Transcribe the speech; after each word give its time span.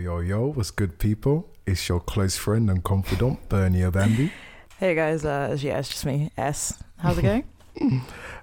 yo, 0.00 0.20
yo, 0.20 0.46
what's 0.52 0.70
good, 0.70 0.98
people? 0.98 1.48
It's 1.66 1.88
your 1.88 2.00
close 2.00 2.36
friend 2.36 2.70
and 2.70 2.82
confidant, 2.82 3.48
Bernie 3.48 3.80
Obambi. 3.80 4.30
Hey 4.78 4.94
guys, 4.94 5.24
uh, 5.24 5.56
yeah, 5.60 5.78
it's 5.78 5.88
just 5.90 6.06
me, 6.06 6.30
S. 6.38 6.82
How's 6.98 7.18
it 7.18 7.22
going? 7.22 7.44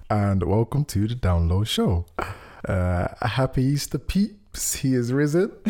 and 0.10 0.44
welcome 0.44 0.86
to 0.86 1.08
the 1.08 1.16
Download 1.16 1.66
Show. 1.68 2.06
Uh, 2.68 3.08
happy 3.26 3.64
Easter, 3.64 3.98
peeps. 3.98 4.76
He 4.76 4.94
is 4.94 5.12
risen. 5.12 5.52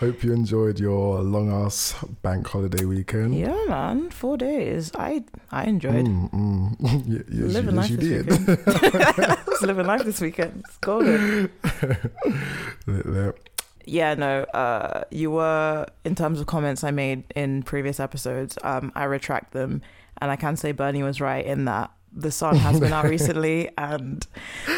Hope 0.00 0.22
you 0.22 0.32
enjoyed 0.32 0.78
your 0.78 1.20
long 1.22 1.50
ass 1.64 1.94
bank 2.22 2.46
holiday 2.46 2.84
weekend. 2.84 3.34
yeah, 3.34 3.64
man, 3.68 4.10
four 4.10 4.36
days. 4.36 4.90
I 4.94 5.24
I 5.50 5.64
enjoyed 5.64 6.04
Mm, 6.06 6.30
mm. 6.30 7.24
Yes, 7.30 7.52
living 7.52 7.74
you, 7.74 7.80
life 7.80 7.90
you 7.90 7.96
did. 7.96 9.38
Just 9.54 9.62
living 9.66 9.86
life 9.86 10.04
this 10.04 10.20
weekend. 10.20 10.64
It's 10.66 10.76
golden. 10.78 11.50
Yeah, 13.86 14.14
no. 14.14 14.42
Uh, 14.44 15.04
you 15.10 15.30
were 15.30 15.86
in 16.04 16.14
terms 16.14 16.40
of 16.40 16.46
comments 16.46 16.82
I 16.84 16.90
made 16.90 17.24
in 17.36 17.62
previous 17.62 18.00
episodes. 18.00 18.56
Um, 18.62 18.92
I 18.94 19.04
retract 19.04 19.52
them, 19.52 19.82
and 20.20 20.30
I 20.30 20.36
can 20.36 20.56
say 20.56 20.72
Bernie 20.72 21.02
was 21.02 21.20
right 21.20 21.44
in 21.44 21.66
that 21.66 21.90
the 22.16 22.30
song 22.30 22.56
has 22.56 22.80
been 22.80 22.92
out 22.92 23.04
recently, 23.16 23.68
and 23.76 24.26
a 24.66 24.70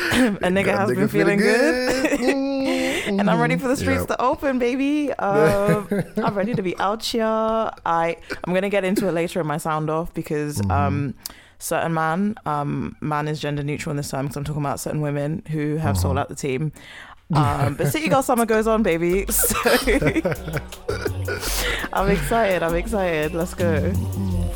nigga 0.50 0.76
has 0.76 0.88
nigga 0.90 0.96
been 0.96 1.08
feeling 1.08 1.38
good. 1.38 2.18
Mm, 2.18 3.08
and 3.20 3.30
I'm 3.30 3.40
ready 3.40 3.56
for 3.56 3.68
the 3.68 3.76
streets 3.76 4.00
Yeah. 4.08 4.16
to 4.16 4.22
open, 4.22 4.58
baby. 4.58 5.12
Um, 5.12 5.86
I'm 6.16 6.34
ready 6.34 6.54
to 6.54 6.62
be 6.62 6.76
out 6.78 7.04
here. 7.04 7.24
I 7.24 8.16
I'm 8.44 8.52
gonna 8.54 8.70
get 8.70 8.84
into 8.84 9.06
it 9.06 9.12
later 9.12 9.40
in 9.40 9.46
my 9.46 9.58
sound 9.58 9.88
off 9.88 10.12
because 10.14 10.58
Mhm. 10.62 10.70
um, 10.72 11.14
certain 11.58 11.94
man, 11.94 12.36
um, 12.46 12.96
man 13.00 13.28
is 13.28 13.40
gender 13.40 13.62
neutral 13.62 13.90
in 13.92 13.96
this 13.96 14.08
time 14.10 14.24
because 14.26 14.36
I'm 14.36 14.44
talking 14.44 14.62
about 14.62 14.80
certain 14.80 15.00
women 15.00 15.42
who 15.50 15.76
have 15.76 15.96
sold 15.98 16.16
Mhm. 16.16 16.20
out 16.20 16.28
the 16.28 16.34
team. 16.34 16.72
Um, 17.34 17.74
but 17.74 17.88
City 17.88 18.06
Girl 18.08 18.22
Summer 18.22 18.46
goes 18.46 18.68
on, 18.68 18.84
baby. 18.84 19.26
So 19.30 19.56
I'm 21.92 22.08
excited. 22.08 22.62
I'm 22.62 22.74
excited. 22.76 23.34
Let's 23.34 23.52
go. 23.52 23.92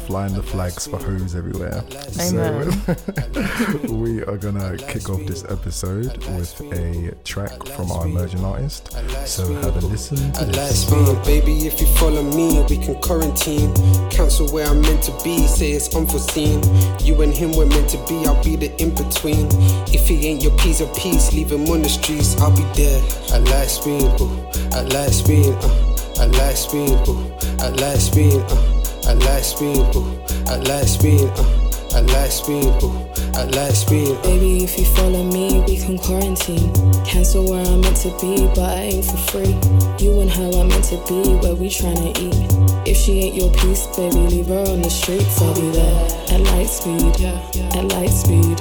Flying 0.06 0.34
the 0.34 0.42
flags 0.42 0.86
for 0.86 0.98
hoes 0.98 1.36
everywhere. 1.36 1.84
Amen. 2.20 2.72
So 2.72 3.92
we 3.94 4.22
are 4.24 4.36
gonna 4.36 4.76
kick 4.76 5.08
off 5.08 5.24
this 5.26 5.44
episode 5.44 6.16
with 6.36 6.60
a 6.72 7.14
track 7.24 7.52
from 7.68 7.92
our 7.92 8.06
emerging 8.06 8.44
artist. 8.44 8.92
So 9.26 9.52
have 9.54 9.76
a 9.76 9.86
listen 9.86 10.32
to 10.32 10.40
At 10.40 10.52
this. 10.52 10.84
baby, 11.24 11.66
if 11.66 11.80
you 11.80 11.86
follow 11.94 12.22
me, 12.22 12.64
we 12.68 12.78
can 12.78 12.96
quarantine. 13.00 13.72
Cancel 14.10 14.48
where 14.52 14.66
I'm 14.66 14.80
meant 14.80 15.02
to 15.04 15.12
be, 15.22 15.46
say 15.46 15.72
it's 15.72 15.94
unforeseen. 15.94 16.60
You 17.00 17.22
and 17.22 17.32
him 17.32 17.52
were 17.52 17.66
meant 17.66 17.88
to 17.90 17.98
be, 18.08 18.26
I'll 18.26 18.42
be 18.42 18.56
the 18.56 18.74
in 18.82 18.90
between. 18.94 19.46
If 19.94 20.08
he 20.08 20.26
ain't 20.26 20.42
your 20.42 20.56
piece 20.58 20.80
of 20.80 20.92
peace, 20.96 21.32
leave 21.32 21.52
him 21.52 21.68
on 21.68 21.82
the 21.82 21.88
streets, 21.88 22.40
I'll 22.40 22.56
be 22.56 22.64
there. 22.74 23.00
At 23.32 23.44
last, 23.44 23.82
speed, 23.82 24.02
ooh, 24.20 24.30
at 24.76 24.92
last, 24.92 25.18
speed, 25.24 25.54
uh, 25.62 26.22
at 26.22 26.32
last, 26.32 26.68
speed, 26.68 26.98
ooh, 27.08 27.30
at 27.64 27.78
last, 27.80 28.06
speed, 28.12 28.40
uh, 28.48 28.79
at 29.08 29.18
last, 29.24 29.56
speed, 29.56 29.78
ooh, 29.96 30.20
at 30.50 30.66
last, 30.68 30.94
speed, 30.94 31.28
uh, 31.36 31.96
at 31.96 32.06
last, 32.06 32.44
speed, 32.44 32.64
ooh, 32.82 33.10
at 33.38 33.54
last, 33.54 33.86
speed. 33.86 34.08
uh. 34.16 34.22
Baby, 34.22 34.64
if 34.64 34.78
you 34.78 34.84
follow 34.84 35.24
me, 35.24 35.60
we 35.66 35.76
can 35.78 35.98
quarantine. 35.98 36.72
Cancel 37.04 37.48
where 37.50 37.64
I'm 37.64 37.80
meant 37.80 37.96
to 37.98 38.10
be, 38.20 38.46
but 38.54 38.70
I 38.78 38.82
ain't 38.94 39.04
for 39.04 39.16
free. 39.16 39.56
You 39.98 40.20
and 40.20 40.30
her 40.30 40.50
are 40.58 40.64
meant 40.64 40.84
to 40.84 40.96
be 41.08 41.34
where 41.40 41.54
we 41.54 41.68
tryna 41.68 42.16
eat. 42.18 42.88
If 42.88 42.96
she 42.96 43.20
ain't 43.20 43.34
your 43.36 43.52
piece, 43.54 43.86
baby, 43.96 44.16
leave 44.16 44.46
her 44.46 44.64
on 44.68 44.82
the 44.82 44.90
streets. 44.90 45.40
I'll 45.40 45.54
be 45.54 45.70
there 45.70 46.04
at 46.30 46.40
light 46.52 46.68
speed, 46.68 47.02
at 47.20 47.84
light 47.92 48.10
speed, 48.10 48.58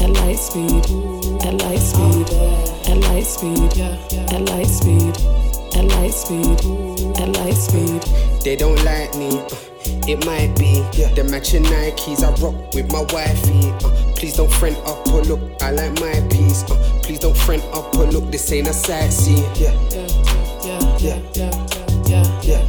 at 0.00 0.10
light 0.22 0.38
speed, 0.38 0.84
at 1.44 1.54
light 1.62 1.78
speed, 1.78 2.28
at 2.88 2.98
light 3.08 3.26
speed, 3.26 3.78
at 4.32 4.40
light 4.48 4.66
speed, 4.66 5.16
at 5.74 5.84
light 5.84 6.14
speed, 6.14 6.60
at 7.18 7.28
light 7.36 7.54
speed. 7.54 8.02
They 8.44 8.56
don't 8.56 8.82
like 8.84 9.14
me. 9.16 9.71
It 10.08 10.24
might 10.26 10.56
be 10.58 10.82
the 11.14 11.24
matching 11.24 11.64
Nikes 11.64 12.22
I 12.22 12.30
rock 12.42 12.74
with 12.74 12.90
my 12.92 13.02
wifey. 13.12 13.70
Uh, 13.84 14.12
please 14.16 14.36
don't 14.36 14.52
friend 14.52 14.76
up 14.84 15.06
or 15.08 15.22
look. 15.22 15.40
I 15.62 15.70
like 15.70 15.98
my 16.00 16.20
piece. 16.28 16.64
Uh, 16.70 17.00
please 17.02 17.18
don't 17.20 17.36
friend 17.36 17.62
up 17.72 17.94
or 17.96 18.06
look. 18.06 18.30
This 18.30 18.50
ain't 18.52 18.68
a 18.68 18.70
sightsee. 18.70 19.42
Yeah, 19.58 19.72
Yeah, 20.62 20.78
yeah, 20.98 21.20
yeah, 21.38 21.52
yeah, 22.08 22.24
yeah. 22.42 22.62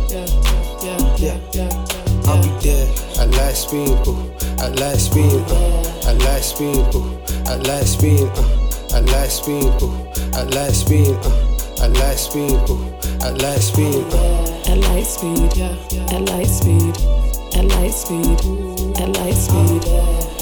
yeah, 0.84 1.18
Yeah. 1.18 1.40
yeah. 1.54 1.86
I'll 2.26 2.42
be 2.42 2.50
there 2.64 2.88
at 3.20 3.30
last 3.32 3.68
speed. 3.68 3.98
Ooh, 4.08 4.32
at 4.64 4.80
last 4.80 5.12
speed. 5.12 5.44
Uh, 5.50 6.10
at 6.10 6.18
last 6.20 6.56
speed. 6.56 6.96
Ooh, 6.96 7.18
at 7.50 7.68
last 7.68 7.94
speed. 7.98 8.30
Uh, 8.36 8.96
at 8.98 9.06
last 9.06 9.38
speed. 9.44 9.82
Ooh, 9.82 9.94
at 10.38 10.54
last 10.54 10.86
speed. 10.86 11.16
Uh, 11.24 11.84
at 11.84 11.92
last 11.94 12.32
speed. 12.32 12.60
Ooh, 12.70 12.93
at 13.24 13.42
last 13.42 13.74
speed. 13.74 14.06
At 14.68 14.80
light 14.90 15.06
speed, 15.06 15.58
at 15.58 16.22
light 16.30 16.48
speed, 16.48 16.98
at 17.56 17.66
light 17.66 17.94
speed, 17.94 18.40
at 19.00 19.10
light 19.16 19.34
speed, 19.34 19.86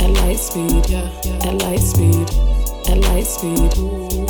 at 0.02 0.10
light 0.10 0.38
speed, 0.40 0.92
at 1.46 1.54
light 1.62 1.80
speed, 1.80 2.30
at 2.90 2.98
light 2.98 3.28
speed, 3.28 3.74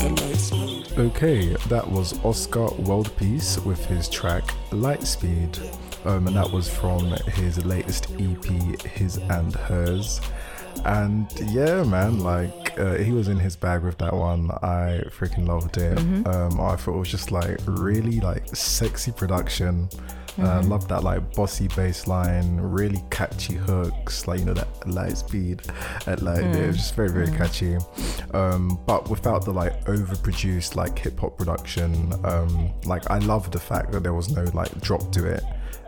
at 0.01 0.21
light 0.21 0.35
speed. 0.35 0.99
Okay, 0.99 1.55
that 1.69 1.89
was 1.89 2.13
Oscar 2.25 2.67
World 2.81 3.15
Peace 3.15 3.57
with 3.59 3.85
his 3.85 4.09
track 4.09 4.43
Lightspeed. 4.71 5.77
Um, 6.05 6.27
and 6.27 6.35
that 6.35 6.51
was 6.51 6.67
from 6.67 7.11
his 7.35 7.63
latest 7.63 8.11
EP, 8.19 8.45
His 8.81 9.17
and 9.17 9.55
Hers. 9.55 10.19
And 10.85 11.31
yeah, 11.39 11.83
man, 11.83 12.19
like 12.19 12.77
uh, 12.79 12.95
he 12.95 13.11
was 13.11 13.27
in 13.27 13.37
his 13.37 13.55
bag 13.55 13.83
with 13.83 13.97
that 13.99 14.13
one. 14.13 14.51
I 14.63 15.03
freaking 15.09 15.47
loved 15.47 15.77
it. 15.77 15.97
Um, 16.27 16.59
I 16.59 16.75
thought 16.75 16.95
it 16.95 16.99
was 16.99 17.09
just 17.09 17.31
like 17.31 17.59
really 17.65 18.19
like 18.19 18.47
sexy 18.55 19.11
production. 19.11 19.89
Uh, 20.39 20.63
love 20.63 20.87
that 20.87 21.03
like 21.03 21.35
bossy 21.35 21.67
bass 21.75 22.07
line, 22.07 22.57
really 22.57 23.03
catchy 23.11 23.55
hooks, 23.55 24.27
like 24.27 24.39
you 24.39 24.45
know 24.45 24.53
that 24.53 24.67
light 24.87 25.17
speed, 25.17 25.61
at 26.07 26.21
like 26.21 26.43
it 26.43 26.67
was 26.67 26.77
just 26.77 26.95
very 26.95 27.09
very 27.09 27.27
catchy, 27.37 27.77
um, 28.33 28.79
but 28.85 29.09
without 29.09 29.43
the 29.43 29.51
like 29.51 29.83
overproduced 29.85 30.75
like 30.75 30.97
hip 30.97 31.19
hop 31.19 31.37
production. 31.37 32.13
Um, 32.23 32.71
like 32.85 33.09
I 33.11 33.17
love 33.19 33.51
the 33.51 33.59
fact 33.59 33.91
that 33.91 34.03
there 34.03 34.13
was 34.13 34.31
no 34.31 34.43
like 34.53 34.71
drop 34.81 35.11
to 35.11 35.25
it, 35.25 35.43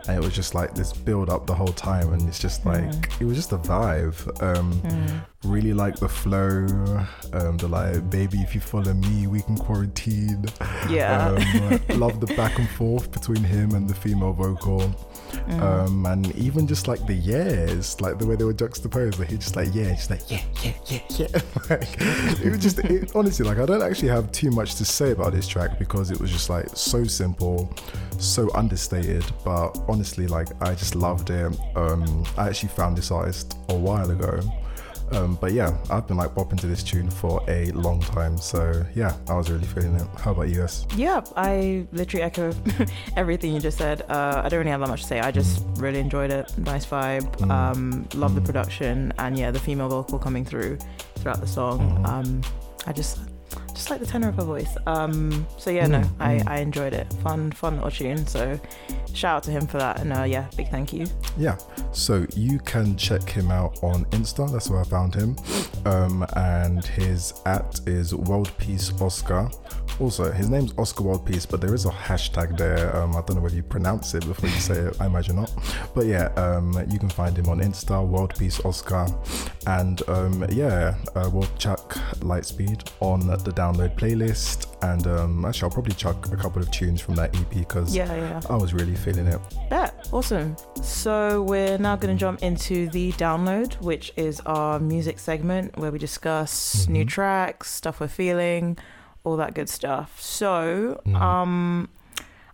and 0.06 0.16
it 0.16 0.24
was 0.24 0.34
just 0.34 0.54
like 0.54 0.74
this 0.74 0.92
build 0.92 1.30
up 1.30 1.46
the 1.46 1.54
whole 1.54 1.72
time, 1.72 2.12
and 2.12 2.22
it's 2.28 2.38
just 2.38 2.64
like 2.66 3.10
it 3.20 3.24
was 3.24 3.36
just 3.36 3.52
a 3.52 3.58
vibe. 3.58 4.42
Um, 4.42 5.24
Really 5.44 5.74
like 5.74 5.96
the 5.96 6.08
flow, 6.08 6.66
um, 7.34 7.58
the 7.58 7.68
like 7.68 8.08
baby 8.08 8.38
if 8.38 8.54
you 8.54 8.62
follow 8.62 8.94
me 8.94 9.26
we 9.26 9.42
can 9.42 9.58
quarantine. 9.58 10.46
Yeah. 10.88 11.36
Um, 11.36 11.80
love 12.00 12.18
the 12.20 12.34
back 12.34 12.58
and 12.58 12.68
forth 12.70 13.12
between 13.12 13.44
him 13.44 13.74
and 13.74 13.86
the 13.86 13.94
female 13.94 14.32
vocal. 14.32 14.80
Um, 15.60 16.06
and 16.06 16.34
even 16.36 16.66
just 16.66 16.88
like 16.88 17.06
the 17.06 17.14
years, 17.14 18.00
like 18.00 18.18
the 18.18 18.26
way 18.26 18.36
they 18.36 18.44
were 18.44 18.52
juxtaposed, 18.52 19.18
like 19.18 19.30
he 19.30 19.36
just 19.36 19.56
like 19.56 19.74
yeah, 19.74 19.94
just 19.94 20.10
like 20.10 20.30
yeah, 20.30 20.42
yeah, 20.62 20.72
yeah, 20.86 20.98
yeah. 21.10 21.26
like, 21.70 22.00
it 22.44 22.50
was 22.50 22.58
just 22.60 22.78
it, 22.80 23.14
honestly 23.14 23.46
like 23.46 23.58
I 23.58 23.66
don't 23.66 23.82
actually 23.82 24.08
have 24.08 24.32
too 24.32 24.50
much 24.50 24.74
to 24.76 24.84
say 24.84 25.12
about 25.12 25.32
this 25.32 25.46
track 25.46 25.78
because 25.78 26.10
it 26.10 26.20
was 26.20 26.30
just 26.30 26.50
like 26.50 26.68
so 26.74 27.04
simple, 27.04 27.72
so 28.18 28.50
understated. 28.54 29.24
But 29.44 29.78
honestly, 29.88 30.26
like 30.26 30.48
I 30.62 30.74
just 30.74 30.94
loved 30.94 31.30
it. 31.30 31.52
Um, 31.76 32.24
I 32.36 32.48
actually 32.48 32.70
found 32.70 32.96
this 32.96 33.10
artist 33.10 33.58
a 33.68 33.74
while 33.74 34.10
ago. 34.10 34.40
Um, 35.14 35.36
but 35.40 35.52
yeah, 35.52 35.76
I've 35.90 36.06
been 36.06 36.16
like 36.16 36.34
bopping 36.34 36.60
to 36.60 36.66
this 36.66 36.82
tune 36.82 37.10
for 37.10 37.42
a 37.48 37.70
long 37.72 38.00
time. 38.00 38.36
So 38.38 38.84
yeah, 38.94 39.16
I 39.28 39.34
was 39.34 39.50
really 39.50 39.66
feeling 39.66 39.94
it. 39.94 40.06
How 40.18 40.32
about 40.32 40.48
you, 40.48 40.62
S? 40.64 40.86
Yeah, 40.96 41.22
I 41.36 41.86
literally 41.92 42.22
echo 42.22 42.52
everything 43.16 43.54
you 43.54 43.60
just 43.60 43.78
said. 43.78 44.02
Uh, 44.08 44.42
I 44.44 44.48
don't 44.48 44.58
really 44.58 44.70
have 44.70 44.80
that 44.80 44.88
much 44.88 45.02
to 45.02 45.08
say. 45.08 45.20
I 45.20 45.30
just 45.30 45.64
really 45.76 45.98
enjoyed 45.98 46.30
it. 46.30 46.56
Nice 46.58 46.86
vibe. 46.86 47.50
Um, 47.50 48.08
love 48.14 48.34
the 48.34 48.40
production, 48.40 49.12
and 49.18 49.38
yeah, 49.38 49.50
the 49.50 49.60
female 49.60 49.88
vocal 49.88 50.18
coming 50.18 50.44
through 50.44 50.78
throughout 51.16 51.40
the 51.40 51.46
song. 51.46 52.04
Um, 52.06 52.42
I 52.86 52.92
just 52.92 53.18
just 53.74 53.90
like 53.90 54.00
the 54.00 54.06
tenor 54.06 54.28
of 54.28 54.36
her 54.36 54.44
voice. 54.44 54.76
Um, 54.86 55.46
so 55.58 55.70
yeah, 55.70 55.86
no, 55.86 56.02
I, 56.20 56.42
I 56.46 56.58
enjoyed 56.58 56.92
it. 56.92 57.12
Fun, 57.22 57.52
fun 57.52 57.74
little 57.76 57.90
tune. 57.90 58.26
So 58.26 58.58
shout 59.12 59.36
out 59.36 59.42
to 59.44 59.50
him 59.50 59.66
for 59.66 59.78
that, 59.78 60.00
and 60.00 60.12
uh, 60.12 60.22
yeah, 60.22 60.48
big 60.56 60.68
thank 60.70 60.92
you. 60.92 61.06
Yeah, 61.36 61.58
so 61.92 62.26
you 62.34 62.58
can 62.60 62.96
check 62.96 63.28
him 63.28 63.50
out 63.50 63.82
on 63.82 64.04
Insta. 64.06 64.50
That's 64.50 64.70
where 64.70 64.80
I 64.80 64.84
found 64.84 65.14
him. 65.14 65.36
Um, 65.84 66.26
and 66.36 66.84
his 66.84 67.34
at 67.46 67.80
is 67.86 68.14
World 68.14 68.50
Peace 68.58 68.92
Oscar. 69.00 69.50
Also, 70.00 70.30
his 70.32 70.50
name's 70.50 70.74
Oscar 70.76 71.04
World 71.04 71.24
Peace, 71.24 71.46
but 71.46 71.60
there 71.60 71.72
is 71.74 71.86
a 71.86 71.90
hashtag 71.90 72.58
there. 72.58 72.94
Um, 72.96 73.12
I 73.12 73.20
don't 73.22 73.36
know 73.36 73.42
whether 73.42 73.54
you 73.54 73.62
pronounce 73.62 74.14
it 74.14 74.26
before 74.26 74.48
you 74.48 74.56
say 74.56 74.74
it. 74.74 75.00
I 75.00 75.06
imagine 75.06 75.36
not. 75.36 75.52
But 75.94 76.06
yeah, 76.06 76.26
um, 76.36 76.72
you 76.90 76.98
can 76.98 77.08
find 77.08 77.36
him 77.38 77.48
on 77.48 77.60
Insta, 77.60 78.04
World 78.06 78.34
Peace 78.36 78.60
Oscar. 78.64 79.06
And 79.66 80.06
um, 80.08 80.44
yeah, 80.50 80.96
uh, 81.14 81.30
we'll 81.32 81.48
chuck 81.58 81.94
Lightspeed 82.20 82.88
on 83.00 83.20
the 83.26 83.52
download 83.52 83.96
playlist. 83.96 84.66
And 84.82 85.06
um, 85.06 85.44
actually, 85.44 85.66
I'll 85.68 85.74
probably 85.74 85.94
chuck 85.94 86.30
a 86.32 86.36
couple 86.36 86.60
of 86.60 86.70
tunes 86.72 87.00
from 87.00 87.14
that 87.14 87.34
EP 87.36 87.50
because 87.50 87.94
Yeah, 87.94 88.14
yeah. 88.14 88.40
I 88.50 88.56
was 88.56 88.74
really 88.74 88.96
feeling 88.96 89.26
it. 89.28 89.40
Yeah, 89.70 89.90
awesome. 90.12 90.56
So 90.82 91.42
we're 91.42 91.78
now 91.78 91.94
going 91.96 92.14
to 92.14 92.20
jump 92.20 92.42
into 92.42 92.90
the 92.90 93.12
download, 93.12 93.80
which 93.80 94.12
is 94.16 94.40
our 94.40 94.78
music 94.80 95.18
segment 95.20 95.76
where 95.78 95.92
we 95.92 95.98
discuss 95.98 96.88
new 96.88 97.04
tracks, 97.04 97.70
stuff 97.70 98.00
we're 98.00 98.08
feeling, 98.08 98.76
all 99.24 99.36
that 99.36 99.54
good 99.54 99.68
stuff. 99.68 100.20
So, 100.20 101.00
Mhm. 101.06 101.20
um, 101.20 101.88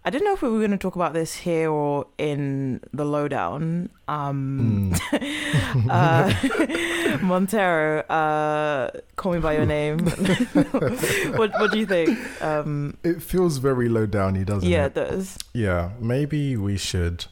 I 0.02 0.08
didn't 0.08 0.24
know 0.24 0.32
if 0.32 0.40
we 0.40 0.48
were 0.48 0.58
going 0.60 0.70
to 0.70 0.78
talk 0.78 0.96
about 0.96 1.12
this 1.12 1.34
here 1.34 1.68
or 1.70 2.06
in 2.16 2.80
the 2.94 3.04
lowdown. 3.04 3.90
Um, 4.08 4.92
Mm. 4.94 5.90
uh, 5.90 7.18
Montero, 7.22 8.00
uh, 8.08 8.90
call 9.16 9.32
me 9.34 9.40
by 9.40 9.54
your 9.56 9.66
name. 9.66 9.98
what 11.36 11.50
What 11.60 11.70
do 11.72 11.78
you 11.78 11.86
think? 11.86 12.18
Um, 12.42 12.96
It 13.04 13.22
feels 13.22 13.58
very 13.58 13.88
low 13.90 14.06
downy, 14.06 14.44
doesn't 14.44 14.68
yeah, 14.68 14.84
it? 14.86 14.96
it 14.96 15.10
does. 15.10 15.38
Yeah, 15.52 15.90
maybe 16.00 16.56
we 16.56 16.76
should. 16.78 17.26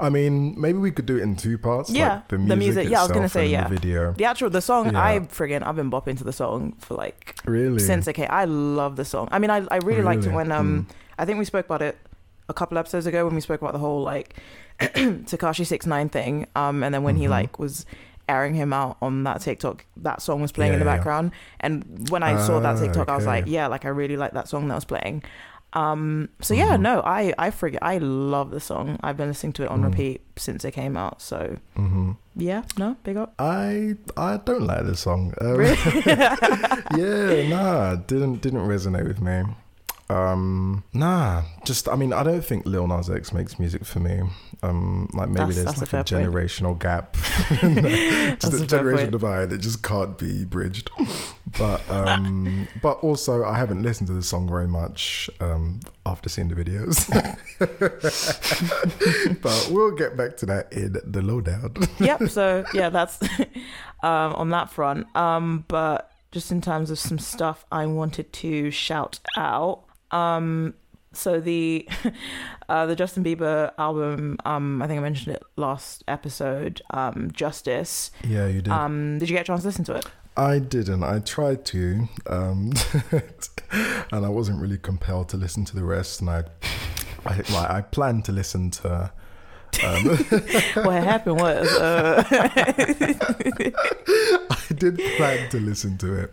I 0.00 0.08
mean, 0.10 0.60
maybe 0.60 0.78
we 0.78 0.90
could 0.90 1.06
do 1.06 1.16
it 1.18 1.22
in 1.22 1.36
two 1.36 1.58
parts. 1.58 1.90
Yeah, 1.90 2.14
like 2.16 2.28
the 2.28 2.36
the 2.36 2.42
music. 2.56 2.58
music. 2.58 2.88
Yeah, 2.90 3.00
I 3.00 3.02
was 3.04 3.12
gonna 3.12 3.28
say, 3.28 3.46
yeah. 3.46 3.68
The 3.68 3.74
video. 3.76 4.12
The 4.12 4.24
actual 4.24 4.50
the 4.50 4.60
song. 4.60 4.92
Yeah. 4.92 5.04
I 5.04 5.18
friggin' 5.20 5.62
I've 5.64 5.76
been 5.76 5.90
bopping 5.90 6.16
to 6.18 6.24
the 6.24 6.32
song 6.32 6.74
for 6.78 6.94
like 6.94 7.36
Really? 7.44 7.78
since 7.78 8.08
okay. 8.08 8.26
I 8.26 8.44
love 8.46 8.96
the 8.96 9.04
song. 9.04 9.28
I 9.30 9.38
mean, 9.38 9.50
I 9.50 9.66
I 9.70 9.76
really, 9.78 10.02
liked 10.02 10.24
it 10.26 10.32
when 10.32 10.50
um 10.52 10.86
Mm. 10.88 10.94
I 11.18 11.24
think 11.24 11.38
we 11.38 11.44
spoke 11.44 11.66
about 11.66 11.82
it 11.82 11.96
a 12.48 12.54
couple 12.54 12.76
episodes 12.78 13.06
ago 13.06 13.24
when 13.26 13.34
we 13.34 13.40
spoke 13.40 13.60
about 13.60 13.72
the 13.74 13.78
whole 13.78 14.02
like 14.02 14.34
Tekashi 14.80 15.66
Six 15.66 15.86
Nine 15.86 16.08
thing. 16.08 16.46
Um, 16.56 16.82
and 16.82 16.92
then 16.94 17.02
when 17.02 17.16
he 17.16 17.26
Mhm. 17.26 17.30
like 17.30 17.58
was 17.58 17.86
airing 18.28 18.54
him 18.54 18.72
out 18.72 18.96
on 19.02 19.24
that 19.24 19.40
TikTok, 19.40 19.84
that 19.96 20.22
song 20.22 20.40
was 20.40 20.52
playing 20.52 20.72
in 20.72 20.78
the 20.78 20.84
Yeah, 20.84 20.92
yeah. 20.92 20.96
background. 20.96 21.32
And 21.60 22.08
when 22.10 22.22
I 22.22 22.40
saw 22.46 22.60
that 22.60 22.76
Ah, 22.76 22.80
TikTok, 22.80 23.08
I 23.08 23.16
was 23.16 23.26
like, 23.26 23.44
yeah, 23.46 23.66
like 23.66 23.84
I 23.84 23.88
really 23.88 24.16
like 24.16 24.32
that 24.32 24.48
song 24.48 24.68
that 24.68 24.74
was 24.74 24.84
playing. 24.84 25.22
Um, 25.74 26.28
so 26.40 26.52
yeah, 26.54 26.76
Mhm. 26.76 26.80
no, 26.80 27.00
I 27.04 27.32
I 27.38 27.50
forget. 27.50 27.82
I 27.82 27.96
love 27.98 28.50
the 28.50 28.60
song. 28.60 28.98
I've 29.02 29.16
been 29.16 29.28
listening 29.28 29.54
to 29.54 29.62
it 29.64 29.70
on 29.70 29.80
Mm. 29.80 29.84
repeat 29.84 30.20
since 30.36 30.64
it 30.64 30.72
came 30.72 30.96
out. 30.96 31.22
So 31.22 31.56
hmm 31.76 32.12
yeah, 32.36 32.62
no, 32.76 32.96
big 33.04 33.16
up. 33.16 33.32
I 33.38 33.96
I 34.16 34.36
don't 34.44 34.66
like 34.66 34.84
this 34.84 35.00
song. 35.00 35.32
Um, 35.40 35.56
Really? 35.56 35.76
yeah, 36.92 37.42
nah, 37.48 37.96
didn't 37.96 38.40
didn't 38.42 38.66
resonate 38.68 39.06
with 39.08 39.20
me. 39.20 39.44
Um, 40.10 40.84
nah, 40.92 41.42
just 41.64 41.88
I 41.88 41.96
mean, 41.96 42.12
I 42.12 42.22
don't 42.22 42.44
think 42.44 42.66
Lil 42.66 42.86
Nas 42.86 43.08
X 43.08 43.32
makes 43.32 43.58
music 43.58 43.84
for 43.84 43.98
me. 44.00 44.20
Um, 44.62 45.08
like 45.14 45.28
maybe 45.28 45.52
That's- 45.52 45.54
there's 45.56 45.66
that's 45.66 45.78
like 45.78 45.88
a, 45.88 45.90
fair 45.90 46.04
point. 46.04 46.34
generational 46.34 46.78
gap, 46.78 47.16
That's 47.60 47.60
just 48.44 48.52
a 48.52 48.56
a 48.56 48.58
fair 48.58 48.66
generation 48.66 48.98
point. 49.06 49.10
divide 49.12 49.50
that 49.50 49.58
just 49.58 49.82
can't 49.82 50.16
be 50.18 50.44
bridged. 50.44 50.90
But 51.58 51.88
um, 51.90 52.68
but 52.82 52.98
also 53.02 53.44
I 53.44 53.56
haven't 53.56 53.82
listened 53.82 54.06
to 54.08 54.12
the 54.12 54.22
song 54.22 54.48
very 54.48 54.68
much 54.68 55.28
um 55.40 55.80
after 56.06 56.28
seeing 56.28 56.48
the 56.48 56.54
videos. 56.54 57.08
but 59.42 59.68
we'll 59.70 59.92
get 59.92 60.16
back 60.16 60.36
to 60.38 60.46
that 60.46 60.72
in 60.72 60.92
the 61.04 61.22
lowdown. 61.22 61.74
yep. 61.98 62.22
So 62.28 62.64
yeah, 62.74 62.90
that's 62.90 63.18
um, 64.02 64.34
on 64.34 64.50
that 64.50 64.70
front. 64.70 65.14
Um, 65.16 65.64
but 65.68 66.10
just 66.30 66.50
in 66.50 66.60
terms 66.60 66.90
of 66.90 66.98
some 66.98 67.18
stuff 67.18 67.64
I 67.72 67.86
wanted 67.86 68.32
to 68.34 68.70
shout 68.70 69.20
out. 69.36 69.84
Um, 70.12 70.74
so 71.12 71.40
the 71.40 71.88
uh, 72.68 72.86
the 72.86 72.96
Justin 72.96 73.24
Bieber 73.24 73.72
album, 73.78 74.38
um, 74.44 74.82
I 74.82 74.86
think 74.86 74.98
I 74.98 75.02
mentioned 75.02 75.36
it 75.36 75.42
last 75.56 76.04
episode. 76.08 76.82
Um, 76.90 77.30
Justice. 77.32 78.10
Yeah, 78.24 78.46
you 78.46 78.62
did. 78.62 78.72
Um, 78.72 79.18
did 79.18 79.28
you 79.28 79.36
get 79.36 79.42
a 79.42 79.44
chance 79.44 79.62
to 79.62 79.68
listen 79.68 79.84
to 79.84 79.94
it? 79.94 80.06
I 80.36 80.58
didn't. 80.60 81.02
I 81.02 81.18
tried 81.18 81.64
to, 81.66 82.08
um, 82.26 82.72
and 84.12 84.24
I 84.24 84.28
wasn't 84.30 84.62
really 84.62 84.78
compelled 84.78 85.28
to 85.30 85.36
listen 85.36 85.66
to 85.66 85.76
the 85.76 85.84
rest. 85.84 86.22
And 86.22 86.30
I, 86.30 86.44
I, 87.26 87.36
like, 87.36 87.70
I 87.70 87.82
planned 87.82 88.24
to 88.26 88.32
listen 88.32 88.70
to. 88.70 89.12
Um, 89.82 90.04
what 90.84 91.02
happened 91.02 91.40
was 91.40 91.66
uh, 91.78 92.22
I 94.50 94.56
did 94.76 94.98
plan 95.16 95.48
to 95.50 95.60
listen 95.60 95.98
to 95.98 96.14
it, 96.14 96.32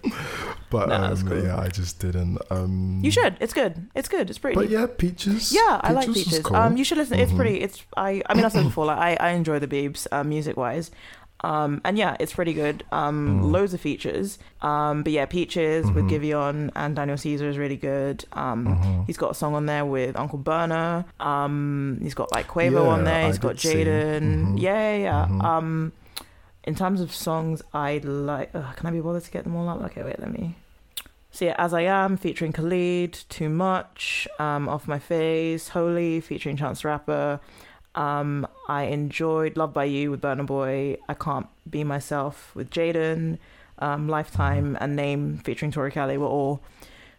but 0.70 0.90
Nah, 0.90 1.08
um, 1.12 1.28
cool. 1.28 1.44
yeah, 1.44 1.58
I 1.60 1.68
just 1.70 2.00
didn't. 2.00 2.38
Um, 2.50 3.00
you 3.04 3.12
should. 3.12 3.38
It's 3.40 3.54
good. 3.54 3.90
It's 3.96 4.08
good. 4.08 4.30
It's 4.30 4.40
pretty. 4.40 4.56
But 4.56 4.70
yeah, 4.70 4.88
Peaches. 4.88 5.52
Yeah, 5.54 5.80
I 5.82 5.92
like 5.94 6.12
Peaches. 6.14 6.40
cool. 6.40 6.58
Um, 6.58 6.78
you 6.78 6.84
should 6.84 6.98
listen. 6.98 7.20
It's 7.20 7.32
Mhm. 7.32 7.36
pretty. 7.38 7.62
It's 7.62 7.82
I. 7.98 8.22
I 8.30 8.34
mean, 8.36 8.46
I 8.46 8.50
said 8.50 8.64
before, 8.70 8.86
like 8.86 8.98
I, 9.20 9.28
I 9.28 9.30
enjoy 9.32 9.60
the 9.60 9.68
Beebs, 9.68 10.06
uh, 10.12 10.24
music 10.24 10.58
wise. 10.58 10.92
Um, 11.42 11.80
and 11.86 11.98
yeah, 11.98 12.18
it's 12.20 12.34
pretty 12.34 12.54
good. 12.54 12.84
Um, 12.92 13.42
Mm. 13.42 13.52
loads 13.52 13.74
of 13.74 13.80
features. 13.82 14.40
Um, 14.62 15.04
but 15.04 15.14
yeah, 15.14 15.26
Peaches 15.26 15.90
with 15.92 16.06
Mhm. 16.06 16.10
Giveon 16.10 16.70
and 16.76 16.96
Daniel 16.96 17.18
Caesar 17.18 17.48
is 17.48 17.58
really 17.58 17.78
good. 17.78 18.26
Um, 18.34 18.66
Mhm. 18.68 19.06
he's 19.08 19.18
got 19.18 19.32
a 19.32 19.34
song 19.34 19.56
on 19.56 19.66
there 19.66 19.86
with 19.86 20.16
Uncle 20.18 20.40
Burna. 20.40 21.06
Um, 21.20 22.00
he's 22.02 22.14
got 22.14 22.32
like 22.34 22.48
Quavo 22.48 22.72
Yeah, 22.86 22.92
on 22.92 23.04
there. 23.06 23.24
I 23.24 23.28
He's 23.28 23.38
got 23.40 23.52
did 23.58 23.60
see. 23.62 23.84
Jaden. 23.86 24.22
Mhm. 24.56 24.62
Yeah, 24.62 24.96
yeah. 24.96 25.28
Mhm. 25.30 25.44
Um, 25.44 25.92
in 26.66 26.76
terms 26.76 27.00
of 27.02 27.14
songs, 27.16 27.62
I'd 27.74 28.04
like. 28.06 28.50
ugh, 28.54 28.76
can 28.76 28.88
I 28.88 28.92
be 28.92 29.00
bothered 29.00 29.24
to 29.24 29.32
get 29.32 29.44
them 29.46 29.56
all 29.56 29.70
up? 29.70 29.82
Okay, 29.86 30.04
wait, 30.04 30.20
let 30.20 30.32
me. 30.32 30.56
So 31.32 31.46
yeah, 31.46 31.56
As 31.58 31.74
I 31.74 31.82
Am 31.82 32.18
featuring 32.18 32.52
Khalid, 32.52 33.14
Too 33.30 33.50
Much, 33.50 34.28
um, 34.40 34.68
Off 34.68 34.88
My 34.88 34.98
Face, 35.00 35.70
Holy 35.70 36.20
featuring 36.20 36.58
Chance 36.58 36.82
the 36.82 36.88
Rapper. 36.90 37.40
Um, 38.00 38.48
I 38.68 38.84
enjoyed 38.84 39.58
Love 39.58 39.74
by 39.74 39.84
You 39.84 40.12
with 40.12 40.22
Burna 40.22 40.46
Boy. 40.46 40.98
I 41.10 41.14
Can't 41.14 41.48
Be 41.70 41.84
Myself 41.84 42.52
with 42.56 42.70
Jaden. 42.70 43.38
Um, 43.80 44.08
Lifetime 44.10 44.78
and 44.82 44.96
Name 44.96 45.38
featuring 45.44 45.72
Tori 45.72 45.92
Kelly 45.92 46.18
were 46.18 46.28
all 46.28 46.62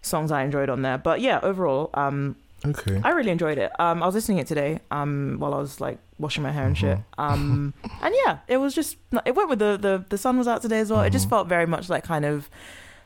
songs 0.03 0.31
I 0.33 0.43
enjoyed 0.43 0.69
on 0.71 0.83
there. 0.83 0.99
But 0.99 1.21
yeah, 1.21 1.39
overall, 1.43 1.91
um, 1.95 2.37
Okay. 2.65 3.01
I 3.03 3.11
really 3.11 3.31
enjoyed 3.31 3.57
it. 3.57 3.71
Um, 3.81 4.03
I 4.03 4.07
was 4.07 4.15
listening 4.15 4.37
to 4.39 4.43
it 4.43 4.47
today 4.47 4.81
um, 4.91 5.37
while 5.39 5.55
I 5.55 5.59
was 5.59 5.81
like 5.81 5.97
washing 6.19 6.43
my 6.43 6.51
hair 6.53 6.67
and 6.67 6.77
shit. 6.77 6.99
Mhm. 6.99 7.03
Um, 7.19 7.75
and 8.03 8.15
yeah, 8.27 8.39
it 8.49 8.59
was 8.59 8.75
just 8.75 8.97
it 9.25 9.35
went 9.35 9.49
with 9.49 9.59
the 9.61 9.79
the 9.81 10.05
the 10.11 10.19
sun 10.19 10.37
was 10.37 10.47
out 10.47 10.61
today 10.61 10.81
as 10.81 10.91
well. 10.91 11.01
It 11.03 11.09
just 11.11 11.27
Mhm. 11.27 11.31
felt 11.31 11.49
very 11.49 11.65
much 11.67 11.89
like 11.89 12.05
kind 12.05 12.27
of 12.27 12.51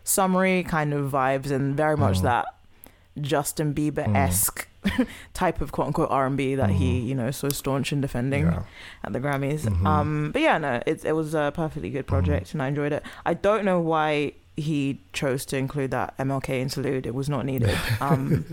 summery 0.03 0.65
kind 0.65 0.93
of 0.93 1.13
vibes 1.13 1.53
and 1.53 1.77
very 1.77 1.97
much 1.97 2.19
Mhm. 2.19 2.23
that 2.23 2.47
Justin 3.21 3.73
Bieber 3.75 4.13
esque 4.17 4.67
type 5.35 5.61
of 5.61 5.73
quote 5.73 5.87
unquote 5.89 6.11
R 6.11 6.27
and 6.27 6.37
B 6.37 6.55
that 6.55 6.71
he 6.71 7.01
Mhm. 7.01 7.07
you 7.07 7.15
know 7.15 7.31
so 7.31 7.49
staunch 7.51 7.93
in 7.93 8.01
defending 8.01 8.47
Yeah. 8.47 8.63
at 9.05 9.13
the 9.13 9.21
Grammys. 9.21 9.63
Mhm. 9.63 9.87
Um, 9.87 10.31
but 10.33 10.43
yeah, 10.43 10.59
no, 10.59 10.83
it 10.87 11.05
it 11.05 11.13
was 11.13 11.35
a 11.35 11.53
perfectly 11.55 11.91
good 11.91 12.07
project 12.07 12.53
and 12.53 12.63
I 12.63 12.69
enjoyed 12.69 12.93
it. 12.93 13.03
I 13.25 13.35
don't 13.35 13.65
know 13.65 13.81
why 13.81 14.33
he 14.57 15.01
chose 15.13 15.45
to 15.47 15.57
include 15.57 15.91
that 15.91 16.15
MLK 16.19 16.61
interlude. 16.61 17.07
It 17.07 17.15
was 17.15 17.29
not 17.29 17.45
needed. 17.45 17.77
Um, 18.01 18.45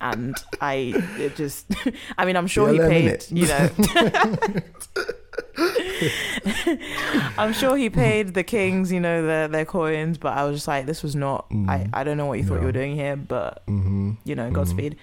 and 0.00 0.34
I 0.60 0.94
it 1.18 1.36
just 1.36 1.66
I 2.18 2.24
mean 2.24 2.36
I'm 2.36 2.46
sure 2.48 2.72
he 2.72 2.78
paid 2.78 3.24
you 3.30 3.46
know 3.46 3.68
I'm 7.38 7.52
sure 7.52 7.76
he 7.76 7.88
paid 7.90 8.34
the 8.34 8.42
kings 8.42 8.90
you 8.92 9.00
know 9.00 9.24
their 9.26 9.48
their 9.48 9.64
coins 9.64 10.18
but 10.18 10.36
I 10.36 10.44
was 10.44 10.56
just 10.56 10.68
like 10.68 10.86
this 10.86 11.02
was 11.02 11.14
not 11.14 11.46
I 11.50 11.54
Mm. 11.54 11.90
I 11.92 12.04
don't 12.04 12.16
know 12.16 12.26
what 12.26 12.38
you 12.38 12.44
thought 12.44 12.60
you 12.60 12.66
were 12.66 12.72
doing 12.72 12.94
here 12.96 13.16
but 13.16 13.62
hmm 13.66 14.12
you 14.24 14.34
know 14.34 14.50
Mhm. 14.50 14.54
Godspeed 14.54 14.96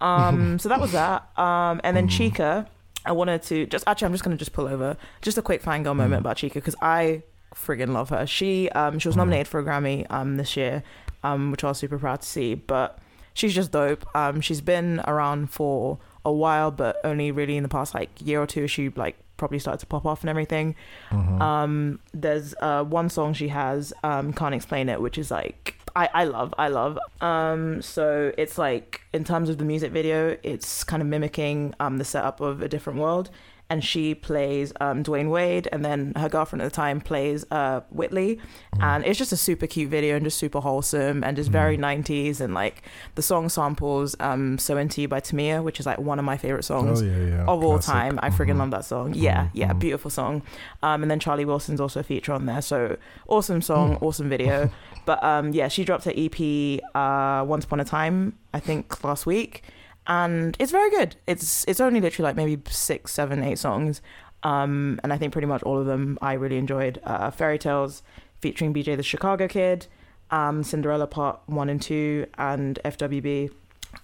um 0.00 0.58
so 0.62 0.68
that 0.68 0.80
was 0.80 0.92
that 0.92 1.28
um 1.38 1.80
and 1.84 1.96
then 1.96 2.08
Mhm. 2.08 2.32
Chika 2.32 2.66
I 3.06 3.12
wanted 3.12 3.42
to 3.44 3.66
just 3.66 3.84
actually 3.86 4.06
I'm 4.06 4.12
just 4.12 4.24
gonna 4.24 4.36
just 4.36 4.52
pull 4.52 4.66
over 4.68 4.96
just 5.22 5.38
a 5.38 5.42
quick 5.42 5.62
fangirl 5.62 5.96
moment 5.96 6.14
Mhm. 6.14 6.18
about 6.18 6.36
Chika 6.36 6.54
because 6.54 6.76
I 6.82 7.22
friggin' 7.54 7.92
love 7.92 8.10
her 8.10 8.26
she 8.26 8.68
um 8.70 8.98
she 8.98 9.08
was 9.08 9.14
Mhm. 9.14 9.18
nominated 9.18 9.48
for 9.48 9.60
a 9.60 9.64
Grammy 9.64 10.06
um 10.10 10.36
this 10.36 10.56
year 10.56 10.82
um 11.24 11.50
which 11.50 11.64
I 11.64 11.68
was 11.68 11.78
super 11.78 11.98
proud 11.98 12.20
to 12.20 12.26
see 12.26 12.54
but 12.54 12.98
she's 13.34 13.54
just 13.54 13.70
dope. 13.70 14.04
Um, 14.16 14.40
she's 14.40 14.60
been 14.60 15.00
around 15.06 15.52
for 15.52 15.98
a 16.24 16.32
while, 16.32 16.72
but 16.72 16.96
only 17.04 17.30
really 17.30 17.56
in 17.56 17.62
the 17.62 17.68
past 17.68 17.94
like 17.94 18.10
year 18.20 18.42
or 18.42 18.46
two 18.48 18.66
she 18.66 18.88
like 18.90 19.16
probably 19.36 19.60
started 19.60 19.78
to 19.78 19.86
pop 19.86 20.04
off 20.04 20.22
and 20.22 20.28
everything. 20.30 20.74
Mhm. 21.10 21.40
Um, 21.40 22.00
there's 22.12 22.52
uh 22.60 22.82
one 22.82 23.08
song 23.08 23.34
she 23.34 23.48
has, 23.48 23.92
um, 24.02 24.32
can't 24.32 24.56
explain 24.56 24.88
it, 24.88 25.00
which 25.00 25.16
is 25.18 25.30
like 25.30 25.77
I 25.98 26.08
I 26.14 26.24
love 26.24 26.54
I 26.58 26.68
love. 26.68 26.98
Um, 27.20 27.82
so 27.82 28.32
it's 28.38 28.56
like 28.56 29.00
in 29.12 29.24
terms 29.24 29.48
of 29.48 29.58
the 29.58 29.64
music 29.64 29.90
video, 29.92 30.36
it's 30.42 30.84
kind 30.84 31.02
of 31.02 31.08
mimicking 31.08 31.74
um 31.80 31.98
the 31.98 32.04
setup 32.04 32.40
of 32.40 32.62
a 32.62 32.68
different 32.68 32.98
world. 33.00 33.30
And 33.70 33.84
she 33.84 34.14
plays 34.14 34.72
um, 34.80 35.04
Dwayne 35.04 35.30
Wayne, 35.30 35.64
and 35.72 35.84
then 35.84 36.14
her 36.16 36.30
girlfriend 36.30 36.62
at 36.62 36.64
the 36.64 36.74
time 36.74 37.02
plays 37.02 37.44
uh, 37.50 37.80
Whitley, 37.90 38.38
and 38.80 39.04
it's 39.04 39.18
just 39.18 39.30
a 39.30 39.36
super 39.36 39.66
cute 39.66 39.90
video 39.90 40.16
and 40.16 40.24
just 40.24 40.38
super 40.38 40.60
wholesome 40.60 41.22
and 41.22 41.36
just 41.36 41.50
very 41.50 41.76
90s 41.76 42.40
and 42.40 42.54
like 42.54 42.82
the 43.16 43.22
song 43.22 43.48
samples 43.48 44.14
um 44.20 44.56
so 44.56 44.76
into 44.76 45.02
you 45.02 45.08
by 45.08 45.20
Tamia 45.20 45.62
which 45.62 45.80
is 45.80 45.86
like 45.86 45.98
one 45.98 46.18
of 46.18 46.24
my 46.24 46.36
favorite 46.36 46.62
songs 46.62 47.02
oh 47.02 47.04
yeah, 47.04 47.16
yeah. 47.26 47.44
of 47.44 47.62
all 47.64 47.78
time. 47.78 48.18
I 48.22 48.30
friggin' 48.30 48.54
Mhm. 48.54 48.58
love 48.58 48.70
that 48.70 48.84
song. 48.84 49.14
Yeah 49.14 49.48
yeah 49.52 49.72
mhm. 49.72 49.80
beautiful 49.80 50.10
song. 50.10 50.42
Um 50.82 51.02
and 51.02 51.10
then 51.10 51.18
Charlie 51.20 51.44
Wilson's 51.44 51.80
also 51.80 52.00
a 52.00 52.02
feature 52.04 52.32
on 52.32 52.46
there. 52.46 52.62
So 52.62 52.96
awesome 53.28 53.60
song 53.62 53.96
Mm. 53.96 54.02
awesome 54.02 54.28
video. 54.28 54.70
But 55.06 55.22
um 55.24 55.52
yeah 55.52 55.68
she 55.68 55.84
dropped 55.84 56.04
her 56.04 56.12
EP 56.16 56.80
uh 56.94 57.44
Once 57.44 57.64
Upon 57.64 57.80
a 57.80 57.84
Time 57.84 58.34
I 58.54 58.60
think 58.60 59.02
last 59.04 59.26
week 59.26 59.62
and 60.08 60.56
it's 60.58 60.72
very 60.72 60.90
good 60.90 61.14
it's 61.26 61.64
it's 61.68 61.80
only 61.80 62.00
literally 62.00 62.24
like 62.28 62.36
maybe 62.36 62.60
six 62.70 63.12
seven 63.12 63.42
eight 63.42 63.58
songs 63.58 64.00
um 64.42 64.98
and 65.02 65.12
I 65.12 65.18
think 65.18 65.32
pretty 65.32 65.46
much 65.46 65.62
all 65.62 65.78
of 65.78 65.86
them 65.86 66.18
I 66.22 66.32
really 66.32 66.56
enjoyed 66.56 67.00
uh 67.04 67.30
Fairy 67.30 67.58
Tales 67.58 68.02
featuring 68.40 68.72
BJ 68.72 68.96
the 68.96 69.02
Chicago 69.02 69.48
Kid, 69.48 69.86
um, 70.30 70.62
Cinderella 70.62 71.06
Part 71.06 71.40
One 71.46 71.68
and 71.68 71.80
Two, 71.80 72.26
and 72.38 72.78
FWB. 72.84 73.50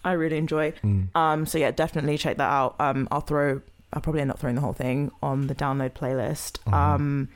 I 0.05 0.13
really 0.13 0.39
enjoy. 0.39 0.73
Mm. 0.83 1.15
Um, 1.15 1.47
so 1.47 1.59
yeah, 1.59 1.71
definitely 1.71 2.19
check 2.19 2.37
that 2.39 2.51
out. 2.51 2.75
Um, 2.81 3.07
I'll 3.11 3.21
throw. 3.21 3.61
I'll 3.93 4.01
probably 4.03 4.23
end 4.23 4.31
up 4.33 4.41
throwing 4.41 4.57
the 4.57 4.61
whole 4.61 4.73
thing 4.73 5.13
on 5.23 5.47
the 5.47 5.55
download 5.55 5.93
playlist. 5.93 6.59
Mhm. 6.65 6.73
Um, 6.73 7.29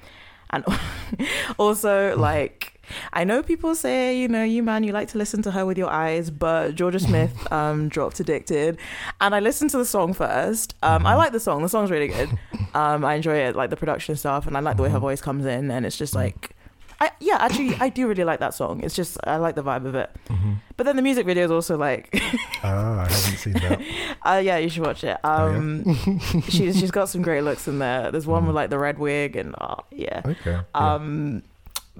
and 0.50 0.64
also 1.58 2.16
like 2.18 2.77
I 3.12 3.24
know 3.24 3.42
people 3.42 3.74
say, 3.74 4.16
you 4.18 4.28
know, 4.28 4.44
you 4.44 4.62
man, 4.62 4.84
you 4.84 4.92
like 4.92 5.08
to 5.08 5.18
listen 5.18 5.42
to 5.42 5.50
her 5.52 5.64
with 5.66 5.78
your 5.78 5.90
eyes, 5.90 6.30
but 6.30 6.74
Jorja 6.74 7.00
Smith 7.06 7.50
um, 7.52 7.88
dropped 7.88 8.20
Addicted. 8.20 8.78
And 9.20 9.34
I 9.34 9.40
listened 9.40 9.70
to 9.70 9.78
the 9.78 9.84
song 9.84 10.12
first. 10.14 10.74
Um, 10.82 11.06
I 11.06 11.14
like 11.14 11.32
the 11.32 11.40
song. 11.40 11.62
The 11.62 11.68
song's 11.68 11.90
really 11.90 12.08
good. 12.08 12.30
Um, 12.74 13.02
I 13.02 13.14
enjoy 13.14 13.36
it, 13.38 13.56
like 13.56 13.70
the 13.70 13.76
production 13.76 14.14
stuff, 14.14 14.46
and 14.46 14.54
I 14.56 14.60
like 14.60 14.76
the 14.76 14.82
way 14.82 14.90
her 14.90 14.98
voice 14.98 15.22
comes 15.22 15.46
in. 15.46 15.70
And 15.70 15.86
it's 15.86 15.96
just 15.96 16.14
like, 16.14 16.54
I, 17.00 17.10
yeah, 17.18 17.38
actually, 17.40 17.74
I 17.80 17.88
do 17.88 18.06
really 18.06 18.24
like 18.24 18.40
that 18.40 18.52
song. 18.52 18.82
It's 18.84 18.94
just, 18.94 19.16
I 19.24 19.36
like 19.36 19.54
the 19.54 19.62
vibe 19.62 19.86
of 19.86 19.94
it. 19.94 20.10
But 20.76 20.84
then 20.84 20.94
the 20.96 21.02
music 21.02 21.24
video 21.26 21.44
is 21.46 21.50
also 21.50 21.78
like, 21.78 22.10
Ah, 22.62 23.00
I 23.00 23.08
haven't 23.10 23.38
seen 23.38 23.52
that. 23.54 23.80
uh, 24.22 24.40
yeah, 24.44 24.58
you 24.58 24.68
should 24.68 24.84
watch 24.84 25.02
it. 25.02 25.16
Oh, 25.24 25.50
yeah? 25.50 25.56
Um, 25.56 26.20
she's 26.48 26.78
she's 26.78 26.90
got 26.90 27.08
some 27.08 27.22
great 27.22 27.40
looks 27.42 27.66
in 27.66 27.78
there. 27.78 28.10
There's 28.12 28.26
one 28.26 28.46
with 28.46 28.54
like 28.54 28.68
the 28.68 28.78
red 28.78 28.98
wig, 28.98 29.34
and 29.36 29.54
oh, 29.60 29.78
yeah. 29.90 30.20
Okay. 30.24 30.58
yeah. 30.74 31.40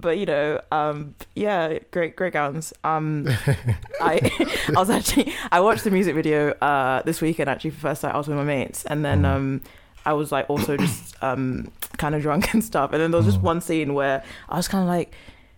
But 0.01 0.19
you 0.19 0.27
know, 0.27 0.61
um, 0.71 1.15
yeah, 1.35 1.79
great, 1.91 2.15
great 2.15 2.33
gowns. 2.33 2.73
Um, 2.85 3.27
I, 4.01 4.21
I 4.69 4.79
was 4.79 4.91
actually, 4.91 5.33
I 5.51 5.61
watched 5.61 5.85
the 5.85 5.91
music 5.91 6.15
video 6.15 6.51
uh 6.61 7.03
this 7.03 7.21
weekend 7.21 7.51
actually 7.51 7.71
for 7.71 7.81
first 7.81 8.03
time. 8.03 8.15
I 8.15 8.19
was 8.19 8.29
with 8.29 8.37
my 8.37 8.45
mates, 8.45 8.85
and 8.85 9.05
then 9.05 9.23
Mm. 9.23 9.27
um, 9.35 9.61
I 10.07 10.13
was 10.13 10.31
like 10.31 10.49
also 10.49 10.77
just 10.77 11.21
um 11.23 11.71
kind 11.97 12.15
of 12.15 12.23
drunk 12.23 12.55
and 12.55 12.63
stuff. 12.63 12.93
And 12.93 13.01
then 13.03 13.11
there 13.11 13.19
was 13.19 13.27
just 13.27 13.41
Mm. 13.41 13.43
one 13.53 13.61
scene 13.61 13.95
where 13.95 14.23
I 14.49 14.57
was 14.57 14.69
kind 14.69 14.83
of 14.83 14.89
like, 14.89 15.13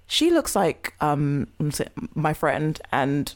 she 0.06 0.30
looks 0.30 0.56
like 0.56 0.94
um 1.00 1.46
my 2.14 2.32
friend, 2.32 2.80
and 2.92 3.34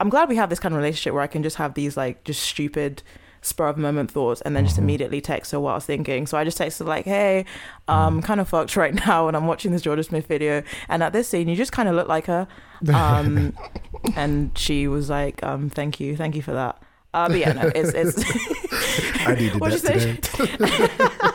I'm 0.00 0.10
glad 0.10 0.28
we 0.28 0.36
have 0.36 0.50
this 0.50 0.60
kind 0.60 0.74
of 0.74 0.76
relationship 0.78 1.14
where 1.14 1.22
I 1.22 1.26
can 1.28 1.42
just 1.42 1.56
have 1.56 1.72
these 1.74 1.96
like 1.96 2.24
just 2.24 2.42
stupid 2.42 3.02
spur 3.46 3.68
of 3.68 3.78
moment 3.78 4.10
thoughts 4.10 4.40
and 4.42 4.56
then 4.56 4.64
just 4.64 4.76
Mhm. 4.76 4.82
immediately 4.82 5.20
text 5.20 5.52
her 5.52 5.60
what 5.60 5.72
I 5.72 5.74
was 5.76 5.84
thinking. 5.86 6.26
So 6.26 6.36
I 6.36 6.42
just 6.44 6.58
texted 6.58 6.86
like, 6.86 7.04
hey, 7.04 7.44
um, 7.88 8.20
kind 8.20 8.40
of 8.40 8.48
fucked 8.48 8.76
right 8.76 8.92
now 9.06 9.28
and 9.28 9.36
I'm 9.36 9.46
watching 9.46 9.70
this 9.72 9.82
Jorja 9.82 10.04
Smith 10.04 10.26
video 10.26 10.62
and 10.88 11.02
at 11.02 11.12
this 11.12 11.28
scene 11.28 11.48
you 11.48 11.54
just 11.56 11.72
kind 11.72 11.88
of 11.88 11.94
look 11.94 12.08
like 12.08 12.26
her. 12.26 12.48
Um, 12.92 13.52
and 14.16 14.50
she 14.58 14.88
was 14.88 15.08
like, 15.08 15.42
um, 15.44 15.70
thank 15.70 16.00
you, 16.00 16.16
thank 16.16 16.34
you 16.34 16.42
for 16.42 16.52
that. 16.52 16.82
Uh, 17.14 17.28
but 17.28 17.38
yeah, 17.38 17.52
no, 17.52 17.70
it's 17.74 17.92
it's. 17.94 18.18
I 19.26 19.34
needed 19.36 19.60
that 19.60 20.00
you 20.02 20.16
today. 20.16 21.30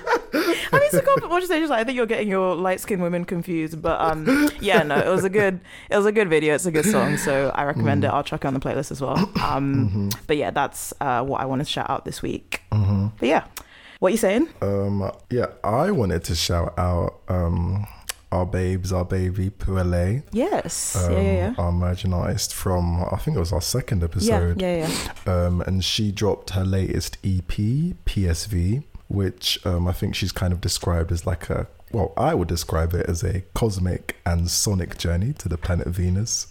I 0.72 0.78
mean, 0.78 0.86
it's 0.86 0.94
a 0.96 1.02
compliment. 1.02 1.32
What 1.32 1.42
you 1.42 1.48
say? 1.48 1.60
Just 1.60 1.70
like 1.70 1.80
I 1.80 1.84
think 1.84 1.96
you're 1.96 2.06
getting 2.06 2.28
your 2.30 2.56
light 2.56 2.80
skinned 2.80 3.02
women 3.02 3.26
confused, 3.26 3.82
but 3.82 4.00
um, 4.02 4.50
yeah, 4.62 4.84
no, 4.84 4.96
it 4.98 5.08
was 5.10 5.24
a 5.24 5.30
good, 5.30 5.60
it 5.90 5.98
was 5.98 6.06
a 6.06 6.12
good 6.12 6.30
video. 6.30 6.56
It's 6.56 6.66
a 6.66 6.72
good 6.72 6.86
song, 6.86 7.18
so 7.18 7.52
I 7.56 7.64
recommend 7.64 8.04
it. 8.04 8.08
I'll 8.08 8.24
chuck 8.24 8.44
it 8.46 8.48
on 8.48 8.54
the 8.54 8.60
playlist 8.60 8.92
as 8.92 9.02
well. 9.02 9.18
Um, 9.42 10.10
but 10.28 10.38
yeah, 10.38 10.52
that's 10.52 10.94
uh, 11.02 11.24
what 11.24 11.42
I 11.42 11.46
wanted 11.46 11.66
to 11.66 11.70
shout 11.72 11.90
out 11.90 12.06
this 12.06 12.22
week. 12.22 12.62
But 12.70 13.28
yeah, 13.28 13.46
what 14.00 14.10
are 14.10 14.12
you 14.12 14.18
saying? 14.18 14.48
Um, 14.62 15.12
yeah, 15.30 15.48
I 15.64 15.92
wanted 15.92 16.24
to 16.26 16.36
shout 16.36 16.74
out 16.80 17.20
um, 17.28 17.86
our 18.32 18.46
babes, 18.46 18.94
our 18.94 19.04
baby 19.06 19.50
Puele. 19.50 20.24
Yes, 20.32 20.96
Um, 20.96 21.12
yeah, 21.14 21.20
yeah, 21.22 21.32
yeah. 21.34 21.54
Our 21.58 21.70
emerging 21.70 22.14
artist 22.14 22.54
from 22.54 23.04
I 23.12 23.18
think 23.18 23.36
it 23.36 23.40
was 23.42 23.52
our 23.52 23.62
second 23.62 24.04
episode. 24.04 24.62
Yeah, 24.62 24.68
episode. 24.68 24.88
yeah, 24.88 25.22
yeah. 25.28 25.46
Um, 25.48 25.62
and 25.62 25.84
she 25.84 26.12
dropped 26.12 26.52
her 26.52 26.64
latest 26.64 27.18
EP, 27.24 27.48
PSV, 28.06 28.84
which 29.12 29.64
um, 29.66 29.88
I 29.88 29.92
think 29.92 30.16
she's 30.16 30.32
kind 30.32 30.54
of 30.54 30.62
described 30.62 31.12
as 31.12 31.26
like 31.26 31.50
a 31.50 31.68
well, 31.94 32.14
I 32.16 32.34
would 32.34 32.48
describe 32.48 32.94
it 32.94 33.10
as 33.10 33.24
a 33.24 33.42
cosmic 33.54 34.16
and 34.26 34.50
sonic 34.50 34.98
journey 34.98 35.34
to 35.34 35.50
the 35.50 35.58
planet 35.58 35.88
Venus. 35.88 36.48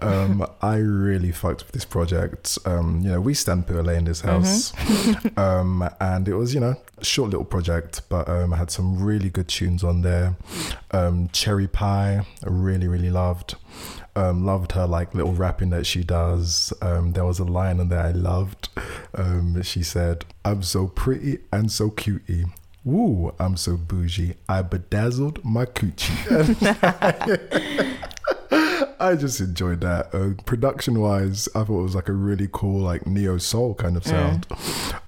Um, 0.00 0.46
I 0.62 0.76
really 0.76 1.32
fucked 1.32 1.64
with 1.64 1.72
this 1.72 1.84
project. 1.84 2.58
Um, 2.64 3.00
you 3.02 3.10
know, 3.10 3.20
we 3.20 3.34
stand 3.34 3.66
Puele 3.66 3.96
in 3.96 4.04
this 4.04 4.20
house, 4.20 4.72
um, 5.36 5.88
and 6.00 6.28
it 6.28 6.34
was 6.34 6.54
you 6.54 6.60
know 6.60 6.76
short 7.02 7.30
little 7.30 7.44
project, 7.44 8.02
but 8.08 8.28
um, 8.28 8.52
I 8.52 8.56
had 8.56 8.70
some 8.70 9.02
really 9.02 9.28
good 9.28 9.48
tunes 9.48 9.82
on 9.82 10.02
there. 10.02 10.36
Um, 10.92 11.28
Cherry 11.32 11.66
Pie, 11.66 12.24
I 12.44 12.48
really 12.48 12.88
really 12.88 13.10
loved. 13.10 13.56
Um, 14.16 14.44
loved 14.46 14.72
her 14.72 14.86
like 14.86 15.14
little 15.14 15.34
rapping 15.34 15.70
that 15.70 15.86
she 15.86 16.02
does. 16.02 16.72
Um, 16.80 17.12
there 17.12 17.24
was 17.24 17.38
a 17.38 17.44
line 17.44 17.80
in 17.80 17.90
there 17.90 18.00
I 18.00 18.12
loved. 18.12 18.70
Um, 19.14 19.62
she 19.62 19.82
said, 19.82 20.24
"I'm 20.44 20.62
so 20.62 20.88
pretty 20.88 21.38
and 21.52 21.70
so 21.70 21.90
cutie." 21.90 22.46
Woo, 22.82 23.34
I'm 23.40 23.56
so 23.56 23.76
bougie. 23.76 24.36
I 24.48 24.62
bedazzled 24.62 25.44
my 25.44 25.66
coochie. 25.66 26.14
I 28.98 29.14
just 29.16 29.40
enjoyed 29.40 29.80
that. 29.82 30.14
Uh, 30.14 30.40
production 30.44 31.00
wise, 31.00 31.48
I 31.54 31.64
thought 31.64 31.80
it 31.80 31.82
was 31.82 31.94
like 31.94 32.08
a 32.08 32.12
really 32.12 32.48
cool, 32.52 32.80
like 32.80 33.06
neo 33.06 33.38
soul 33.38 33.74
kind 33.74 33.96
of 33.96 34.04
sound. 34.06 34.46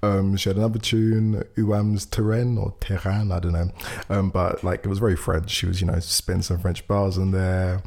Um, 0.03 0.37
she 0.37 0.49
had 0.49 0.57
another 0.57 0.79
tune, 0.79 1.43
Uam's 1.57 2.05
Terrain 2.05 2.57
or 2.57 2.73
Terrain, 2.79 3.31
I 3.31 3.39
don't 3.39 3.53
know. 3.53 3.69
Um, 4.09 4.29
but 4.29 4.63
like 4.63 4.85
it 4.85 4.87
was 4.87 4.99
very 4.99 5.15
French. 5.15 5.49
She 5.51 5.65
was, 5.65 5.81
you 5.81 5.87
know, 5.87 5.99
spinning 5.99 6.41
some 6.41 6.59
French 6.59 6.87
bars 6.87 7.17
in 7.17 7.31
there. 7.31 7.81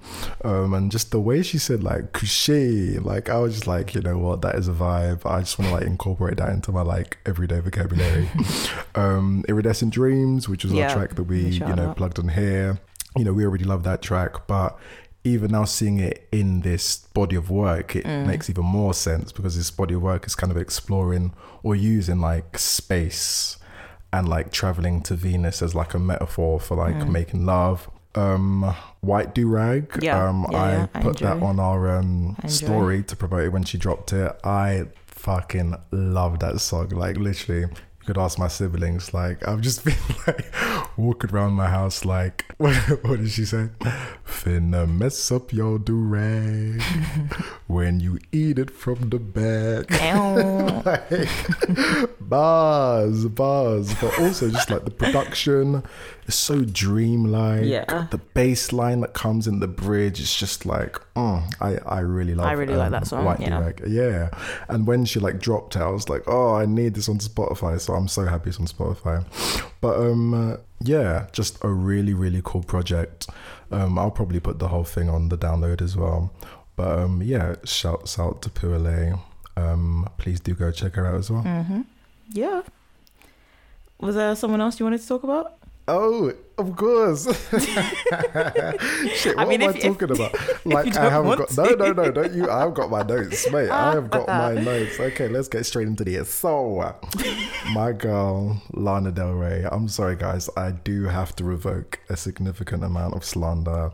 Um, 0.45 0.75
and 0.75 0.91
just 0.91 1.11
the 1.11 1.21
way 1.21 1.43
she 1.43 1.59
said 1.59 1.83
like 1.83 2.13
coucher, 2.13 3.01
like 3.01 3.29
I 3.29 3.39
was 3.39 3.55
just 3.55 3.67
like, 3.67 3.95
you 3.95 4.01
know 4.03 4.19
what, 4.19 4.43
that 4.43 4.57
is 4.57 4.69
a 4.69 4.73
vibe. 4.73 5.25
I 5.25 5.41
just 5.41 5.59
want 5.59 5.71
to 5.71 5.75
like 5.77 5.87
incorporate 5.87 6.37
that 6.39 6.51
into 6.51 6.73
my 6.73 6.83
like 6.83 7.19
everyday 7.27 7.61
vocabulary. 7.61 8.29
um, 8.95 9.45
Iridescent 9.49 9.93
Dreams, 9.93 10.49
which 10.49 10.65
was 10.65 10.73
Yeah, 10.73 10.89
our 10.89 10.95
track 10.95 11.15
that 11.17 11.25
we, 11.25 11.41
you 11.49 11.61
know, 11.61 11.91
out. 11.91 11.97
plugged 11.97 12.19
on 12.19 12.29
here. 12.29 12.81
You 13.15 13.25
know, 13.25 13.35
we 13.35 13.45
already 13.45 13.65
love 13.65 13.83
that 13.85 14.01
track, 14.01 14.47
but 14.47 14.79
even 15.25 15.53
now 15.53 15.65
seeing 15.65 16.01
it 16.01 16.27
in 16.33 16.63
this 16.63 16.99
body 17.15 17.37
of 17.37 17.49
work, 17.51 17.95
it 17.97 18.05
Mm. 18.05 18.27
makes 18.27 18.51
even 18.51 18.65
more 18.65 18.93
sense 18.95 19.31
because 19.33 19.57
this 19.57 19.71
body 19.71 19.95
of 19.95 20.03
work 20.03 20.27
is 20.27 20.35
kind 20.35 20.51
of 20.51 20.57
exploring 20.57 21.33
or 21.63 21.77
using 21.77 22.21
like 22.21 22.59
space 22.59 23.57
and 24.13 24.29
like 24.29 24.51
traveling 24.51 25.01
to 25.03 25.15
Venus 25.15 25.63
as 25.63 25.75
like 25.75 25.95
a 25.95 25.99
metaphor 25.99 26.59
for 26.61 26.77
like 26.77 27.07
making 27.09 27.47
love. 27.47 27.89
Um, 28.15 28.75
White 29.01 29.35
Do 29.35 29.49
Rag. 29.49 29.89
Mm. 29.91 30.03
Yeah, 30.03 30.29
um, 30.29 30.47
yeah, 30.51 30.59
I 30.59 30.73
yeah, 30.73 30.87
I 30.95 31.01
put 31.01 31.19
that 31.21 31.43
on 31.43 31.59
our 31.61 31.97
um 31.97 32.37
story 32.47 33.03
to 33.05 33.17
promote 33.17 33.45
it 33.45 33.49
when 33.53 33.65
she 33.65 33.79
dropped 33.79 34.13
it. 34.13 34.33
I 34.45 34.87
fucking 35.07 35.77
love 35.93 36.41
that 36.41 36.61
song. 36.61 36.89
Like 36.91 37.17
literally, 37.17 37.71
you 38.03 38.07
could 38.07 38.19
ask 38.19 38.37
my 38.37 38.49
siblings. 38.49 39.15
Like 39.15 39.47
I've 39.47 39.61
just 39.61 39.85
been 39.85 39.95
like 40.27 40.53
walking 40.97 41.31
around 41.31 41.53
my 41.53 41.69
house. 41.69 42.05
Like 42.05 42.45
what, 42.59 42.75
what 43.05 43.21
did 43.21 43.31
she 43.31 43.45
say? 43.45 43.69
Finna 44.27 44.91
mess 44.91 45.31
up 45.31 45.53
your 45.53 45.79
do 45.79 45.97
rag 45.97 46.83
when 47.73 48.01
you 48.01 48.19
eat 48.31 48.59
it 48.59 48.71
from 48.71 49.09
the 49.09 49.19
back. 49.19 49.89
Like, 50.83 52.19
bars, 52.21 53.27
bars, 53.27 53.95
but 54.01 54.19
also 54.21 54.51
just 54.51 54.71
like 54.71 54.85
the 54.85 54.91
production 54.91 55.83
is 56.27 56.35
so 56.35 56.65
dreamlike. 56.65 57.65
Yeah. 57.65 58.07
the 58.11 58.19
bass 58.35 58.73
line 58.73 59.01
that 59.01 59.15
comes 59.15 59.47
in 59.47 59.61
the 59.61 59.69
bridge 59.69 60.21
is 60.21 60.35
just 60.35 60.67
like, 60.67 60.95
mm, 61.15 61.43
I 61.61 61.79
I 61.87 62.01
really 62.01 62.35
love. 62.35 62.47
I 62.47 62.53
really 62.53 62.75
like 62.75 62.91
that 62.91 63.07
song, 63.07 63.25
White 63.25 63.41
yeah. 63.41 63.73
Yeah. 63.87 64.31
And 64.69 64.87
when 64.87 65.05
she 65.05 65.21
like 65.21 65.41
dropped 65.41 65.77
it, 65.77 65.83
I 65.83 65.89
was 65.89 66.09
like, 66.09 66.23
oh, 66.27 66.55
I 66.55 66.67
need 66.67 66.95
this 66.95 67.09
on 67.09 67.19
Spotify. 67.19 67.81
So 67.81 67.95
I'm 67.95 68.09
so 68.09 68.25
happy 68.25 68.51
it's 68.51 68.59
on 68.59 68.67
Spotify. 68.67 69.25
But 69.81 69.99
um, 69.99 70.35
uh, 70.35 70.57
yeah, 70.81 71.27
just 71.33 71.63
a 71.63 71.69
really 71.69 72.15
really 72.15 72.41
cool 72.45 72.63
project. 72.63 73.29
Um, 73.71 73.99
I'll 73.99 74.11
probably 74.11 74.41
put 74.41 74.59
the 74.59 74.69
whole 74.69 74.85
thing 74.85 75.09
on 75.09 75.29
the 75.29 75.39
download 75.39 75.81
as 75.81 75.97
well. 75.97 76.33
But 76.83 76.99
um, 76.99 77.23
yeah, 77.23 77.55
shouts 77.63 78.19
out 78.19 78.43
to 78.43 78.51
Puale. 78.51 79.21
Um, 79.57 80.09
please 80.19 80.41
do 80.41 80.53
go 80.53 80.73
check 80.73 80.97
her 80.97 81.07
out 81.07 81.15
as 81.15 81.31
well. 81.31 81.45
Mm-hmm. 81.45 81.83
Yeah. 82.31 82.63
Was 84.01 84.17
there 84.17 84.35
someone 84.35 84.61
else 84.61 84.81
you 84.81 84.87
wanted 84.87 85.01
to 85.01 85.07
talk 85.07 85.23
about? 85.23 85.59
Oh, 85.89 86.33
of 86.59 86.77
course. 86.77 87.25
Shit, 89.15 89.37
what 89.37 89.47
I 89.47 89.49
mean, 89.49 89.63
am 89.63 89.71
if- 89.71 89.77
I 89.77 89.79
if- 89.79 89.83
talking 89.99 90.11
about? 90.15 90.35
Like 90.65 90.97
I 90.97 91.11
haven't 91.11 91.39
got 91.39 91.57
no, 91.57 91.65
no, 91.75 91.93
no, 91.93 92.11
don't 92.13 92.33
you? 92.35 92.49
I've 92.49 92.73
got 92.75 92.89
my 92.91 93.03
notes, 93.03 93.51
mate. 93.51 93.69
I 93.71 93.93
have 93.95 94.09
got 94.11 94.29
my 94.29 94.55
notes. 94.55 94.99
Okay, 95.01 95.29
let's 95.29 95.49
get 95.49 95.67
straight 95.67 95.89
into 95.89 96.05
this. 96.05 96.33
So, 96.33 96.95
my 97.73 97.93
girl 97.93 98.63
Lana 98.73 99.11
Del 99.13 99.33
Rey. 99.33 99.67
I'm 99.71 99.89
sorry, 99.89 100.15
guys. 100.17 100.49
I 100.57 100.71
do 100.71 101.05
have 101.05 101.35
to 101.37 101.45
revoke 101.45 101.99
a 102.09 102.17
significant 102.17 102.85
amount 102.85 103.15
of 103.15 103.25
slander 103.25 103.91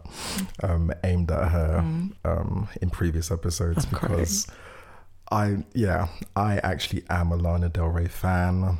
um, 0.62 0.92
aimed 1.04 1.30
at 1.30 1.49
her 1.50 1.78
um, 2.25 2.68
in 2.83 2.90
previous 2.90 3.30
episodes 3.30 3.85
I'm 3.87 3.90
crying. 3.92 4.12
because 4.16 4.47
I, 5.30 5.64
yeah, 5.75 6.09
I 6.37 6.59
actually 6.59 7.04
am 7.09 7.33
a 7.33 7.37
Lana 7.37 7.68
Del 7.71 7.87
Rey 7.88 8.09
fan. 8.09 8.78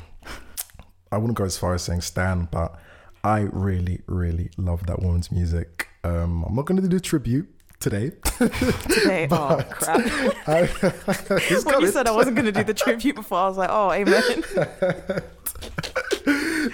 I 1.11 1.17
wouldn't 1.17 1.37
go 1.37 1.43
as 1.45 1.57
far 1.57 1.73
as 1.73 1.81
saying 1.81 2.01
Stan, 2.01 2.47
but 2.51 2.79
I 3.23 3.41
really, 3.51 4.01
really 4.07 4.49
love 4.57 4.85
that 4.87 5.01
woman's 5.01 5.31
music. 5.31 5.87
Um, 6.03 6.43
I'm 6.45 6.55
not 6.55 6.65
going 6.65 6.81
to 6.81 6.87
do 6.87 6.95
the 6.95 7.01
tribute 7.01 7.49
today. 7.79 8.11
Today? 8.37 9.27
oh, 9.31 9.61
crap. 9.69 9.99
I, 10.47 10.65
When 11.65 11.81
you 11.81 11.87
said 11.91 12.07
I 12.07 12.11
wasn't 12.11 12.35
going 12.37 12.45
to 12.45 12.51
do 12.51 12.63
the 12.63 12.73
tribute 12.73 13.15
before, 13.15 13.39
I 13.39 13.47
was 13.47 13.57
like, 13.57 13.69
oh, 13.71 13.91
amen. 13.91 14.23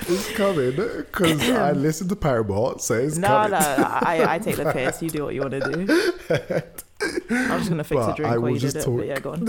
It's 0.08 0.36
coming 0.36 0.76
because 0.76 1.50
I 1.50 1.72
listened 1.74 2.10
to 2.10 2.16
Paramore, 2.16 2.80
so 2.80 2.96
it's 2.96 3.18
No, 3.18 3.28
coming. 3.28 3.52
no, 3.52 3.58
I, 3.60 4.26
I 4.36 4.40
take 4.40 4.58
the 4.58 4.72
piss. 4.72 5.02
You 5.02 5.10
do 5.10 5.24
what 5.24 5.34
you 5.34 5.42
want 5.42 5.52
to 5.54 5.60
do. 5.86 6.62
I 7.02 7.56
was 7.56 7.68
just 7.68 7.70
going 7.70 7.78
to 7.78 7.84
fix 7.84 8.02
But 8.02 8.12
a 8.12 8.16
drink 8.16 8.32
I 8.32 8.38
while 8.38 8.52
you 8.52 8.60
did 8.60 8.74
just 8.74 8.88
it. 8.88 8.96
But 8.96 9.08
yeah, 9.08 9.20
go 9.20 9.34
on. 9.34 9.48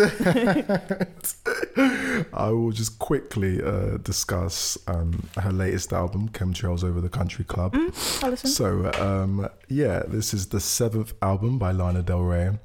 I 2.33 2.49
will 2.51 2.73
just 2.73 2.99
quickly 2.99 3.63
uh, 3.63 3.99
discuss 3.99 4.77
um, 4.89 5.29
her 5.37 5.53
latest 5.53 5.93
album, 5.93 6.29
Chemtrails 6.31 6.83
Over 6.83 7.01
the 7.01 7.09
Country 7.09 7.45
Club. 7.45 7.75
Mm, 7.75 8.37
So, 8.47 8.91
um, 9.01 9.49
yeah, 9.69 10.03
this 10.09 10.35
is 10.35 10.49
the 10.49 10.61
seventh 10.61 11.15
album 11.23 11.59
by 11.59 11.71
Lana 11.73 12.03
Del 12.03 12.23
Rey. 12.23 12.59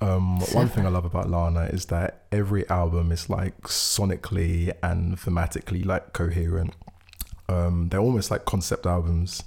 Um, 0.00 0.40
one 0.52 0.68
thing 0.68 0.86
I 0.86 0.88
love 0.88 1.04
about 1.04 1.28
Lana 1.28 1.64
is 1.64 1.86
that 1.86 2.22
every 2.32 2.68
album 2.70 3.12
is 3.12 3.28
like 3.28 3.60
sonically 3.62 4.72
and 4.82 5.18
thematically 5.18 5.84
like 5.84 6.12
coherent. 6.12 6.74
Um, 7.48 7.88
they're 7.90 8.00
almost 8.00 8.30
like 8.30 8.44
concept 8.46 8.86
albums, 8.86 9.42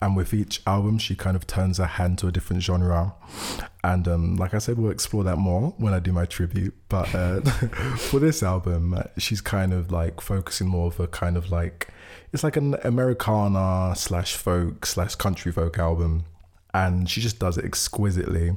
and 0.00 0.16
with 0.16 0.34
each 0.34 0.60
album, 0.66 0.98
she 0.98 1.14
kind 1.14 1.36
of 1.36 1.46
turns 1.46 1.78
her 1.78 1.86
hand 1.86 2.18
to 2.18 2.26
a 2.26 2.32
different 2.32 2.62
genre. 2.62 3.14
And 3.82 4.06
um, 4.06 4.36
like 4.36 4.52
I 4.52 4.58
said, 4.58 4.76
we'll 4.76 4.90
explore 4.90 5.24
that 5.24 5.38
more 5.38 5.74
when 5.78 5.94
I 5.94 6.00
do 6.00 6.12
my 6.12 6.26
tribute. 6.26 6.74
But 6.88 7.14
uh, 7.14 7.40
for 7.96 8.20
this 8.20 8.42
album, 8.42 8.98
she's 9.16 9.40
kind 9.40 9.72
of 9.72 9.90
like 9.90 10.20
focusing 10.20 10.68
more 10.68 10.88
of 10.88 11.00
a 11.00 11.06
kind 11.06 11.36
of 11.36 11.50
like 11.50 11.88
it's 12.32 12.44
like 12.44 12.56
an 12.56 12.76
Americana 12.84 13.94
slash 13.96 14.36
folk 14.36 14.84
slash 14.84 15.14
country 15.14 15.50
folk 15.50 15.78
album, 15.78 16.24
and 16.74 17.08
she 17.08 17.20
just 17.22 17.38
does 17.38 17.56
it 17.56 17.64
exquisitely. 17.64 18.56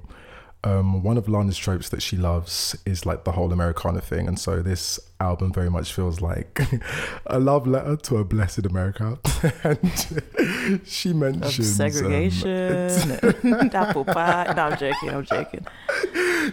Um, 0.66 1.04
one 1.04 1.18
of 1.18 1.30
Lana's 1.30 1.58
tropes 1.58 1.88
that 1.90 2.02
she 2.02 2.18
loves 2.18 2.76
is 2.86 3.06
like 3.06 3.24
the 3.24 3.32
whole 3.32 3.54
Americana 3.54 4.02
thing, 4.02 4.28
and 4.28 4.38
so 4.38 4.62
this 4.62 5.00
album 5.20 5.52
very 5.52 5.70
much 5.70 5.94
feels 5.94 6.22
like 6.22 6.60
a 7.26 7.40
love 7.40 7.68
letter 7.68 7.96
to 7.96 8.18
a 8.18 8.24
blessed 8.24 8.66
America. 8.66 9.20
and 9.64 10.82
she 10.86 11.10
Of 11.10 11.16
mentions 11.16 11.80
um, 11.80 11.92
segregation, 11.92 13.12
apple 13.74 14.06
pie. 14.06 14.54
No, 14.56 14.64
I'm 14.64 14.78
joking. 14.78 15.10
I'm 15.10 15.26
joking. 15.26 15.66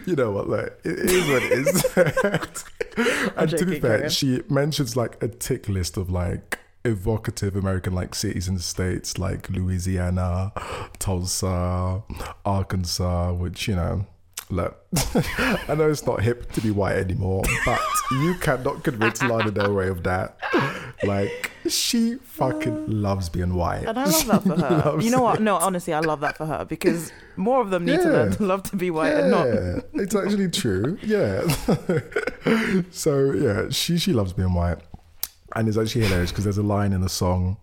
you 0.07 0.17
know 0.17 0.31
what? 0.33 0.49
Like, 0.49 0.79
it 0.85 0.99
is 0.99 1.29
what 1.29 1.43
it 1.43 1.53
is. 1.53 3.33
and 3.37 3.51
to 3.51 3.65
be 3.65 3.79
joking, 3.79 3.81
fair, 3.81 4.11
she 4.11 4.43
mentions 4.49 4.97
like 4.97 5.23
a 5.23 5.29
tick 5.29 5.69
list 5.69 5.97
of 5.97 6.11
like 6.11 6.59
evocative 6.85 7.57
American 7.57 7.93
like 7.93 8.15
cities 8.15 8.49
and 8.49 8.61
states 8.61 9.19
like 9.19 9.51
Louisiana, 9.51 10.53
Tulsa, 10.99 12.03
Arkansas, 12.45 13.33
which 13.33 13.69
you 13.69 13.77
know. 13.77 14.07
Look, 14.49 14.77
I 15.69 15.75
know 15.77 15.91
it's 15.91 16.07
not 16.07 16.23
hip 16.23 16.53
to 16.53 16.61
be 16.61 16.71
white 16.71 16.97
anymore, 16.97 17.43
but 17.65 17.81
you 18.13 18.35
cannot 18.37 18.85
convince 18.85 19.21
Lana 19.21 19.51
Del 19.51 19.73
Rey 19.73 19.89
of 19.89 20.05
that. 20.05 20.39
Like, 21.03 21.51
she 21.69 22.15
fucking 22.15 22.87
loves 23.03 23.29
being 23.29 23.55
white. 23.55 23.87
And 23.87 23.99
I 23.99 24.05
love 24.05 24.27
that 24.27 24.43
for 24.45 24.57
her. 24.93 25.01
You 25.01 25.11
know 25.11 25.23
what? 25.23 25.41
it. 25.41 25.43
No, 25.43 25.57
honestly, 25.57 25.93
I 25.93 25.99
love 26.01 26.21
that 26.21 26.37
for 26.37 26.47
her 26.47 26.65
because 26.65 27.13
more 27.35 27.61
of 27.61 27.71
them 27.71 27.85
need 27.85 28.01
to 28.01 28.09
learn 28.09 28.33
to 28.33 28.43
love 28.45 28.63
to 28.71 28.77
be 28.77 28.91
white 28.91 29.15
and 29.15 29.31
not. 29.33 29.47
It's 29.95 30.15
actually 30.15 30.49
true. 30.51 30.97
Yeah. 31.03 31.47
so 32.93 33.33
yeah, 33.33 33.69
she 33.71 33.99
she 33.99 34.13
loves 34.13 34.33
being 34.33 34.55
white, 34.55 34.79
and 35.57 35.67
it's 35.69 35.77
actually 35.77 36.03
hilarious 36.05 36.31
because 36.31 36.45
there's 36.45 36.59
a 36.59 36.63
line 36.63 36.93
in 36.93 37.01
the 37.01 37.09
song 37.09 37.57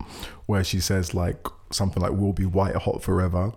where 0.46 0.62
she 0.62 0.80
says 0.80 1.14
like 1.14 1.38
something 1.74 2.02
like 2.02 2.12
"We'll 2.12 2.32
be 2.32 2.46
white 2.46 2.76
hot 2.76 3.02
forever," 3.02 3.52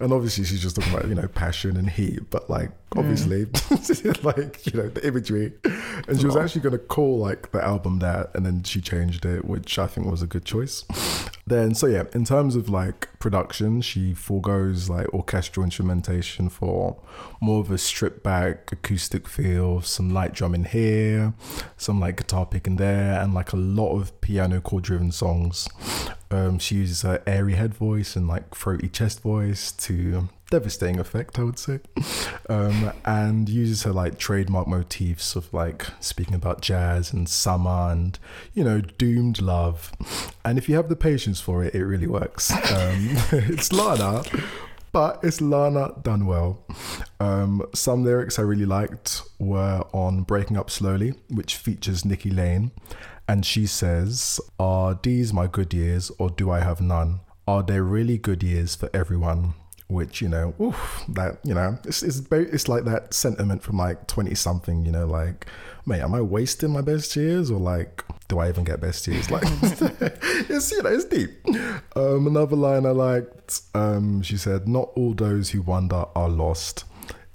and 0.00 0.12
obviously 0.12 0.44
she's 0.44 0.62
just 0.62 0.76
talking 0.76 0.92
about 0.92 1.08
you 1.08 1.14
know 1.14 1.28
passion 1.28 1.76
and 1.76 1.88
heat, 1.88 2.30
but 2.30 2.48
like 2.50 2.70
obviously 2.96 3.44
like 4.22 4.66
you 4.66 4.80
know 4.80 4.88
the 4.88 5.00
imagery, 5.06 5.52
and 6.08 6.18
she 6.20 6.26
was 6.26 6.36
actually 6.36 6.60
going 6.60 6.72
to 6.72 6.78
call 6.78 7.18
like 7.18 7.52
the 7.52 7.62
album 7.62 7.98
that, 8.00 8.30
and 8.34 8.44
then 8.44 8.62
she 8.62 8.80
changed 8.80 9.24
it, 9.24 9.44
which 9.44 9.78
I 9.78 9.86
think 9.86 10.06
was 10.06 10.22
a 10.22 10.26
good 10.26 10.44
choice. 10.44 10.84
Then 11.46 11.74
so 11.74 11.86
yeah, 11.86 12.04
in 12.14 12.24
terms 12.24 12.54
of 12.54 12.68
like 12.68 13.08
production, 13.18 13.80
she 13.80 14.14
foregoes 14.14 14.88
like 14.88 15.12
orchestral 15.12 15.64
instrumentation 15.64 16.48
for 16.48 17.00
more 17.40 17.60
of 17.60 17.70
a 17.70 17.78
stripped 17.78 18.22
back 18.22 18.70
acoustic 18.72 19.28
feel, 19.28 19.80
some 19.80 20.12
light 20.12 20.32
drumming 20.32 20.64
here, 20.64 21.34
some 21.76 22.00
like 22.00 22.16
guitar 22.16 22.46
picking 22.46 22.76
there, 22.76 23.20
and 23.20 23.34
like 23.34 23.52
a 23.52 23.56
lot 23.56 23.96
of 23.96 24.20
piano 24.20 24.60
chord 24.60 24.84
driven 24.84 25.10
songs. 25.12 25.68
Um, 26.30 26.58
she 26.58 26.76
uses 26.76 27.02
her 27.02 27.22
airy 27.26 27.54
head 27.54 27.74
voice 27.74 28.16
and 28.16 28.26
like 28.26 28.54
throaty 28.54 28.88
chest 28.88 29.20
voice 29.20 29.72
to 29.72 30.28
devastating 30.52 31.00
effect, 31.00 31.38
I 31.38 31.44
would 31.44 31.58
say. 31.58 31.80
Um, 32.50 32.92
and 33.06 33.48
uses 33.48 33.84
her 33.84 33.92
like 33.92 34.18
trademark 34.18 34.68
motifs 34.68 35.34
of 35.34 35.52
like 35.54 35.86
speaking 35.98 36.34
about 36.34 36.60
jazz 36.60 37.10
and 37.10 37.26
summer 37.26 37.90
and 37.90 38.18
you 38.52 38.62
know 38.62 38.82
doomed 38.82 39.40
love. 39.40 39.92
And 40.44 40.58
if 40.58 40.68
you 40.68 40.74
have 40.76 40.90
the 40.90 40.96
patience 40.96 41.40
for 41.40 41.64
it, 41.64 41.74
it 41.74 41.84
really 41.84 42.06
works. 42.06 42.50
Um, 42.50 42.60
it's 43.32 43.72
Lana, 43.72 44.22
but 44.92 45.20
it's 45.22 45.40
Lana 45.40 45.94
done 46.02 46.26
well. 46.26 46.66
Um, 47.18 47.62
some 47.74 48.04
lyrics 48.04 48.38
I 48.38 48.42
really 48.42 48.66
liked 48.66 49.22
were 49.38 49.82
on 49.94 50.22
Breaking 50.22 50.58
Up 50.58 50.68
Slowly, 50.68 51.14
which 51.30 51.56
features 51.56 52.04
Nikki 52.04 52.30
Lane. 52.30 52.72
And 53.26 53.46
she 53.46 53.66
says, 53.66 54.38
Are 54.58 54.98
these 55.02 55.32
my 55.32 55.46
good 55.46 55.72
years 55.72 56.10
or 56.18 56.28
do 56.28 56.50
I 56.50 56.60
have 56.60 56.82
none? 56.82 57.20
Are 57.48 57.62
they 57.62 57.80
really 57.80 58.18
good 58.18 58.42
years 58.42 58.74
for 58.74 58.90
everyone? 58.92 59.54
Which, 59.92 60.20
you 60.20 60.28
know, 60.28 60.54
oof, 60.60 61.04
that, 61.08 61.38
you 61.44 61.54
know, 61.54 61.78
it's, 61.84 62.02
it's, 62.02 62.22
it's 62.30 62.68
like 62.68 62.84
that 62.84 63.14
sentiment 63.14 63.62
from 63.62 63.76
like 63.76 64.06
20 64.06 64.34
something, 64.34 64.84
you 64.86 64.92
know, 64.92 65.06
like, 65.06 65.46
mate, 65.86 66.00
am 66.00 66.14
I 66.14 66.20
wasting 66.20 66.70
my 66.70 66.80
best 66.80 67.14
years 67.16 67.50
or 67.50 67.58
like, 67.60 68.04
do 68.28 68.38
I 68.38 68.48
even 68.48 68.64
get 68.64 68.80
best 68.80 69.06
years? 69.06 69.30
Like, 69.30 69.44
it's, 69.44 70.72
you 70.72 70.82
know, 70.82 70.90
it's 70.90 71.04
deep. 71.04 71.30
Um, 71.96 72.26
another 72.26 72.56
line 72.56 72.86
I 72.86 72.90
liked, 72.90 73.62
um, 73.74 74.22
she 74.22 74.36
said, 74.36 74.68
Not 74.68 74.90
all 74.94 75.14
those 75.14 75.50
who 75.50 75.62
wander 75.62 76.04
are 76.14 76.28
lost. 76.28 76.84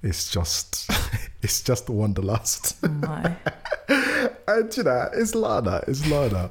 It's 0.04 0.30
just, 0.32 0.90
it's 1.42 1.62
just 1.62 1.90
a 1.90 1.92
wanderlust. 1.92 2.78
Oh 2.84 2.88
my. 2.88 3.36
And 4.50 4.76
you 4.78 4.84
know, 4.84 5.10
it's 5.14 5.36
Lana, 5.36 5.84
it's 5.90 6.10
Lana. 6.10 6.50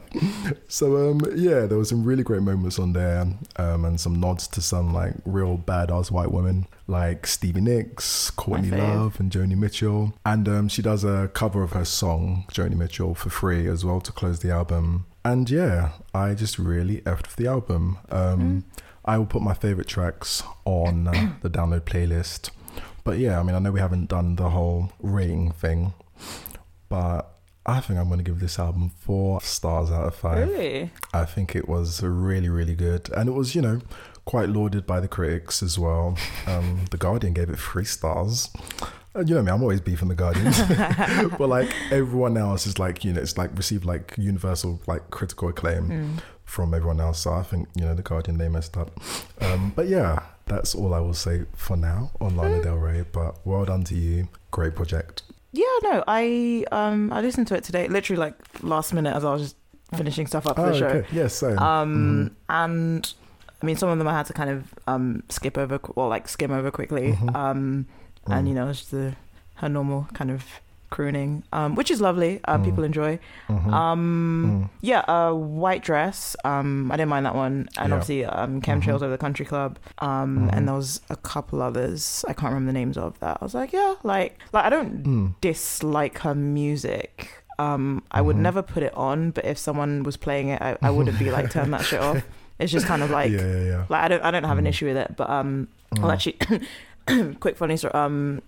So 0.68 1.10
um 1.10 1.20
yeah, 1.34 1.64
there 1.64 1.78
was 1.78 1.88
some 1.88 2.04
really 2.04 2.22
great 2.22 2.42
moments 2.42 2.78
on 2.78 2.92
there, 2.92 3.26
um, 3.56 3.86
and 3.86 3.98
some 3.98 4.20
nods 4.20 4.46
to 4.48 4.60
some 4.60 4.92
like 4.92 5.14
real 5.24 5.56
badass 5.56 6.10
white 6.10 6.30
women 6.30 6.66
like 6.86 7.26
Stevie 7.26 7.62
Nicks, 7.62 8.30
Courtney. 8.30 8.70
Love, 8.70 9.18
and 9.18 9.32
Joni 9.32 9.56
Mitchell. 9.56 10.14
And 10.24 10.48
um, 10.48 10.68
she 10.68 10.82
does 10.82 11.04
a 11.04 11.30
cover 11.32 11.62
of 11.62 11.72
her 11.72 11.84
song, 11.84 12.44
Joni 12.52 12.76
Mitchell, 12.76 13.14
for 13.14 13.30
free 13.30 13.66
as 13.66 13.84
well 13.84 14.00
to 14.02 14.12
close 14.12 14.40
the 14.40 14.50
album. 14.50 15.06
And 15.24 15.48
yeah, 15.50 15.92
I 16.14 16.34
just 16.34 16.58
really 16.58 17.00
effed 17.00 17.22
with 17.22 17.36
the 17.36 17.46
album. 17.46 17.98
Um, 18.10 18.64
I 19.04 19.18
will 19.18 19.26
put 19.26 19.42
my 19.42 19.54
favorite 19.54 19.88
tracks 19.88 20.42
on 20.64 21.08
uh, 21.08 21.32
the 21.42 21.50
download 21.50 21.82
playlist. 21.82 22.50
But 23.04 23.18
yeah, 23.18 23.40
I 23.40 23.42
mean, 23.42 23.54
I 23.54 23.58
know 23.58 23.72
we 23.72 23.80
haven't 23.80 24.08
done 24.08 24.36
the 24.36 24.50
whole 24.50 24.92
rating 25.00 25.52
thing, 25.52 25.94
but 26.88 27.36
I 27.66 27.80
think 27.80 27.98
I'm 27.98 28.06
going 28.06 28.18
to 28.18 28.24
give 28.24 28.38
this 28.38 28.58
album 28.58 28.90
four 28.90 29.40
stars 29.40 29.90
out 29.90 30.06
of 30.06 30.14
five. 30.14 30.48
Really? 30.48 30.90
I 31.12 31.24
think 31.24 31.56
it 31.56 31.68
was 31.68 32.02
really, 32.02 32.48
really 32.48 32.76
good. 32.76 33.10
And 33.10 33.28
it 33.28 33.32
was, 33.32 33.56
you 33.56 33.62
know, 33.62 33.80
quite 34.24 34.48
lauded 34.48 34.86
by 34.86 35.00
the 35.00 35.08
critics 35.08 35.62
as 35.62 35.78
well. 35.78 36.16
Um, 36.46 36.84
the 36.92 36.96
Guardian 36.96 37.32
gave 37.32 37.50
it 37.50 37.58
three 37.58 37.84
stars. 37.84 38.50
And 39.14 39.28
you 39.28 39.34
know 39.34 39.42
me, 39.42 39.50
I'm 39.50 39.62
always 39.62 39.80
beefing 39.80 40.06
the 40.06 40.14
Guardian. 40.14 40.52
but 41.38 41.48
like 41.48 41.74
everyone 41.90 42.36
else 42.36 42.68
is 42.68 42.78
like, 42.78 43.04
you 43.04 43.12
know, 43.12 43.20
it's 43.20 43.36
like 43.36 43.50
received 43.56 43.84
like 43.84 44.14
universal 44.16 44.80
like 44.86 45.10
critical 45.10 45.48
acclaim 45.48 46.18
from 46.44 46.72
everyone 46.72 47.00
else. 47.00 47.18
So 47.18 47.32
I 47.32 47.42
think, 47.42 47.68
you 47.74 47.84
know, 47.84 47.94
the 47.94 48.02
Guardian, 48.02 48.38
they 48.38 48.48
messed 48.48 48.76
up. 48.76 48.92
Um, 49.40 49.72
but 49.74 49.88
yeah, 49.88 50.22
that's 50.46 50.76
all 50.76 50.94
I 50.94 51.00
will 51.00 51.14
say 51.14 51.46
for 51.56 51.76
now 51.76 52.12
on 52.20 52.36
Lana 52.36 52.62
Del 52.62 52.76
Rey. 52.76 53.04
But 53.10 53.44
well 53.44 53.64
done 53.64 53.82
to 53.84 53.96
you. 53.96 54.28
Great 54.52 54.76
project. 54.76 55.22
Yeah, 55.56 55.76
no, 55.90 56.04
I 56.06 56.64
um 56.72 57.12
I 57.12 57.20
listened 57.20 57.46
to 57.48 57.54
it 57.56 57.64
today, 57.64 57.88
literally 57.88 58.18
like 58.20 58.34
last 58.62 58.92
minute 58.92 59.14
as 59.16 59.24
I 59.24 59.32
was 59.32 59.42
just 59.42 59.56
finishing 59.96 60.26
stuff 60.26 60.46
up 60.46 60.56
for 60.56 60.66
Oh, 60.66 60.72
the 60.72 60.78
show. 60.78 60.86
okay. 60.88 61.08
Yes, 61.12 61.34
same. 61.34 61.58
Um 61.58 62.36
and 62.48 63.12
I 63.62 63.66
mean 63.66 63.76
some 63.76 63.88
of 63.88 63.98
them 63.98 64.06
I 64.08 64.12
had 64.12 64.26
to 64.26 64.32
kind 64.32 64.50
of 64.50 64.74
um 64.86 65.22
skip 65.28 65.56
over 65.56 65.76
or 65.76 65.92
well 65.96 66.08
like 66.08 66.28
skim 66.28 66.50
over 66.52 66.70
quickly. 66.70 67.12
Mhm. 67.12 67.34
Um 67.34 67.86
and 68.26 68.46
Mm. 68.46 68.48
you 68.48 68.54
know 68.54 68.68
it's 68.68 68.80
just 68.80 68.90
the 68.90 69.14
her 69.56 69.68
normal 69.68 70.08
kind 70.12 70.30
of 70.30 70.44
crooning, 70.96 71.42
um, 71.52 71.74
which 71.78 71.90
is 71.94 72.00
lovely. 72.00 72.40
Uh, 72.48 72.56
Mm. 72.58 72.64
People 72.64 72.84
enjoy. 72.84 73.18
Mhm. 73.48 73.72
Um, 73.72 74.70
yeah, 74.80 75.00
uh, 75.16 75.32
white 75.64 75.82
dress. 75.82 76.34
Um, 76.44 76.90
I 76.90 76.96
didn't 76.96 77.10
mind 77.10 77.26
that 77.26 77.34
one, 77.34 77.68
and 77.78 77.88
Yeah. 77.88 77.94
obviously 77.94 78.24
um, 78.24 78.60
chemtrails 78.62 79.02
over 79.04 79.10
the 79.10 79.18
country 79.26 79.44
club. 79.52 79.78
Um, 79.98 80.30
Mhm. 80.48 80.56
and 80.56 80.60
there 80.68 80.74
was 80.74 81.00
a 81.10 81.16
couple 81.32 81.60
others 81.62 82.24
I 82.28 82.32
can't 82.32 82.52
remember 82.52 82.72
the 82.72 82.78
names 82.78 82.96
of 82.96 83.18
that. 83.20 83.38
I 83.40 83.44
was 83.44 83.54
like, 83.54 83.72
yeah, 83.72 83.94
like 84.02 84.38
like 84.54 84.64
I 84.64 84.70
don't 84.70 85.02
Mm. 85.04 85.34
dislike 85.42 86.18
her 86.20 86.34
music. 86.34 87.44
Um, 87.58 88.02
I 88.10 88.20
would 88.20 88.36
Mhm. 88.36 88.40
never 88.48 88.62
put 88.62 88.82
it 88.82 88.94
on, 88.94 89.30
but 89.36 89.44
if 89.52 89.56
someone 89.58 90.02
was 90.02 90.16
playing 90.16 90.48
it, 90.48 90.60
I, 90.60 90.76
I 90.82 90.90
wouldn't 90.90 91.18
be 91.18 91.30
like 91.30 91.50
turn 91.50 91.70
that 91.72 91.84
shit 91.84 92.00
off. 92.00 92.22
It's 92.58 92.72
just 92.72 92.86
kind 92.86 93.02
of 93.02 93.10
like 93.10 93.30
yeah, 93.32 93.44
yeah, 93.54 93.64
yeah. 93.72 93.82
like 93.92 94.02
I 94.04 94.08
don't 94.08 94.22
I 94.24 94.30
don't 94.30 94.44
have 94.44 94.56
an 94.56 94.64
Mm. 94.64 94.72
issue 94.72 94.86
with 94.90 94.96
it, 95.04 95.10
but 95.20 95.28
um, 95.28 95.68
Mm. 95.94 96.00
well 96.02 96.10
actually, 96.14 96.36
quick 97.44 97.56
funny 97.56 97.76
story. 97.76 97.92
Um, 97.94 98.40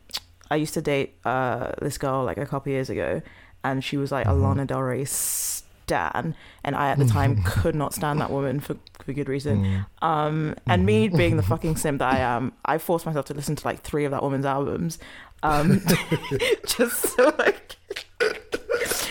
I 0.50 0.56
used 0.56 0.74
to 0.74 0.82
date 0.82 1.14
uh 1.24 1.72
this 1.80 1.98
girl 1.98 2.24
like 2.24 2.38
a 2.38 2.46
couple 2.46 2.72
years 2.72 2.90
ago, 2.90 3.22
and 3.64 3.82
she 3.84 3.96
was 3.96 4.10
like 4.12 4.26
a 4.26 4.30
Mhm. 4.30 4.42
Lana 4.42 4.64
Del 4.66 4.82
Rey 4.82 5.04
stan, 5.04 6.34
and 6.64 6.76
I 6.76 6.90
at 6.90 6.98
the 6.98 7.06
time 7.06 7.42
could 7.46 7.74
not 7.74 7.94
stand 7.94 8.20
that 8.20 8.30
woman 8.30 8.60
for 8.60 8.76
for 9.04 9.12
good 9.12 9.28
reason. 9.28 9.64
Mm. 10.02 10.06
Um, 10.06 10.54
and 10.66 10.84
me 10.84 11.08
Mhm. 11.08 11.16
being 11.16 11.36
the 11.36 11.42
fucking 11.52 11.76
simp 11.76 11.98
that 12.00 12.12
I 12.14 12.18
am, 12.18 12.52
I 12.64 12.78
forced 12.78 13.06
myself 13.06 13.26
to 13.26 13.34
listen 13.34 13.56
to 13.56 13.66
like 13.66 13.80
three 13.82 14.04
of 14.04 14.10
that 14.12 14.22
woman's 14.22 14.44
albums, 14.46 14.98
um, 15.42 15.80
just 16.66 17.16
so 17.16 17.32
like. 17.38 17.76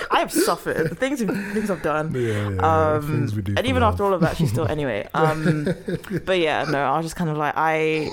I've 0.09 0.31
suffered 0.31 0.89
the 0.89 0.95
things 0.95 1.19
things 1.21 1.69
I've 1.69 1.81
done. 1.83 2.13
Yeah, 2.13 2.21
yeah, 2.21 2.49
yeah. 2.49 2.93
Um, 2.95 3.01
Things 3.07 3.35
we 3.35 3.41
do 3.41 3.53
and 3.57 3.67
even 3.67 3.81
love. 3.81 3.93
after 3.93 4.03
all 4.05 4.13
of 4.13 4.21
that, 4.21 4.37
she's 4.37 4.49
still 4.49 4.65
anyway. 4.67 5.07
Um, 5.13 5.67
but 6.25 6.39
yeah, 6.39 6.63
no, 6.63 6.79
I 6.83 6.97
was 6.97 7.05
just 7.05 7.15
kind 7.15 7.29
of 7.29 7.37
like 7.37 7.53
I. 7.57 8.09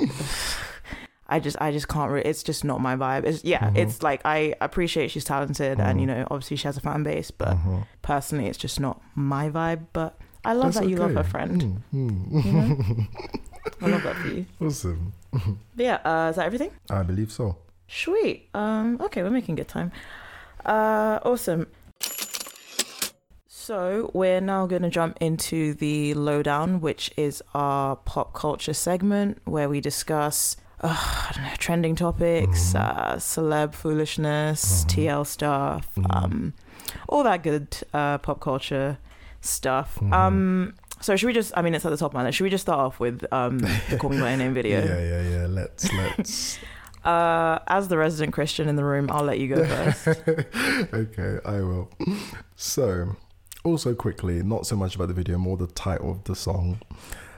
I 1.34 1.40
just, 1.40 1.56
I 1.60 1.72
just 1.72 1.88
can't. 1.88 2.10
Re- 2.12 2.22
it's 2.30 2.42
just 2.42 2.64
not 2.64 2.80
my 2.80 2.94
vibe. 2.96 3.24
It's 3.24 3.42
yeah. 3.44 3.70
Mhm. 3.70 3.76
It's 3.82 4.02
like 4.02 4.20
I 4.24 4.54
appreciate 4.60 5.10
she's 5.10 5.24
talented, 5.24 5.80
and 5.80 5.98
Mhm. 5.98 6.00
you 6.00 6.06
know, 6.06 6.26
obviously 6.30 6.56
she 6.56 6.66
has 6.68 6.76
a 6.76 6.80
fan 6.80 7.02
base. 7.02 7.30
But 7.30 7.56
Mhm. 7.58 7.86
personally, 8.02 8.46
it's 8.46 8.58
just 8.58 8.78
not 8.80 9.00
my 9.14 9.50
vibe. 9.50 9.82
But 9.92 10.16
I 10.44 10.52
love 10.52 10.74
That's 10.74 10.80
that 10.84 10.88
you 10.90 10.96
love 10.96 11.14
her 11.14 11.24
friend. 11.24 11.82
Mm, 11.92 12.12
mm. 12.32 12.44
You 12.44 12.52
know? 12.52 13.06
I 13.82 13.86
love 13.88 14.02
that 14.04 14.16
for 14.16 14.28
you. 14.28 14.44
awesome. 14.60 15.12
Yeah, 15.76 15.98
uh, 16.04 16.30
is 16.30 16.36
that 16.36 16.46
everything? 16.46 16.70
I 16.90 17.02
believe 17.02 17.32
so. 17.32 17.56
Sweet. 17.88 18.48
Um, 18.54 18.98
okay, 19.00 19.22
we're 19.22 19.30
making 19.40 19.56
good 19.56 19.68
time. 19.68 19.90
Uh, 20.64 21.18
awesome. 21.24 21.66
So 23.48 24.10
we're 24.12 24.40
now 24.42 24.66
going 24.66 24.82
to 24.82 24.90
jump 24.90 25.16
into 25.20 25.74
the 25.74 26.12
lowdown, 26.14 26.80
which 26.80 27.10
is 27.16 27.42
our 27.54 27.96
pop 27.96 28.34
culture 28.34 28.74
segment 28.74 29.38
where 29.44 29.68
we 29.70 29.80
discuss, 29.80 30.56
uh, 30.84 31.28
I 31.28 31.32
don't 31.34 31.44
know, 31.44 31.50
trending 31.58 31.96
topics, 31.96 32.72
Mhm. 32.72 32.80
uh, 32.80 33.16
celeb 33.16 33.74
foolishness, 33.74 34.84
Mhm. 34.84 34.88
TL 34.88 35.24
stuff, 35.24 35.88
Mhm. 35.96 36.14
um, 36.14 36.52
all 37.08 37.22
that 37.24 37.42
good 37.42 37.66
uh, 37.92 38.18
pop 38.18 38.40
culture 38.40 38.98
stuff. 39.40 39.98
Um, 40.12 40.74
so 41.00 41.16
should 41.16 41.26
we 41.26 41.32
just? 41.32 41.52
I 41.56 41.62
mean, 41.62 41.74
it's 41.74 41.84
at 41.84 41.90
the 41.90 41.96
top 41.96 42.10
of 42.12 42.14
my 42.14 42.22
list. 42.24 42.36
Should 42.38 42.44
we 42.44 42.50
just 42.50 42.62
start 42.62 42.78
off 42.78 43.00
with 43.00 43.24
um, 43.32 43.58
the 43.90 43.96
"Call 43.98 44.10
Me 44.10 44.20
by 44.20 44.28
Your 44.30 44.38
Name" 44.38 44.54
video? 44.60 44.78
Yeah, 44.84 45.00
yeah, 45.00 45.22
yeah. 45.40 45.46
Let's 45.48 45.92
let's. 45.92 46.58
Uh, 47.04 47.58
as 47.66 47.88
the 47.88 47.98
resident 47.98 48.32
Christian 48.32 48.66
in 48.66 48.76
the 48.76 48.84
room, 48.84 49.10
I'll 49.12 49.24
let 49.24 49.38
you 49.38 49.54
go 49.54 49.62
first. 49.66 50.08
okay, 50.94 51.38
I 51.44 51.60
will. 51.60 51.90
So, 52.56 53.16
also 53.62 53.94
quickly, 53.94 54.42
not 54.42 54.66
so 54.66 54.74
much 54.74 54.94
about 54.94 55.08
the 55.08 55.14
video, 55.14 55.36
more 55.36 55.58
the 55.58 55.66
title 55.66 56.10
of 56.10 56.24
the 56.24 56.34
song. 56.34 56.80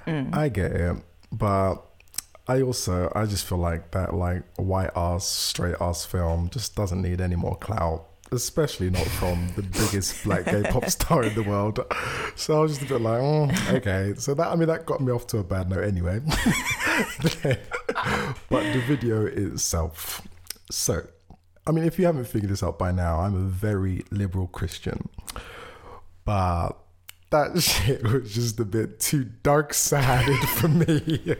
Mm. 0.07 0.33
I 0.37 0.51
get 0.51 0.71
it, 0.71 0.97
but 1.33 1.83
I 2.49 2.63
also 2.63 3.11
I 3.15 3.27
just 3.27 3.45
feel 3.45 3.59
like 3.59 3.91
that 3.91 4.15
like 4.15 4.43
white 4.57 4.91
ass 4.95 5.27
straight 5.27 5.75
ass 5.81 6.05
film 6.05 6.49
just 6.51 6.77
doesn't 6.77 7.03
need 7.03 7.21
any 7.21 7.35
more 7.35 7.57
clout, 7.57 8.07
especially 8.31 8.89
not 8.91 9.07
from 9.07 9.49
the 9.57 9.63
biggest 9.81 10.23
black 10.25 10.45
gay 10.45 10.63
pop 10.63 10.85
star 10.87 11.25
in 11.25 11.35
the 11.35 11.43
world. 11.43 11.81
So 12.37 12.59
I 12.59 12.61
was 12.61 12.79
just 12.79 12.89
a 12.89 12.95
bit 12.95 13.01
like, 13.01 13.21
oh, 13.21 13.51
okay. 13.71 14.15
So 14.17 14.35
that 14.35 14.47
I 14.47 14.55
mean 14.55 14.69
that 14.69 14.87
got 14.87 15.01
me 15.01 15.11
off 15.13 15.27
to 15.29 15.39
a 15.39 15.45
bad 15.45 15.69
note 15.69 15.83
anyway. 15.83 16.21
but 18.49 18.63
the 18.73 18.83
video 18.87 19.27
itself. 19.27 20.23
So, 20.71 21.07
I 21.67 21.73
mean, 21.73 21.85
if 21.85 21.99
you 21.99 22.07
haven't 22.07 22.27
figured 22.27 22.51
this 22.51 22.63
out 22.63 22.79
by 22.79 22.93
now, 22.93 23.21
I'm 23.21 23.35
a 23.35 23.49
very 23.49 24.05
liberal 24.11 24.47
Christian, 24.49 25.09
but 26.25 26.73
that 27.31 27.61
shit 27.63 28.03
was 28.03 28.33
just 28.33 28.61
a 28.61 28.65
bit 28.65 29.01
too 29.01 29.25
dark 29.43 29.75
sided 29.75 30.39
for 30.49 30.69
me. 30.69 31.37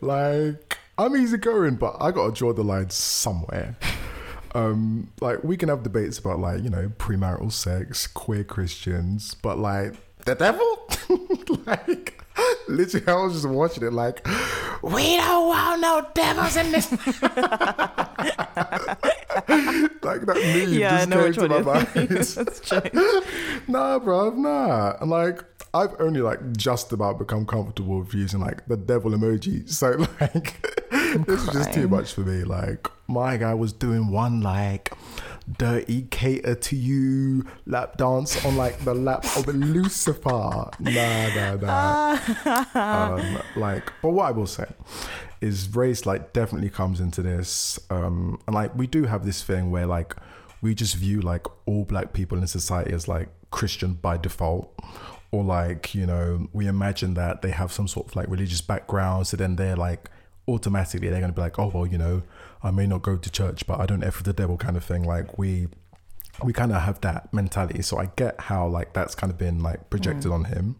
like, 0.00 0.78
I'm 0.98 1.16
easygoing, 1.16 1.76
but 1.76 1.96
I 2.00 2.10
gotta 2.10 2.32
draw 2.32 2.52
the 2.52 2.64
line 2.64 2.90
somewhere. 2.90 3.76
Um, 4.54 5.10
like 5.20 5.42
we 5.42 5.56
can 5.56 5.68
have 5.68 5.82
debates 5.82 6.18
about 6.18 6.38
like, 6.38 6.62
you 6.62 6.70
know, 6.70 6.88
premarital 6.98 7.50
sex, 7.50 8.06
queer 8.06 8.44
Christians, 8.44 9.34
but 9.34 9.58
like 9.58 9.94
the 10.24 10.34
devil? 10.34 10.88
like 11.66 12.23
literally 12.68 13.06
I 13.06 13.14
was 13.14 13.32
just 13.34 13.48
watching 13.48 13.84
it 13.84 13.92
like 13.92 14.26
we 14.82 15.16
don't 15.16 15.46
want 15.48 15.80
no 15.80 16.06
devils 16.14 16.56
in 16.56 16.72
this 16.72 16.90
like 20.02 20.26
that 20.26 20.36
meme 20.36 20.72
Yeah, 20.72 21.04
just 21.06 21.38
came 21.38 21.48
to 21.48 21.48
my 21.48 21.60
mind. 21.62 21.88
is. 22.12 22.34
That's 22.36 22.60
true. 22.68 22.80
nah, 23.68 23.98
bruv, 23.98 24.36
nah. 24.36 24.96
And 25.00 25.10
like, 25.10 25.44
I've 25.72 25.94
only 26.00 26.20
like 26.20 26.56
just 26.56 26.92
about 26.92 27.18
become 27.18 27.46
comfortable 27.46 28.00
with 28.00 28.14
using 28.14 28.40
like 28.40 28.66
the 28.66 28.76
devil 28.76 29.10
emoji. 29.12 29.68
So 29.68 30.06
like, 30.20 30.62
this 31.26 31.42
is 31.42 31.48
just 31.52 31.72
too 31.72 31.88
much 31.88 32.12
for 32.14 32.20
me. 32.20 32.44
Like, 32.44 32.88
my 33.08 33.36
guy 33.36 33.54
was 33.54 33.72
doing 33.72 34.10
one 34.10 34.40
like 34.40 34.92
dirty 35.50 36.02
cater 36.10 36.54
to 36.54 36.76
you 36.76 37.44
lap 37.66 37.96
dance 37.96 38.44
on 38.44 38.56
like 38.56 38.78
the 38.84 38.94
lap 38.94 39.24
of 39.36 39.46
Lucifer. 39.48 40.70
Nah, 40.80 41.34
nah, 41.34 41.56
nah. 41.56 43.14
um, 43.14 43.38
like, 43.56 43.92
but 44.02 44.10
what 44.10 44.26
I 44.26 44.30
will 44.30 44.46
say 44.46 44.66
is 45.40 45.74
race 45.74 46.06
like 46.06 46.32
definitely 46.32 46.70
comes 46.70 47.00
into 47.00 47.22
this. 47.22 47.78
Um, 47.90 48.40
and 48.46 48.54
like, 48.54 48.74
we 48.74 48.86
do 48.86 49.04
have 49.04 49.24
this 49.24 49.42
thing 49.42 49.70
where 49.70 49.86
like 49.86 50.16
we 50.62 50.74
just 50.74 50.96
view 50.96 51.20
like 51.20 51.46
all 51.66 51.84
black 51.84 52.12
people 52.12 52.38
in 52.38 52.46
society 52.46 52.92
as 52.92 53.06
like 53.08 53.28
Christian 53.50 53.94
by 53.94 54.16
default. 54.16 54.72
Or 55.30 55.42
like, 55.42 55.96
you 55.96 56.06
know, 56.06 56.48
we 56.52 56.68
imagine 56.68 57.14
that 57.14 57.42
they 57.42 57.50
have 57.50 57.72
some 57.72 57.88
sort 57.88 58.06
of 58.06 58.16
like 58.16 58.28
religious 58.28 58.60
background. 58.60 59.26
So 59.26 59.36
then 59.36 59.56
they're 59.56 59.74
like 59.74 60.08
automatically 60.46 61.08
they're 61.08 61.20
gonna 61.20 61.32
be 61.32 61.40
like, 61.40 61.58
oh 61.58 61.70
well, 61.72 61.86
you 61.86 61.98
know, 61.98 62.22
I 62.62 62.70
may 62.70 62.86
not 62.86 63.02
go 63.02 63.16
to 63.16 63.30
church, 63.30 63.66
but 63.66 63.80
I 63.80 63.86
don't 63.86 64.02
F 64.02 64.18
with 64.18 64.26
the 64.26 64.32
devil 64.32 64.56
kind 64.56 64.76
of 64.76 64.84
thing. 64.84 65.04
Like 65.04 65.38
we 65.38 65.68
we 66.42 66.52
kind 66.52 66.72
of 66.72 66.82
have 66.82 67.00
that 67.02 67.32
mentality. 67.32 67.82
So 67.82 67.98
I 67.98 68.10
get 68.16 68.40
how 68.40 68.66
like 68.66 68.92
that's 68.92 69.14
kind 69.14 69.30
of 69.30 69.38
been 69.38 69.60
like 69.60 69.90
projected 69.90 70.30
mm. 70.30 70.34
on 70.34 70.44
him. 70.44 70.76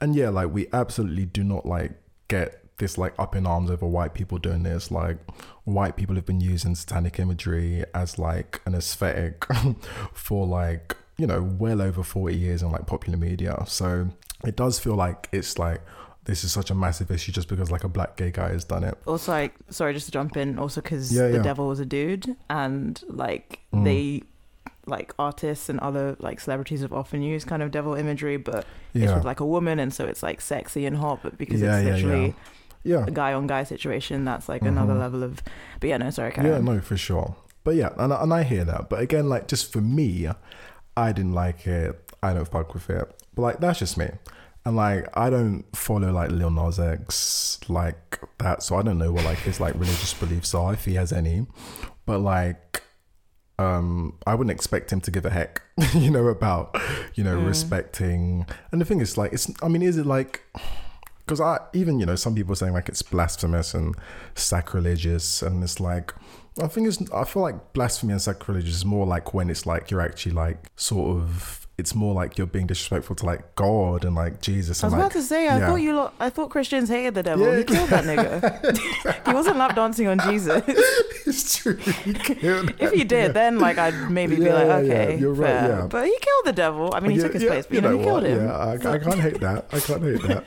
And 0.00 0.14
yeah, 0.14 0.28
like 0.28 0.52
we 0.52 0.66
absolutely 0.72 1.26
do 1.26 1.44
not 1.44 1.66
like 1.66 1.92
get 2.28 2.64
this 2.78 2.96
like 2.96 3.14
up 3.18 3.34
in 3.34 3.46
arms 3.46 3.70
over 3.70 3.86
white 3.86 4.14
people 4.14 4.38
doing 4.38 4.62
this. 4.62 4.90
Like 4.90 5.18
white 5.64 5.96
people 5.96 6.14
have 6.14 6.26
been 6.26 6.40
using 6.40 6.74
satanic 6.74 7.18
imagery 7.18 7.84
as 7.94 8.18
like 8.18 8.60
an 8.66 8.74
aesthetic 8.74 9.44
for 10.12 10.46
like, 10.46 10.96
you 11.16 11.26
know, 11.26 11.42
well 11.42 11.82
over 11.82 12.02
40 12.02 12.36
years 12.36 12.62
in 12.62 12.70
like 12.70 12.86
popular 12.86 13.18
media. 13.18 13.64
So 13.66 14.08
it 14.44 14.56
does 14.56 14.78
feel 14.78 14.94
like 14.94 15.28
it's 15.32 15.58
like 15.58 15.80
this 16.28 16.44
is 16.44 16.52
such 16.52 16.70
a 16.70 16.74
massive 16.74 17.10
issue 17.10 17.32
just 17.32 17.48
because 17.48 17.70
like 17.70 17.84
a 17.84 17.88
black 17.88 18.16
gay 18.16 18.30
guy 18.30 18.50
has 18.50 18.62
done 18.64 18.84
it. 18.84 18.96
Also, 19.06 19.32
like, 19.32 19.54
sorry, 19.70 19.94
just 19.94 20.06
to 20.06 20.12
jump 20.12 20.36
in. 20.36 20.58
Also, 20.58 20.82
because 20.82 21.10
Yeah, 21.12 21.28
the 21.28 21.38
yeah. 21.38 21.42
devil 21.42 21.66
was 21.66 21.80
a 21.80 21.86
dude, 21.86 22.36
and 22.50 23.02
like 23.08 23.60
Mm. 23.72 23.84
they, 23.84 24.22
like 24.86 25.12
artists 25.18 25.68
and 25.70 25.80
other 25.80 26.16
like 26.20 26.38
celebrities 26.40 26.82
have 26.82 26.92
often 26.92 27.22
used 27.22 27.46
kind 27.46 27.62
of 27.62 27.70
devil 27.70 27.94
imagery, 27.94 28.36
but 28.36 28.66
it's 28.94 29.12
with 29.12 29.24
like 29.24 29.40
a 29.40 29.46
woman, 29.46 29.78
and 29.78 29.92
so 29.92 30.04
it's 30.04 30.22
like 30.22 30.40
sexy 30.42 30.84
and 30.86 30.98
hot. 30.98 31.20
But 31.22 31.38
because 31.38 31.60
Yeah, 31.62 31.78
it's 31.78 31.86
yeah, 31.86 31.94
literally 31.94 32.34
Yeah. 32.84 33.04
a 33.06 33.10
guy 33.10 33.32
on 33.32 33.46
guy 33.46 33.64
situation, 33.64 34.24
that's 34.26 34.48
like 34.50 34.62
another 34.62 34.94
Mhm. 34.94 35.00
level 35.00 35.22
of. 35.22 35.42
But 35.80 35.88
yeah, 35.90 35.96
no, 35.96 36.10
sorry, 36.10 36.30
carry 36.32 36.48
Yeah, 36.50 36.58
no, 36.58 36.80
for 36.80 36.96
sure. 36.98 37.36
But 37.64 37.74
yeah, 37.76 37.90
and, 37.98 38.12
and 38.12 38.32
I 38.32 38.42
hear 38.44 38.64
that. 38.64 38.88
But 38.90 39.00
again, 39.00 39.28
like 39.30 39.48
just 39.48 39.72
for 39.72 39.80
me, 39.80 40.28
I 40.96 41.12
didn't 41.12 41.32
like 41.34 41.66
it. 41.66 42.12
I 42.22 42.34
don't 42.34 42.48
fuck 42.48 42.74
with 42.74 42.88
it. 42.90 43.06
But 43.34 43.42
like 43.42 43.60
that's 43.60 43.78
just 43.78 43.96
me. 43.96 44.10
And 44.68 44.76
like 44.76 45.08
I 45.16 45.30
don't 45.30 45.64
follow 45.74 46.12
like 46.12 46.30
Lil 46.30 46.50
Nas 46.50 46.78
X 46.78 47.58
like 47.68 48.20
that, 48.36 48.62
so 48.62 48.76
I 48.76 48.82
don't 48.82 48.98
know 48.98 49.12
what 49.12 49.24
like 49.24 49.38
his 49.38 49.60
like 49.60 49.72
religious 49.74 50.12
beliefs 50.12 50.54
are 50.54 50.74
if 50.74 50.84
he 50.84 50.92
has 50.96 51.10
any. 51.10 51.46
But 52.04 52.18
like, 52.18 52.82
um, 53.58 54.18
I 54.26 54.34
wouldn't 54.34 54.50
expect 54.54 54.92
him 54.92 55.00
to 55.00 55.10
give 55.10 55.24
a 55.24 55.30
heck, 55.30 55.62
you 55.94 56.10
know, 56.10 56.26
about 56.26 56.76
you 57.14 57.24
know 57.24 57.38
Mm. 57.38 57.46
respecting. 57.46 58.46
And 58.70 58.78
the 58.80 58.84
thing 58.84 59.00
is, 59.00 59.16
like, 59.16 59.32
it's. 59.32 59.50
I 59.62 59.68
mean, 59.68 59.80
is 59.80 59.96
it 59.96 60.04
like? 60.04 60.42
Because 61.20 61.40
I 61.40 61.60
even 61.72 61.98
you 61.98 62.04
know 62.04 62.14
some 62.16 62.34
people 62.34 62.52
are 62.52 62.56
saying 62.56 62.74
like 62.74 62.90
it's 62.90 63.00
blasphemous 63.02 63.72
and 63.72 63.94
sacrilegious, 64.34 65.40
and 65.42 65.62
it's 65.62 65.80
like 65.80 66.14
I 66.62 66.66
think 66.66 66.88
it's. 66.88 67.00
I 67.10 67.24
feel 67.24 67.42
like 67.42 67.72
blasphemy 67.72 68.12
and 68.12 68.20
sacrilegious 68.20 68.76
is 68.76 68.84
more 68.84 69.06
like 69.06 69.32
when 69.32 69.48
it's 69.48 69.64
like 69.64 69.90
you're 69.90 70.02
actually 70.02 70.32
like 70.32 70.70
sort 70.76 71.16
of. 71.16 71.64
It's 71.78 71.94
more 71.94 72.12
like 72.12 72.36
you're 72.36 72.48
being 72.48 72.66
disrespectful 72.66 73.14
to 73.16 73.24
like 73.24 73.54
God 73.54 74.04
and 74.04 74.16
like 74.16 74.40
Jesus. 74.40 74.82
I 74.82 74.88
was 74.88 74.92
and, 74.94 75.00
about 75.00 75.14
like, 75.14 75.22
to 75.22 75.22
say, 75.22 75.46
I 75.46 75.58
yeah. 75.58 75.66
thought 75.68 75.76
you, 75.76 75.94
lot, 75.94 76.12
I 76.18 76.28
thought 76.28 76.50
Christians 76.50 76.88
hated 76.88 77.14
the 77.14 77.22
devil. 77.22 77.46
Yeah. 77.46 77.58
He 77.58 77.64
killed 77.64 77.88
that 77.90 78.02
nigga. 78.02 79.26
he 79.28 79.32
wasn't 79.32 79.58
lap 79.58 79.76
dancing 79.76 80.08
on 80.08 80.18
Jesus. 80.28 80.60
it's 80.66 81.56
true. 81.56 81.76
He 81.76 82.10
if 82.10 82.92
he 82.92 83.04
did, 83.04 83.26
yeah. 83.26 83.28
then 83.28 83.60
like 83.60 83.78
I'd 83.78 84.10
maybe 84.10 84.34
be 84.34 84.50
like, 84.50 84.66
yeah, 84.66 84.80
yeah. 84.80 84.92
okay, 84.92 85.18
You're 85.18 85.32
right, 85.34 85.46
fair. 85.46 85.68
yeah. 85.68 85.86
But 85.88 86.06
he 86.06 86.18
killed 86.20 86.46
the 86.46 86.52
devil. 86.52 86.92
I 86.92 86.98
mean, 86.98 87.12
he 87.12 87.16
Yeah, 87.18 87.22
took 87.22 87.32
his 87.34 87.42
yeah, 87.44 87.48
place, 87.50 87.66
but 87.66 87.74
you 87.76 87.80
know, 87.80 87.96
he 87.96 88.02
killed 88.04 88.22
what? 88.22 88.30
him. 88.30 88.44
Yeah, 88.44 88.56
I, 88.56 88.72
I 88.72 88.98
can't 88.98 89.20
hate 89.20 89.40
that. 89.40 89.66
I 89.70 89.78
can't 89.78 90.02
hate 90.02 90.22
that. 90.22 90.44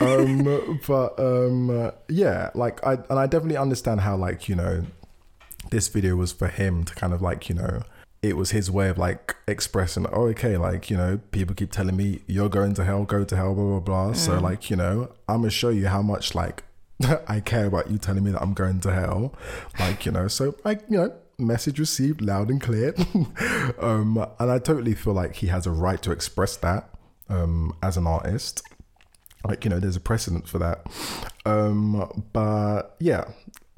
um, 0.00 0.80
but 0.86 1.18
um, 1.18 1.70
uh, 1.70 1.90
yeah, 2.08 2.50
like 2.54 2.86
I 2.86 2.94
and 3.10 3.18
I 3.18 3.26
definitely 3.26 3.56
understand 3.56 4.02
how 4.02 4.16
like 4.16 4.48
you 4.48 4.54
know, 4.54 4.84
this 5.72 5.88
video 5.88 6.14
was 6.14 6.30
for 6.30 6.46
him 6.46 6.84
to 6.84 6.94
kind 6.94 7.12
of 7.12 7.20
like 7.20 7.48
you 7.48 7.56
know. 7.56 7.82
It 8.22 8.36
was 8.36 8.52
his 8.52 8.70
way 8.70 8.88
of 8.88 8.98
like 8.98 9.34
expressing, 9.48 10.06
oh, 10.12 10.26
okay, 10.28 10.56
like, 10.56 10.88
you 10.90 10.96
know, 10.96 11.18
people 11.32 11.54
keep 11.56 11.72
telling 11.72 11.96
me 11.96 12.20
you're 12.28 12.48
going 12.48 12.72
to 12.74 12.84
hell, 12.84 13.04
go 13.04 13.24
to 13.24 13.36
hell, 13.36 13.54
blah, 13.54 13.64
blah, 13.64 13.80
blah. 13.80 14.12
So, 14.12 14.38
Mm. 14.38 14.42
like, 14.42 14.70
you 14.70 14.76
know, 14.76 15.10
I'm 15.28 15.38
going 15.40 15.50
to 15.50 15.56
show 15.56 15.70
you 15.70 15.88
how 15.88 16.02
much, 16.02 16.34
like, 16.34 16.62
I 17.28 17.40
care 17.40 17.66
about 17.66 17.90
you 17.90 17.98
telling 17.98 18.22
me 18.22 18.30
that 18.30 18.40
I'm 18.40 18.54
going 18.54 18.78
to 18.80 18.92
hell. 18.92 19.34
Like, 19.80 20.06
you 20.06 20.12
know, 20.12 20.28
so, 20.28 20.54
like, 20.64 20.82
you 20.88 20.98
know, 20.98 21.12
message 21.36 21.80
received 21.80 22.20
loud 22.20 22.48
and 22.48 22.60
clear. 22.60 22.94
um, 23.80 24.24
and 24.38 24.50
I 24.52 24.58
totally 24.60 24.94
feel 24.94 25.14
like 25.14 25.34
he 25.36 25.48
has 25.48 25.66
a 25.66 25.72
right 25.72 26.00
to 26.02 26.12
express 26.12 26.56
that 26.58 26.88
um, 27.28 27.74
as 27.82 27.96
an 27.96 28.06
artist. 28.06 28.62
Like, 29.44 29.64
you 29.64 29.70
know, 29.70 29.80
there's 29.80 29.96
a 29.96 30.00
precedent 30.00 30.46
for 30.46 30.60
that. 30.60 30.86
Um, 31.44 32.22
but 32.32 32.94
yeah, 33.00 33.24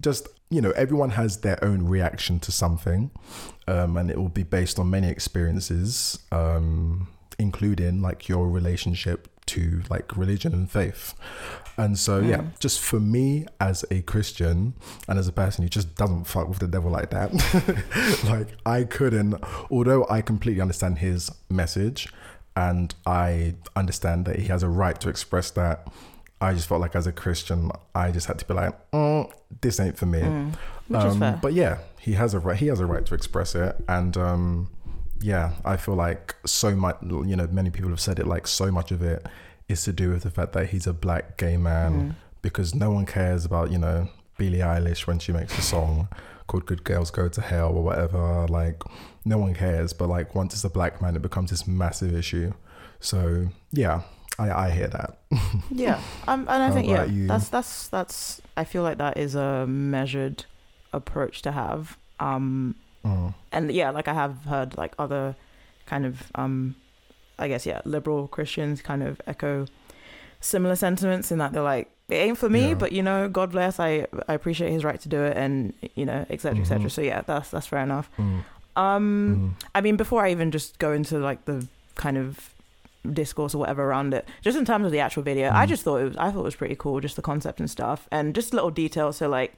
just, 0.02 0.28
you 0.50 0.60
know, 0.60 0.72
everyone 0.72 1.10
has 1.10 1.38
their 1.38 1.62
own 1.64 1.86
reaction 1.88 2.38
to 2.40 2.52
something, 2.52 3.10
um, 3.68 3.96
and 3.96 4.10
it 4.10 4.18
will 4.18 4.28
be 4.28 4.42
based 4.42 4.78
on 4.78 4.90
many 4.90 5.08
experiences, 5.08 6.18
um, 6.32 7.08
including 7.38 8.02
like 8.02 8.28
your 8.28 8.48
relationship 8.48 9.28
to 9.46 9.82
like 9.90 10.16
religion 10.16 10.52
and 10.54 10.70
faith. 10.70 11.14
And 11.76 11.98
so, 11.98 12.20
yeah, 12.20 12.38
Mm. 12.38 12.58
just 12.60 12.80
for 12.80 13.00
me 13.00 13.46
as 13.60 13.84
a 13.90 14.00
Christian 14.02 14.74
and 15.08 15.18
as 15.18 15.26
a 15.28 15.32
person 15.32 15.64
who 15.64 15.68
just 15.68 15.94
doesn't 15.96 16.24
fuck 16.24 16.48
with 16.48 16.60
the 16.60 16.68
devil 16.68 16.90
like 16.90 17.10
that, 17.10 17.32
like 18.24 18.48
I 18.64 18.84
couldn't, 18.84 19.34
although 19.70 20.06
I 20.08 20.22
completely 20.22 20.62
understand 20.62 20.98
his 20.98 21.30
message 21.50 22.08
and 22.56 22.94
I 23.06 23.56
understand 23.74 24.24
that 24.26 24.38
he 24.38 24.46
has 24.48 24.62
a 24.62 24.68
right 24.68 24.98
to 25.00 25.08
express 25.08 25.50
that. 25.52 25.88
I 26.40 26.52
just 26.54 26.68
felt 26.68 26.80
like 26.80 26.94
as 26.94 27.06
a 27.06 27.12
Christian, 27.12 27.70
I 27.94 28.10
just 28.12 28.26
had 28.28 28.38
to 28.38 28.44
be 28.44 28.54
like, 28.54 28.90
mm, 28.92 29.30
this 29.60 29.80
ain't 29.80 29.96
for 29.98 30.06
me. 30.06 30.20
Mm. 30.20 30.54
Which 30.88 31.04
is 31.04 31.12
Um, 31.14 31.18
fair. 31.20 31.38
But 31.42 31.54
yeah, 31.54 31.78
he 32.04 32.12
has 32.12 32.34
a 32.34 32.38
right. 32.38 32.56
He 32.56 32.66
has 32.68 32.80
a 32.80 32.86
right 32.86 33.04
to 33.06 33.14
express 33.14 33.54
it, 33.54 33.72
and 33.88 34.16
um, 34.16 34.68
yeah, 35.20 35.52
I 35.64 35.76
feel 35.76 35.94
like 35.94 36.34
so 36.46 36.74
much. 36.74 36.98
You 37.02 37.36
know, 37.36 37.46
many 37.50 37.70
people 37.70 37.90
have 37.90 38.00
said 38.00 38.18
it. 38.18 38.26
Like 38.26 38.46
so 38.46 38.70
much 38.70 38.90
of 38.92 39.02
it 39.02 39.26
is 39.68 39.84
to 39.84 39.92
do 39.92 40.10
with 40.10 40.22
the 40.24 40.30
fact 40.30 40.52
that 40.52 40.68
he's 40.70 40.86
a 40.86 40.92
black 40.92 41.36
gay 41.38 41.56
man, 41.56 41.92
Mm. 41.92 42.14
because 42.42 42.74
no 42.74 42.90
one 42.90 43.06
cares 43.06 43.44
about 43.44 43.70
you 43.72 43.78
know 43.78 44.08
Billie 44.38 44.58
Eilish 44.58 45.06
when 45.06 45.18
she 45.18 45.32
makes 45.32 45.56
a 45.58 45.62
song 45.62 46.08
called 46.46 46.66
"Good 46.66 46.84
Girls 46.84 47.10
Go 47.10 47.28
to 47.28 47.40
Hell" 47.40 47.72
or 47.78 47.82
whatever. 47.82 48.46
Like 48.48 48.82
no 49.24 49.38
one 49.38 49.54
cares, 49.54 49.92
but 49.94 50.08
like 50.08 50.34
once 50.34 50.52
it's 50.54 50.64
a 50.64 50.70
black 50.70 51.00
man, 51.00 51.16
it 51.16 51.22
becomes 51.22 51.50
this 51.50 51.66
massive 51.66 52.14
issue. 52.14 52.52
So 53.00 53.48
yeah, 53.72 54.02
I 54.38 54.50
I 54.66 54.70
hear 54.70 54.88
that. 54.88 55.10
yeah 55.70 56.00
um, 56.28 56.40
and 56.48 56.62
i 56.62 56.70
think 56.70 56.86
yeah 56.88 57.04
you? 57.04 57.26
that's 57.26 57.48
that's 57.48 57.88
that's 57.88 58.40
i 58.56 58.62
feel 58.64 58.82
like 58.84 58.98
that 58.98 59.16
is 59.16 59.34
a 59.34 59.66
measured 59.66 60.44
approach 60.94 61.42
to 61.42 61.52
have 61.52 61.96
um 62.20 62.74
Mm. 63.04 63.34
and 63.52 63.70
yeah 63.70 63.90
like 63.90 64.08
i 64.08 64.14
have 64.14 64.34
heard 64.46 64.78
like 64.78 64.94
other 64.98 65.36
kind 65.84 66.06
of 66.06 66.14
um 66.36 66.74
i 67.38 67.46
guess 67.48 67.66
yeah 67.66 67.82
liberal 67.84 68.28
christians 68.28 68.80
kind 68.80 69.02
of 69.02 69.20
echo 69.26 69.66
similar 70.40 70.74
sentiments 70.74 71.30
in 71.30 71.36
that 71.36 71.52
they're 71.52 71.62
like 71.74 71.90
it 72.08 72.14
ain't 72.14 72.38
for 72.38 72.48
me 72.48 72.68
Yeah. 72.68 72.74
but 72.82 72.92
you 72.92 73.02
know 73.02 73.28
god 73.28 73.50
bless 73.52 73.78
i 73.78 74.06
i 74.26 74.32
appreciate 74.32 74.70
his 74.72 74.84
right 74.84 74.98
to 75.00 75.08
do 75.10 75.20
it 75.22 75.36
and 75.36 75.74
you 75.94 76.06
know 76.06 76.24
etc 76.30 76.60
etc 76.60 76.62
Mhm. 76.62 76.66
cetera. 76.68 76.90
so 76.90 77.02
yeah 77.02 77.20
that's 77.26 77.50
that's 77.50 77.66
fair 77.66 77.80
enough 77.82 78.08
Mm. 78.18 78.42
um 78.76 79.04
Mm. 79.58 79.66
I 79.74 79.80
mean, 79.82 79.96
before 79.96 80.24
I 80.24 80.30
even 80.30 80.50
just 80.50 80.78
go 80.78 80.92
into 80.92 81.18
like 81.18 81.44
the 81.44 81.66
kind 81.96 82.16
of 82.16 82.54
discourse 83.12 83.54
or 83.54 83.58
whatever 83.58 83.84
around 83.84 84.14
it, 84.14 84.26
just 84.40 84.56
in 84.56 84.64
terms 84.64 84.86
of 84.86 84.92
the 84.92 85.00
actual 85.00 85.22
video, 85.22 85.50
I 85.50 85.66
Mm. 85.66 85.68
just 85.68 85.82
thought 85.84 85.96
it 86.00 86.04
was 86.04 86.16
I 86.16 86.30
thought 86.30 86.40
it 86.40 86.50
was 86.52 86.56
pretty 86.56 86.74
cool, 86.76 87.00
just 87.00 87.16
the 87.16 87.22
concept 87.22 87.60
and 87.60 87.70
stuff, 87.70 88.08
and 88.10 88.34
just 88.34 88.54
little 88.54 88.70
details. 88.70 89.18
So 89.18 89.28
like 89.28 89.52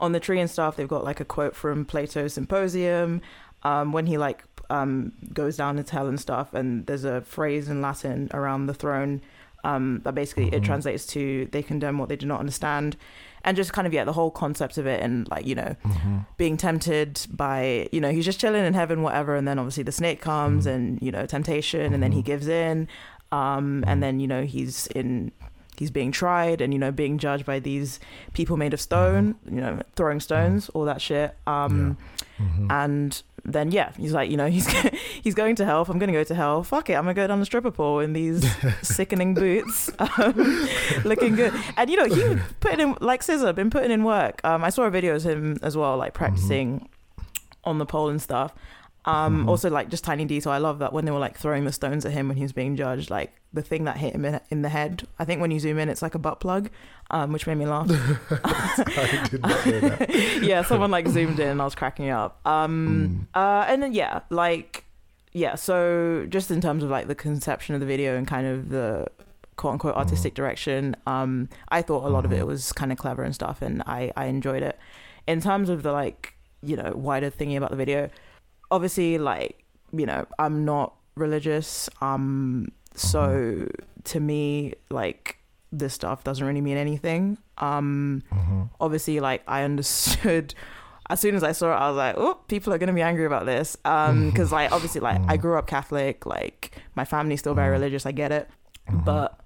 on 0.00 0.12
the 0.12 0.20
tree 0.20 0.40
and 0.40 0.50
stuff, 0.50 0.76
they've 0.76 0.88
got 0.88 1.04
like 1.04 1.20
a 1.20 1.24
quote 1.24 1.54
from 1.54 1.84
Plato's 1.84 2.34
Symposium, 2.34 3.20
um, 3.62 3.92
when 3.92 4.06
he 4.06 4.16
like 4.18 4.44
um 4.70 5.12
goes 5.34 5.56
down 5.56 5.82
to 5.82 5.92
hell 5.92 6.06
and 6.08 6.18
stuff, 6.20 6.54
and 6.54 6.86
there's 6.86 7.04
a 7.04 7.20
phrase 7.22 7.68
in 7.68 7.80
Latin 7.82 8.28
around 8.32 8.66
the 8.66 8.74
throne. 8.74 9.20
Um, 9.62 10.00
that 10.04 10.14
basically 10.14 10.46
it 10.54 10.62
Mhm. 10.62 10.64
translates 10.64 11.04
to 11.08 11.46
they 11.52 11.62
condemn 11.62 11.98
what 11.98 12.08
they 12.08 12.16
do 12.16 12.24
not 12.24 12.40
understand, 12.40 12.96
and 13.44 13.54
just 13.58 13.74
kind 13.74 13.86
of 13.86 13.92
yeah 13.92 14.04
the 14.04 14.14
whole 14.14 14.30
concept 14.30 14.78
of 14.78 14.86
it 14.86 15.02
and 15.02 15.28
like 15.28 15.46
you 15.46 15.54
know 15.54 15.76
Mhm. 15.84 16.24
being 16.38 16.56
tempted 16.56 17.26
by 17.30 17.86
you 17.92 18.00
know 18.00 18.10
he's 18.10 18.24
just 18.24 18.40
chilling 18.40 18.64
in 18.64 18.72
heaven 18.72 19.02
whatever 19.02 19.36
and 19.36 19.46
then 19.46 19.58
obviously 19.58 19.82
the 19.82 19.92
snake 19.92 20.22
comes 20.22 20.64
Mhm. 20.64 20.74
and 20.74 21.02
you 21.02 21.12
know 21.12 21.26
temptation 21.26 21.92
and 21.92 22.02
then 22.02 22.12
he 22.12 22.22
Mhm. 22.22 22.24
gives 22.24 22.48
in 22.48 22.88
um 23.32 23.84
and 23.86 24.02
then 24.02 24.18
you 24.18 24.26
know 24.26 24.44
he's 24.44 24.86
in 24.88 25.30
he's 25.80 25.90
being 25.90 26.12
tried 26.12 26.60
and 26.60 26.72
you 26.74 26.78
know 26.78 26.92
being 26.92 27.18
judged 27.18 27.44
by 27.44 27.58
these 27.58 27.98
people 28.34 28.56
made 28.56 28.72
of 28.74 28.80
stone 28.80 29.34
you 29.50 29.60
know 29.60 29.80
throwing 29.96 30.20
stones 30.20 30.68
all 30.74 30.84
that 30.84 31.00
shit 31.00 31.34
um 31.46 31.96
Mhm. 32.40 32.70
and 32.70 33.22
then 33.44 33.70
yeah 33.70 33.92
he's 33.98 34.12
like 34.12 34.30
you 34.30 34.36
know 34.36 34.46
he's 34.56 34.66
he's 35.24 35.34
going 35.34 35.56
to 35.56 35.64
hell 35.64 35.82
if 35.82 35.88
i'm 35.90 35.98
gonna 35.98 36.12
go 36.20 36.24
to 36.24 36.34
hell 36.34 36.62
fuck 36.62 36.88
it 36.90 36.94
i'm 36.94 37.04
gonna 37.04 37.14
go 37.22 37.26
down 37.26 37.38
the 37.40 37.46
stripper 37.46 37.70
pole 37.70 37.98
in 38.00 38.12
these 38.12 38.40
sickening 38.82 39.32
boots 39.34 39.90
um, 39.98 40.68
looking 41.04 41.34
good. 41.36 41.52
And 41.76 41.90
you 41.90 41.96
know 41.96 42.04
he 42.14 42.22
was 42.28 42.38
putting 42.60 42.80
in 42.80 42.96
like 43.00 43.22
scissor 43.22 43.52
been 43.52 43.70
putting 43.70 43.90
in 43.90 44.04
work. 44.04 44.40
Um 44.44 44.62
i 44.64 44.70
saw 44.70 44.82
a 44.84 44.90
video 44.90 45.16
of 45.16 45.22
him 45.22 45.58
as 45.62 45.76
well 45.76 45.96
like 45.96 46.12
practicing 46.14 46.88
on 47.64 47.76
the 47.78 47.86
pole 47.86 48.08
and 48.08 48.20
stuff 48.22 48.54
um 49.06 49.44
Mhm. 49.46 49.48
also 49.48 49.70
like 49.70 49.88
just 49.88 50.04
tiny 50.04 50.24
detail 50.26 50.52
i 50.52 50.58
love 50.58 50.78
that 50.78 50.92
when 50.92 51.04
they 51.06 51.10
were 51.10 51.18
like 51.18 51.38
throwing 51.38 51.64
the 51.64 51.72
stones 51.72 52.04
at 52.04 52.12
him 52.12 52.28
when 52.28 52.36
he 52.36 52.42
was 52.42 52.52
being 52.52 52.76
judged 52.76 53.08
like 53.10 53.32
the 53.54 53.62
thing 53.62 53.84
that 53.84 53.96
hit 53.96 54.14
him 54.14 54.24
in, 54.26 54.38
in 54.50 54.60
the 54.62 54.68
head 54.68 55.06
i 55.18 55.24
think 55.24 55.40
when 55.40 55.50
you 55.50 55.58
zoom 55.58 55.78
in 55.78 55.88
it's 55.88 56.02
like 56.02 56.14
a 56.14 56.18
butt 56.18 56.38
plug 56.38 56.68
um 57.10 57.32
which 57.32 57.46
made 57.46 57.56
me 57.56 57.66
laugh 57.66 57.88
I 58.44 59.28
did 59.30 59.42
not 59.42 59.64
that. 59.64 60.40
yeah, 60.42 60.62
someone 60.62 60.90
like 60.90 61.08
zoomed 61.08 61.40
in 61.40 61.48
and 61.48 61.60
I 61.60 61.64
was 61.64 61.74
cracking 61.74 62.10
up. 62.10 62.40
Um, 62.46 63.26
uh, 63.34 63.64
and 63.68 63.82
then 63.82 63.92
yeah, 63.92 64.20
like 64.30 64.84
yeah. 65.32 65.54
So 65.54 66.26
just 66.28 66.50
in 66.50 66.60
terms 66.60 66.82
of 66.84 66.90
like 66.90 67.08
the 67.08 67.14
conception 67.14 67.74
of 67.74 67.80
the 67.80 67.86
video 67.86 68.16
and 68.16 68.26
kind 68.26 68.46
of 68.46 68.68
the 68.68 69.06
quote 69.56 69.72
unquote 69.72 69.96
artistic 69.96 70.34
direction, 70.34 70.94
um, 71.06 71.48
I 71.68 71.82
thought 71.82 72.04
a 72.04 72.08
lot 72.08 72.24
of 72.24 72.32
it 72.32 72.42
Mhm. 72.42 72.46
was 72.46 72.72
kind 72.72 72.92
of 72.92 72.98
clever 72.98 73.22
and 73.22 73.34
stuff, 73.34 73.60
and 73.62 73.82
I 73.86 74.12
I 74.16 74.26
enjoyed 74.26 74.62
it. 74.62 74.78
In 75.26 75.40
terms 75.40 75.68
of 75.68 75.82
the 75.82 75.92
like 75.92 76.34
you 76.62 76.76
know 76.76 76.92
wider 76.94 77.30
thingy 77.30 77.56
about 77.56 77.70
the 77.70 77.76
video, 77.76 78.08
obviously 78.70 79.18
like 79.18 79.64
you 79.92 80.06
know 80.06 80.26
I'm 80.38 80.64
not 80.64 80.94
religious, 81.16 81.88
um, 82.00 82.68
so 82.94 83.66
to 84.04 84.20
me 84.20 84.74
like 84.90 85.36
this 85.72 85.94
stuff 85.94 86.24
doesn't 86.24 86.44
really 86.46 86.60
mean 86.60 86.76
anything. 86.76 87.38
Um, 87.58 88.22
Mhm. 88.32 88.70
obviously 88.80 89.20
like 89.20 89.42
I 89.46 89.62
understood 89.62 90.54
as 91.08 91.18
soon 91.18 91.34
as 91.34 91.42
I 91.42 91.50
saw 91.52 91.72
it, 91.72 91.76
I 91.76 91.88
was 91.88 91.96
like, 91.96 92.14
oh, 92.18 92.34
people 92.46 92.72
are 92.72 92.78
gonna 92.78 92.92
be 92.92 93.02
angry 93.02 93.24
about 93.26 93.44
this. 93.44 93.76
Um, 93.84 94.30
because 94.30 94.52
like 94.52 94.70
obviously 94.72 95.00
like 95.00 95.20
I 95.28 95.36
grew 95.36 95.58
up 95.58 95.66
Catholic, 95.66 96.24
like 96.26 96.76
my 96.94 97.04
family's 97.04 97.40
still 97.40 97.54
very 97.54 97.70
religious, 97.70 98.06
I 98.06 98.12
get 98.12 98.30
it. 98.32 98.48
But 99.04 99.38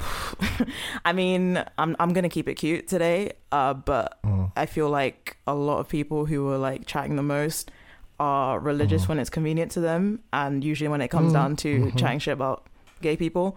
I 1.04 1.12
mean, 1.12 1.62
I'm 1.78 1.96
I'm 2.00 2.12
gonna 2.12 2.28
keep 2.28 2.48
it 2.48 2.54
cute 2.54 2.88
today. 2.88 3.32
Uh, 3.50 3.74
but 3.74 4.18
Mm. 4.24 4.52
I 4.56 4.66
feel 4.66 4.88
like 4.88 5.36
a 5.46 5.54
lot 5.54 5.78
of 5.80 5.88
people 5.88 6.26
who 6.26 6.44
were, 6.44 6.58
like 6.58 6.86
chatting 6.86 7.16
the 7.16 7.22
most 7.22 7.70
are 8.20 8.58
religious 8.60 9.04
Mhm. 9.04 9.08
when 9.08 9.18
it's 9.18 9.30
convenient 9.30 9.70
to 9.72 9.80
them, 9.80 10.20
and 10.32 10.62
usually 10.64 10.88
when 10.88 11.00
it 11.00 11.08
comes 11.08 11.30
Mm, 11.30 11.34
down 11.34 11.56
to 11.56 11.80
mhm. 11.86 11.96
chatting 11.98 12.18
shit 12.20 12.34
about 12.34 12.66
gay 13.00 13.16
people, 13.16 13.56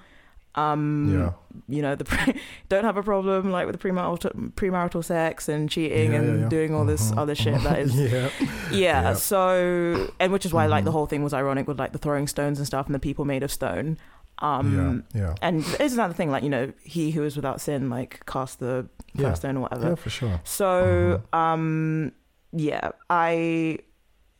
um, 0.55 1.11
yeah. 1.13 1.31
you 1.67 1.81
know, 1.81 1.95
the 1.95 2.05
pre- 2.05 2.39
don't 2.69 2.85
have 2.85 2.95
a 2.97 3.03
problem 3.03 3.51
like 3.51 3.65
with 3.67 3.79
the 3.79 3.87
premarital 3.89 4.53
premarital 4.53 5.03
sex 5.03 5.49
and 5.49 5.69
cheating 5.69 6.13
Yeah, 6.13 6.19
and 6.19 6.41
yeah, 6.43 6.47
doing 6.49 6.73
all 6.73 6.85
this 6.85 7.11
Mhm, 7.11 7.17
other 7.17 7.35
shit 7.35 7.61
that 7.63 7.79
is 7.79 7.93
yeah. 8.11 8.29
yeah, 8.71 9.13
so 9.13 10.07
and 10.19 10.31
which 10.31 10.45
is 10.45 10.53
why 10.53 10.65
like 10.65 10.85
the 10.85 10.91
Mhm. 10.91 10.93
whole 10.93 11.05
thing 11.07 11.23
was 11.23 11.33
ironic 11.33 11.67
with 11.67 11.77
like 11.77 11.91
the 11.91 11.97
throwing 11.99 12.25
stones 12.27 12.57
and 12.57 12.65
stuff 12.65 12.85
and 12.85 12.95
the 12.95 12.99
people 12.99 13.25
made 13.25 13.43
of 13.43 13.51
stone 13.51 13.97
um 14.39 15.03
yeah. 15.13 15.33
And 15.41 15.63
isn't 15.79 15.97
that 15.97 16.07
the 16.07 16.13
thing 16.13 16.29
like 16.31 16.43
you 16.43 16.49
know 16.49 16.71
he 16.83 17.11
who 17.11 17.23
is 17.23 17.35
without 17.35 17.59
sin 17.61 17.89
like 17.89 18.25
cast 18.25 18.59
the 18.59 18.87
first 19.17 19.41
stone 19.41 19.57
or 19.57 19.61
whatever 19.61 19.89
Yeah, 19.89 19.95
for 19.95 20.09
sure. 20.09 20.41
so 20.43 21.21
Mhm. 21.33 21.37
um 21.37 22.11
yeah 22.53 22.89
i 23.09 23.77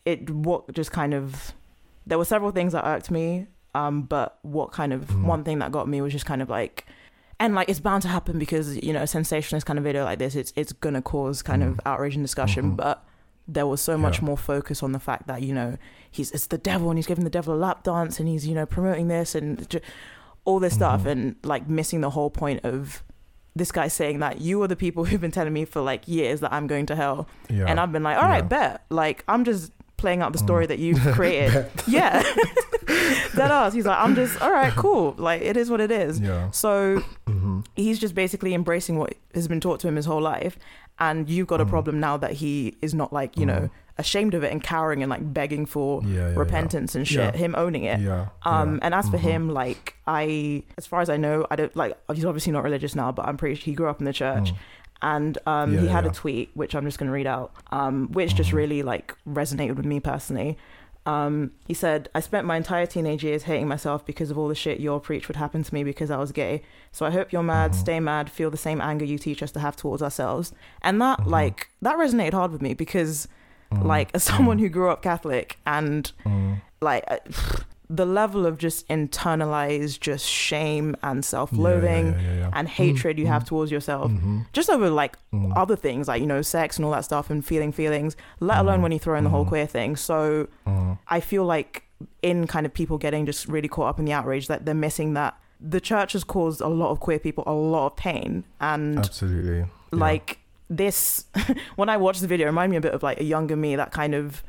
it 0.06 0.30
what 0.30 0.72
just 0.74 0.92
kind 0.92 1.14
of 1.14 1.54
there 2.06 2.18
were 2.18 2.26
several 2.26 2.52
things 2.52 2.74
that 2.74 2.86
irked 2.86 3.10
me 3.12 3.48
um 3.74 4.04
but 4.04 4.38
what 4.44 4.72
kind 4.72 4.94
of 4.94 5.02
Mhm. 5.08 5.24
one 5.24 5.44
thing 5.44 5.60
that 5.60 5.72
got 5.72 5.88
me 5.88 6.02
was 6.02 6.14
just 6.14 6.26
kind 6.26 6.42
of 6.42 6.50
like 6.50 6.86
and 7.40 7.56
like 7.56 7.68
it's 7.68 7.80
bound 7.80 8.02
to 8.04 8.08
happen 8.08 8.40
because 8.40 8.78
you 8.78 8.94
know 8.94 9.02
a 9.02 9.08
sensationalist 9.08 9.66
kind 9.66 9.78
of 9.80 9.84
video 9.84 10.04
like 10.06 10.20
this 10.20 10.36
it's 10.36 10.54
it's 10.56 10.72
gonna 10.74 11.02
cause 11.02 11.42
kind 11.42 11.64
of 11.64 11.76
Mhm. 11.76 11.80
outrage 11.86 12.16
and 12.16 12.24
discussion 12.24 12.72
Mhm. 12.72 12.76
but 12.78 13.04
there 13.48 13.68
was 13.68 13.82
so 13.82 13.98
much 13.98 14.20
Yeah. 14.20 14.26
more 14.26 14.38
focus 14.38 14.82
on 14.82 14.92
the 14.92 15.00
fact 15.00 15.28
that 15.28 15.42
you 15.42 15.54
know 15.54 15.78
he's 16.10 16.32
it's 16.32 16.48
the 16.48 16.58
devil 16.58 16.90
and 16.90 16.98
he's 16.98 17.08
giving 17.08 17.24
the 17.24 17.30
devil 17.30 17.54
a 17.54 17.58
lap 17.58 17.84
dance 17.84 18.20
and 18.20 18.30
he's 18.30 18.48
you 18.48 18.56
know 18.56 18.66
promoting 18.66 19.08
this 19.08 19.36
and 19.36 19.70
ju- 19.70 19.82
all 20.46 20.60
this 20.60 20.76
stuff 20.76 21.04
Mhm. 21.04 21.12
and 21.12 21.36
like 21.44 21.68
missing 21.68 22.02
the 22.02 22.12
whole 22.12 22.30
point 22.30 22.62
of 22.64 23.04
this 23.56 23.72
guy 23.72 23.88
saying 23.88 24.20
that 24.20 24.42
you 24.42 24.62
are 24.62 24.68
the 24.68 24.76
people 24.76 25.04
who've 25.06 25.22
been 25.22 25.32
telling 25.32 25.54
me 25.54 25.66
for 25.66 25.82
like 25.82 26.08
years 26.08 26.40
that 26.42 26.52
I'm 26.54 26.68
going 26.68 26.86
to 26.88 26.96
hell 26.96 27.28
Yeah. 27.50 27.66
and 27.68 27.80
I've 27.80 27.92
been 27.92 28.04
like 28.04 28.18
all 28.18 28.24
right 28.30 28.44
Yeah. 28.44 28.56
bet 28.58 28.86
like 28.90 29.24
I'm 29.28 29.44
just 29.44 29.72
playing 30.06 30.22
out 30.24 30.32
the 30.38 30.44
story 30.48 30.66
Mm. 30.66 30.72
that 30.72 30.80
you've 30.84 31.02
created 31.18 31.66
yeah 31.98 32.22
that 33.40 33.52
ass 33.52 33.74
he's 33.74 33.86
like 33.86 33.98
I'm 34.00 34.16
just 34.16 34.42
all 34.42 34.52
right 34.52 34.74
cool 34.74 35.16
like 35.18 35.42
it 35.42 35.58
is 35.58 35.70
what 35.70 35.82
it 35.82 35.92
is 35.92 36.20
yeah. 36.20 36.52
so 36.52 37.00
hmm 37.28 37.60
he's 37.76 38.00
just 38.00 38.14
basically 38.16 38.54
embracing 38.54 38.98
what 39.00 39.14
has 39.34 39.48
been 39.48 39.60
taught 39.66 39.80
to 39.82 39.88
him 39.88 39.96
his 39.96 40.06
whole 40.06 40.22
life 40.22 40.58
and 41.00 41.30
you've 41.30 41.48
got 41.48 41.60
a 41.62 41.66
Mm. 41.66 41.70
problem 41.76 42.00
now 42.00 42.16
that 42.18 42.34
he 42.42 42.76
is 42.82 42.94
not 42.94 43.12
like 43.20 43.32
you 43.42 43.46
know 43.46 43.64
Mm. 43.70 43.70
ashamed 43.98 44.34
of 44.38 44.44
it 44.44 44.52
and 44.54 44.62
cowering 44.62 45.02
and 45.04 45.10
like 45.10 45.24
begging 45.40 45.66
for 45.66 46.02
Yeah, 46.04 46.30
yeah, 46.30 46.36
repentance 46.44 46.96
and 46.98 47.08
shit 47.08 47.34
Yeah. 47.34 47.38
him 47.44 47.56
owning 47.64 47.84
it 47.94 48.00
yeah. 48.02 48.28
um 48.44 48.76
yeah. 48.76 48.80
and 48.86 48.94
as 48.94 49.06
for 49.10 49.18
Mhm. 49.18 49.30
him 49.32 49.50
like 49.62 49.96
i 50.08 50.64
as 50.80 50.86
far 50.92 51.00
as 51.06 51.10
i 51.10 51.18
know 51.26 51.36
i 51.52 51.56
don't 51.60 51.76
like 51.76 51.92
he's 52.14 52.26
obviously 52.32 52.52
not 52.58 52.64
religious 52.70 52.94
now 52.96 53.10
but 53.18 53.24
i'm 53.28 53.38
pretty 53.38 53.56
sure 53.56 53.66
he 53.72 53.74
grew 53.80 53.90
up 53.94 54.00
in 54.00 54.06
the 54.12 54.18
church 54.24 54.50
Mm. 54.52 54.58
And 55.14 55.38
um 55.54 55.74
Yeah, 55.74 55.82
he 55.84 55.88
had 55.98 56.04
yeah. 56.06 56.12
a 56.12 56.14
tweet 56.14 56.48
which 56.62 56.74
i'm 56.76 56.86
just 56.90 56.98
going 57.00 57.10
to 57.12 57.18
read 57.20 57.28
out 57.36 57.50
um 57.80 57.96
which 58.18 58.32
just 58.42 58.50
Mhm. 58.52 58.60
really 58.62 58.82
like 58.92 59.08
resonated 59.40 59.76
with 59.80 59.86
me 59.94 60.00
personally 60.00 60.52
Um, 61.08 61.52
he 61.68 61.76
said, 61.76 62.02
I 62.18 62.20
spent 62.30 62.48
my 62.52 62.58
entire 62.58 62.88
teenage 62.88 63.24
years 63.24 63.44
hating 63.44 63.68
myself 63.68 64.00
because 64.12 64.30
of 64.32 64.40
all 64.40 64.48
the 64.54 64.56
shit 64.64 64.80
your 64.80 65.00
preach 65.08 65.28
would 65.28 65.38
happen 65.44 65.62
to 65.68 65.72
me 65.76 65.82
because 65.92 66.10
I 66.10 66.18
was 66.18 66.32
gay. 66.32 66.56
So 66.92 67.06
I 67.06 67.12
hope 67.18 67.28
you're 67.32 67.44
mad, 67.56 67.70
Mhm. 67.74 67.76
stay 67.86 68.00
mad, 68.00 68.26
feel 68.38 68.50
the 68.50 68.64
same 68.68 68.82
anger 68.82 69.06
you 69.06 69.20
teach 69.20 69.44
us 69.44 69.52
to 69.52 69.60
have 69.60 69.76
towards 69.76 70.02
ourselves. 70.02 70.52
And 70.82 71.00
that, 71.06 71.20
Mhm. 71.20 71.28
like, 71.38 71.60
that 71.84 71.96
resonated 72.04 72.34
hard 72.34 72.52
with 72.52 72.64
me 72.68 72.74
because, 72.74 73.28
like, 73.94 74.10
as 74.16 74.24
someone 74.32 74.58
who 74.58 74.68
grew 74.68 74.90
up 74.90 75.04
Catholic 75.04 75.48
and, 75.78 76.12
like, 76.82 77.04
the 77.90 78.06
level 78.06 78.46
of 78.46 78.58
just 78.58 78.88
internalized 78.88 80.00
just 80.00 80.26
shame 80.26 80.96
and 81.04 81.24
self-loathing 81.24 82.14
yeah, 82.14 82.22
yeah, 82.22 82.34
yeah. 82.40 82.50
and 82.54 82.68
hatred 82.68 83.18
you 83.20 83.28
have 83.28 83.44
mm, 83.44 83.48
towards 83.48 83.72
yourself 83.72 84.12
mhm, 84.12 84.46
just 84.54 84.70
over 84.70 84.90
like 84.90 85.18
mm, 85.34 85.52
other 85.56 85.76
things 85.76 86.08
like 86.08 86.20
you 86.22 86.28
know 86.28 86.42
sex 86.42 86.78
and 86.78 86.86
all 86.86 86.92
that 86.92 87.06
stuff 87.06 87.30
and 87.30 87.46
feeling 87.46 87.72
feelings 87.72 88.16
let 88.40 88.58
alone 88.60 88.80
Mhm. 88.80 88.84
when 88.84 88.92
you 88.92 89.00
throw 89.00 89.18
in 89.18 89.24
the 89.24 89.30
whole 89.30 89.46
queer 89.46 89.68
thing. 89.68 89.96
So 89.96 90.48
mm, 90.68 90.98
i 91.08 91.20
feel 91.20 91.46
like 91.46 91.84
in 92.22 92.46
kind 92.48 92.66
of 92.66 92.74
people 92.74 92.98
getting 92.98 93.26
just 93.26 93.48
really 93.48 93.68
caught 93.68 93.88
up 93.90 94.00
in 94.00 94.06
the 94.06 94.12
outrage 94.14 94.48
that 94.48 94.66
they're 94.66 94.74
missing 94.76 95.14
that 95.14 95.38
the 95.62 95.80
church 95.80 96.14
has 96.14 96.24
caused 96.24 96.60
a 96.62 96.68
lot 96.68 96.90
of 96.92 97.00
queer 97.00 97.20
people 97.20 97.44
a 97.48 97.54
lot 97.54 97.86
of 97.88 97.96
pain 97.96 98.44
and 98.60 99.00
absolutely. 99.00 99.66
Like 99.92 100.40
this 100.70 101.26
when 101.76 101.90
i 101.90 101.96
watched 101.98 102.22
the 102.22 102.28
video 102.28 102.46
it 102.48 102.50
reminded 102.50 102.72
me 102.72 102.78
a 102.78 102.82
bit 102.82 102.94
of 102.94 103.04
like 103.04 103.20
a 103.20 103.24
younger 103.24 103.56
me 103.56 103.76
that 103.76 103.92
kind 103.92 104.14
of 104.16 104.44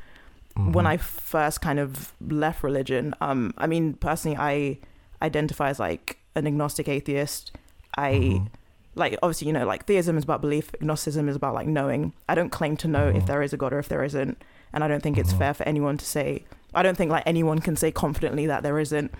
when 0.56 0.84
Mhm. 0.84 0.88
I 0.88 0.96
first 0.96 1.60
kind 1.60 1.78
of 1.78 2.12
left 2.20 2.62
religion, 2.62 3.14
um, 3.20 3.52
I 3.58 3.66
mean, 3.66 3.94
personally, 3.94 4.36
I 4.38 4.78
identify 5.22 5.68
as 5.70 5.78
like 5.78 6.18
an 6.34 6.46
agnostic 6.46 6.88
atheist. 6.88 7.52
I 7.96 8.12
Mhm. 8.12 8.48
like 8.94 9.18
obviously, 9.22 9.46
you 9.48 9.52
know, 9.52 9.66
like 9.66 9.84
theism 9.86 10.16
is 10.16 10.24
about 10.24 10.40
belief, 10.40 10.72
agnosticism 10.80 11.28
is 11.28 11.36
about 11.36 11.54
like 11.54 11.66
knowing. 11.66 12.12
I 12.28 12.34
don't 12.34 12.50
claim 12.50 12.76
to 12.78 12.88
know 12.88 13.08
if 13.08 13.24
Mhm. 13.24 13.26
there 13.26 13.42
is 13.42 13.52
a 13.52 13.56
god 13.58 13.72
or 13.74 13.78
if 13.78 13.88
there 13.88 14.02
isn't, 14.02 14.42
and 14.72 14.82
I 14.82 14.88
don't 14.88 15.02
think 15.02 15.18
it's 15.18 15.32
Mhm. 15.34 15.38
fair 15.38 15.54
for 15.54 15.62
anyone 15.64 15.98
to 15.98 16.04
say. 16.06 16.44
I 16.74 16.82
don't 16.82 16.96
think 16.96 17.10
like 17.10 17.22
anyone 17.26 17.58
can 17.58 17.76
say 17.76 17.90
confidently 17.90 18.46
that 18.46 18.62
there 18.62 18.78
isn't 18.78 19.12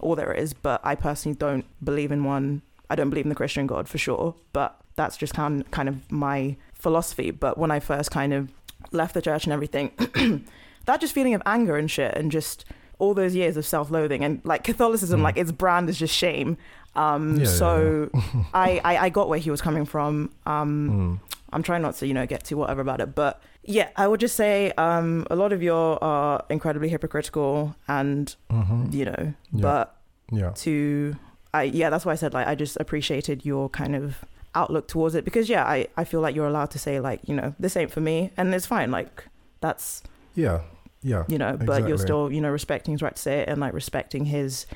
or 0.00 0.14
there 0.16 0.32
is, 0.32 0.52
but 0.52 0.80
I 0.84 0.94
personally 0.94 1.36
don't 1.36 1.64
believe 1.82 2.12
in 2.12 2.22
one. 2.24 2.62
I 2.88 2.94
don't 2.94 3.10
believe 3.10 3.24
in 3.24 3.30
the 3.30 3.34
Christian 3.34 3.66
God 3.66 3.88
for 3.88 3.98
sure, 3.98 4.34
but 4.52 4.76
that's 4.94 5.16
just 5.16 5.34
kind 5.34 5.68
kind 5.72 5.88
of 5.88 6.10
my 6.12 6.56
philosophy. 6.74 7.30
But 7.32 7.58
when 7.58 7.70
I 7.72 7.80
first 7.80 8.10
kind 8.12 8.32
of 8.32 8.50
left 8.92 9.14
the 9.14 9.22
church 9.22 9.44
and 9.44 9.52
everything, 9.52 9.90
that 10.86 11.00
just 11.00 11.12
feeling 11.12 11.34
of 11.34 11.42
anger 11.46 11.76
and 11.76 11.90
shit, 11.90 12.14
and 12.16 12.30
just 12.32 12.64
all 12.98 13.12
those 13.12 13.34
years 13.34 13.56
of 13.58 13.66
self-loathing 13.66 14.24
and 14.24 14.40
like 14.44 14.64
Catholicism, 14.64 15.20
Mm. 15.20 15.24
like 15.24 15.36
its 15.36 15.52
brand 15.52 15.88
is 15.90 15.98
just 15.98 16.14
shame. 16.14 16.56
Um, 16.94 17.36
Yeah, 17.36 17.42
yeah, 17.44 17.50
so 17.50 18.10
I, 18.54 18.80
I 18.84 18.96
I 19.06 19.08
got 19.10 19.28
where 19.28 19.38
he 19.38 19.50
was 19.50 19.60
coming 19.60 19.84
from. 19.84 20.30
Um, 20.46 21.20
Mm, 21.20 21.36
I'm 21.52 21.62
trying 21.62 21.82
not 21.82 21.94
to, 21.96 22.06
you 22.06 22.14
know, 22.14 22.26
get 22.26 22.44
too 22.44 22.56
whatever 22.56 22.80
about 22.80 23.00
it. 23.00 23.14
But 23.14 23.40
yeah, 23.64 23.88
I 23.96 24.08
would 24.08 24.20
just 24.20 24.34
say 24.36 24.72
um, 24.78 25.26
a 25.30 25.36
lot 25.36 25.52
of 25.52 25.62
you 25.62 25.74
are 25.74 26.44
incredibly 26.48 26.88
hypocritical 26.88 27.74
and, 27.86 28.34
mhm, 28.50 28.92
you 28.92 29.04
know, 29.04 29.34
Yeah. 29.52 29.62
but 29.62 29.96
yeah. 30.32 30.50
to, 30.64 31.16
I 31.52 31.62
yeah, 31.64 31.90
that's 31.90 32.04
why 32.06 32.12
I 32.12 32.16
said, 32.16 32.32
like, 32.34 32.46
I 32.46 32.54
just 32.54 32.76
appreciated 32.80 33.44
your 33.44 33.68
kind 33.68 33.94
of 33.94 34.24
outlook 34.54 34.88
towards 34.88 35.14
it 35.14 35.24
because, 35.24 35.48
yeah, 35.50 35.64
I, 35.64 35.86
I 35.98 36.04
feel 36.04 36.20
like 36.20 36.34
you're 36.34 36.46
allowed 36.48 36.70
to 36.72 36.78
say, 36.78 36.98
like, 36.98 37.20
you 37.28 37.34
know, 37.34 37.54
this 37.60 37.76
ain't 37.76 37.90
for 37.92 38.00
me. 38.00 38.30
And 38.38 38.54
it's 38.54 38.66
fine. 38.66 38.90
Like, 38.90 39.24
that's, 39.60 40.02
Yeah. 40.34 40.60
Yeah. 41.06 41.22
you 41.28 41.38
know, 41.38 41.56
but 41.56 41.86
you're 41.88 41.98
still, 41.98 42.32
you 42.32 42.40
know, 42.40 42.50
respecting 42.50 42.92
his 42.92 43.00
right 43.02 43.14
to 43.14 43.22
say 43.22 43.40
it 43.40 43.48
and, 43.48 43.60
like, 43.60 43.72
respecting 43.72 44.24
his 44.24 44.66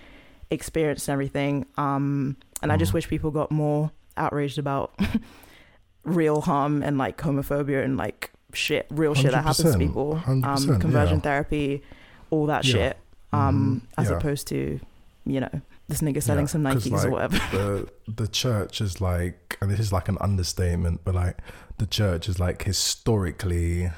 experience 0.50 1.08
and 1.08 1.12
everything. 1.14 1.66
Um, 1.76 2.36
and 2.62 2.70
I 2.70 2.76
just 2.76 2.92
Mhm. 2.92 2.94
wish 2.94 3.08
people 3.08 3.30
got 3.30 3.50
more 3.50 3.90
outraged 4.16 4.58
about 4.58 4.92
real 6.04 6.40
harm 6.40 6.82
and 6.82 6.96
like 6.98 7.18
homophobia 7.18 7.84
and 7.84 7.96
like 7.96 8.30
shit, 8.52 8.86
real 8.90 9.14
shit 9.14 9.30
that 9.32 9.44
happens 9.44 9.72
to 9.72 9.78
people. 9.78 10.20
Um, 10.26 10.42
conversion 10.80 11.16
yeah. 11.18 11.22
therapy, 11.22 11.82
all 12.30 12.46
that 12.46 12.64
Yeah. 12.64 12.72
shit. 12.72 12.96
Um, 13.32 13.82
Mhm, 13.96 14.00
as 14.02 14.10
yeah. 14.10 14.16
opposed 14.16 14.48
to, 14.48 14.80
you 15.24 15.40
know, 15.40 15.60
this 15.88 16.00
nigga 16.00 16.22
selling 16.22 16.46
some 16.48 16.62
Nikes 16.62 17.04
or 17.04 17.10
whatever. 17.10 17.36
the 17.52 17.88
the 18.08 18.28
church 18.28 18.80
is 18.80 19.00
like 19.00 19.56
and 19.60 19.70
this 19.70 19.80
is 19.80 19.92
like 19.92 20.08
an 20.08 20.16
understatement 20.20 21.00
but 21.04 21.14
like 21.16 21.36
the 21.78 21.86
church 21.86 22.28
is 22.28 22.38
like 22.38 22.62
historically 22.62 23.90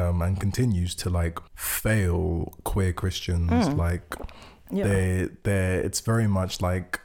um 0.00 0.22
and 0.22 0.40
continues 0.40 0.94
to 0.94 1.10
like 1.20 1.38
fail 1.80 2.52
queer 2.64 2.92
christians 2.92 3.50
Mm. 3.68 3.76
like 3.86 4.06
Yeah. 4.78 4.86
they 4.88 5.28
they 5.46 5.64
it's 5.86 6.00
very 6.12 6.28
much 6.28 6.60
like 6.70 7.00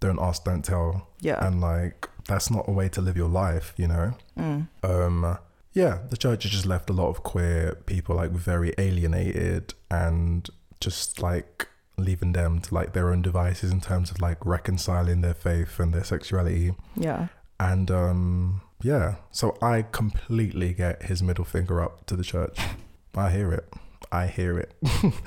don't 0.00 0.20
ask 0.28 0.44
don't 0.44 0.64
tell 0.64 1.08
yeah. 1.28 1.44
and 1.46 1.60
like 1.60 2.08
that's 2.28 2.50
not 2.50 2.64
a 2.68 2.72
way 2.72 2.88
to 2.90 3.00
live 3.00 3.16
your 3.22 3.28
life 3.44 3.68
you 3.82 3.88
know 3.88 4.06
Mm. 4.38 4.60
um 4.82 5.38
yeah 5.80 5.94
the 6.10 6.16
church 6.24 6.42
has 6.44 6.52
just 6.52 6.66
left 6.66 6.90
a 6.90 6.92
lot 6.92 7.08
of 7.08 7.22
queer 7.32 7.60
people 7.86 8.14
like 8.22 8.30
very 8.52 8.72
alienated 8.78 9.74
and 9.90 10.48
just 10.80 11.20
like 11.22 11.68
leaving 11.98 12.32
them 12.32 12.60
to 12.60 12.74
like 12.74 12.92
their 12.92 13.10
own 13.12 13.22
devices 13.22 13.70
in 13.70 13.80
terms 13.80 14.10
of 14.10 14.20
like 14.20 14.38
reconciling 14.46 15.20
their 15.20 15.34
faith 15.34 15.78
and 15.80 15.92
their 15.94 16.04
sexuality 16.04 16.72
Yeah. 16.96 17.28
and 17.60 17.90
um 17.90 18.60
yeah 18.82 19.14
so 19.30 19.56
i 19.62 19.82
completely 19.82 20.72
get 20.74 21.02
his 21.04 21.22
middle 21.22 21.44
finger 21.44 21.80
up 21.80 22.04
to 22.06 22.16
the 22.16 22.24
church 22.24 22.58
i 23.16 23.30
hear 23.30 23.52
it 23.52 23.72
i 24.10 24.26
hear 24.26 24.58
it 24.58 24.74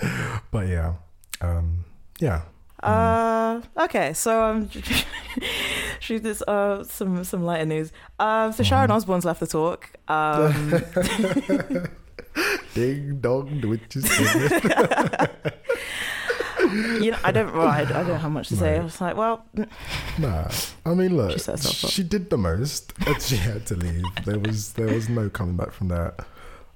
but 0.52 0.68
yeah 0.68 0.94
um 1.41 1.86
yeah 2.20 2.41
Uh, 2.84 3.62
okay, 3.78 4.13
so 4.13 4.44
um, 4.44 4.70
shoot 6.00 6.22
this 6.22 6.41
uh 6.46 6.84
some 6.84 7.24
some 7.24 7.41
lighter 7.44 7.65
news. 7.65 7.89
Um, 8.20 8.52
so 8.54 8.62
Sharon 8.63 8.89
Mhm. 8.89 8.96
Osbourne's 8.96 9.26
left 9.26 9.39
the 9.39 9.48
talk. 9.48 9.89
Um, 10.08 10.54
ding 12.76 13.18
dong 13.22 13.60
do 13.62 13.70
what 13.70 13.96
you 13.96 14.02
you 17.04 17.12
know, 17.12 17.18
I 17.24 17.32
don't, 17.32 17.56
well, 17.56 17.68
I, 17.68 17.84
don't 17.86 18.20
have 18.20 18.32
much 18.32 18.50
to 18.50 18.56
say. 18.56 18.78
I 18.78 18.84
was 18.84 19.00
like, 19.02 19.16
well, 19.16 19.46
Nah, 20.18 20.50
I 20.86 20.94
mean, 20.94 21.16
look, 21.16 21.32
She 21.32 21.40
set 21.40 21.54
herself 21.58 21.86
up. 21.86 21.92
she 21.92 22.04
did 22.04 22.30
the 22.30 22.38
most, 22.38 22.94
she 23.20 23.38
had 23.38 23.66
to 23.68 23.76
leave. 23.76 24.04
There 24.26 24.40
was 24.40 24.74
there 24.74 24.88
was 24.88 25.10
no 25.10 25.30
coming 25.30 25.56
back 25.58 25.72
from 25.72 25.88
that. 25.90 26.26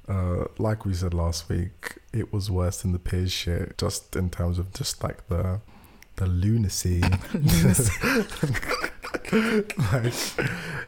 Uh, 0.07 0.45
like 0.57 0.85
we 0.85 0.93
said 0.93 1.13
last 1.13 1.49
week, 1.49 1.97
it 2.13 2.33
was 2.33 2.49
worse 2.49 2.81
than 2.81 2.93
the 2.93 2.99
Piers 2.99 3.31
shit, 3.31 3.77
just 3.77 4.15
in 4.15 4.29
terms 4.31 4.57
of 4.57 4.73
just 4.73 5.03
like 5.03 5.27
the 5.27 5.59
the 6.15 6.25
lunacy. 6.25 7.01
like, 9.93 10.13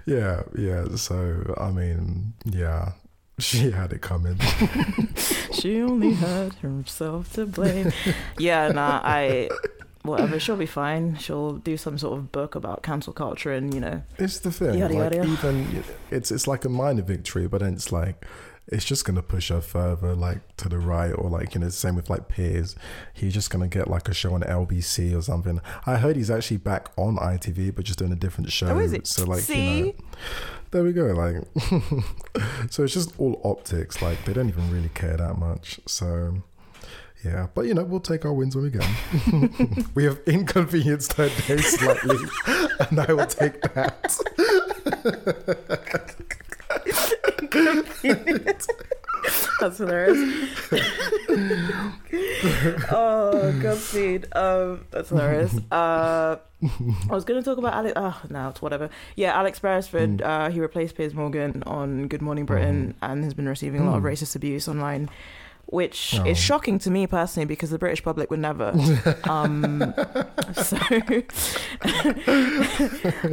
yeah, 0.05 0.41
yeah. 0.57 0.85
So 0.95 1.53
I 1.57 1.69
mean, 1.71 2.33
yeah, 2.45 2.93
she 3.41 3.71
had 3.71 3.91
it 3.93 4.01
coming. 4.01 4.39
she 5.53 5.81
only 5.81 6.13
had 6.13 6.53
herself 6.55 7.33
to 7.33 7.45
blame. 7.45 7.91
yeah, 8.37 8.69
nah, 8.69 9.01
I 9.03 9.49
whatever. 10.03 10.39
She'll 10.39 10.55
be 10.57 10.65
fine. 10.65 11.17
She'll 11.17 11.53
do 11.53 11.77
some 11.77 11.97
sort 11.97 12.17
of 12.17 12.31
book 12.31 12.55
about 12.55 12.83
cancel 12.83 13.13
culture 13.13 13.51
and 13.51 13.73
you 13.73 13.81
know, 13.81 14.01
It's 14.17 14.39
the 14.39 14.51
thing. 14.51 14.79
Yada, 14.79 14.93
like 14.93 15.13
yada. 15.13 15.27
even 15.29 15.83
it's 16.09 16.31
it's 16.31 16.47
like 16.47 16.65
a 16.65 16.69
minor 16.69 17.01
victory, 17.01 17.47
but 17.47 17.61
then 17.61 17.73
it's 17.73 17.91
like 17.91 18.25
it's 18.67 18.85
just 18.85 19.05
gonna 19.05 19.21
push 19.23 19.49
her 19.49 19.59
further, 19.61 20.15
like 20.15 20.55
to 20.57 20.69
the 20.69 20.77
right, 20.79 21.11
or 21.11 21.29
like 21.29 21.53
you 21.55 21.61
know, 21.61 21.69
same 21.69 21.95
with 21.95 22.09
like 22.09 22.27
Piers. 22.27 22.75
He's 23.13 23.33
just 23.33 23.49
gonna 23.49 23.67
get 23.67 23.87
like 23.87 24.07
a 24.07 24.13
show 24.13 24.33
on 24.33 24.41
LBC 24.41 25.15
or 25.17 25.21
something. 25.21 25.59
I 25.85 25.97
heard 25.97 26.15
he's 26.15 26.31
actually 26.31 26.57
back 26.57 26.89
on 26.95 27.17
ITV, 27.17 27.75
but 27.75 27.85
just 27.85 27.99
doing 27.99 28.11
a 28.11 28.15
different 28.15 28.51
show. 28.51 28.67
Oh, 28.67 28.79
is 28.79 28.93
it? 28.93 29.07
So 29.07 29.25
like, 29.25 29.41
See? 29.41 29.77
you 29.79 29.85
know, 29.85 29.93
there 30.71 30.83
we 30.83 30.93
go. 30.93 31.05
Like, 31.07 31.35
so 32.71 32.83
it's 32.83 32.93
just 32.93 33.13
all 33.19 33.39
optics. 33.43 34.01
Like 34.01 34.23
they 34.25 34.33
don't 34.33 34.49
even 34.49 34.71
really 34.71 34.89
care 34.89 35.17
that 35.17 35.37
much. 35.37 35.79
So. 35.87 36.43
Yeah, 37.23 37.49
but 37.53 37.67
you 37.67 37.75
know, 37.75 37.83
we'll 37.83 37.99
take 37.99 38.25
our 38.25 38.33
wins 38.33 38.55
when 38.55 38.63
we 38.63 38.71
get 38.71 38.81
them. 38.81 39.91
we 39.95 40.05
have 40.05 40.19
inconvenienced 40.25 41.13
her 41.13 41.29
day 41.29 41.57
slightly, 41.57 42.17
and 42.89 42.99
I 42.99 43.13
will 43.13 43.27
take 43.27 43.61
that. 43.61 44.17
that's 49.59 49.77
hilarious. 49.77 50.17
oh, 52.91 53.59
Godspeed. 53.61 54.27
Um, 54.35 54.85
that's 54.91 55.09
hilarious. 55.09 55.55
Uh, 55.71 56.37
I 56.63 57.13
was 57.13 57.25
going 57.25 57.41
to 57.41 57.45
talk 57.47 57.57
about 57.57 57.73
Alex. 57.73 57.93
Oh, 57.95 58.21
no, 58.29 58.49
it's 58.49 58.61
whatever. 58.61 58.89
Yeah, 59.15 59.37
Alex 59.37 59.59
Beresford. 59.59 60.17
Mm. 60.17 60.25
Uh, 60.25 60.49
he 60.49 60.59
replaced 60.59 60.95
Piers 60.95 61.13
Morgan 61.13 61.63
on 61.65 62.07
Good 62.07 62.21
Morning 62.21 62.45
Britain 62.45 62.95
and 63.01 63.23
has 63.23 63.33
been 63.33 63.47
receiving 63.49 63.81
a 63.81 63.85
lot 63.89 63.97
of 63.97 64.03
Mm. 64.03 64.11
racist 64.11 64.35
abuse 64.35 64.67
online, 64.67 65.09
which 65.67 66.15
Oh. 66.19 66.25
is 66.25 66.37
shocking 66.37 66.79
to 66.79 66.89
me 66.91 67.07
personally 67.07 67.45
because 67.45 67.69
the 67.69 67.79
British 67.79 68.03
public 68.03 68.29
would 68.31 68.39
never. 68.39 68.71
um, 69.29 69.93
so, 70.53 70.77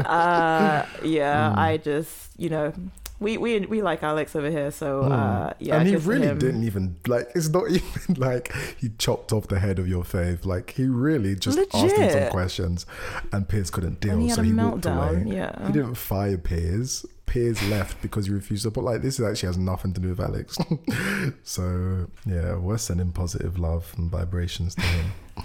uh, 0.04 0.84
yeah, 1.04 1.52
Mm. 1.52 1.58
I 1.58 1.76
just, 1.82 2.30
you 2.36 2.50
know. 2.50 2.72
We, 3.20 3.36
we 3.36 3.60
we 3.60 3.82
like 3.82 4.02
Alex 4.04 4.36
over 4.36 4.48
here, 4.50 4.70
so 4.70 5.02
uh, 5.02 5.52
yeah. 5.58 5.74
Hmm. 5.74 5.80
and 5.80 5.88
he 5.88 5.96
really 5.96 6.28
didn't 6.38 6.62
even 6.64 6.96
like. 7.06 7.28
It's 7.34 7.48
not 7.48 7.68
even 7.70 8.14
like 8.16 8.54
he 8.78 8.90
chopped 8.98 9.32
off 9.32 9.48
the 9.48 9.58
head 9.58 9.78
of 9.80 9.88
your 9.88 10.04
fave. 10.04 10.44
Like 10.44 10.70
he 10.70 10.84
really 10.86 11.34
just 11.34 11.58
asked 11.58 11.96
him 11.96 12.10
some 12.10 12.30
questions, 12.30 12.86
and 13.32 13.48
Piers 13.48 13.70
couldn't 13.70 14.00
deal, 14.00 14.12
And 14.12 14.22
he 14.22 14.28
had 14.28 14.36
so 14.36 14.42
a 14.42 14.44
he 14.44 14.52
walked 14.52 14.86
away. 14.86 15.24
Yeah. 15.26 15.66
He 15.66 15.72
didn't 15.72 15.96
fire 15.96 16.38
Piers. 16.38 17.04
Piers 17.26 17.62
left 17.68 18.00
because 18.00 18.26
you 18.28 18.34
refused 18.34 18.62
to. 18.62 18.70
But 18.70 18.84
like, 18.84 19.02
this 19.02 19.20
actually 19.20 19.48
has 19.48 19.58
nothing 19.58 19.92
to 19.94 20.00
do 20.00 20.08
with 20.10 20.20
Alex. 20.20 20.56
so 21.42 22.06
yeah, 22.24 22.54
we're 22.56 22.78
sending 22.78 23.12
positive 23.12 23.58
love 23.58 23.92
and 23.96 24.10
vibrations 24.10 24.74
to 24.76 24.82
him. 24.82 25.06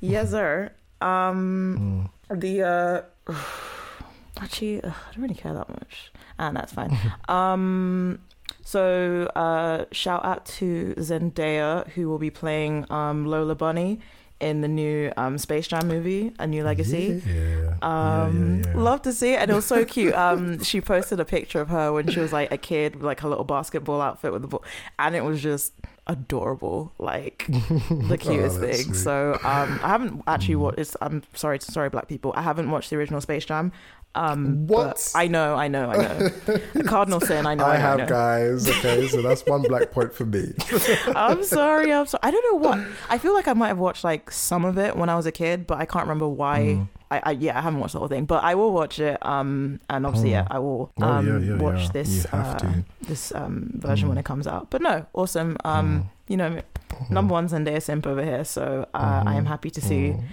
Yes, 0.00 0.30
sir. 0.30 0.70
Um, 1.00 2.08
Mm. 2.30 2.40
the 2.40 2.62
uh, 2.62 3.32
actually, 4.40 4.78
I 4.84 4.92
don't 5.12 5.22
really 5.22 5.34
care 5.34 5.52
that 5.54 5.68
much, 5.68 6.12
and 6.38 6.56
that's 6.56 6.72
fine. 6.72 6.96
um, 7.28 8.18
so 8.62 9.30
uh, 9.34 9.84
shout 9.92 10.24
out 10.24 10.44
to 10.46 10.94
Zendaya 10.98 11.88
who 11.90 12.08
will 12.08 12.18
be 12.18 12.30
playing 12.30 12.84
um 12.90 13.26
Lola 13.26 13.54
Bunny 13.54 14.00
in 14.40 14.60
the 14.60 14.68
new 14.68 15.12
um 15.16 15.36
Space 15.38 15.66
Jam 15.66 15.88
movie, 15.88 16.32
A 16.38 16.46
New 16.46 16.62
Legacy. 16.62 17.22
Yeah. 17.26 17.76
Um, 17.82 18.60
yeah, 18.62 18.68
yeah, 18.68 18.74
yeah. 18.74 18.80
love 18.82 19.02
to 19.02 19.12
see 19.12 19.32
it, 19.32 19.40
and 19.40 19.50
it 19.50 19.54
was 19.54 19.64
so 19.66 19.84
cute. 19.84 20.14
Um, 20.28 20.62
she 20.62 20.80
posted 20.80 21.20
a 21.20 21.24
picture 21.24 21.60
of 21.60 21.68
her 21.68 21.92
when 21.92 22.08
she 22.08 22.20
was 22.20 22.32
like 22.32 22.52
a 22.52 22.58
kid, 22.58 22.96
with 22.96 23.04
like 23.04 23.20
her 23.20 23.28
little 23.28 23.44
basketball 23.44 24.00
outfit 24.00 24.32
with 24.32 24.42
the 24.42 24.48
ball, 24.48 24.64
and 24.98 25.14
it 25.16 25.24
was 25.24 25.42
just 25.42 25.72
adorable, 26.08 26.92
like 26.98 27.46
the 27.48 28.16
cutest 28.20 28.58
Oh, 28.58 28.60
thing. 28.60 28.74
sweet. 28.74 28.96
So 28.96 29.34
um, 29.44 29.80
I 29.82 29.88
haven't 29.88 30.22
actually 30.26 30.54
Mm. 30.56 30.60
watched. 30.60 30.78
It's, 30.78 30.96
I'm 31.00 31.22
sorry, 31.34 31.58
sorry, 31.60 31.90
black 31.90 32.08
people. 32.08 32.32
I 32.36 32.42
haven't 32.42 32.70
watched 32.70 32.90
the 32.90 32.96
original 32.96 33.20
Space 33.20 33.44
Jam. 33.44 33.72
Um, 34.14 34.66
What? 34.66 35.12
I 35.14 35.28
know, 35.28 35.54
I 35.54 35.68
know, 35.68 35.90
I 35.90 35.96
know. 35.98 36.58
Cardinal 36.86 37.20
sin. 37.20 37.46
I 37.46 37.54
know. 37.54 37.64
I, 37.66 37.74
I 37.74 37.76
have 37.76 37.98
know. 37.98 38.06
guys. 38.06 38.68
Okay, 38.68 39.06
so 39.06 39.20
that's 39.22 39.44
one 39.46 39.62
black 39.62 39.92
point 39.92 40.12
for 40.14 40.24
me. 40.24 40.54
I'm 41.14 41.44
sorry. 41.44 41.92
I'm 41.92 42.06
sorry. 42.06 42.20
I 42.22 42.30
don't 42.30 42.44
know 42.52 42.68
what. 42.68 42.80
I 43.10 43.18
feel 43.18 43.34
like 43.34 43.46
I 43.46 43.52
might 43.52 43.68
have 43.68 43.78
watched 43.78 44.02
like 44.04 44.30
some 44.30 44.64
of 44.64 44.78
it 44.78 44.96
when 44.96 45.08
I 45.08 45.14
was 45.14 45.26
a 45.26 45.32
kid, 45.32 45.66
but 45.66 45.78
I 45.78 45.84
can't 45.84 46.04
remember 46.04 46.26
why. 46.28 46.60
Mm. 46.60 46.88
I, 47.10 47.20
I 47.24 47.30
yeah, 47.32 47.58
I 47.58 47.62
haven't 47.62 47.80
watched 47.80 47.94
the 47.94 47.98
whole 48.00 48.08
thing, 48.08 48.24
but 48.26 48.44
I 48.44 48.54
will 48.54 48.72
watch 48.72 48.98
it. 49.00 49.24
Um, 49.24 49.80
and 49.88 50.04
obviously, 50.06 50.30
yeah, 50.32 50.46
I 50.50 50.58
will 50.58 50.92
Oh, 51.00 51.04
um 51.06 51.26
yeah, 51.26 51.38
yeah, 51.54 51.60
watch 51.62 51.84
yeah. 51.84 51.90
this 51.92 52.26
uh, 52.32 52.58
this 53.02 53.32
um 53.34 53.70
version 53.74 54.08
when 54.08 54.16
Mm. 54.16 54.20
it 54.20 54.24
comes 54.26 54.46
out. 54.46 54.68
But 54.70 54.82
no, 54.82 55.06
awesome. 55.14 55.56
Um, 55.64 56.10
you 56.28 56.36
know, 56.36 56.60
Mhm. 56.90 57.10
number 57.10 57.32
one 57.32 57.48
Zendaya 57.48 57.80
simp 57.82 58.06
over 58.06 58.22
here, 58.24 58.44
so 58.44 58.86
uh, 58.94 59.22
I 59.26 59.34
am 59.36 59.46
happy 59.46 59.70
to 59.70 59.80
see 59.80 60.10
Mhm. 60.12 60.24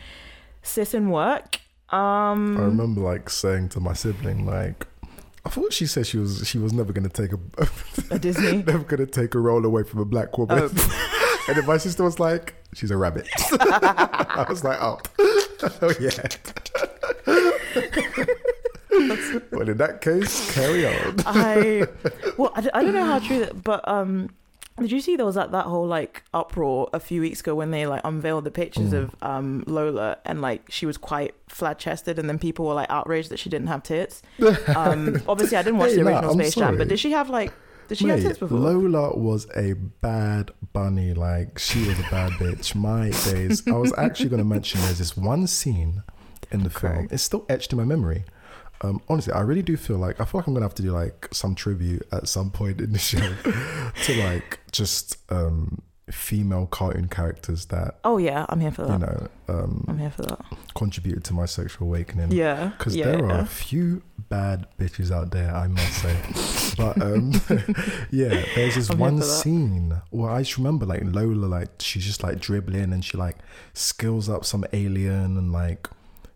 sis 0.64 0.94
in 0.94 1.10
work. 1.12 1.60
Um, 1.92 2.58
I 2.58 2.62
remember 2.64 3.02
like 3.02 3.30
saying 3.30 3.70
to 3.70 3.80
my 3.80 3.94
sibling, 3.94 4.46
like, 4.46 4.88
I 5.46 5.50
thought 5.50 5.72
she 5.72 5.86
said 5.86 6.08
she 6.08 6.18
was 6.18 6.46
she 6.48 6.58
was 6.58 6.74
never 6.74 6.92
gonna 6.92 7.10
take 7.10 7.32
a 7.34 7.40
a 8.16 8.20
Disney. 8.20 8.64
never 8.68 8.84
gonna 8.84 9.06
take 9.06 9.36
a 9.36 9.40
role 9.40 9.64
away 9.66 9.84
from 9.84 10.00
a 10.02 10.06
black 10.06 10.38
woman. 10.38 10.58
Oh. 10.64 11.42
and 11.48 11.56
then 11.58 11.66
my 11.68 11.78
sister 11.78 12.04
was 12.04 12.20
like, 12.20 12.56
she's 12.74 12.90
a 12.92 12.98
rabbit. 12.98 13.28
I 13.52 14.46
was 14.50 14.64
like, 14.64 14.80
oh, 14.82 15.00
oh 15.82 15.94
yeah. 16.00 16.10
well, 19.52 19.70
in 19.70 19.78
that 19.78 20.00
case, 20.02 20.54
carry 20.54 20.86
on. 20.86 21.16
I 21.26 21.88
well, 22.38 22.52
I, 22.56 22.70
I 22.74 22.84
don't 22.84 22.94
know 22.94 23.06
how 23.06 23.20
true 23.20 23.40
that, 23.40 23.64
but 23.64 23.88
um, 23.88 24.30
did 24.80 24.92
you 24.92 25.02
see 25.02 25.16
there 25.16 25.26
was 25.26 25.36
that 25.36 25.52
that 25.52 25.66
whole 25.66 25.86
like 25.88 26.24
uproar 26.34 26.90
a 26.94 27.00
few 27.00 27.22
weeks 27.22 27.40
ago 27.42 27.56
when 27.56 27.72
they 27.72 27.86
like 27.88 28.02
unveiled 28.04 28.44
the 28.44 28.52
pictures 28.52 28.92
Mm. 28.92 29.04
of 29.04 29.16
um 29.22 29.64
Lola 29.68 30.18
and 30.26 30.42
like 30.42 30.64
she 30.70 30.86
was 30.86 30.98
quite 30.98 31.34
flat 31.48 31.80
chested 31.80 32.20
and 32.20 32.28
then 32.30 32.40
people 32.40 32.66
were 32.66 32.74
like 32.74 32.90
outraged 32.90 33.30
that 33.30 33.40
she 33.40 33.50
didn't 33.50 33.68
have 33.68 33.84
tits. 33.84 34.22
Um, 34.76 35.22
obviously 35.28 35.58
I 35.58 35.64
didn't 35.64 35.80
watch 35.80 35.92
Hey, 35.92 35.98
the 35.98 36.08
original 36.08 36.34
Space 36.34 36.56
Jam, 36.56 36.78
but 36.78 36.88
did 36.88 37.00
she 37.00 37.12
have 37.12 37.30
like 37.30 37.54
did 37.88 38.00
she 38.00 38.08
have 38.08 38.20
tits 38.20 38.40
before? 38.40 38.58
Lola 38.58 39.16
was 39.16 39.46
a 39.56 39.74
bad 39.74 40.50
bunny. 40.74 41.14
Like 41.14 41.60
she 41.60 41.88
was 41.88 42.00
a 42.00 42.04
bad 42.10 42.32
bitch. 42.34 42.74
My 42.74 43.12
days. 43.32 43.62
I 43.68 43.74
was 43.74 43.94
actually 43.96 44.30
going 44.30 44.40
to 44.40 44.44
mention 44.44 44.82
there's 44.82 44.98
this 44.98 45.16
one 45.16 45.46
scene 45.46 46.02
in 46.56 46.64
the 46.64 46.70
film. 46.72 47.08
It's 47.12 47.24
still 47.24 47.46
etched 47.50 47.72
in 47.74 47.78
my 47.78 47.86
memory. 47.86 48.24
Um, 48.82 49.02
honestly, 49.08 49.32
I 49.34 49.42
really 49.42 49.62
do 49.62 49.78
feel 49.78 49.98
like 49.98 50.20
I 50.20 50.26
feel 50.26 50.40
like 50.40 50.48
I'm 50.48 50.54
gonna 50.54 50.66
have 50.66 50.76
to 50.76 50.84
do 50.84 50.92
like 50.92 51.28
some 51.32 51.56
tribute 51.56 52.06
at 52.12 52.28
some 52.28 52.50
point 52.52 52.82
in 52.82 52.92
the 52.92 53.00
show 53.00 53.34
to 54.04 54.24
like 54.26 54.60
just 54.72 55.18
um, 55.32 55.82
female 56.12 56.66
cartoon 56.68 57.08
characters 57.08 57.66
that 57.68 58.00
Oh 58.04 58.18
yeah, 58.18 58.46
I'm 58.50 58.60
here 58.60 58.72
for 58.72 58.86
that. 58.86 58.92
you 58.94 59.06
know 59.06 59.28
um, 59.48 59.86
I'm 59.88 59.98
here 59.98 60.10
for 60.12 60.24
that. 60.24 60.40
contributed 60.76 61.24
to 61.26 61.34
my 61.34 61.46
sexual 61.46 61.88
awakening. 61.88 62.32
Yeah, 62.32 62.72
Because 62.78 62.96
yeah, 62.96 63.06
there 63.06 63.26
are 63.26 63.40
a 63.40 63.46
few 63.46 64.02
bad 64.30 64.68
bitches 64.78 65.10
out 65.10 65.32
there, 65.32 65.56
I 65.56 65.68
must 65.68 65.94
say. 66.02 66.76
but 66.78 67.02
um, 67.02 67.32
yeah, 68.12 68.44
there's 68.56 68.76
this 68.76 68.90
I'm 68.90 69.00
one 69.00 69.22
scene 69.22 70.02
where 70.10 70.30
I 70.32 70.42
just 70.42 70.58
remember 70.58 70.86
like 70.86 71.02
Lola, 71.04 71.46
like 71.46 71.70
she's 71.80 72.06
just 72.06 72.24
like 72.24 72.40
dribbling 72.40 72.92
and 72.92 73.04
she 73.06 73.18
like 73.18 73.38
skills 73.74 74.28
up 74.30 74.44
some 74.46 74.66
alien 74.74 75.38
and 75.38 75.52
like 75.54 75.90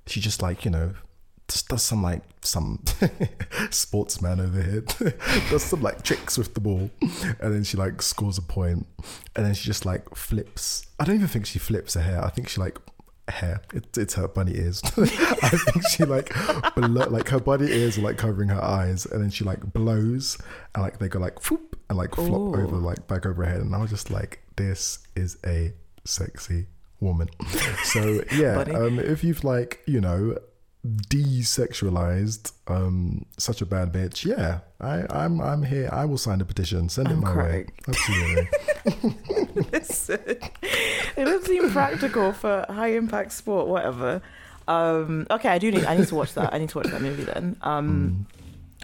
she 0.10 0.20
just 0.20 0.42
like 0.42 0.66
you 0.66 0.72
know 0.72 0.94
just 1.50 1.68
does 1.68 1.84
some 1.84 2.04
like 2.04 2.22
some 2.42 2.84
sportsman 3.72 4.40
over 4.40 4.62
here. 4.62 4.82
Does 5.50 5.64
some 5.64 5.82
like 5.82 6.04
tricks 6.04 6.38
with 6.38 6.54
the 6.54 6.62
ball. 6.62 6.90
And 7.40 7.54
then 7.54 7.64
she 7.64 7.76
like 7.76 8.02
scores 8.02 8.38
a 8.38 8.42
point. 8.42 8.86
And 9.36 9.46
then 9.46 9.54
she 9.54 9.66
just 9.66 9.86
like 9.86 10.16
flips. 10.16 10.86
I 11.00 11.06
don't 11.06 11.16
even 11.16 11.28
think 11.28 11.46
she 11.46 11.60
flips 11.60 11.96
her 11.96 12.02
hair. 12.02 12.24
I 12.24 12.30
think 12.30 12.50
she 12.50 12.62
like 12.62 12.78
hair. 13.28 13.62
It, 13.74 13.98
it's 13.98 14.14
her 14.14 14.28
bunny 14.28 14.58
ears. 14.58 14.82
I 14.98 15.50
think 15.50 15.88
she 15.90 16.06
like 16.06 16.34
blow, 16.76 17.10
like 17.10 17.30
her 17.30 17.40
bunny 17.40 17.72
ears 17.72 17.98
are 17.98 18.02
like 18.02 18.18
covering 18.18 18.50
her 18.50 18.64
eyes. 18.64 19.06
And 19.06 19.22
then 19.22 19.30
she 19.30 19.44
like 19.44 19.74
blows. 19.74 20.38
And 20.76 20.84
like 20.84 21.00
they 21.00 21.10
go 21.10 21.20
like 21.20 21.50
whoop 21.50 21.78
and 21.90 21.98
like 21.98 22.16
flop 22.16 22.30
Ooh. 22.30 22.62
over 22.62 22.78
like 22.78 23.08
back 23.08 23.26
over 23.26 23.44
her 23.44 23.50
head. 23.50 23.62
And 23.62 23.76
i 23.76 23.80
was 23.80 23.90
just 23.90 24.12
like 24.12 24.44
this 24.56 25.00
is 25.16 25.38
a 25.46 25.74
sexy 26.06 26.68
woman 27.00 27.30
so 27.84 28.22
yeah 28.34 28.58
um 28.74 29.00
if 29.00 29.24
you've 29.24 29.44
like 29.44 29.82
you 29.86 30.02
know 30.02 30.36
desexualized 30.86 32.54
um 32.68 33.26
such 33.38 33.62
a 33.62 33.66
bad 33.66 33.92
bitch 33.92 34.24
yeah 34.26 34.60
i 34.80 35.04
i'm 35.10 35.42
i'm 35.42 35.64
here 35.64 35.90
i 35.92 36.06
will 36.06 36.18
sign 36.18 36.40
the 36.40 36.46
petition 36.46 36.88
send 36.88 37.10
it 37.10 37.12
I'm 37.12 37.22
my 37.22 37.36
way 37.36 37.66
absolutely 37.88 38.48
Listen, 39.72 40.20
it 40.24 41.26
doesn't 41.26 41.46
seem 41.46 41.70
practical 41.72 42.32
for 42.32 42.66
high 42.70 42.94
impact 42.94 43.32
sport, 43.32 43.68
whatever. 43.68 44.22
Um, 44.68 45.28
okay, 45.30 45.50
I 45.50 45.58
do 45.58 45.72
need. 45.72 45.86
I 45.86 45.98
need 45.98 46.08
to 46.08 46.16
watch 46.16 46.34
that. 46.36 46.54
I 46.54 46.58
need 46.58 46.70
to 46.70 46.78
watch 46.78 46.88
that 46.88 47.02
movie 47.02 47.24
then. 47.24 47.58
Um, 47.62 48.28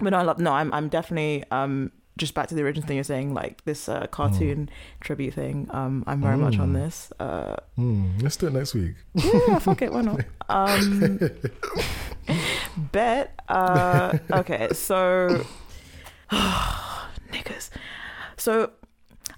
but 0.02 0.10
no, 0.10 0.18
I 0.18 0.24
love. 0.24 0.40
No, 0.40 0.52
I'm. 0.52 0.74
I'm 0.74 0.90
definitely. 0.90 1.44
Um, 1.52 1.92
just 2.18 2.34
back 2.34 2.48
to 2.48 2.56
the 2.56 2.62
original 2.64 2.88
thing 2.88 2.96
you're 2.98 3.04
saying, 3.04 3.34
like 3.34 3.64
this 3.66 3.90
uh, 3.90 4.08
cartoon 4.08 4.70
tribute 5.02 5.34
thing. 5.34 5.68
Um, 5.72 6.04
I'm 6.08 6.22
very 6.22 6.38
much 6.38 6.58
on 6.60 6.70
Mm. 6.72 6.74
this. 6.74 7.12
Uh, 7.20 7.58
Hmm, 7.76 8.18
let's 8.22 8.38
do 8.38 8.48
it 8.48 8.54
next 8.54 8.74
week 8.74 8.96
yeah, 9.16 9.60
fuck 9.60 9.82
it, 9.82 9.92
why 9.92 10.02
not? 10.02 10.22
Um, 10.50 11.20
bet. 12.92 13.40
Uh, 13.50 14.18
okay, 14.32 14.70
so 14.74 15.44
niggas. 16.32 17.70
So 18.38 18.72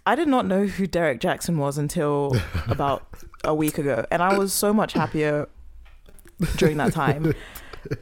I 0.05 0.15
did 0.15 0.27
not 0.27 0.45
know 0.45 0.65
who 0.67 0.85
Derek 0.87 1.19
Jackson 1.19 1.57
was 1.57 1.77
until 1.77 2.35
about 2.67 3.07
a 3.43 3.53
week 3.55 3.77
ago, 3.77 4.05
and 4.11 4.21
I 4.21 4.37
was 4.37 4.53
so 4.53 4.73
much 4.73 4.93
happier 4.93 5.47
during 6.57 6.77
that 6.77 6.93
time. 6.93 7.33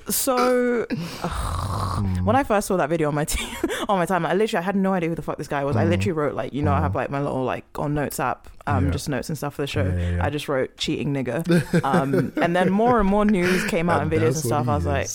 So 0.09 0.85
Hmm. 0.89 2.25
when 2.25 2.35
I 2.35 2.43
first 2.43 2.67
saw 2.67 2.77
that 2.77 2.89
video 2.89 3.07
on 3.07 3.15
my 3.15 3.25
t- 3.25 3.45
on 3.89 3.97
my 3.99 4.05
time, 4.05 4.25
I 4.25 4.33
literally 4.33 4.61
I 4.61 4.65
had 4.65 4.75
no 4.75 4.93
idea 4.93 5.09
who 5.09 5.15
the 5.15 5.21
fuck 5.21 5.37
this 5.37 5.47
guy 5.47 5.63
was. 5.63 5.75
I 5.75 5.85
Mm. 5.85 5.89
literally 5.89 6.11
wrote 6.13 6.35
like 6.35 6.53
you 6.53 6.61
know 6.61 6.73
I 6.73 6.79
Mm. 6.79 6.81
have 6.81 6.95
like 6.95 7.09
my 7.09 7.21
little 7.21 7.43
like 7.43 7.65
on 7.79 7.93
notes 7.93 8.19
app, 8.19 8.47
um, 8.67 8.85
Yeah. 8.85 8.91
just 8.91 9.09
notes 9.09 9.29
and 9.29 9.37
stuff 9.37 9.55
for 9.55 9.61
the 9.63 9.67
show. 9.67 9.83
Yeah, 9.85 10.09
yeah. 10.17 10.25
I 10.25 10.29
just 10.29 10.47
wrote 10.49 10.75
cheating 10.77 11.13
nigga, 11.13 11.83
um, 11.83 12.33
and 12.41 12.55
then 12.55 12.69
more 12.71 12.99
and 12.99 13.07
more 13.09 13.25
news 13.25 13.63
came 13.65 13.89
out 13.89 14.01
in 14.01 14.11
And 14.11 14.21
videos 14.21 14.35
and 14.35 14.45
stuff. 14.51 14.67
I 14.67 14.75
was 14.75 14.85
like, 14.85 15.07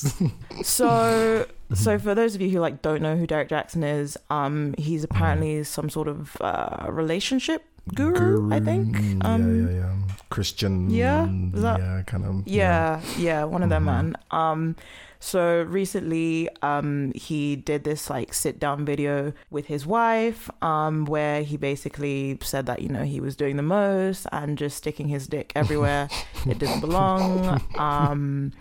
so 0.65 1.47
so 1.73 1.99
for 1.99 2.15
those 2.15 2.35
of 2.35 2.41
you 2.41 2.51
who 2.51 2.59
like 2.61 2.83
don't 2.83 3.01
know 3.03 3.17
who 3.17 3.27
Derek 3.27 3.49
Jackson 3.49 3.83
is, 3.85 4.17
um, 4.31 4.75
he's 4.79 5.05
apparently 5.05 5.63
some 5.65 5.89
sort 5.89 6.09
of 6.09 6.37
uh, 6.41 6.87
relationship 6.91 7.65
guru, 7.95 8.53
I 8.53 8.61
think. 8.61 8.97
mm, 8.97 9.25
Um, 9.25 9.67
yeah, 9.67 9.71
yeah, 9.73 9.79
yeah. 9.79 9.95
Christian. 10.31 10.91
yeah, 10.91 11.25
is 11.55 11.63
that- 11.63 11.81
yeah, 11.81 12.03
kind 12.07 12.25
of. 12.25 12.47
Yeah, 12.47 13.01
yeah, 13.19 13.45
one 13.45 13.63
of 13.63 13.69
them, 13.71 13.83
Mhm. 13.83 13.87
man. 13.87 14.17
Um, 14.31 14.77
so 15.19 15.63
recently, 15.69 16.49
um, 16.63 17.13
he 17.15 17.57
did 17.57 17.85
this 17.85 18.09
like 18.09 18.33
sit 18.33 18.59
down 18.59 18.85
video 18.87 19.33
with 19.51 19.67
his 19.67 19.85
wife, 19.87 20.49
um, 20.63 21.05
where 21.05 21.43
he 21.43 21.57
basically 21.57 22.39
said 22.43 22.67
that 22.67 22.81
you 22.81 22.89
know 22.89 23.03
he 23.05 23.21
was 23.21 23.37
doing 23.37 23.57
the 23.57 23.63
most 23.63 24.27
and 24.33 24.57
just 24.57 24.77
sticking 24.79 25.09
his 25.09 25.27
dick 25.27 25.53
everywhere 25.57 26.09
it 26.47 26.59
didn't 26.59 26.81
belong. 26.81 27.61
Um, 27.77 28.53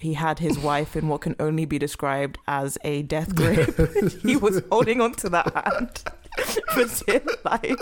he 0.00 0.14
had 0.14 0.38
his 0.38 0.56
wife 0.58 0.94
in 0.96 1.08
what 1.08 1.20
can 1.20 1.34
only 1.40 1.64
be 1.66 1.78
described 1.78 2.38
as 2.46 2.78
a 2.84 3.02
death 3.02 3.34
grip. 3.34 3.76
he 4.22 4.36
was 4.36 4.62
holding 4.70 5.00
on 5.00 5.12
to 5.16 5.28
that 5.28 5.52
hand 5.54 6.02
for 6.74 7.04
dear 7.06 7.22
life. 7.44 7.76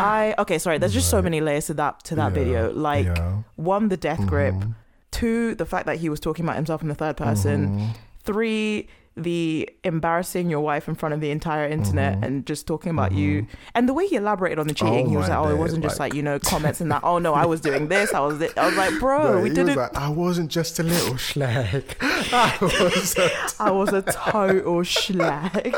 I 0.00 0.34
okay, 0.38 0.58
sorry. 0.58 0.78
There's 0.78 0.92
just 0.92 1.10
so 1.10 1.22
many 1.22 1.40
layers 1.40 1.66
to 1.66 1.74
that 1.74 2.04
to 2.04 2.14
that 2.16 2.32
Yeah, 2.32 2.38
video. 2.44 2.72
Like 2.72 3.06
yeah. 3.06 3.42
one, 3.56 3.88
the 3.88 3.96
death 3.96 4.24
grip. 4.26 4.54
Mhm, 4.54 4.74
Two, 5.10 5.54
the 5.54 5.66
fact 5.66 5.86
that 5.86 5.96
he 5.98 6.08
was 6.08 6.20
talking 6.20 6.44
about 6.44 6.56
himself 6.56 6.82
in 6.82 6.88
the 6.88 6.94
third 6.94 7.16
person. 7.16 7.68
mhm. 7.78 7.88
Three, 8.24 8.88
the 9.16 9.68
embarrassing 9.82 10.48
your 10.50 10.60
wife 10.60 10.86
in 10.86 10.94
front 10.94 11.12
of 11.14 11.20
the 11.20 11.30
entire 11.32 11.66
internet 11.66 12.22
and 12.22 12.46
just 12.46 12.66
talking 12.68 12.90
about 12.90 13.10
you 13.10 13.46
and 13.74 13.88
the 13.88 13.92
way 13.94 14.06
he 14.06 14.14
elaborated 14.14 14.60
on 14.60 14.68
the 14.68 14.74
cheating, 14.74 15.06
Oh 15.06 15.10
he 15.10 15.16
was 15.16 15.28
like, 15.28 15.38
"Oh, 15.38 15.48
it 15.48 15.56
wasn't 15.56 15.82
just 15.82 15.98
like- 15.98 16.12
like 16.12 16.16
you 16.16 16.22
know 16.22 16.38
comments 16.38 16.80
and 16.80 16.92
that. 16.92 17.02
Oh 17.02 17.18
no, 17.18 17.34
I 17.34 17.46
was 17.46 17.60
doing 17.60 17.88
this. 17.88 18.12
I 18.14 18.20
was. 18.20 18.38
This. 18.38 18.52
I 18.56 18.66
was 18.66 18.76
like, 18.76 19.00
bro, 19.00 19.36
No, 19.36 19.40
we 19.42 19.48
didn't. 19.48 19.74
like, 19.76 19.96
I 19.96 20.08
wasn't 20.10 20.50
just 20.50 20.78
a 20.78 20.82
little 20.84 21.14
schlag. 21.14 21.82
I 22.00 22.56
was. 22.60 23.16
A, 23.18 23.30
I 23.58 23.70
was 23.72 23.92
a 23.92 24.02
total 24.02 24.82
schlag. 24.82 25.74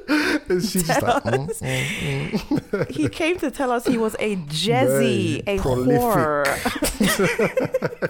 and 0.48 0.62
she's 0.62 0.86
just 0.86 1.02
like, 1.02 1.22
mm, 1.24 1.60
mm, 1.60 2.30
mm. 2.30 2.90
He 2.90 3.08
came 3.08 3.36
to 3.38 3.50
tell 3.50 3.70
us 3.70 3.86
he 3.86 3.98
was 3.98 4.14
a 4.18 4.36
jezzy, 4.36 5.44
Very 5.44 5.46
a 5.46 5.58
prolific. 5.60 6.00
whore, 6.00 6.62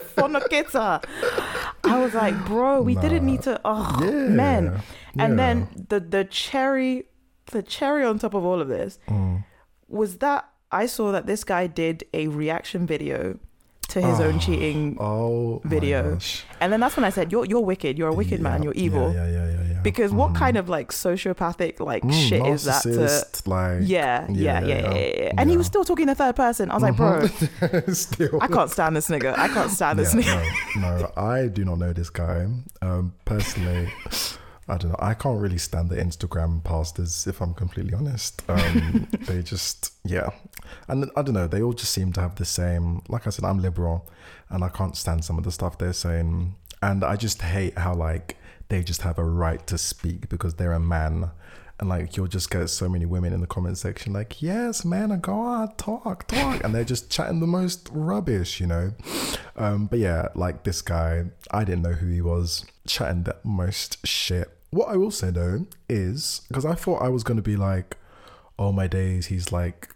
fornicator. 0.14 1.00
I 1.84 1.98
was 1.98 2.14
like, 2.14 2.44
bro, 2.44 2.82
we 2.82 2.94
didn't 2.94 3.26
need 3.26 3.42
to. 3.42 3.60
Oh 3.64 3.98
Yeah. 4.00 4.28
man. 4.28 4.82
And 5.18 5.32
Yeah. 5.32 5.36
then 5.36 5.86
the 5.88 6.00
the 6.00 6.24
cherry, 6.24 7.04
the 7.46 7.62
cherry 7.62 8.04
on 8.04 8.18
top 8.18 8.34
of 8.34 8.44
all 8.44 8.60
of 8.60 8.68
this 8.68 8.98
Mm. 9.08 9.44
was 9.88 10.18
that 10.18 10.48
I 10.70 10.86
saw 10.86 11.12
that 11.12 11.26
this 11.26 11.44
guy 11.44 11.66
did 11.66 12.04
a 12.14 12.28
reaction 12.28 12.86
video 12.86 13.38
to 13.92 14.00
his 14.02 14.20
own 14.20 14.38
cheating, 14.40 14.96
Oh, 15.00 15.60
Video. 15.64 16.18
and 16.60 16.72
then 16.72 16.80
that's 16.80 16.96
when 16.96 17.04
I 17.04 17.10
said, 17.10 17.30
"You're 17.32 17.44
you're 17.46 17.60
wicked. 17.60 17.98
You're 17.98 18.08
a 18.08 18.14
wicked 18.14 18.40
man. 18.40 18.62
You're 18.62 18.72
evil." 18.74 19.12
Yeah, 19.12 19.26
yeah, 19.26 19.32
yeah, 19.32 19.50
yeah. 19.52 19.72
yeah. 19.72 19.80
Because 19.82 20.12
what 20.12 20.34
kind 20.34 20.56
of 20.56 20.68
like 20.68 20.90
sociopathic 20.92 21.80
like 21.80 22.02
Mm, 22.04 22.28
shit 22.28 22.46
is 22.46 22.64
that 22.64 22.82
to? 22.84 23.50
like, 23.50 23.80
Yeah, 23.82 24.26
yeah, 24.30 24.60
yeah, 24.60 24.60
yeah, 24.60 24.94
yeah, 24.94 25.12
yeah. 25.24 25.32
And 25.38 25.50
he 25.50 25.56
was 25.56 25.66
still 25.66 25.84
talking 25.84 26.04
in 26.04 26.08
the 26.08 26.14
third 26.14 26.36
person. 26.36 26.70
I 26.70 26.74
was 26.74 26.82
like, 26.84 26.96
bro, 26.96 27.26
Still. 27.92 28.38
I 28.40 28.46
can't 28.46 28.70
stand 28.70 28.94
this 28.96 29.08
nigga. 29.08 29.36
I 29.36 29.48
can't 29.48 29.70
stand 29.70 29.98
this 29.98 30.14
Yeah, 30.14 30.20
nigga. 30.22 30.80
no, 30.82 30.98
no, 30.98 31.12
I 31.16 31.48
do 31.48 31.64
not 31.64 31.78
know 31.78 31.92
this 31.92 32.10
guy. 32.10 32.46
Um, 32.80 33.12
personally, 33.24 33.88
I 34.68 34.76
don't 34.76 34.90
know. 34.90 34.96
I 35.00 35.14
can't 35.14 35.40
really 35.40 35.58
stand 35.58 35.90
the 35.90 35.96
Instagram 35.96 36.62
pastors, 36.62 37.26
if 37.26 37.40
I'm 37.40 37.52
completely 37.52 37.94
honest. 37.94 38.42
Um, 38.48 39.08
they 39.26 39.42
just, 39.42 39.92
yeah. 40.04 40.30
And 40.88 41.10
I 41.16 41.22
don't 41.22 41.34
know, 41.34 41.48
they 41.48 41.62
all 41.62 41.72
just 41.72 41.92
seem 41.92 42.12
to 42.12 42.20
have 42.20 42.36
the 42.36 42.44
same. 42.44 43.02
Like 43.08 43.26
I 43.26 43.30
said, 43.30 43.44
I'm 43.44 43.58
liberal 43.58 44.08
and 44.50 44.62
I 44.62 44.68
can't 44.68 44.96
stand 44.96 45.24
some 45.24 45.36
of 45.36 45.44
the 45.44 45.50
stuff 45.50 45.78
they're 45.78 45.92
saying. 45.92 46.54
And 46.80 47.04
I 47.04 47.16
just 47.16 47.42
hate 47.42 47.76
how, 47.76 47.94
like, 47.94 48.36
they 48.68 48.82
just 48.82 49.02
have 49.02 49.18
a 49.18 49.24
right 49.24 49.66
to 49.66 49.76
speak 49.78 50.28
because 50.28 50.54
they're 50.54 50.72
a 50.72 50.80
man. 50.80 51.30
And 51.82 51.88
like 51.88 52.16
you'll 52.16 52.28
just 52.28 52.48
get 52.48 52.70
so 52.70 52.88
many 52.88 53.06
women 53.06 53.32
in 53.32 53.40
the 53.40 53.46
comment 53.48 53.76
section 53.76 54.12
like, 54.12 54.40
yes, 54.40 54.84
man, 54.84 55.18
go 55.18 55.32
on, 55.32 55.74
talk, 55.74 56.28
talk, 56.28 56.62
and 56.62 56.72
they're 56.72 56.84
just 56.84 57.10
chatting 57.10 57.40
the 57.40 57.46
most 57.48 57.88
rubbish, 57.90 58.60
you 58.60 58.68
know. 58.68 58.92
Um, 59.56 59.86
but 59.86 59.98
yeah, 59.98 60.28
like 60.36 60.62
this 60.62 60.80
guy, 60.80 61.24
I 61.50 61.64
didn't 61.64 61.82
know 61.82 61.94
who 61.94 62.06
he 62.06 62.20
was, 62.20 62.64
chatting 62.86 63.24
the 63.24 63.34
most 63.42 64.06
shit. 64.06 64.56
What 64.70 64.90
I 64.90 64.96
will 64.96 65.10
say 65.10 65.30
though 65.32 65.66
is 65.88 66.42
because 66.46 66.64
I 66.64 66.76
thought 66.76 67.02
I 67.02 67.08
was 67.08 67.24
gonna 67.24 67.42
be 67.42 67.56
like, 67.56 67.96
oh 68.60 68.70
my 68.70 68.86
days, 68.86 69.26
he's 69.26 69.50
like 69.50 69.88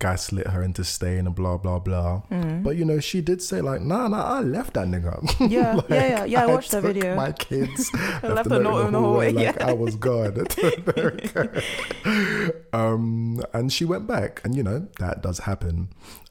gaslit 0.00 0.48
her 0.48 0.62
into 0.62 0.84
staying 0.84 1.26
and 1.26 1.34
blah 1.34 1.56
blah 1.56 1.78
blah. 1.78 2.22
But 2.30 2.76
you 2.76 2.84
know, 2.84 3.00
she 3.00 3.20
did 3.20 3.40
say 3.42 3.60
like, 3.60 3.80
nah, 3.80 4.08
nah, 4.08 4.22
I 4.22 4.40
left 4.40 4.74
that 4.74 4.88
nigga. 4.88 5.14
Yeah, 5.50 5.74
Like, 5.74 5.88
yeah, 5.90 6.06
yeah, 6.06 6.24
yeah. 6.24 6.42
I 6.42 6.46
watched 6.46 6.70
that 6.72 6.82
video. 6.82 7.14
My 7.14 7.32
kids 7.32 7.92
left 8.22 8.50
a 8.50 8.58
note 8.58 8.86
in 8.86 8.92
the 8.92 9.00
hallway, 9.00 9.32
like 9.32 9.56
yeah. 9.56 9.66
I 9.66 9.72
was 9.72 9.96
gone. 9.96 10.46
um, 12.72 13.42
and 13.52 13.72
she 13.72 13.84
went 13.84 14.06
back, 14.06 14.40
and 14.44 14.56
you 14.56 14.62
know 14.62 14.88
that 14.98 15.22
does 15.22 15.40
happen. 15.40 15.88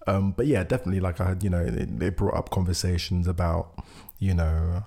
Um, 0.07 0.31
but 0.31 0.47
yeah, 0.47 0.63
definitely, 0.63 0.99
like 0.99 1.21
I 1.21 1.29
had, 1.29 1.43
you 1.43 1.49
know, 1.49 1.61
it, 1.61 2.01
it 2.01 2.17
brought 2.17 2.35
up 2.35 2.49
conversations 2.49 3.27
about, 3.27 3.79
you 4.19 4.33
know, 4.33 4.83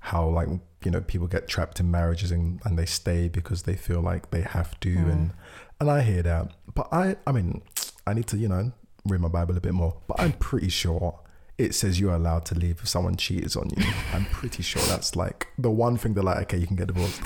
how 0.00 0.28
like 0.28 0.48
you 0.84 0.90
know 0.90 1.00
people 1.00 1.26
get 1.26 1.48
trapped 1.48 1.80
in 1.80 1.90
marriages 1.90 2.30
and, 2.30 2.60
and 2.64 2.78
they 2.78 2.86
stay 2.86 3.28
because 3.28 3.64
they 3.64 3.76
feel 3.76 4.00
like 4.00 4.30
they 4.30 4.42
have 4.42 4.78
to, 4.80 4.90
and 4.90 5.32
and 5.80 5.90
I 5.90 6.02
hear 6.02 6.22
that. 6.22 6.52
But 6.74 6.88
I, 6.92 7.16
I 7.26 7.32
mean, 7.32 7.62
I 8.06 8.14
need 8.14 8.26
to, 8.28 8.36
you 8.36 8.48
know, 8.48 8.72
read 9.04 9.20
my 9.20 9.28
Bible 9.28 9.56
a 9.56 9.60
bit 9.60 9.74
more. 9.74 9.96
But 10.06 10.20
I'm 10.20 10.32
pretty 10.32 10.68
sure 10.68 11.20
it 11.60 11.74
says 11.74 12.00
you're 12.00 12.14
allowed 12.14 12.46
to 12.46 12.54
leave 12.54 12.80
if 12.80 12.88
someone 12.88 13.16
cheats 13.16 13.54
on 13.54 13.68
you. 13.76 13.84
I'm 14.14 14.24
pretty 14.26 14.62
sure 14.62 14.80
that's 14.82 15.14
like 15.14 15.48
the 15.58 15.70
one 15.70 15.98
thing 15.98 16.14
they're 16.14 16.24
like, 16.24 16.38
okay, 16.42 16.56
you 16.56 16.66
can 16.66 16.76
get 16.76 16.88
divorced. 16.88 17.20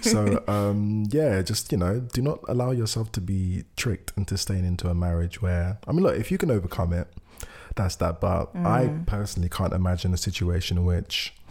so 0.04 0.42
um, 0.48 1.04
yeah, 1.10 1.42
just 1.42 1.70
you 1.70 1.78
know, 1.78 2.00
do 2.00 2.22
not 2.22 2.40
allow 2.48 2.70
yourself 2.70 3.12
to 3.12 3.20
be 3.20 3.64
tricked 3.76 4.12
into 4.16 4.38
staying 4.38 4.64
into 4.64 4.88
a 4.88 4.94
marriage 4.94 5.42
where 5.42 5.78
I 5.86 5.92
mean, 5.92 6.02
look, 6.02 6.16
if 6.16 6.30
you 6.30 6.38
can 6.38 6.50
overcome 6.50 6.94
it, 6.94 7.08
that's 7.76 7.96
that. 7.96 8.20
But 8.20 8.56
I 8.56 8.90
personally 9.06 9.50
can't 9.50 9.74
imagine 9.74 10.14
a 10.14 10.18
situation 10.18 10.78
in 10.78 10.84
which. 10.84 11.34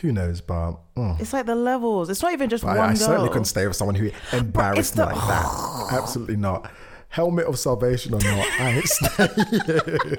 Who 0.00 0.12
knows, 0.12 0.40
but 0.40 0.76
mm. 0.96 1.18
It's 1.20 1.32
like 1.32 1.46
the 1.46 1.56
levels. 1.56 2.08
It's 2.08 2.22
not 2.22 2.32
even 2.32 2.48
just 2.48 2.64
I, 2.64 2.68
one 2.68 2.78
I 2.78 2.86
girl. 2.94 2.96
certainly 2.96 3.28
couldn't 3.30 3.46
stay 3.46 3.66
with 3.66 3.74
someone 3.74 3.96
who 3.96 4.12
embarrassed 4.32 4.94
the- 4.94 5.06
me 5.06 5.12
like 5.12 5.26
that. 5.26 5.88
Absolutely 5.92 6.36
not. 6.36 6.70
Helmet 7.08 7.46
of 7.46 7.58
salvation 7.58 8.14
or 8.14 8.20
not, 8.20 8.46
I 8.60 8.70
ain't 8.76 8.86
staying. 8.88 9.30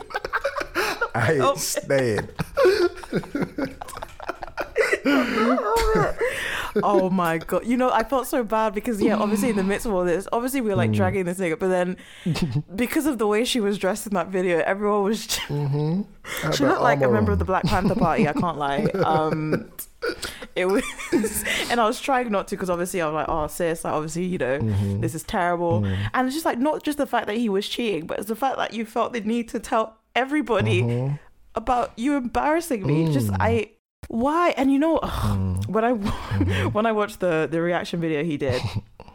I 1.15 1.31
ain't 1.33 1.41
Oh. 1.41 1.55
staying. 1.55 2.29
oh 6.84 7.10
my 7.10 7.38
god! 7.39 7.66
You 7.66 7.78
know, 7.78 7.89
I 7.91 8.03
felt 8.03 8.28
so 8.28 8.43
bad 8.43 8.74
because 8.74 9.01
yeah, 9.01 9.16
obviously 9.18 9.49
in 9.49 9.55
the 9.55 9.64
midst 9.64 9.86
of 9.86 9.93
all 9.93 10.05
this, 10.05 10.28
obviously 10.32 10.62
we 10.62 10.70
were 10.70 10.76
Mm. 10.76 10.78
like 10.78 10.91
dragging 10.91 11.26
this 11.26 11.39
nigga, 11.39 11.57
but 11.60 11.68
then 11.70 11.97
because 12.76 13.05
of 13.05 13.18
the 13.18 13.28
way 13.28 13.43
she 13.43 13.60
was 13.60 13.78
dressed 13.78 14.07
in 14.07 14.14
that 14.14 14.28
video, 14.28 14.60
everyone 14.60 15.03
was. 15.03 15.28
Mm-hmm. 15.47 16.01
She 16.53 16.64
looked 16.64 16.82
like 16.82 17.01
a 17.01 17.07
member 17.10 17.32
of 17.32 17.39
the 17.39 17.45
Black 17.45 17.64
Panther 17.64 17.95
Party. 17.95 18.28
I 18.28 18.34
can't 18.34 18.57
lie. 18.60 18.84
Um, 19.03 19.72
it 20.55 20.66
was, 20.66 20.84
and 21.72 21.80
I 21.82 21.86
was 21.88 21.99
trying 21.99 22.32
not 22.32 22.47
to 22.49 22.55
because 22.55 22.70
obviously 22.70 23.01
I 23.01 23.07
was 23.07 23.16
like, 23.16 23.26
oh 23.28 23.47
sis, 23.47 23.84
like 23.84 23.93
obviously 23.93 24.26
you 24.26 24.38
know 24.38 24.60
Mm-hmm. 24.60 25.01
this 25.01 25.16
is 25.16 25.24
terrible, 25.24 25.84
and 26.14 26.28
it's 26.28 26.36
just 26.36 26.45
like 26.45 26.60
not 26.60 26.84
just 26.84 26.99
the 26.99 27.07
fact 27.07 27.26
that 27.28 27.36
he 27.38 27.49
was 27.49 27.68
cheating, 27.68 28.05
but 28.05 28.20
it's 28.20 28.28
the 28.28 28.36
fact 28.36 28.57
that 28.57 28.74
you 28.74 28.86
felt 28.86 29.14
the 29.14 29.22
need 29.22 29.49
to 29.49 29.60
tell 29.60 29.97
everybody 30.16 30.84
Mm-hmm. 30.84 31.16
about 31.55 31.93
you 31.97 32.16
embarrassing 32.16 32.86
me. 32.86 33.05
Mm. 33.05 33.14
Just 33.14 33.32
I. 33.39 33.72
Why? 34.10 34.49
And 34.57 34.74
you 34.74 34.80
know, 34.80 34.97
when 35.68 35.86
I 35.86 35.93
Mm-hmm. 35.93 36.68
when 36.76 36.86
I 36.86 36.91
watched 36.91 37.20
the 37.22 37.47
the 37.49 37.62
reaction 37.62 38.01
video 38.01 38.24
he 38.24 38.38
did, 38.38 38.62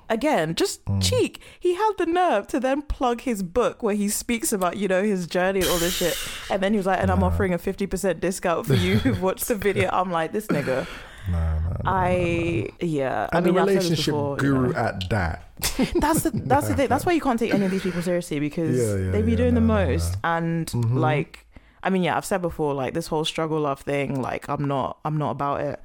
again, 0.09 0.55
just 0.55 0.85
Mm. 0.87 1.03
cheek. 1.03 1.41
He 1.59 1.75
had 1.75 1.93
the 1.99 2.07
nerve 2.07 2.47
to 2.49 2.61
then 2.61 2.83
plug 2.83 3.23
his 3.23 3.43
book 3.43 3.83
where 3.83 3.95
he 3.97 4.09
speaks 4.09 4.53
about 4.53 4.77
you 4.77 4.87
know 4.89 5.03
his 5.03 5.27
journey 5.27 5.61
and 5.61 5.69
all 5.69 5.79
this 5.79 5.97
shit, 5.97 6.17
and 6.51 6.63
then 6.63 6.73
he 6.73 6.77
was 6.79 6.87
like, 6.87 7.01
"And 7.03 7.11
I'm 7.11 7.23
offering 7.25 7.53
a 7.55 7.59
fifty 7.59 7.87
percent 7.87 8.21
discount 8.21 8.67
for 8.67 8.75
you 8.75 8.99
who've 8.99 9.21
watched 9.29 9.49
the 9.49 9.57
video." 9.57 9.91
I'm 9.93 10.11
like, 10.13 10.31
this 10.33 10.47
nigga. 10.47 10.87
No, 11.27 11.39
no, 11.59 11.77
I 11.87 12.69
yeah. 12.81 13.29
I 13.33 13.39
and 13.39 13.47
mean, 13.47 13.55
the 13.55 13.61
relationship 13.63 14.13
before, 14.15 14.33
you 14.37 14.41
guru 14.41 14.73
know. 14.73 14.79
at 14.79 15.09
that. 15.11 15.43
That's 15.97 16.23
the 16.23 16.31
that's 16.35 16.69
the 16.69 16.75
thing. 16.77 16.89
That's 16.89 17.07
why 17.07 17.13
you 17.13 17.21
can't 17.23 17.39
take 17.39 17.55
any 17.55 17.65
of 17.65 17.71
these 17.71 17.83
people 17.83 18.03
seriously 18.03 18.41
because 18.41 18.77
Yeah, 18.77 19.07
yeah, 19.07 19.11
they 19.13 19.23
be 19.23 19.31
yeah, 19.33 19.37
doing 19.39 19.55
the 19.55 19.63
most 19.63 20.17
and 20.23 20.67
Mhm. 20.67 20.99
like 20.99 21.44
I 21.85 21.91
mean 21.91 22.03
yeah 22.03 22.17
I've 22.17 22.25
said 22.25 22.43
before 22.43 22.75
like 22.75 22.95
this 22.95 23.07
whole 23.07 23.25
struggle 23.25 23.61
love 23.61 23.81
thing 23.81 24.21
like 24.21 24.49
I'm 24.49 24.67
not 24.67 24.99
I'm 25.05 25.19
not 25.19 25.31
about 25.33 25.61
it. 25.61 25.81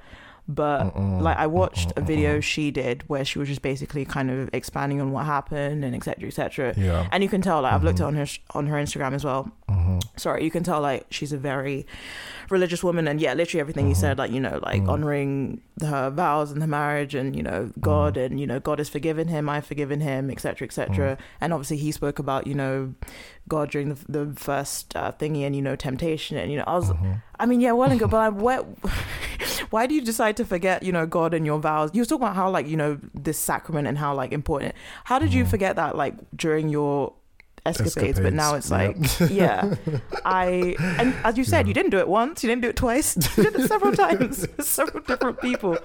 But 0.48 0.96
like 0.98 1.36
I 1.36 1.46
watched 1.46 1.92
a 1.96 2.00
video 2.00 2.40
she 2.40 2.72
did 2.72 3.04
where 3.08 3.24
she 3.24 3.38
was 3.38 3.46
just 3.46 3.62
basically 3.62 4.04
kind 4.04 4.28
of 4.32 4.50
expanding 4.52 5.00
on 5.00 5.12
what 5.12 5.24
happened 5.24 5.84
and 5.84 5.94
etc 5.94 6.26
etc 6.26 6.74
Yeah. 6.76 7.06
and 7.12 7.22
you 7.22 7.28
can 7.28 7.40
tell 7.40 7.62
like 7.62 7.72
I've 7.72 7.84
looked 7.84 8.00
at 8.00 8.06
Mm-hmm. 8.08 8.18
on 8.18 8.26
her 8.26 8.26
on 8.58 8.66
her 8.66 8.76
Instagram 8.76 9.12
as 9.12 9.24
well. 9.24 9.52
Sorry 10.16 10.42
you 10.42 10.50
can 10.50 10.64
tell 10.64 10.80
like 10.80 11.06
she's 11.10 11.32
a 11.32 11.38
very 11.38 11.86
religious 12.50 12.82
woman 12.82 13.06
and 13.08 13.20
yeah 13.20 13.34
literally 13.34 13.60
everything 13.60 13.86
you 13.86 13.92
uh-huh. 13.92 14.00
said 14.00 14.18
like 14.18 14.30
you 14.30 14.40
know 14.40 14.60
like 14.62 14.82
mm. 14.82 14.88
honoring 14.88 15.60
her 15.80 16.10
vows 16.10 16.50
and 16.50 16.60
her 16.60 16.68
marriage 16.68 17.14
and 17.14 17.36
you 17.36 17.42
know 17.42 17.66
mm. 17.66 17.80
god 17.80 18.16
and 18.16 18.40
you 18.40 18.46
know 18.46 18.60
god 18.60 18.78
has 18.78 18.88
forgiven 18.88 19.28
him 19.28 19.48
i've 19.48 19.64
forgiven 19.64 20.00
him 20.00 20.30
etc 20.30 20.66
etc 20.66 21.16
mm. 21.16 21.24
and 21.40 21.52
obviously 21.52 21.76
he 21.76 21.92
spoke 21.92 22.18
about 22.18 22.46
you 22.46 22.54
know 22.54 22.92
god 23.48 23.70
during 23.70 23.88
the, 23.88 24.04
the 24.08 24.32
first 24.36 24.94
uh, 24.96 25.12
thingy 25.12 25.46
and 25.46 25.54
you 25.54 25.62
know 25.62 25.76
temptation 25.76 26.36
and 26.36 26.50
you 26.50 26.58
know 26.58 26.64
i 26.66 26.74
was 26.74 26.90
uh-huh. 26.90 27.14
i 27.38 27.46
mean 27.46 27.60
yeah 27.60 27.72
well 27.72 27.90
and 27.90 27.98
good 27.98 28.10
but 28.10 28.18
I'm, 28.18 28.38
where, 28.40 28.62
why 29.70 29.86
do 29.86 29.94
you 29.94 30.00
decide 30.00 30.36
to 30.36 30.44
forget 30.44 30.82
you 30.82 30.92
know 30.92 31.06
god 31.06 31.34
and 31.34 31.46
your 31.46 31.58
vows? 31.58 31.90
You 31.92 32.02
were 32.02 32.06
talking 32.06 32.24
about 32.24 32.36
how 32.36 32.50
like 32.50 32.66
you 32.66 32.76
know 32.76 32.98
this 33.14 33.38
sacrament 33.38 33.86
and 33.88 33.98
how 33.98 34.14
like 34.14 34.32
important. 34.32 34.74
How 35.04 35.18
did 35.18 35.32
you 35.32 35.44
forget 35.44 35.76
that 35.76 35.96
like 35.96 36.14
during 36.36 36.68
your 36.68 37.12
escapades, 37.66 38.18
but 38.20 38.32
now 38.32 38.54
it's 38.54 38.70
like 38.70 38.96
Escapades, 38.98 39.30
yeah. 39.32 39.74
I 40.24 40.74
and 40.98 41.14
as 41.24 41.36
you 41.38 41.44
said 41.44 41.68
you 41.68 41.74
didn't 41.74 41.90
do 41.90 41.98
it 41.98 42.08
once. 42.08 42.42
You 42.42 42.48
didn't 42.48 42.62
do 42.62 42.68
it 42.68 42.76
twice. 42.76 43.16
You 43.36 43.44
did 43.44 43.56
it 43.56 43.68
several 43.68 43.92
times 44.06 44.46
with 44.56 44.66
several 44.66 45.02
different 45.04 45.40
people. 45.40 45.76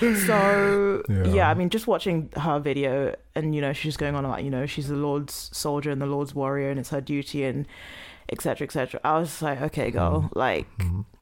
So 0.00 1.02
Yeah. 1.08 1.24
yeah. 1.24 1.50
i 1.50 1.54
mean 1.54 1.68
just 1.70 1.86
watching 1.86 2.30
her 2.36 2.58
video 2.58 3.14
and 3.34 3.54
you 3.54 3.60
know 3.60 3.72
she's 3.72 3.96
going 3.96 4.14
on 4.14 4.24
about 4.24 4.44
you 4.44 4.50
know 4.50 4.66
she's 4.66 4.88
the 4.88 4.94
lord's 4.96 5.50
soldier 5.52 5.90
and 5.90 6.00
the 6.00 6.06
lord's 6.06 6.34
warrior 6.34 6.70
and 6.70 6.78
it's 6.78 6.90
her 6.90 7.00
duty 7.00 7.44
and 7.44 7.66
etc 8.28 8.64
etc 8.66 9.00
i 9.04 9.18
was 9.18 9.28
just 9.28 9.42
like 9.42 9.60
okay 9.60 9.90
girl 9.90 10.22
Mm-hmm. 10.22 10.38
like 10.38 10.66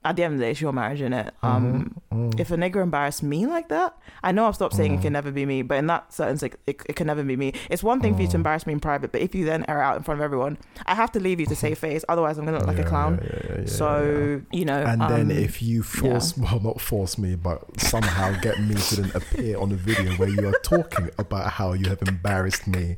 at 0.06 0.16
the 0.16 0.22
end 0.22 0.34
of 0.34 0.38
the 0.40 0.44
day 0.44 0.50
it's 0.50 0.60
your 0.60 0.72
marriage 0.72 1.00
in 1.00 1.12
it 1.12 1.32
um 1.42 1.94
if 2.38 2.50
a 2.50 2.56
nigga 2.56 2.82
embarrassed 2.82 3.22
me 3.22 3.46
like 3.46 3.68
that 3.68 3.96
i 4.22 4.30
know 4.32 4.46
i've 4.46 4.54
stopped 4.54 4.74
saying 4.74 4.92
it 4.94 5.00
can 5.00 5.12
never 5.12 5.30
be 5.30 5.46
me 5.46 5.62
but 5.62 5.76
in 5.78 5.86
that 5.86 6.12
sense 6.12 6.42
it, 6.42 6.58
it, 6.66 6.82
it 6.88 6.96
can 6.96 7.06
never 7.06 7.22
be 7.22 7.36
me. 7.36 7.52
It's 7.70 7.82
one 7.82 8.00
thing 8.00 8.14
for 8.14 8.22
you 8.22 8.28
to 8.28 8.32
Mm. 8.32 8.40
embarrass 8.40 8.66
me 8.66 8.72
in 8.74 8.80
private 8.80 9.12
but 9.12 9.20
if 9.22 9.34
you 9.34 9.44
then 9.46 9.64
air 9.68 9.80
out 9.82 9.96
in 9.96 10.02
front 10.02 10.20
of 10.20 10.24
everyone 10.24 10.58
i 10.86 10.94
have 10.94 11.10
to 11.12 11.20
leave 11.20 11.40
you 11.40 11.46
to 11.46 11.56
save 11.56 11.78
face 11.86 12.04
otherwise 12.08 12.36
i'm 12.38 12.44
gonna 12.44 12.58
look 12.58 12.66
like 12.66 12.76
Yeah, 12.78 12.84
a 12.84 12.88
clown. 12.88 13.20
yeah, 13.22 13.28
yeah, 13.32 13.54
yeah, 13.54 13.60
yeah, 13.60 13.66
so 13.66 14.42
you 14.52 14.64
know 14.64 14.82
And 14.84 15.00
then 15.02 15.30
um, 15.30 15.30
if 15.30 15.62
you 15.62 15.82
force, 15.82 16.36
well, 16.42 16.60
not 16.60 16.80
force 16.80 17.16
me, 17.16 17.34
but 17.36 17.80
somehow 17.80 18.32
get 18.32 18.58
me 18.58 18.74
to 18.88 18.96
then 18.96 19.10
appear 19.14 19.58
on 19.58 19.72
a 19.72 19.76
video 19.76 20.12
where 20.12 20.28
you 20.28 20.46
are 20.48 20.58
talking 20.62 21.08
about 21.18 21.52
how 21.52 21.72
you 21.72 21.88
have 21.88 22.02
embarrassed 22.02 22.66
me, 22.66 22.96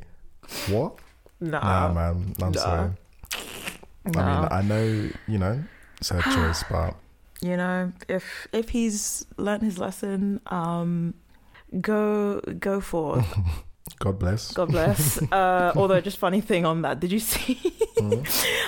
what? 0.65 0.99
nah, 1.39 1.61
Nah, 1.61 1.93
man, 1.93 2.35
I'm 2.41 2.53
Nah. 2.53 2.59
sorry. 2.59 2.89
I 4.15 4.39
mean, 4.41 4.47
I 4.51 4.61
know, 4.61 5.09
you 5.27 5.37
know, 5.37 5.63
it's 5.99 6.09
her 6.09 6.21
choice, 6.21 6.63
but 6.71 6.95
you 7.41 7.55
know 7.55 7.91
if 8.07 8.47
if 8.51 8.69
he's 8.69 9.25
learned 9.37 9.61
his 9.61 9.77
lesson 9.77 10.41
um 10.47 11.13
go 11.81 12.39
go 12.59 12.81
forth. 12.81 13.25
God 13.99 14.19
bless. 14.19 14.51
god 14.53 14.69
bless. 14.69 15.19
Uh 15.31 15.71
although 15.75 16.01
just 16.01 16.17
funny 16.17 16.41
thing 16.41 16.65
on 16.65 16.81
that 16.81 16.99
did 16.99 17.11
you 17.11 17.19
see? 17.19 17.55
Mm, 17.97 18.27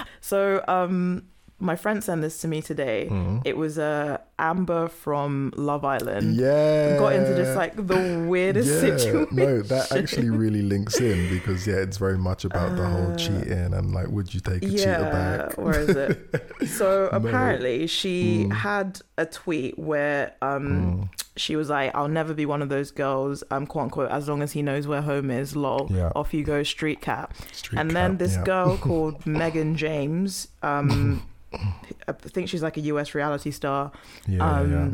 so 0.22 0.64
um 0.68 1.28
my 1.60 1.76
friend 1.76 2.03
sent 2.03 2.22
this 2.22 2.38
to 2.39 2.47
me 2.47 2.62
today 2.62 3.07
mm. 3.10 3.41
it 3.45 3.57
was 3.57 3.78
uh 3.78 4.18
amber 4.38 4.88
from 4.88 5.51
love 5.57 5.84
island 5.84 6.36
Yeah. 6.38 6.97
got 6.97 7.14
into 7.14 7.36
just 7.36 7.55
like 7.57 7.76
the 7.76 8.26
weirdest 8.28 8.70
yeah, 8.70 8.80
situation 8.97 9.28
no, 9.32 9.62
that 9.64 9.91
actually 9.91 10.30
really 10.30 10.62
links 10.62 10.99
in 11.01 11.30
because 11.30 11.68
yeah, 11.68 11.76
it's 11.76 11.97
very 11.97 12.18
much 12.18 12.45
about 12.45 12.76
the 12.78 12.86
whole 12.88 13.12
Uh, 13.12 13.18
cheating 13.18 13.74
and 13.74 13.93
like, 13.93 14.07
would 14.07 14.34
you 14.34 14.39
take 14.39 14.64
a 14.64 14.70
cheater 14.70 14.78
yeah 14.80 15.12
back? 15.47 15.57
where 15.57 15.80
is 15.80 15.89
it 15.89 16.18
so 16.68 17.10
No. 17.12 17.18
apparently 17.18 17.88
she 17.88 18.45
Mm. 18.47 18.53
had 18.53 19.01
a 19.18 19.26
tweet 19.26 19.78
where 19.78 20.34
um 20.41 20.60
Mm, 20.70 21.10
she 21.36 21.55
was 21.55 21.70
like, 21.70 21.95
I'll 21.95 22.10
never 22.10 22.34
be 22.34 22.45
one 22.45 22.62
of 22.62 22.68
those 22.68 22.91
girls, 22.91 23.45
um, 23.49 23.66
quote 23.66 23.84
unquote, 23.86 24.12
as 24.12 24.28
long 24.28 24.41
as 24.41 24.51
he 24.51 24.62
knows 24.62 24.88
where 24.88 25.01
home 25.01 25.32
is, 25.32 25.55
lol. 25.55 25.88
Yeah. 25.89 26.12
Off 26.14 26.34
you 26.34 26.43
go, 26.43 26.64
street 26.64 26.99
cat. 26.99 27.32
street 27.53 27.80
and 27.80 27.91
then 27.91 28.18
this 28.18 28.36
yeah. 28.36 28.43
girl 28.43 28.78
called 28.88 29.26
Megan 29.26 29.76
James, 29.78 30.49
um, 30.64 31.24
I 32.08 32.12
think 32.14 32.50
she's 32.50 32.62
like 32.64 32.78
a 32.78 32.82
US 32.82 33.14
reality 33.16 33.52
star. 33.52 33.91
Yeah, 34.28 34.58
um, 34.60 34.72
yeah. 34.72 34.89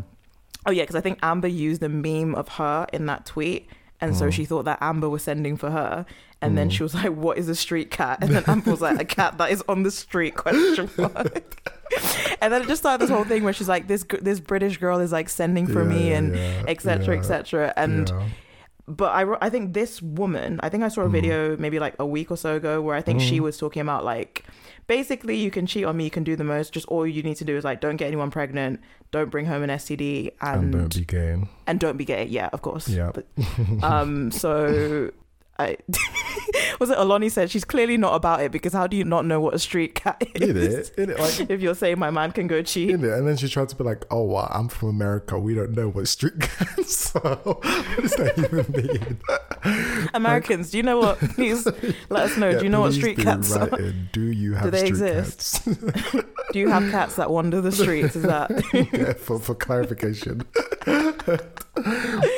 Oh, 0.66 0.70
yeah, 0.72 0.82
because 0.82 0.96
I 0.96 1.00
think 1.00 1.18
Amber 1.22 1.48
used 1.48 1.82
a 1.82 1.88
meme 1.88 2.34
of 2.34 2.48
her 2.48 2.86
in 2.92 3.06
that 3.06 3.24
tweet. 3.26 3.68
And 4.00 4.14
so 4.16 4.26
Mm. 4.26 4.32
she 4.32 4.44
thought 4.44 4.64
that 4.66 4.78
Amber 4.82 5.08
was 5.08 5.22
sending 5.22 5.56
for 5.56 5.70
her. 5.70 6.04
And 6.42 6.58
then 6.58 6.68
Mm. 6.68 6.72
she 6.72 6.82
was 6.82 6.94
like, 6.94 7.14
What 7.14 7.38
is 7.38 7.48
a 7.48 7.54
street 7.54 7.90
cat? 7.90 8.18
And 8.20 8.34
then 8.34 8.44
Amber 8.46 8.70
was 8.72 8.80
like, 8.82 9.00
A 9.00 9.04
cat 9.04 9.38
that 9.38 9.50
is 9.50 9.62
on 9.68 9.84
the 9.84 9.90
street, 9.90 10.34
question 10.44 10.90
mark. 10.98 11.70
and 12.42 12.52
then 12.52 12.62
it 12.62 12.68
just 12.68 12.82
started 12.82 13.00
this 13.02 13.10
whole 13.10 13.24
thing 13.24 13.42
where 13.42 13.52
she's 13.54 13.68
like, 13.68 13.86
This 13.86 14.04
this 14.20 14.38
British 14.40 14.76
girl 14.78 14.98
is 15.00 15.12
like 15.12 15.28
sending 15.30 15.66
for 15.66 15.84
me 15.84 16.10
Yeah, 16.10 16.16
and 16.18 16.34
yeah, 16.36 16.62
etc 16.68 17.14
yeah, 17.14 17.20
etc 17.20 17.72
and. 17.76 18.12
But 18.88 19.10
I, 19.12 19.24
I 19.40 19.50
think 19.50 19.74
this 19.74 20.00
woman 20.00 20.60
i 20.62 20.68
think 20.68 20.84
i 20.84 20.88
saw 20.88 21.02
a 21.02 21.08
Mhm. 21.08 21.12
video 21.12 21.56
maybe 21.56 21.78
like 21.80 21.94
a 21.98 22.06
week 22.06 22.30
or 22.30 22.36
so 22.36 22.54
ago 22.56 22.80
where 22.80 22.94
i 22.94 23.02
think 23.02 23.20
she 23.20 23.38
Mhm. 23.38 23.42
was 23.42 23.58
talking 23.58 23.82
about 23.82 24.04
like 24.04 24.44
basically 24.86 25.36
you 25.36 25.50
can 25.50 25.66
cheat 25.66 25.84
on 25.84 25.96
me 25.96 26.04
you 26.04 26.10
can 26.10 26.22
do 26.22 26.36
the 26.36 26.44
most 26.44 26.72
just 26.72 26.86
all 26.86 27.04
you 27.06 27.22
need 27.22 27.36
to 27.36 27.44
do 27.44 27.56
is 27.56 27.64
like 27.64 27.80
don't 27.80 27.96
get 27.96 28.06
anyone 28.06 28.30
pregnant 28.30 28.78
don't 29.10 29.30
bring 29.30 29.46
home 29.46 29.62
an 29.64 29.70
std 29.70 30.30
and 30.40 30.62
and 30.62 30.72
don't 30.72 30.94
be 30.94 31.04
gay. 31.04 31.36
and 31.66 31.80
don't 31.80 31.96
be 31.96 32.04
gay 32.04 32.24
yeah 32.26 32.48
of 32.52 32.62
course 32.62 32.86
Yeah. 32.88 33.10
but, 33.12 33.26
um 33.82 34.30
so 34.30 35.10
I 35.58 35.76
was 36.80 36.90
it 36.90 36.98
Aloni 36.98 37.30
said 37.30 37.50
she's 37.50 37.64
clearly 37.64 37.96
not 37.96 38.14
about 38.14 38.40
it 38.42 38.52
because 38.52 38.72
how 38.72 38.86
do 38.86 38.96
you 38.96 39.04
not 39.04 39.24
know 39.24 39.40
what 39.40 39.54
a 39.54 39.58
street 39.58 39.94
cat 39.94 40.22
is? 40.34 40.90
It, 40.90 40.98
in 40.98 41.10
it, 41.10 41.18
like 41.18 41.40
If 41.50 41.60
you're 41.62 41.74
saying 41.74 41.98
my 41.98 42.10
man 42.10 42.32
can 42.32 42.46
go 42.46 42.62
cheat, 42.62 42.90
it, 42.90 43.00
and 43.00 43.26
then 43.26 43.36
she 43.36 43.48
tried 43.48 43.68
to 43.70 43.76
be 43.76 43.84
like, 43.84 44.04
"Oh, 44.10 44.24
well, 44.24 44.50
I'm 44.52 44.68
from 44.68 44.90
America. 44.90 45.38
We 45.38 45.54
don't 45.54 45.72
know 45.72 45.88
what 45.88 46.08
street 46.08 46.38
cats." 46.40 46.96
So 46.96 47.20
what 47.20 47.62
does 47.62 48.12
that 48.12 48.38
even 48.38 48.66
mean? 48.72 50.08
Americans, 50.14 50.70
do 50.70 50.76
you 50.76 50.82
know 50.82 50.98
what? 50.98 51.18
Please 51.18 51.66
let 52.10 52.24
us 52.24 52.36
know. 52.36 52.50
Yeah, 52.50 52.58
do 52.58 52.64
you 52.64 52.70
know 52.70 52.80
what 52.80 52.92
street 52.92 53.16
do 53.16 53.24
cats 53.24 53.54
are? 53.56 53.78
in. 53.78 54.08
Do 54.12 54.20
you 54.22 54.54
have 54.54 54.64
Do 54.64 54.70
they 54.70 54.78
street 54.78 54.90
exist? 54.90 55.64
cats? 55.64 56.24
Do 56.52 56.58
you 56.58 56.68
have 56.68 56.90
cats 56.90 57.16
that 57.16 57.30
wander 57.30 57.60
the 57.60 57.72
streets? 57.72 58.14
Is 58.16 58.22
that 58.24 58.50
yeah, 58.72 59.14
for, 59.14 59.38
for 59.38 59.54
clarification. 59.54 60.42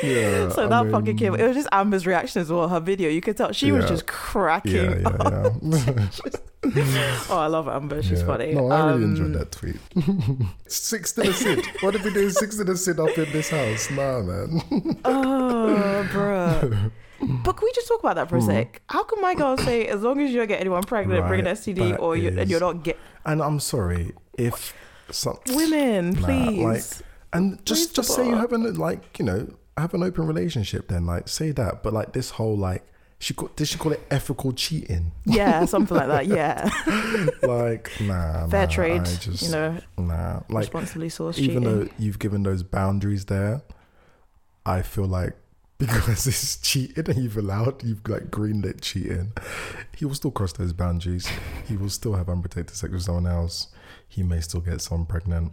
Yeah. 0.03 0.49
so? 0.49 0.63
I 0.65 0.67
that 0.67 0.83
mean, 0.83 0.91
fucking 0.91 1.17
came. 1.17 1.35
It 1.35 1.45
was 1.47 1.55
just 1.55 1.69
Amber's 1.71 2.05
reaction 2.05 2.41
as 2.41 2.51
well. 2.51 2.67
Her 2.67 2.79
video, 2.79 3.09
you 3.09 3.21
could 3.21 3.37
tell 3.37 3.51
she 3.51 3.71
was 3.71 3.85
just 3.87 4.05
cracking. 4.07 5.01
Yeah, 5.01 5.07
up. 5.09 5.53
yeah, 5.61 6.09
yeah. 6.75 7.19
Oh, 7.29 7.37
I 7.37 7.47
love 7.47 7.67
Amber. 7.67 8.01
She's 8.03 8.19
Yeah. 8.19 8.25
funny. 8.25 8.53
No, 8.53 8.69
I 8.69 8.91
really 8.91 9.03
Um, 9.05 9.15
enjoyed 9.15 9.33
that 9.33 9.51
tweet. 9.51 9.77
six 10.67 11.13
to 11.13 11.21
the 11.23 11.33
Sid. 11.33 11.65
What 11.81 11.95
if 11.95 12.03
we 12.03 12.11
do 12.13 12.29
six 12.29 12.57
to 12.57 12.63
the 12.63 12.75
Sid 12.75 12.99
up 12.99 13.17
in 13.17 13.31
this 13.31 13.49
house? 13.49 13.89
Nah, 13.91 14.19
man. 14.21 14.61
Oh, 15.05 16.05
bruh. 16.11 16.91
But 17.43 17.53
can 17.57 17.65
we 17.65 17.71
just 17.73 17.87
talk 17.87 17.99
about 17.99 18.15
that 18.15 18.29
for 18.29 18.37
a 18.37 18.39
Mm. 18.39 18.45
sec? 18.45 18.81
How 18.89 19.03
can 19.03 19.21
my 19.21 19.35
girl 19.35 19.57
say 19.57 19.87
as 19.87 20.01
long 20.03 20.21
as 20.21 20.31
you 20.31 20.37
don't 20.37 20.47
get 20.47 20.61
anyone 20.61 20.83
pregnant, 20.83 21.27
bring 21.27 21.41
an 21.41 21.47
STD, 21.47 21.97
or 21.99 22.15
you 22.15 22.29
and 22.37 22.49
you're 22.49 22.61
not 22.61 22.83
get 22.83 22.97
And 23.25 23.41
I'm 23.41 23.59
sorry 23.59 24.13
if 24.37 24.73
some 25.11 25.37
women, 25.49 26.11
Nah, 26.11 26.25
please. 26.25 26.63
like, 26.63 26.83
and 27.33 27.63
just 27.65 27.95
just 27.95 28.13
say 28.13 28.27
you 28.27 28.35
have 28.35 28.53
an 28.53 28.73
like 28.75 29.19
you 29.19 29.25
know 29.25 29.47
have 29.77 29.93
an 29.93 30.03
open 30.03 30.27
relationship. 30.27 30.87
Then 30.87 31.05
like 31.05 31.27
say 31.27 31.51
that. 31.51 31.83
But 31.83 31.93
like 31.93 32.13
this 32.13 32.31
whole 32.31 32.57
like 32.57 32.85
she 33.19 33.33
call, 33.33 33.49
did 33.55 33.67
she 33.67 33.77
call 33.77 33.91
it 33.91 34.01
ethical 34.09 34.53
cheating? 34.53 35.11
yeah, 35.25 35.65
something 35.65 35.97
like 35.97 36.07
that. 36.07 36.27
Yeah, 36.27 36.69
like 37.47 37.91
nah, 38.01 38.47
fair 38.47 38.65
nah, 38.65 38.71
trade. 38.71 39.05
Just, 39.05 39.43
you 39.43 39.51
know, 39.51 39.77
nah. 39.97 40.41
Like 40.49 40.61
responsibly 40.61 41.09
sourced 41.09 41.37
even 41.37 41.63
cheating. 41.63 41.79
though 41.79 41.89
you've 41.97 42.19
given 42.19 42.43
those 42.43 42.63
boundaries 42.63 43.25
there, 43.25 43.61
I 44.65 44.81
feel 44.81 45.05
like 45.05 45.35
because 45.77 46.27
it's 46.27 46.57
cheating 46.57 47.09
and 47.09 47.23
you've 47.23 47.37
allowed, 47.37 47.83
you've 47.83 48.07
like 48.07 48.29
greenlit 48.31 48.81
cheating, 48.81 49.33
he 49.95 50.05
will 50.05 50.15
still 50.15 50.31
cross 50.31 50.53
those 50.53 50.73
boundaries. 50.73 51.29
He 51.67 51.77
will 51.77 51.89
still 51.89 52.15
have 52.15 52.29
unprotected 52.29 52.75
sex 52.75 52.91
with 52.91 53.03
someone 53.03 53.27
else. 53.27 53.67
He 54.07 54.23
may 54.23 54.41
still 54.41 54.61
get 54.61 54.81
someone 54.81 55.05
pregnant. 55.05 55.51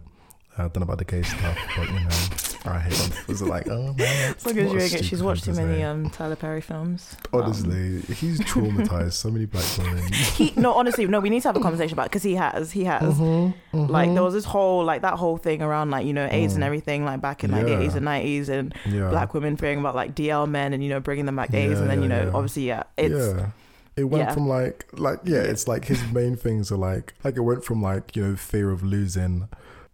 I 0.57 0.63
don't 0.63 0.77
know 0.77 0.81
about 0.83 0.97
the 0.97 1.05
gay 1.05 1.21
stuff, 1.21 1.57
but 1.77 1.87
you 1.87 1.99
know, 1.99 2.71
I 2.73 2.79
hate 2.79 2.93
them. 2.93 3.17
Was 3.27 3.41
it 3.41 3.45
like, 3.45 3.67
oh 3.69 3.93
man, 3.93 4.35
as 4.35 4.45
you 4.45 4.89
get, 4.89 5.05
she's 5.05 5.21
watched 5.21 5.45
too 5.45 5.53
to 5.53 5.61
many 5.61 5.83
um 5.83 6.09
Tyler 6.09 6.35
Perry 6.35 6.61
films. 6.61 7.15
Um, 7.31 7.43
Honestly, 7.43 8.01
he's 8.15 8.39
traumatized 8.51 9.13
so 9.13 9.29
many 9.29 9.45
black 9.45 9.65
women. 9.77 10.11
he 10.11 10.53
no 10.57 10.73
honestly 10.73 11.05
no 11.07 11.19
we 11.19 11.29
need 11.29 11.41
to 11.43 11.47
have 11.49 11.55
a 11.55 11.59
conversation 11.61 11.93
about 11.93 12.05
because 12.07 12.23
he 12.23 12.35
has 12.35 12.71
he 12.71 12.83
has 12.85 13.03
Mm-hmm, 13.17 13.85
like 13.91 14.11
there 14.13 14.23
was 14.23 14.33
this 14.33 14.45
whole 14.45 14.83
like 14.83 15.01
that 15.03 15.13
whole 15.13 15.37
thing 15.37 15.61
around 15.61 15.91
like 15.91 16.05
you 16.05 16.13
know 16.13 16.27
AIDS 16.31 16.55
and 16.55 16.63
everything 16.63 17.05
like 17.05 17.21
back 17.21 17.43
in 17.43 17.51
like 17.51 17.65
the 17.65 17.71
Mm. 17.71 17.83
Yeah. 17.83 17.89
80s 17.89 17.95
and 17.95 18.05
90s 18.07 18.49
and 18.49 18.73
yeah, 18.85 19.09
black 19.09 19.33
women 19.33 19.57
fearing 19.57 19.79
about 19.79 19.93
like 19.95 20.15
DL 20.15 20.49
men 20.49 20.73
and 20.73 20.83
you 20.83 20.89
know 20.89 20.99
bringing 20.99 21.25
them 21.25 21.35
back 21.35 21.53
AIDS 21.53 21.73
Yeah, 21.73 21.81
and 21.81 21.89
then 21.89 22.01
you 22.01 22.09
know 22.09 22.31
obviously 22.33 22.67
yeah 22.67 22.83
it's 22.97 23.13
yeah. 23.37 23.49
It 23.95 24.03
went 24.05 24.25
yeah. 24.25 24.33
from 24.33 24.47
like 24.47 24.85
like 24.93 25.19
yeah, 25.23 25.39
it's 25.39 25.67
like 25.67 25.85
his 25.85 26.01
main 26.11 26.35
things 26.35 26.71
are 26.71 26.77
like 26.77 27.13
like 27.23 27.35
it 27.35 27.41
went 27.41 27.63
from 27.65 27.81
like, 27.81 28.15
you 28.15 28.23
know, 28.23 28.35
fear 28.35 28.69
of 28.69 28.83
losing 28.83 29.47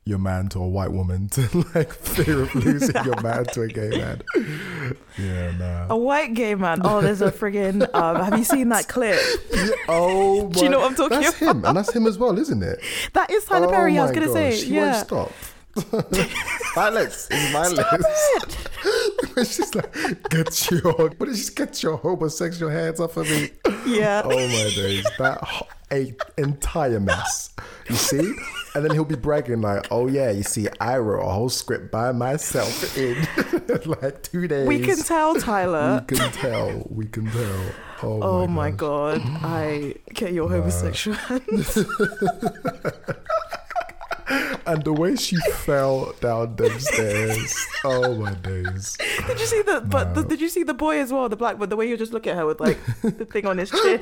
your 0.06 0.20
man 0.20 0.50
to 0.50 0.60
a 0.60 0.68
white 0.68 0.92
woman 0.92 1.30
to 1.30 1.42
like 1.76 1.94
fear 1.94 2.42
of 2.42 2.54
losing 2.56 2.96
your 3.06 3.20
man 3.22 3.46
to 3.46 3.62
a 3.62 3.68
gay 3.68 3.90
man. 3.90 4.22
Yeah, 5.18 5.52
nah. 5.58 5.94
a 5.94 5.98
white 5.98 6.34
gay 6.34 6.56
man 6.56 6.82
oh 6.84 7.00
there's 7.02 7.22
a 7.22 7.32
friggin 7.32 7.88
um 7.94 8.18
have 8.18 8.38
you 8.38 8.44
seen 8.44 8.70
that 8.70 8.88
clip 8.90 9.20
Yeah, 9.54 9.70
oh 9.88 10.50
Do 10.50 10.64
you 10.64 10.70
know 10.70 10.80
what 10.80 10.90
I'm 10.92 10.96
talking 10.96 11.18
about? 11.18 11.24
That's 11.24 11.38
him, 11.38 11.66
and 11.66 11.78
that's 11.78 11.96
him 11.96 12.06
as 12.08 12.18
well, 12.18 12.38
isn't 12.38 12.62
it? 12.64 12.80
that 13.14 13.30
is 13.32 13.46
Tyler 13.46 13.68
oh 13.68 13.72
Perry 13.72 13.98
I 13.98 14.02
was 14.04 14.12
gonna 14.12 14.28
say 14.34 14.52
gosh, 14.52 14.62
He 14.64 14.76
yeah 14.76 14.92
won't 14.94 15.06
stop. 15.08 15.32
Violence 16.76 17.28
is 17.32 17.52
violence. 17.52 18.06
She's 19.38 19.74
like, 19.74 20.30
get 20.30 20.72
your, 20.72 20.94
what 20.94 21.26
did 21.26 21.38
she 21.38 21.54
get 21.54 21.82
your 21.82 21.98
homosexual 21.98 22.72
hands 22.72 23.00
off 23.00 23.18
of 23.18 23.30
me? 23.30 23.50
yeah 23.88 24.22
Oh 24.24 24.30
my 24.30 24.72
days, 24.76 25.06
that 25.18 25.68
a 25.92 26.14
entire 26.38 27.00
mess. 27.00 27.54
You 27.90 27.96
see, 27.96 28.34
and 28.76 28.84
then 28.84 28.92
he'll 28.92 29.04
be 29.06 29.16
bragging 29.16 29.62
like, 29.62 29.86
"Oh 29.92 30.08
yeah, 30.08 30.32
you 30.32 30.44
see, 30.44 30.68
I 30.80 30.98
wrote 30.98 31.22
a 31.22 31.30
whole 31.30 31.50
script 31.50 31.92
by 31.92 32.12
myself 32.14 32.98
in 32.98 33.28
like 33.86 34.24
two 34.24 34.48
days." 34.48 34.68
we 34.68 34.80
can 34.80 34.98
tell 34.98 35.36
Tyler. 35.36 36.06
We 36.10 36.16
can 36.16 36.32
tell. 36.32 36.88
We 36.90 37.06
can 37.08 37.30
tell. 37.30 37.72
Oh, 38.02 38.22
oh 38.22 38.48
my, 38.48 38.70
my 38.70 38.76
god 38.76 39.22
I 39.24 39.96
get 40.14 40.34
your 40.34 40.50
homosexual 40.50 41.18
And 44.66 44.82
the 44.84 44.94
way 44.94 45.16
she 45.16 45.36
fell 45.66 46.14
down 46.22 46.56
them 46.56 46.80
stairs. 46.80 47.68
Oh 47.84 48.16
my 48.16 48.34
days. 48.36 48.98
Did 49.28 49.40
you 49.40 49.46
see 49.46 49.62
the? 49.62 49.82
But 49.86 50.14
the, 50.16 50.24
did 50.24 50.40
you 50.40 50.48
see 50.50 50.64
the 50.64 50.74
boy 50.74 51.00
as 51.00 51.12
well? 51.12 51.28
The 51.28 51.36
black 51.36 51.58
boy. 51.58 51.66
The 51.66 51.76
way 51.76 51.88
you 51.90 51.98
just 51.98 52.14
look 52.14 52.28
at 52.28 52.36
her 52.36 52.46
with 52.46 52.62
like 52.62 52.80
the 53.02 53.26
thing 53.26 53.46
on 53.46 53.58
his 53.58 53.70
chin, 53.84 54.00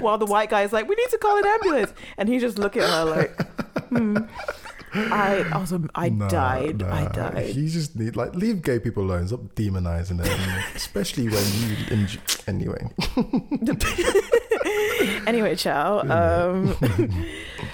while 0.00 0.16
the 0.16 0.24
white 0.26 0.48
guy 0.48 0.62
is 0.62 0.72
like, 0.72 0.88
"We 0.88 0.94
need 0.96 1.10
to 1.10 1.18
call 1.18 1.36
an 1.36 1.46
ambulance," 1.46 1.92
and 2.16 2.28
he 2.28 2.38
just 2.38 2.58
look 2.58 2.76
at 2.76 2.88
her 2.88 3.04
like, 3.04 3.36
hmm. 3.88 4.16
I, 4.94 5.44
I 5.52 5.58
was, 5.58 5.74
I 5.94 6.08
Nah, 6.08 6.28
died. 6.28 6.82
I 6.82 7.08
died. 7.12 7.54
You 7.54 7.68
just 7.68 7.94
need 7.94 8.16
like 8.16 8.34
leave 8.34 8.62
gay 8.62 8.78
people 8.78 9.02
alone. 9.04 9.28
Stop 9.28 9.54
demonizing 9.54 10.16
them, 10.22 10.62
especially 10.74 11.24
when 11.24 11.44
you. 11.60 11.76
Enj- 11.92 12.48
anyway, 12.48 12.88
anyway, 15.26 15.54
ciao. 15.56 16.00
Um, 16.00 16.76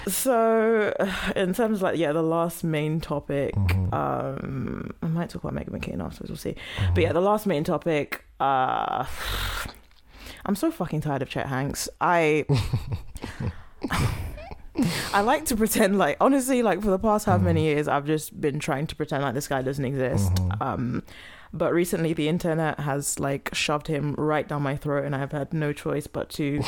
So, 0.07 0.93
in 1.35 1.53
terms 1.53 1.77
of 1.79 1.81
like, 1.81 1.97
yeah, 1.97 2.11
the 2.11 2.21
last 2.21 2.63
main 2.63 3.01
topic, 3.01 3.55
Mhm. 3.55 3.91
um, 3.93 4.91
I 5.01 5.07
might 5.07 5.29
talk 5.31 5.43
about 5.43 5.55
Meghan 5.55 5.71
McCain 5.71 5.99
afterwards, 6.03 6.29
we'll 6.29 6.37
see. 6.37 6.55
Mhm. 6.77 6.93
But 6.95 7.03
yeah, 7.03 7.11
the 7.13 7.21
last 7.21 7.47
main 7.47 7.63
topic, 7.63 8.23
uh, 8.39 9.05
I'm 10.45 10.55
so 10.55 10.69
fucking 10.71 11.01
tired 11.01 11.21
of 11.23 11.29
Chet 11.29 11.47
Hanks. 11.47 11.89
I. 11.99 12.45
I 15.13 15.21
like 15.21 15.45
to 15.45 15.55
pretend 15.55 15.97
like 15.97 16.17
honestly 16.19 16.61
like 16.61 16.81
for 16.81 16.89
the 16.89 16.99
past 16.99 17.25
how 17.25 17.37
many 17.37 17.63
years 17.65 17.87
I've 17.87 18.05
just 18.05 18.39
been 18.39 18.59
trying 18.59 18.87
to 18.87 18.95
pretend 18.95 19.23
like 19.23 19.33
this 19.33 19.47
guy 19.47 19.61
doesn't 19.61 19.85
exist. 19.85 20.33
Mhm. 20.35 20.61
Um 20.61 21.03
but 21.53 21.71
recently 21.73 22.11
the 22.13 22.27
internet 22.27 22.79
has 22.81 23.17
like 23.19 23.49
shoved 23.53 23.87
him 23.87 24.13
right 24.17 24.47
down 24.47 24.61
my 24.63 24.75
throat 24.75 25.05
and 25.05 25.15
I've 25.15 25.31
had 25.31 25.53
no 25.53 25.71
choice 25.71 26.07
but 26.07 26.29
to 26.31 26.61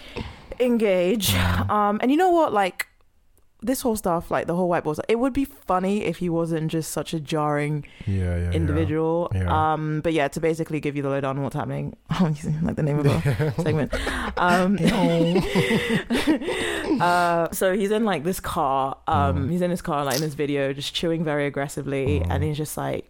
engage. 0.60 1.34
Um 1.34 1.98
and 2.02 2.10
you 2.10 2.16
know 2.16 2.30
what 2.30 2.52
like 2.52 2.86
this 3.64 3.82
whole 3.82 3.94
stuff 3.94 4.28
like 4.30 4.48
the 4.48 4.56
whole 4.56 4.68
white 4.68 4.82
balls 4.82 4.98
it 5.08 5.20
would 5.20 5.32
be 5.32 5.44
funny 5.44 6.02
if 6.04 6.16
he 6.16 6.28
wasn't 6.28 6.68
just 6.68 6.90
such 6.90 7.14
a 7.14 7.20
jarring 7.20 7.84
yeah, 8.06 8.14
yeah, 8.16 8.36
yeah. 8.36 8.50
individual. 8.50 9.30
Yeah. 9.34 9.72
Um, 9.72 10.00
but 10.02 10.12
yeah, 10.12 10.26
to 10.28 10.40
basically 10.40 10.80
give 10.80 10.96
you 10.96 11.02
the 11.02 11.08
lowdown 11.08 11.36
on 11.36 11.42
what's 11.44 11.54
happening, 11.54 11.94
like 12.62 12.74
the 12.76 12.82
name 12.82 12.98
of 12.98 13.04
the 13.04 13.54
segment. 13.62 13.92
Um, 14.36 14.76
uh, 17.00 17.48
so 17.52 17.76
he's 17.76 17.90
in 17.90 18.04
like 18.04 18.24
this 18.24 18.40
car. 18.40 18.96
Um, 19.06 19.46
Mm. 19.46 19.50
he's 19.50 19.62
in 19.62 19.70
his 19.70 19.82
car, 19.82 20.04
like 20.04 20.16
in 20.16 20.22
this 20.22 20.34
video, 20.34 20.72
just 20.72 20.94
chewing 20.94 21.24
very 21.24 21.46
aggressively, 21.46 22.20
Mm. 22.20 22.26
and 22.30 22.44
he's 22.44 22.56
just 22.56 22.76
like, 22.76 23.08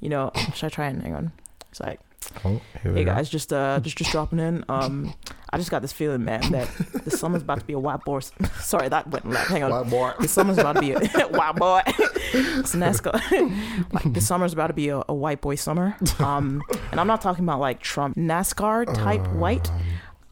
you 0.00 0.08
know, 0.08 0.30
should 0.54 0.66
I 0.66 0.68
try 0.70 0.86
and 0.86 1.02
hang 1.02 1.14
on? 1.14 1.32
It's 1.70 1.80
like, 1.80 2.00
Oh, 2.44 2.60
here 2.82 2.92
we 2.92 2.98
hey 3.00 3.04
go. 3.04 3.14
guys, 3.14 3.28
just 3.28 3.52
uh, 3.52 3.80
just 3.80 3.96
just 3.98 4.12
dropping 4.12 4.38
in. 4.38 4.64
Um, 4.68 5.14
I 5.50 5.56
just 5.58 5.70
got 5.70 5.82
this 5.82 5.92
feeling, 5.92 6.24
man, 6.24 6.52
that 6.52 6.68
the 7.04 7.10
summer's 7.10 7.42
about 7.42 7.60
to 7.60 7.64
be 7.64 7.72
a 7.72 7.78
white 7.78 8.04
boy. 8.04 8.20
Sorry, 8.60 8.88
that 8.88 9.08
went 9.08 9.28
left. 9.28 9.48
Hang 9.48 9.62
on. 9.64 9.70
White 9.70 9.90
boy. 9.90 10.12
The 10.20 10.28
summer's 10.28 10.58
about 10.58 10.74
to 10.74 10.80
be 10.80 10.92
a 10.92 10.98
white 11.30 11.56
boy. 11.56 11.82
it's 11.86 12.74
NASCAR. 12.74 13.92
like 13.92 14.12
the 14.12 14.20
summer's 14.20 14.52
about 14.52 14.68
to 14.68 14.72
be 14.74 14.88
a, 14.90 15.02
a 15.08 15.14
white 15.14 15.40
boy 15.40 15.54
summer. 15.56 15.96
Um, 16.18 16.62
and 16.90 17.00
I'm 17.00 17.06
not 17.06 17.20
talking 17.22 17.44
about 17.44 17.60
like 17.60 17.80
Trump 17.80 18.16
NASCAR 18.16 18.92
type 18.94 19.26
white. 19.32 19.70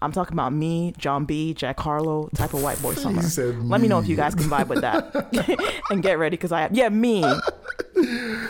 I'm 0.03 0.13
talking 0.13 0.35
about 0.35 0.53
me, 0.53 0.93
Jon 0.99 1.25
B, 1.25 1.55
Jack 1.55 1.81
Harlow 1.81 2.29
type 2.35 2.53
of 2.53 2.63
white 2.63 2.81
boy 2.83 2.93
summer. 2.95 3.23
Said 3.23 3.65
Let 3.65 3.81
me 3.81 3.89
know 3.89 3.99
if 3.99 4.07
you 4.07 4.15
guys 4.15 4.35
can 4.35 4.45
vibe 4.45 4.69
with 4.69 4.83
that 4.83 5.11
and 5.91 6.03
get 6.03 6.19
ready 6.19 6.37
because 6.37 6.53
I 6.53 6.61
have 6.61 6.77
yeah 6.77 6.91
me. 6.91 7.25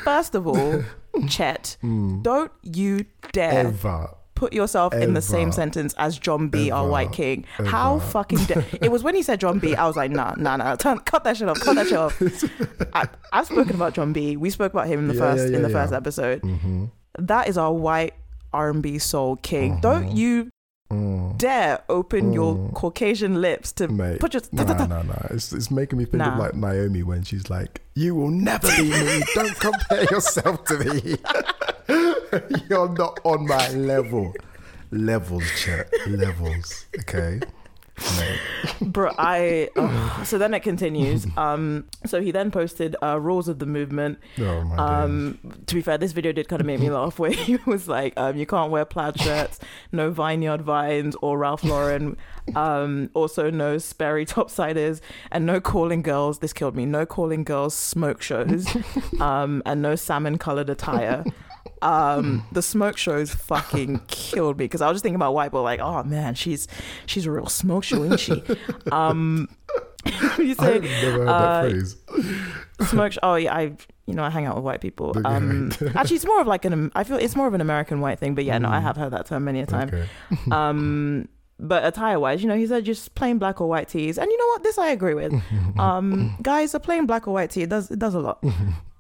First 0.03 0.35
of 0.35 0.47
all, 0.49 0.83
Chet, 1.29 1.77
don't 1.83 2.53
you 2.63 3.07
dare. 3.33 3.67
Ever. 3.69 4.11
put 4.35 4.53
yourself 4.53 4.93
in 4.93 5.15
the 5.15 5.23
same 5.23 5.51
sentence 5.51 5.95
as 5.97 6.19
Jon 6.19 6.49
B, 6.49 6.71
our 6.71 6.83
Ever. 6.83 6.91
white 6.91 7.13
king. 7.13 7.45
How 7.57 7.97
Ever. 7.97 8.05
fucking 8.07 8.45
dare? 8.45 8.67
it 8.83 8.91
was 8.93 9.03
when 9.03 9.15
he 9.15 9.23
said 9.23 9.41
Jon 9.41 9.59
B. 9.59 9.75
I 9.75 9.87
was 9.87 9.97
like, 9.97 10.11
nah, 10.11 10.35
nah, 10.37 10.57
nah. 10.59 10.77
Turn, 10.77 10.99
cut 10.99 11.25
that 11.25 11.39
shit 11.39 11.49
off. 11.49 11.59
Cut 11.61 11.75
that 11.77 11.87
shit 11.87 11.97
off. 11.97 12.21
I, 12.95 13.09
I've 13.33 13.47
spoken 13.47 13.75
about 13.77 13.95
Jon 13.95 14.13
B. 14.13 14.37
We 14.37 14.51
spoke 14.51 14.73
about 14.75 14.89
him 14.89 14.99
in 15.01 15.09
the 15.09 15.15
Yeah, 15.15 15.21
first 15.21 15.49
yeah, 15.49 15.57
in 15.57 15.63
the 15.63 15.71
yeah, 15.71 15.75
first 15.75 15.93
yeah. 15.93 15.97
episode. 15.97 16.43
Mhm. 16.43 16.91
That 17.19 17.49
is 17.49 17.57
our 17.57 17.73
white 17.73 18.13
R&B 18.53 18.99
soul 18.99 19.37
king. 19.37 19.81
Don't 19.81 20.15
you 20.17 20.51
Mm. 20.91 21.37
dare 21.39 21.83
open 21.89 22.33
your 22.33 22.55
Mm. 22.55 22.75
Caucasian 22.75 23.41
lips 23.41 23.73
to 23.73 23.89
Mate, 23.89 24.21
put 24.21 24.35
your. 24.35 24.43
Nah, 24.53 24.87
nah, 24.87 25.03
nah. 25.03 25.15
It's, 25.31 25.53
it's 25.53 25.71
making 25.71 25.99
me 25.99 26.05
think 26.05 26.23
of 26.23 26.39
like 26.39 26.55
Naomi 26.55 27.03
when 27.03 27.25
she's 27.25 27.51
like, 27.51 27.83
"You 27.95 28.15
will 28.15 28.31
never 28.31 28.69
be 28.77 28.91
me. 28.91 29.23
Don't 29.35 29.59
compare 29.59 30.05
yourself 30.13 30.65
to 30.67 30.79
me. 30.79 31.17
You're 32.71 32.89
not 32.91 33.19
on 33.25 33.47
my 33.47 33.69
level. 33.71 34.33
Levels, 34.93 35.45
chat. 35.59 35.89
Levels. 36.07 36.87
Okay. 37.01 37.41
Bro, 38.81 39.13
I. 39.19 39.69
oh. 39.77 40.23
So 40.25 40.39
then 40.39 40.55
it 40.55 40.61
continues. 40.61 41.27
Um, 41.37 41.85
so 42.07 42.21
he 42.23 42.31
then 42.31 42.51
posted 42.51 42.97
uh, 43.03 43.21
rules 43.21 43.47
of 43.49 43.59
the 43.59 43.67
movement. 43.67 44.19
Oh 44.39 44.63
my 44.65 44.77
Um, 44.77 45.39
to 45.67 45.75
be 45.75 45.83
fair, 45.83 45.99
this 45.99 46.13
video 46.13 46.33
did 46.33 46.49
kind 46.49 46.61
of 46.61 46.67
make 46.67 46.81
me 46.81 46.89
laugh. 46.99 47.19
Where 47.19 47.31
he 47.31 47.57
was 47.67 47.89
like, 47.89 48.15
um, 48.17 48.37
"You 48.37 48.47
can't 48.47 48.71
wear 48.71 48.85
plaid 48.85 49.21
shirts, 49.21 49.59
no 49.93 50.11
Vineyard 50.11 50.63
Vines 50.63 51.15
or 51.21 51.37
Ralph 51.39 51.63
Lauren, 51.63 52.17
um, 52.55 53.11
also 53.13 53.51
no 53.51 53.77
Sperry 53.79 54.25
topsiders, 54.25 55.01
and 55.31 55.45
no 55.45 55.61
calling 55.61 56.01
girls. 56.03 56.39
This 56.39 56.53
killed 56.55 56.75
me. 56.75 56.87
No 56.87 57.05
calling 57.05 57.45
girls 57.45 57.75
smoke 57.75 58.23
shows, 58.23 58.67
um, 59.21 59.63
and 59.67 59.83
no 59.83 59.95
salmon 59.95 60.39
colored 60.39 60.71
attire." 60.71 61.25
Um, 61.83 62.47
the 62.53 62.63
smoke 62.63 62.97
shows 62.97 63.35
fucking 63.35 64.01
killed 64.09 64.59
me 64.59 64.65
because 64.65 64.81
I 64.83 64.89
was 64.89 64.97
just 64.97 65.03
thinking 65.03 65.17
about 65.17 65.35
white 65.35 65.51
boy, 65.53 65.63
like, 65.63 65.81
oh 65.81 66.03
man, 66.05 66.35
she's 66.35 66.69
she's 67.07 67.27
a 67.27 67.31
real 67.31 67.47
smoke 67.47 67.85
show, 67.85 68.03
isn't 68.05 68.21
she? 68.21 68.43
Um, 68.93 69.49
you 70.39 70.55
say 70.55 70.77
I've 70.77 70.83
never 70.83 71.19
heard 71.19 71.29
uh, 71.29 71.63
that 71.63 71.71
phrase. 71.71 71.97
smoke 72.91 73.13
sh- 73.13 73.19
oh 73.23 73.35
yeah 73.35 73.53
i 73.55 73.63
you 74.07 74.15
know 74.15 74.23
i 74.23 74.31
hang 74.31 74.45
out 74.47 74.55
with 74.55 74.63
white 74.65 74.81
people 74.81 75.13
um 75.25 75.73
actually 75.97 76.15
it's 76.15 76.25
more 76.27 76.41
of 76.41 76.47
like 76.47 76.65
an 76.65 76.93
i 76.95 77.03
feel 77.03 77.17
it's 77.17 77.35
more 77.35 77.49
of 77.49 77.55
an 77.55 77.61
american 77.61 78.01
white 78.01 78.19
thing 78.21 78.35
but 78.37 78.45
yeah 78.45 78.57
no 78.59 78.69
i 78.69 78.79
Mm. 78.79 78.83
have 78.83 78.97
heard 78.97 79.11
that 79.13 79.27
term 79.27 79.43
many 79.45 79.59
a 79.61 79.67
time 79.67 79.89
Okay. 79.89 80.07
um 80.53 81.29
but 81.59 81.85
attire 81.85 82.21
wise 82.21 82.41
you 82.43 82.49
know 82.49 82.57
he 82.57 82.67
said 82.69 82.85
just 82.85 83.17
plain 83.17 83.39
black 83.39 83.61
or 83.61 83.69
white 83.69 83.89
tees 83.89 84.17
and 84.17 84.31
you 84.31 84.39
know 84.39 84.47
what 84.47 84.63
this 84.63 84.79
i 84.79 84.89
agree 84.91 85.15
with 85.15 85.35
um 85.79 86.37
guys 86.43 86.73
a 86.75 86.79
plain 86.79 87.07
black 87.07 87.27
or 87.27 87.35
white 87.35 87.51
tee 87.51 87.63
it 87.63 87.69
does 87.71 87.91
it 87.91 87.99
does 87.99 88.15
a 88.15 88.21
lot 88.21 88.45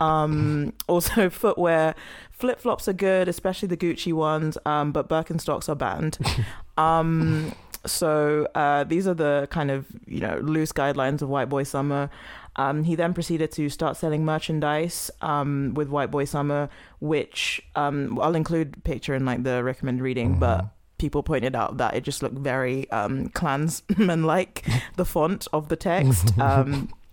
um 0.00 0.72
also 0.88 1.30
footwear 1.30 1.94
flip-flops 2.36 2.86
are 2.88 2.92
good 2.92 3.28
especially 3.28 3.68
the 3.68 3.76
gucci 3.76 4.12
ones 4.12 4.58
um 4.66 4.92
but 4.92 5.08
birkenstocks 5.08 5.68
are 5.68 5.74
banned 5.74 6.18
um 6.78 7.52
so 7.86 8.46
uh, 8.54 8.84
these 8.84 9.06
are 9.06 9.14
the 9.14 9.48
kind 9.50 9.70
of 9.70 9.86
you 10.06 10.20
know 10.20 10.38
loose 10.38 10.72
guidelines 10.72 11.22
of 11.22 11.28
White 11.28 11.48
Boy 11.48 11.62
Summer. 11.62 12.10
Um, 12.56 12.84
he 12.84 12.94
then 12.94 13.12
proceeded 13.12 13.52
to 13.52 13.68
start 13.68 13.96
selling 13.96 14.24
merchandise 14.24 15.10
um, 15.20 15.74
with 15.74 15.88
White 15.88 16.10
Boy 16.10 16.24
Summer, 16.24 16.70
which 17.00 17.60
um, 17.74 18.18
I'll 18.20 18.34
include 18.34 18.82
picture 18.84 19.14
in 19.14 19.24
like 19.24 19.42
the 19.42 19.62
recommended 19.62 20.02
reading, 20.02 20.38
but 20.38 20.66
people 20.98 21.22
pointed 21.22 21.54
out 21.54 21.76
that 21.76 21.94
it 21.94 22.02
just 22.02 22.22
looked 22.22 22.38
very 22.38 22.90
um, 22.90 23.28
Klansman 23.30 24.24
like 24.24 24.66
the 24.96 25.04
font 25.04 25.46
of 25.52 25.68
the 25.68 25.76
text. 25.76 26.38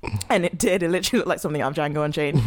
And 0.29 0.45
it 0.45 0.57
did. 0.57 0.81
It 0.81 0.89
literally 0.89 1.19
looked 1.19 1.29
like 1.29 1.39
something 1.39 1.61
out 1.61 1.77
of 1.77 1.83
Django 1.83 2.03
Unchained. 2.03 2.41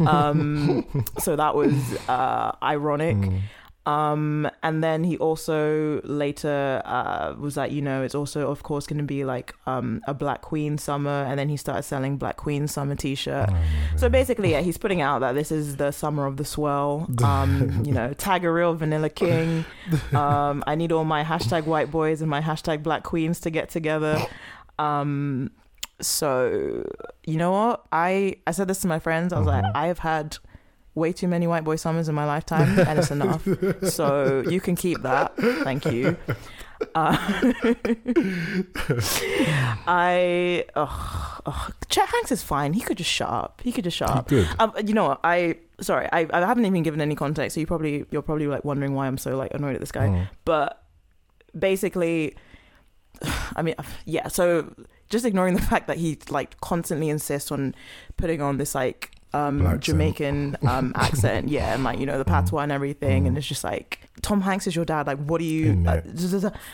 Um, 0.08 1.04
so 1.18 1.36
that 1.36 1.54
was 1.54 1.74
uh, 2.08 2.52
ironic. 2.62 3.16
Mm. 3.16 3.40
Um, 3.84 4.48
and 4.62 4.82
then 4.82 5.02
he 5.02 5.18
also 5.18 6.00
later 6.04 6.82
uh, 6.84 7.34
was 7.36 7.56
like, 7.56 7.72
you 7.72 7.82
know, 7.82 8.02
it's 8.02 8.14
also 8.14 8.48
of 8.48 8.62
course 8.62 8.86
going 8.86 8.98
to 8.98 9.04
be 9.04 9.24
like 9.24 9.54
um, 9.66 10.00
a 10.06 10.14
Black 10.14 10.40
Queen 10.40 10.78
summer, 10.78 11.24
and 11.24 11.36
then 11.38 11.48
he 11.48 11.56
started 11.56 11.82
selling 11.82 12.16
Black 12.16 12.36
Queen 12.36 12.68
summer 12.68 12.94
T-shirt. 12.94 13.48
Oh, 13.50 13.56
So 13.96 14.08
basically, 14.08 14.52
yeah, 14.52 14.60
he's 14.60 14.78
putting 14.78 15.00
out 15.00 15.20
that 15.20 15.32
this 15.32 15.50
is 15.50 15.76
the 15.76 15.90
summer 15.90 16.26
of 16.26 16.36
the 16.36 16.44
swell. 16.44 17.08
Um, 17.22 17.84
you 17.84 17.92
know, 17.92 18.12
tag 18.14 18.44
a 18.44 18.52
real 18.52 18.74
Vanilla 18.74 19.08
King. 19.08 19.64
Um, 20.12 20.62
I 20.66 20.74
need 20.74 20.92
all 20.92 21.04
my 21.04 21.22
hashtag 21.24 21.66
white 21.66 21.90
boys 21.90 22.20
and 22.20 22.28
my 22.28 22.40
hashtag 22.40 22.82
Black 22.82 23.04
Queens 23.04 23.40
to 23.40 23.50
get 23.50 23.70
together. 23.70 24.18
Um, 24.78 25.50
so 26.02 26.84
you 27.24 27.36
know 27.36 27.52
what? 27.52 27.84
I 27.92 28.36
I 28.46 28.50
said 28.52 28.68
this 28.68 28.80
to 28.80 28.86
my 28.88 28.98
friends. 28.98 29.32
I 29.32 29.38
was 29.38 29.46
like, 29.46 29.64
Mhm. 29.64 29.72
I 29.74 29.86
have 29.86 30.00
had 30.00 30.36
way 30.94 31.12
too 31.12 31.26
many 31.28 31.46
white 31.46 31.64
boy 31.64 31.76
summers 31.76 32.08
in 32.08 32.14
my 32.14 32.26
lifetime, 32.26 32.78
and 32.86 32.98
it's 32.98 33.10
enough. 33.10 33.46
so 33.88 34.42
you 34.48 34.60
can 34.60 34.76
keep 34.76 35.00
that. 35.02 35.34
Thank 35.36 35.86
you. 35.86 36.16
Uh, 36.94 37.16
I 39.86 40.64
oh, 40.74 41.38
oh, 41.46 41.68
Chet 41.88 42.08
Hanks 42.08 42.32
is 42.32 42.42
fine. 42.42 42.72
He 42.72 42.80
could 42.80 42.98
just 42.98 43.10
shut 43.10 43.28
up. 43.28 43.60
He 43.64 43.72
could 43.72 43.84
just 43.84 43.96
shut 43.96 44.10
up. 44.10 44.30
Um, 44.58 44.72
you 44.84 44.94
know 44.94 45.08
what? 45.08 45.20
I 45.24 45.56
sorry. 45.80 46.08
I, 46.12 46.26
I 46.32 46.40
haven't 46.40 46.64
even 46.66 46.82
given 46.82 47.00
any 47.00 47.14
context. 47.14 47.54
So 47.54 47.60
you 47.60 47.66
probably 47.66 48.04
you're 48.10 48.22
probably 48.22 48.46
like 48.46 48.64
wondering 48.64 48.94
why 48.94 49.06
I'm 49.06 49.18
so 49.18 49.36
like 49.36 49.54
annoyed 49.54 49.74
at 49.74 49.80
this 49.80 49.92
guy. 49.92 50.08
Mm. 50.08 50.28
But 50.44 50.82
basically, 51.58 52.36
I 53.56 53.62
mean, 53.62 53.74
yeah. 54.04 54.28
So 54.28 54.74
just 55.12 55.24
ignoring 55.24 55.54
the 55.54 55.62
fact 55.62 55.86
that 55.86 55.98
he 55.98 56.18
like 56.30 56.60
constantly 56.60 57.08
insists 57.08 57.52
on 57.52 57.74
putting 58.16 58.42
on 58.42 58.56
this 58.58 58.74
like 58.74 59.12
um. 59.32 59.78
Jamaican 59.78 60.56
um 60.66 60.92
accent, 60.96 61.48
yeah, 61.48 61.72
and 61.74 61.84
like 61.84 61.98
you 62.00 62.06
know 62.06 62.18
the 62.18 62.24
patois 62.24 62.62
and 62.62 62.72
everything, 62.72 63.26
and 63.28 63.38
it's 63.38 63.46
just 63.46 63.62
like 63.64 64.00
Tom 64.22 64.40
Hanks 64.40 64.66
is 64.66 64.74
your 64.74 64.84
dad. 64.84 65.06
Like, 65.06 65.18
what 65.18 65.38
do 65.38 65.44
you? 65.44 65.84
Uh, 65.86 66.00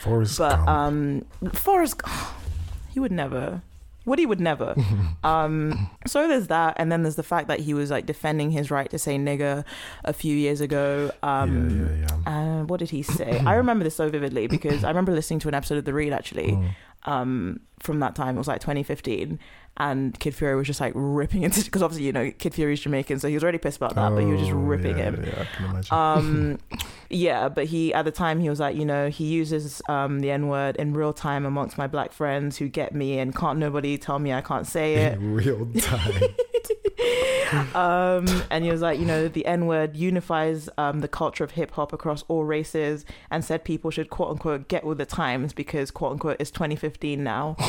Forrest 0.02 0.38
but 0.38 0.56
Gump. 0.56 0.68
um, 0.68 1.24
Forrest, 1.52 2.00
he 2.90 3.00
would 3.00 3.12
never. 3.12 3.62
Woody 4.04 4.24
would 4.24 4.40
never. 4.40 4.74
um, 5.24 5.90
so 6.06 6.26
there's 6.26 6.46
that, 6.46 6.74
and 6.78 6.90
then 6.90 7.02
there's 7.02 7.16
the 7.16 7.22
fact 7.22 7.46
that 7.48 7.60
he 7.60 7.74
was 7.74 7.90
like 7.90 8.06
defending 8.06 8.50
his 8.50 8.70
right 8.70 8.88
to 8.90 8.98
say 8.98 9.18
nigger 9.18 9.64
a 10.02 10.14
few 10.14 10.34
years 10.34 10.62
ago. 10.62 11.10
Um, 11.22 11.68
yeah, 11.68 11.86
yeah, 11.92 12.18
yeah. 12.26 12.60
uh, 12.60 12.64
what 12.64 12.78
did 12.80 12.88
he 12.88 13.02
say? 13.02 13.38
I 13.46 13.54
remember 13.56 13.84
this 13.84 13.96
so 13.96 14.08
vividly 14.08 14.46
because 14.46 14.82
I 14.82 14.88
remember 14.88 15.12
listening 15.12 15.40
to 15.40 15.48
an 15.48 15.54
episode 15.54 15.76
of 15.76 15.84
The 15.84 15.92
Read 15.92 16.12
actually, 16.14 16.52
Mm. 16.52 16.70
Um, 17.04 17.60
from 17.80 18.00
that 18.00 18.14
time. 18.14 18.34
It 18.36 18.38
was 18.38 18.48
like 18.48 18.60
2015. 18.60 19.38
And 19.80 20.18
Kid 20.18 20.34
Fury 20.34 20.56
was 20.56 20.66
just 20.66 20.80
like 20.80 20.92
ripping 20.96 21.44
into 21.44 21.62
because 21.62 21.84
obviously 21.84 22.04
you 22.04 22.12
know 22.12 22.32
Kid 22.32 22.52
Fury's 22.52 22.80
Jamaican, 22.80 23.20
so 23.20 23.28
he 23.28 23.34
was 23.34 23.44
already 23.44 23.58
pissed 23.58 23.76
about 23.76 23.94
that, 23.94 24.10
but 24.10 24.24
he 24.24 24.26
was 24.26 24.40
just 24.40 24.50
Oh, 24.52 24.56
ripping 24.56 24.98
yeah, 24.98 25.04
him. 25.04 25.24
Yeah, 25.24 25.40
I 25.42 25.56
can 25.56 25.64
imagine. 25.70 25.94
Um, 25.96 26.58
yeah, 27.10 27.48
but 27.48 27.66
he 27.66 27.94
at 27.94 28.04
the 28.04 28.10
time 28.10 28.40
he 28.40 28.48
was 28.50 28.58
like, 28.58 28.74
you 28.74 28.84
know, 28.84 29.08
he 29.08 29.26
uses 29.26 29.80
um 29.88 30.18
the 30.18 30.32
N 30.32 30.48
word 30.48 30.74
in 30.74 30.94
real 30.94 31.12
time 31.12 31.46
amongst 31.46 31.78
my 31.78 31.86
black 31.86 32.12
friends 32.12 32.56
who 32.58 32.66
get 32.66 32.92
me, 32.92 33.20
and 33.20 33.32
can't 33.36 33.60
nobody 33.60 33.96
tell 33.98 34.18
me 34.18 34.32
I 34.32 34.40
can't 34.40 34.66
say 34.66 34.94
it. 34.96 35.12
in 35.12 35.32
real 35.34 35.64
time. 35.78 36.22
um, 37.74 38.26
and 38.50 38.64
he 38.64 38.70
was 38.70 38.80
like, 38.80 38.98
you 38.98 39.06
know, 39.06 39.28
the 39.28 39.46
N 39.46 39.66
word 39.66 39.96
unifies 39.96 40.68
um, 40.78 41.00
the 41.00 41.08
culture 41.08 41.44
of 41.44 41.52
hip 41.52 41.72
hop 41.72 41.92
across 41.92 42.24
all 42.28 42.44
races, 42.44 43.04
and 43.30 43.44
said 43.44 43.64
people 43.64 43.90
should 43.90 44.10
quote 44.10 44.30
unquote 44.30 44.68
get 44.68 44.84
with 44.84 44.98
the 44.98 45.06
times 45.06 45.52
because 45.52 45.90
quote 45.90 46.12
unquote 46.12 46.36
it's 46.40 46.50
2015 46.50 47.22
now. 47.22 47.56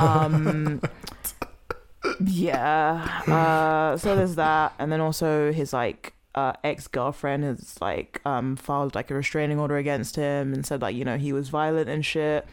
Um, 0.00 0.80
yeah. 2.24 3.22
Uh, 3.26 3.96
so 3.96 4.16
there's 4.16 4.36
that, 4.36 4.74
and 4.78 4.90
then 4.90 5.00
also 5.00 5.52
his 5.52 5.72
like 5.72 6.14
uh, 6.34 6.52
ex 6.64 6.86
girlfriend 6.86 7.44
has 7.44 7.76
like 7.80 8.20
um, 8.24 8.56
filed 8.56 8.94
like 8.94 9.10
a 9.10 9.14
restraining 9.14 9.58
order 9.58 9.76
against 9.76 10.16
him 10.16 10.52
and 10.52 10.64
said 10.64 10.80
like 10.80 10.94
you 10.94 11.04
know 11.04 11.18
he 11.18 11.32
was 11.32 11.48
violent 11.48 11.88
and 11.88 12.04
shit. 12.04 12.46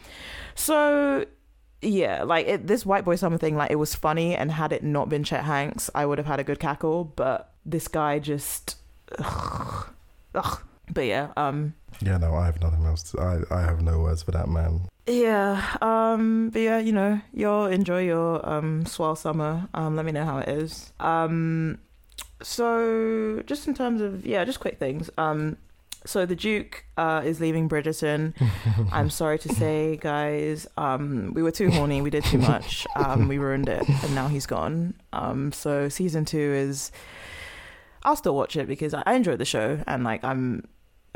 So 0.56 1.26
yeah, 1.82 2.24
like 2.24 2.48
it, 2.48 2.68
this 2.68 2.86
white 2.86 3.06
boy 3.06 3.16
summer 3.16 3.38
thing, 3.38 3.56
like 3.56 3.72
it 3.72 3.76
was 3.76 3.94
funny, 3.96 4.36
and 4.36 4.52
had 4.52 4.72
it 4.72 4.84
not 4.84 5.10
been 5.10 5.24
Chet 5.24 5.44
Hanks, 5.44 5.90
I 5.94 6.06
would 6.06 6.18
have 6.18 6.28
had 6.28 6.40
a 6.40 6.44
good 6.44 6.60
cackle. 6.60 7.04
But 7.16 7.52
this 7.66 7.88
guy 7.88 8.20
just, 8.20 8.78
ugh, 9.20 9.90
ugh. 10.36 10.62
But 10.90 11.06
yeah, 11.06 11.34
um, 11.36 11.74
yeah, 12.02 12.18
no, 12.18 12.34
I 12.34 12.46
have 12.46 12.62
nothing 12.62 12.86
else. 12.86 13.04
To, 13.12 13.20
I 13.20 13.56
I 13.56 13.62
have 13.62 13.82
no 13.82 14.00
words 14.00 14.24
for 14.24 14.32
that 14.32 14.48
man. 14.48 14.88
yeah, 15.06 15.76
um, 15.82 16.50
but 16.50 16.62
yeah, 16.62 16.80
you 16.80 16.94
know, 16.94 17.20
you'll 17.34 17.66
enjoy 17.66 18.06
your 18.06 18.48
um 18.48 18.86
swell 18.86 19.16
summer. 19.16 19.68
Um, 19.74 19.96
let 19.96 20.06
me 20.06 20.12
know 20.12 20.26
how 20.26 20.38
it 20.40 20.48
is. 20.48 20.94
Um, 21.00 21.80
so 22.42 23.44
just 23.46 23.68
in 23.68 23.74
terms 23.74 24.02
of 24.02 24.26
yeah, 24.26 24.46
just 24.46 24.60
quick 24.60 24.80
things. 24.80 25.10
Um, 25.18 25.58
so 26.08 26.26
the 26.26 26.36
Duke 26.36 26.86
uh 26.98 27.22
is 27.24 27.40
leaving 27.40 27.70
Bridgerton. 27.70 28.34
I'm 28.92 29.10
sorry 29.10 29.38
to 29.40 29.50
say, 29.50 29.98
guys. 29.98 30.66
Um, 30.78 31.34
we 31.36 31.44
were 31.44 31.52
too 31.52 31.70
horny. 31.70 32.02
We 32.02 32.10
did 32.10 32.24
too 32.24 32.38
much. 32.40 32.88
Um, 32.96 33.28
we 33.28 33.38
ruined 33.38 33.70
it, 33.70 33.88
and 33.88 34.16
now 34.16 34.28
he's 34.28 34.46
gone. 34.48 34.96
Um, 35.14 35.52
so 35.52 35.90
season 35.90 36.26
two 36.26 36.38
is. 36.66 36.92
I'll 38.04 38.16
still 38.16 38.36
watch 38.36 38.56
it 38.56 38.68
because 38.68 38.94
I 38.94 39.04
I 39.06 39.14
enjoyed 39.14 39.40
the 39.40 39.46
show, 39.46 39.84
and 39.86 40.04
like 40.04 40.24
I'm 40.24 40.68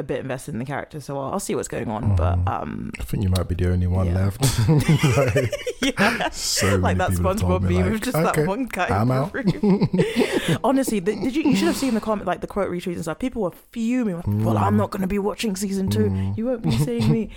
a 0.02 0.04
bit 0.04 0.20
invested 0.20 0.54
in 0.54 0.60
the 0.60 0.66
character, 0.66 0.99
so 0.99 1.18
I'll, 1.18 1.32
I'll 1.34 1.39
see 1.39 1.56
what's 1.56 1.68
going 1.70 1.88
on. 1.89 2.16
But 2.18 2.36
Mhm. 2.43 2.47
um, 2.62 2.91
I 2.99 3.04
think 3.04 3.24
you 3.24 3.30
might 3.30 3.47
be 3.47 3.56
the 3.56 3.72
only 3.72 3.88
one 3.88 4.08
Yeah. 4.08 4.26
left. 4.26 4.41
like, 5.18 5.54
yeah, 5.82 6.30
so 6.30 6.76
like 6.76 6.97
that 6.97 7.12
people 7.12 7.30
have 7.30 7.39
told 7.39 7.62
SpongeBob 7.62 7.70
meme 7.70 7.84
like, 7.86 7.93
of 7.93 8.02
just 8.02 8.18
okay, 8.18 8.41
that 8.41 8.47
one 8.47 8.66
guy. 8.66 8.88
I'm 8.88 9.12
out. 9.12 9.34
Honestly, 10.64 10.99
the, 10.99 11.16
did 11.16 11.36
you? 11.36 11.43
You 11.43 11.56
should 11.56 11.68
have 11.68 11.78
seen 11.78 11.93
the 11.93 12.02
comment, 12.02 12.28
like 12.28 12.41
the 12.41 12.47
quote 12.47 12.70
retweets 12.70 12.95
and 12.95 13.02
stuff. 13.04 13.20
People 13.20 13.41
were 13.43 13.52
fuming. 13.72 14.16
Like, 14.18 14.28
well, 14.28 14.58
I'm 14.58 14.74
Mm. 14.74 14.78
not 14.78 14.91
going 14.91 15.02
to 15.02 15.08
be 15.08 15.20
watching 15.20 15.56
season 15.56 15.89
two. 15.89 16.10
Mm. 16.10 16.38
You 16.38 16.45
won't 16.45 16.62
be 16.64 16.72
seeing 16.72 17.12
me. 17.12 17.30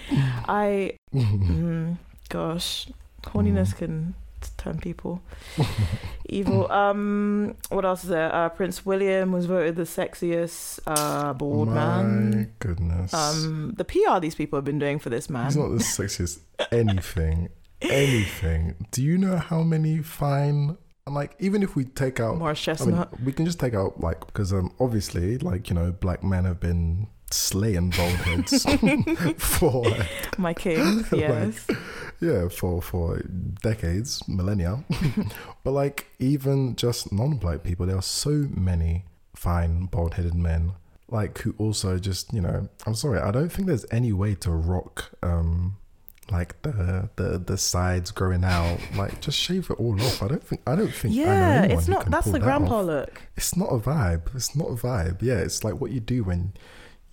I, 0.48 0.98
mm, 1.14 1.96
gosh, 2.28 2.88
horniness 3.24 3.74
Mm. 3.74 3.76
can 3.78 4.14
turn 4.64 4.78
people 4.78 5.22
evil. 6.28 6.70
Um, 6.70 7.56
what 7.68 7.84
else 7.84 8.04
is 8.04 8.10
there? 8.10 8.34
Uh, 8.34 8.48
Prince 8.48 8.84
William 8.86 9.32
was 9.32 9.46
voted 9.46 9.76
the 9.76 9.82
sexiest 9.82 10.80
uh, 10.86 11.32
bald 11.34 11.68
My 11.68 11.74
man. 12.02 12.52
goodness. 12.58 13.12
Um, 13.12 13.74
the 13.76 13.84
PR 13.84 14.20
these 14.20 14.34
people 14.34 14.56
have 14.56 14.64
been 14.64 14.78
doing 14.78 14.98
for 14.98 15.10
this 15.10 15.28
man. 15.28 15.46
He's 15.46 15.56
not 15.56 15.68
the 15.68 15.76
sexiest 15.76 16.40
anything. 16.72 17.50
Anything. 17.82 18.86
Do 18.90 19.02
you 19.02 19.18
know 19.18 19.36
how 19.36 19.62
many 19.62 19.98
fine 19.98 20.78
and 21.06 21.14
like 21.14 21.36
even 21.38 21.62
if 21.62 21.76
we 21.76 21.84
take 21.84 22.18
out 22.18 22.38
Morris 22.38 22.66
I 22.66 22.70
mean, 22.70 22.76
Chestnut. 22.76 23.20
we 23.20 23.32
can 23.32 23.44
just 23.44 23.60
take 23.60 23.74
out 23.74 24.00
like 24.00 24.26
because 24.26 24.52
um 24.54 24.72
obviously 24.80 25.36
like 25.38 25.68
you 25.68 25.74
know 25.74 25.92
black 25.92 26.24
men 26.24 26.44
have 26.44 26.60
been 26.60 27.08
slaying 27.34 27.90
bald 27.90 28.12
heads 28.12 28.64
for 29.38 29.84
my 30.38 30.54
king. 30.54 31.04
Yes. 31.12 31.66
yeah 32.20 32.48
for 32.48 32.80
for 32.80 33.20
decades 33.62 34.22
millennia 34.28 34.84
but 35.64 35.72
like 35.72 36.06
even 36.18 36.76
just 36.76 37.12
non-black 37.12 37.62
people 37.62 37.86
there 37.86 37.96
are 37.96 38.02
so 38.02 38.46
many 38.54 39.04
fine 39.34 39.86
bald-headed 39.86 40.34
men 40.34 40.72
like 41.08 41.36
who 41.38 41.54
also 41.58 41.98
just 41.98 42.32
you 42.32 42.40
know 42.40 42.68
i'm 42.86 42.94
sorry 42.94 43.18
i 43.18 43.30
don't 43.30 43.50
think 43.50 43.66
there's 43.68 43.86
any 43.90 44.12
way 44.12 44.34
to 44.34 44.50
rock 44.50 45.10
um 45.22 45.76
like 46.30 46.60
the 46.62 47.08
the 47.16 47.38
the 47.38 47.58
sides 47.58 48.10
growing 48.10 48.44
out 48.44 48.78
like 48.96 49.20
just 49.20 49.38
shave 49.38 49.68
it 49.70 49.78
all 49.78 50.00
off 50.00 50.22
i 50.22 50.28
don't 50.28 50.42
think 50.42 50.62
i 50.66 50.74
don't 50.74 50.94
think 50.94 51.14
yeah, 51.14 51.64
it's 51.64 51.86
not. 51.88 52.10
That's 52.10 52.26
the 52.26 52.32
that 52.32 52.42
grandpa 52.42 52.78
off. 52.78 52.86
look. 52.86 53.22
it's 53.36 53.56
not 53.56 53.66
a 53.66 53.78
vibe 53.78 54.34
it's 54.34 54.56
not 54.56 54.68
a 54.68 54.74
vibe 54.74 55.20
yeah 55.20 55.38
it's 55.38 55.62
like 55.64 55.80
what 55.80 55.90
you 55.90 56.00
do 56.00 56.24
when 56.24 56.54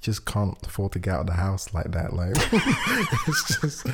just 0.02 0.26
can't 0.26 0.58
afford 0.66 0.91
to 0.91 0.99
get 0.99 1.14
out 1.14 1.22
of 1.22 1.28
the 1.28 1.34
house 1.34 1.74
like 1.74 1.91
that 1.91 2.14
like 2.14 2.34
it's 3.28 3.62
just 3.62 3.86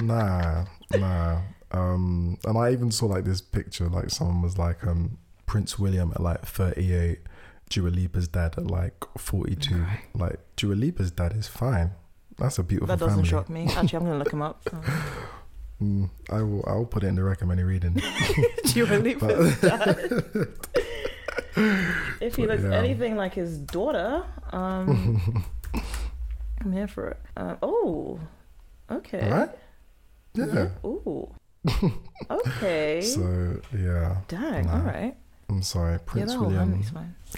nah 0.00 0.64
nah 0.96 1.40
um 1.72 2.38
and 2.44 2.58
i 2.58 2.70
even 2.70 2.90
saw 2.92 3.06
like 3.06 3.24
this 3.24 3.40
picture 3.40 3.88
like 3.88 4.10
someone 4.10 4.42
was 4.42 4.58
like 4.58 4.86
um 4.86 5.18
prince 5.46 5.78
william 5.78 6.12
at 6.14 6.20
like 6.20 6.44
38 6.44 7.20
Dua 7.68 7.88
Lipa's 7.88 8.28
dad 8.28 8.54
at 8.58 8.70
like 8.70 8.94
42 9.18 9.74
Right. 9.74 10.00
like 10.14 10.38
Dua 10.56 10.74
Lipa's 10.74 11.10
dad 11.10 11.32
is 11.34 11.48
fine 11.48 11.90
that's 12.38 12.58
a 12.58 12.62
beautiful 12.62 12.88
That 12.94 13.00
doesn't 13.00 13.24
family 13.24 13.28
shock 13.28 13.48
me. 13.48 13.64
Actually, 13.74 13.96
I'm 13.98 14.04
gonna 14.04 14.18
look 14.18 14.30
him 14.32 14.42
up. 14.42 14.68
mm, 15.82 16.08
i 16.30 16.42
will 16.42 16.64
i'll 16.66 16.84
put 16.84 17.04
it 17.04 17.08
in 17.08 17.14
the 17.14 17.22
recommended 17.22 17.64
reading 17.64 17.92
Do 18.64 18.78
you 18.80 18.86
But-? 19.18 20.48
If 22.20 22.36
he 22.36 22.46
looks 22.46 22.64
yeah. 22.64 22.74
anything 22.74 23.16
like 23.16 23.32
his 23.32 23.56
daughter, 23.56 24.22
um, 24.52 25.42
I'm 26.60 26.70
here 26.70 26.86
for 26.86 27.08
it. 27.12 27.20
Uh, 27.34 27.56
oh, 27.62 28.20
okay. 28.90 29.30
right 29.30 29.48
yeah 30.34 30.68
Ooh. 30.84 31.28
Okay. 32.30 33.00
so 33.00 33.60
yeah 33.76 34.18
Dang. 34.28 34.66
nah. 34.66 34.74
All 34.74 34.80
right. 34.80 35.16
i'm 35.48 35.62
sorry 35.62 35.98
prince 36.00 36.34
whole 36.34 36.48
william 36.48 36.84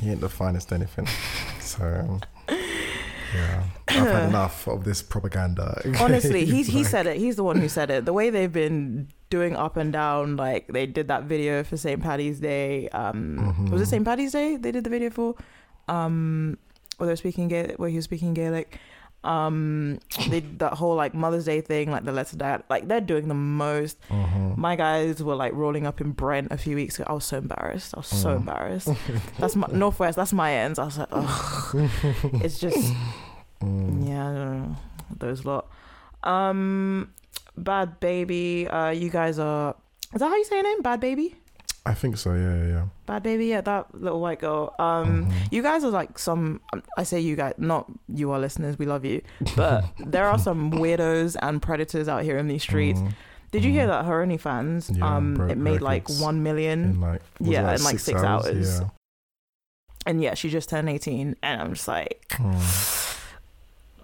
he 0.00 0.10
ain't 0.10 0.20
the 0.20 0.28
finest 0.28 0.72
anything. 0.72 1.06
So 1.60 2.20
yeah, 3.34 3.64
I've 3.88 3.94
had 4.06 4.28
enough 4.28 4.66
of 4.68 4.84
this 4.84 5.02
propaganda. 5.02 5.80
Honestly, 6.00 6.44
he 6.44 6.64
Like, 6.64 6.86
said 6.86 7.06
it. 7.06 7.16
He's 7.18 7.36
the 7.36 7.44
one 7.44 7.58
who 7.60 7.68
said 7.68 7.90
it. 7.90 8.04
The 8.04 8.12
way 8.12 8.30
they've 8.30 8.52
been 8.52 9.08
doing 9.30 9.54
up 9.56 9.76
and 9.76 9.92
down, 9.92 10.36
like 10.36 10.68
they 10.68 10.86
did 10.86 11.08
that 11.08 11.24
video 11.24 11.62
for 11.64 11.76
St. 11.76 12.02
Patty's 12.02 12.40
Day. 12.40 12.88
Um, 12.90 13.68
was 13.70 13.82
it. 13.82 13.86
St. 13.86 14.04
Patty's 14.04 14.32
Day? 14.32 14.56
They 14.56 14.72
did 14.72 14.84
the 14.84 14.90
video 14.90 15.10
for, 15.10 15.34
um, 15.88 16.58
where 16.96 17.06
they 17.06 17.12
were 17.12 17.16
speaking 17.16 17.48
Gaelic, 17.48 17.78
where 17.78 17.88
he 17.90 17.96
was 17.96 18.04
speaking 18.04 18.34
Gaelic. 18.34 18.78
Um, 19.24 19.98
they 20.30 20.40
that 20.58 20.74
whole 20.74 20.94
like 20.94 21.12
Mother's 21.12 21.44
Day 21.46 21.60
thing, 21.60 21.90
like 21.90 22.04
the 22.04 22.12
letter 22.12 22.36
dad, 22.36 22.62
like 22.70 22.86
they're 22.88 23.00
doing 23.00 23.26
the 23.28 23.34
most. 23.34 23.98
mhm. 24.08 24.56
My 24.56 24.76
guys 24.76 25.22
were 25.22 25.34
like 25.34 25.52
rolling 25.54 25.86
up 25.86 26.00
in 26.00 26.12
Brent 26.12 26.48
a 26.52 26.56
few 26.56 26.76
weeks 26.76 26.96
ago. 26.98 27.06
I 27.10 27.12
was 27.14 27.24
so 27.24 27.38
embarrassed. 27.38 27.94
I 27.94 27.98
was 27.98 28.06
so 28.06 28.30
Mm. 28.30 28.36
embarrassed. 28.36 28.88
That's 29.38 29.56
my 29.56 29.66
Northwest. 29.72 30.16
That's 30.16 30.32
my 30.32 30.52
ends. 30.54 30.78
I 30.78 30.84
was 30.84 30.98
like, 30.98 31.08
ugh. 31.10 31.90
It's 32.44 32.58
just 32.60 32.94
Mm. 33.60 34.08
yeah, 34.08 34.30
I 34.30 34.32
don't 34.34 34.62
know. 34.70 34.76
Those 35.18 35.44
lot. 35.44 35.66
Um, 36.22 37.10
Bhad 37.58 37.98
Bhabie. 38.00 38.72
Uh, 38.72 38.90
you 38.90 39.10
guys 39.10 39.38
are. 39.40 39.74
Is 40.14 40.20
that 40.20 40.28
how 40.28 40.36
you 40.36 40.44
say 40.44 40.56
your 40.56 40.64
name? 40.64 40.80
Bhad 40.82 41.00
Bhabie. 41.00 41.34
I 41.90 41.94
think 41.94 42.16
so. 42.18 42.34
Yeah, 42.34 42.56
yeah. 42.56 42.66
yeah. 42.66 42.84
Bhad 43.08 43.22
Bhabie. 43.24 43.48
Yeah, 43.48 43.60
that 43.62 43.94
little 43.94 44.20
white 44.20 44.40
girl. 44.40 44.74
Um, 44.78 45.26
Mhm. 45.26 45.32
you 45.52 45.62
guys 45.62 45.82
are 45.84 45.90
like 45.90 46.18
some. 46.18 46.60
I 46.96 47.02
say 47.04 47.18
you 47.20 47.34
guys, 47.36 47.54
not 47.58 47.86
you, 48.08 48.30
our 48.32 48.38
listeners. 48.38 48.78
We 48.78 48.86
love 48.86 49.04
you, 49.04 49.22
but 49.56 49.84
there 49.98 50.26
are 50.26 50.38
some 50.38 50.70
weirdos 50.72 51.36
and 51.40 51.62
predators 51.62 52.08
out 52.08 52.22
here 52.24 52.36
in 52.38 52.46
these 52.48 52.62
streets. 52.62 53.00
Mhm. 53.00 53.12
Did 53.50 53.64
you 53.64 53.72
hear 53.72 53.84
Mhm. 53.86 53.88
that 53.88 54.04
her 54.04 54.26
OnlyFans? 54.26 54.96
Yeah, 54.98 55.16
um, 55.16 55.34
broke 55.34 55.50
it 55.52 55.58
made 55.58 55.80
like 55.80 56.06
one 56.20 56.42
million, 56.42 56.78
In 56.84 57.00
like 57.00 57.22
Yeah, 57.40 57.74
in, 57.74 57.82
like, 57.84 57.98
six 57.98 58.22
hours. 58.22 58.80
Yeah. 58.80 58.88
and 60.06 60.22
yeah, 60.22 60.34
she 60.34 60.50
just 60.50 60.68
turned 60.68 60.88
eighteen, 60.90 61.36
and 61.42 61.60
I'm 61.62 61.72
just 61.72 61.88
like, 61.88 62.26
Mm, 62.36 63.18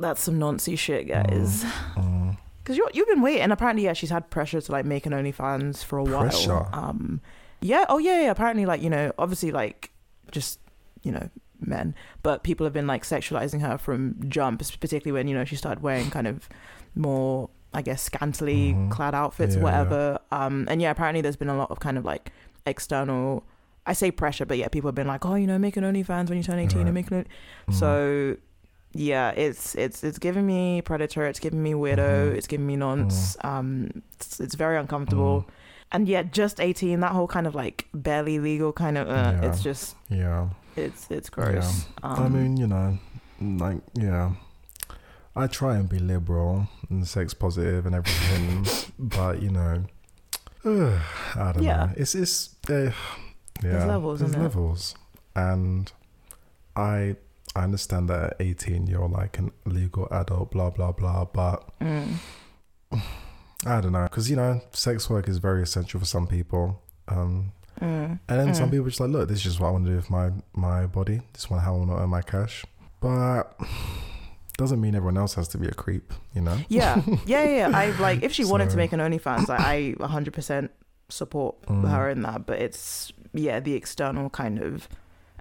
that's 0.01 0.23
some 0.23 0.39
noncy 0.41 0.79
shit, 0.79 1.09
guys. 1.09 1.65
mm. 1.97 2.37
Because 2.65 2.79
you 2.79 2.89
you've 2.95 3.09
been 3.09 3.21
waiting. 3.21 3.51
Apparently, 3.51 3.85
yeah, 3.85 3.93
she's 3.93 4.09
had 4.09 4.31
pressure 4.31 4.59
to 4.59 4.73
like 4.73 4.87
make 4.87 5.05
an 5.05 5.13
OnlyFans 5.13 5.85
for 5.85 5.99
a 5.99 6.05
Pressure? 6.07 6.55
while. 6.55 6.71
Um, 6.73 7.21
yeah. 7.65 7.85
Oh 7.89 7.99
yeah, 7.99 8.21
yeah. 8.25 8.31
Apparently, 8.31 8.67
like 8.67 8.83
you 8.83 8.91
know, 8.91 9.13
obviously, 9.19 9.51
like 9.51 9.91
just 10.31 10.61
you 11.03 11.13
know, 11.13 11.29
men, 11.61 11.95
but 12.23 12.43
people 12.43 12.65
have 12.65 12.73
been 12.73 12.87
like 12.87 13.03
sexualizing 13.05 13.61
her 13.61 13.77
from 13.79 14.17
jump, 14.29 14.61
particularly 14.81 15.13
when 15.13 15.29
you 15.29 15.35
know 15.35 15.45
she 15.45 15.57
started 15.57 15.83
wearing 15.83 16.11
kind 16.11 16.27
of 16.27 16.49
more, 16.95 17.51
I 17.73 17.83
guess, 17.83 18.03
scantily 18.03 18.73
Mhm. 18.75 18.91
clad 18.91 19.15
outfits, 19.15 19.55
Yeah, 19.55 19.59
yeah. 19.61 19.65
whatever. 19.65 20.19
Um, 20.31 20.67
and 20.71 20.81
yeah, 20.83 20.91
apparently, 20.91 21.21
there's 21.23 21.37
been 21.37 21.49
a 21.49 21.57
lot 21.57 21.71
of 21.71 21.81
kind 21.81 21.97
of 21.99 22.05
like 22.05 22.31
external. 22.67 23.45
I 23.87 23.93
say 23.93 24.11
pressure, 24.11 24.47
but 24.47 24.57
yeah, 24.57 24.69
people 24.69 24.89
have 24.89 24.95
been 24.95 25.07
like, 25.07 25.27
oh, 25.27 25.35
you 25.35 25.47
know, 25.47 25.59
make 25.59 25.77
an 25.77 25.85
OnlyFans 25.85 26.29
when 26.31 26.39
you 26.39 26.45
turn 26.45 26.59
18 26.59 26.79
Right. 26.79 26.87
and 26.87 26.95
make 26.95 27.11
an. 27.11 27.27
Mhm. 27.69 27.75
So 27.75 28.37
yeah, 28.95 29.31
it's 29.31 29.75
it's 29.75 30.03
it's 30.05 30.19
giving 30.19 30.47
me 30.47 30.81
predator. 30.81 31.27
It's 31.27 31.41
giving 31.41 31.63
me 31.63 31.73
weirdo. 31.75 32.31
Mhm. 32.31 32.35
It's 32.37 32.47
giving 32.47 32.67
me 32.67 32.77
nonce. 32.77 33.37
Um, 33.45 34.03
it's, 34.15 34.41
it's 34.41 34.55
very 34.55 34.79
uncomfortable. 34.79 35.47
And 35.93 36.09
yet, 36.09 36.33
just 36.33 36.61
eighteen. 36.61 37.01
That 37.01 37.13
whole 37.13 37.29
kind 37.29 37.47
of 37.47 37.55
like 37.55 37.87
barely 37.95 38.39
legal 38.41 38.73
kind 38.73 38.99
of. 38.99 39.09
Uh, 39.09 39.13
Yeah. 39.41 39.49
It's 39.51 39.63
just 39.63 39.97
Yeah. 40.09 40.49
it's 40.77 41.09
it's 41.11 41.31
gross. 41.31 41.87
Um, 42.03 42.21
I 42.25 42.29
mean, 42.29 42.57
you 42.57 42.67
know, 42.67 42.99
like, 43.41 43.79
yeah. 43.95 44.33
I 45.37 45.47
try 45.49 45.77
and 45.77 45.89
be 45.89 45.99
liberal 45.99 46.69
and 46.91 47.07
sex 47.07 47.35
positive 47.35 47.87
and 47.87 47.95
everything, 47.95 48.67
but 48.99 49.43
you 49.43 49.51
know, 49.51 49.85
I 50.65 51.53
don't 51.53 51.63
Yeah. 51.63 51.87
know. 51.87 51.93
It's 51.97 52.15
it's 52.15 52.55
uh, 52.69 52.91
yeah, 53.63 53.85
levels, 53.87 54.19
there's 54.21 54.31
isn't 54.31 54.41
it? 54.41 54.45
levels, 54.45 54.95
and 55.37 55.93
I 56.77 57.17
I 57.57 57.63
understand 57.65 58.09
that 58.09 58.23
at 58.33 58.37
18 58.41 58.87
you're 58.89 59.09
like 59.09 59.39
an 59.39 59.53
legal 59.65 60.09
adult, 60.11 60.51
blah 60.51 60.71
blah 60.71 60.93
blah, 60.93 61.25
but 61.27 61.69
mm, 61.81 62.15
I 63.67 63.81
don't 63.81 63.93
know 63.93 64.05
because 64.05 64.29
you 64.31 64.37
know, 64.37 64.61
sex 64.73 65.09
work 65.09 65.29
is 65.29 65.39
very 65.39 65.63
essential 65.63 66.01
for 66.01 66.07
some 66.07 66.27
people. 66.27 66.81
Um, 67.09 67.53
mm, 67.81 68.19
and 68.29 68.41
then 68.41 68.55
some 68.55 68.69
mm. 68.69 68.73
people 68.73 68.87
just 68.87 69.01
like, 69.01 69.11
look, 69.11 69.29
this 69.29 69.39
is 69.39 69.45
just 69.45 69.61
what 69.61 69.69
I 69.69 69.71
want 69.73 69.85
to 69.87 69.91
do 69.91 69.97
with 69.97 70.11
my 70.11 70.31
my 70.55 70.87
body. 70.87 71.21
This 71.33 71.45
is 71.45 71.51
how 71.51 71.75
I 71.75 71.79
want 71.79 71.91
to 71.91 71.97
earn 71.97 72.11
my 72.11 72.23
cash. 72.23 72.65
But 73.01 73.59
doesn't 74.57 74.81
mean 74.81 74.95
everyone 74.95 75.17
else 75.19 75.35
has 75.35 75.49
to 75.49 75.59
be 75.59 75.67
a 75.67 75.73
creep, 75.73 76.13
you 76.35 76.41
know? 76.41 76.57
Yeah, 76.69 77.03
yeah, 77.27 77.45
yeah. 77.45 77.69
yeah. 77.69 77.71
I 77.79 77.91
like 77.99 78.23
if 78.23 78.33
she 78.33 78.45
wanted 78.45 78.71
to 78.71 78.77
make 78.77 78.93
an 78.93 79.01
OnlyFans, 79.01 79.49
like, 79.49 79.61
I 79.61 79.95
100% 79.99 80.69
support 81.09 81.61
Mm. 81.67 81.91
her 81.91 82.09
in 82.09 82.23
that. 82.23 82.47
But 82.47 82.61
it's 82.61 83.13
yeah, 83.33 83.61
the 83.61 83.75
external 83.75 84.31
kind 84.31 84.61
of, 84.61 84.89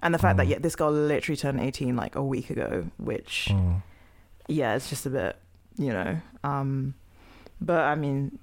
and 0.00 0.12
the 0.12 0.18
fact 0.18 0.36
that 0.38 0.46
Mm. 0.46 0.50
yeah, 0.50 0.58
this 0.58 0.74
girl 0.76 0.90
literally 0.90 1.36
turned 1.36 1.60
18 1.60 1.94
like 1.96 2.16
a 2.16 2.24
week 2.24 2.50
ago, 2.50 2.86
which 2.98 3.48
Mm. 3.50 3.82
yeah, 4.48 4.74
it's 4.74 4.88
just 4.90 5.06
a 5.06 5.10
bit, 5.10 5.36
you 5.78 5.90
know. 5.92 6.18
Um, 6.42 6.94
but 7.64 7.80
I 7.80 7.94
mean, 7.94 8.38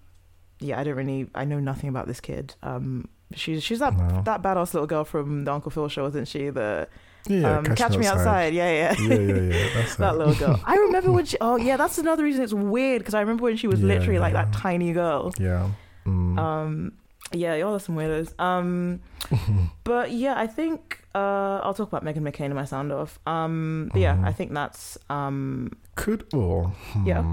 yeah, 0.59 0.79
I 0.79 0.83
don't 0.83 0.95
really, 0.95 1.29
I 1.35 1.45
know 1.45 1.59
nothing 1.59 1.89
about 1.89 2.07
this 2.07 2.19
kid. 2.19 2.55
Um, 2.63 3.07
she's 3.33 3.63
she's 3.63 3.79
that 3.79 3.93
No. 3.95 4.21
that 4.25 4.41
badass 4.41 4.73
little 4.73 4.87
girl 4.87 5.03
from 5.05 5.45
the 5.45 5.51
Uncle 5.53 5.71
Phil 5.71 5.87
show, 5.89 6.05
isn't 6.07 6.27
she? 6.27 6.49
The 6.49 6.87
Yeah, 7.27 7.57
um, 7.57 7.65
catch 7.75 7.97
me 7.97 8.05
outside. 8.05 8.53
Yeah, 8.53 8.71
yeah. 8.71 8.95
Yeah, 8.99 9.19
yeah, 9.19 9.41
yeah. 9.53 9.67
That's 9.75 9.95
that 9.97 10.17
little 10.17 10.35
girl. 10.35 10.59
I 10.65 10.75
remember 10.85 11.11
when 11.11 11.25
she. 11.25 11.37
Oh 11.41 11.55
yeah, 11.57 11.77
that's 11.77 11.97
another 11.97 12.23
reason 12.23 12.43
it's 12.43 12.53
weird 12.53 12.99
because 13.01 13.13
I 13.13 13.21
remember 13.21 13.43
when 13.43 13.57
she 13.57 13.67
was 13.67 13.79
Yeah, 13.79 13.87
literally 13.93 14.19
like 14.19 14.33
that 14.33 14.51
tiny 14.53 14.91
girl. 14.93 15.31
Yeah. 15.39 15.69
Mm. 16.05 16.37
Um, 16.39 16.91
yeah, 17.33 17.55
y'all 17.55 17.75
are 17.75 17.79
some 17.79 17.95
weirdos. 17.95 18.33
Um, 18.39 18.99
but 19.83 20.11
yeah, 20.11 20.33
I 20.37 20.47
think 20.47 20.99
uh, 21.15 21.59
I'll 21.63 21.73
talk 21.73 21.87
about 21.93 22.03
Meghan 22.03 22.23
McCain 22.27 22.47
in 22.51 22.55
my 22.55 22.65
sound 22.65 22.91
off. 22.91 23.19
Um, 23.25 23.89
but 23.93 24.01
yeah, 24.01 24.15
Mhm. 24.17 24.25
I 24.27 24.31
think 24.33 24.53
that's 24.53 24.97
um, 25.09 25.71
Could 25.95 26.25
or 26.33 26.73
Yeah. 27.05 27.23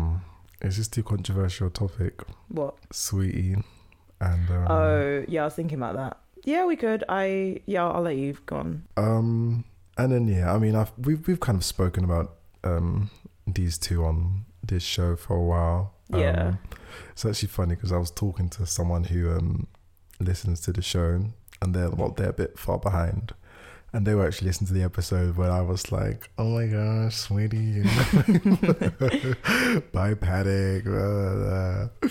Is 0.62 0.76
this 0.76 0.88
too 0.88 1.02
controversial 1.02 1.70
topic? 1.70 2.22
what. 2.48 2.74
Sweetie 2.92 3.56
and 4.20 4.50
um, 4.50 4.66
Oh 4.68 5.24
yeah, 5.28 5.42
I 5.42 5.44
was 5.44 5.54
thinking 5.54 5.78
about 5.78 5.96
that. 5.96 6.18
Yeah, 6.44 6.64
we 6.64 6.76
could. 6.76 7.04
I 7.08 7.60
yeah, 7.66 7.86
I'll 7.86 8.02
let 8.02 8.16
you 8.16 8.36
go 8.46 8.56
on. 8.56 8.84
Um, 8.96 9.64
and 9.96 10.12
then 10.12 10.26
yeah, 10.28 10.52
I 10.52 10.58
mean, 10.58 10.74
I've 10.74 10.92
we've 10.98 11.26
we've 11.26 11.40
kind 11.40 11.56
of 11.56 11.64
spoken 11.64 12.04
about 12.04 12.36
um 12.64 13.10
these 13.46 13.78
two 13.78 14.04
on 14.04 14.44
this 14.62 14.82
show 14.82 15.16
for 15.16 15.36
a 15.36 15.42
while. 15.42 15.94
Yeah. 16.10 16.48
Um, 16.48 16.58
it's 17.12 17.24
actually 17.24 17.48
funny 17.48 17.74
because 17.74 17.92
I 17.92 17.98
was 17.98 18.10
talking 18.10 18.48
to 18.50 18.66
someone 18.66 19.04
who 19.04 19.30
um 19.30 19.66
listens 20.20 20.60
to 20.62 20.72
the 20.72 20.82
show, 20.82 21.24
and 21.62 21.74
they're 21.74 21.90
well, 21.90 22.10
they're 22.10 22.30
a 22.30 22.32
bit 22.32 22.58
far 22.58 22.78
behind. 22.78 23.34
And 23.92 24.06
they 24.06 24.14
were 24.14 24.26
actually 24.26 24.48
listening 24.48 24.68
to 24.68 24.74
the 24.74 24.82
episode 24.82 25.36
where 25.36 25.50
I 25.50 25.62
was 25.62 25.90
like, 25.90 26.28
"Oh 26.36 26.50
my 26.58 26.66
gosh, 26.66 27.16
sweetie, 27.16 27.82
bye 29.92 30.14
paddock." 30.14 30.84
blah, 30.84 31.34
blah, 31.34 31.88
blah." 32.00 32.10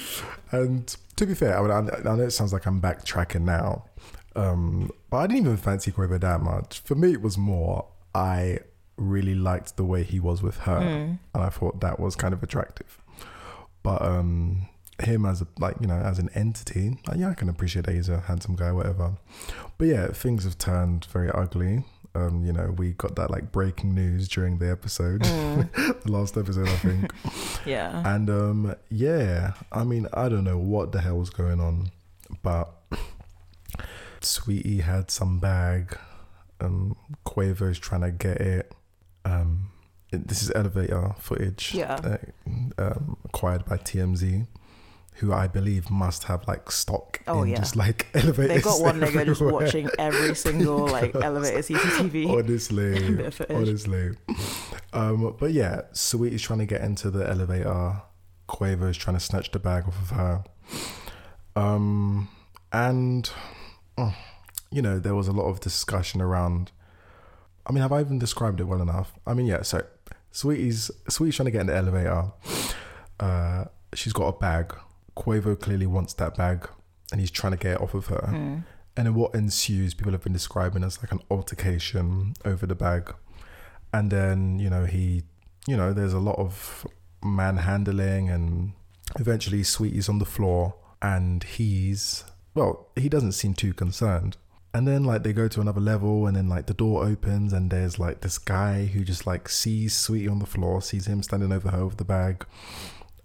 And 0.52 0.96
to 1.18 1.26
be 1.26 1.36
fair, 1.36 1.58
I, 1.58 1.62
mean, 1.62 1.72
I, 2.06 2.16
know 2.16 2.24
it 2.24 2.32
sounds 2.32 2.54
like 2.54 2.66
I'm 2.66 2.82
backtracking 2.82 3.42
now, 3.42 3.86
um, 4.36 4.90
but 5.10 5.18
I 5.18 5.28
didn't 5.28 5.46
even 5.46 5.58
fancy 5.58 5.92
Quavo 5.92 6.20
that 6.20 6.42
much. 6.42 6.80
For 6.80 6.96
me, 6.96 7.12
it 7.14 7.22
was 7.22 7.38
more 7.38 7.86
I 8.16 8.60
really 8.98 9.36
liked 9.36 9.78
the 9.78 9.86
way 9.86 10.04
he 10.04 10.20
was 10.20 10.42
with 10.42 10.58
her, 10.62 10.80
Mm. 10.80 11.20
and 11.36 11.44
I 11.44 11.50
thought 11.50 11.82
that 11.82 12.00
was 12.00 12.16
kind 12.16 12.34
of 12.34 12.42
attractive. 12.42 13.00
But 13.84 14.02
um, 14.02 14.68
him 15.04 15.26
as 15.26 15.42
a 15.42 15.48
like 15.60 15.76
you 15.82 15.88
know 15.88 15.96
as 15.98 16.18
an 16.20 16.30
entity, 16.34 16.98
like, 17.08 17.18
yeah, 17.18 17.30
I 17.30 17.34
can 17.34 17.50
appreciate 17.50 17.86
that 17.86 17.94
he's 17.96 18.10
a 18.10 18.22
handsome 18.22 18.56
guy, 18.56 18.72
whatever. 18.72 19.14
But 19.78 19.88
yeah, 19.88 20.08
things 20.08 20.44
have 20.44 20.58
turned 20.58 21.06
very 21.06 21.30
ugly. 21.32 21.86
Um, 22.16 22.44
you 22.44 22.52
know, 22.52 22.74
we 22.76 22.94
got 22.94 23.16
that 23.18 23.30
like 23.30 23.52
breaking 23.52 23.94
news 23.94 24.28
during 24.28 24.58
the 24.58 24.72
episode, 24.72 25.22
Mm. 25.22 26.02
the 26.04 26.12
last 26.12 26.36
episode, 26.36 26.68
I 26.68 26.76
think. 26.78 27.12
Yeah. 27.66 28.02
And 28.16 28.30
um, 28.30 28.76
yeah, 28.90 29.54
I 29.72 29.84
mean, 29.84 30.08
I 30.14 30.30
don't 30.30 30.46
know 30.46 30.58
what 30.58 30.94
the 30.94 31.02
hell 31.02 31.18
was 31.20 31.30
going 31.30 31.60
on, 31.60 31.92
but 32.42 32.74
Saweetie 34.22 34.82
had 34.82 35.12
some 35.12 35.40
bag. 35.40 35.98
Um, 36.60 36.96
Quavo's 37.26 37.78
trying 37.80 38.02
to 38.02 38.12
get 38.12 38.38
it. 38.42 38.74
Um, 39.26 39.70
this 40.12 40.42
is 40.42 40.52
elevator 40.56 41.14
footage. 41.20 41.74
Yeah. 41.76 41.96
uh, 41.96 42.18
um, 42.82 43.18
acquired 43.26 43.66
by 43.66 43.78
TMZ, 43.78 44.48
who 45.18 45.34
I 45.34 45.48
believe 45.48 45.90
must 45.90 46.24
have 46.26 46.48
like 46.48 46.70
stock 46.72 47.22
Oh, 47.28 47.44
in 47.44 47.50
yeah. 47.50 47.58
just 47.58 47.76
like 47.76 48.08
elevators. 48.14 48.48
They've 48.48 48.64
got 48.64 48.82
one 48.82 49.00
nigga 49.00 49.26
just 49.26 49.42
watching 49.42 49.90
every 49.98 50.36
single 50.36 50.88
like 50.98 51.16
elevator 51.16 51.60
CCTV. 51.60 52.30
Honestly, 52.38 53.56
honestly. 53.56 54.12
Um, 54.94 55.36
but 55.40 55.52
yeah, 55.54 55.82
Saweetie's 55.94 56.42
trying 56.42 56.60
to 56.60 56.66
get 56.66 56.82
into 56.82 57.10
the 57.10 57.28
elevator. 57.28 58.02
Quavo's 58.48 58.96
trying 58.98 59.16
to 59.18 59.20
snatch 59.20 59.52
the 59.52 59.60
bag 59.60 59.86
off 59.88 60.00
of 60.02 60.10
her. 60.12 60.44
Um, 61.56 62.30
and 62.72 63.30
oh, 63.98 64.16
you 64.72 64.82
know, 64.82 65.00
there 65.00 65.16
was 65.16 65.28
a 65.28 65.32
lot 65.34 65.46
of 65.46 65.60
discussion 65.60 66.22
around. 66.22 66.72
I 67.66 67.72
mean, 67.74 67.82
have 67.82 67.92
I 67.92 68.00
even 68.02 68.20
described 68.20 68.62
it 68.62 68.66
well 68.66 68.82
enough? 68.82 69.14
I 69.26 69.34
mean, 69.34 69.46
yeah. 69.48 69.64
So, 69.64 69.84
Saweetie's 70.32 70.92
Saweetie's 71.10 71.36
trying 71.36 71.46
to 71.46 71.52
get 71.52 71.62
in 71.62 71.68
the 71.68 71.76
elevator. 71.76 72.32
Uh, 73.20 73.66
she's 73.94 74.14
got 74.14 74.28
a 74.28 74.38
bag. 74.38 74.74
Quavo 75.18 75.60
clearly 75.60 75.88
wants 75.88 76.14
that 76.14 76.38
bag, 76.38 76.70
and 77.12 77.20
he's 77.20 77.32
trying 77.32 77.52
to 77.52 77.58
get 77.58 77.74
it 77.74 77.82
off 77.82 77.94
of 77.94 78.08
her. 78.08 78.30
Mm. 78.32 78.64
And 78.96 79.06
then 79.06 79.16
what 79.16 79.34
ensues, 79.36 79.94
people 79.94 80.12
have 80.12 80.24
been 80.24 80.34
describing 80.34 80.84
as 80.84 81.00
like 81.02 81.12
an 81.12 81.22
altercation 81.30 82.34
over 82.46 82.66
the 82.66 82.76
bag. 82.76 83.14
And 83.94 84.12
then, 84.12 84.60
you 84.60 84.70
know, 84.70 84.86
he, 84.86 85.24
you 85.68 85.78
know, 85.78 85.94
there's 85.94 86.14
a 86.14 86.20
lot 86.20 86.38
of 86.38 86.86
manhandling, 87.24 88.30
and 88.30 88.74
eventually, 89.20 89.62
Saweetie's 89.62 90.10
on 90.10 90.20
the 90.20 90.26
floor, 90.26 90.76
and 91.02 91.44
he's, 91.44 92.24
well, 92.54 92.90
he 92.96 93.10
doesn't 93.10 93.34
seem 93.34 93.54
too 93.54 93.74
concerned. 93.74 94.38
And 94.74 94.88
then, 94.88 95.04
like, 95.04 95.24
they 95.24 95.34
go 95.34 95.48
to 95.48 95.62
another 95.62 95.82
level, 95.82 96.28
and 96.28 96.36
then, 96.36 96.50
like, 96.50 96.68
the 96.68 96.74
door 96.74 97.06
opens, 97.06 97.54
and 97.54 97.72
there's 97.72 97.98
like 97.98 98.22
this 98.22 98.38
guy 98.38 98.86
who 98.86 99.04
just 99.04 99.26
like 99.26 99.50
sees 99.50 99.94
Saweetie 99.96 100.30
on 100.30 100.40
the 100.40 100.46
floor, 100.46 100.82
sees 100.82 101.08
him 101.08 101.24
standing 101.24 101.52
over 101.52 101.70
her 101.70 101.86
with 101.86 101.98
the 101.98 102.04
bag, 102.04 102.46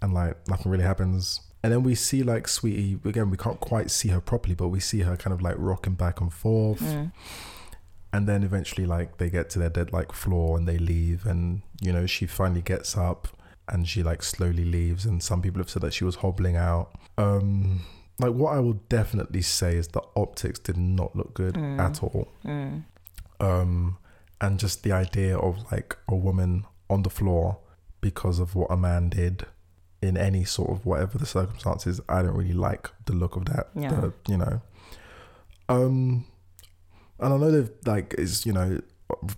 and 0.01 0.13
like 0.13 0.47
nothing 0.47 0.71
really 0.71 0.83
happens. 0.83 1.41
And 1.63 1.71
then 1.71 1.83
we 1.83 1.95
see 1.95 2.23
like 2.23 2.45
Saweetie 2.47 3.03
again. 3.05 3.29
We 3.29 3.37
can't 3.37 3.59
quite 3.59 3.89
see 3.89 4.09
her 4.09 4.19
properly, 4.19 4.53
but 4.55 4.67
we 4.67 4.79
see 4.81 4.99
her 5.01 5.15
kind 5.15 5.33
of 5.33 5.41
like 5.41 5.55
rocking 5.57 5.93
back 5.95 6.19
and 6.19 6.31
forth. 6.33 6.81
Mm. 6.81 7.11
And 8.11 8.27
then 8.27 8.43
eventually, 8.43 8.85
like 8.85 9.17
they 9.17 9.29
get 9.29 9.49
to 9.51 9.59
their 9.59 9.69
dead 9.69 9.93
like 9.93 10.11
floor 10.11 10.57
and 10.57 10.67
they 10.67 10.77
leave. 10.77 11.25
And 11.25 11.61
you 11.81 11.91
know, 11.93 12.05
she 12.05 12.25
finally 12.27 12.61
gets 12.61 12.97
up 12.97 13.29
and 13.69 13.87
she 13.87 14.03
like 14.03 14.21
slowly 14.23 14.65
leaves. 14.65 15.05
And 15.05 15.23
some 15.23 15.41
people 15.41 15.59
have 15.59 15.69
said 15.69 15.81
that 15.83 15.93
she 15.93 16.03
was 16.03 16.15
hobbling 16.15 16.57
out. 16.57 16.91
Um, 17.17 17.81
like 18.19 18.33
what 18.33 18.53
I 18.53 18.59
will 18.59 18.79
definitely 18.89 19.41
say 19.41 19.77
is 19.77 19.87
the 19.87 20.01
optics 20.15 20.59
did 20.59 20.77
not 20.77 21.15
look 21.15 21.33
good 21.33 21.55
Mm. 21.55 21.79
at 21.79 22.03
all. 22.03 22.27
Mm. 22.45 22.83
Um, 23.39 23.97
and 24.41 24.59
just 24.59 24.83
the 24.83 24.91
idea 24.91 25.37
of 25.37 25.71
like 25.71 25.97
a 26.09 26.15
woman 26.15 26.65
on 26.89 27.03
the 27.03 27.09
floor 27.09 27.57
because 28.01 28.37
of 28.39 28.53
what 28.53 28.69
a 28.69 28.75
man 28.77 29.09
did 29.09 29.45
in 30.03 30.17
any 30.17 30.43
sort 30.43 30.69
of 30.71 30.85
whatever 30.85 31.17
the 31.17 31.25
circumstances, 31.25 32.01
I 32.09 32.21
don't 32.21 32.35
really 32.35 32.53
like 32.53 32.89
the 33.05 33.13
look 33.13 33.35
of 33.35 33.45
that. 33.45 33.69
Yeah. 33.75 33.89
the- 33.91 34.13
you 34.27 34.37
know. 34.37 34.61
Um, 35.69 36.25
and 37.19 37.33
I 37.33 37.37
know 37.37 37.51
they've 37.51 37.71
like 37.85 38.13
it's 38.17 38.45
you 38.45 38.53
know 38.53 38.81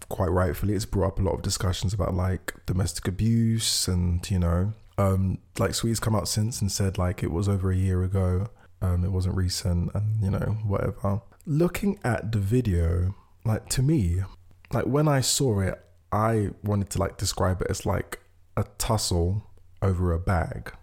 quite 0.09 0.27
rightfully 0.29 0.73
it's 0.73 0.85
brought 0.85 1.07
up 1.07 1.19
a 1.19 1.21
lot 1.21 1.33
of 1.33 1.41
discussions 1.41 1.93
about 1.93 2.13
like 2.13 2.53
domestic 2.65 3.07
abuse 3.07 3.87
and 3.87 4.27
you 4.31 4.39
know 4.39 4.73
um 4.97 5.37
like 5.59 5.75
Sweet's 5.75 5.99
come 5.99 6.15
out 6.15 6.27
since 6.27 6.61
and 6.61 6.71
said 6.71 6.97
like 6.97 7.21
it 7.23 7.31
was 7.31 7.49
over 7.49 7.71
a 7.71 7.75
year 7.75 8.01
ago 8.03 8.47
um 8.81 9.03
it 9.03 9.11
wasn't 9.11 9.35
recent 9.35 9.91
and 9.93 10.23
you 10.23 10.31
know 10.31 10.57
whatever 10.65 11.21
looking 11.45 11.99
at 12.03 12.31
the 12.31 12.39
video 12.39 13.13
like 13.43 13.67
to 13.69 13.81
me 13.83 14.21
like 14.73 14.85
when 14.85 15.07
I 15.07 15.21
saw 15.21 15.59
it 15.59 15.79
I 16.11 16.51
wanted 16.63 16.89
to 16.91 16.99
like 16.99 17.17
describe 17.17 17.61
it 17.61 17.67
as 17.69 17.85
like 17.85 18.19
a 18.57 18.63
tussle 18.77 19.43
over 19.85 20.13
a 20.13 20.19
bag 20.19 20.73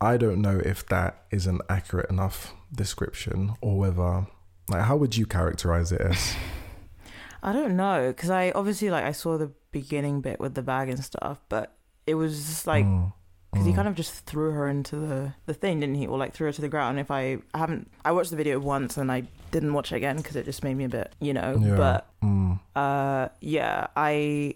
I 0.00 0.16
don't 0.16 0.40
know 0.40 0.60
if 0.64 0.86
that 0.86 1.24
is 1.30 1.46
an 1.46 1.58
accurate 1.68 2.08
enough 2.10 2.54
description 2.72 3.54
or 3.60 3.78
whether 3.78 4.26
like 4.68 4.82
how 4.82 4.96
would 4.96 5.16
you 5.16 5.26
characterize 5.26 5.92
it 5.92 6.00
as 6.00 6.34
I 7.42 7.52
don't 7.52 7.76
know 7.76 8.08
because 8.08 8.30
I 8.30 8.50
obviously 8.52 8.90
like 8.90 9.04
I 9.04 9.12
saw 9.12 9.38
the 9.38 9.50
beginning 9.72 10.20
bit 10.20 10.40
with 10.40 10.54
the 10.54 10.62
bag 10.62 10.88
and 10.88 11.02
stuff, 11.02 11.38
but 11.48 11.72
it 12.06 12.14
was 12.14 12.32
just 12.46 12.66
like 12.66 12.84
Mm, 12.84 13.12
because 13.52 13.66
he 13.66 13.72
mm. 13.72 13.76
kind 13.76 13.88
of 13.88 13.94
just 13.96 14.12
threw 14.26 14.52
her 14.52 14.68
into 14.68 14.96
the 14.96 15.34
the 15.46 15.54
thing, 15.54 15.80
didn't 15.80 15.96
he? 15.96 16.06
Or 16.06 16.18
like 16.18 16.32
threw 16.34 16.46
her 16.46 16.52
to 16.52 16.60
the 16.60 16.68
ground. 16.68 17.00
If 17.00 17.10
I, 17.10 17.38
I 17.52 17.58
haven't, 17.58 17.90
I 18.04 18.12
watched 18.12 18.30
the 18.30 18.36
video 18.36 18.60
once 18.60 18.96
and 18.96 19.10
I 19.10 19.24
didn't 19.50 19.72
watch 19.72 19.90
it 19.92 19.96
again 19.96 20.16
because 20.18 20.36
it 20.36 20.44
just 20.44 20.62
made 20.62 20.76
me 20.76 20.84
a 20.84 20.88
bit, 20.88 21.12
you 21.20 21.34
know. 21.34 21.58
Yeah. 21.60 21.76
But 21.76 22.06
Mm. 22.22 22.60
uh, 22.76 23.28
yeah, 23.40 23.86
I 23.96 24.54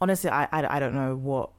honestly, 0.00 0.28
I, 0.30 0.44
I, 0.52 0.76
I 0.76 0.78
don't 0.80 0.94
know 0.94 1.14
what. 1.16 1.50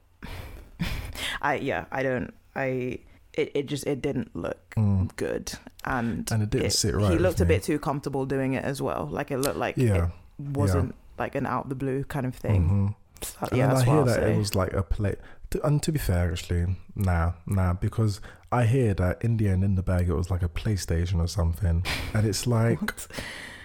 I 1.42 1.56
yeah, 1.56 1.84
I 1.92 2.02
don't. 2.02 2.32
I 2.54 2.98
it, 3.34 3.52
it 3.54 3.66
just 3.66 3.86
it 3.86 4.00
didn't 4.02 4.34
look 4.34 4.58
Mm. 4.76 5.14
good, 5.16 5.52
and 5.84 6.30
And 6.30 6.42
it 6.42 6.50
didn't 6.50 6.70
sit 6.72 6.94
right. 6.94 7.12
he 7.12 7.18
looked 7.18 7.40
a 7.40 7.44
bit 7.46 7.62
too 7.62 7.78
comfortable 7.78 8.26
doing 8.26 8.54
it 8.54 8.64
as 8.64 8.80
well. 8.82 9.08
Like 9.10 9.30
it 9.30 9.38
looked 9.38 9.56
like 9.58 9.76
Yeah. 9.76 10.06
it 10.06 10.10
wasn't 10.38 10.94
like 11.18 11.34
an 11.34 11.46
out 11.46 11.68
the 11.68 11.74
blue 11.74 12.04
kind 12.04 12.26
of 12.26 12.34
thing. 12.34 12.94
Mhm. 13.20 13.24
So, 13.24 13.48
And 13.50 13.58
yeah, 13.58 13.66
that's 13.68 13.80
I 13.82 13.84
hear 13.86 14.04
that 14.04 14.22
it 14.28 14.36
was 14.36 14.54
like 14.54 14.72
a 14.74 14.82
play. 14.82 15.16
And 15.64 15.82
to 15.84 15.92
be 15.92 15.98
fair, 15.98 16.30
actually, 16.32 16.76
nah, 16.94 17.32
nah, 17.46 17.72
because 17.72 18.20
I 18.52 18.64
hear 18.66 18.92
that 18.94 19.22
in 19.24 19.38
the 19.38 19.48
end, 19.48 19.64
in 19.64 19.74
the 19.76 19.82
bag, 19.82 20.08
it 20.10 20.14
was 20.14 20.30
like 20.30 20.42
a 20.42 20.48
PlayStation 20.48 21.18
or 21.20 21.26
something, 21.28 21.84
and 22.12 22.26
it's 22.26 22.46
like 22.58 22.92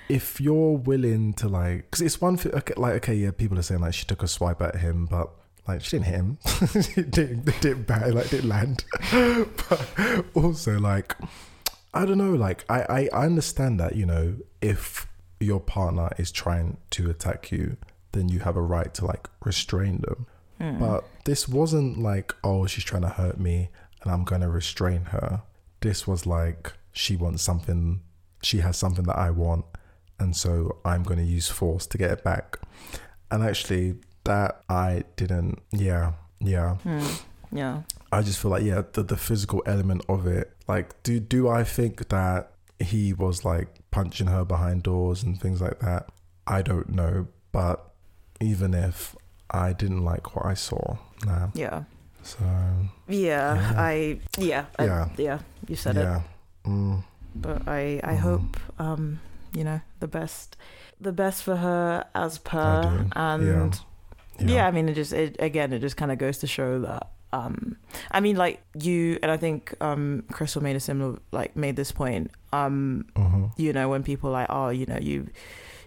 if 0.08 0.40
you're 0.40 0.78
willing 0.78 1.34
to 1.34 1.48
like, 1.50 1.90
because 1.92 2.02
it's 2.02 2.22
one 2.22 2.38
thing, 2.38 2.54
okay, 2.54 2.74
like 2.78 2.94
okay, 2.96 3.16
yeah, 3.16 3.32
people 3.32 3.58
are 3.60 3.64
saying 3.64 3.82
like 3.82 3.94
she 3.94 4.06
took 4.06 4.24
a 4.24 4.28
swipe 4.28 4.62
at 4.62 4.76
him, 4.78 5.06
but 5.08 5.30
like 5.74 5.84
she 5.84 5.98
didn't 5.98 6.06
hit 6.06 6.16
him, 6.16 6.38
it 6.96 7.12
didn't, 7.12 7.48
it 7.48 7.62
didn't 7.62 7.88
bat, 7.88 8.14
like 8.14 8.30
didn't 8.30 8.50
land, 8.50 8.86
but 9.12 10.26
also 10.34 10.80
like 10.80 11.16
I 11.94 12.06
don't 12.06 12.18
know, 12.18 12.34
like 12.34 12.66
I, 12.70 12.82
I 12.82 13.10
I 13.14 13.26
understand 13.26 13.80
that 13.80 13.96
you 13.96 14.06
know 14.06 14.36
if 14.62 15.08
your 15.40 15.60
partner 15.60 16.10
is 16.18 16.32
trying 16.32 16.78
to 16.92 17.10
attack 17.10 17.52
you, 17.52 17.78
then 18.12 18.30
you 18.30 18.40
have 18.40 18.56
a 18.56 18.62
right 18.62 18.94
to 18.96 19.06
like 19.06 19.28
restrain 19.44 20.02
them. 20.02 20.28
Hmm. 20.60 20.80
But 20.80 21.04
this 21.26 21.48
wasn't 21.48 21.98
like, 21.98 22.34
oh, 22.44 22.68
she's 22.68 22.84
trying 22.84 23.02
to 23.02 23.10
hurt 23.10 23.40
me 23.40 23.70
and 24.02 24.12
I'm 24.12 24.24
going 24.24 24.42
to 24.42 24.50
restrain 24.50 25.06
her. 25.06 25.42
This 25.82 26.08
was 26.08 26.26
like, 26.26 26.74
she 26.92 27.16
wants 27.16 27.44
something, 27.44 28.02
she 28.44 28.60
has 28.60 28.78
something 28.78 29.06
that 29.06 29.18
I 29.18 29.32
want. 29.32 29.66
And 30.20 30.36
so 30.36 30.78
I'm 30.86 31.04
going 31.04 31.20
to 31.20 31.26
use 31.26 31.50
force 31.50 31.88
to 31.88 31.98
get 31.98 32.12
it 32.12 32.24
back. 32.24 32.60
And 33.32 33.44
actually, 33.44 33.96
that 34.24 34.62
I 34.70 35.04
didn't, 35.16 35.60
yeah, 35.72 36.14
yeah. 36.40 36.76
Hmm. 36.76 37.06
Yeah. 37.52 37.82
I 38.12 38.22
just 38.22 38.40
feel 38.40 38.52
like, 38.52 38.64
yeah, 38.64 38.82
the, 38.94 39.04
the 39.04 39.18
physical 39.18 39.62
element 39.66 40.04
of 40.08 40.26
it. 40.28 40.52
Like, 40.68 41.02
do, 41.04 41.20
do 41.20 41.50
I 41.50 41.64
think 41.64 42.10
that 42.10 42.52
he 42.80 43.14
was 43.14 43.44
like 43.46 43.68
punching 43.92 44.28
her 44.28 44.46
behind 44.46 44.84
doors 44.84 45.24
and 45.24 45.40
things 45.40 45.62
like 45.62 45.80
that? 45.80 46.10
I 46.48 46.62
don't 46.62 46.90
know. 46.90 47.28
But 47.52 47.86
even 48.40 48.74
if 48.74 49.16
I 49.50 49.74
didn't 49.74 50.04
like 50.06 50.36
what 50.36 50.46
I 50.46 50.54
saw, 50.54 50.98
nah. 51.26 51.50
Yeah. 51.54 51.84
So 52.24 52.38
Yeah. 53.08 53.56
Yeah. 53.56 53.74
I 53.78 54.20
yeah. 54.38 54.66
I, 54.80 54.86
Yeah. 54.86 55.10
yeah. 55.18 55.40
You 55.68 55.76
said 55.76 55.98
it. 55.98 56.02
yeah, 56.02 56.22
mm, 56.66 57.04
But 57.36 57.68
I 57.68 58.00
I 58.04 58.14
Mhm. 58.16 58.20
hope 58.20 58.58
um 58.80 59.20
you 59.54 59.64
know 59.64 59.82
the 60.00 60.08
best 60.08 60.56
the 61.02 61.12
best 61.12 61.44
for 61.44 61.58
her 61.58 62.06
as 62.16 62.38
per 62.38 63.08
and 63.16 63.46
yeah, 63.46 63.70
yeah. 64.50 64.68
I 64.68 64.72
mean 64.72 64.90
it 64.90 64.94
just 64.96 65.14
it 65.14 65.36
again 65.40 65.74
it 65.74 65.80
just 65.80 65.98
kind 65.98 66.12
of 66.12 66.18
goes 66.18 66.40
to 66.40 66.48
show 66.48 66.80
that 66.82 67.10
um 67.34 67.78
I 68.12 68.20
mean 68.20 68.36
like 68.36 68.62
you 68.80 69.18
and 69.24 69.32
I 69.32 69.38
think 69.38 69.74
um 69.82 70.24
Crystal 70.32 70.62
made 70.62 70.76
a 70.76 70.80
similar 70.80 71.20
like 71.32 71.56
made 71.56 71.76
this 71.76 71.92
point 71.92 72.32
um 72.54 73.06
hmm 73.16 73.46
you 73.58 73.74
know 73.74 73.90
when 73.90 74.04
people 74.04 74.32
like 74.32 74.48
oh 74.50 74.70
you 74.70 74.86
know 74.86 74.98
you 75.02 75.28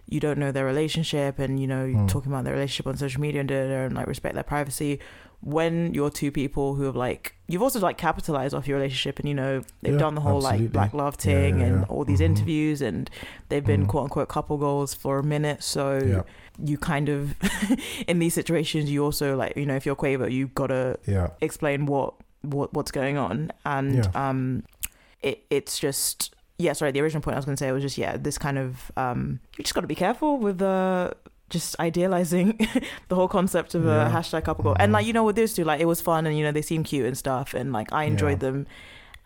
you 0.06 0.20
don't 0.20 0.38
know 0.38 0.52
their 0.52 0.66
relationship 0.66 1.38
and 1.38 1.58
you 1.60 1.66
know 1.66 1.84
you're 1.84 1.98
Mm. 2.00 2.08
talking 2.08 2.30
about 2.30 2.44
their 2.44 2.52
relationship 2.54 2.86
on 2.86 2.96
social 2.96 3.20
media 3.22 3.40
and, 3.40 3.50
and 3.50 3.94
like 3.94 4.06
respect 4.06 4.34
their 4.34 4.44
privacy 4.44 5.00
when 5.44 5.92
you're 5.92 6.08
two 6.10 6.30
people 6.32 6.74
who 6.74 6.84
have 6.84 6.96
like 6.96 7.34
you've 7.48 7.60
also 7.62 7.78
like 7.78 7.98
capitalized 7.98 8.54
off 8.54 8.66
your 8.66 8.78
relationship 8.78 9.18
and 9.18 9.28
you 9.28 9.34
know 9.34 9.62
they've 9.82 9.92
Yeah, 9.92 9.98
done 9.98 10.14
the 10.14 10.22
whole 10.22 10.38
absolutely. 10.38 10.64
like 10.66 10.72
black 10.72 10.94
love 10.94 11.16
Yeah, 11.18 11.24
thing 11.32 11.58
yeah, 11.60 11.66
and 11.66 11.84
all 11.84 12.04
these 12.06 12.20
Mhm. 12.20 12.24
interviews 12.30 12.80
and 12.80 13.10
they've 13.50 13.64
been 13.64 13.84
Mhm. 13.84 13.88
quote 13.88 14.04
unquote 14.04 14.28
couple 14.28 14.56
goals 14.56 14.94
for 14.94 15.18
a 15.18 15.22
minute 15.22 15.62
so 15.62 15.98
yeah, 15.98 16.22
you 16.58 16.78
kind 16.78 17.10
of 17.10 17.34
in 18.08 18.18
these 18.20 18.32
situations 18.32 18.90
you 18.90 19.04
also 19.04 19.36
like 19.36 19.54
you 19.56 19.66
know 19.66 19.76
if 19.76 19.84
you're 19.84 19.96
Quavo 19.96 20.30
you've 20.32 20.54
got 20.54 20.68
to 20.68 20.98
yeah, 21.06 21.28
explain 21.42 21.84
what 21.84 22.14
what 22.40 22.72
what's 22.72 22.90
going 22.90 23.18
on 23.18 23.50
and 23.66 23.96
Yeah. 23.96 24.28
um 24.28 24.62
it 25.20 25.44
it's 25.50 25.78
just 25.78 26.34
yeah 26.58 26.72
sorry 26.72 26.92
the 26.92 27.00
original 27.00 27.20
point 27.22 27.34
i 27.34 27.38
was 27.38 27.44
going 27.44 27.56
to 27.56 27.62
say 27.62 27.70
was 27.72 27.82
just 27.82 27.98
yeah 27.98 28.16
this 28.16 28.38
kind 28.38 28.56
of 28.58 28.90
um 28.96 29.40
you 29.58 29.64
just 29.64 29.74
got 29.74 29.80
to 29.82 29.86
be 29.86 29.94
careful 29.94 30.38
with 30.38 30.62
uh 30.62 31.10
just 31.50 31.78
idealizing 31.78 32.58
the 33.08 33.14
whole 33.14 33.28
concept 33.28 33.74
of 33.74 33.84
Yeah. 33.84 34.08
a 34.08 34.10
hashtag 34.10 34.44
couple 34.44 34.64
goal 34.64 34.76
and 34.78 34.90
Mhm. 34.90 34.94
like 34.94 35.06
you 35.06 35.12
know 35.12 35.24
with 35.24 35.36
those 35.36 35.52
two 35.54 35.64
like 35.64 35.80
it 35.80 35.84
was 35.86 36.00
fun 36.00 36.26
and 36.26 36.36
you 36.36 36.42
know 36.44 36.52
they 36.52 36.62
seem 36.62 36.82
cute 36.84 37.06
and 37.06 37.16
stuff 37.18 37.54
and 37.54 37.72
like 37.72 37.92
i 37.92 38.04
enjoyed 38.04 38.42
Yeah. 38.42 38.50
them 38.50 38.66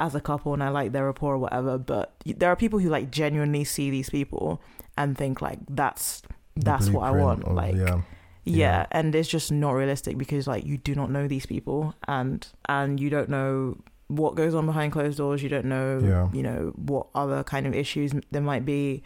as 0.01 0.15
a 0.15 0.21
couple 0.21 0.53
and 0.53 0.63
i 0.63 0.69
like 0.69 0.93
their 0.93 1.07
rapport 1.07 1.35
or 1.35 1.39
whatever 1.39 1.79
but 1.79 2.15
there 2.27 2.51
are 2.51 2.57
people 2.57 2.79
who 2.81 2.89
like 2.89 3.11
genuinely 3.11 3.65
see 3.65 3.91
these 3.91 4.11
people 4.11 4.61
and 4.97 5.17
think 5.17 5.41
like 5.41 5.59
that's 5.71 6.23
that's 6.57 6.89
what 6.91 7.05
i 7.05 7.11
want 7.11 7.45
of- 7.45 7.55
like 7.55 7.75
yeah, 7.77 8.01
yeah, 8.45 8.87
and 8.91 9.15
it's 9.15 9.29
just 9.29 9.53
not 9.53 9.73
realistic 9.73 10.17
because 10.19 10.47
like 10.47 10.65
you 10.67 10.77
do 10.79 10.95
not 10.95 11.11
know 11.11 11.29
these 11.29 11.47
people 11.47 11.95
and 12.09 12.49
and 12.69 12.99
you 12.99 13.11
don't 13.11 13.29
know 13.29 13.77
what 14.09 14.35
goes 14.35 14.55
on 14.55 14.65
behind 14.67 14.91
closed 14.93 15.19
doors 15.19 15.43
you 15.43 15.49
don't 15.51 15.67
know 15.67 16.31
you 16.33 16.43
know 16.43 16.73
what 16.77 17.07
other 17.15 17.45
kind 17.45 17.67
of 17.67 17.75
issues 17.75 18.13
there 18.31 18.41
might 18.43 18.65
be 18.65 19.03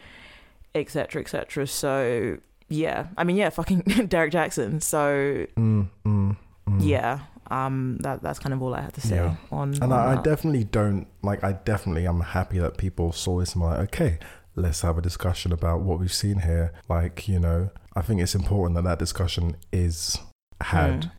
etc 0.75 1.21
etc 1.21 1.67
so 1.67 2.39
yeah 2.69 3.07
i 3.17 3.25
mean 3.25 3.37
yeah 3.37 3.51
fucking 3.51 3.81
derek 4.09 4.33
jackson 4.33 4.81
so 4.81 5.47
mm, 5.57 5.89
mm, 6.07 6.37
mm. 6.69 6.79
yeah 6.81 7.21
um 7.51 7.99
that 8.01 8.23
that's 8.23 8.39
kind 8.39 8.53
of 8.55 8.63
all 8.63 8.75
i 8.75 8.81
had 8.81 8.95
to 8.95 9.01
say 9.01 9.17
Yeah. 9.17 9.35
on, 9.51 9.75
And 9.75 9.85
on 9.85 9.93
I, 9.93 10.19
I 10.19 10.23
definitely 10.23 10.65
don't 10.65 11.07
like. 11.23 11.45
I 11.45 11.53
definitely 11.53 12.07
am 12.07 12.21
happy 12.21 12.59
that 12.59 12.79
people 12.79 13.13
saw 13.13 13.41
this 13.41 13.53
and 13.55 13.63
were 13.63 13.71
like, 13.71 13.81
okay, 13.81 14.19
let's 14.57 14.81
have 14.83 14.97
a 14.97 15.03
discussion 15.03 15.53
about 15.53 15.81
what 15.83 15.99
we've 16.01 16.13
seen 16.13 16.41
here. 16.41 16.73
Like, 16.89 17.29
you 17.29 17.39
know, 17.39 17.71
I 17.95 18.01
think 18.01 18.21
it's 18.23 18.35
important 18.35 18.77
that 18.77 18.85
that 18.85 18.99
discussion 18.99 19.57
is 19.73 20.19
had. 20.63 21.11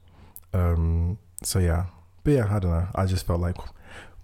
Mm. 0.54 0.74
Um. 0.74 1.18
So 1.44 1.60
yeah, 1.60 1.86
but 2.24 2.32
yeah, 2.32 2.48
I 2.50 2.60
don't 2.60 2.72
know. 2.72 2.88
I 2.96 3.06
just 3.06 3.28
felt 3.28 3.42
like 3.42 3.58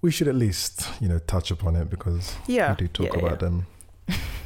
we 0.02 0.10
should 0.10 0.28
at 0.28 0.36
least, 0.36 0.90
you 1.02 1.10
know, 1.10 1.20
touch 1.20 1.52
upon 1.52 1.76
it 1.76 1.90
because 1.90 2.34
yeah 2.48 2.72
we 2.72 2.78
do 2.78 2.88
talk 2.88 3.14
yeah, 3.14 3.20
about 3.20 3.40
them 3.40 3.68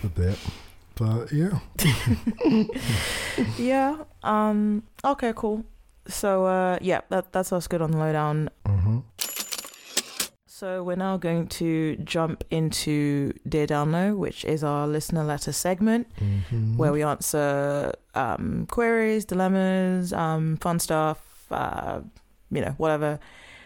a 0.03 0.07
bit. 0.07 0.37
But 0.95 1.31
yeah, 1.31 1.59
yeah 3.57 4.03
um 4.23 4.83
okay 5.03 5.33
cool. 5.35 5.65
So 6.07 6.45
uh 6.45 6.77
yeah 6.81 7.01
that 7.09 7.31
that's 7.31 7.51
us 7.51 7.67
good 7.67 7.81
on 7.81 7.91
the 7.91 7.97
lowdown. 7.97 8.49
Hmm 8.65 8.99
So 10.47 10.81
we're 10.81 10.95
now 10.95 11.17
going 11.17 11.47
to 11.59 11.97
jump 11.97 12.43
into 12.49 13.33
Dear 13.49 13.67
Download, 13.67 14.15
which 14.15 14.45
is 14.45 14.63
our 14.63 14.87
listener 14.87 15.23
letter 15.23 15.51
segment 15.51 16.07
hmm 16.19 16.77
where 16.77 16.91
we 16.93 17.03
answer 17.03 17.91
um, 18.15 18.65
queries, 18.69 19.25
dilemmas, 19.25 20.13
um, 20.13 20.57
fun 20.57 20.79
stuff, 20.79 21.19
uh, 21.51 21.99
you 22.49 22.61
know, 22.61 22.73
whatever, 22.77 23.19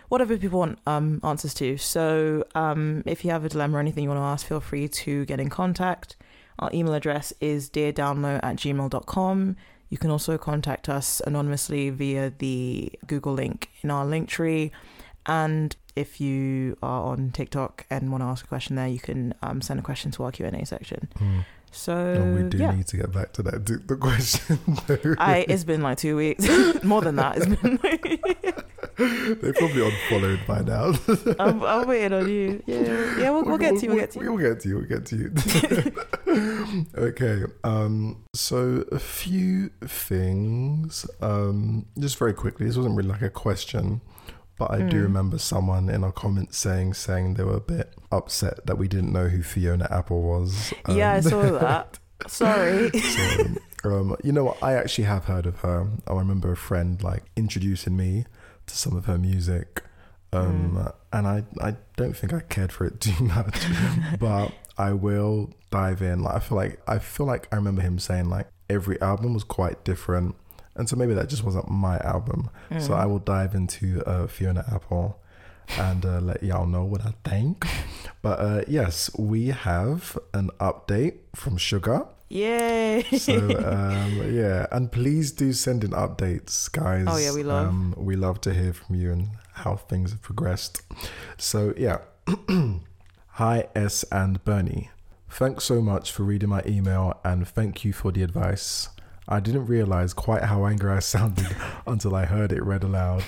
whatever 0.09 0.37
people 0.37 0.59
want 0.59 0.79
um, 0.87 1.19
answers 1.23 1.53
to. 1.53 1.77
So 1.77 2.43
um, 2.55 3.03
if 3.05 3.23
you 3.23 3.31
have 3.31 3.45
a 3.45 3.49
dilemma 3.49 3.77
or 3.77 3.79
anything 3.79 4.03
you 4.03 4.09
want 4.09 4.19
to 4.19 4.25
ask, 4.25 4.45
feel 4.47 4.59
free 4.59 4.87
to 4.87 5.25
get 5.25 5.39
in 5.39 5.49
contact. 5.49 6.15
Our 6.59 6.69
email 6.73 6.93
address 6.93 7.33
is 7.39 7.69
deardownload 7.69 8.39
at 8.43 8.55
gmail.com. 8.55 9.55
You 9.89 9.97
can 9.97 10.11
also 10.11 10.37
contact 10.37 10.89
us 10.89 11.21
anonymously 11.25 11.89
via 11.89 12.31
the 12.37 12.91
Google 13.05 13.33
link 13.33 13.69
in 13.81 13.91
our 13.91 14.05
link 14.05 14.27
tree. 14.27 14.71
And 15.25 15.75
if 15.95 16.19
you 16.21 16.77
are 16.81 17.03
on 17.03 17.31
TikTok 17.31 17.85
and 17.89 18.11
want 18.11 18.21
to 18.21 18.25
ask 18.25 18.45
a 18.45 18.47
question 18.47 18.75
there, 18.75 18.87
you 18.87 18.99
can 18.99 19.33
um, 19.41 19.61
send 19.61 19.79
a 19.79 19.83
question 19.83 20.11
to 20.11 20.23
our 20.23 20.31
Q&A 20.31 20.65
section. 20.65 21.09
Mm. 21.19 21.45
So, 21.77 21.95
And 21.95 22.35
we 22.35 22.49
do 22.49 22.57
yeah. 22.57 22.71
need 22.75 22.87
to 22.87 22.97
get 22.97 23.11
back 23.11 23.33
to 23.33 23.43
that 23.43 23.63
the 23.65 23.95
question. 23.95 24.59
I 25.19 25.45
it's 25.47 25.63
been 25.63 25.83
like 25.83 25.99
two 25.99 26.17
weeks, 26.17 26.43
more 26.83 27.01
than 27.01 27.17
that. 27.17 27.37
It's 27.37 27.45
been. 27.45 27.77
They're 29.41 29.53
probably 29.53 29.85
unfollowed 29.85 30.39
by 30.47 30.61
now. 30.63 30.93
I'm, 31.39 31.63
I'm 31.63 31.87
waiting 31.87 32.13
on 32.13 32.27
you. 32.27 32.63
Yeah, 32.65 33.17
yeah. 33.19 33.29
We'll, 33.29 33.45
we'll 33.45 33.57
get 33.59 33.77
to 33.77 33.85
you. 33.85 33.89
We'll 33.91 33.99
get 33.99 34.11
to 34.11 34.19
you. 34.19 34.33
We'll 34.33 34.49
get 34.49 34.59
to 34.61 34.69
you. 34.69 34.75
We'll 34.77 34.87
get 34.87 35.05
to 35.05 35.93
you. 36.25 36.85
okay. 36.97 37.43
Um. 37.63 38.23
So 38.33 38.85
a 38.91 38.97
few 38.97 39.69
things. 39.85 41.05
Um. 41.21 41.85
Just 41.99 42.17
very 42.17 42.33
quickly. 42.33 42.65
This 42.65 42.75
wasn't 42.75 42.97
really 42.97 43.09
like 43.09 43.21
a 43.21 43.29
question, 43.29 44.01
but 44.57 44.71
I 44.71 44.77
do 44.81 44.99
Mm. 44.99 45.03
remember 45.03 45.37
someone 45.37 45.89
in 45.89 46.03
our 46.03 46.11
comments 46.11 46.57
saying 46.57 46.93
saying 46.95 47.35
they 47.35 47.43
were 47.43 47.57
a 47.57 47.59
bit 47.61 47.93
upset 48.11 48.65
that 48.65 48.77
we 48.77 48.87
didn't 48.87 49.11
know 49.13 49.27
who 49.27 49.43
Fiona 49.43 49.87
Apple 49.91 50.21
was. 50.21 50.73
yeah, 50.89 51.13
I 51.13 51.17
Um, 51.17 51.21
saw 51.23 51.41
that. 51.59 51.99
Sorry. 52.27 52.89
so, 52.99 53.55
um, 53.83 54.15
you 54.23 54.31
know 54.31 54.43
what? 54.45 54.61
I 54.63 54.73
actually 54.73 55.03
have 55.05 55.25
heard 55.25 55.45
of 55.45 55.59
her. 55.59 55.87
I 56.07 56.13
remember 56.13 56.51
a 56.51 56.57
friend 56.57 57.01
like 57.03 57.23
introducing 57.35 57.95
me 57.95 58.25
to 58.65 58.75
some 58.75 58.95
of 58.97 59.05
her 59.05 59.17
music, 59.19 59.83
um, 60.33 60.89
and 61.13 61.27
I 61.27 61.43
I 61.61 61.75
don't 61.95 62.15
think 62.17 62.33
I 62.33 62.39
cared 62.39 62.71
for 62.71 62.85
it 62.85 62.99
too 63.07 63.23
much, 63.23 63.59
but 64.19 64.51
I 64.77 64.91
will 64.93 65.51
dive 65.69 66.01
in. 66.01 66.23
Like 66.23 66.35
I 66.35 66.39
feel 66.39 66.57
like 66.57 66.81
I 66.87 66.97
feel 66.99 67.25
like 67.27 67.47
I 67.51 67.55
remember 67.55 67.81
him 67.83 67.99
saying 67.99 68.29
like 68.29 68.47
every 68.69 68.99
album 69.01 69.33
was 69.35 69.43
quite 69.43 69.83
different. 69.83 70.35
And 70.77 70.87
so 70.87 70.95
maybe 70.95 71.13
that 71.15 71.27
just 71.27 71.43
wasn't 71.43 71.69
my 71.69 71.97
album. 71.99 72.49
So 72.79 72.93
I 72.93 73.05
will 73.05 73.19
dive 73.19 73.55
into 73.55 74.03
uh, 74.05 74.27
Fiona 74.27 74.63
Apple 74.71 75.19
and 75.77 76.05
uh, 76.05 76.19
let 76.19 76.43
y'all 76.43 76.65
know 76.65 76.83
what 76.85 77.01
I 77.05 77.13
think. 77.27 77.65
But 78.21 78.39
uh, 78.39 78.61
yes, 78.67 79.09
we 79.17 79.47
have 79.47 80.17
an 80.33 80.49
update 80.59 81.15
from 81.35 81.57
Sugar. 81.57 82.05
Yay! 82.29 83.03
So 83.17 83.35
um, 83.65 84.33
yeah, 84.33 84.67
and 84.71 84.91
please 84.91 85.31
do 85.31 85.53
send 85.53 85.83
in 85.83 85.91
updates, 85.91 86.69
guys. 86.71 87.05
Oh, 87.07 87.17
yeah, 87.17 87.33
we 87.33 87.43
love. 87.43 87.67
Um, 87.67 87.93
we 87.97 88.15
love 88.15 88.41
to 88.41 88.53
hear 88.53 88.73
from 88.73 88.95
you 88.95 89.11
and 89.11 89.29
how 89.53 89.75
things 89.75 90.11
have 90.11 90.21
progressed. 90.21 90.81
So 91.37 91.73
yeah, 91.77 91.99
hi 93.27 93.67
S 93.75 94.03
and 94.11 94.43
Bernie. 94.43 94.89
Thanks 95.29 95.65
so 95.65 95.81
much 95.81 96.11
for 96.11 96.23
reading 96.23 96.49
my 96.49 96.63
email 96.65 97.19
and 97.23 97.47
thank 97.47 97.83
you 97.85 97.93
for 97.93 98.11
the 98.11 98.23
advice. 98.23 98.89
I 99.29 99.41
didn't 99.41 99.65
realize 99.65 100.13
quite 100.13 100.43
how 100.43 100.65
angry 100.65 100.91
I 100.91 100.99
sounded 100.99 101.53
until 101.87 102.15
I 102.15 102.25
heard 102.25 102.53
it 102.53 102.63
read 102.63 102.83
aloud. 102.83 103.23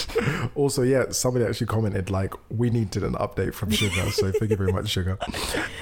also, 0.56 0.82
yeah, 0.82 1.10
somebody 1.10 1.44
actually 1.44 1.68
commented 1.68 2.10
like 2.10 2.34
we 2.50 2.68
needed 2.70 3.04
an 3.04 3.12
update 3.14 3.54
from 3.54 3.70
Sugar, 3.70 4.10
so 4.10 4.32
thank 4.32 4.50
you 4.50 4.56
very 4.56 4.72
much, 4.72 4.88
Sugar. 4.88 5.18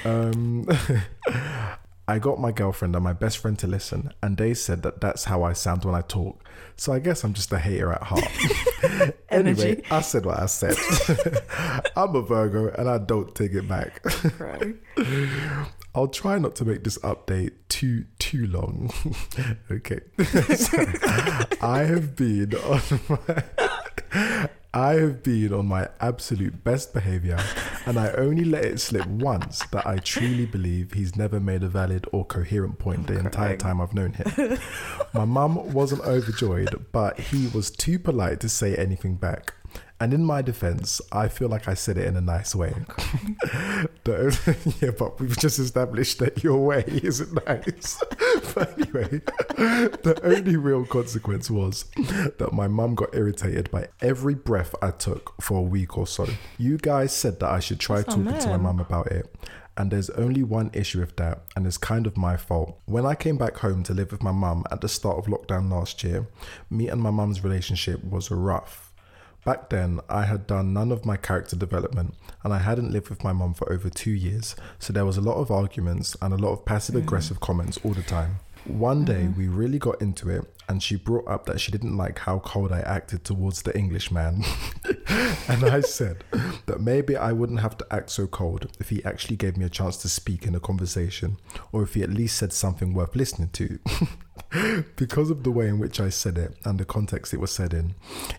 Um, 0.03 0.67
I 2.07 2.19
got 2.19 2.39
my 2.39 2.51
girlfriend 2.51 2.93
and 2.93 3.03
my 3.03 3.13
best 3.13 3.39
friend 3.39 3.57
to 3.57 3.65
listen, 3.65 4.13
and 4.21 4.37
they 4.37 4.53
said 4.53 4.83
that 4.83 5.01
that's 5.01 5.23
how 5.23 5.41
I 5.41 5.53
sound 5.53 5.83
when 5.83 5.95
I 5.95 6.01
talk. 6.01 6.47
So 6.75 6.93
I 6.93 6.99
guess 6.99 7.23
I'm 7.23 7.33
just 7.33 7.51
a 7.51 7.57
hater 7.57 7.91
at 7.91 8.03
heart. 8.03 9.15
anyway, 9.29 9.81
I 9.89 10.01
said 10.01 10.25
what 10.25 10.39
I 10.39 10.45
said. 10.45 10.75
I'm 11.95 12.15
a 12.15 12.21
Virgo 12.21 12.67
and 12.77 12.87
I 12.87 12.99
don't 12.99 13.33
take 13.33 13.53
it 13.53 13.67
back. 13.67 14.03
I'll 15.95 16.07
try 16.07 16.37
not 16.37 16.55
to 16.57 16.65
make 16.65 16.83
this 16.83 16.97
update 16.99 17.53
too 17.69 18.05
too 18.19 18.47
long. 18.47 18.91
okay. 19.71 20.01
So, 20.55 20.77
I 21.61 21.85
have 21.87 22.15
been 22.15 22.53
on 22.55 22.81
my 23.09 23.43
I 24.73 24.95
have 24.95 25.23
been 25.23 25.53
on 25.53 25.67
my 25.67 25.87
absolute 26.01 26.65
best 26.65 26.93
behavior 26.93 27.39
and 27.85 27.97
I 27.97 28.11
only 28.11 28.43
let 28.43 28.65
it 28.65 28.81
slip 28.81 29.07
once 29.07 29.59
that 29.71 29.87
I 29.87 29.99
truly 29.99 30.45
believe 30.45 30.91
he's 30.91 31.15
never 31.15 31.39
made 31.39 31.63
a 31.63 31.69
valid 31.69 32.05
or 32.11 32.25
coherent 32.25 32.77
point 32.77 33.07
the 33.07 33.17
entire 33.17 33.55
time 33.55 33.79
I've 33.79 33.93
known 33.93 34.13
him. 34.13 34.57
My 35.13 35.23
mum 35.23 35.71
wasn't 35.71 36.01
overjoyed, 36.01 36.87
but 36.91 37.17
he 37.17 37.47
was 37.47 37.71
too 37.71 37.97
polite 37.99 38.41
to 38.41 38.49
say 38.49 38.75
anything 38.75 39.15
back. 39.15 39.53
And 39.99 40.13
in 40.13 40.25
my 40.25 40.41
defense, 40.41 40.99
I 41.11 41.29
feel 41.29 41.47
like 41.47 41.67
I 41.69 41.73
said 41.73 41.97
it 41.97 42.05
in 42.05 42.17
a 42.17 42.21
nice 42.21 42.53
way. 42.55 42.73
The- 44.03 44.75
yeah, 44.81 44.91
but 44.91 45.19
we've 45.19 45.35
just 45.37 45.57
established 45.57 46.19
that 46.19 46.43
your 46.43 46.63
way 46.63 46.83
isn't 46.87 47.33
nice. 47.47 47.97
but 48.53 48.73
anyway, 48.79 49.21
the 49.57 50.19
only 50.23 50.57
real 50.57 50.85
consequence 50.85 51.49
was 51.49 51.85
that 52.37 52.49
my 52.53 52.67
mum 52.67 52.93
got 52.93 53.15
irritated 53.15 53.71
by 53.71 53.87
every 54.01 54.35
breath 54.35 54.75
I 54.79 54.91
took 54.91 55.33
for 55.41 55.57
a 55.57 55.63
week 55.63 55.97
or 55.97 56.05
so. 56.05 56.27
You 56.59 56.77
guys 56.77 57.13
said 57.15 57.39
that 57.39 57.49
I 57.49 57.59
should 57.59 57.79
try 57.79 57.97
That's 57.97 58.09
talking 58.15 58.37
to 58.37 58.47
my 58.49 58.57
mum 58.57 58.79
about 58.79 59.07
it. 59.07 59.33
And 59.77 59.91
there's 59.91 60.09
only 60.11 60.43
one 60.43 60.69
issue 60.73 60.99
with 61.01 61.15
that, 61.17 61.41
and 61.55 61.65
it's 61.67 61.77
kind 61.77 62.05
of 62.07 62.15
my 62.15 62.37
fault. 62.37 62.79
When 62.85 63.05
I 63.05 63.13
came 63.15 63.37
back 63.37 63.57
home 63.57 63.83
to 63.83 63.93
live 63.93 64.11
with 64.11 64.23
my 64.23 64.31
mum 64.31 64.63
at 64.71 64.79
the 64.81 64.87
start 64.87 65.17
of 65.17 65.25
lockdown 65.25 65.69
last 65.71 66.01
year, 66.03 66.27
me 66.69 66.87
and 66.89 67.01
my 67.01 67.11
mum's 67.11 67.43
relationship 67.43 68.01
was 68.03 68.29
rough. 68.31 68.84
Back 69.45 69.69
then, 69.69 69.99
I 70.09 70.25
had 70.25 70.47
done 70.47 70.73
none 70.73 70.91
of 70.91 71.05
my 71.05 71.17
character 71.17 71.55
development 71.55 72.15
and 72.43 72.51
I 72.51 72.57
hadn't 72.57 72.91
lived 72.91 73.09
with 73.09 73.23
my 73.23 73.31
mum 73.31 73.53
for 73.53 73.71
over 73.71 73.91
two 73.91 74.09
years, 74.09 74.55
so 74.79 74.91
there 74.91 75.05
was 75.05 75.17
a 75.17 75.21
lot 75.21 75.35
of 75.35 75.51
arguments 75.51 76.17
and 76.19 76.33
a 76.33 76.37
lot 76.37 76.51
of 76.51 76.65
passive 76.65 76.95
hmm. 76.95 77.01
aggressive 77.01 77.39
comments 77.39 77.79
all 77.83 77.93
the 77.93 78.01
time. 78.01 78.39
One 78.65 79.05
day, 79.05 79.25
uh-huh. 79.25 79.33
we 79.37 79.47
really 79.47 79.77
got 79.77 80.01
into 80.01 80.29
it, 80.29 80.43
and 80.67 80.81
she 80.81 80.95
brought 80.95 81.27
up 81.27 81.45
that 81.45 81.59
she 81.59 81.71
didn't 81.71 81.95
like 81.95 82.19
how 82.19 82.39
cold 82.39 82.71
I 82.71 82.79
acted 82.79 83.23
towards 83.23 83.61
the 83.61 83.77
Englishman. 83.77 84.43
and 85.47 85.63
I 85.63 85.81
said 85.81 86.23
that 86.65 86.81
maybe 86.81 87.15
I 87.15 87.31
wouldn't 87.31 87.59
have 87.59 87.77
to 87.77 87.87
act 87.91 88.09
so 88.09 88.25
cold 88.25 88.71
if 88.79 88.89
he 88.89 89.05
actually 89.05 89.35
gave 89.35 89.55
me 89.55 89.65
a 89.65 89.69
chance 89.69 89.97
to 89.97 90.09
speak 90.09 90.45
in 90.45 90.55
a 90.55 90.59
conversation, 90.59 91.37
or 91.71 91.83
if 91.83 91.93
he 91.93 92.01
at 92.01 92.09
least 92.09 92.37
said 92.37 92.53
something 92.53 92.93
worth 92.93 93.15
listening 93.15 93.49
to. 93.49 93.79
because 94.95 95.29
of 95.29 95.43
the 95.43 95.51
way 95.51 95.67
in 95.67 95.79
which 95.79 95.99
I 95.99 96.09
said 96.09 96.37
it 96.37 96.55
and 96.63 96.79
the 96.79 96.85
context 96.85 97.33
it 97.33 97.39
was 97.39 97.51
said 97.51 97.73
in, 97.73 97.93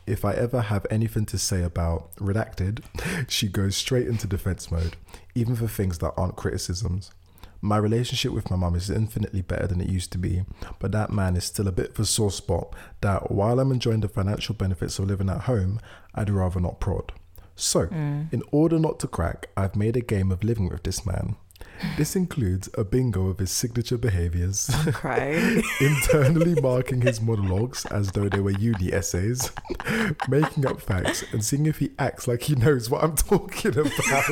if 0.06 0.24
I 0.24 0.32
ever 0.32 0.62
have 0.62 0.86
anything 0.90 1.26
to 1.26 1.38
say 1.38 1.62
about 1.62 2.14
redacted, 2.16 2.82
she 3.28 3.48
goes 3.48 3.76
straight 3.76 4.08
into 4.08 4.26
defense 4.26 4.70
mode, 4.72 4.96
even 5.36 5.54
for 5.54 5.68
things 5.68 5.98
that 5.98 6.14
aren't 6.16 6.36
criticisms. 6.36 7.12
My 7.60 7.76
relationship 7.76 8.32
with 8.32 8.50
my 8.50 8.56
mum 8.56 8.74
is 8.74 8.90
infinitely 8.90 9.42
better 9.42 9.66
than 9.66 9.80
it 9.80 9.88
used 9.88 10.12
to 10.12 10.18
be, 10.18 10.44
but 10.78 10.92
that 10.92 11.10
man 11.10 11.36
is 11.36 11.44
still 11.44 11.68
a 11.68 11.72
bit 11.72 11.90
of 11.90 12.00
a 12.00 12.04
sore 12.04 12.30
spot 12.30 12.74
that 13.00 13.30
while 13.30 13.58
I'm 13.58 13.72
enjoying 13.72 14.00
the 14.00 14.08
financial 14.08 14.54
benefits 14.54 14.98
of 14.98 15.06
living 15.06 15.30
at 15.30 15.42
home, 15.42 15.80
I'd 16.14 16.30
rather 16.30 16.60
not 16.60 16.80
prod. 16.80 17.12
So, 17.54 17.86
mm. 17.86 18.32
in 18.32 18.42
order 18.52 18.78
not 18.78 19.00
to 19.00 19.08
crack, 19.08 19.48
I've 19.56 19.76
made 19.76 19.96
a 19.96 20.02
game 20.02 20.30
of 20.30 20.44
living 20.44 20.68
with 20.68 20.82
this 20.82 21.06
man. 21.06 21.36
This 21.96 22.16
includes 22.16 22.68
a 22.74 22.84
bingo 22.84 23.28
of 23.28 23.38
his 23.38 23.50
signature 23.50 23.98
behaviors, 23.98 24.68
internally 25.80 26.54
marking 26.60 27.00
his 27.00 27.20
monologues 27.20 27.84
as 27.86 28.12
though 28.12 28.28
they 28.28 28.40
were 28.40 28.50
uni 28.52 28.92
essays, 28.92 29.50
making 30.28 30.66
up 30.66 30.80
facts, 30.80 31.24
and 31.32 31.44
seeing 31.44 31.66
if 31.66 31.78
he 31.78 31.90
acts 31.98 32.26
like 32.28 32.42
he 32.42 32.54
knows 32.54 32.90
what 32.90 33.02
I'm 33.04 33.16
talking 33.16 33.72
about, 33.78 34.24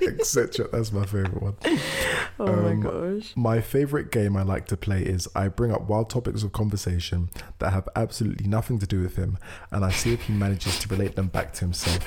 etc. 0.02 0.68
That's 0.72 0.92
my 0.92 1.04
favorite 1.06 1.42
one. 1.42 1.56
Oh 2.38 2.46
Um, 2.46 2.80
my 2.82 2.88
gosh. 2.90 3.32
My 3.36 3.60
favorite 3.60 4.10
game 4.10 4.36
I 4.36 4.42
like 4.42 4.66
to 4.66 4.76
play 4.76 5.02
is 5.02 5.28
I 5.34 5.48
bring 5.48 5.72
up 5.72 5.88
wild 5.88 6.10
topics 6.10 6.42
of 6.42 6.52
conversation 6.52 7.30
that 7.58 7.72
have 7.72 7.88
absolutely 7.96 8.46
nothing 8.46 8.78
to 8.80 8.86
do 8.86 9.02
with 9.02 9.16
him, 9.16 9.38
and 9.70 9.84
I 9.84 9.90
see 9.90 10.12
if 10.12 10.22
he 10.22 10.32
manages 10.32 10.78
to 10.80 10.88
relate 10.88 11.16
them 11.16 11.28
back 11.28 11.52
to 11.54 11.60
himself 11.60 11.98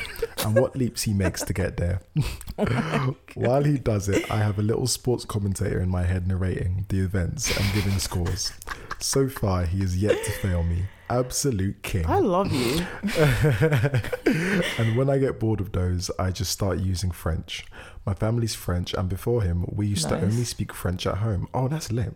and 0.45 0.55
what 0.55 0.75
leaps 0.75 1.03
he 1.03 1.13
makes 1.13 1.43
to 1.43 1.53
get 1.53 1.77
there. 1.77 2.01
While 3.35 3.63
he 3.63 3.77
does 3.77 4.09
it, 4.09 4.29
I 4.31 4.38
have 4.39 4.59
a 4.59 4.63
little 4.63 4.87
sports 4.87 5.25
commentator 5.25 5.79
in 5.79 5.89
my 5.89 6.03
head 6.03 6.27
narrating 6.27 6.85
the 6.89 6.99
events 6.99 7.55
and 7.57 7.73
giving 7.73 7.99
scores. 7.99 8.51
So 8.99 9.29
far, 9.29 9.65
he 9.65 9.79
has 9.79 9.95
yet 9.95 10.23
to 10.23 10.31
fail 10.31 10.63
me. 10.63 10.85
Absolute 11.09 11.81
king. 11.81 12.05
I 12.05 12.19
love 12.19 12.51
you. 12.51 12.85
and 14.77 14.95
when 14.95 15.09
I 15.09 15.17
get 15.17 15.39
bored 15.39 15.59
of 15.59 15.71
those, 15.71 16.11
I 16.19 16.29
just 16.31 16.51
start 16.51 16.79
using 16.79 17.09
French. 17.09 17.65
My 18.05 18.13
family's 18.13 18.53
French, 18.53 18.93
and 18.93 19.09
before 19.09 19.41
him, 19.41 19.65
we 19.71 19.87
used 19.87 20.09
to 20.09 20.15
only 20.15 20.43
speak 20.43 20.73
French 20.73 21.07
at 21.07 21.17
home. 21.17 21.47
Oh, 21.53 21.67
that's 21.67 21.91
lit. 21.91 22.13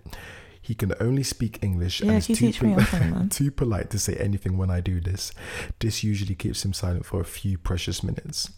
He 0.63 0.73
can 0.75 0.93
only 1.01 1.23
speak 1.23 1.59
English 1.61 1.99
Yeah, 1.99 2.11
and 2.11 2.17
is 2.19 2.27
too, 2.27 2.35
teach 2.35 2.61
pol- 2.61 2.73
on 2.73 2.85
time, 2.85 3.11
man? 3.11 3.29
too 3.37 3.51
polite 3.51 3.89
to 3.89 3.99
say 3.99 4.15
anything 4.15 4.57
when 4.57 4.69
I 4.71 4.79
do 4.79 5.01
this. 5.01 5.33
This 5.79 6.05
usually 6.05 6.35
keeps 6.35 6.63
him 6.63 6.71
silent 6.71 7.05
for 7.05 7.19
a 7.19 7.25
few 7.25 7.57
precious 7.57 8.01
minutes. 8.01 8.49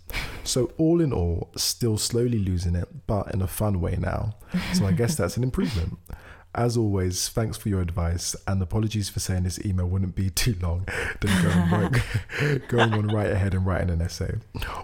So, 0.44 0.72
all 0.78 1.02
in 1.02 1.12
all, 1.12 1.50
still 1.58 1.98
slowly 1.98 2.38
losing 2.38 2.76
it, 2.76 2.88
but 3.08 3.34
in 3.34 3.42
a 3.42 3.48
fun 3.48 3.82
way 3.82 3.98
now. 4.00 4.36
So, 4.74 4.86
I 4.86 4.92
guess 4.92 5.16
that's 5.16 5.36
an 5.36 5.44
improvement. 5.50 5.98
As 6.54 6.78
always, 6.78 7.28
thanks 7.28 7.58
for 7.58 7.70
your 7.70 7.82
advice 7.82 8.36
and 8.48 8.62
apologies 8.62 9.10
for 9.10 9.20
saying 9.20 9.42
this 9.44 9.60
email 9.66 9.88
wouldn't 9.88 10.16
be 10.16 10.30
too 10.30 10.56
long. 10.62 10.88
Then 11.22 11.44
going, 11.44 11.72
right, 12.52 12.68
going 12.70 12.94
on 12.94 13.08
right 13.08 13.32
ahead 13.32 13.54
and 13.56 13.66
writing 13.66 13.90
an 13.90 14.02
essay. 14.02 14.36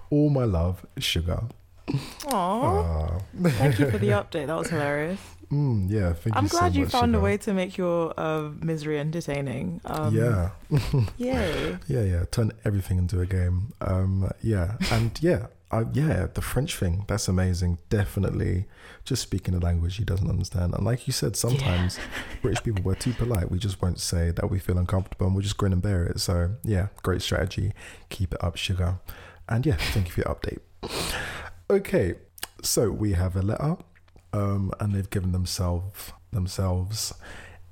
All 0.10 0.30
my 0.32 0.44
love, 0.44 0.86
Sugar. 0.98 1.44
Aww. 1.88 2.32
Ah, 2.34 3.18
Thank 3.42 3.80
you 3.80 3.90
for 3.92 3.98
the 4.00 4.10
update. 4.10 4.48
That 4.48 4.58
was 4.58 4.70
hilarious. 4.70 5.20
Mm, 5.52 5.90
yeah, 5.90 6.14
thank 6.14 6.36
I'm 6.36 6.44
you 6.44 6.50
so 6.50 6.60
glad 6.60 6.76
you 6.76 6.88
found 6.88 7.16
a 7.16 7.20
way 7.20 7.38
to 7.38 7.54
make 7.54 7.78
your 7.78 8.14
uh, 8.18 8.50
misery 8.62 9.00
entertaining. 9.00 9.82
Um, 9.86 10.16
yeah, 10.16 10.50
Yay. 11.18 11.78
yeah, 11.88 12.04
yeah. 12.04 12.24
Turn 12.32 12.52
everything 12.66 12.98
into 12.98 13.20
a 13.20 13.26
game. 13.26 13.74
Um, 13.82 14.32
yeah, 14.42 14.78
and 14.92 15.18
yeah, 15.22 15.48
uh, 15.72 15.86
yeah. 15.94 16.28
The 16.34 16.42
French 16.42 16.76
thing 16.78 17.06
that's 17.08 17.28
amazing. 17.28 17.80
Definitely, 17.90 18.66
just 19.04 19.22
speaking 19.22 19.54
a 19.54 19.60
language 19.60 19.98
he 19.98 20.04
doesn't 20.04 20.30
understand. 20.30 20.74
And 20.74 20.86
like 20.86 21.08
you 21.08 21.14
said, 21.14 21.36
sometimes 21.36 22.00
British 22.42 22.64
people 22.66 22.84
we're 22.84 22.96
too 22.96 23.14
polite. 23.14 23.52
We 23.52 23.60
just 23.60 23.82
won't 23.82 24.00
say 24.00 24.32
that 24.32 24.50
we 24.50 24.60
feel 24.60 24.78
uncomfortable, 24.78 25.28
and 25.28 25.36
we'll 25.36 25.44
just 25.44 25.58
grin 25.58 25.74
and 25.74 25.82
bear 25.82 26.06
it. 26.06 26.20
So 26.20 26.52
yeah, 26.64 26.88
great 27.04 27.22
strategy. 27.22 27.74
Keep 28.10 28.34
it 28.34 28.44
up, 28.44 28.56
sugar. 28.56 29.00
And 29.50 29.66
yeah, 29.66 29.76
thank 29.76 30.08
you 30.08 30.14
for 30.14 30.22
your 30.22 30.34
update. 30.34 30.60
Okay, 31.70 32.16
so 32.62 32.90
we 32.92 33.14
have 33.14 33.36
a 33.36 33.42
letter, 33.42 33.78
um, 34.34 34.72
and 34.80 34.94
they've 34.94 35.10
given 35.10 35.32
themselves 35.32 36.14
themselves 36.32 37.14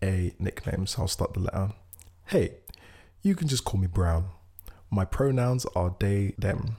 a 0.03 0.33
nickname. 0.39 0.85
So 0.87 1.03
I'll 1.03 1.07
start 1.07 1.33
the 1.33 1.39
letter. 1.41 1.71
Hey, 2.25 2.55
you 3.21 3.35
can 3.35 3.47
just 3.47 3.65
call 3.65 3.79
me 3.79 3.87
Brown. 3.87 4.25
My 4.91 5.05
pronouns 5.05 5.65
are 5.75 5.95
they, 5.99 6.33
them. 6.37 6.75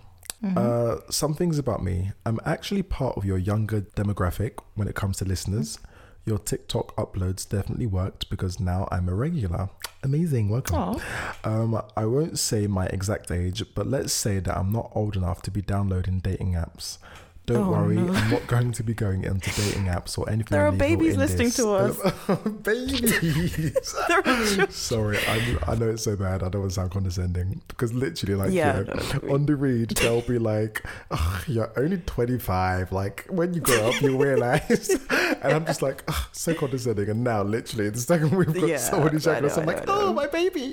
Uh, 0.56 0.96
some 1.10 1.34
things 1.34 1.58
about 1.58 1.82
me. 1.82 2.12
I'm 2.24 2.40
actually 2.46 2.82
part 2.82 3.16
of 3.16 3.24
your 3.24 3.36
younger 3.38 3.82
demographic 3.82 4.52
when 4.74 4.88
it 4.88 4.94
comes 4.94 5.18
to 5.18 5.24
listeners. 5.24 5.78
Your 6.24 6.38
TikTok 6.38 6.94
uploads 6.96 7.48
definitely 7.48 7.86
worked 7.86 8.30
because 8.30 8.58
now 8.60 8.88
I'm 8.90 9.08
a 9.08 9.14
regular. 9.14 9.68
Amazing, 10.02 10.48
welcome. 10.48 11.00
Um, 11.44 11.82
I 11.96 12.04
won't 12.06 12.38
say 12.38 12.66
my 12.66 12.86
exact 12.86 13.30
age, 13.30 13.62
but 13.74 13.86
let's 13.86 14.12
say 14.12 14.38
that 14.40 14.56
I'm 14.56 14.72
not 14.72 14.90
old 14.94 15.16
enough 15.16 15.42
to 15.42 15.50
be 15.50 15.60
downloading 15.62 16.20
dating 16.20 16.52
apps. 16.54 16.98
Don't 17.46 17.66
Oh, 17.66 17.70
worry, 17.72 17.96
no. 17.96 18.12
I'm 18.12 18.30
not 18.30 18.46
going 18.46 18.70
to 18.72 18.82
be 18.84 18.94
going 18.94 19.24
into 19.24 19.50
dating 19.60 19.86
apps 19.86 20.16
or 20.16 20.28
anything. 20.28 20.48
There 20.56 20.66
are 20.68 20.72
babies 20.72 21.14
in 21.14 21.20
listening 21.20 21.48
this. 21.48 21.56
to 21.56 21.70
us. 21.72 21.98
babies. 22.62 23.94
There 24.08 24.18
are 24.18 24.22
children. 24.22 24.70
Sorry, 24.70 25.18
I, 25.26 25.56
I 25.66 25.74
know 25.74 25.88
it's 25.90 26.04
so 26.04 26.14
bad. 26.16 26.42
I 26.44 26.48
don't 26.48 26.60
want 26.60 26.70
to 26.70 26.74
sound 26.76 26.90
condescending 26.92 27.60
because 27.68 27.92
literally, 27.92 28.34
like, 28.36 28.52
Yeah, 28.52 28.78
you 28.80 28.84
know, 28.84 28.94
no, 29.24 29.34
on 29.34 29.46
the 29.46 29.56
read, 29.56 29.90
they'll 29.90 30.20
be 30.22 30.38
like, 30.38 30.84
"Ugh, 31.10 31.42
"You're 31.48 31.72
only 31.76 31.98
25. 31.98 32.92
Like, 32.92 33.26
when 33.28 33.52
you 33.54 33.60
grow 33.60 33.88
up, 33.90 34.00
you 34.00 34.16
realize." 34.16 34.88
and 35.10 35.52
I'm 35.52 35.66
just 35.66 35.82
like, 35.82 36.04
"Ugh, 36.08 36.24
so 36.32 36.54
condescending. 36.54 37.08
And 37.08 37.24
now, 37.24 37.42
literally, 37.42 37.88
the 37.90 37.98
second 37.98 38.30
we've 38.36 38.52
got 38.54 38.68
Yeah, 38.68 38.76
someone 38.76 39.10
who's 39.12 39.26
I 39.26 39.34
younger, 39.34 39.48
so 39.50 39.60
I'm 39.62 39.66
like. 39.66 39.84
"Oh, 39.88 40.12
my 40.12 40.26
baby." 40.28 40.72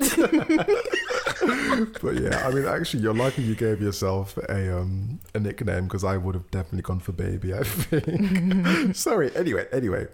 But 2.02 2.20
yeah, 2.20 2.48
I 2.48 2.52
mean, 2.52 2.66
actually, 2.66 3.04
you're 3.04 3.14
lucky 3.14 3.42
you 3.42 3.56
gave 3.56 3.82
yourself 3.82 4.38
a 4.38 4.80
um 4.80 5.20
a 5.34 5.40
nickname 5.40 5.86
because 5.86 6.04
I 6.04 6.18
would 6.18 6.36
have 6.36 6.50
definitely 6.52 6.82
gone 6.82 7.00
for 7.00 7.12
baby. 7.12 7.54
I 7.54 7.64
think. 7.64 8.96
Sorry. 8.96 9.36
Anyway, 9.36 9.66
anyway, 9.72 10.08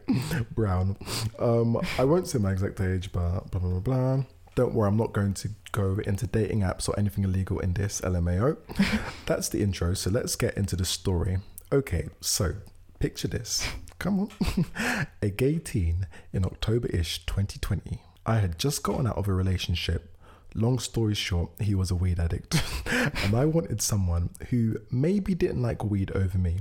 Brown. 0.51 0.97
Um, 1.39 1.79
I 1.97 2.05
won't 2.05 2.27
say 2.27 2.39
my 2.39 2.51
exact 2.51 2.79
age, 2.79 3.11
but 3.11 3.51
blah 3.51 3.61
blah 3.61 3.69
blah 3.69 3.79
blah. 3.79 4.23
Don't 4.55 4.75
worry, 4.75 4.87
I'm 4.87 4.97
not 4.97 5.13
going 5.13 5.33
to 5.35 5.49
go 5.71 5.99
into 6.05 6.27
dating 6.27 6.59
apps 6.59 6.87
or 6.87 6.97
anything 6.99 7.23
illegal 7.23 7.59
in 7.59 7.73
this 7.73 8.01
LMAO. 8.01 8.57
That's 9.25 9.49
the 9.49 9.63
intro. 9.63 9.95
So 9.95 10.11
let's 10.11 10.35
get 10.35 10.55
into 10.55 10.75
the 10.75 10.85
story. 10.85 11.39
Okay, 11.71 12.09
so 12.21 12.53
picture 12.99 13.27
this. 13.27 13.67
Come 13.97 14.19
on. 14.19 15.07
a 15.23 15.29
gay 15.29 15.57
teen 15.57 16.07
in 16.31 16.45
October 16.45 16.87
ish 16.89 17.25
2020. 17.25 17.99
I 18.25 18.37
had 18.37 18.59
just 18.59 18.83
gotten 18.83 19.07
out 19.07 19.17
of 19.17 19.27
a 19.27 19.33
relationship. 19.33 20.12
Long 20.55 20.79
story 20.79 21.15
short, 21.15 21.51
he 21.59 21.73
was 21.75 21.91
a 21.91 21.95
weed 21.95 22.19
addict. 22.19 22.61
and 23.23 23.35
I 23.35 23.45
wanted 23.45 23.81
someone 23.81 24.29
who 24.49 24.77
maybe 24.91 25.33
didn't 25.33 25.61
like 25.61 25.83
weed 25.83 26.11
over 26.11 26.37
me. 26.37 26.59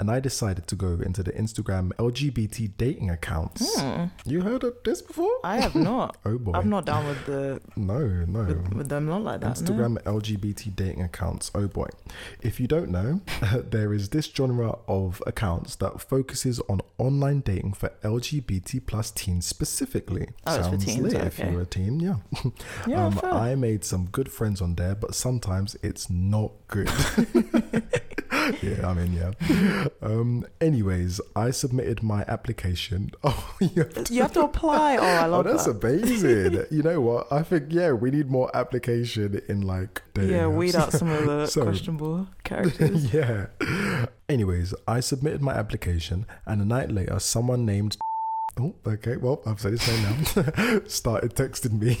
And 0.00 0.10
I 0.10 0.18
decided 0.18 0.66
to 0.68 0.76
go 0.76 0.92
into 0.94 1.22
the 1.22 1.30
Instagram 1.32 1.90
LGBT 1.98 2.72
dating 2.78 3.10
accounts. 3.10 3.80
You 4.24 4.40
heard 4.40 4.64
of 4.64 4.74
this 4.82 5.02
before? 5.02 5.30
I 5.44 5.60
have 5.60 5.74
not. 5.74 6.16
Oh 6.30 6.38
boy. 6.38 6.52
I'm 6.54 6.68
not 6.70 6.84
down 6.86 7.06
with 7.06 7.26
the 7.26 7.60
No, 7.76 7.98
no. 7.98 8.44
with, 8.44 8.72
with 8.74 8.88
them 8.88 9.06
not 9.06 9.22
like 9.22 9.40
that. 9.40 9.60
no. 9.60 9.66
Instagram 9.72 10.02
LGBT 10.04 10.74
dating 10.74 11.02
accounts. 11.02 11.50
Oh 11.54 11.66
boy. 11.68 11.88
If 12.40 12.60
you 12.60 12.66
don't 12.66 12.90
know, 12.90 13.20
there 13.70 13.92
is 13.92 14.08
this 14.10 14.26
genre 14.26 14.78
of 14.88 15.22
accounts 15.26 15.76
that 15.76 16.00
focuses 16.00 16.60
on 16.68 16.80
online 16.98 17.40
dating 17.40 17.74
for 17.74 17.90
LGBT 18.02 18.86
plus 18.86 19.10
teens 19.10 19.44
specifically. 19.46 20.28
Oh, 20.46 20.56
it's 20.56 20.66
for 20.66 20.72
Sounds 20.72 20.84
teens, 20.86 21.12
lit 21.12 21.14
if 21.24 21.38
you're 21.38 21.60
a 21.60 21.66
teen, 21.66 22.00
yeah. 22.00 22.16
Yeah, 22.86 23.06
um. 23.06 23.20
I 23.22 23.54
made 23.54 23.84
some 23.84 24.06
good 24.06 24.30
friends 24.30 24.60
on 24.62 24.74
there, 24.76 24.94
but 24.94 25.14
sometimes 25.14 25.76
it's 25.82 26.08
not 26.10 26.52
good. 26.68 26.88
yeah, 28.62 28.88
I 28.88 28.94
mean, 28.94 29.12
yeah. 29.12 29.86
Um, 30.02 30.46
anyways, 30.60 31.20
I 31.36 31.50
submitted 31.50 32.02
my 32.02 32.24
application. 32.28 33.10
Oh, 33.24 33.56
you 33.60 33.68
have 33.82 34.04
to 34.04 34.14
You 34.14 34.22
have 34.22 34.32
to 34.32 34.44
apply. 34.44 34.96
Oh, 34.96 35.02
I 35.02 35.24
Oh, 35.26 35.28
love 35.30 35.44
that's 35.44 35.66
that. 35.66 35.82
amazing. 35.84 36.64
you 36.70 36.82
know 36.82 37.00
what? 37.00 37.30
I 37.32 37.42
think, 37.42 37.66
yeah, 37.70 37.92
we 37.92 38.10
need 38.10 38.30
more 38.30 38.50
application 38.54 39.40
in 39.48 39.62
like 39.62 40.02
dating 40.14 40.30
yeah, 40.30 40.42
apps. 40.44 40.56
weed 40.56 40.76
out 40.76 40.92
some 40.92 41.10
of 41.10 41.24
the 41.26 41.46
So- 41.46 41.62
questionable 41.64 42.28
characters. 42.44 43.12
yeah. 43.12 43.46
Anyways, 44.28 44.74
I 44.88 45.00
submitted 45.00 45.42
my 45.42 45.52
application, 45.54 46.26
and 46.46 46.62
a 46.62 46.64
night 46.64 46.90
later, 46.90 47.18
someone 47.18 47.64
named. 47.66 47.96
Oh, 48.60 48.74
okay. 48.86 49.16
Well, 49.16 49.40
I've 49.46 49.58
said 49.60 49.72
his 49.72 49.86
name 49.88 50.02
now. 50.36 50.80
Started 50.86 51.34
texting 51.34 51.80
me. 51.80 51.94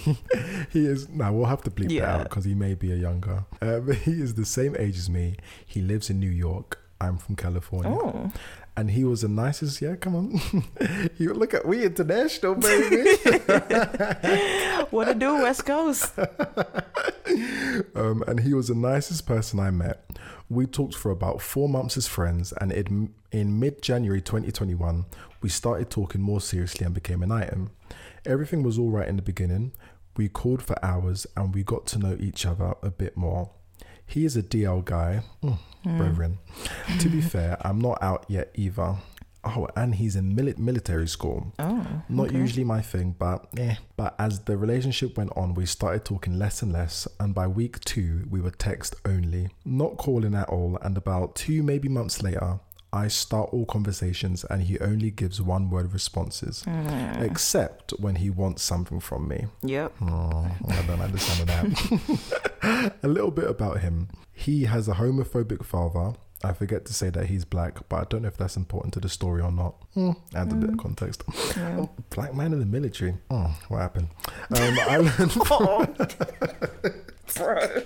he 0.72 0.84
is 0.84 1.08
now. 1.08 1.32
We'll 1.32 1.46
have 1.46 1.62
to 1.62 1.70
bleep 1.70 1.88
that 1.98 2.04
out 2.08 2.22
because 2.24 2.44
he 2.44 2.54
may 2.54 2.74
be 2.74 2.92
a 2.92 2.96
younger. 2.96 3.44
Um, 3.62 3.90
he 4.04 4.20
is 4.20 4.34
the 4.34 4.44
same 4.44 4.76
age 4.78 4.98
as 4.98 5.08
me. 5.08 5.36
He 5.66 5.80
lives 5.80 6.10
in 6.10 6.20
New 6.20 6.30
York. 6.30 6.78
I'm 7.00 7.16
from 7.16 7.34
California, 7.34 7.90
Oh, 7.90 8.30
and 8.76 8.90
he 8.90 9.04
was 9.04 9.22
the 9.22 9.28
nicest. 9.28 9.80
Yeah, 9.80 9.96
come 9.96 10.14
on. 10.14 10.38
you 11.16 11.32
look 11.32 11.54
at 11.54 11.64
we 11.64 11.82
international, 11.82 12.56
baby. 12.56 13.16
what 14.90 15.06
to 15.06 15.14
do, 15.14 15.34
West 15.42 15.64
Coast? 15.64 16.12
um, 17.94 18.22
and 18.26 18.40
he 18.40 18.52
was 18.52 18.68
the 18.68 18.74
nicest 18.74 19.26
person 19.26 19.60
I 19.60 19.70
met. 19.70 20.04
We 20.50 20.66
talked 20.66 20.94
for 20.94 21.10
about 21.10 21.40
four 21.40 21.70
months 21.70 21.96
as 21.96 22.06
friends, 22.06 22.52
and 22.60 22.70
in, 22.72 23.14
in 23.32 23.58
mid 23.58 23.82
January 23.82 24.20
2021, 24.20 25.04
we 25.42 25.48
started 25.48 25.90
talking 25.90 26.20
more 26.20 26.40
seriously 26.40 26.84
and 26.84 26.94
became 26.94 27.22
an 27.22 27.32
item. 27.32 27.70
Everything 28.26 28.62
was 28.62 28.78
all 28.78 28.90
right 28.90 29.08
in 29.08 29.16
the 29.16 29.22
beginning. 29.22 29.72
We 30.16 30.28
called 30.28 30.62
for 30.62 30.76
hours 30.84 31.26
and 31.36 31.54
we 31.54 31.62
got 31.62 31.86
to 31.88 31.98
know 31.98 32.16
each 32.20 32.44
other 32.44 32.74
a 32.82 32.90
bit 32.90 33.16
more. 33.16 33.50
He 34.06 34.24
is 34.24 34.36
a 34.36 34.42
DL 34.42 34.84
guy, 34.84 35.22
Mm, 35.42 35.58
brethren. 35.96 36.38
to 36.98 37.08
be 37.08 37.20
fair, 37.34 37.56
I'm 37.66 37.80
not 37.80 38.02
out 38.02 38.26
yet 38.28 38.50
either. 38.54 38.96
Oh, 39.42 39.66
and 39.74 39.94
he's 39.94 40.16
in 40.16 40.36
mili- 40.36 40.58
military 40.58 41.08
school. 41.08 41.54
Oh, 41.58 42.02
Not 42.10 42.26
okay. 42.26 42.36
usually 42.36 42.64
my 42.64 42.82
thing, 42.82 43.16
but 43.18 43.46
eh. 43.56 43.76
But 43.96 44.14
as 44.18 44.40
the 44.40 44.58
relationship 44.58 45.16
went 45.16 45.30
on, 45.34 45.54
we 45.54 45.64
started 45.64 46.04
talking 46.04 46.38
less 46.38 46.60
and 46.60 46.70
less, 46.72 47.08
and 47.18 47.34
by 47.34 47.46
week 47.46 47.80
two, 47.80 48.26
we 48.28 48.42
were 48.42 48.50
text 48.50 48.96
only, 49.06 49.48
not 49.64 49.96
calling 49.96 50.34
at 50.34 50.50
all. 50.50 50.76
And 50.82 50.98
about 50.98 51.36
two, 51.36 51.62
maybe 51.62 51.88
months 51.88 52.22
later, 52.22 52.60
I 52.92 53.06
start 53.08 53.50
all 53.52 53.66
conversations, 53.66 54.44
and 54.50 54.62
he 54.62 54.78
only 54.80 55.10
gives 55.12 55.40
one 55.40 55.70
word 55.70 55.92
responses, 55.92 56.64
Mm. 56.66 57.22
except 57.22 57.92
when 58.00 58.16
he 58.16 58.30
wants 58.30 58.62
something 58.64 58.98
from 59.00 59.28
me. 59.28 59.46
Yep. 59.62 59.92
Oh, 60.02 60.50
I 60.68 60.82
don't 60.86 61.00
understand 61.00 61.48
that. 61.48 62.92
a 63.02 63.08
little 63.08 63.30
bit 63.30 63.48
about 63.48 63.78
him. 63.80 64.08
He 64.32 64.64
has 64.64 64.88
a 64.88 64.94
homophobic 64.94 65.64
father. 65.64 66.14
I 66.42 66.52
forget 66.54 66.86
to 66.86 66.94
say 66.94 67.10
that 67.10 67.26
he's 67.26 67.44
black, 67.44 67.86
but 67.90 67.96
I 68.00 68.04
don't 68.08 68.22
know 68.22 68.28
if 68.28 68.38
that's 68.38 68.56
important 68.56 68.94
to 68.94 69.00
the 69.00 69.10
story 69.10 69.42
or 69.42 69.52
not. 69.52 69.74
Hmm, 69.94 70.12
add 70.34 70.50
a 70.50 70.54
bit 70.54 70.70
of 70.70 70.78
context. 70.78 71.22
Yeah. 71.56 71.76
Oh, 71.80 71.90
black 72.08 72.34
man 72.34 72.52
in 72.54 72.60
the 72.60 72.66
military. 72.66 73.14
Oh, 73.30 73.54
what 73.68 73.78
happened? 73.82 74.08
Um, 74.26 74.78
I 74.88 74.96
learned. 74.96 75.32
Oh, 75.50 75.86
bro. 77.36 77.82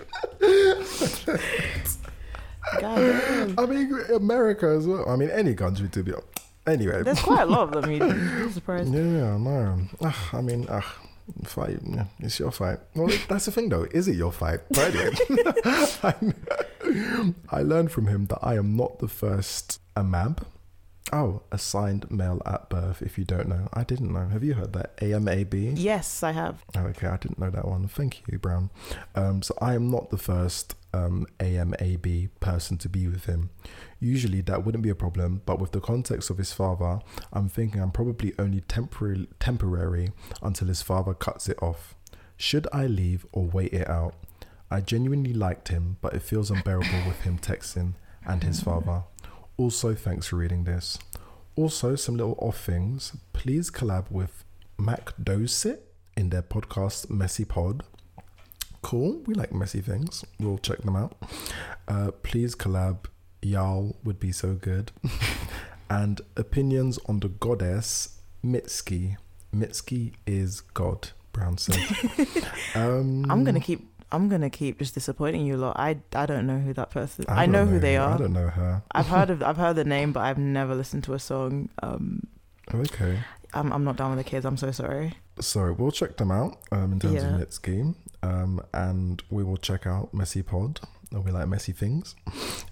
God. 2.80 3.54
I 3.58 3.66
mean, 3.66 3.92
America 4.14 4.66
as 4.68 4.86
well. 4.86 5.08
I 5.08 5.16
mean, 5.16 5.30
any 5.30 5.54
country 5.54 5.88
to 5.88 6.02
be. 6.02 6.12
Anyway. 6.66 7.02
There's 7.02 7.20
quite 7.20 7.42
a 7.42 7.46
lot 7.46 7.74
of 7.74 7.82
them. 7.82 7.90
You'd 7.90 8.52
surprised. 8.52 8.92
Yeah, 8.92 9.36
no. 9.36 9.80
Ugh, 10.00 10.14
I 10.32 10.40
mean, 10.40 10.66
ugh, 10.68 10.84
fight. 11.44 11.78
Yeah, 11.86 12.06
it's 12.20 12.38
your 12.38 12.50
fight. 12.50 12.78
Well, 12.94 13.10
that's 13.28 13.44
the 13.46 13.52
thing, 13.52 13.68
though. 13.68 13.84
Is 13.84 14.08
it 14.08 14.16
your 14.16 14.32
fight? 14.32 14.60
Anyway, 14.76 15.10
I, 15.64 16.14
I 17.50 17.62
learned 17.62 17.92
from 17.92 18.06
him 18.06 18.26
that 18.26 18.38
I 18.42 18.56
am 18.56 18.76
not 18.76 18.98
the 18.98 19.08
first 19.08 19.80
AMAB. 19.96 20.38
Oh, 21.12 21.42
assigned 21.52 22.10
male 22.10 22.40
at 22.46 22.70
birth. 22.70 23.02
If 23.02 23.18
you 23.18 23.24
don't 23.24 23.46
know, 23.48 23.68
I 23.74 23.84
didn't 23.84 24.12
know. 24.12 24.26
Have 24.28 24.42
you 24.42 24.54
heard 24.54 24.72
that? 24.72 24.96
AMAB. 24.96 25.74
Yes, 25.76 26.22
I 26.22 26.32
have. 26.32 26.64
Okay, 26.74 27.06
I 27.06 27.18
didn't 27.18 27.38
know 27.38 27.50
that 27.50 27.68
one. 27.68 27.88
Thank 27.88 28.22
you, 28.26 28.38
Brown. 28.38 28.70
Um, 29.14 29.42
so 29.42 29.54
I 29.60 29.74
am 29.74 29.90
not 29.90 30.08
the 30.10 30.16
first 30.16 30.74
um, 30.94 31.26
AMAB 31.40 32.30
person 32.38 32.78
to 32.78 32.88
be 32.88 33.08
with 33.08 33.26
him. 33.26 33.50
Usually 33.98 34.40
that 34.42 34.64
wouldn't 34.64 34.84
be 34.84 34.90
a 34.90 34.94
problem, 34.94 35.42
but 35.44 35.58
with 35.58 35.72
the 35.72 35.80
context 35.80 36.30
of 36.30 36.38
his 36.38 36.52
father, 36.52 37.00
I'm 37.32 37.48
thinking 37.48 37.80
I'm 37.80 37.90
probably 37.90 38.32
only 38.38 38.60
temporary, 38.60 39.26
temporary 39.40 40.12
until 40.40 40.68
his 40.68 40.82
father 40.82 41.12
cuts 41.12 41.48
it 41.48 41.60
off. 41.60 41.94
Should 42.36 42.68
I 42.72 42.86
leave 42.86 43.26
or 43.32 43.44
wait 43.44 43.72
it 43.72 43.88
out? 43.88 44.14
I 44.70 44.80
genuinely 44.80 45.32
liked 45.32 45.68
him, 45.68 45.96
but 46.00 46.14
it 46.14 46.22
feels 46.22 46.50
unbearable 46.50 47.06
with 47.06 47.22
him 47.22 47.38
texting 47.38 47.94
and 48.24 48.42
his 48.42 48.60
father. 48.60 49.02
Also, 49.56 49.94
thanks 49.94 50.28
for 50.28 50.36
reading 50.36 50.64
this. 50.64 50.98
Also, 51.56 51.96
some 51.96 52.16
little 52.16 52.38
off 52.38 52.58
things. 52.58 53.16
Please 53.32 53.70
collab 53.70 54.10
with 54.10 54.44
Mac 54.78 55.12
Dosit 55.22 55.92
in 56.16 56.30
their 56.30 56.42
podcast 56.42 57.10
Messy 57.10 57.44
Pod. 57.44 57.84
Cool. 58.84 59.22
We 59.26 59.32
like 59.32 59.50
messy 59.50 59.80
things. 59.80 60.26
We'll 60.38 60.58
check 60.58 60.78
them 60.82 60.94
out. 60.94 61.16
Uh, 61.88 62.10
please 62.22 62.54
collab. 62.54 63.06
Y'all 63.40 63.96
would 64.04 64.20
be 64.20 64.30
so 64.30 64.52
good. 64.52 64.92
and 65.90 66.20
opinions 66.36 66.98
on 67.06 67.20
the 67.20 67.28
goddess 67.30 68.18
Mitski. 68.44 69.16
Mitski 69.56 70.12
is 70.26 70.60
God. 70.60 71.08
Brown 71.32 71.56
said. 71.56 71.80
um, 72.74 73.24
I'm 73.30 73.42
gonna 73.42 73.58
keep. 73.58 73.88
I'm 74.12 74.28
gonna 74.28 74.50
keep 74.50 74.78
just 74.80 74.92
disappointing 74.92 75.46
you 75.46 75.56
a 75.56 75.60
lot. 75.64 75.78
I 75.78 75.96
I 76.14 76.26
don't 76.26 76.46
know 76.46 76.58
who 76.58 76.74
that 76.74 76.90
person. 76.90 77.24
I, 77.26 77.46
don't 77.46 77.52
know 77.52 77.64
who 77.64 77.78
they 77.78 77.96
are. 77.96 78.14
I 78.14 78.18
don't 78.18 78.34
know 78.34 78.48
her. 78.48 78.82
I've 78.92 79.08
heard 79.08 79.30
of. 79.30 79.42
I've 79.48 79.56
heard 79.56 79.76
the 79.76 79.84
name, 79.84 80.12
but 80.12 80.20
I've 80.20 80.38
never 80.38 80.74
listened 80.74 81.04
to 81.04 81.14
a 81.14 81.18
song. 81.18 81.70
Um, 81.82 82.20
Okay. 82.72 83.18
I'm 83.54 83.72
I'm 83.72 83.84
not 83.84 83.96
down 83.96 84.14
with 84.14 84.24
the 84.24 84.30
kids. 84.30 84.44
I'm 84.44 84.58
so 84.58 84.70
sorry. 84.72 85.14
So 85.40 85.72
we'll 85.78 85.90
check 85.92 86.16
them 86.16 86.30
out 86.30 86.58
um, 86.72 86.92
in 86.92 87.00
terms 87.00 87.14
Yeah. 87.14 87.34
of 87.36 87.40
Mitski. 87.40 87.94
Um, 88.22 88.60
and 88.72 89.22
we 89.30 89.42
will 89.44 89.56
check 89.56 89.86
out 89.86 90.14
Messy 90.14 90.42
Pod. 90.42 90.80
We 91.12 91.30
like 91.30 91.46
messy 91.46 91.72
things. 91.72 92.16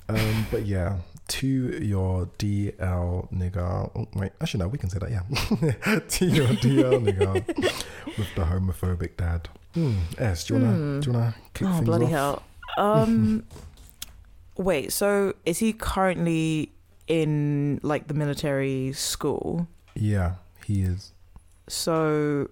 Um, 0.08 0.46
but 0.50 0.66
yeah, 0.66 0.98
to 1.28 1.46
your 1.46 2.26
DL 2.38 3.30
nigga. 3.32 3.90
Oh, 3.94 4.08
wait, 4.14 4.32
actually, 4.40 4.60
no, 4.64 4.68
we 4.68 4.78
can 4.78 4.90
say 4.90 4.98
that, 4.98 5.10
yeah. 5.10 5.98
to 6.08 6.26
your 6.26 6.48
DL 6.48 7.04
nigga 7.04 7.34
with 8.18 8.34
the 8.34 8.42
homophobic 8.42 9.16
dad. 9.16 9.48
S, 10.18 10.44
do 10.44 10.54
you 10.56 10.60
want 10.60 10.74
to 10.74 10.80
Hmm. 10.82 11.00
do 11.00 11.06
you 11.10 11.12
wanna 11.18 11.34
kick 11.54 11.68
Oh 11.68 11.72
things 11.72 11.84
bloody 11.84 12.04
off? 12.06 12.10
hell. 12.10 12.42
Um, 12.78 13.44
Wait, 14.56 14.92
so 14.92 15.34
is 15.46 15.58
he 15.58 15.72
currently 15.72 16.70
in 17.06 17.80
like 17.82 18.08
the 18.08 18.14
military 18.14 18.92
school? 18.92 19.66
Yeah, 19.94 20.34
he 20.66 20.82
is. 20.82 21.12
So 21.68 22.48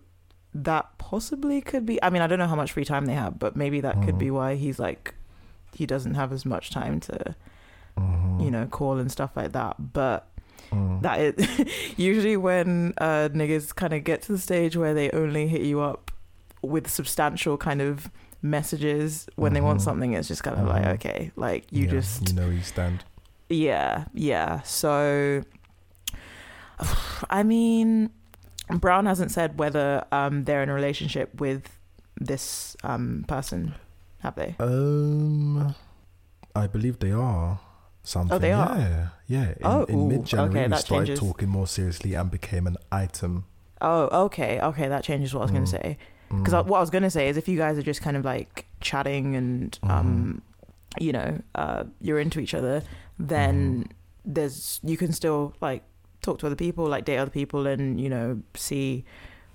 that 0.55 0.87
possibly 0.99 1.61
could 1.61 1.87
be. 1.87 2.03
I 2.03 2.11
mean, 2.11 2.23
I 2.23 2.27
don't 2.27 2.39
know 2.39 2.47
how 2.47 2.57
much 2.57 2.73
free 2.73 2.85
time 2.85 3.07
they 3.07 3.15
have, 3.15 3.39
but 3.39 3.55
maybe 3.57 3.81
that 3.81 4.03
could 4.03 4.15
Mhm. 4.17 4.19
be 4.19 4.31
why 4.31 4.55
he's 4.57 4.79
like 4.79 5.15
he 5.73 5.87
doesn't 5.87 6.15
have 6.15 6.33
as 6.33 6.45
much 6.45 6.71
time 6.71 6.99
to 7.01 7.35
Mhm. 7.99 8.43
you 8.45 8.51
know 8.51 8.67
call 8.67 8.99
and 8.99 9.11
stuff 9.11 9.31
like 9.37 9.53
that. 9.53 9.93
But 9.93 10.27
Mm. 10.73 11.03
that 11.03 11.21
is 11.21 11.35
usually 11.97 12.37
when 12.37 12.95
uh, 12.99 13.29
niggas 13.33 13.75
kind 13.75 13.93
of 13.93 14.05
get 14.05 14.23
to 14.23 14.33
the 14.33 14.39
stage 14.39 14.77
where 14.77 14.95
they 14.95 15.11
only 15.11 15.47
hit 15.49 15.63
you 15.63 15.81
up 15.81 16.11
with 16.63 16.89
substantial 16.91 17.57
kind 17.57 17.81
of 17.81 18.11
messages 18.43 19.29
when 19.37 19.53
they 19.53 19.61
want 19.61 19.81
Mhm. 19.81 19.85
something. 19.85 20.13
It's 20.15 20.29
just 20.29 20.43
kind 20.45 20.59
of 20.59 20.67
like 20.67 20.85
Mhm. 20.85 20.95
okay, 20.95 21.31
like 21.37 21.67
you 21.73 21.85
Yeah, 21.85 21.91
just 21.91 22.29
you 22.29 22.35
know 22.35 22.47
where 22.47 22.53
you 22.55 22.63
stand. 22.63 23.05
yeah, 23.49 24.05
yeah. 24.15 24.61
So, 24.63 25.43
I 27.31 27.43
mean, 27.43 28.11
Brown 28.79 29.07
hasn't 29.07 29.31
said 29.31 29.59
whether 29.59 30.05
um, 30.13 30.45
they're 30.45 30.63
in 30.63 30.69
a 30.69 30.75
relationship 30.75 31.41
with 31.41 31.79
this 32.21 32.77
um, 32.85 33.25
person, 33.29 33.75
have 34.21 34.35
they? 34.37 34.55
Um, 34.59 35.75
I 36.55 36.67
believe 36.67 36.99
they 36.99 37.13
are. 37.13 37.61
Something. 38.03 38.35
Oh, 38.35 38.39
they 38.39 38.53
are? 38.53 38.77
Yeah, 38.79 39.09
yeah. 39.27 39.43
In, 39.51 39.57
Oh, 39.65 39.85
in 39.85 40.09
mid 40.09 40.25
January, 40.25 40.61
okay, 40.65 40.69
we 40.69 40.77
started 40.79 41.07
changes. 41.07 41.21
talking 41.21 41.49
more 41.49 41.67
seriously 41.67 42.15
and 42.15 42.31
became 42.31 42.67
an 42.67 42.77
item. 42.91 43.45
Oh, 43.83 44.25
okay, 44.27 44.59
okay. 44.61 44.89
That 44.89 45.05
changes 45.05 45.35
what 45.35 45.41
I 45.41 45.45
was 45.45 45.51
going 45.51 45.65
Mm. 45.65 45.71
to 45.71 45.77
say. 45.83 45.99
Because 46.31 46.55
Mm. 46.55 46.67
what 46.67 46.79
I 46.79 46.81
was 46.81 46.91
going 46.91 47.03
to 47.03 47.11
say 47.11 47.29
is 47.29 47.37
if 47.37 47.47
you 47.49 47.59
guys 47.59 47.77
are 47.77 47.83
just 47.83 48.01
kind 48.03 48.17
of 48.17 48.25
like 48.25 48.67
chatting 48.81 49.37
and, 49.37 49.79
um, 49.83 50.43
you 50.99 51.13
know, 51.13 51.41
uh, 51.55 51.85
you're 52.01 52.19
into 52.21 52.41
each 52.41 52.55
other, 52.55 52.83
then 53.19 53.87
there's 54.25 54.81
you 54.83 54.97
can 54.97 55.13
still 55.13 55.55
like 55.61 55.83
talk 56.23 56.39
to 56.41 56.47
other 56.47 56.57
people, 56.57 56.87
like 56.87 57.05
date 57.05 57.19
other 57.19 57.31
people, 57.31 57.67
and 57.67 58.01
you 58.01 58.09
know 58.09 58.41
see 58.55 59.05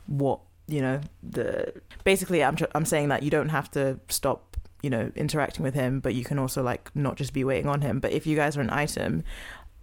what 0.08 0.40
you 0.68 0.82
know 0.82 1.00
the. 1.24 1.74
Basically, 2.04 2.44
I'm 2.44 2.56
tr- 2.56 2.66
I'm 2.74 2.86
saying 2.86 3.10
that 3.10 3.24
you 3.24 3.30
don't 3.30 3.50
have 3.50 3.70
to 3.72 4.00
stop 4.10 4.58
you 4.82 4.90
know 4.90 5.12
interacting 5.16 5.64
with 5.64 5.74
him, 5.74 6.00
but 6.00 6.14
you 6.16 6.24
can 6.24 6.38
also 6.40 6.62
like 6.64 6.90
not 6.96 7.16
just 7.18 7.34
be 7.34 7.44
waiting 7.44 7.68
on 7.68 7.82
him. 7.82 8.00
But 8.00 8.12
if 8.12 8.26
you 8.28 8.36
guys 8.36 8.56
are 8.58 8.62
an 8.62 8.70
item, 8.70 9.24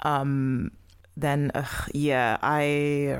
um, 0.01 0.71
then 1.17 1.51
ugh, 1.55 1.89
yeah, 1.93 2.39
I 2.43 3.17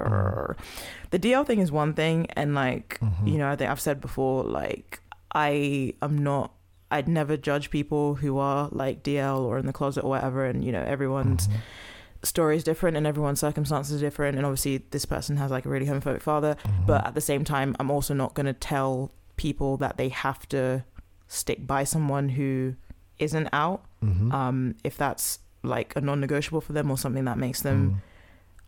the 1.11 1.19
DL 1.19 1.47
thing 1.47 1.61
is 1.61 1.71
one 1.71 1.93
thing, 1.95 2.27
and 2.37 2.55
like 2.55 2.99
Mhm. 3.01 3.31
you 3.33 3.39
know, 3.39 3.51
I 3.51 3.57
think 3.57 3.71
I've 3.71 3.81
said 3.81 4.01
before, 4.01 4.45
like 4.45 5.01
I 5.35 5.95
am 6.03 6.19
not. 6.19 6.53
I'd 6.91 7.09
never 7.09 7.39
judge 7.39 7.71
people 7.71 8.17
who 8.17 8.37
are 8.39 8.69
like 8.71 9.03
DL 9.03 9.41
or 9.41 9.57
in 9.59 9.65
the 9.67 9.73
closet 9.73 10.05
or 10.05 10.11
whatever, 10.11 10.45
and 10.45 10.63
you 10.63 10.73
know, 10.73 10.83
everyone's 10.83 11.49
Mhm. 11.49 11.53
Story 12.25 12.57
is 12.57 12.65
different 12.65 12.97
and 12.97 13.07
everyone's 13.07 13.41
circumstances 13.41 14.01
are 14.01 14.05
different, 14.07 14.37
and 14.37 14.47
obviously 14.47 14.79
this 14.91 15.05
person 15.05 15.37
has 15.39 15.51
like 15.51 15.65
a 15.67 15.69
really 15.69 15.87
homophobic 15.87 16.23
father, 16.23 16.57
Mhm. 16.65 16.87
but 16.87 17.07
at 17.07 17.15
the 17.15 17.21
same 17.21 17.45
time, 17.45 17.75
I'm 17.81 17.91
also 17.91 18.15
not 18.15 18.35
going 18.35 18.47
to 18.47 18.53
tell 18.53 19.11
people 19.37 19.77
that 19.79 19.97
they 19.97 20.09
have 20.11 20.49
to 20.51 20.85
stick 21.27 21.67
by 21.67 21.83
someone 21.85 22.29
who 22.31 22.75
isn't 23.19 23.49
out, 23.53 23.83
Mhm. 24.05 24.33
um, 24.33 24.75
if 24.85 24.97
that's 24.97 25.39
like 25.65 25.95
a 25.97 26.01
non-negotiable 26.01 26.61
for 26.61 26.73
them 26.73 26.91
or 26.91 26.99
something 26.99 27.25
that 27.25 27.39
makes 27.39 27.63
them 27.63 27.91
Mm. 27.91 27.97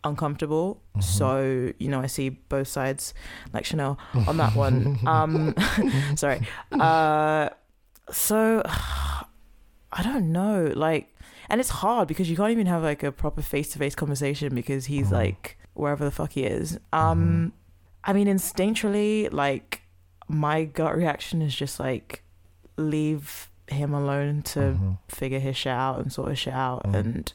uncomfortable. 0.09 0.81
Mhm. 0.97 1.03
So, 1.03 1.73
you 1.79 1.89
know, 1.89 1.99
I 2.01 2.07
see 2.07 2.29
both 2.29 2.67
sides, 2.67 3.13
like 3.53 3.65
Chanel, 3.65 3.97
on 4.27 4.37
that 4.37 4.55
one. 4.55 4.99
um, 5.07 5.53
sorry. 6.15 6.41
Uh, 6.71 7.49
so, 8.11 8.61
I 9.91 10.03
don't 10.03 10.31
know. 10.31 10.71
Like, 10.75 11.14
and 11.49 11.59
it's 11.61 11.69
hard 11.69 12.07
because 12.07 12.29
you 12.29 12.35
can't 12.35 12.51
even 12.51 12.67
have 12.67 12.83
like 12.83 13.03
a 13.03 13.11
proper 13.11 13.41
face 13.41 13.69
to 13.69 13.79
face 13.79 13.95
conversation 13.95 14.53
because 14.55 14.85
he's 14.85 15.07
Mhm. 15.09 15.11
like 15.11 15.57
wherever 15.73 16.03
the 16.05 16.11
fuck 16.11 16.31
he 16.33 16.43
is. 16.43 16.79
Um, 16.93 17.53
I 18.03 18.13
mean, 18.13 18.27
instinctually, 18.27 19.31
like, 19.31 19.81
my 20.27 20.63
gut 20.65 20.95
reaction 20.95 21.41
is 21.41 21.55
just 21.55 21.79
like, 21.79 22.23
leave 22.77 23.49
him 23.67 23.93
alone 23.93 24.41
to 24.43 24.59
Mhm. 24.59 24.97
figure 25.07 25.39
his 25.39 25.57
shit 25.57 25.71
out 25.73 25.99
and 25.99 26.13
sort 26.13 26.29
his 26.29 26.39
shit 26.39 26.53
out. 26.53 26.83
Mm. 26.85 26.93
And 26.95 27.33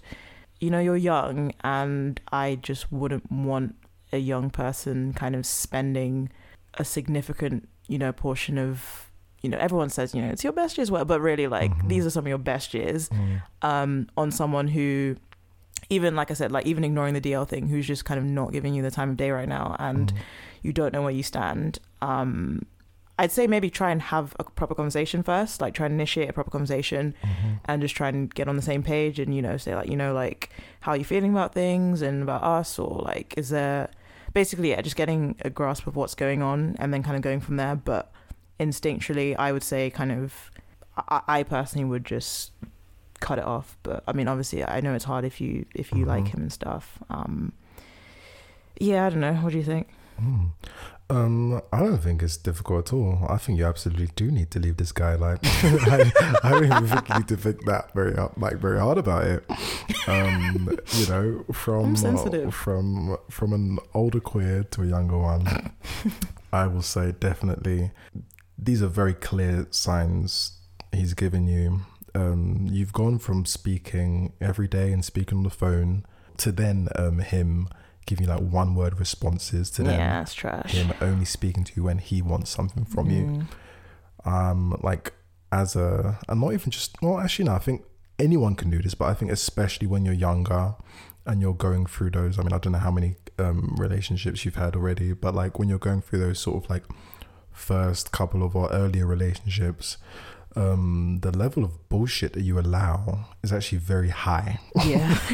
you 0.60 0.70
know, 0.70 0.78
you're 0.78 0.96
young, 0.96 1.52
and 1.64 2.20
I 2.30 2.56
just 2.56 2.92
wouldn't 2.92 3.32
want 3.32 3.76
a 4.12 4.18
young 4.18 4.50
person 4.50 5.14
kind 5.14 5.34
of 5.34 5.46
spending 5.46 6.28
a 6.74 6.84
significant, 6.84 7.66
you 7.88 7.96
know, 7.98 8.12
portion 8.12 8.58
of, 8.58 9.09
you 9.42 9.48
know, 9.48 9.58
everyone 9.58 9.88
says, 9.88 10.14
you 10.14 10.20
know, 10.22 10.28
it's 10.28 10.44
your 10.44 10.52
best 10.52 10.76
years, 10.78 10.90
well, 10.90 11.04
but 11.04 11.20
really, 11.20 11.46
like, 11.46 11.72
Mhm. 11.72 11.88
these 11.88 12.04
are 12.06 12.10
some 12.10 12.24
of 12.24 12.28
your 12.28 12.38
best 12.38 12.74
years 12.74 13.08
Mm. 13.08 13.42
um, 13.62 14.06
on 14.16 14.30
someone 14.30 14.68
who, 14.68 15.16
even 15.88 16.14
like 16.14 16.30
I 16.30 16.34
said, 16.34 16.52
like 16.52 16.66
even 16.66 16.84
ignoring 16.84 17.14
the 17.14 17.20
DL 17.20 17.44
thing, 17.46 17.68
who's 17.68 17.86
just 17.86 18.04
kind 18.04 18.18
of 18.18 18.24
not 18.24 18.52
giving 18.52 18.74
you 18.74 18.82
the 18.82 18.90
time 18.90 19.10
of 19.10 19.16
day 19.16 19.30
right 19.30 19.48
now, 19.48 19.76
and 19.78 20.12
Mm. 20.12 20.16
you 20.62 20.72
don't 20.72 20.92
know 20.92 21.02
where 21.02 21.10
you 21.10 21.22
stand. 21.22 21.78
Um, 22.02 22.62
I'd 23.18 23.32
say 23.32 23.46
maybe 23.46 23.68
try 23.68 23.90
and 23.90 24.00
have 24.00 24.34
a 24.38 24.44
proper 24.44 24.74
conversation 24.74 25.22
first, 25.22 25.60
like 25.60 25.74
try 25.74 25.84
and 25.86 25.94
initiate 25.94 26.30
a 26.30 26.32
proper 26.32 26.50
conversation 26.50 27.14
Mhm. 27.22 27.60
and 27.66 27.82
just 27.82 27.94
try 27.94 28.08
and 28.08 28.32
get 28.34 28.48
on 28.48 28.56
the 28.56 28.62
same 28.62 28.82
page 28.82 29.18
and, 29.18 29.34
you 29.34 29.42
know, 29.42 29.58
say 29.58 29.74
like, 29.74 29.88
you 29.90 29.96
know, 29.96 30.14
like 30.14 30.48
how 30.80 30.92
are 30.92 30.96
you 30.96 31.04
feeling 31.04 31.32
about 31.32 31.52
things 31.52 32.00
and 32.00 32.22
about 32.22 32.42
us 32.42 32.78
or 32.78 33.02
like, 33.02 33.34
is 33.36 33.50
there 33.50 33.88
basically, 34.32 34.70
yeah, 34.70 34.80
just 34.80 34.96
getting 34.96 35.34
a 35.44 35.50
grasp 35.50 35.86
of 35.86 35.96
what's 35.96 36.14
going 36.14 36.40
on 36.42 36.76
and 36.78 36.94
then 36.94 37.02
kind 37.02 37.14
of 37.16 37.20
going 37.20 37.40
from 37.40 37.56
there. 37.56 37.76
But 37.76 38.10
instinctually, 38.60 39.34
I 39.38 39.50
would 39.52 39.64
say 39.64 39.90
kind 39.90 40.12
of, 40.12 40.50
I, 41.08 41.20
I 41.26 41.42
personally 41.42 41.84
would 41.86 42.04
just 42.04 42.52
cut 43.18 43.38
it 43.38 43.44
off. 43.44 43.76
But 43.82 44.04
I 44.06 44.12
mean, 44.12 44.28
obviously 44.28 44.64
I 44.64 44.80
know 44.80 44.94
it's 44.94 45.04
hard 45.04 45.24
if 45.24 45.40
you, 45.40 45.64
if 45.74 45.92
you 45.92 46.04
like 46.04 46.24
Mhm. 46.24 46.28
him 46.34 46.40
and 46.42 46.52
stuff. 46.52 46.98
Um, 47.10 47.52
yeah, 48.78 49.06
I 49.06 49.10
don't 49.10 49.20
know. 49.20 49.34
What 49.34 49.52
do 49.52 49.58
you 49.58 49.64
think? 49.64 49.88
Mm. 50.22 50.50
Um, 51.10 51.60
I 51.72 51.80
don't 51.80 51.98
think 51.98 52.22
it's 52.22 52.36
difficult 52.36 52.86
at 52.88 52.92
all. 52.92 53.26
I 53.28 53.36
think 53.36 53.58
you 53.58 53.66
absolutely 53.66 54.10
do 54.14 54.30
need 54.30 54.50
to 54.52 54.60
leave 54.60 54.76
this 54.76 54.92
guy. 54.92 55.16
Like, 55.16 55.40
I, 55.44 56.12
I 56.44 56.50
don't 56.50 56.64
even 56.66 56.86
think 56.86 57.08
you 57.08 57.14
need 57.16 57.28
to 57.28 57.36
think 57.36 57.64
that 57.66 57.92
very 57.94 58.14
hard, 58.14 58.32
like 58.36 58.58
very 58.58 58.78
hard 58.78 58.96
about 58.98 59.24
it. 59.24 59.44
Um, 60.06 60.70
you 60.94 61.06
know, 61.08 61.44
from 61.52 61.96
I'm 61.96 62.50
from 62.52 63.16
from 63.28 63.52
an 63.52 63.78
older 63.92 64.20
queer 64.20 64.62
to 64.70 64.82
a 64.82 64.86
younger 64.86 65.18
one, 65.18 65.72
I 66.52 66.68
will 66.68 66.82
say 66.82 67.12
definitely. 67.18 67.90
These 68.62 68.82
are 68.82 68.88
very 68.88 69.14
clear 69.14 69.66
signs 69.70 70.52
he's 70.92 71.14
given 71.14 71.46
you. 71.46 71.80
Um, 72.14 72.66
you've 72.70 72.92
gone 72.92 73.18
from 73.18 73.46
speaking 73.46 74.32
every 74.40 74.66
day 74.66 74.92
and 74.92 75.04
speaking 75.04 75.38
on 75.38 75.44
the 75.44 75.50
phone 75.50 76.04
to 76.38 76.50
then 76.50 76.88
um, 76.96 77.20
him 77.20 77.68
giving 78.06 78.26
you 78.26 78.32
like 78.32 78.42
one 78.42 78.74
word 78.74 78.98
responses 78.98 79.70
to 79.70 79.82
them 79.82 79.98
yeah, 79.98 80.22
it's 80.22 80.34
trash. 80.34 80.72
him 80.72 80.92
only 81.00 81.24
speaking 81.24 81.62
to 81.62 81.72
you 81.76 81.84
when 81.84 81.98
he 81.98 82.20
wants 82.20 82.50
something 82.50 82.84
from 82.84 83.10
you. 83.10 83.46
Mm. 84.24 84.30
Um, 84.30 84.80
like 84.82 85.12
as 85.52 85.76
a, 85.76 86.18
and 86.28 86.40
not 86.40 86.52
even 86.52 86.70
just, 86.70 86.96
well, 87.00 87.18
actually, 87.18 87.44
no, 87.44 87.52
I 87.52 87.58
think 87.58 87.84
anyone 88.18 88.54
can 88.54 88.70
do 88.70 88.82
this, 88.82 88.94
but 88.94 89.06
I 89.06 89.14
think 89.14 89.30
especially 89.30 89.86
when 89.86 90.04
you're 90.04 90.14
younger 90.14 90.74
and 91.26 91.40
you're 91.40 91.54
going 91.54 91.86
through 91.86 92.10
those. 92.10 92.38
I 92.38 92.42
mean, 92.42 92.52
I 92.52 92.58
don't 92.58 92.72
know 92.72 92.78
how 92.78 92.90
many 92.90 93.16
um, 93.38 93.76
relationships 93.78 94.44
you've 94.44 94.56
had 94.56 94.74
already, 94.74 95.12
but 95.12 95.34
like 95.34 95.58
when 95.58 95.68
you're 95.68 95.78
going 95.78 96.02
through 96.02 96.20
those 96.20 96.38
sort 96.38 96.64
of 96.64 96.70
like 96.70 96.84
first 97.60 98.10
couple 98.12 98.42
of 98.42 98.56
our 98.56 98.70
earlier 98.72 99.06
relationships, 99.06 99.96
um, 100.56 101.18
the 101.22 101.30
level 101.30 101.62
of 101.64 101.88
bullshit 101.88 102.32
that 102.32 102.42
you 102.42 102.58
allow 102.58 103.26
is 103.42 103.52
actually 103.52 103.78
very 103.78 104.08
high. 104.08 104.58
Yeah. 104.84 105.18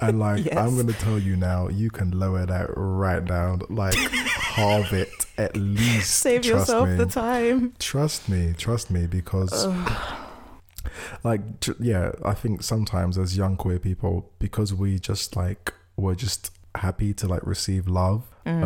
And 0.00 0.20
like 0.20 0.44
Yes. 0.44 0.56
I'm 0.56 0.76
gonna 0.76 0.92
tell 0.92 1.18
you 1.18 1.36
now, 1.36 1.68
you 1.68 1.90
can 1.90 2.10
lower 2.18 2.44
that 2.44 2.68
right 2.76 3.24
down, 3.24 3.62
like 3.70 3.94
halve 3.94 4.92
it 4.92 5.08
at 5.38 5.56
least. 5.56 6.10
Save 6.10 6.44
yourself 6.44 6.88
me. 6.88 6.96
the 6.96 7.06
time. 7.06 7.72
Trust 7.78 8.28
me, 8.28 8.52
trust 8.56 8.90
me, 8.90 9.06
because 9.06 9.66
like 11.24 11.40
yeah, 11.80 12.12
I 12.24 12.34
think 12.34 12.62
sometimes 12.62 13.16
as 13.18 13.36
young 13.36 13.56
queer 13.56 13.78
people, 13.78 14.30
because 14.38 14.74
we 14.74 14.98
just 14.98 15.34
like 15.36 15.72
we're 15.96 16.14
just 16.14 16.50
happy 16.74 17.14
to 17.14 17.26
like 17.26 17.44
receive 17.46 17.88
love. 17.88 18.24
Mm. 18.46 18.62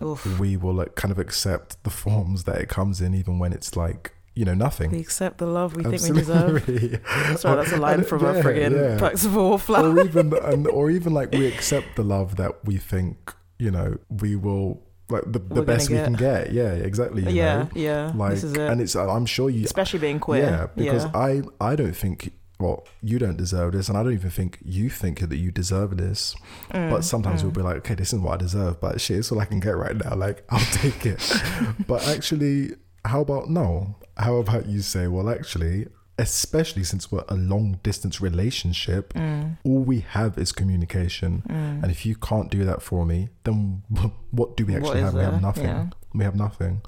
Um, 0.00 0.38
we 0.38 0.56
will 0.56 0.74
like 0.74 0.94
kind 0.94 1.12
of 1.12 1.18
accept 1.18 1.82
the 1.84 1.90
forms 1.90 2.44
that 2.44 2.58
it 2.60 2.68
comes 2.68 3.00
in, 3.00 3.14
even 3.14 3.38
when 3.38 3.52
it's 3.52 3.76
like 3.76 4.12
you 4.34 4.44
know 4.44 4.54
nothing. 4.54 4.90
We 4.90 5.00
accept 5.00 5.38
the 5.38 5.46
love 5.46 5.76
we 5.76 5.82
think 5.84 6.02
we 6.02 6.20
deserve. 6.20 6.56
Absolutely. 6.68 7.36
Sorry, 7.36 7.56
that's 7.56 7.72
a 7.72 7.76
line 7.76 7.94
And- 8.00 8.06
from 8.06 8.24
a 8.24 8.32
yeah, 8.34 8.42
friggin' 8.42 8.72
yeah. 8.72 8.98
Perks 8.98 9.24
of 9.26 9.36
a 9.36 9.38
Wallflower. 9.38 9.90
or 9.90 10.04
even 10.04 10.32
and, 10.42 10.66
or 10.68 10.90
even 10.90 11.12
like 11.12 11.32
we 11.32 11.46
accept 11.46 11.96
the 11.96 12.02
love 12.02 12.36
that 12.36 12.64
we 12.64 12.78
think 12.78 13.34
you 13.58 13.70
know 13.70 13.98
we 14.08 14.34
will 14.34 14.82
like 15.10 15.24
the, 15.26 15.38
the 15.38 15.62
best 15.62 15.90
we 15.90 15.96
can 15.96 16.14
get 16.14 16.52
yeah 16.52 16.72
exactly 16.72 17.22
you 17.22 17.30
yeah, 17.30 17.58
know? 17.64 17.68
yeah. 17.74 18.12
like 18.14 18.30
this 18.32 18.44
is 18.44 18.54
it. 18.54 18.60
and 18.60 18.80
it's 18.80 18.96
i'm 18.96 19.26
sure 19.26 19.50
you 19.50 19.62
Especially 19.64 19.98
being 19.98 20.18
queer. 20.18 20.42
yeah 20.42 20.66
because 20.74 21.04
yeah. 21.04 21.10
i 21.14 21.42
i 21.60 21.76
don't 21.76 21.94
think 21.94 22.32
well 22.60 22.86
you 23.02 23.18
don't 23.18 23.36
deserve 23.36 23.72
this 23.72 23.88
and 23.88 23.96
i 23.98 24.02
don't 24.02 24.12
even 24.12 24.30
think 24.30 24.58
you 24.64 24.88
think 24.88 25.20
that 25.20 25.36
you 25.36 25.50
deserve 25.50 25.96
this 25.96 26.34
Mm, 26.70 26.90
but 26.90 27.04
sometimes 27.04 27.40
mm. 27.40 27.44
we'll 27.44 27.52
be 27.52 27.62
like 27.62 27.76
okay 27.76 27.94
this 27.94 28.12
is 28.12 28.18
what 28.20 28.34
i 28.34 28.36
deserve 28.36 28.80
but 28.80 29.00
shit 29.00 29.18
it's 29.18 29.32
all 29.32 29.40
i 29.40 29.44
can 29.44 29.60
get 29.60 29.76
right 29.76 29.96
now 29.96 30.14
like 30.14 30.44
i'll 30.50 30.64
take 30.72 31.04
it 31.06 31.42
but 31.86 32.06
actually 32.08 32.70
how 33.04 33.20
about 33.20 33.50
no 33.50 33.96
how 34.16 34.36
about 34.36 34.66
you 34.66 34.80
say 34.80 35.06
well 35.06 35.28
actually 35.28 35.86
especially 36.18 36.84
since 36.84 37.10
we're 37.10 37.24
a 37.28 37.34
long 37.34 37.80
distance 37.82 38.20
relationship, 38.20 39.12
Mm. 39.14 39.56
all 39.64 39.80
we 39.80 40.00
have 40.00 40.36
is 40.38 40.52
communication. 40.52 41.42
And 41.48 41.90
if 41.90 42.04
you 42.06 42.14
can't 42.16 42.50
do 42.50 42.64
that 42.64 42.82
for 42.82 43.06
me, 43.06 43.30
then 43.44 43.82
what 44.30 44.56
do 44.56 44.66
we 44.66 44.76
actually 44.76 45.00
have? 45.00 45.14
We 45.14 45.20
have 45.20 45.40
nothing. 45.42 45.64
Yeah. 45.64 45.86
We 46.14 46.24
have 46.24 46.36
nothing. 46.36 46.82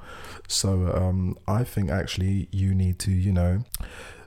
So 0.46 0.92
um, 0.94 1.38
I 1.48 1.64
think 1.64 1.90
actually 1.90 2.48
you 2.52 2.74
need 2.74 2.98
to, 3.00 3.10
you 3.10 3.32
know, 3.32 3.64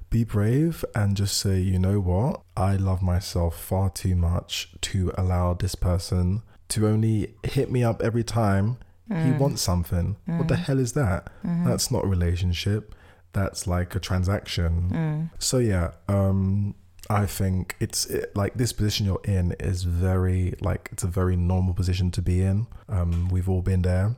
be 0.09 0.23
brave 0.23 0.85
and 0.95 1.17
just 1.17 1.37
say, 1.37 1.59
you 1.59 1.77
know 1.79 1.99
what? 1.99 2.41
I 2.55 2.75
love 2.75 3.01
myself 3.01 3.59
far 3.61 3.89
too 3.89 4.15
much 4.15 4.69
to 4.81 5.11
allow 5.17 5.53
this 5.53 5.75
person 5.75 6.43
to 6.69 6.87
only 6.87 7.33
hit 7.43 7.71
me 7.71 7.83
up 7.83 8.01
every 8.01 8.23
time 8.23 8.77
he 9.09 9.31
wants 9.31 9.61
something. 9.61 10.17
What 10.25 10.47
the 10.49 10.57
hell 10.57 10.79
is 10.79 10.93
that? 10.93 11.29
That's 11.43 11.91
not 11.91 12.03
a 12.03 12.07
relationship. 12.07 12.93
That's 13.33 13.65
like 13.67 13.95
a 13.95 13.99
transaction. 13.99 15.29
So 15.39 15.59
yeah, 15.59 15.91
um 16.09 16.75
I 17.09 17.25
think 17.25 17.75
it's 17.79 18.05
it, 18.07 18.35
like 18.35 18.55
this 18.55 18.73
position 18.73 19.05
you're 19.05 19.21
in 19.23 19.53
is 19.61 19.83
very 19.83 20.55
like 20.59 20.89
it's 20.91 21.03
a 21.03 21.07
very 21.07 21.37
normal 21.37 21.73
position 21.73 22.11
to 22.11 22.21
be 22.21 22.41
in. 22.41 22.67
Um 22.89 23.29
we've 23.29 23.47
all 23.47 23.61
been 23.61 23.81
there. 23.83 24.15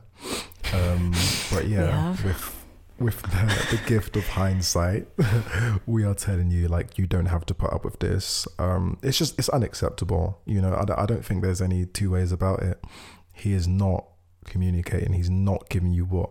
Um 0.72 1.12
but 1.52 1.68
yeah, 1.68 2.16
with 2.24 2.59
with 3.00 3.22
the, 3.22 3.76
the 3.76 3.80
gift 3.86 4.16
of 4.16 4.26
hindsight, 4.28 5.08
we 5.86 6.04
are 6.04 6.14
telling 6.14 6.50
you 6.50 6.68
like 6.68 6.98
you 6.98 7.06
don't 7.06 7.26
have 7.26 7.46
to 7.46 7.54
put 7.54 7.72
up 7.72 7.84
with 7.84 7.98
this. 7.98 8.46
Um, 8.58 8.98
it's 9.02 9.18
just 9.18 9.38
it's 9.38 9.48
unacceptable. 9.48 10.40
You 10.44 10.60
know, 10.60 10.74
I, 10.74 11.02
I 11.02 11.06
don't 11.06 11.24
think 11.24 11.42
there's 11.42 11.62
any 11.62 11.86
two 11.86 12.10
ways 12.10 12.30
about 12.30 12.62
it. 12.62 12.84
He 13.32 13.54
is 13.54 13.66
not 13.66 14.04
communicating. 14.44 15.14
He's 15.14 15.30
not 15.30 15.68
giving 15.70 15.92
you 15.92 16.04
what 16.04 16.30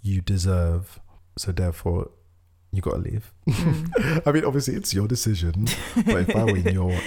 you 0.00 0.20
deserve. 0.20 0.98
So 1.36 1.52
therefore, 1.52 2.10
you 2.70 2.82
got 2.82 2.92
to 2.92 2.98
leave. 2.98 3.32
I 4.26 4.32
mean, 4.32 4.44
obviously 4.44 4.74
it's 4.74 4.92
your 4.92 5.08
decision. 5.08 5.66
But 5.96 6.28
if 6.28 6.36
I 6.36 6.44
were 6.44 6.56
in 6.56 6.68
your 6.74 6.98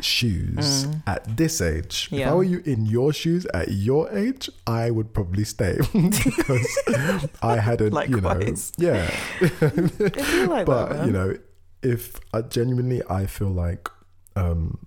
shoes 0.00 0.86
at 1.06 1.36
this 1.36 1.60
age, 1.60 2.08
if 2.10 2.26
I 2.26 2.34
were 2.34 2.42
you 2.44 2.62
in 2.64 2.86
your 2.86 3.12
shoes 3.12 3.46
at 3.52 3.70
your 3.70 4.10
age, 4.16 4.48
I 4.66 4.90
would 4.90 5.12
probably 5.12 5.44
stay 5.44 5.76
because 5.92 7.28
I 7.42 7.56
hadn't, 7.56 7.92
you 8.08 8.20
know, 8.22 8.30
yeah. 8.78 9.14
Like 10.46 10.66
but 10.66 10.88
that, 10.88 11.06
you 11.06 11.12
know, 11.12 11.36
if 11.82 12.18
I 12.32 12.42
genuinely, 12.42 13.02
I 13.08 13.26
feel 13.26 13.48
like, 13.50 13.88
um, 14.36 14.78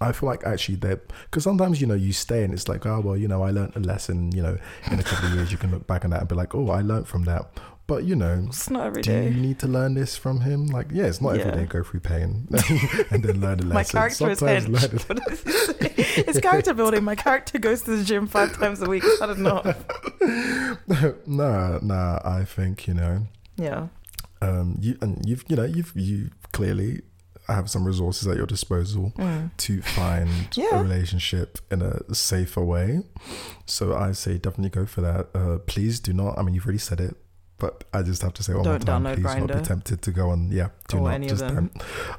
I 0.00 0.12
feel 0.12 0.28
like 0.28 0.44
actually 0.44 0.76
that 0.76 1.10
because 1.24 1.44
sometimes 1.44 1.80
you 1.80 1.86
know 1.86 1.94
you 1.94 2.12
stay 2.12 2.44
and 2.44 2.52
it's 2.52 2.68
like 2.68 2.84
oh 2.84 3.00
well 3.00 3.16
you 3.16 3.28
know 3.28 3.42
I 3.42 3.50
learned 3.50 3.76
a 3.76 3.80
lesson 3.80 4.30
you 4.32 4.42
know 4.42 4.58
in 4.90 5.00
a 5.00 5.02
couple 5.02 5.28
of 5.28 5.34
years 5.34 5.50
you 5.50 5.56
can 5.56 5.70
look 5.70 5.86
back 5.86 6.04
on 6.04 6.10
that 6.10 6.20
and 6.20 6.28
be 6.28 6.34
like 6.34 6.54
oh 6.54 6.68
I 6.68 6.82
learned 6.82 7.08
from 7.08 7.24
that 7.24 7.58
but 7.86 8.04
you 8.04 8.16
know 8.16 8.44
it's 8.48 8.68
not 8.68 8.86
every 8.86 9.02
do 9.02 9.10
day. 9.12 9.28
you 9.28 9.40
need 9.40 9.58
to 9.60 9.66
learn 9.68 9.94
this 9.94 10.16
from 10.16 10.40
him 10.40 10.66
like 10.66 10.88
yeah 10.92 11.04
it's 11.04 11.20
not 11.20 11.36
Yeah. 11.36 11.42
every 11.46 11.60
day 11.62 11.66
go 11.66 11.82
through 11.84 12.00
pain 12.00 12.48
and 13.10 13.22
then 13.22 13.40
learn 13.40 13.60
a 13.60 13.62
lesson 13.62 13.68
My 13.74 13.84
character 13.84 14.30
is 14.30 14.38
Sometimes 14.40 14.64
hench. 14.66 14.68
learn 14.68 14.90
a- 14.90 15.02
What 15.14 15.24
does 15.28 15.42
it 15.46 15.80
say? 15.80 16.22
it's 16.28 16.40
character 16.40 16.74
building. 16.74 17.04
My 17.04 17.14
character 17.14 17.58
goes 17.58 17.82
to 17.82 17.96
the 17.96 18.04
gym 18.04 18.26
five 18.26 18.56
times 18.58 18.82
a 18.82 18.86
week. 18.88 19.04
I 19.22 19.26
don't 19.26 19.38
know. 19.40 19.62
nah 21.26 21.78
nah 21.82 22.18
I 22.24 22.44
think 22.44 22.86
you 22.86 22.94
know 22.94 23.26
Yeah. 23.56 23.88
um 24.42 24.76
you 24.80 24.96
and 25.00 25.24
you've 25.28 25.44
you 25.48 25.56
know 25.56 25.64
you've 25.64 25.92
you 25.94 26.30
clearly 26.52 27.02
have 27.48 27.70
some 27.70 27.84
resources 27.84 28.26
at 28.26 28.36
your 28.36 28.46
disposal 28.46 29.12
to 29.58 29.80
find 29.82 30.28
Mm. 30.28 30.56
Yeah. 30.56 30.80
a 30.80 30.82
relationship 30.82 31.58
in 31.70 31.80
a 31.80 32.12
safer 32.12 32.64
way 32.64 33.02
so 33.66 33.94
i 33.94 34.10
say 34.12 34.36
definitely 34.36 34.70
go 34.70 34.84
for 34.84 35.00
that 35.02 35.28
uh 35.34 35.58
please 35.66 36.00
do 36.00 36.12
not 36.12 36.36
i 36.38 36.42
mean 36.42 36.54
you've 36.56 36.64
already 36.66 36.78
said 36.78 37.00
it 37.00 37.16
but 37.58 37.84
I 37.92 38.02
just 38.02 38.22
have 38.22 38.34
to 38.34 38.42
say 38.42 38.52
one 38.54 38.64
Don't 38.64 38.72
more 38.86 39.00
time, 39.00 39.04
please 39.14 39.24
not 39.24 39.48
be 39.48 39.64
tempted 39.64 40.02
to 40.02 40.10
go 40.12 40.30
on, 40.30 40.50
yeah, 40.52 40.68
do 40.88 40.98
Or 40.98 41.10
not 41.10 41.22
just 41.28 41.40
them. 41.46 41.70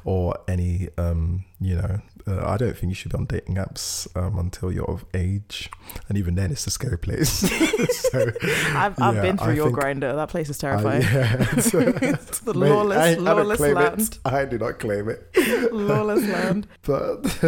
or 0.06 0.36
any, 0.48 0.90
um, 0.98 1.46
you 1.60 1.76
know, 1.76 2.00
uh, 2.28 2.44
I 2.46 2.58
don't 2.58 2.76
think 2.78 2.90
you 2.92 2.96
should 2.96 3.12
be 3.12 3.18
on 3.18 3.26
dating 3.26 3.56
apps 3.56 4.08
um, 4.18 4.38
until 4.38 4.72
you're 4.72 4.90
of 4.90 5.06
age, 5.14 5.70
and 6.10 6.18
even 6.18 6.36
then, 6.36 6.52
it's 6.52 6.68
a 6.68 6.72
scary 6.72 6.98
place. 6.98 7.30
so, 8.12 8.32
I've, 8.76 9.00
I've 9.02 9.16
yeah, 9.16 9.22
been 9.22 9.38
through 9.38 9.54
I 9.54 9.56
your 9.56 9.72
Grindr. 9.72 10.16
That 10.16 10.30
place 10.30 10.50
is 10.50 10.62
I- 10.64 10.70
terrifying. 10.70 11.02
yeah, 11.04 11.36
it's, 11.58 11.74
it's 11.74 12.40
the 12.40 12.54
Mate, 12.54 12.70
lawless, 12.70 12.98
I, 12.98 13.12
I 13.12 13.16
lawless 13.16 13.58
claim 13.58 13.76
land. 13.76 14.02
It. 14.02 14.20
I 14.26 14.46
do 14.46 14.58
not 14.58 14.80
claim 14.80 15.10
it. 15.10 15.74
lawless 15.74 16.28
land. 16.28 16.68
But 16.84 17.44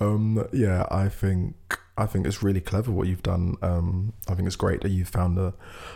um, 0.00 0.46
yeah, 0.52 0.86
I 0.90 1.08
think 1.08 1.78
I 1.96 2.06
think 2.06 2.26
it's 2.26 2.42
really 2.42 2.60
clever 2.60 2.90
what 2.92 3.08
you've 3.08 3.22
done. 3.22 3.56
Um, 3.62 4.12
I 4.28 4.34
think 4.34 4.46
it's 4.46 4.56
great 4.56 4.82
that 4.82 4.90
you've 4.90 5.08
found 5.08 5.38
a 5.38 5.54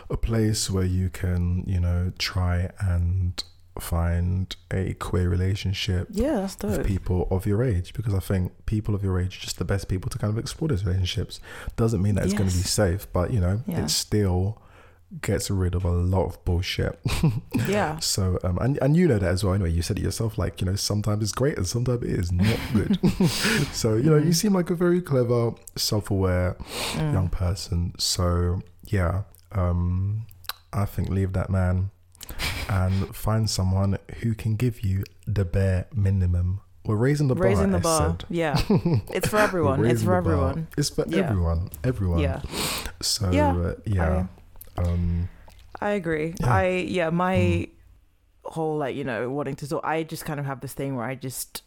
a 0.09 0.17
place 0.17 0.69
where 0.69 0.85
you 0.85 1.09
can, 1.09 1.63
you 1.65 1.79
know, 1.79 2.11
try 2.17 2.69
and 2.79 3.43
find 3.79 4.55
a 4.71 4.93
queer 4.95 5.27
relationship 5.29 6.07
Yeah, 6.11 6.41
that's 6.41 6.57
with 6.63 6.85
people 6.85 7.27
of 7.31 7.45
your 7.45 7.63
age 7.63 7.93
because 7.93 8.13
I 8.13 8.19
think 8.19 8.51
people 8.65 8.93
of 8.95 9.03
your 9.03 9.19
age 9.19 9.37
are 9.37 9.41
just 9.41 9.57
the 9.57 9.65
best 9.65 9.87
people 9.87 10.09
to 10.11 10.17
kind 10.17 10.31
of 10.31 10.37
explore 10.37 10.67
those 10.69 10.85
relationships. 10.85 11.39
Doesn't 11.75 12.01
mean 12.01 12.15
that 12.15 12.25
it's 12.25 12.33
going 12.33 12.49
to 12.49 12.55
be 12.55 12.61
safe, 12.63 13.07
but 13.11 13.31
you 13.31 13.39
know, 13.39 13.61
Yeah. 13.65 13.83
it 13.83 13.89
still 13.89 14.59
gets 15.21 15.51
rid 15.51 15.75
of 15.75 15.85
a 15.85 15.91
lot 15.91 16.25
of 16.25 16.43
bullshit. 16.45 16.99
Yeah. 17.67 17.99
So, 17.99 18.39
um, 18.43 18.57
and 18.59 18.77
and 18.81 18.97
you 18.97 19.07
know 19.07 19.17
that 19.19 19.29
as 19.31 19.43
well. 19.43 19.53
Anyway, 19.53 19.71
you 19.71 19.81
said 19.83 19.97
it 19.97 20.03
yourself. 20.03 20.37
Like 20.37 20.59
you 20.61 20.65
know, 20.65 20.75
sometimes 20.75 21.23
it's 21.23 21.31
great 21.31 21.55
and 21.57 21.65
sometimes 21.67 22.03
it 22.03 22.09
is 22.09 22.31
not 22.31 22.59
good. 22.73 22.99
so 23.71 23.95
you 23.95 24.09
know, 24.09 24.17
you 24.17 24.33
seem 24.33 24.53
like 24.53 24.69
a 24.69 24.75
very 24.75 25.01
clever, 25.01 25.53
self-aware 25.75 26.57
Mm. 26.93 27.13
young 27.13 27.29
person. 27.29 27.93
So 27.97 28.61
yeah, 28.85 29.23
um, 29.51 30.25
I 30.73 30.85
think 30.85 31.09
leave 31.09 31.33
that 31.33 31.49
man 31.49 31.91
and 32.69 33.15
find 33.15 33.49
someone 33.49 33.97
who 34.21 34.33
can 34.33 34.55
give 34.55 34.81
you 34.81 35.03
the 35.27 35.45
bare 35.45 35.87
minimum. 35.93 36.61
We're 36.85 36.97
raising 36.97 37.27
the 37.29 37.35
Raising 37.35 37.71
bar. 37.71 37.79
the 37.81 37.87
I 37.87 37.99
bar. 37.99 38.09
said. 38.19 38.25
Yeah. 38.29 38.57
It's 39.13 39.27
for 39.29 39.37
everyone. 39.37 39.85
It's 39.85 40.01
for 40.03 40.11
the 40.11 40.17
everyone. 40.17 40.67
It's 40.77 40.89
for 40.89 41.05
Yeah. 41.07 41.19
everyone. 41.19 41.69
Everyone. 41.83 42.19
Yeah. 42.19 42.41
So 43.01 43.31
Yeah, 43.31 43.55
uh, 43.55 43.73
yeah. 43.85 44.25
um, 44.77 45.29
I 45.79 45.91
agree. 45.91 46.33
Yeah. 46.41 46.53
I 46.53 46.67
yeah, 46.87 47.09
my 47.09 47.35
Mm. 47.37 47.69
whole 48.45 48.77
like, 48.77 48.95
you 48.95 49.03
know, 49.05 49.29
wanting 49.29 49.55
to 49.57 49.65
so 49.65 49.79
I 49.83 50.03
just 50.03 50.25
kind 50.25 50.39
of 50.39 50.45
have 50.45 50.59
this 50.59 50.73
thing 50.73 50.95
where 50.97 51.05
I 51.05 51.15
just 51.15 51.61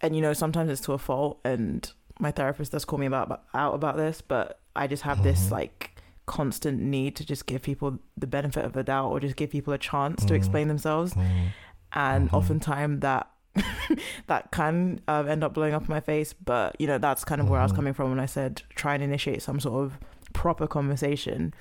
and 0.00 0.16
you 0.16 0.22
know, 0.22 0.32
sometimes 0.32 0.70
it's 0.70 0.80
to 0.82 0.92
a 0.94 0.98
fault 0.98 1.38
and 1.44 1.90
my 2.18 2.30
therapist 2.30 2.72
does 2.72 2.84
call 2.86 2.98
me 2.98 3.06
about 3.06 3.42
out 3.52 3.74
about 3.74 3.96
this, 3.96 4.22
but 4.22 4.58
I 4.74 4.86
just 4.86 5.02
have 5.02 5.22
this 5.22 5.48
Mhm. 5.48 5.50
like 5.50 5.90
constant 6.26 6.80
need 6.80 7.16
to 7.16 7.24
just 7.26 7.46
give 7.46 7.62
people 7.62 7.98
the 8.16 8.26
benefit 8.26 8.64
of 8.64 8.72
the 8.72 8.82
doubt 8.84 9.10
or 9.10 9.20
just 9.20 9.36
give 9.36 9.50
people 9.50 9.72
a 9.72 9.78
chance 9.78 10.24
to 10.24 10.32
Mm. 10.34 10.36
explain 10.36 10.68
themselves 10.68 11.14
mm, 11.14 11.48
and 11.92 12.30
Mhm. 12.30 12.34
oftentimes 12.36 13.00
that 13.00 13.28
that 14.28 14.50
can 14.50 15.00
um, 15.08 15.28
end 15.28 15.44
up 15.44 15.52
blowing 15.52 15.74
up 15.74 15.82
in 15.82 15.88
my 15.88 16.00
face 16.00 16.32
but 16.32 16.74
you 16.80 16.86
know 16.86 16.96
that's 16.98 17.24
kind 17.24 17.40
of 17.40 17.50
where 17.50 17.60
i 17.60 17.62
was 17.62 17.72
Mhm. 17.72 17.76
coming 17.76 17.92
from 17.92 18.08
when 18.10 18.20
i 18.20 18.26
said 18.26 18.62
try 18.74 18.94
and 18.94 19.02
initiate 19.02 19.42
some 19.42 19.60
sort 19.60 19.84
of 19.84 19.98
proper 20.32 20.66
conversation 20.66 21.52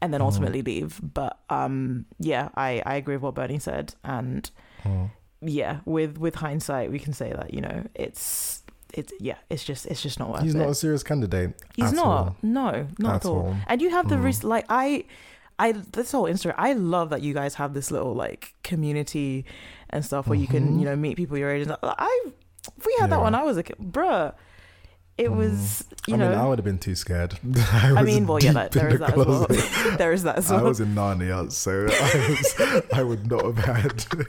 and 0.00 0.14
then 0.14 0.20
Mhm. 0.20 0.24
ultimately 0.24 0.62
leave 0.62 1.00
but 1.02 1.38
um 1.50 2.06
yeah 2.18 2.48
i 2.54 2.82
i 2.86 2.94
agree 2.94 3.16
with 3.16 3.22
what 3.22 3.34
bernie 3.34 3.58
said 3.58 3.94
and 4.04 4.50
mm. 4.84 5.10
yeah 5.42 5.80
with 5.84 6.16
with 6.16 6.36
hindsight 6.36 6.90
we 6.90 6.98
can 6.98 7.12
say 7.12 7.30
that 7.32 7.52
you 7.52 7.60
know 7.60 7.84
it's 7.94 8.55
it's 8.94 9.12
yeah 9.20 9.36
it's 9.50 9.64
just 9.64 9.86
it's 9.86 10.02
just 10.02 10.18
not 10.18 10.30
worth 10.30 10.42
He's 10.42 10.54
it 10.54 10.58
not 10.58 10.68
a 10.68 10.74
serious 10.74 11.02
candidate. 11.02 11.52
he's 11.76 11.92
not 11.92 12.06
all. 12.06 12.36
no 12.42 12.86
not 12.98 13.14
At 13.16 13.24
at 13.24 13.26
all 13.26 13.38
all. 13.38 13.56
and 13.66 13.82
you 13.82 13.90
have 13.90 14.08
the 14.08 14.16
Mm. 14.16 14.24
risk 14.24 14.44
like 14.44 14.64
i 14.68 15.04
i 15.58 15.72
this 15.72 16.12
whole 16.12 16.24
instagram 16.24 16.54
i 16.58 16.72
love 16.72 17.10
that 17.10 17.22
you 17.22 17.34
guys 17.34 17.54
have 17.54 17.74
this 17.74 17.90
little 17.90 18.14
like 18.14 18.54
community 18.62 19.44
and 19.90 20.04
stuff 20.04 20.26
where 20.28 20.38
you 20.38 20.46
can 20.46 20.68
Mhm. 20.68 20.78
you 20.80 20.84
know 20.84 20.96
meet 20.96 21.16
people 21.16 21.36
your 21.36 21.50
age 21.50 21.66
i 21.82 22.24
we 22.84 22.96
had 23.00 23.10
that 23.10 23.16
Yeah. 23.18 23.22
when 23.24 23.34
i 23.34 23.42
was 23.42 23.56
a 23.56 23.62
kid 23.62 23.76
bruh 23.80 24.32
it 25.18 25.30
Mm. 25.30 25.36
was 25.36 25.84
you 26.06 26.14
I 26.14 26.18
know 26.18 26.28
mean, 26.30 26.38
I 26.38 26.46
would 26.48 26.58
have 26.58 26.64
been 26.64 26.78
too 26.78 26.94
scared. 26.94 27.38
I 27.72 27.92
was 27.92 28.04
mean, 28.04 28.26
well, 28.26 28.38
yeah, 28.38 28.50
deep 28.52 28.72
that, 28.72 28.76
in 28.76 28.82
there 28.82 28.92
the 28.92 28.98
that 28.98 29.18
as 29.18 29.26
well. 29.26 29.96
there 29.98 30.12
is 30.12 30.22
that 30.24 30.36
as 30.38 30.50
I 30.52 30.62
was 30.62 30.78
in 30.80 30.94
Narnia, 30.94 31.50
so 31.50 31.86
I, 31.90 32.28
was, 32.28 32.84
I 32.92 33.02
would 33.02 33.28
not 33.30 33.44
have 33.44 33.58
had 33.58 33.90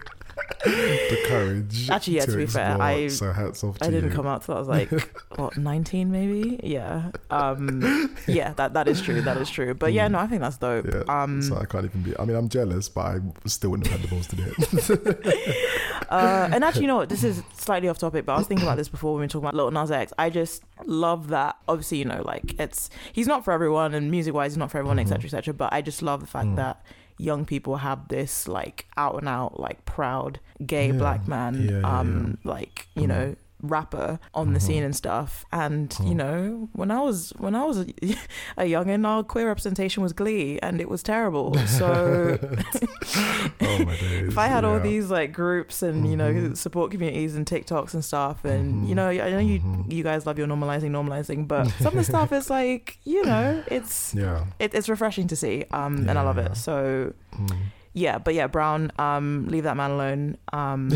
the 0.65 1.23
courage. 1.27 1.89
Actually, 1.89 2.15
yeah, 2.17 2.25
to 2.25 2.37
be 2.37 2.45
fair, 2.45 2.81
I- 2.81 3.07
so 3.09 3.31
hats 3.31 3.63
off 3.63 3.77
to 3.79 3.85
I 3.85 3.89
didn't 3.91 4.09
you. 4.11 4.15
come 4.15 4.25
out 4.27 4.43
till 4.43 4.55
I 4.55 4.59
was 4.59 4.67
like 4.67 4.89
what 5.35 5.57
nineteen 5.57 6.09
maybe. 6.11 6.59
Yeah, 6.63 7.11
um, 7.29 8.15
yeah, 8.27 8.53
that 8.53 8.73
that 8.73 8.87
is 8.87 9.01
true. 9.01 9.21
That 9.21 9.37
is 9.37 9.49
true. 9.49 9.73
But 9.73 9.93
yeah, 9.93 10.07
Mm. 10.07 10.11
no, 10.11 10.19
I 10.19 10.27
think 10.27 10.41
that's 10.41 10.57
dope. 10.57 10.85
Yeah, 10.87 11.03
Um, 11.23 11.41
so 11.41 11.57
I 11.57 11.65
can't 11.65 11.85
even 11.85 12.01
be. 12.01 12.17
I 12.17 12.25
mean, 12.25 12.35
I'm 12.37 12.49
jealous, 12.49 12.89
but 12.89 13.01
I 13.05 13.19
still 13.45 13.71
wouldn't 13.71 13.87
have 13.87 13.99
had 13.99 14.09
the 14.09 14.15
balls 14.15 14.27
to 14.27 14.35
do 14.35 14.43
it. 14.47 16.07
uh, 16.09 16.49
and 16.51 16.63
actually, 16.63 16.83
you 16.83 16.87
know 16.87 16.97
what? 16.97 17.09
This 17.09 17.23
is 17.23 17.43
slightly 17.55 17.89
off 17.89 17.97
topic, 17.99 18.25
but 18.25 18.33
I 18.33 18.37
was 18.37 18.47
thinking 18.47 18.65
about 18.65 18.77
this 18.77 18.89
before 18.89 19.13
when 19.13 19.19
we 19.21 19.23
were 19.25 19.29
talking 19.29 19.45
about 19.47 19.53
Lil 19.55 19.71
Nas 19.71 19.91
X. 19.91 20.13
I 20.17 20.29
just 20.29 20.63
love 20.85 21.29
that. 21.29 21.57
Obviously, 21.67 21.99
you 21.99 22.05
know, 22.05 22.21
like 22.23 22.59
it's 22.59 22.89
he's 23.13 23.27
not 23.27 23.43
for 23.45 23.51
everyone, 23.51 23.93
and 23.93 24.09
music 24.11 24.33
wise, 24.33 24.51
he's 24.53 24.57
not 24.57 24.71
for 24.71 24.77
everyone, 24.77 24.99
etc., 24.99 25.25
etc. 25.25 25.53
But 25.53 25.73
I 25.73 25.81
just 25.81 26.01
love 26.01 26.21
the 26.21 26.27
fact 26.27 26.47
Mm. 26.49 26.55
that 26.57 26.85
young 27.17 27.45
people 27.45 27.77
have 27.77 28.07
this 28.09 28.47
like 28.47 28.85
out 28.95 29.15
and 29.15 29.27
out, 29.27 29.59
like 29.59 29.83
proud 29.85 30.39
gay 30.65 30.87
Yeah. 30.87 30.93
black 30.93 31.27
man, 31.27 31.65
Yeah, 31.67 31.79
yeah, 31.79 31.99
um, 31.99 32.37
like 32.43 32.87
you 32.95 33.03
Mm. 33.03 33.07
know, 33.07 33.35
rapper 33.61 34.19
on 34.33 34.53
the 34.53 34.59
Mhm. 34.59 34.63
scene 34.63 34.83
and 34.83 34.95
stuff. 34.95 35.45
And 35.51 35.95
you 35.99 36.13
Mhm. 36.13 36.15
know, 36.15 36.69
when 36.73 36.91
I 36.91 37.01
was 37.01 37.33
when 37.37 37.55
I 37.55 37.63
was 37.65 37.77
a, 37.79 37.85
a 38.57 38.63
youngin, 38.63 39.05
our 39.05 39.23
queer 39.23 39.47
representation 39.47 40.03
was 40.03 40.13
Glee, 40.13 40.59
and 40.61 40.79
it 40.79 40.89
was 40.89 41.01
terrible. 41.03 41.55
So 41.67 42.37
oh 43.61 43.85
my 43.85 43.93
if 44.27 44.37
I 44.37 44.47
had 44.47 44.63
all 44.63 44.79
these 44.79 45.09
like 45.09 45.31
groups 45.33 45.81
and 45.81 46.09
you 46.09 46.15
know 46.15 46.31
Mhm. 46.33 46.57
support 46.57 46.91
communities 46.91 47.35
and 47.35 47.45
TikToks 47.45 47.93
and 47.93 48.03
stuff, 48.03 48.43
and 48.45 48.83
Mhm. 48.85 48.89
you 48.89 48.95
know, 48.95 49.09
I 49.09 49.31
know 49.31 49.39
you 49.39 49.59
Mhm. 49.59 49.91
you 49.91 50.03
guys 50.03 50.25
love 50.25 50.37
your 50.37 50.47
normalizing, 50.47 50.91
normalizing, 50.91 51.47
but 51.47 51.67
some 51.79 51.87
of 51.87 51.95
the 51.95 52.03
stuff 52.03 52.31
is 52.31 52.49
like 52.49 52.99
you 53.05 53.25
know, 53.25 53.63
it's 53.67 54.13
Yeah. 54.13 54.45
it, 54.59 54.73
it's 54.73 54.89
refreshing 54.89 55.27
to 55.27 55.35
see, 55.35 55.65
um, 55.71 56.07
and 56.09 56.17
I 56.19 56.21
love 56.21 56.37
Yeah. 56.37 56.51
it. 56.51 56.57
So 56.57 57.13
Mm. 57.35 57.51
Yeah, 57.97 58.19
but 58.19 58.35
yeah, 58.35 58.45
Brown, 58.45 58.91
um, 58.99 59.47
leave 59.49 59.63
that 59.63 59.75
man 59.75 59.91
alone. 59.91 60.37
Um, 60.53 60.89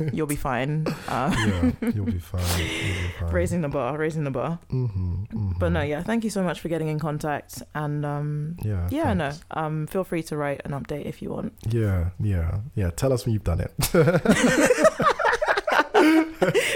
you'll 0.12 0.26
be 0.26 0.36
fine. 0.36 0.86
Uh, 1.06 1.34
yeah, 1.36 1.72
you'll 1.94 2.06
be 2.06 2.18
fine. 2.32 2.40
You'll 2.58 2.68
be 2.68 3.08
fine. 3.20 3.30
raising 3.30 3.60
the 3.60 3.68
bar, 3.68 3.98
raising 3.98 4.24
the 4.24 4.30
bar. 4.30 4.58
Mm-hmm, 4.72 5.52
But 5.58 5.68
no, 5.72 5.82
yeah, 5.82 6.02
thank 6.02 6.24
you 6.24 6.30
so 6.30 6.42
much 6.42 6.60
for 6.60 6.68
getting 6.68 6.88
in 6.88 6.98
contact, 6.98 7.62
and 7.74 8.06
um, 8.06 8.56
Yeah. 8.64 8.88
yeah, 8.90 9.12
no, 9.12 9.32
um, 9.50 9.86
feel 9.86 10.04
free 10.04 10.22
to 10.24 10.36
write 10.36 10.62
an 10.64 10.70
update 10.72 11.04
if 11.04 11.20
you 11.20 11.28
want. 11.30 11.52
Yeah, 11.68 12.10
yeah, 12.18 12.60
yeah. 12.74 12.90
Tell 12.90 13.12
us 13.12 13.26
when 13.26 13.34
you've 13.34 13.44
done 13.44 13.60
it. 13.60 13.72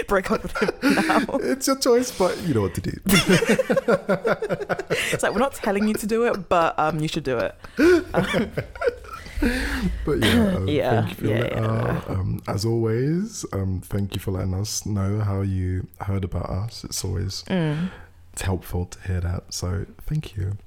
Break 0.07 0.31
up 0.31 0.41
with 0.41 0.57
him 0.57 0.69
now. 1.07 1.19
it's 1.43 1.67
your 1.67 1.77
choice, 1.77 2.09
but 2.11 2.35
you 2.43 2.53
know 2.55 2.61
what 2.61 2.73
to 2.75 2.81
do. 2.81 2.91
It's 5.11 5.23
like 5.23 5.33
we're 5.33 5.39
not 5.39 5.53
telling 5.53 5.87
you 5.87 5.93
to 5.95 6.07
do 6.07 6.25
it, 6.25 6.49
but 6.49 6.77
um, 6.79 6.99
you 6.99 7.07
should 7.07 7.23
do 7.23 7.37
it. 7.37 7.55
But 10.05 10.19
yeah, 10.19 10.55
um, 10.55 10.67
Yeah, 10.67 10.89
thank 11.05 11.09
you 11.09 11.15
for 11.15 11.27
yeah, 11.27 11.47
yeah. 11.51 12.01
uh, 12.07 12.13
um, 12.13 12.41
as 12.47 12.65
always, 12.65 13.45
um, 13.53 13.81
thank 13.83 14.15
you 14.15 14.19
for 14.21 14.31
letting 14.31 14.53
us 14.53 14.85
know 14.85 15.19
how 15.19 15.41
you 15.41 15.87
heard 16.01 16.23
about 16.23 16.49
us. 16.49 16.83
It's 16.83 17.03
always 17.05 17.43
Mm. 17.49 17.89
it's 18.33 18.41
helpful 18.43 18.85
to 18.85 18.99
hear 19.07 19.21
that. 19.21 19.53
So 19.53 19.85
thank 20.05 20.35
you. 20.35 20.57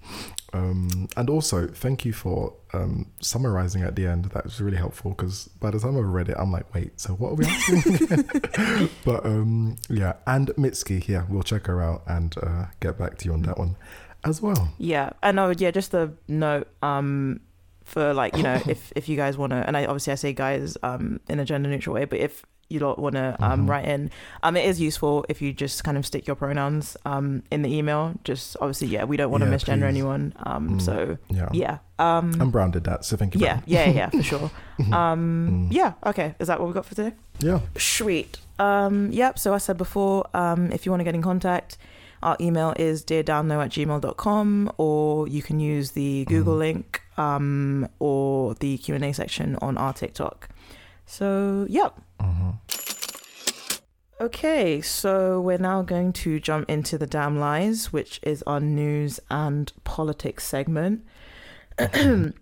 Um, 0.54 1.08
and 1.16 1.30
also 1.30 1.66
thank 1.66 2.04
you 2.04 2.12
for 2.12 2.52
um, 2.74 3.06
summarizing 3.20 3.82
at 3.82 3.96
the 3.96 4.06
end. 4.06 4.26
That 4.26 4.44
was 4.44 4.60
really 4.60 4.76
helpful 4.76 5.12
because 5.12 5.48
by 5.60 5.70
the 5.70 5.78
time 5.78 5.96
I've 5.96 6.04
read 6.04 6.28
it, 6.28 6.36
I'm 6.38 6.52
like, 6.52 6.72
wait, 6.74 7.00
so 7.00 7.14
what 7.14 7.32
are 7.32 7.34
we 7.36 7.46
asking? 7.46 8.88
but 9.04 9.24
um, 9.24 9.76
yeah, 9.88 10.14
and 10.26 10.48
Mitski, 10.58 11.06
yeah, 11.08 11.24
we'll 11.28 11.42
check 11.42 11.66
her 11.68 11.80
out 11.82 12.02
and 12.06 12.34
uh, 12.42 12.66
get 12.80 12.98
back 12.98 13.16
to 13.18 13.24
you 13.26 13.32
on 13.32 13.42
that 13.42 13.58
one 13.58 13.76
as 14.24 14.42
well. 14.42 14.72
Yeah, 14.78 15.10
and 15.22 15.38
oh 15.40 15.52
yeah, 15.56 15.70
just 15.70 15.94
a 15.94 16.12
note 16.28 16.68
um 16.82 17.40
for 17.92 18.12
like 18.14 18.36
you 18.36 18.42
know 18.42 18.58
if 18.74 18.92
if 18.96 19.08
you 19.08 19.16
guys 19.16 19.36
want 19.36 19.50
to, 19.52 19.60
and 19.66 19.76
I 19.76 19.84
obviously 19.86 20.12
I 20.12 20.16
say 20.16 20.32
guys 20.32 20.76
um 20.82 21.20
in 21.28 21.38
a 21.40 21.44
gender 21.44 21.68
neutral 21.68 21.94
way, 21.94 22.04
but 22.06 22.18
if 22.18 22.44
you 22.68 22.78
don't 22.80 22.98
want 22.98 23.14
to 23.16 23.36
um 23.38 23.66
Mhm. 23.66 23.68
write 23.68 23.84
in, 23.94 24.10
um 24.42 24.56
it 24.56 24.64
is 24.64 24.80
useful 24.80 25.26
if 25.28 25.42
you 25.42 25.52
just 25.52 25.84
kind 25.84 25.98
of 25.98 26.06
stick 26.06 26.26
your 26.26 26.36
pronouns 26.36 26.96
um 27.04 27.42
in 27.50 27.60
the 27.62 27.68
email. 27.78 28.14
Just 28.24 28.56
obviously 28.60 28.88
yeah, 28.88 29.04
we 29.04 29.16
don't 29.18 29.30
want 29.30 29.44
to 29.44 29.50
Yeah, 29.50 29.56
misgender 29.56 29.80
please. 29.84 29.96
anyone. 29.96 30.32
Um 30.46 30.64
Mm. 30.70 30.80
so 30.80 31.18
Yeah. 31.28 31.48
yeah 31.52 31.78
um 31.98 32.50
Brown 32.50 32.70
did 32.70 32.84
that, 32.84 33.04
so 33.04 33.16
thank 33.16 33.34
you. 33.34 33.40
yeah 33.42 33.60
yeah 33.66 33.88
yeah 33.90 34.08
for 34.10 34.22
sure. 34.22 34.50
Um 34.92 35.68
Mm. 35.68 35.74
yeah 35.74 35.92
okay, 36.06 36.34
is 36.40 36.48
that 36.48 36.58
what 36.60 36.68
we 36.68 36.74
got 36.74 36.86
for 36.86 36.94
today? 36.94 37.14
Yeah. 37.40 37.60
Sweet. 37.76 38.38
Um, 38.58 39.10
yep. 39.10 39.38
So 39.38 39.52
I 39.54 39.58
said 39.58 39.76
before, 39.76 40.24
um, 40.36 40.70
if 40.70 40.86
you 40.86 40.92
want 40.92 41.00
to 41.00 41.04
get 41.04 41.14
in 41.16 41.22
contact, 41.22 41.76
our 42.22 42.36
email 42.40 42.72
is 42.78 43.04
deardownlow 43.04 43.64
at 43.64 43.70
gmail.com 43.72 44.72
or 44.78 45.26
you 45.26 45.42
can 45.42 45.58
use 45.58 45.90
the 45.92 46.24
Google 46.26 46.54
Mhm. 46.54 46.58
link 46.58 47.01
um, 47.16 47.88
or 47.98 48.54
the 48.54 48.78
Q&A 48.78 49.12
section 49.12 49.56
on 49.62 49.76
our 49.78 49.92
TikTok. 49.92 50.48
So, 51.06 51.66
yep. 51.68 51.94
Mhm. 52.20 52.58
Okay, 54.20 54.80
so 54.80 55.40
we're 55.40 55.58
now 55.58 55.82
going 55.82 56.12
to 56.12 56.38
jump 56.38 56.70
into 56.70 56.96
the 56.96 57.06
damn 57.08 57.40
lies, 57.40 57.92
which 57.92 58.20
is 58.22 58.42
our 58.46 58.60
news 58.60 59.18
and 59.30 59.72
politics 59.82 60.44
segment. 60.46 61.04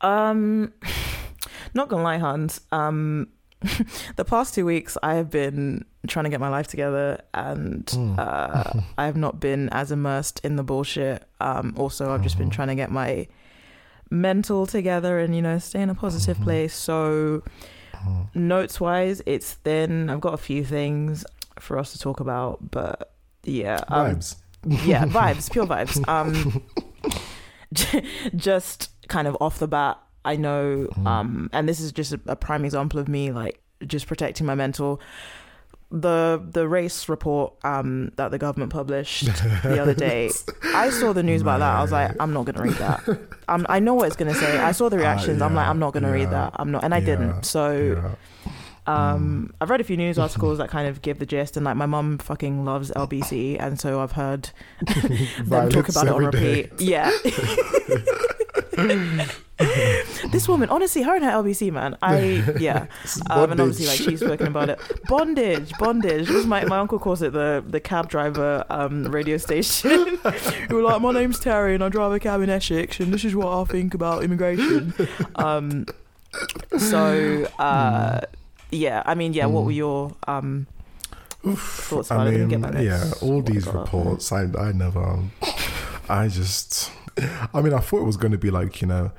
um, 0.00 0.72
not 1.74 1.88
gonna 1.88 2.02
lie, 2.02 2.18
Hans. 2.18 2.60
Um, 2.70 3.28
the 4.16 4.24
past 4.24 4.54
two 4.54 4.64
weeks, 4.64 4.96
I 5.02 5.14
have 5.14 5.30
been 5.30 5.84
trying 6.06 6.24
to 6.24 6.30
get 6.30 6.40
my 6.40 6.48
life 6.48 6.68
together, 6.68 7.20
and 7.34 7.84
Mm. 7.86 8.18
uh, 8.18 8.80
I 8.98 9.06
have 9.06 9.16
not 9.16 9.40
been 9.40 9.68
as 9.70 9.90
immersed 9.92 10.40
in 10.44 10.56
the 10.56 10.62
bullshit. 10.62 11.24
Um, 11.40 11.74
also, 11.76 12.12
I've 12.12 12.22
just 12.22 12.38
been 12.38 12.48
Mhm. 12.50 12.52
trying 12.52 12.68
to 12.68 12.74
get 12.76 12.90
my 12.90 13.26
mental 14.10 14.66
together 14.66 15.18
and 15.20 15.34
you 15.36 15.42
know 15.42 15.58
stay 15.58 15.80
in 15.82 15.88
a 15.90 15.94
positive 15.94 16.36
Mhm. 16.38 16.42
place. 16.44 16.74
So 16.74 17.42
Mhm. 18.04 18.34
notes 18.34 18.80
wise, 18.80 19.22
it's 19.26 19.54
thin. 19.54 20.10
I've 20.10 20.20
got 20.20 20.34
a 20.34 20.38
few 20.38 20.64
things 20.64 21.24
for 21.58 21.78
us 21.78 21.92
to 21.92 21.98
talk 21.98 22.20
about, 22.20 22.70
but 22.70 23.12
yeah, 23.44 23.84
um, 23.88 24.16
Vibes. 24.16 24.36
yeah, 24.84 25.04
vibes, 25.18 25.50
pure 25.50 25.66
vibes. 25.66 26.06
Um, 26.08 26.62
just 28.36 28.90
kind 29.08 29.26
of 29.28 29.36
off 29.40 29.58
the 29.58 29.68
bat, 29.68 29.98
I 30.24 30.36
know, 30.36 30.88
Mhm. 30.96 31.06
um, 31.06 31.50
and 31.52 31.68
this 31.68 31.80
is 31.80 31.92
just 31.92 32.12
a, 32.12 32.20
a 32.26 32.36
prime 32.36 32.64
example 32.64 32.98
of 33.00 33.08
me 33.08 33.32
like 33.32 33.60
just 33.86 34.06
protecting 34.06 34.46
my 34.46 34.54
mental. 34.54 35.00
The 35.92 36.40
the 36.52 36.68
race 36.68 37.08
report 37.08 37.54
um, 37.64 38.12
that 38.14 38.30
the 38.30 38.38
government 38.38 38.70
published 38.72 39.24
the 39.64 39.78
other 39.82 39.92
day, 39.94 40.30
I 40.62 40.90
saw 40.90 41.12
the 41.12 41.22
news 41.24 41.42
about 41.42 41.58
that. 41.58 41.74
I 41.76 41.82
was 41.82 41.90
like, 41.90 42.14
I'm 42.20 42.32
not 42.32 42.46
gonna 42.46 42.62
read 42.62 42.74
that. 42.76 43.02
Um, 43.48 43.66
I 43.68 43.80
know 43.80 43.94
what 43.94 44.06
it's 44.06 44.14
gonna 44.14 44.34
say. 44.34 44.58
I 44.58 44.70
saw 44.70 44.88
the 44.88 44.96
reactions. 44.98 45.42
I'm 45.42 45.56
like, 45.56 45.66
Uh, 45.66 45.70
I'm 45.70 45.80
not 45.80 45.92
gonna 45.92 46.12
read 46.12 46.30
that. 46.30 46.52
I'm 46.54 46.70
not, 46.70 46.84
and 46.84 46.94
I 46.94 46.98
yeah, 46.98 47.04
didn't. 47.06 47.42
So 47.44 48.06
Yeah. 48.86 49.12
um, 49.14 49.52
I've 49.60 49.70
read 49.70 49.80
a 49.80 49.84
few 49.84 49.96
news 49.96 50.16
articles 50.26 50.58
that 50.58 50.68
kind 50.70 50.86
of 50.86 51.02
give 51.02 51.18
the 51.18 51.26
gist, 51.26 51.56
and 51.56 51.64
like 51.66 51.74
my 51.74 51.86
mum 51.86 52.18
fucking 52.18 52.64
loves 52.64 52.92
LBC, 52.92 53.56
and 53.58 53.80
so 53.80 54.00
I've 54.00 54.12
heard 54.12 54.50
them 55.44 55.68
talk 55.70 55.88
about 55.88 56.06
it 56.06 56.12
on 56.12 56.24
every 56.26 56.40
day. 56.40 56.62
repeat. 56.70 56.80
Yeah. 56.80 57.10
this 60.30 60.48
woman, 60.48 60.68
honestly, 60.70 61.02
her 61.02 61.14
and 61.14 61.24
her 61.24 61.30
LBC, 61.30 61.70
man. 61.72 61.96
I 62.02 62.44
yeah, 62.58 62.86
um, 63.28 63.52
and 63.52 63.60
obviously 63.60 63.86
like 63.86 63.98
she's 63.98 64.20
spoken 64.20 64.46
about 64.48 64.70
it. 64.70 64.80
Bondage, 65.08 65.72
bondage. 65.78 66.28
It 66.28 66.34
was 66.34 66.46
my 66.46 66.64
my 66.64 66.78
uncle 66.78 66.98
calls 66.98 67.22
it 67.22 67.32
the 67.32 67.62
the 67.66 67.80
cab 67.80 68.08
driver 68.08 68.64
um 68.70 69.04
radio 69.04 69.36
station. 69.36 69.90
Who 70.68 70.76
were 70.76 70.82
like, 70.82 71.00
my 71.00 71.12
name's 71.12 71.38
Terry 71.38 71.74
and 71.74 71.84
I 71.84 71.88
drive 71.88 72.12
a 72.12 72.20
cab 72.20 72.40
in 72.40 72.50
Essex, 72.50 73.00
and 73.00 73.12
this 73.12 73.24
is 73.24 73.34
what 73.34 73.48
I 73.48 73.64
think 73.64 73.94
about 73.94 74.24
immigration. 74.24 74.94
Um, 75.36 75.86
so 76.78 77.46
uh, 77.58 78.20
yeah, 78.70 79.02
I 79.04 79.14
mean, 79.14 79.32
yeah. 79.34 79.46
What 79.46 79.64
were 79.64 79.72
your 79.72 80.14
um 80.26 80.66
thoughts 81.42 82.10
about 82.10 82.26
I 82.26 82.30
it? 82.30 82.46
Mean, 82.46 82.60
get 82.60 82.82
yeah, 82.82 83.10
all 83.22 83.42
these 83.42 83.66
reports, 83.66 84.32
I, 84.32 84.42
I 84.58 84.72
never, 84.72 85.18
I 86.08 86.28
just, 86.28 86.90
I 87.54 87.60
mean, 87.60 87.72
I 87.74 87.78
thought 87.80 88.00
it 88.00 88.06
was 88.06 88.16
going 88.16 88.32
to 88.32 88.38
be 88.38 88.50
like, 88.50 88.80
you 88.80 88.88
know, 88.88 89.12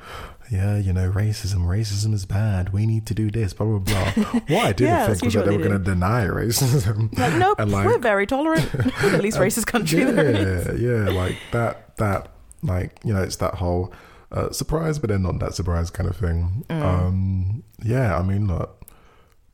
yeah, 0.51 0.77
you 0.77 0.91
know, 0.91 1.09
racism, 1.11 1.59
racism 1.65 2.13
is 2.13 2.25
bad. 2.25 2.73
We 2.73 2.85
need 2.85 3.05
to 3.07 3.13
do 3.13 3.31
this, 3.31 3.53
blah 3.53 3.65
blah 3.65 3.79
blah. 3.79 4.23
What 4.47 4.65
I 4.65 4.71
didn't 4.73 4.87
Yeah, 4.93 5.07
think 5.07 5.23
was 5.23 5.33
that 5.35 5.45
they 5.45 5.55
were 5.57 5.63
going 5.63 5.77
to 5.77 5.83
deny 5.83 6.25
racism. 6.25 7.09
Like, 7.17 7.35
nope, 7.35 7.59
And, 7.59 7.71
like- 7.71 7.85
we're 7.85 7.99
very 7.99 8.27
tolerant. 8.27 8.71
We're 8.73 9.09
the 9.11 9.21
least 9.21 9.37
racist 9.37 9.65
country 9.67 10.03
there 10.03 10.25
is. 10.25 10.81
yeah, 10.81 11.05
yeah, 11.05 11.09
like 11.11 11.37
that, 11.51 11.95
that, 11.97 12.29
like 12.63 12.99
you 13.05 13.13
know, 13.13 13.21
it's 13.23 13.37
that 13.37 13.55
whole 13.55 13.93
uh, 14.31 14.51
surprise, 14.51 14.99
but 14.99 15.09
then 15.09 15.23
not 15.23 15.39
that 15.39 15.53
surprise 15.55 15.89
kind 15.89 16.09
of 16.09 16.15
thing. 16.17 16.65
Mm. 16.69 16.81
Um, 16.83 17.63
yeah, 17.83 18.17
I 18.17 18.21
mean, 18.21 18.47
look, 18.47 18.81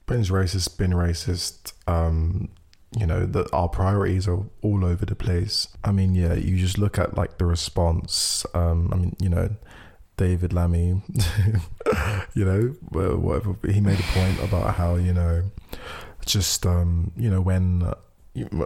Britain's 0.06 0.30
racist, 0.30 0.78
been 0.78 0.92
racist. 0.92 1.74
Um, 1.88 2.50
you 2.96 3.06
know 3.06 3.26
that 3.26 3.54
our 3.54 3.68
priorities 3.68 4.28
are 4.28 4.44
all 4.62 4.86
over 4.86 5.06
the 5.06 5.16
place. 5.16 5.68
I 5.84 5.92
mean, 5.92 6.16
yeah, 6.16 6.34
you 6.34 6.58
just 6.58 6.78
look 6.78 6.98
at 6.98 7.18
like 7.18 7.38
the 7.38 7.46
response. 7.46 8.46
Um, 8.54 8.90
I 8.94 8.96
mean, 8.96 9.16
you 9.20 9.30
know, 9.30 9.50
David 10.16 10.54
Lammy, 10.54 11.02
you 12.34 12.46
know, 12.46 12.62
whatever. 12.90 13.56
He 13.70 13.82
made 13.82 14.00
a 14.00 14.04
point 14.04 14.40
about 14.42 14.76
how 14.76 14.96
you 14.96 15.14
know, 15.14 15.44
just 16.26 16.66
um, 16.66 17.12
you 17.18 17.30
know, 17.30 17.42
when 17.42 17.84
uh, 17.84 17.96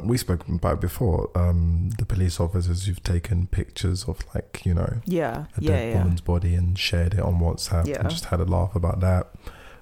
we 0.03 0.17
spoke 0.17 0.47
about 0.47 0.81
before, 0.81 1.29
um, 1.35 1.89
the 1.97 2.05
police 2.05 2.39
officers 2.39 2.85
who've 2.85 3.01
taken 3.03 3.47
pictures 3.47 4.03
of 4.05 4.19
like 4.35 4.61
you 4.65 4.73
know 4.73 5.01
Yeah, 5.05 5.45
a 5.57 5.61
yeah, 5.61 5.71
dead 5.71 5.89
yeah. 5.93 5.97
woman's 6.03 6.21
body 6.21 6.55
and 6.55 6.77
shared 6.77 7.13
it 7.15 7.21
on 7.21 7.39
WhatsApp 7.39 7.87
Yeah. 7.87 8.01
and 8.01 8.09
just 8.09 8.25
had 8.25 8.39
a 8.39 8.45
laugh 8.45 8.75
about 8.75 8.99
that. 8.99 9.31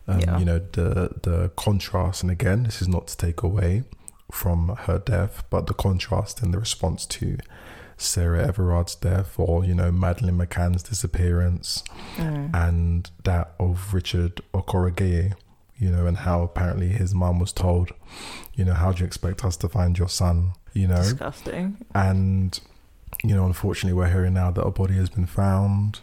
Um, 0.08 0.20
Yeah. 0.22 0.40
You 0.40 0.46
know 0.46 0.60
the 0.72 1.10
the 1.24 1.52
contrast, 1.58 2.24
and 2.24 2.32
again, 2.32 2.64
this 2.64 2.82
is 2.82 2.88
not 2.88 3.08
to 3.08 3.18
take 3.18 3.44
away 3.44 3.84
from 4.32 4.76
her 4.82 5.00
death, 5.00 5.44
but 5.50 5.68
the 5.68 5.74
contrast 5.74 6.42
in 6.44 6.52
the 6.52 6.60
response 6.60 7.06
to 7.08 7.38
Sarah 7.98 8.48
Everard's 8.48 8.96
death, 8.96 9.36
or 9.38 9.66
you 9.66 9.74
know 9.76 9.92
Madeleine 9.92 10.38
McCann's 10.38 10.84
disappearance, 10.84 11.84
Mm. 12.18 12.54
and 12.56 13.12
that 13.24 13.54
of 13.60 13.94
Richard 13.94 14.42
Okorogheye. 14.54 15.34
You 15.78 15.90
know, 15.90 16.06
and 16.08 16.18
how 16.18 16.42
apparently 16.44 16.90
his 16.90 17.16
mum 17.16 17.40
was 17.40 17.54
told, 17.54 17.92
you 18.54 18.66
know, 18.66 18.74
how 18.74 18.92
do 18.92 19.00
you 19.00 19.06
expect 19.06 19.46
us 19.46 19.56
to 19.58 19.70
find 19.70 19.98
your 19.98 20.10
son? 20.10 20.52
You 20.74 20.88
know, 20.90 20.98
Disgusting. 20.98 21.78
and 21.96 22.60
you 23.24 23.34
know 23.36 23.46
unfortunately 23.46 23.98
we're 23.98 24.10
hearing 24.12 24.34
now 24.34 24.52
that 24.52 24.62
a 24.62 24.72
body 24.72 24.94
has 24.96 25.10
been 25.10 25.26
found 25.26 26.00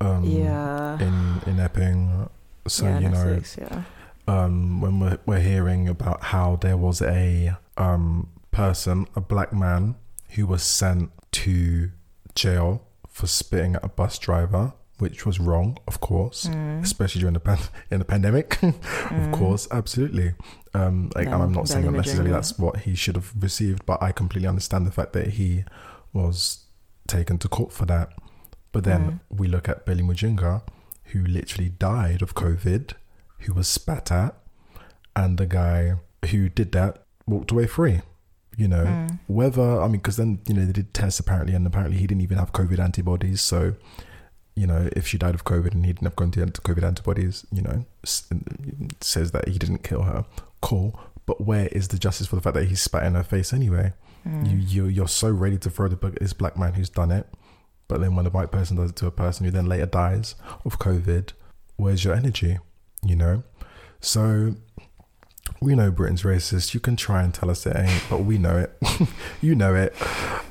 um 0.00 0.22
yeah. 0.24 0.98
in 1.00 1.40
in 1.46 1.58
epping 1.58 2.28
so 2.68 2.84
yeah, 2.84 2.98
you 3.00 3.08
know 3.08 3.16
Netflix, 3.16 3.58
yeah. 3.58 3.82
Um, 4.28 4.80
when 4.80 5.00
we're, 5.00 5.18
we're 5.26 5.40
hearing 5.40 5.88
about 5.88 6.22
how 6.24 6.56
there 6.56 6.76
was 6.76 7.02
a 7.02 7.56
um, 7.76 8.28
person, 8.52 9.06
a 9.16 9.20
black 9.20 9.52
man, 9.52 9.96
who 10.30 10.46
was 10.46 10.62
sent 10.62 11.10
to 11.32 11.90
jail 12.34 12.86
for 13.08 13.26
spitting 13.26 13.74
at 13.74 13.84
a 13.84 13.88
bus 13.88 14.18
driver, 14.18 14.72
which 14.98 15.26
was 15.26 15.40
wrong, 15.40 15.76
of 15.88 16.00
course, 16.00 16.44
Mm. 16.46 16.82
especially 16.82 17.20
during 17.20 17.34
the 17.34 17.40
pan- 17.40 17.58
in 17.90 17.98
the 17.98 18.04
pandemic. 18.04 18.62
of 18.62 19.32
course, 19.32 19.66
absolutely. 19.72 20.34
Um, 20.72 21.10
like, 21.14 21.28
No, 21.28 21.42
I'm 21.42 21.52
not 21.52 21.68
saying 21.68 21.84
that 21.86 21.90
necessarily 21.92 22.30
that's 22.30 22.58
what 22.58 22.78
he 22.80 22.94
should 22.94 23.16
have 23.16 23.32
received, 23.38 23.84
but 23.84 24.00
I 24.02 24.12
completely 24.12 24.48
understand 24.48 24.86
the 24.86 24.92
fact 24.92 25.12
that 25.14 25.28
he 25.30 25.64
was 26.12 26.64
taken 27.08 27.38
to 27.38 27.48
court 27.48 27.72
for 27.72 27.84
that. 27.86 28.10
But 28.70 28.84
then 28.84 29.00
Mm. 29.02 29.38
we 29.38 29.48
look 29.48 29.68
at 29.68 29.84
Belly 29.84 30.02
Mujinga, 30.02 30.62
who 31.06 31.22
literally 31.24 31.68
died 31.70 32.22
of 32.22 32.34
COVID, 32.34 32.92
who 33.42 33.54
was 33.54 33.68
spat 33.68 34.10
at, 34.12 34.34
and 35.14 35.38
the 35.38 35.46
guy 35.46 35.94
who 36.30 36.48
did 36.48 36.72
that 36.72 37.02
walked 37.26 37.50
away 37.50 37.66
free. 37.66 38.00
You 38.56 38.68
know, 38.68 38.84
Mm. 38.84 39.18
whether 39.28 39.80
I 39.80 39.84
mean, 39.88 39.92
because 40.00 40.16
then 40.16 40.40
you 40.46 40.54
know 40.54 40.64
they 40.66 40.72
did 40.72 40.92
tests 40.92 41.18
apparently, 41.20 41.54
and 41.54 41.66
apparently 41.66 41.98
he 41.98 42.06
didn't 42.06 42.20
even 42.22 42.36
have 42.38 42.52
COVID 42.52 42.78
antibodies. 42.78 43.40
So, 43.40 43.74
you 44.54 44.66
know, 44.66 44.90
if 44.94 45.06
she 45.06 45.16
died 45.16 45.34
of 45.34 45.44
COVID 45.44 45.72
and 45.72 45.86
he 45.86 45.92
didn't 45.94 46.04
have 46.06 46.16
COVID 46.16 46.84
antibodies, 46.84 47.46
you 47.50 47.62
know, 47.62 47.86
says 49.00 49.30
that 49.30 49.48
he 49.48 49.58
didn't 49.58 49.82
kill 49.82 50.02
her. 50.02 50.24
Cool, 50.60 50.98
but 51.26 51.40
where 51.40 51.66
is 51.68 51.88
the 51.88 51.98
justice 51.98 52.26
for 52.26 52.36
the 52.36 52.42
fact 52.42 52.54
that 52.54 52.66
he 52.66 52.74
spat 52.74 53.04
in 53.04 53.14
her 53.14 53.22
face 53.22 53.52
anyway? 53.54 53.94
Mm. 54.28 54.50
You 54.50 54.56
you 54.58 54.86
you're 54.86 55.08
so 55.08 55.30
ready 55.30 55.58
to 55.58 55.70
throw 55.70 55.88
the 55.88 55.96
book 55.96 56.14
at 56.14 56.20
this 56.20 56.32
black 56.34 56.56
man 56.58 56.74
who's 56.74 56.90
done 56.90 57.10
it, 57.10 57.26
but 57.88 58.00
then 58.00 58.14
when 58.14 58.26
a 58.26 58.30
white 58.30 58.52
person 58.52 58.76
does 58.76 58.90
it 58.90 58.96
to 58.96 59.06
a 59.06 59.10
person 59.10 59.44
who 59.46 59.50
then 59.50 59.66
later 59.66 59.86
dies 59.86 60.34
of 60.64 60.78
COVID, 60.78 61.30
where's 61.76 62.04
your 62.04 62.14
energy? 62.14 62.58
You 63.04 63.16
know, 63.16 63.42
so 64.00 64.54
we 65.62 65.74
know 65.74 65.90
Britain's 65.90 66.22
racist. 66.22 66.74
You 66.74 66.80
can 66.80 66.96
try 66.96 67.22
and 67.22 67.32
tell 67.32 67.50
us 67.50 67.66
it 67.66 67.76
ain't, 67.76 68.02
but 68.10 68.24
we 68.24 68.38
know 68.38 68.56
it. 68.58 69.08
you 69.40 69.54
know 69.54 69.74
it. 69.74 69.94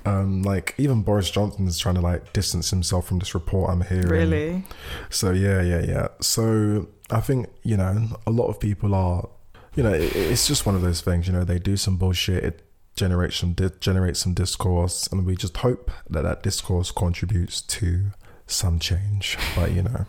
Um, 0.05 0.41
like 0.41 0.73
even 0.77 1.03
Boris 1.03 1.29
Johnson 1.29 1.67
is 1.67 1.77
trying 1.77 1.95
to 1.95 2.01
like 2.01 2.33
distance 2.33 2.69
himself 2.69 3.07
from 3.07 3.19
this 3.19 3.33
report 3.33 3.71
I'm 3.71 3.81
hearing. 3.81 4.07
Really? 4.07 4.63
So 5.09 5.31
yeah, 5.31 5.61
yeah, 5.61 5.81
yeah. 5.81 6.07
So 6.21 6.87
I 7.09 7.19
think 7.19 7.49
you 7.63 7.77
know 7.77 8.17
a 8.25 8.31
lot 8.31 8.47
of 8.47 8.59
people 8.59 8.95
are, 8.95 9.27
you 9.75 9.83
know, 9.83 9.93
it, 9.93 10.15
it's 10.15 10.47
just 10.47 10.65
one 10.65 10.75
of 10.75 10.81
those 10.81 11.01
things. 11.01 11.27
You 11.27 11.33
know, 11.33 11.43
they 11.43 11.59
do 11.59 11.77
some 11.77 11.97
bullshit. 11.97 12.43
It 12.43 12.63
generates 12.95 13.37
some 13.37 13.53
di- 13.53 13.69
generates 13.79 14.19
some 14.19 14.33
discourse, 14.33 15.07
and 15.07 15.25
we 15.25 15.35
just 15.35 15.57
hope 15.57 15.91
that 16.09 16.21
that 16.23 16.43
discourse 16.43 16.91
contributes 16.91 17.61
to 17.61 18.11
some 18.47 18.79
change. 18.79 19.37
But 19.55 19.71
you 19.73 19.83
know, 19.83 20.05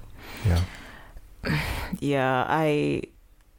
yeah, 0.47 0.63
Yeah, 2.01 2.45
I 2.49 3.03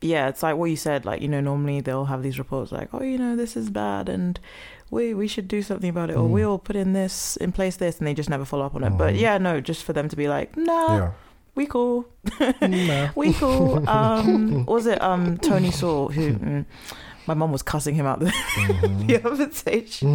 yeah, 0.01 0.27
it's 0.27 0.43
like 0.43 0.57
what 0.57 0.65
you 0.69 0.75
said, 0.75 1.05
like, 1.05 1.21
you 1.21 1.29
know, 1.29 1.39
normally 1.39 1.79
they'll 1.79 2.05
have 2.05 2.23
these 2.23 2.37
reports 2.37 2.71
like, 2.73 2.89
Oh, 2.93 3.01
you 3.03 3.17
know, 3.17 3.35
this 3.37 3.55
is 3.55 3.69
bad 3.69 4.09
and 4.09 4.39
we 4.91 5.13
we 5.13 5.27
should 5.27 5.47
do 5.47 5.61
something 5.61 5.89
about 5.89 6.09
it 6.09 6.15
or 6.15 6.27
Mm. 6.27 6.31
we'll 6.31 6.59
put 6.59 6.75
in 6.75 6.93
this 6.93 7.37
in 7.37 7.51
place 7.51 7.77
this 7.77 7.99
and 7.99 8.07
they 8.07 8.13
just 8.13 8.29
never 8.29 8.45
follow 8.45 8.65
up 8.65 8.75
on 8.75 8.83
it. 8.83 8.91
But 8.97 9.13
Mhm. 9.13 9.19
yeah, 9.19 9.37
no, 9.37 9.61
just 9.61 9.83
for 9.83 9.93
them 9.93 10.09
to 10.09 10.15
be 10.15 10.27
like, 10.27 10.55
Nah, 10.57 10.97
yeah. 10.97 11.11
we 11.55 11.65
cool. 11.67 12.05
Nah. 12.61 13.09
We 13.15 13.33
cool. 13.33 13.87
Um 13.97 14.65
was 14.65 14.85
it 14.87 15.01
um 15.01 15.37
Tony 15.37 15.71
Sewell 15.71 16.09
who 16.09 16.33
mm, 16.33 16.65
my 17.25 17.33
mum 17.33 17.53
was 17.53 17.63
cussing 17.63 17.95
him 17.95 18.05
out 18.05 18.19
the, 18.19 18.25
Mhm. 18.25 19.07
the 19.07 19.29
other 19.29 19.47
day. 19.47 19.85
She, 19.85 20.05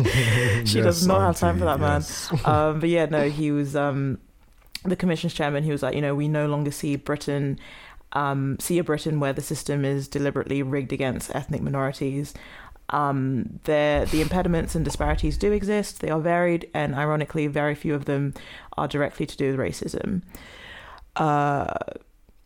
she 0.66 0.80
does 0.82 1.06
not 1.06 1.18
not 1.18 1.26
have 1.28 1.36
time 1.38 1.58
for 1.58 1.66
auntie, 1.66 1.82
that 1.82 2.44
man. 2.44 2.72
um, 2.72 2.80
but 2.80 2.88
yeah, 2.90 3.06
no, 3.06 3.30
he 3.30 3.50
was 3.50 3.74
um, 3.74 4.18
the 4.84 4.96
commission's 4.96 5.34
chairman. 5.34 5.64
He 5.64 5.70
was 5.70 5.82
like, 5.82 5.94
you 5.94 6.00
know, 6.00 6.14
we 6.14 6.28
no 6.28 6.46
longer 6.46 6.70
see 6.70 6.96
Britain, 6.96 7.58
um, 8.12 8.56
see 8.58 8.78
a 8.78 8.84
Britain 8.84 9.20
where 9.20 9.32
the 9.32 9.42
system 9.42 9.84
is 9.84 10.08
deliberately 10.08 10.62
rigged 10.62 10.92
against 10.92 11.34
ethnic 11.34 11.62
minorities. 11.62 12.34
Um, 12.90 13.60
the 13.64 14.08
impediments 14.12 14.74
and 14.74 14.84
disparities 14.84 15.36
do 15.36 15.52
exist. 15.52 16.00
They 16.00 16.08
are 16.08 16.20
varied, 16.20 16.70
and 16.72 16.94
ironically, 16.94 17.46
very 17.46 17.74
few 17.74 17.94
of 17.94 18.06
them 18.06 18.32
are 18.78 18.88
directly 18.88 19.26
to 19.26 19.36
do 19.36 19.50
with 19.50 19.60
racism. 19.60 20.22
Uh, 21.16 21.74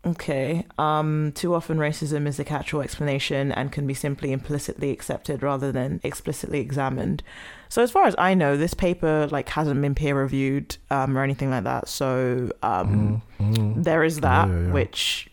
okay. 0.07 0.66
Um, 0.79 1.33
too 1.35 1.55
often, 1.55 1.79
racism 1.79 2.27
is 2.27 2.39
a 2.39 2.45
catch-all 2.45 2.81
explanation 2.83 3.53
and 3.53 3.70
can 3.73 3.87
be 3.87 3.95
simply 3.95 4.33
implicitly 4.33 4.91
accepted 4.91 5.43
rather 5.43 5.70
than 5.73 6.01
explicitly 6.03 6.61
examined. 6.61 7.23
So 7.69 7.83
as 7.83 7.91
far 7.91 8.05
as 8.07 8.15
I 8.19 8.35
know, 8.35 8.57
this 8.57 8.74
paper 8.74 9.29
like 9.31 9.49
hasn't 9.49 9.81
been 9.81 9.95
peer 9.95 10.15
reviewed 10.15 10.77
um, 10.91 11.16
or 11.16 11.23
anything 11.23 11.51
like 11.51 11.65
that. 11.65 11.89
So 11.89 12.51
um, 12.62 13.23
Mm, 13.41 13.57
mm. 13.57 13.85
there 13.85 14.05
is 14.05 14.20
that, 14.20 14.49
Yeah, 14.49 14.55
yeah, 14.55 14.66
yeah. 14.66 14.73
which 14.73 15.29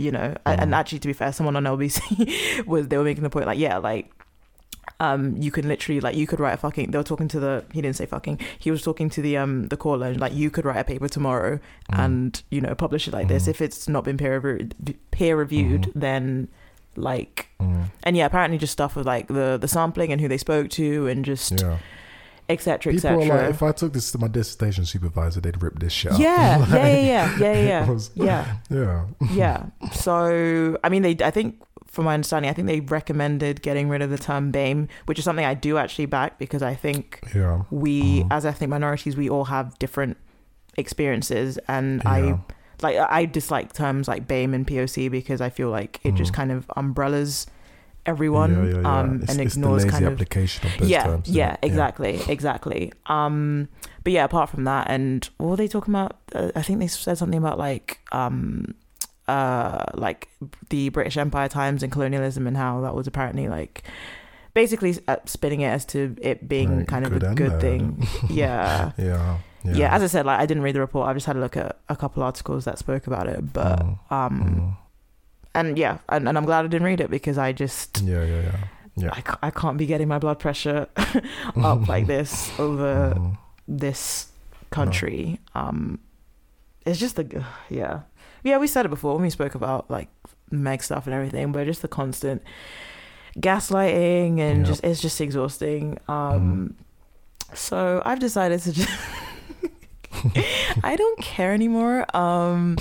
you 0.00 0.12
know, 0.12 0.32
and 0.46 0.70
Mhm. 0.72 0.76
actually 0.76 1.00
to 1.00 1.08
be 1.08 1.12
fair, 1.12 1.32
someone 1.32 1.56
on 1.56 1.64
LBC 1.64 2.62
was 2.66 2.86
they 2.86 2.96
were 2.96 3.02
making 3.02 3.24
the 3.24 3.30
point 3.30 3.46
like, 3.46 3.58
yeah, 3.58 3.78
like 3.78 4.08
um 5.00 5.36
you 5.36 5.50
can 5.50 5.68
literally 5.68 6.00
like 6.00 6.16
you 6.16 6.26
could 6.26 6.40
write 6.40 6.54
a 6.54 6.56
fucking 6.56 6.90
they 6.90 6.98
were 6.98 7.04
talking 7.04 7.28
to 7.28 7.38
the 7.40 7.64
he 7.72 7.80
didn't 7.82 7.96
say 7.96 8.06
fucking 8.06 8.38
he 8.58 8.70
was 8.70 8.82
talking 8.82 9.08
to 9.10 9.20
the 9.22 9.36
um 9.36 9.68
the 9.68 9.76
caller 9.76 10.14
like 10.14 10.34
you 10.34 10.50
could 10.50 10.64
write 10.64 10.78
a 10.78 10.84
paper 10.84 11.08
tomorrow 11.08 11.58
Mm. 11.92 11.98
and 12.04 12.42
you 12.50 12.60
know 12.60 12.74
publish 12.74 13.08
it 13.08 13.12
like 13.14 13.28
this 13.28 13.44
Mhm. 13.44 13.48
if 13.50 13.60
it's 13.60 13.88
not 13.88 14.04
been 14.04 14.16
peer 14.18 14.38
reviewed 14.40 14.74
peer 15.10 15.36
reviewed 15.36 15.82
Mhm. 15.82 15.92
then 15.94 16.48
like 16.96 17.48
Mm. 17.60 17.84
and 18.02 18.16
yeah 18.16 18.26
apparently 18.26 18.58
just 18.58 18.72
stuff 18.72 18.96
with 18.96 19.06
like 19.06 19.28
the 19.28 19.56
the 19.60 19.68
sampling 19.68 20.12
and 20.12 20.20
who 20.20 20.28
they 20.28 20.38
spoke 20.38 20.68
to 20.70 21.06
and 21.06 21.24
just 21.24 21.60
yeah. 21.60 21.78
etc 22.48 22.92
People 22.92 23.10
are 23.10 23.12
etc 23.20 23.42
like, 23.42 23.50
if 23.50 23.62
I 23.62 23.72
took 23.72 23.92
this 23.92 24.10
to 24.12 24.18
my 24.18 24.28
dissertation 24.28 24.84
supervisor, 24.86 25.40
they'd 25.40 25.62
rip 25.62 25.78
this 25.78 25.92
shit 25.92 26.12
up. 26.12 26.18
yeah, 26.18 26.56
Like, 26.58 26.70
yeah, 26.72 26.96
yeah, 26.96 27.36
yeah, 27.38 27.38
yeah, 27.38 27.52
I 27.52 27.62
yeah, 27.62 27.90
was- 27.90 28.10
yeah, 28.14 28.56
yeah. 28.70 29.04
yeah. 29.32 29.66
So, 29.92 30.78
I 30.82 30.88
mean, 30.88 31.02
they, 31.02 31.14
I 31.22 31.30
think, 31.30 31.60
from 31.98 32.04
my 32.04 32.14
understanding, 32.14 32.48
I 32.48 32.54
think 32.54 32.68
they 32.68 32.78
recommended 32.78 33.60
getting 33.60 33.88
rid 33.88 34.02
of 34.02 34.10
the 34.10 34.18
term 34.18 34.52
BAME, 34.52 34.86
which 35.06 35.18
is 35.18 35.24
something 35.24 35.44
I 35.44 35.54
do 35.54 35.78
actually 35.78 36.06
back 36.06 36.38
because 36.38 36.62
I 36.62 36.72
think 36.76 37.20
Yeah. 37.34 37.62
we, 37.72 38.22
Mhm. 38.22 38.28
as 38.30 38.46
ethnic 38.46 38.70
minorities, 38.70 39.16
we 39.16 39.28
all 39.28 39.46
have 39.46 39.76
different 39.80 40.16
experiences, 40.76 41.58
and 41.66 42.00
Yeah. 42.04 42.10
I 42.12 42.38
like 42.82 42.96
I 42.96 43.24
dislike 43.24 43.72
terms 43.72 44.06
like 44.06 44.28
BAME 44.28 44.54
and 44.54 44.64
POC 44.64 45.08
because 45.08 45.40
I 45.40 45.50
feel 45.50 45.70
like 45.70 45.98
it 46.04 46.14
just 46.14 46.30
Mhm. 46.30 46.36
kind 46.36 46.52
of 46.52 46.70
umbrellas 46.76 47.48
everyone 48.06 48.52
Yeah, 48.70 49.00
um 49.00 49.18
it's, 49.22 49.32
and 49.32 49.40
it's 49.40 49.56
ignores 49.56 49.84
kind 49.84 50.06
of 50.06 50.12
application 50.12 50.66
of 50.70 50.78
those 50.78 50.88
yeah, 50.88 51.02
terms. 51.02 51.28
yeah, 51.28 51.56
exactly, 51.62 52.20
exactly. 52.28 52.92
Um, 53.06 53.68
but 54.04 54.12
yeah, 54.12 54.22
apart 54.24 54.50
from 54.50 54.62
that, 54.64 54.86
and 54.88 55.28
what 55.38 55.48
were 55.50 55.56
they 55.56 55.66
talking 55.66 55.92
about? 55.92 56.16
Uh, 56.32 56.52
I 56.54 56.62
think 56.62 56.78
they 56.78 56.86
said 56.86 57.18
something 57.18 57.38
about 57.38 57.58
like, 57.58 57.98
um, 58.12 58.74
uh, 59.28 59.84
like 59.94 60.28
the 60.70 60.88
British 60.90 61.16
Empire 61.16 61.48
times 61.48 61.82
and 61.82 61.92
colonialism 61.92 62.46
and 62.46 62.56
how 62.56 62.80
that 62.80 62.94
was 62.94 63.06
apparently 63.06 63.48
like, 63.48 63.82
basically 64.54 64.96
uh, 65.06 65.16
spinning 65.26 65.60
it 65.60 65.68
as 65.68 65.84
to 65.86 66.16
it 66.20 66.48
being 66.48 66.78
Right, 66.78 66.88
kind 66.88 67.06
of 67.06 67.12
a 67.12 67.34
good 67.34 67.60
thing. 67.60 68.06
Yeah. 68.30 68.92
Yeah. 68.98 69.38
Yeah. 69.64 69.72
yeah. 69.74 69.94
As 69.94 70.02
I 70.02 70.06
said, 70.06 70.24
like 70.26 70.40
I 70.40 70.46
didn't 70.46 70.62
read 70.62 70.74
the 70.74 70.80
report. 70.80 71.08
I 71.08 71.12
just 71.14 71.26
had 71.26 71.36
a 71.36 71.40
look 71.40 71.56
at 71.56 71.78
a 71.88 71.96
couple 71.96 72.22
articles 72.22 72.64
that 72.64 72.78
spoke 72.78 73.06
about 73.06 73.26
it, 73.28 73.52
but 73.52 73.78
Mm, 73.80 73.98
um, 74.12 74.40
mm. 74.42 74.76
and 75.54 75.76
yeah, 75.78 75.98
and, 76.08 76.28
and 76.28 76.38
I'm 76.38 76.44
glad 76.44 76.64
I 76.64 76.68
didn't 76.68 76.86
read 76.86 77.00
it 77.00 77.10
because 77.10 77.38
I 77.38 77.52
just. 77.52 78.00
Yeah, 78.02 78.24
yeah, 78.24 78.40
yeah. 78.42 78.56
Yeah. 78.96 79.10
I, 79.12 79.20
ca- 79.20 79.38
I 79.42 79.50
can't 79.50 79.76
be 79.78 79.86
getting 79.86 80.08
my 80.08 80.18
blood 80.18 80.38
pressure 80.40 80.88
up 81.56 81.86
like 81.88 82.06
this 82.14 82.50
over 82.58 83.14
Mm. 83.16 83.38
this 83.68 84.28
country. 84.70 85.38
Um, 85.54 85.98
it's 86.86 86.98
just 86.98 87.16
the 87.16 87.44
yeah, 87.68 88.00
yeah. 88.42 88.58
We 88.58 88.66
said 88.66 88.84
it 88.86 88.88
before 88.90 89.14
when 89.14 89.22
we 89.22 89.30
spoke 89.30 89.54
about 89.54 89.90
like 89.90 90.08
Meg 90.50 90.82
stuff 90.82 91.06
and 91.06 91.14
everything, 91.14 91.52
but 91.52 91.64
just 91.66 91.82
the 91.82 91.88
constant 91.88 92.42
gaslighting 93.38 94.40
and 94.40 94.60
Yeah. 94.60 94.64
just 94.64 94.84
it's 94.84 95.00
just 95.00 95.20
exhausting. 95.20 95.98
Um, 96.08 96.74
so 97.54 98.02
I've 98.04 98.18
decided 98.20 98.60
to 98.62 98.72
just. 98.72 98.88
I 100.82 100.96
don't 100.96 101.20
care 101.20 101.52
anymore. 101.52 102.04
Um, 102.16 102.76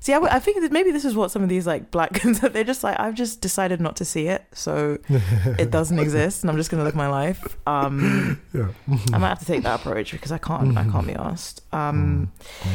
see, 0.00 0.12
I, 0.12 0.16
w- 0.16 0.32
I 0.34 0.40
think 0.40 0.62
that 0.62 0.72
maybe 0.72 0.90
this 0.90 1.04
is 1.04 1.14
what 1.14 1.30
some 1.30 1.42
of 1.42 1.48
these 1.48 1.64
like 1.66 1.90
black 1.92 2.20
they're 2.22 2.64
just 2.64 2.82
like 2.82 2.98
I've 2.98 3.14
just 3.14 3.40
decided 3.40 3.80
not 3.80 3.94
to 3.96 4.04
see 4.04 4.26
it, 4.26 4.44
so 4.52 4.98
it 5.08 5.70
doesn't 5.76 5.98
exist, 6.00 6.42
and 6.42 6.50
I'm 6.50 6.56
just 6.56 6.70
gonna 6.70 6.82
live 6.82 6.96
my 6.96 7.06
life. 7.08 7.56
Um, 7.68 8.40
Yeah. 8.52 8.68
I 9.12 9.18
might 9.18 9.28
have 9.28 9.38
to 9.40 9.44
take 9.44 9.62
that 9.62 9.80
approach 9.80 10.10
because 10.12 10.32
I 10.32 10.38
can't. 10.38 10.76
I 10.76 10.84
can't 10.84 11.06
be 11.06 11.14
asked. 11.14 11.62
Um, 11.72 12.32
Mm. 12.62 12.68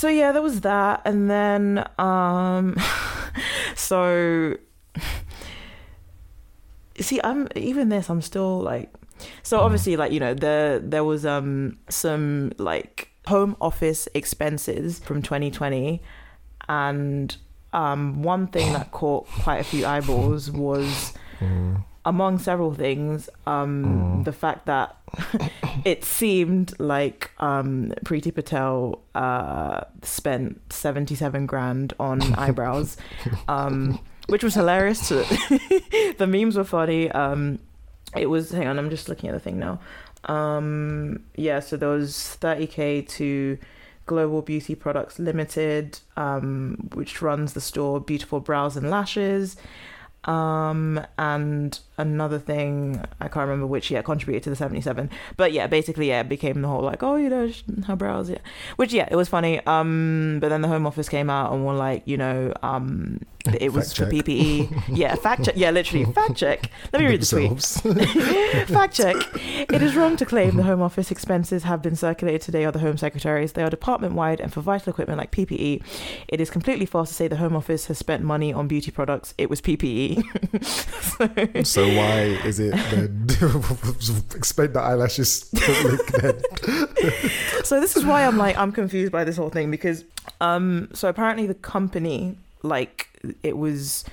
So 0.00 0.08
yeah, 0.08 0.32
there 0.32 0.42
was 0.42 0.60
that, 0.62 1.02
and 1.04 1.28
then 1.30 1.84
um, 1.98 2.76
so 3.76 4.56
see, 7.00 7.20
I'm 7.22 7.48
even 7.56 7.88
this. 7.88 8.08
I'm 8.10 8.22
still 8.22 8.60
like, 8.60 8.92
so 9.42 9.58
Mm. 9.58 9.62
obviously, 9.64 9.96
like 9.96 10.12
you 10.12 10.20
know, 10.20 10.34
there 10.34 10.78
there 10.78 11.04
was 11.04 11.24
um 11.26 11.78
some 11.88 12.52
like 12.58 13.08
home 13.26 13.56
office 13.60 14.08
expenses 14.14 14.98
from 15.00 15.22
2020, 15.22 16.00
and 16.68 17.36
um 17.72 18.22
one 18.22 18.46
thing 18.48 18.72
that 18.72 18.90
caught 19.00 19.26
quite 19.42 19.58
a 19.58 19.64
few 19.64 19.86
eyeballs 19.86 20.50
was 20.50 21.12
Mm. 21.40 21.82
Among 22.06 22.38
several 22.38 22.72
things, 22.72 23.28
um, 23.46 23.84
Mm. 23.84 24.24
the 24.24 24.32
fact 24.32 24.64
that 24.66 24.96
it 25.84 26.02
seemed 26.04 26.72
like 26.80 27.30
um, 27.38 27.92
Priti 28.06 28.34
Patel 28.34 29.00
uh, 29.14 29.82
spent 30.02 30.60
77 30.72 31.44
grand 31.46 31.92
on 32.00 32.22
eyebrows, 32.38 32.96
um, 33.48 33.98
which 34.28 34.42
was 34.42 34.54
hilarious. 34.54 35.08
To 35.08 35.24
the 36.16 36.26
memes 36.26 36.56
were 36.56 36.64
funny. 36.64 37.10
Um, 37.10 37.58
it 38.16 38.26
was. 38.26 38.50
Hang 38.50 38.66
on, 38.66 38.78
I'm 38.78 38.88
just 38.90 39.08
looking 39.10 39.28
at 39.28 39.34
the 39.34 39.40
thing 39.40 39.58
now. 39.58 39.78
Um, 40.24 41.22
yeah, 41.36 41.60
so 41.60 41.76
there 41.76 41.88
was 41.90 42.36
30k 42.40 43.06
to 43.08 43.58
Global 44.06 44.42
Beauty 44.42 44.74
Products 44.74 45.18
Limited, 45.18 45.98
um, 46.16 46.76
which 46.94 47.20
runs 47.22 47.52
the 47.52 47.60
store 47.60 48.00
Beautiful 48.00 48.40
Brows 48.40 48.76
and 48.76 48.88
Lashes. 48.90 49.56
Um, 50.24 51.04
and 51.18 51.78
another 51.96 52.38
thing, 52.38 53.02
I 53.20 53.28
can't 53.28 53.48
remember 53.48 53.66
which 53.66 53.90
yet 53.90 54.04
contributed 54.04 54.44
to 54.44 54.50
the 54.50 54.56
77. 54.56 55.10
But 55.36 55.52
yeah, 55.52 55.66
basically, 55.66 56.08
yeah, 56.08 56.20
it 56.20 56.28
became 56.28 56.60
the 56.62 56.68
whole 56.68 56.82
like, 56.82 57.02
oh, 57.02 57.16
you 57.16 57.28
know, 57.28 57.50
her 57.86 57.96
brows, 57.96 58.28
yeah. 58.28 58.38
Which, 58.76 58.92
yeah, 58.92 59.08
it 59.10 59.16
was 59.16 59.28
funny. 59.28 59.64
Um, 59.66 60.38
but 60.40 60.50
then 60.50 60.62
the 60.62 60.68
Home 60.68 60.86
Office 60.86 61.08
came 61.08 61.30
out 61.30 61.52
and 61.52 61.64
were 61.64 61.74
like, 61.74 62.02
you 62.06 62.16
know, 62.16 62.52
um, 62.62 63.20
it 63.46 63.72
was 63.74 63.92
for 63.92 64.06
PPE. 64.06 64.84
yeah, 64.88 65.14
fact 65.14 65.44
check. 65.44 65.56
Yeah, 65.60 65.70
literally, 65.70 66.04
fact 66.12 66.36
check. 66.36 66.70
Let 66.92 67.00
me 67.00 67.08
read 67.08 67.20
the 67.22 67.26
tweet. 67.26 67.60
fact 68.68 68.94
check. 68.94 69.16
It 69.34 69.82
is 69.82 69.94
wrong 69.94 70.16
to 70.16 70.24
claim 70.24 70.56
the 70.56 70.62
Home 70.62 70.80
Office 70.80 71.10
expenses 71.10 71.64
have 71.64 71.82
been 71.82 71.96
circulated 71.96 72.40
today 72.42 72.64
or 72.64 72.72
the 72.72 72.78
Home 72.78 72.96
Secretaries. 72.96 73.52
They 73.52 73.62
are 73.62 73.70
department 73.70 74.14
wide 74.14 74.40
and 74.40 74.52
for 74.52 74.60
vital 74.60 74.90
equipment 74.90 75.18
like 75.18 75.30
PPE. 75.32 75.82
It 76.28 76.40
is 76.40 76.50
completely 76.50 76.86
false 76.86 77.08
to 77.10 77.14
say 77.14 77.28
the 77.28 77.36
Home 77.36 77.54
Office 77.56 77.86
has 77.86 77.98
spent 77.98 78.22
money 78.22 78.52
on 78.52 78.68
beauty 78.68 78.90
products. 78.90 79.34
It 79.38 79.50
was 79.50 79.60
PPE. 79.60 80.24
so, 80.64 81.62
so, 81.64 81.96
why 81.96 82.20
is 82.44 82.58
it 82.58 82.72
then? 82.90 83.26
explain 84.34 84.72
the 84.72 84.80
eyelashes 84.80 85.50
so 87.64 87.80
this 87.80 87.96
is 87.96 88.04
why 88.04 88.24
I'm 88.24 88.36
like 88.36 88.56
I'm 88.56 88.72
confused 88.72 89.12
by 89.12 89.24
this 89.24 89.36
whole 89.36 89.50
thing 89.50 89.70
because 89.70 90.04
um 90.40 90.88
so 90.92 91.08
apparently 91.08 91.46
the 91.46 91.54
company 91.54 92.36
like 92.62 93.08
it 93.42 93.56
was 93.56 94.04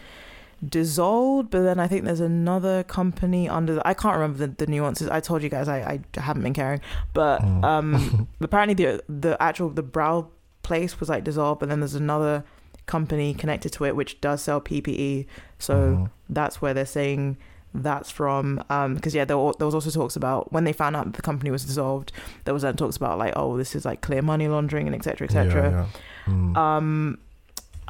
dissolved 0.67 1.51
but 1.51 1.61
then 1.61 1.79
i 1.79 1.87
think 1.87 2.03
there's 2.03 2.19
another 2.19 2.83
company 2.83 3.47
under 3.47 3.75
the, 3.75 3.87
i 3.87 3.93
can't 3.93 4.15
remember 4.15 4.39
the, 4.39 4.65
the 4.65 4.65
nuances 4.65 5.07
i 5.09 5.19
told 5.19 5.43
you 5.43 5.49
guys 5.49 5.67
i, 5.67 5.77
I 6.15 6.19
haven't 6.19 6.41
been 6.41 6.53
caring 6.53 6.81
but 7.13 7.41
mm. 7.41 7.63
um 7.63 8.27
apparently 8.41 8.73
the 8.73 9.03
the 9.07 9.41
actual 9.41 9.69
the 9.69 9.83
brow 9.83 10.29
place 10.63 10.99
was 10.99 11.09
like 11.09 11.23
dissolved 11.23 11.59
but 11.59 11.69
then 11.69 11.79
there's 11.79 11.95
another 11.95 12.43
company 12.87 13.33
connected 13.35 13.71
to 13.73 13.85
it 13.85 13.95
which 13.95 14.19
does 14.19 14.41
sell 14.41 14.59
ppe 14.59 15.27
so 15.59 15.75
mm. 15.75 16.09
that's 16.29 16.59
where 16.59 16.73
they're 16.73 16.85
saying 16.85 17.37
that's 17.73 18.09
from 18.09 18.63
um 18.69 18.95
because 18.95 19.13
yeah 19.13 19.25
there, 19.25 19.37
there 19.59 19.65
was 19.67 19.75
also 19.75 19.91
talks 19.91 20.15
about 20.15 20.51
when 20.51 20.63
they 20.63 20.73
found 20.73 20.95
out 20.95 21.13
the 21.13 21.21
company 21.21 21.51
was 21.51 21.65
dissolved 21.65 22.11
there 22.45 22.53
was 22.53 22.63
then 22.63 22.75
talks 22.75 22.97
about 22.97 23.19
like 23.19 23.33
oh 23.35 23.57
this 23.57 23.75
is 23.75 23.85
like 23.85 24.01
clear 24.01 24.21
money 24.23 24.47
laundering 24.47 24.87
and 24.87 24.95
etc 24.95 25.25
etc 25.25 25.69
yeah, 25.69 25.85
yeah. 26.27 26.33
mm. 26.33 26.57
um 26.57 27.19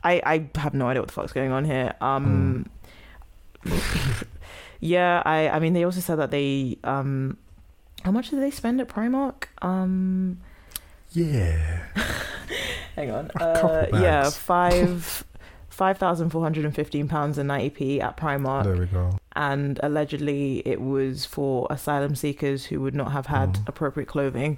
I 0.07 0.21
I 0.25 0.59
have 0.59 0.73
no 0.73 0.88
idea 0.88 1.01
what 1.01 1.07
the 1.07 1.13
fuck's 1.13 1.34
going 1.34 1.51
on 1.51 1.65
here. 1.65 1.93
Um, 1.99 2.69
mm. 3.65 4.27
yeah, 4.79 5.21
I 5.25 5.49
I 5.49 5.59
mean 5.59 5.73
they 5.73 5.84
also 5.84 5.99
said 5.99 6.15
that 6.19 6.31
they 6.31 6.77
um, 6.84 7.38
how 8.03 8.11
much 8.11 8.29
did 8.29 8.41
they 8.41 8.51
spend 8.51 8.79
at 8.79 8.88
Primark? 8.88 9.45
Um, 9.61 10.39
yeah. 11.11 11.84
hang 12.95 13.11
on. 13.11 13.31
Uh, 13.39 13.88
yeah, 13.93 14.29
five. 14.29 15.23
Five 15.69 15.99
thousand 15.99 16.31
four 16.31 16.41
hundred 16.41 16.65
and 16.65 16.73
fifteen 16.73 17.07
pounds 17.07 17.38
and 17.38 17.47
ninety 17.47 17.69
p 17.69 18.01
at 18.01 18.17
Primark. 18.17 18.63
There 18.63 18.75
we 18.75 18.88
go. 18.88 19.15
And 19.35 19.79
allegedly, 19.84 20.63
it 20.65 20.81
was 20.81 21.23
for 21.23 21.67
asylum 21.69 22.15
seekers 22.15 22.65
who 22.65 22.81
would 22.81 22.95
not 22.95 23.11
have 23.11 23.27
had 23.27 23.53
mm. 23.53 23.67
appropriate 23.67 24.07
clothing 24.07 24.57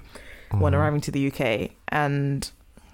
mm. 0.50 0.60
when 0.60 0.74
arriving 0.74 1.02
to 1.02 1.10
the 1.10 1.30
UK. 1.30 1.72
And 1.88 2.50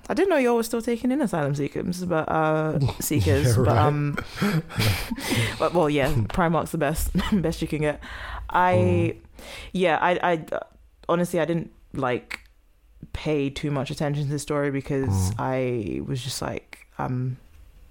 I 0.09 0.15
didn't 0.15 0.31
know 0.31 0.37
y'all 0.37 0.57
were 0.57 0.63
still 0.63 0.83
taking 0.83 1.11
in 1.11 1.21
asylum 1.21 1.55
seekers, 1.55 2.05
but 2.05 2.29
uh, 2.29 2.79
seekers. 3.01 3.57
yeah, 3.57 3.63
but 3.65 3.77
um, 3.77 4.19
but 5.59 5.75
well, 5.75 5.91
yeah, 5.91 6.13
Primark's 6.29 6.71
the 6.71 6.79
best, 6.79 7.11
best 7.33 7.61
you 7.63 7.69
can 7.69 7.81
get. 7.81 8.01
I, 8.49 8.75
mm. 8.75 9.17
yeah, 9.73 9.99
I, 10.01 10.19
I 10.23 10.45
honestly, 11.09 11.41
I 11.41 11.45
didn't 11.45 11.73
like 11.93 12.41
pay 13.13 13.51
too 13.51 13.71
much 13.71 13.91
attention 13.91 14.25
to 14.25 14.31
the 14.31 14.39
story 14.39 14.71
because 14.71 15.09
mm. 15.09 15.35
I 15.39 16.01
was 16.03 16.23
just 16.23 16.41
like, 16.41 16.87
um, 16.99 17.39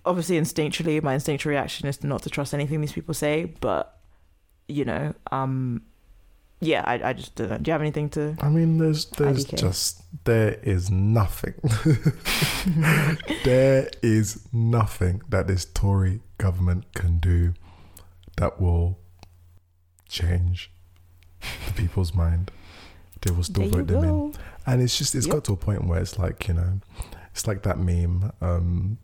obviously 0.05 0.39
instinctually, 0.39 1.01
my 1.03 1.15
instinctual 1.15 1.51
reaction 1.51 1.87
is 1.87 2.03
not 2.03 2.23
to 2.23 2.29
trust 2.29 2.53
anything 2.53 2.81
these 2.81 2.93
people 2.93 3.13
say, 3.13 3.53
but 3.59 3.99
you 4.67 4.85
know, 4.85 5.13
um, 5.31 5.81
yeah, 6.65 6.83
I, 6.85 7.09
I 7.09 7.13
just 7.13 7.35
don't 7.35 7.49
know. 7.49 7.57
Do 7.57 7.69
you 7.69 7.71
have 7.73 7.81
anything 7.81 8.09
to? 8.11 8.35
I 8.41 8.49
mean, 8.49 8.77
there's 8.77 9.05
there's 9.05 9.45
IDK? 9.45 9.57
just 9.57 10.03
there 10.25 10.53
is 10.63 10.89
nothing. 10.89 11.53
there 13.43 13.89
is 14.01 14.47
nothing 14.51 15.21
that 15.29 15.47
this 15.47 15.65
Tory 15.65 16.21
government 16.37 16.93
can 16.93 17.19
do 17.19 17.53
that 18.37 18.59
will 18.59 18.99
change 20.09 20.71
the 21.67 21.73
people's 21.73 22.13
mind. 22.13 22.51
They 23.21 23.31
will 23.31 23.43
still 23.43 23.69
there 23.69 23.83
vote 23.83 23.87
them 23.87 24.03
in, 24.03 24.35
and 24.65 24.81
it's 24.81 24.97
just 24.97 25.15
it's 25.15 25.27
yep. 25.27 25.35
got 25.35 25.45
to 25.45 25.53
a 25.53 25.57
point 25.57 25.85
where 25.87 25.99
it's 25.99 26.17
like 26.17 26.47
you 26.47 26.53
know, 26.53 26.79
it's 27.31 27.47
like 27.47 27.63
that 27.63 27.79
meme. 27.79 28.31
Um, 28.41 28.97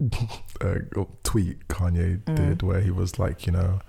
uh, 0.60 0.74
tweet 1.22 1.68
Kanye 1.68 2.22
mm. 2.24 2.34
did 2.34 2.62
where 2.62 2.80
he 2.80 2.90
was 2.90 3.18
like, 3.20 3.46
you 3.46 3.52
know, 3.52 3.80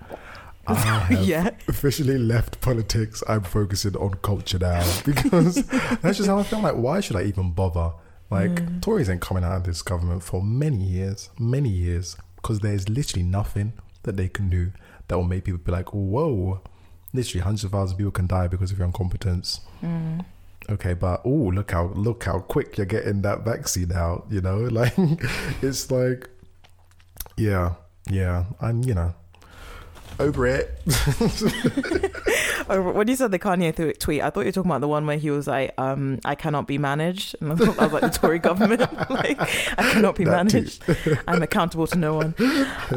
I 0.66 0.74
have 0.76 1.24
yeah. 1.24 1.50
officially 1.68 2.18
left 2.18 2.62
politics. 2.62 3.24
I'm 3.28 3.44
focusing 3.44 3.96
on 3.96 4.16
culture 4.22 4.60
now 4.60 4.84
because 5.06 5.56
that's 5.66 6.18
just 6.18 6.28
how 6.28 6.40
I 6.40 6.44
feel. 6.44 6.62
Like, 6.62 6.76
why 6.76 7.00
should 7.00 7.16
I 7.16 7.24
even 7.24 7.52
bother? 7.52 7.94
Like, 8.30 8.52
mm. 8.52 8.82
Tories 8.82 9.10
ain't 9.10 9.22
coming 9.22 9.44
out 9.44 9.58
of 9.58 9.64
this 9.66 9.82
government 9.82 10.24
for 10.24 10.42
many 10.42 10.84
years, 10.84 11.30
many 11.38 11.70
years, 11.70 12.18
because 12.38 12.62
there's 12.62 12.90
literally 12.90 13.24
nothing 13.24 13.74
that 14.04 14.18
they 14.18 14.28
can 14.28 14.50
do 14.50 14.72
that 15.08 15.18
will 15.18 15.26
make 15.26 15.44
people 15.44 15.60
be 15.60 15.72
like, 15.72 15.94
whoa, 15.94 16.62
literally 17.14 17.44
hundreds 17.44 17.66
of 17.66 17.72
thousands 17.72 17.92
of 17.92 17.98
people 17.98 18.12
can 18.12 18.28
die 18.28 18.48
because 18.48 18.72
of 18.72 18.78
your 18.78 18.88
incompetence. 18.88 19.62
Mm. 19.84 20.26
Okay, 20.70 20.94
but 20.94 21.22
oh, 21.26 21.30
look 21.30 21.72
how 21.72 21.88
look 21.88 22.24
how 22.24 22.40
quick 22.40 22.78
you're 22.78 22.86
getting 22.86 23.22
that 23.24 23.44
vaccine 23.44 23.92
out. 23.92 24.26
You 24.30 24.40
know, 24.40 24.58
like 24.72 24.94
it's 25.62 25.92
like, 25.92 26.30
yeah, 27.36 27.74
yeah, 28.10 28.46
and 28.62 28.86
you 28.86 28.94
know 28.94 29.14
over 30.20 30.48
it. 30.48 30.80
when 32.68 33.08
you 33.08 33.16
said 33.16 33.32
the 33.32 33.40
Kanye 33.40 33.76
th- 33.76 34.00
tweet, 34.00 34.22
I 34.22 34.30
thought 34.30 34.42
you 34.42 34.48
were 34.48 34.52
talking 34.52 34.72
about 34.72 34.82
the 34.82 34.88
one 34.88 35.06
where 35.06 35.18
he 35.18 35.30
was 35.30 35.48
like, 35.48 35.74
um, 35.78 36.20
"I 36.26 36.36
cannot 36.36 36.68
be 36.68 36.78
managed," 36.78 37.36
and 37.42 37.52
I 37.52 37.56
thought 37.56 37.76
that 37.78 37.92
was 37.92 38.02
like 38.02 38.14
the 38.14 38.20
Tory 38.20 38.40
government, 38.50 38.82
like, 39.10 39.40
"I 39.78 39.92
cannot 39.92 40.16
be 40.16 40.26
that 40.26 40.32
managed. 40.32 40.84
I'm 41.28 41.42
accountable 41.42 41.88
to 41.88 41.98
no 41.98 42.16
one." 42.16 42.36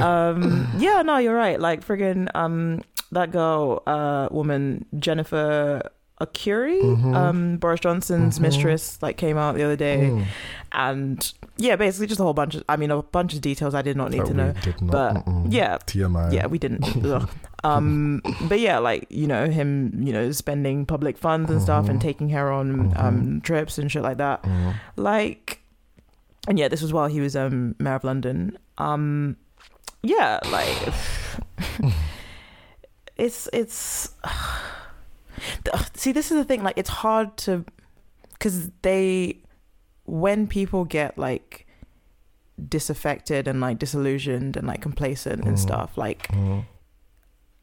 Um, 0.01 0.69
yeah, 0.79 1.03
no, 1.03 1.19
you're 1.19 1.35
right. 1.35 1.61
Like 1.61 1.87
friggin' 1.87 2.29
um, 2.35 2.83
that 3.13 3.31
girl, 3.31 3.83
uh, 3.87 4.29
woman, 4.31 4.85
Jennifer 4.99 5.83
Arcuri, 6.21 6.81
mm-hmm. 6.81 7.15
um, 7.15 7.57
Boris 7.59 7.81
Johnson's 7.81 8.37
mm-hmm. 8.37 8.43
mistress, 8.43 8.99
like 9.03 9.19
came 9.19 9.37
out 9.37 9.55
the 9.55 9.63
other 9.63 9.77
day, 9.77 10.09
mm. 10.11 10.25
and 10.73 11.33
yeah, 11.59 11.77
basically 11.77 12.07
just 12.07 12.21
a 12.21 12.23
whole 12.23 12.33
bunch 12.33 12.55
of, 12.55 12.65
I 12.71 12.77
mean, 12.77 12.91
a 12.91 13.03
bunch 13.03 13.35
of 13.35 13.43
details 13.43 13.75
I 13.75 13.83
did 13.83 13.99
not 13.99 14.11
need 14.11 14.21
that 14.21 14.29
to 14.29 14.35
know, 14.35 14.53
not, 14.53 14.77
but 14.81 15.15
mm-mm. 15.15 15.47
yeah, 15.51 15.77
TMI, 15.77 16.33
yeah, 16.33 16.47
we 16.47 16.59
didn't. 16.59 16.85
um, 17.65 18.23
but 18.49 18.61
yeah, 18.61 18.79
like 18.79 19.07
you 19.11 19.27
know 19.27 19.47
him, 19.51 20.03
you 20.03 20.11
know, 20.11 20.33
spending 20.33 20.87
public 20.87 21.19
funds 21.19 21.51
and 21.51 21.59
mm-hmm. 21.59 21.67
stuff 21.67 21.89
and 21.91 21.99
mm-hmm. 21.99 22.09
taking 22.09 22.31
her 22.31 22.51
on 22.51 22.91
mm-hmm. 22.91 22.99
um 22.99 23.41
trips 23.43 23.77
and 23.77 23.93
shit 23.93 24.03
like 24.03 24.17
that, 24.17 24.43
mm-hmm. 24.43 24.71
like, 24.97 25.61
and 26.49 26.59
yeah, 26.59 26.69
this 26.69 26.81
was 26.81 26.95
while 26.95 27.09
he 27.09 27.21
was 27.21 27.37
um 27.37 27.75
mayor 27.79 27.97
of 27.97 28.05
London. 28.05 28.57
Um, 28.79 29.37
yeah, 30.03 30.41
like, 30.51 30.95
it's 33.19 33.51
it's 33.53 34.15
see 35.95 36.13
this 36.13 36.31
is 36.31 36.37
the 36.37 36.45
thing 36.45 36.63
like 36.63 36.77
it's 36.77 36.91
hard 36.91 37.37
to 37.37 37.65
because 38.33 38.71
they 38.83 39.43
when 40.05 40.47
people 40.47 40.85
get 40.85 41.17
like 41.19 41.67
disaffected 42.69 43.47
and 43.47 43.61
like 43.61 43.79
disillusioned 43.79 44.57
and 44.57 44.67
like 44.67 44.81
complacent 44.81 45.43
mm. 45.43 45.49
and 45.49 45.59
stuff 45.59 45.99
like 45.99 46.29
mm. 46.29 46.65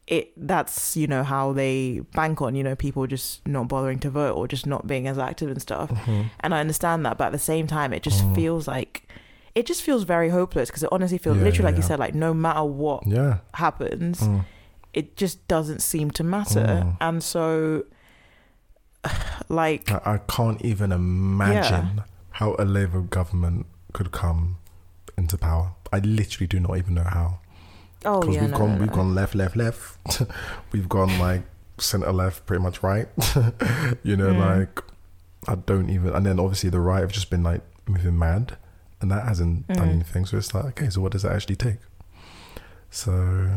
it 0.06 0.32
that's 0.36 0.96
you 0.96 1.06
know 1.06 1.24
how 1.24 1.52
they 1.52 2.00
bank 2.14 2.40
on 2.40 2.54
you 2.54 2.62
know 2.62 2.76
people 2.76 3.06
just 3.06 3.46
not 3.46 3.66
bothering 3.66 3.98
to 3.98 4.08
vote 4.10 4.34
or 4.36 4.46
just 4.46 4.66
not 4.66 4.86
being 4.86 5.08
as 5.08 5.18
active 5.18 5.50
and 5.50 5.60
stuff 5.60 5.90
mm-hmm. 5.90 6.22
and 6.40 6.54
i 6.54 6.60
understand 6.60 7.04
that 7.04 7.18
but 7.18 7.26
at 7.26 7.32
the 7.32 7.38
same 7.38 7.66
time 7.66 7.92
it 7.92 8.02
just 8.02 8.22
mm. 8.24 8.34
feels 8.34 8.68
like 8.68 9.08
it 9.54 9.66
just 9.66 9.82
feels 9.82 10.04
very 10.04 10.28
hopeless 10.28 10.68
because 10.68 10.82
it 10.82 10.88
honestly 10.92 11.18
feels 11.18 11.36
yeah, 11.38 11.44
literally 11.44 11.64
yeah, 11.64 11.66
like 11.66 11.74
yeah. 11.74 11.82
you 11.82 11.88
said 11.88 11.98
like 11.98 12.14
no 12.14 12.32
matter 12.32 12.62
what 12.62 13.04
happens 13.54 14.20
mm 14.20 14.44
it 14.94 15.16
just 15.16 15.46
doesn't 15.48 15.80
seem 15.80 16.10
to 16.12 16.24
matter. 16.24 16.60
Mm. 16.60 16.96
And 17.00 17.22
so, 17.22 17.84
like, 19.48 19.90
I, 19.90 20.00
I 20.04 20.18
can't 20.18 20.64
even 20.64 20.92
imagine 20.92 21.96
yeah. 21.96 22.02
how 22.30 22.56
a 22.58 22.64
Labour 22.64 23.00
government 23.00 23.66
could 23.92 24.12
come 24.12 24.58
into 25.18 25.36
power. 25.36 25.74
I 25.92 25.98
literally 25.98 26.46
do 26.46 26.60
not 26.60 26.78
even 26.78 26.94
know 26.94 27.04
how. 27.04 27.40
Oh 28.06 28.22
yeah, 28.30 28.42
we've 28.42 28.50
no, 28.50 28.58
gone 28.58 28.74
no, 28.74 28.80
we've 28.80 28.92
gone 28.92 29.14
left, 29.14 29.34
left, 29.34 29.56
left. 29.56 30.22
we've 30.72 30.88
gone 30.88 31.18
like 31.18 31.42
center 31.78 32.12
left, 32.12 32.46
pretty 32.46 32.62
much 32.62 32.82
right. 32.82 33.08
you 34.02 34.16
know, 34.16 34.32
mm. 34.32 34.38
like 34.38 34.80
I 35.48 35.56
don't 35.56 35.90
even. 35.90 36.14
And 36.14 36.24
then 36.24 36.38
obviously 36.38 36.70
the 36.70 36.80
right 36.80 37.00
have 37.00 37.12
just 37.12 37.30
been 37.30 37.42
like 37.42 37.62
moving 37.86 38.18
mad, 38.18 38.56
and 39.00 39.10
that 39.10 39.26
hasn't 39.26 39.66
mm. 39.68 39.74
done 39.74 39.88
anything. 39.88 40.26
So 40.26 40.36
it's 40.36 40.54
like, 40.54 40.64
okay, 40.66 40.90
so 40.90 41.00
what 41.00 41.12
does 41.12 41.22
that 41.22 41.32
actually 41.32 41.56
take? 41.56 41.78
So 42.90 43.50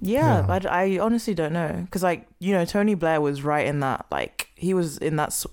Yeah, 0.00 0.36
Yeah. 0.40 0.42
but 0.46 0.66
I 0.66 0.98
honestly 0.98 1.34
don't 1.34 1.52
know 1.52 1.82
because, 1.84 2.02
like, 2.02 2.26
you 2.38 2.52
know, 2.52 2.64
Tony 2.64 2.94
Blair 2.94 3.20
was 3.20 3.42
right 3.42 3.66
in 3.66 3.80
that, 3.80 4.06
like, 4.10 4.48
he 4.54 4.74
was 4.74 4.98
in 4.98 5.16
that, 5.16 5.44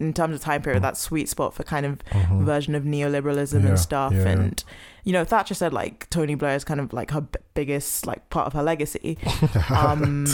in 0.00 0.12
terms 0.12 0.34
of 0.34 0.40
time 0.40 0.62
period, 0.62 0.82
that 0.82 0.96
sweet 0.96 1.28
spot 1.28 1.54
for 1.54 1.62
kind 1.62 1.86
of 1.86 2.04
mhm. 2.06 2.44
version 2.44 2.74
of 2.74 2.82
neoliberalism 2.84 3.62
Yeah, 3.62 3.68
and 3.68 3.78
stuff. 3.78 4.12
yeah, 4.12 4.26
and, 4.28 4.64
you 5.04 5.12
know, 5.12 5.24
Thatcher 5.24 5.54
said, 5.54 5.72
like, 5.72 6.08
Tony 6.10 6.34
Blair 6.34 6.56
is 6.56 6.64
kind 6.64 6.80
of 6.80 6.92
like 6.92 7.10
her 7.12 7.20
b- 7.20 7.38
biggest, 7.54 8.06
like, 8.06 8.28
part 8.30 8.46
of 8.46 8.52
her 8.54 8.62
legacy. 8.62 9.18
Um, 9.70 10.26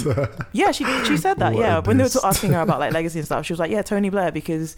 yeah, 0.52 0.70
she 0.72 0.84
she 1.04 1.16
said 1.16 1.38
that. 1.38 1.52
What 1.54 1.60
yeah, 1.60 1.78
when 1.80 1.96
they 1.98 2.04
were 2.04 2.10
asking 2.24 2.52
her 2.52 2.60
about 2.60 2.80
like 2.80 2.92
legacy 3.00 3.18
and 3.18 3.26
stuff, 3.26 3.44
she 3.46 3.52
was 3.52 3.60
like, 3.60 3.70
"Yeah, 3.70 3.82
Tony 3.82 4.10
Blair," 4.10 4.30
because 4.32 4.76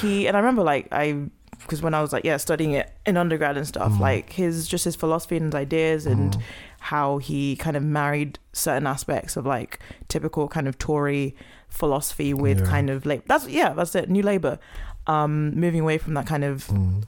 he 0.00 0.26
and 0.26 0.36
I 0.36 0.40
remember 0.40 0.62
like 0.62 0.88
I 0.92 1.26
because 1.60 1.80
when 1.82 1.94
I 1.94 2.00
was 2.02 2.12
like 2.12 2.24
yeah 2.24 2.36
studying 2.38 2.72
it 2.72 2.90
in 3.06 3.16
undergrad 3.16 3.56
and 3.56 3.66
stuff, 3.66 3.92
Mhm. 3.92 4.00
like 4.00 4.32
his 4.32 4.66
just 4.66 4.84
his 4.84 4.96
philosophy 4.96 5.36
and 5.36 5.46
his 5.46 5.54
ideas 5.54 6.06
and 6.06 6.32
Mhm. 6.34 6.42
How 6.86 7.18
he 7.18 7.54
kind 7.56 7.76
of 7.76 7.82
married 7.82 8.38
certain 8.52 8.86
aspects 8.86 9.36
of 9.36 9.46
like 9.46 9.78
typical 10.08 10.48
kind 10.48 10.66
of 10.66 10.76
Tory 10.78 11.34
philosophy 11.68 12.34
with 12.34 12.58
Yeah. 12.60 12.66
kind 12.66 12.90
of 12.90 13.06
like 13.06 13.26
that's 13.26 13.46
yeah 13.48 13.72
that's 13.72 13.94
it 13.94 14.10
new 14.10 14.22
Labour, 14.22 14.58
um, 15.06 15.54
moving 15.58 15.80
away 15.80 15.98
from 15.98 16.14
that 16.14 16.26
kind 16.26 16.44
of 16.44 16.66
Mm. 16.66 17.04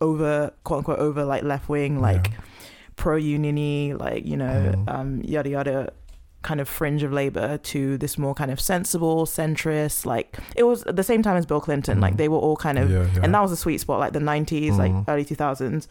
over 0.00 0.52
quote 0.64 0.78
unquote 0.78 0.98
over 0.98 1.24
like 1.24 1.42
left 1.42 1.68
wing 1.68 2.00
like 2.00 2.28
Yeah. 2.30 2.36
pro 2.96 3.18
uniony 3.18 3.98
like 3.98 4.24
you 4.26 4.36
know 4.36 4.72
Mhm. 4.76 4.94
um 4.94 5.20
yada 5.24 5.50
yada 5.50 5.92
kind 6.42 6.60
of 6.60 6.68
fringe 6.68 7.02
of 7.02 7.12
labor 7.12 7.58
to 7.58 7.98
this 7.98 8.16
more 8.16 8.32
kind 8.34 8.50
of 8.52 8.60
sensible 8.60 9.26
centrist 9.26 10.06
like 10.06 10.38
it 10.56 10.62
was 10.62 10.84
at 10.84 10.94
the 10.94 11.02
same 11.02 11.20
time 11.22 11.36
as 11.36 11.46
bill 11.46 11.60
clinton 11.60 12.00
like 12.00 12.14
Mhm. 12.14 12.18
they 12.18 12.28
were 12.28 12.38
all 12.38 12.56
kind 12.56 12.78
of 12.78 12.88
yeah, 12.90 13.06
yeah. 13.12 13.20
and 13.24 13.34
that 13.34 13.42
was 13.42 13.50
a 13.50 13.56
sweet 13.56 13.78
spot 13.80 13.98
like 13.98 14.12
the 14.12 14.20
90s 14.20 14.78
like 14.78 14.92
Mhm. 14.92 15.04
early 15.08 15.24
2000s 15.24 15.88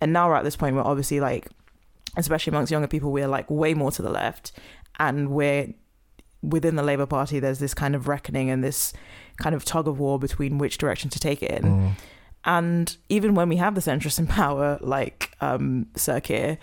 and 0.00 0.12
now 0.12 0.28
we're 0.28 0.36
at 0.36 0.44
this 0.44 0.54
point 0.56 0.76
where 0.76 0.86
obviously 0.86 1.18
like 1.18 1.48
especially 2.18 2.50
amongst 2.50 2.70
younger 2.70 2.88
people 2.88 3.10
we're 3.10 3.26
like 3.28 3.48
way 3.50 3.72
more 3.74 3.90
to 3.90 4.02
the 4.02 4.10
left 4.10 4.52
and 4.98 5.30
we're 5.30 5.72
within 6.42 6.76
the 6.76 6.82
labour 6.82 7.06
party 7.06 7.40
there's 7.40 7.58
this 7.58 7.74
kind 7.74 7.94
of 7.94 8.06
reckoning 8.06 8.50
and 8.50 8.62
this 8.62 8.92
kind 9.38 9.54
of 9.54 9.64
tug 9.64 9.88
of 9.88 9.98
war 9.98 10.18
between 10.18 10.58
which 10.58 10.76
direction 10.78 11.08
to 11.10 11.18
take 11.18 11.42
it 11.42 11.50
in 11.50 11.64
Mm. 11.64 11.92
and 12.44 12.96
even 13.08 13.34
when 13.34 13.48
we 13.48 13.56
have 13.56 13.74
the 13.74 13.80
centrist 13.80 14.18
in 14.18 14.26
power, 14.26 14.78
like 14.80 15.32
um, 15.40 15.86
Sir 15.96 16.20
Keir, 16.20 16.58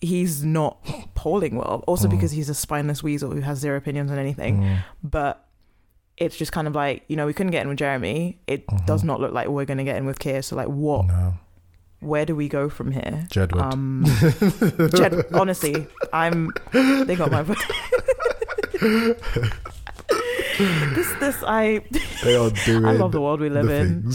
he's 0.00 0.44
not 0.44 0.82
polling 1.14 1.56
well. 1.56 1.82
Also 1.86 2.08
Mm. 2.08 2.10
because 2.10 2.32
he's 2.32 2.48
a 2.48 2.54
spineless 2.54 3.02
weasel 3.02 3.30
who 3.30 3.40
has 3.40 3.58
zero 3.58 3.76
opinions 3.78 4.10
on 4.10 4.18
anything. 4.18 4.58
Mm. 4.60 4.78
But 5.02 5.46
it's 6.16 6.36
just 6.36 6.52
kind 6.52 6.66
of 6.68 6.74
like 6.74 7.04
you 7.08 7.16
know 7.16 7.26
we 7.26 7.32
couldn't 7.32 7.52
get 7.52 7.62
in 7.62 7.68
with 7.68 7.78
Jeremy. 7.78 8.38
It 8.46 8.66
Mhm. 8.66 8.86
does 8.86 9.02
not 9.04 9.20
look 9.20 9.32
like 9.32 9.48
we're 9.48 9.64
going 9.64 9.78
to 9.78 9.84
get 9.84 9.96
in 9.96 10.04
with 10.06 10.18
Keir. 10.18 10.42
So 10.42 10.56
like 10.56 10.68
what? 10.68 11.06
No. 11.06 11.34
Where 12.04 12.26
do 12.26 12.36
we 12.36 12.48
go 12.48 12.68
from 12.68 12.90
here? 12.92 13.26
Jedward. 13.30 13.72
Um, 13.72 14.04
Jed, 14.96 15.24
honestly, 15.32 15.86
I'm. 16.12 16.50
They 16.72 17.16
got 17.16 17.30
my 17.30 17.42
vote. 17.42 17.56
this, 20.58 21.12
this, 21.20 21.42
I, 21.46 21.80
they 22.22 22.36
are 22.36 22.50
doing 22.64 22.84
I 22.90 22.92
love 22.92 23.12
the 23.12 23.20
world 23.20 23.40
we 23.40 23.48
live 23.48 23.68
in. 23.70 24.10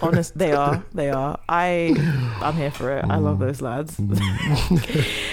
Honest, 0.00 0.36
they 0.38 0.52
are. 0.52 0.84
They 0.94 1.10
are. 1.10 1.38
I, 1.48 1.94
I'm 2.40 2.54
here 2.54 2.70
for 2.70 2.96
it. 2.96 3.04
I 3.04 3.16
love 3.16 3.36
Mm. 3.38 3.40
those 3.40 3.60
lads. 3.60 3.96
Mm. 3.96 5.24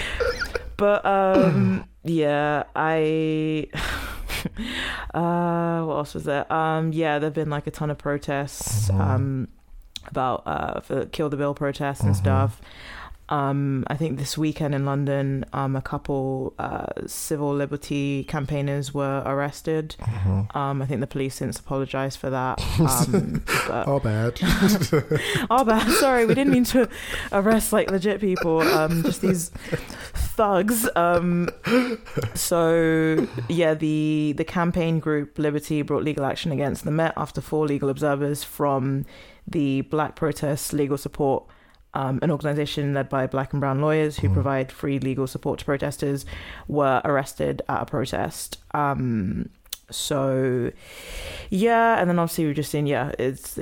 But 0.76 1.06
um, 1.06 1.84
yeah, 2.04 2.64
I. 2.74 3.68
uh, 5.14 5.82
what 5.84 5.94
else 5.96 6.14
was 6.14 6.24
there? 6.24 6.50
Um, 6.52 6.92
yeah, 6.92 7.18
there've 7.18 7.32
been 7.32 7.48
like 7.50 7.66
a 7.66 7.70
ton 7.70 7.90
of 7.90 7.96
protests. 7.98 8.90
Mhm. 8.90 9.00
Um, 9.00 9.48
about 10.08 10.42
uh 10.46 10.80
for 10.80 11.06
kill 11.06 11.28
the 11.28 11.36
bill 11.36 11.54
protests 11.54 12.00
and 12.00 12.14
Mhm. 12.14 12.18
stuff. 12.18 12.60
Um, 13.28 13.82
I 13.88 13.96
think 13.96 14.18
this 14.20 14.38
weekend 14.38 14.72
in 14.72 14.86
London, 14.86 15.44
um, 15.52 15.74
a 15.74 15.82
couple 15.82 16.54
uh, 16.60 16.86
civil 17.08 17.52
liberty 17.52 18.22
campaigners 18.22 18.94
were 18.94 19.20
arrested. 19.26 19.96
Mhm. 20.00 20.54
Um, 20.54 20.80
I 20.80 20.86
think 20.86 21.00
the 21.00 21.08
police 21.08 21.34
since 21.34 21.58
apologized 21.58 22.20
for 22.20 22.30
that. 22.30 22.62
Um, 22.78 23.42
Oh, 23.68 23.98
bad. 23.98 24.38
oh, 25.50 25.64
bad. 25.64 25.90
Sorry, 25.94 26.24
we 26.24 26.34
didn't 26.36 26.52
mean 26.52 26.62
to 26.66 26.88
arrest 27.32 27.72
like 27.72 27.90
legit 27.90 28.20
people. 28.20 28.60
Um, 28.62 29.02
just 29.02 29.22
these 29.22 29.50
thugs. 30.14 30.88
Um, 30.94 31.48
so 32.34 33.26
yeah, 33.48 33.74
the 33.74 34.34
the 34.36 34.44
campaign 34.44 35.00
group 35.00 35.38
Liberty 35.38 35.82
brought 35.82 36.04
legal 36.04 36.24
action 36.24 36.52
against 36.52 36.84
the 36.84 36.90
Met 36.90 37.14
after 37.16 37.40
four 37.40 37.66
legal 37.66 37.88
observers 37.88 38.44
from 38.44 39.04
the 39.48 39.82
Black 39.82 40.16
Protests 40.16 40.72
Legal 40.72 40.98
Support. 40.98 41.44
Um, 41.94 42.18
an 42.20 42.30
organization 42.30 42.92
led 42.92 43.08
by 43.08 43.26
black 43.26 43.54
and 43.54 43.60
brown 43.60 43.80
lawyers 43.80 44.18
who 44.18 44.28
Mhm. 44.28 44.34
provide 44.34 44.70
free 44.70 44.98
legal 44.98 45.26
support 45.26 45.60
to 45.60 45.64
protesters 45.64 46.26
were 46.68 47.00
arrested 47.06 47.62
at 47.70 47.82
a 47.82 47.86
protest. 47.86 48.58
Um, 48.74 49.48
so, 49.90 50.72
yeah, 51.48 51.98
and 51.98 52.10
then 52.10 52.18
obviously 52.18 52.44
we've 52.46 52.56
just 52.56 52.70
seen, 52.70 52.86
yeah, 52.86 53.12
it's 53.18 53.58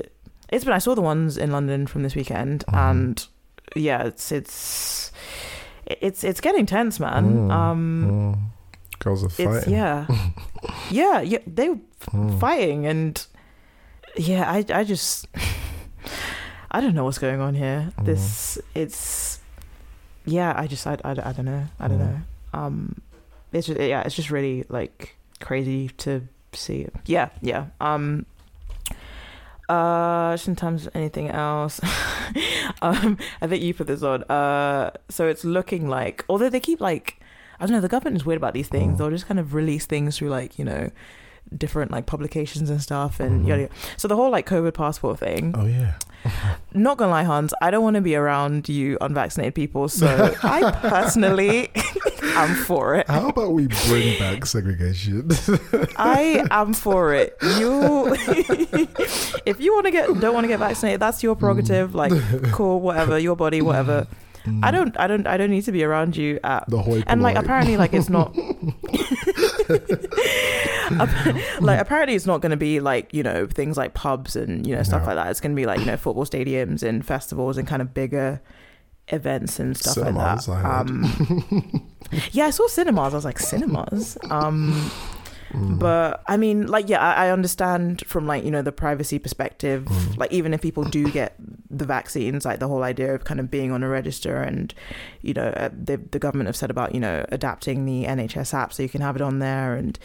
it's 0.51 0.65
been. 0.65 0.73
I 0.75 0.79
saw 0.79 0.95
the 0.97 1.01
ones 1.03 1.37
in 1.39 1.53
London 1.53 1.87
from 1.87 2.03
this 2.03 2.17
weekend, 2.17 2.65
Mhm. 2.69 2.91
and 2.91 3.27
yeah, 3.77 4.03
it's 4.03 4.33
it's 4.33 5.13
it's 5.87 6.25
it's 6.25 6.41
getting 6.41 6.67
tense, 6.67 6.99
man. 6.99 7.25
Mm, 7.49 7.53
Um, 7.53 8.05
mm. 8.11 8.99
Girls 8.99 9.23
are 9.23 9.29
fighting. 9.29 9.73
yeah, 9.73 10.07
yeah, 10.91 11.21
yeah. 11.21 11.39
They 11.47 11.69
were 11.69 11.79
Mm. 12.13 12.41
fighting, 12.41 12.87
and 12.87 13.25
yeah, 14.17 14.51
I 14.51 14.65
I 14.73 14.83
just 14.83 15.27
I 16.71 16.81
don't 16.81 16.95
know 16.95 17.05
what's 17.05 17.19
going 17.19 17.41
on 17.41 17.55
here. 17.55 17.93
Mm. 17.99 18.05
This 18.05 18.59
it's 18.75 19.41
yeah. 20.25 20.53
I 20.57 20.67
just 20.67 20.87
I 20.87 20.97
I, 21.05 21.11
I 21.11 21.33
don't 21.33 21.45
know. 21.45 21.65
I 21.81 21.89
don't 21.89 21.99
Mm. 21.99 22.13
know. 22.13 22.21
Um, 22.53 23.01
it's 23.53 23.67
just, 23.69 23.81
yeah. 23.81 24.03
It's 24.03 24.15
just 24.15 24.31
really 24.31 24.65
like 24.69 25.17
crazy 25.41 25.89
to 25.99 26.27
see. 26.53 26.87
Yeah, 27.07 27.29
yeah. 27.43 27.67
Um. 27.81 28.27
Uh, 29.69 30.35
just 30.35 30.47
in 30.47 30.55
terms 30.57 30.87
of 30.87 30.95
anything 30.95 31.31
else, 31.31 31.81
um, 32.83 33.17
I 33.41 33.47
think 33.47 33.63
you 33.63 33.73
put 33.73 33.87
this 33.87 34.03
on. 34.03 34.23
Uh, 34.25 34.91
so 35.09 35.27
it's 35.27 35.43
looking 35.43 35.89
like, 35.89 36.23
although 36.29 36.51
they 36.51 36.61
keep 36.61 36.83
like, 36.83 37.19
I 37.59 37.65
don't 37.65 37.73
know, 37.75 37.81
the 37.81 37.89
government 37.89 38.17
is 38.17 38.27
weird 38.27 38.37
about 38.37 38.53
these 38.53 38.69
things. 38.69 38.95
Mm. 38.95 38.99
They'll 38.99 39.11
just 39.11 39.27
kind 39.27 39.41
of 39.41 39.55
release 39.55 39.87
things 39.87 40.19
through 40.19 40.29
like, 40.29 40.59
you 40.59 40.67
know, 40.67 40.91
different 41.57 41.91
like 41.91 42.07
publications 42.07 42.71
and 42.71 42.81
stuff, 42.83 43.21
and 43.21 43.45
Mhm. 43.45 43.49
yada, 43.49 43.63
yada. 43.63 43.75
So 43.97 44.09
the 44.09 44.17
whole 44.17 44.31
like 44.31 44.47
COVID 44.49 44.75
passport 44.75 45.19
thing. 45.19 45.55
Oh 45.57 45.67
yeah. 45.67 45.95
Not 46.73 46.97
gonna 46.97 47.11
lie, 47.11 47.23
Hans, 47.25 47.53
I 47.61 47.71
don't 47.71 47.83
want 47.85 47.97
to 47.97 48.01
be 48.01 48.17
around 48.17 48.69
you 48.69 48.97
unvaccinated 49.01 49.55
people. 49.55 49.89
So 49.89 50.35
I 50.43 50.71
personally 50.81 51.71
am 52.23 52.55
for 52.65 52.95
it. 52.97 53.07
How 53.09 53.29
about 53.29 53.53
we 53.53 53.67
bring 53.89 54.19
back 54.19 54.47
segregation? 54.47 55.29
I 55.97 56.47
am 56.51 56.73
for 56.73 57.13
it. 57.15 57.37
You, 57.43 58.17
if 59.45 59.61
you 59.61 59.75
want 59.75 59.85
to 59.87 59.91
get, 59.93 60.07
don't 60.21 60.33
want 60.35 60.45
to 60.45 60.49
get 60.49 60.59
vaccinated, 60.61 61.01
that's 61.01 61.23
your 61.23 61.37
prerogative. 61.37 61.95
Like, 61.95 62.13
cool, 62.53 62.81
whatever, 62.81 63.19
your 63.19 63.37
body, 63.37 63.61
whatever. 63.61 64.07
I 64.63 64.71
don't, 64.71 64.99
I 65.01 65.07
don't, 65.07 65.27
I 65.27 65.37
don't 65.39 65.51
need 65.51 65.65
to 65.65 65.73
be 65.73 65.85
around 65.85 66.17
you 66.17 66.39
at. 66.45 66.69
The 66.69 66.79
hoi 66.79 67.03
And 67.07 67.23
like, 67.23 67.37
apparently, 67.37 67.77
like 67.77 67.93
it's 67.95 68.09
not. 68.11 68.35
like 71.61 71.81
apparently 71.81 72.15
it's 72.15 72.27
not 72.27 72.41
going 72.41 72.51
to 72.51 72.57
be 72.57 72.81
like 72.81 73.13
you 73.15 73.23
know 73.23 73.47
things 73.47 73.77
like 73.77 73.95
pubs 73.95 74.37
and 74.37 74.67
you 74.67 74.75
know 74.75 74.83
stuff 74.83 75.03
No. 75.03 75.09
like 75.09 75.17
that. 75.17 75.31
It's 75.31 75.41
going 75.41 75.53
to 75.53 75.57
be 75.61 75.67
like 75.67 75.81
you 75.81 75.87
know 75.87 75.97
football 75.97 76.25
stadiums 76.25 76.83
and 76.83 77.05
festivals 77.05 77.57
and 77.59 77.67
kind 77.69 77.83
of 77.83 77.95
bigger 77.95 78.41
events 79.09 79.59
and 79.61 79.77
stuff 79.77 79.95
Cinemas, 79.95 80.49
like 80.49 80.63
that 80.63 80.81
um 80.81 81.91
yeah 82.33 82.47
i 82.47 82.51
saw 82.51 82.67
cinemas. 82.69 83.13
I 83.13 83.17
was 83.17 83.25
like 83.27 83.39
cinemas? 83.39 84.17
Um 84.31 84.91
Mm. 85.55 85.79
but 85.79 86.23
I 86.27 86.37
mean, 86.37 86.67
like, 86.67 86.89
yeah, 86.89 87.01
I, 87.01 87.27
I 87.27 87.31
understand 87.31 88.03
from 88.07 88.27
like 88.27 88.45
you 88.45 88.51
know 88.51 88.63
the 88.63 88.73
privacy 88.73 89.19
perspective. 89.19 89.85
Mm. 89.85 90.17
Like, 90.19 90.33
even 90.33 90.53
if 90.53 90.61
people 90.61 90.85
do 90.85 91.11
get 91.11 91.35
the 91.71 91.85
vaccines, 91.85 92.45
like 92.45 92.59
the 92.59 92.69
whole 92.69 92.83
idea 92.83 93.15
of 93.15 93.25
kind 93.25 93.39
of 93.41 93.51
being 93.51 93.71
on 93.73 93.83
a 93.83 93.89
register, 93.89 94.43
and 94.43 94.75
you 95.23 95.33
know, 95.35 95.49
uh, 95.49 95.69
the 95.73 95.97
the 96.11 96.19
government 96.19 96.49
have 96.49 96.57
said 96.57 96.71
about 96.71 96.95
you 96.95 97.01
know 97.01 97.25
adapting 97.31 97.87
the 97.87 98.05
NHS 98.05 98.53
app 98.55 98.73
so 98.73 98.83
you 98.83 98.89
can 98.89 99.01
have 99.01 99.17
it 99.17 99.23
on 99.23 99.39
there 99.39 99.75
and 99.75 99.99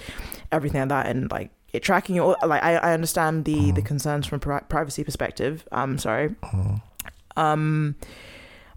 everything 0.52 0.80
like 0.82 0.90
that, 0.90 1.08
and 1.08 1.30
like 1.32 1.50
it 1.74 1.82
tracking 1.84 2.16
you. 2.16 2.36
Like, 2.46 2.64
I, 2.64 2.76
I 2.78 2.94
understand 2.94 3.46
the 3.46 3.72
the 3.72 3.82
Mm. 3.82 3.86
concerns 3.86 4.28
from 4.28 4.38
a 4.38 4.40
pri- 4.40 4.62
privacy 4.70 5.04
perspective. 5.04 5.66
Um, 5.72 5.98
sorry. 5.98 6.30
Mm. 6.30 6.82
Um, 7.38 7.96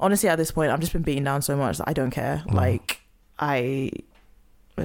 honestly, 0.01 0.28
at 0.28 0.36
this 0.36 0.51
point, 0.51 0.70
I've 0.70 0.81
just 0.81 0.93
been 0.93 1.03
beaten 1.03 1.24
down 1.24 1.43
so 1.43 1.57
much 1.57 1.78
that 1.78 1.89
I 1.89 1.93
don't 1.93 2.11
care. 2.11 2.43
Mm. 2.47 2.55
Like, 2.55 3.01
I, 3.39 3.90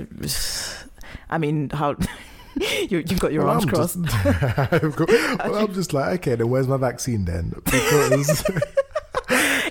I 1.29 1.38
mean, 1.38 1.69
how 1.69 1.95
you 2.55 3.03
you've 3.07 3.19
got 3.19 3.34
your 3.34 3.43
Well, 3.45 3.53
arms 3.53 3.63
I'm 3.65 3.69
crossed. 3.69 4.01
Just, 4.81 4.95
got- 4.97 5.09
well, 5.49 5.55
I'm 5.55 5.73
just 5.73 5.93
like, 5.93 6.19
okay, 6.19 6.35
then 6.35 6.49
where's 6.49 6.67
my 6.67 6.77
vaccine 6.77 7.25
then? 7.25 7.53
Because 7.65 8.43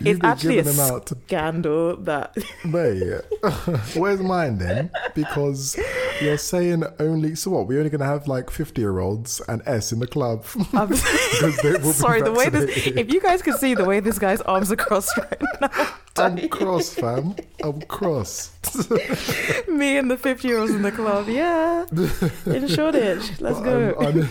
you've 0.01 0.23
actually 0.23 0.59
a 0.59 0.63
them 0.63 0.79
out 0.81 1.07
to 1.07 1.17
Scandal 1.27 1.97
that 1.99 2.37
Mate, 2.65 3.23
where's 3.95 4.21
mine 4.21 4.59
then? 4.59 4.91
Because 5.15 5.79
you're 6.21 6.37
saying 6.39 6.85
only. 7.01 7.35
So 7.35 7.51
what? 7.51 7.67
We're 7.67 7.79
only 7.79 7.91
going 7.91 8.01
to 8.01 8.07
have 8.07 8.29
like 8.29 8.51
50 8.51 8.81
year 8.81 8.99
olds 8.99 9.41
and 9.49 9.63
S 9.67 9.93
in 9.93 9.99
the 9.99 10.07
club. 10.07 10.45
Because 10.55 11.57
they 11.63 11.73
will 11.73 11.79
be 11.81 11.93
sorry. 11.93 12.23
The 12.23 12.33
way 12.33 12.49
this, 12.51 12.87
if 12.87 13.13
you 13.13 13.21
guys 13.21 13.43
could 13.43 13.55
see 13.57 13.75
the 13.75 13.85
way 13.85 14.01
this 14.01 14.19
guy's 14.19 14.41
arms 14.43 14.71
are 14.71 14.77
crossed 14.77 15.17
right 15.17 15.43
now, 15.61 15.95
I'm 16.19 16.49
cross, 16.49 16.95
fam. 16.95 17.37
I'm 17.63 17.83
cross. 17.83 18.53
Me 19.69 19.97
and 19.97 20.11
the 20.11 20.17
50 20.17 20.49
year 20.49 20.59
olds 20.59 20.73
in 20.73 20.83
the 20.83 20.93
club. 20.93 21.29
Yeah. 21.29 21.87
In 22.47 22.69
Shoreditch. 22.69 23.41
Let's 23.41 23.61
go. 23.61 23.95
I'm, 23.99 24.23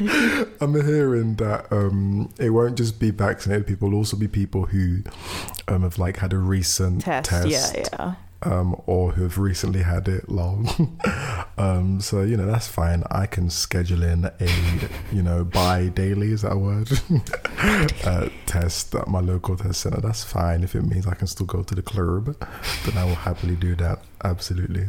I'm, 0.00 0.54
I'm 0.76 0.86
hearing 0.86 1.34
that 1.36 1.66
um, 1.70 2.32
it 2.38 2.50
won't 2.50 2.76
just 2.76 2.98
be 2.98 3.10
vaccinated 3.10 3.66
people, 3.66 3.88
it'll 3.88 3.98
also 3.98 4.16
be 4.16 4.28
people 4.28 4.66
who 4.66 5.02
um, 5.68 5.82
have 5.82 5.98
like 5.98 6.18
had 6.18 6.32
a 6.32 6.38
recent 6.38 7.02
test. 7.02 7.30
test 7.30 7.48
Yeah, 7.48 7.86
yeah. 7.92 8.14
Um, 8.42 8.80
or 8.86 9.12
who 9.12 9.22
have 9.24 9.38
recently 9.38 9.82
had 9.82 10.08
it 10.08 10.28
long. 10.28 10.98
um, 11.58 12.00
so 12.00 12.22
you 12.22 12.36
know 12.36 12.46
that's 12.46 12.68
fine. 12.68 13.02
I 13.10 13.26
can 13.26 13.50
schedule 13.50 14.02
in 14.02 14.24
a 14.24 14.50
you 15.12 15.22
know 15.22 15.44
bi 15.44 15.88
daily 15.88 16.32
is 16.32 16.42
that 16.42 16.52
a 16.52 16.58
word 16.58 16.88
uh, 18.04 18.28
test 18.46 18.94
at 18.94 19.08
my 19.08 19.20
local 19.20 19.56
test 19.56 19.80
center. 19.80 20.00
That's 20.00 20.24
fine 20.24 20.62
if 20.62 20.74
it 20.74 20.82
means 20.82 21.06
I 21.06 21.14
can 21.14 21.26
still 21.26 21.46
go 21.46 21.62
to 21.62 21.74
the 21.74 21.82
club. 21.82 22.36
Then 22.84 22.96
I 22.96 23.04
will 23.04 23.14
happily 23.14 23.56
do 23.56 23.74
that. 23.76 24.00
Absolutely. 24.24 24.88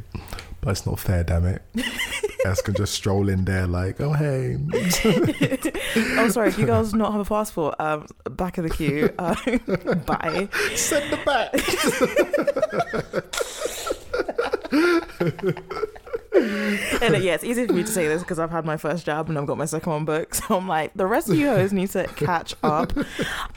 But 0.61 0.71
it's 0.71 0.85
not 0.85 0.99
fair, 0.99 1.23
damn 1.23 1.45
it. 1.45 1.61
As 2.45 2.61
can 2.61 2.73
just 2.73 2.93
stroll 2.93 3.29
in 3.29 3.45
there 3.45 3.67
like, 3.67 3.99
oh 4.01 4.13
hey, 4.13 4.57
Oh, 6.17 6.29
sorry. 6.29 6.49
If 6.49 6.57
you 6.57 6.65
girls 6.65 6.93
not 6.93 7.11
have 7.11 7.21
a 7.21 7.25
passport, 7.25 7.75
um, 7.79 8.07
back 8.31 8.57
of 8.57 8.63
the 8.63 8.69
queue. 8.69 9.13
Uh, 9.17 9.35
bye. 10.05 10.49
send 10.75 11.11
the 11.11 11.17
back. 15.81 15.95
And 17.01 17.15
uh, 17.15 17.17
yeah, 17.17 17.33
it's 17.33 17.43
easy 17.43 17.65
for 17.65 17.73
me 17.73 17.83
to 17.83 17.87
say 17.87 18.07
this 18.07 18.21
because 18.21 18.39
I've 18.39 18.51
had 18.51 18.65
my 18.65 18.77
first 18.77 19.05
job 19.05 19.29
and 19.29 19.37
I've 19.37 19.45
got 19.45 19.57
my 19.57 19.65
second 19.65 19.91
one 19.91 20.05
booked. 20.05 20.41
So 20.49 20.57
I'm 20.57 20.67
like, 20.67 20.91
the 20.95 21.05
rest 21.05 21.29
of 21.29 21.35
you 21.35 21.47
hoes 21.47 21.71
need 21.73 21.89
to 21.91 22.05
catch 22.07 22.55
up. 22.63 22.93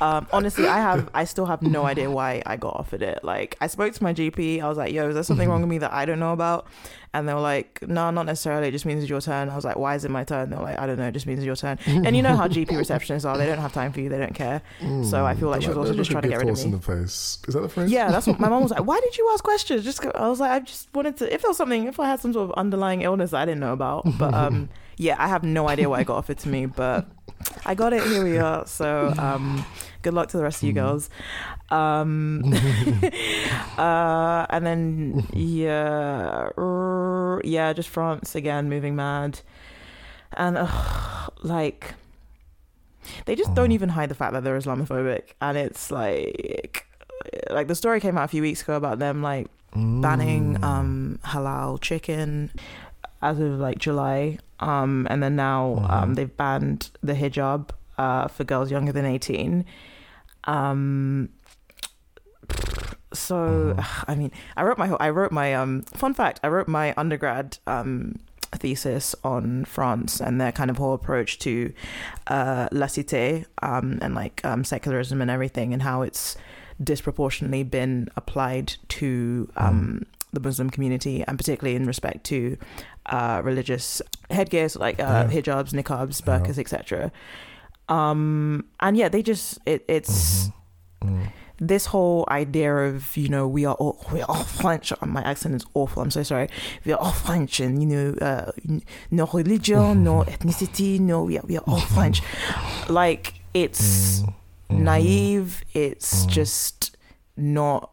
Um, 0.00 0.26
honestly, 0.32 0.66
I 0.66 0.78
have, 0.78 1.08
I 1.14 1.24
still 1.24 1.46
have 1.46 1.62
no 1.62 1.84
idea 1.84 2.10
why 2.10 2.42
I 2.44 2.56
got 2.56 2.74
offered 2.76 3.02
it. 3.02 3.22
Like, 3.24 3.56
I 3.60 3.66
spoke 3.66 3.94
to 3.94 4.02
my 4.02 4.12
GP. 4.12 4.60
I 4.62 4.68
was 4.68 4.78
like, 4.78 4.92
yo, 4.92 5.08
is 5.08 5.14
there 5.14 5.22
something 5.22 5.48
wrong 5.48 5.60
with 5.60 5.70
me 5.70 5.78
that 5.78 5.92
I 5.92 6.04
don't 6.04 6.18
know 6.18 6.32
about? 6.32 6.66
And 7.14 7.28
they 7.28 7.34
were 7.34 7.40
like, 7.40 7.80
no, 7.86 8.10
not 8.10 8.24
necessarily. 8.24 8.68
It 8.68 8.70
just 8.70 8.86
means 8.86 9.02
it's 9.02 9.10
your 9.10 9.20
turn. 9.20 9.50
I 9.50 9.54
was 9.54 9.64
like, 9.66 9.76
why 9.76 9.94
is 9.96 10.04
it 10.06 10.10
my 10.10 10.24
turn? 10.24 10.48
They 10.48 10.56
were 10.56 10.62
like, 10.62 10.78
I 10.78 10.86
don't 10.86 10.98
know. 10.98 11.08
It 11.08 11.12
just 11.12 11.26
means 11.26 11.40
it's 11.40 11.46
your 11.46 11.56
turn. 11.56 11.78
And 12.06 12.16
you 12.16 12.22
know 12.22 12.34
how 12.34 12.48
GP 12.48 12.68
receptionists 12.68 13.28
are. 13.28 13.36
They 13.36 13.44
don't 13.44 13.58
have 13.58 13.72
time 13.74 13.92
for 13.92 14.00
you. 14.00 14.08
They 14.08 14.16
don't 14.18 14.34
care. 14.34 14.62
So 15.04 15.26
I 15.26 15.34
feel 15.34 15.50
like 15.50 15.60
she 15.62 15.68
was 15.68 15.76
also 15.76 15.92
just 15.94 16.10
trying 16.10 16.22
to 16.22 16.28
get 16.30 16.38
rid 16.38 16.48
of 16.48 16.56
me. 16.56 16.62
in 16.64 16.70
the 16.70 16.80
face. 16.80 17.38
Is 17.46 17.52
that 17.54 17.60
the 17.60 17.68
phrase? 17.68 17.90
Yeah, 17.90 18.10
that's 18.10 18.26
what 18.26 18.40
my 18.40 18.48
mom 18.48 18.62
was 18.62 18.70
like. 18.72 18.84
Why 18.90 18.98
did 19.00 19.18
you 19.18 19.28
ask 19.34 19.44
questions? 19.44 19.84
Just 19.84 20.04
I 20.14 20.28
was 20.28 20.40
like, 20.40 20.50
I 20.52 20.60
just 20.60 20.88
wanted 20.94 21.18
to. 21.18 21.32
If 21.32 21.42
there 21.42 21.50
was 21.50 21.58
something, 21.58 21.84
if 21.86 22.00
I 22.00 22.08
had 22.08 22.20
some 22.20 22.32
sort 22.32 22.48
of 22.50 22.54
underlying 22.56 23.02
illness 23.02 23.32
that 23.32 23.42
I 23.42 23.44
didn't 23.44 23.60
know 23.60 23.74
about, 23.74 24.04
but 24.18 24.32
um, 24.32 24.70
yeah, 24.96 25.16
I 25.18 25.28
have 25.28 25.42
no 25.44 25.68
idea 25.68 25.90
why 25.90 25.98
I 26.00 26.04
got 26.04 26.16
offered 26.16 26.38
to 26.38 26.48
me, 26.48 26.64
but 26.66 27.06
I 27.66 27.74
got 27.74 27.92
it. 27.92 28.02
Here 28.04 28.24
we 28.24 28.38
are. 28.38 28.66
So 28.66 29.12
um, 29.18 29.64
good 30.00 30.14
luck 30.14 30.28
to 30.30 30.38
the 30.38 30.42
rest 30.42 30.62
of 30.62 30.66
you 30.66 30.72
girls. 30.72 31.10
Um, 31.72 32.42
uh, 33.78 34.46
and 34.50 34.66
then 34.66 35.26
yeah, 35.32 36.50
yeah, 37.44 37.72
just 37.72 37.88
France 37.88 38.34
again, 38.34 38.68
moving 38.68 38.94
mad, 38.94 39.40
and 40.34 40.58
uh, 40.58 41.28
like 41.42 41.94
they 43.24 43.34
just 43.34 43.54
don't 43.54 43.72
even 43.72 43.88
hide 43.88 44.10
the 44.10 44.14
fact 44.14 44.34
that 44.34 44.44
they're 44.44 44.58
Islamophobic, 44.58 45.32
and 45.40 45.56
it's 45.56 45.90
like 45.90 46.86
like 47.50 47.68
the 47.68 47.74
story 47.74 48.00
came 48.00 48.18
out 48.18 48.24
a 48.24 48.28
few 48.28 48.42
weeks 48.42 48.62
ago 48.62 48.76
about 48.76 48.98
them 48.98 49.22
like 49.22 49.46
banning 49.74 50.62
um 50.62 51.18
halal 51.24 51.80
chicken 51.80 52.50
as 53.22 53.38
of 53.40 53.52
like 53.58 53.78
July. 53.78 54.38
Um 54.60 55.06
and 55.10 55.22
then 55.22 55.36
now 55.36 55.86
um 55.88 56.14
they've 56.14 56.36
banned 56.36 56.90
the 57.02 57.14
hijab 57.14 57.70
uh 57.98 58.28
for 58.28 58.44
girls 58.44 58.70
younger 58.70 58.92
than 58.92 59.04
18 59.04 59.64
um 60.44 61.28
so 63.12 63.74
I 64.08 64.14
mean 64.14 64.30
I 64.56 64.62
wrote 64.62 64.78
my 64.78 64.88
I 64.98 65.10
wrote 65.10 65.32
my 65.32 65.54
um 65.54 65.82
fun 65.82 66.14
fact 66.14 66.40
I 66.42 66.48
wrote 66.48 66.68
my 66.68 66.94
undergrad 66.96 67.58
um 67.66 68.16
thesis 68.54 69.14
on 69.24 69.64
France 69.64 70.20
and 70.20 70.40
their 70.40 70.52
kind 70.52 70.70
of 70.70 70.76
whole 70.78 70.94
approach 70.94 71.38
to 71.40 71.72
uh 72.28 72.68
laïcité 72.70 73.44
um 73.62 73.98
and 74.02 74.14
like 74.14 74.40
um 74.44 74.64
secularism 74.64 75.20
and 75.20 75.30
everything 75.30 75.72
and 75.72 75.82
how 75.82 76.02
it's 76.02 76.36
disproportionately 76.82 77.62
been 77.62 78.08
applied 78.16 78.74
to 78.88 79.48
um 79.56 80.04
the 80.32 80.40
Muslim 80.40 80.70
community 80.70 81.22
and 81.28 81.38
particularly 81.38 81.76
in 81.76 81.86
respect 81.86 82.24
to 82.24 82.56
uh 83.06 83.40
religious 83.44 84.00
headgear 84.30 84.68
so 84.70 84.80
like 84.80 84.98
uh 85.00 85.26
Yeah. 85.28 85.40
hijabs 85.42 85.72
niqabs 85.74 86.22
burqas 86.22 86.58
etc 86.58 87.12
um 87.88 88.64
and 88.80 88.96
yeah 88.96 89.08
they 89.10 89.22
just 89.22 89.58
it, 89.66 89.84
it's 89.88 90.48
this 91.62 91.86
whole 91.86 92.26
idea 92.28 92.74
of 92.74 93.16
you 93.16 93.28
know 93.28 93.46
we 93.46 93.64
are 93.64 93.76
all 93.76 94.04
we 94.12 94.20
are 94.20 94.28
all 94.28 94.42
French. 94.62 94.92
My 95.00 95.22
accent 95.22 95.54
is 95.54 95.64
awful. 95.74 96.02
I'm 96.02 96.10
so 96.10 96.24
sorry. 96.24 96.48
We 96.84 96.92
are 96.92 96.98
all 96.98 97.12
French, 97.12 97.60
and 97.60 97.80
you 97.80 97.88
know, 97.88 98.14
uh, 98.20 98.50
no 99.10 99.26
religion, 99.32 100.02
no 100.10 100.24
ethnicity, 100.24 100.98
no 100.98 101.22
we 101.22 101.38
are 101.38 101.46
we 101.46 101.56
are 101.56 101.64
all 101.66 101.80
French. 101.80 102.20
Like 102.88 103.34
it's 103.54 104.20
mm-hmm. 104.20 104.74
Mm-hmm. 104.74 104.84
naive. 104.84 105.64
It's 105.72 106.22
mm-hmm. 106.22 106.30
just 106.30 106.96
not 107.36 107.92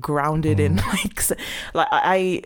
grounded 0.00 0.58
in 0.58 0.76
like 0.92 1.20
like 1.74 1.88
I. 1.90 2.42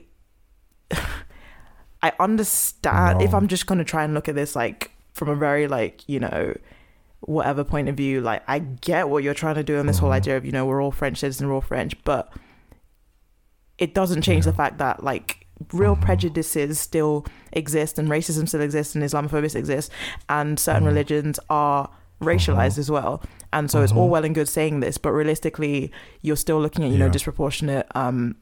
I 2.03 2.13
understand 2.21 3.23
if 3.23 3.35
I'm 3.35 3.47
just 3.47 3.67
gonna 3.67 3.85
try 3.85 4.05
and 4.05 4.15
look 4.15 4.29
at 4.29 4.35
this 4.35 4.57
like 4.57 4.93
from 5.13 5.29
a 5.29 5.37
very 5.37 5.69
like 5.69 6.09
you 6.09 6.21
know 6.21 6.55
whatever 7.21 7.65
point 7.65 7.89
of 7.89 7.97
view 7.97 8.21
like 8.21 8.43
i 8.47 8.59
get 8.59 9.09
what 9.09 9.23
you're 9.23 9.35
trying 9.35 9.57
to 9.57 9.65
do 9.65 9.77
in 9.77 9.87
this 9.87 9.99
whole 9.99 10.13
idea 10.13 10.37
of 10.37 10.45
you 10.45 10.53
know 10.53 10.65
we're 10.65 10.83
all 10.83 10.93
french 10.93 11.19
citizens 11.19 11.47
we're 11.47 11.55
all 11.55 11.61
french 11.61 11.95
but 12.05 12.33
it 13.77 13.95
doesn't 13.95 14.23
change 14.23 14.45
the 14.45 14.53
fact 14.53 14.79
that 14.79 15.03
like 15.03 15.47
real 15.73 15.97
prejudices 15.97 16.79
still 16.79 17.27
exist 17.53 17.99
and 17.99 18.09
racism 18.09 18.47
still 18.47 18.61
exists 18.61 18.95
and 18.95 19.03
islamophobia 19.05 19.55
exists 19.55 19.93
and 20.29 20.59
certain 20.59 20.85
religions 20.85 21.41
are 21.51 21.91
racialized 22.21 22.79
as 22.79 22.91
well. 22.91 23.23
And 23.53 23.71
so 23.71 23.83
it's 23.83 23.93
all 23.93 24.09
well 24.09 24.25
and 24.25 24.35
good 24.35 24.49
saying 24.49 24.81
this 24.81 24.99
but 24.99 25.13
realistically 25.13 25.91
you're 26.21 26.37
still 26.37 26.61
looking 26.61 26.85
at 26.85 26.91
you 26.91 26.99
know 26.99 27.09
disproportionate 27.09 27.87
um 27.95 28.37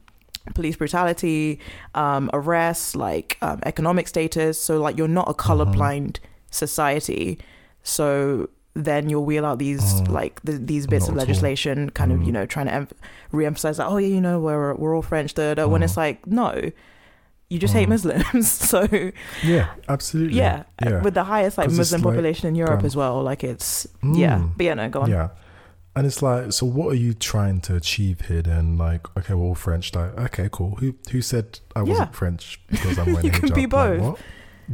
police 0.53 0.75
brutality 0.75 1.59
um 1.95 2.29
arrests 2.33 2.95
like 2.95 3.37
um, 3.41 3.59
economic 3.65 4.07
status. 4.07 4.59
So 4.59 4.81
like 4.81 4.97
you're 4.97 5.07
not 5.07 5.29
a 5.29 5.33
colorblind 5.33 6.19
society. 6.51 7.39
So 7.83 8.49
then 8.85 9.09
you'll 9.09 9.25
wheel 9.25 9.45
out 9.45 9.57
these 9.59 10.01
like 10.07 10.39
the, 10.43 10.53
these 10.53 10.85
bits 10.87 11.07
of 11.07 11.15
legislation 11.15 11.89
kind 11.89 12.11
of 12.11 12.21
you 12.23 12.31
know 12.31 12.45
trying 12.45 12.67
to 12.67 12.73
em- 12.73 12.87
re-emphasize 13.31 13.77
that 13.77 13.87
oh 13.87 13.97
yeah 13.97 14.07
you 14.07 14.21
know 14.21 14.39
we're 14.39 14.73
we're 14.75 14.95
all 14.95 15.01
french 15.01 15.33
da, 15.33 15.53
da, 15.53 15.63
da, 15.63 15.67
when 15.67 15.81
it's 15.83 15.97
like 15.97 16.25
no 16.27 16.71
you 17.49 17.57
just 17.59 17.73
hate 17.73 17.87
muslims 17.89 18.51
so 18.71 18.87
Yeah, 19.43 19.69
absolutely. 19.89 20.37
yeah, 20.37 20.63
yeah. 20.83 21.01
with 21.01 21.13
the 21.13 21.23
highest 21.23 21.57
like 21.57 21.71
muslim 21.71 22.01
like, 22.01 22.13
population 22.13 22.47
in 22.47 22.55
europe 22.55 22.81
um, 22.81 22.85
as 22.85 22.95
well 22.95 23.23
like 23.23 23.43
it's 23.43 23.87
yeah 24.03 24.37
Mm. 24.39 24.51
but 24.57 24.65
yeah 24.65 24.73
no 24.75 24.89
go 24.89 25.01
on 25.01 25.09
Yeah. 25.09 25.29
And 25.95 26.05
it's 26.05 26.21
like, 26.21 26.51
so 26.53 26.63
what 26.67 26.89
are 26.91 26.95
you 27.07 27.15
trying 27.15 27.59
to 27.61 27.75
achieve 27.75 28.21
here 28.27 28.43
then? 28.43 28.77
Like, 28.77 29.07
okay, 29.17 29.33
we're 29.33 29.45
all 29.45 29.55
French. 29.55 29.95
Like, 29.95 30.15
okay, 30.25 30.47
cool. 30.51 30.75
Who 30.75 30.93
who 31.09 31.23
said 31.23 31.59
I 31.75 31.81
wasn't 31.81 32.09
Yeah. 32.11 32.15
French 32.19 32.61
because 32.69 32.99
I'm 32.99 33.07
wearing 33.13 33.25
You 33.25 33.31
can 33.31 33.51
be 33.51 33.65
both. 33.65 34.21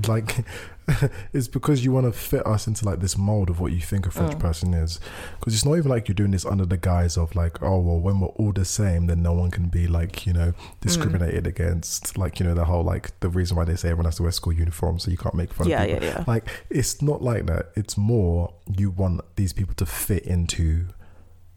Like? 0.05 0.27
Like, 0.37 0.45
it's 1.33 1.47
because 1.47 1.83
you 1.85 1.91
want 1.91 2.05
to 2.05 2.11
fit 2.11 2.45
us 2.45 2.67
into 2.67 2.85
like 2.85 2.99
this 2.99 3.17
mold 3.17 3.49
of 3.49 3.59
what 3.59 3.71
you 3.71 3.79
think 3.81 4.05
a 4.05 4.11
French 4.11 4.33
Mm. 4.33 4.39
person 4.39 4.73
is. 4.73 4.99
Because 5.39 5.53
it's 5.53 5.65
not 5.65 5.77
even 5.77 5.89
like 5.89 6.07
you're 6.07 6.15
doing 6.15 6.31
this 6.31 6.45
under 6.45 6.65
the 6.65 6.77
guise 6.77 7.17
of 7.17 7.35
like, 7.35 7.61
oh, 7.61 7.79
well, 7.79 7.99
when 7.99 8.19
we're 8.19 8.27
all 8.29 8.51
the 8.51 8.65
same, 8.65 9.07
then 9.07 9.21
no 9.23 9.33
one 9.33 9.49
can 9.51 9.67
be 9.69 9.87
like, 9.87 10.25
you 10.27 10.33
know, 10.33 10.53
discriminated 10.81 11.47
against. 11.47 12.17
Like, 12.17 12.39
you 12.39 12.45
know, 12.45 12.53
the 12.53 12.65
whole 12.65 12.83
like 12.83 13.17
the 13.21 13.29
reason 13.29 13.55
why 13.57 13.65
they 13.65 13.75
say 13.75 13.89
everyone 13.89 14.05
has 14.05 14.17
to 14.17 14.23
wear 14.23 14.31
school 14.31 14.53
uniform 14.53 14.99
so 14.99 15.09
you 15.11 15.17
can't 15.17 15.35
make 15.35 15.53
fun 15.53 15.67
yeah 15.67 15.83
of 15.83 15.89
people. 15.89 16.07
yeah 16.07 16.13
yeah 16.19 16.23
Like 16.27 16.47
it's 16.69 17.01
not 17.01 17.21
like 17.21 17.45
that. 17.45 17.71
It's 17.75 17.97
more 17.97 18.53
you 18.67 18.91
want 18.91 19.21
these 19.35 19.53
people 19.53 19.73
to 19.75 19.85
fit 19.85 20.23
into 20.23 20.87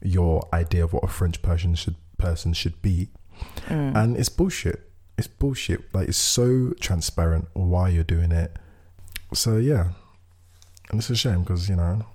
your 0.02 0.46
idea 0.52 0.84
of 0.84 0.92
what 0.92 1.02
a 1.04 1.08
French 1.08 1.42
person 1.42 1.74
should 1.74 1.96
person 2.18 2.52
should 2.52 2.80
be, 2.82 3.08
Mm. 3.68 3.94
and 3.96 4.16
it's 4.16 4.28
bullshit. 4.30 4.90
It's 5.18 5.26
bullshit. 5.26 5.92
Like 5.94 6.08
it's 6.08 6.16
so 6.16 6.72
transparent 6.80 7.48
why 7.54 7.88
you're 7.90 8.04
doing 8.04 8.32
it. 8.32 8.56
So 9.36 9.58
yeah, 9.58 9.88
and 10.90 10.98
it's 10.98 11.10
a 11.10 11.16
shame 11.16 11.40
because 11.42 11.68
you 11.68 11.76
know 11.76 12.06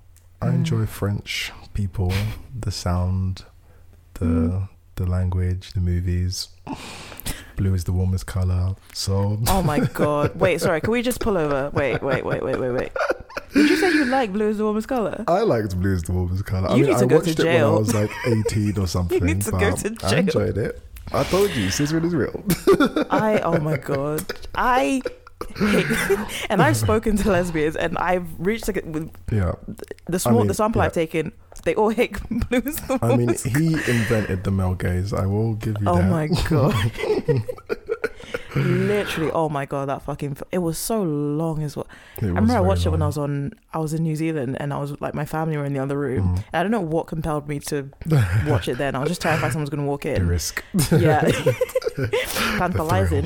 I 0.41 0.48
Mm. 0.48 0.56
enjoy 0.56 0.85
French 0.88 1.52
people, 1.73 2.11
the 2.60 2.72
sound, 2.72 3.45
the 4.15 4.26
Mm. 4.26 4.69
the 4.95 5.06
language, 5.06 5.73
the 5.73 5.80
movies. 5.81 6.49
Blue 7.57 7.73
is 7.76 7.84
the 7.84 7.91
warmest 7.91 8.26
color. 8.26 8.76
So 8.93 9.38
oh 9.48 9.61
my 9.61 9.80
god 9.93 10.35
wait 10.39 10.61
sorry 10.61 10.81
can 10.81 10.91
we 10.91 11.02
just 11.03 11.19
pull 11.19 11.38
over 11.38 11.69
wait 11.73 12.02
wait 12.02 12.26
wait 12.26 12.41
wait 12.43 12.57
wait 12.60 12.72
wait 12.72 12.91
did 13.53 13.69
you 13.69 13.76
say 13.77 13.91
you 13.93 14.06
like 14.06 14.31
blue 14.34 14.49
is 14.49 14.57
the 14.57 14.64
warmest 14.64 14.88
color 14.88 15.23
I 15.27 15.41
liked 15.41 15.80
Blue 15.80 15.93
is 15.93 16.02
the 16.03 16.14
warmest 16.14 16.45
color. 16.45 16.69
I 16.69 16.73
mean, 16.76 16.85
need 16.85 16.98
to 16.98 17.03
I 17.03 17.06
go 17.06 17.15
watched 17.18 17.38
to 17.38 17.41
it 17.48 17.53
when 17.53 17.64
I 17.64 17.69
was 17.69 17.93
like 17.93 18.11
18 18.26 18.77
or 18.80 18.88
something. 18.88 19.19
you 19.19 19.26
need 19.26 19.41
to 19.43 19.52
go 19.52 19.76
to 19.76 19.89
jail. 19.89 20.10
I 20.10 20.15
enjoyed 20.18 20.57
it. 20.57 20.81
I 21.14 21.23
told 21.26 21.52
you, 21.52 21.69
Sizzling 21.69 22.06
is 22.06 22.15
real. 22.15 22.43
I 23.11 23.41
oh 23.43 23.60
my 23.60 23.77
god. 23.77 24.23
I 24.56 25.02
and 26.49 26.61
I've 26.61 26.77
spoken 26.77 27.18
to 27.18 27.30
lesbians, 27.31 27.76
and 27.76 27.97
I've 27.97 28.27
reached 28.39 28.68
like 28.68 28.84
with 28.85 29.11
Yeah. 29.31 29.53
the 30.07 30.19
small 30.19 30.39
mean, 30.39 30.47
the 30.47 30.53
sample 30.53 30.81
yeah. 30.81 30.88
I've 30.88 30.93
taken. 30.93 31.31
They 31.63 31.76
all 31.76 31.89
hate 31.89 32.18
blues. 32.49 32.76
the 32.77 32.97
I 33.01 33.15
mean, 33.15 33.35
he 33.45 33.73
invented 33.73 34.43
the 34.43 34.51
male 34.51 34.73
gaze. 34.76 35.13
I 35.13 35.26
will 35.26 35.53
give 35.55 35.76
you 35.81 35.88
oh 35.88 35.97
that. 35.97 36.09
my 36.09 36.27
god. 36.49 36.73
Literally, 38.56 39.31
oh 39.31 39.48
my 39.49 39.65
god, 39.65 39.88
that 39.89 40.02
fucking 40.02 40.38
it 40.52 40.57
was 40.60 40.77
so 40.77 41.02
long 41.02 41.64
as 41.64 41.76
well. 41.76 41.88
It 42.18 42.23
I 42.26 42.27
remember 42.27 42.53
I 42.56 42.60
watched 42.60 42.85
it 42.85 42.89
when 42.89 43.02
I 43.02 43.07
was 43.07 43.18
on 43.18 43.53
I 43.73 43.77
was 43.80 43.93
in 43.93 44.03
New 44.03 44.15
Zealand 44.15 44.57
and 44.60 44.73
I 44.73 44.77
was 44.80 44.99
like 45.02 45.14
my 45.14 45.26
family 45.26 45.56
were 45.57 45.65
in 45.65 45.73
the 45.73 45.80
other 45.80 45.98
room. 45.98 46.35
Mm. 46.35 46.43
And 46.52 46.56
I 46.56 46.61
don't 46.64 46.72
know 46.72 46.81
what 46.81 47.07
compelled 47.07 47.48
me 47.48 47.60
to 47.61 47.89
watch 48.48 48.68
it 48.68 48.77
then. 48.77 48.95
I 48.95 48.99
was 48.99 49.10
just 49.10 49.22
terrified 49.22 49.52
someone 49.52 49.61
was 49.64 49.69
gonna 49.69 49.85
walk 49.85 50.02
The 50.03 50.15
in. 50.15 50.27
risk. 50.27 50.64
Yeah. 50.91 51.22
Tantalizing. 52.57 53.26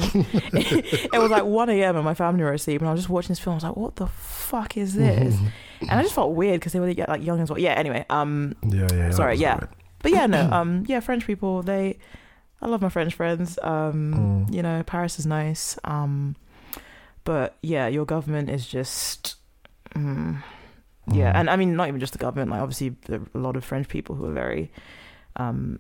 it 0.54 1.20
was 1.20 1.32
like 1.32 1.44
1 1.44 1.70
a.m. 1.70 1.96
and 1.96 2.06
my 2.06 2.14
family 2.14 2.44
were 2.44 2.54
asleep 2.54 2.82
and 2.82 2.88
I 2.90 2.92
was 2.92 3.02
just 3.02 3.10
watching 3.10 3.30
this 3.30 3.40
film. 3.40 3.54
I 3.54 3.58
was 3.58 3.64
like, 3.64 3.76
what 3.78 3.96
the 3.96 4.08
fuck 4.08 4.78
is 4.78 4.94
this? 4.94 5.36
and 5.82 5.92
I 5.92 6.02
just 6.02 6.16
felt 6.16 6.32
weird 6.34 6.60
because 6.60 6.74
they 6.74 6.80
were 6.80 6.94
like 7.08 7.24
young 7.24 7.40
as 7.42 7.50
well. 7.50 7.60
Yeah, 7.60 7.74
anyway. 7.74 8.06
Um 8.10 8.56
Yeah, 8.64 8.88
yeah. 8.94 9.12
Sorry, 9.12 9.38
yeah. 9.38 9.54
alright. 9.56 9.70
but 10.02 10.12
yeah, 10.12 10.26
no, 10.28 10.50
um 10.52 10.84
yeah, 10.88 11.00
French 11.00 11.26
people, 11.26 11.62
they 11.64 11.98
I 12.66 12.68
love 12.68 12.82
my 12.82 12.90
French 12.90 13.14
friends. 13.14 13.60
Um, 13.62 14.14
Mm. 14.50 14.54
you 14.56 14.62
know, 14.64 14.82
Paris 14.84 15.20
is 15.20 15.26
nice. 15.26 15.78
Um 15.84 16.36
but 17.24 17.56
yeah, 17.62 17.88
your 17.88 18.06
government 18.06 18.50
is 18.50 18.66
just 18.68 19.36
mm, 19.96 20.42
yeah, 21.12 21.32
Mm. 21.32 21.36
and 21.40 21.50
I 21.50 21.56
mean 21.56 21.76
not 21.76 21.88
even 21.88 22.00
just 22.00 22.14
the 22.14 22.20
government, 22.20 22.50
like 22.52 22.62
obviously 22.62 22.90
there 23.08 23.20
are 23.20 23.28
a 23.40 23.44
lot 23.48 23.56
of 23.56 23.64
French 23.64 23.88
people 23.88 24.16
who 24.16 24.26
are 24.26 24.34
very 24.34 24.72
um 25.36 25.80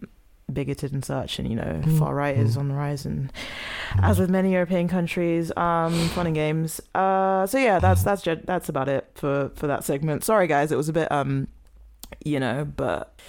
bigoted 0.51 0.93
and 0.93 1.03
such 1.03 1.39
and 1.39 1.49
you 1.49 1.55
know, 1.55 1.81
Mm, 1.83 1.97
far 1.99 2.13
right 2.13 2.37
is 2.37 2.55
mm. 2.55 2.59
on 2.59 2.67
the 2.69 2.75
rise 2.75 3.03
and 3.05 3.33
Mm. 3.95 4.03
as 4.09 4.19
with 4.19 4.29
many 4.29 4.53
European 4.53 4.87
countries, 4.87 5.51
um, 5.57 5.93
fun 6.15 6.27
and 6.27 6.35
games. 6.35 6.81
Uh, 6.93 7.47
so 7.47 7.57
yeah, 7.57 7.79
that's 7.79 8.03
that's 8.03 8.21
that's 8.45 8.69
about 8.69 8.87
it 8.89 9.09
for 9.15 9.49
for 9.55 9.65
that 9.67 9.83
segment. 9.83 10.23
Sorry 10.23 10.45
guys, 10.47 10.71
it 10.71 10.77
was 10.77 10.89
a 10.89 10.93
bit 10.93 11.11
um, 11.11 11.47
you 12.23 12.39
know, 12.39 12.65
but 12.65 13.19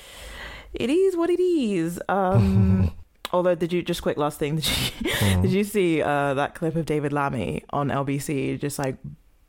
it 0.75 0.91
is 0.91 1.17
what 1.17 1.31
it 1.31 1.41
is. 1.41 1.99
Um, 2.09 2.91
although, 3.33 3.55
did 3.55 3.73
you 3.73 3.83
just 3.83 4.03
quick 4.03 4.17
last 4.17 4.39
thing? 4.39 4.57
Did 4.57 4.67
you 4.67 4.73
Mm. 5.17 5.43
did 5.43 5.51
you 5.53 5.65
see 5.65 6.03
uh 6.03 6.35
that 6.35 6.55
clip 6.55 6.77
of 6.77 6.85
David 6.85 7.11
Lammy 7.13 7.63
on 7.71 7.89
LBC 7.89 8.61
just 8.61 8.79
like 8.79 8.97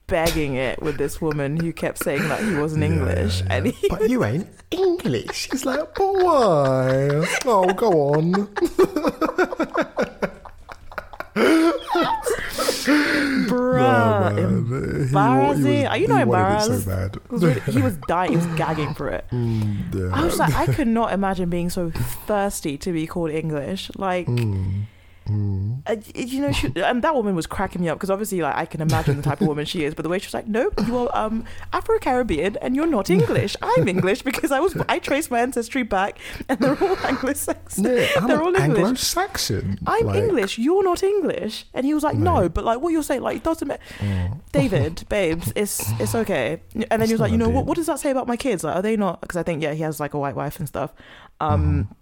begging 0.08 0.56
it 0.56 0.82
with 0.82 0.98
this 0.98 1.20
woman 1.20 1.58
who 1.58 1.74
kept 1.74 1.98
saying 1.98 2.22
that 2.30 2.42
he 2.42 2.56
wasn't 2.56 2.84
Yeah, 2.84 2.90
English 2.92 3.42
yeah, 3.42 3.54
and 3.54 3.68
he 3.68 3.88
but 3.90 4.10
you 4.10 4.24
ain't 4.24 4.48
English. 4.72 5.50
He's 5.52 5.66
like, 5.66 5.94
but 5.96 6.14
why? 6.24 7.26
Oh, 7.46 7.74
go 7.74 8.14
on. 8.16 8.48
bruh 13.48 14.36
No, 14.36 14.52
man. 14.52 14.68
He- 14.68 14.98
he 14.98 15.04
embarrassing. 15.08 15.64
was- 15.84 15.92
Are 15.92 15.98
you 15.98 16.08
not 16.08 16.28
wanted 16.28 16.42
embarrassed? 16.44 16.84
So 16.86 16.90
bad. 16.92 17.18
was 17.30 17.44
really- 17.44 17.62
he 17.62 17.82
was 17.82 17.98
dying 18.08 18.32
he 18.32 18.38
was 18.38 18.46
gagging 18.58 18.94
for 18.94 19.10
it 19.10 19.26
Mm, 19.32 19.94
yeah. 19.94 20.10
I 20.16 20.24
was 20.24 20.38
like, 20.40 20.54
I 20.56 20.66
could 20.68 20.88
not 20.88 21.14
imagine 21.14 21.50
being 21.50 21.70
so 21.70 21.92
thirsty 22.28 22.78
to 22.80 22.92
be 22.92 23.08
called 23.08 23.32
English. 23.32 23.92
Like, 23.96 24.28
Mm, 24.28 24.84
mm. 25.28 25.82
uh, 25.86 25.96
you 26.16 26.42
know, 26.42 26.52
she, 26.52 26.72
and 26.76 27.04
that 27.04 27.16
woman 27.16 27.36
was 27.36 27.46
cracking 27.48 27.82
me 27.82 27.90
up 27.90 27.98
because 27.98 28.10
obviously, 28.10 28.42
like, 28.42 28.56
I 28.56 28.66
can 28.66 28.82
imagine 28.82 29.18
the 29.18 29.24
type 29.24 29.42
of 29.42 29.48
woman 29.48 29.66
she 29.66 29.84
is. 29.84 29.94
But 29.94 30.04
the 30.04 30.10
way 30.10 30.20
she 30.20 30.28
was 30.28 30.34
like, 30.34 30.48
"Nope, 30.48 30.74
you 30.88 30.98
are 30.98 31.10
um, 31.18 31.46
Afro 31.74 32.00
Caribbean 32.00 32.58
and 32.58 32.76
you're 32.76 32.88
not 32.88 33.10
English. 33.10 33.56
I'm 33.62 33.88
English 33.88 34.22
because 34.22 34.52
I 34.52 34.60
was 34.60 34.76
I 34.90 35.00
traced 35.00 35.30
my 35.32 35.40
ancestry 35.40 35.84
back, 35.84 36.20
and 36.50 36.60
they're 36.60 36.82
all 36.82 36.98
Anglo-Saxon. 37.06 37.84
Yeah, 37.86 38.08
I'm 38.18 38.28
They're 38.28 38.42
all 38.42 38.56
English. 38.56 38.62
Anglo-Saxon. 38.80 39.80
I'm 39.86 40.06
Like, 40.06 40.16
English. 40.18 40.58
You're 40.58 40.84
not 40.84 41.04
English." 41.04 41.66
And 41.74 41.86
he 41.86 41.94
was 41.94 42.04
like, 42.04 42.16
No. 42.16 42.42
"No, 42.42 42.50
but 42.50 42.64
like, 42.64 42.80
what 42.82 42.90
you're 42.90 43.04
saying, 43.04 43.22
like, 43.22 43.38
it 43.38 43.44
doesn't 43.44 43.68
matter." 43.68 43.82
mm. 44.00 44.40
David, 44.52 45.04
babes, 45.10 45.52
it's 45.56 45.92
it's 46.00 46.16
okay. 46.24 46.62
And 46.74 46.86
then 46.90 47.02
It's 47.02 47.10
he 47.10 47.14
was 47.14 47.22
like, 47.22 47.32
you 47.32 47.38
know, 47.38 47.50
what, 47.50 47.66
what 47.66 47.76
does 47.76 47.88
that 47.88 48.00
say 48.00 48.12
about 48.12 48.28
my 48.28 48.38
kids? 48.38 48.64
Like, 48.64 48.76
are 48.76 48.82
they 48.82 48.96
not? 48.98 49.22
Because 49.22 49.38
I 49.38 49.44
think 49.44 49.62
yeah, 49.62 49.74
he 49.74 49.84
has 49.84 50.00
like 50.00 50.14
a 50.14 50.20
white 50.20 50.36
wife 50.36 50.60
and 50.60 50.68
stuff. 50.68 50.94
Um, 51.40 51.94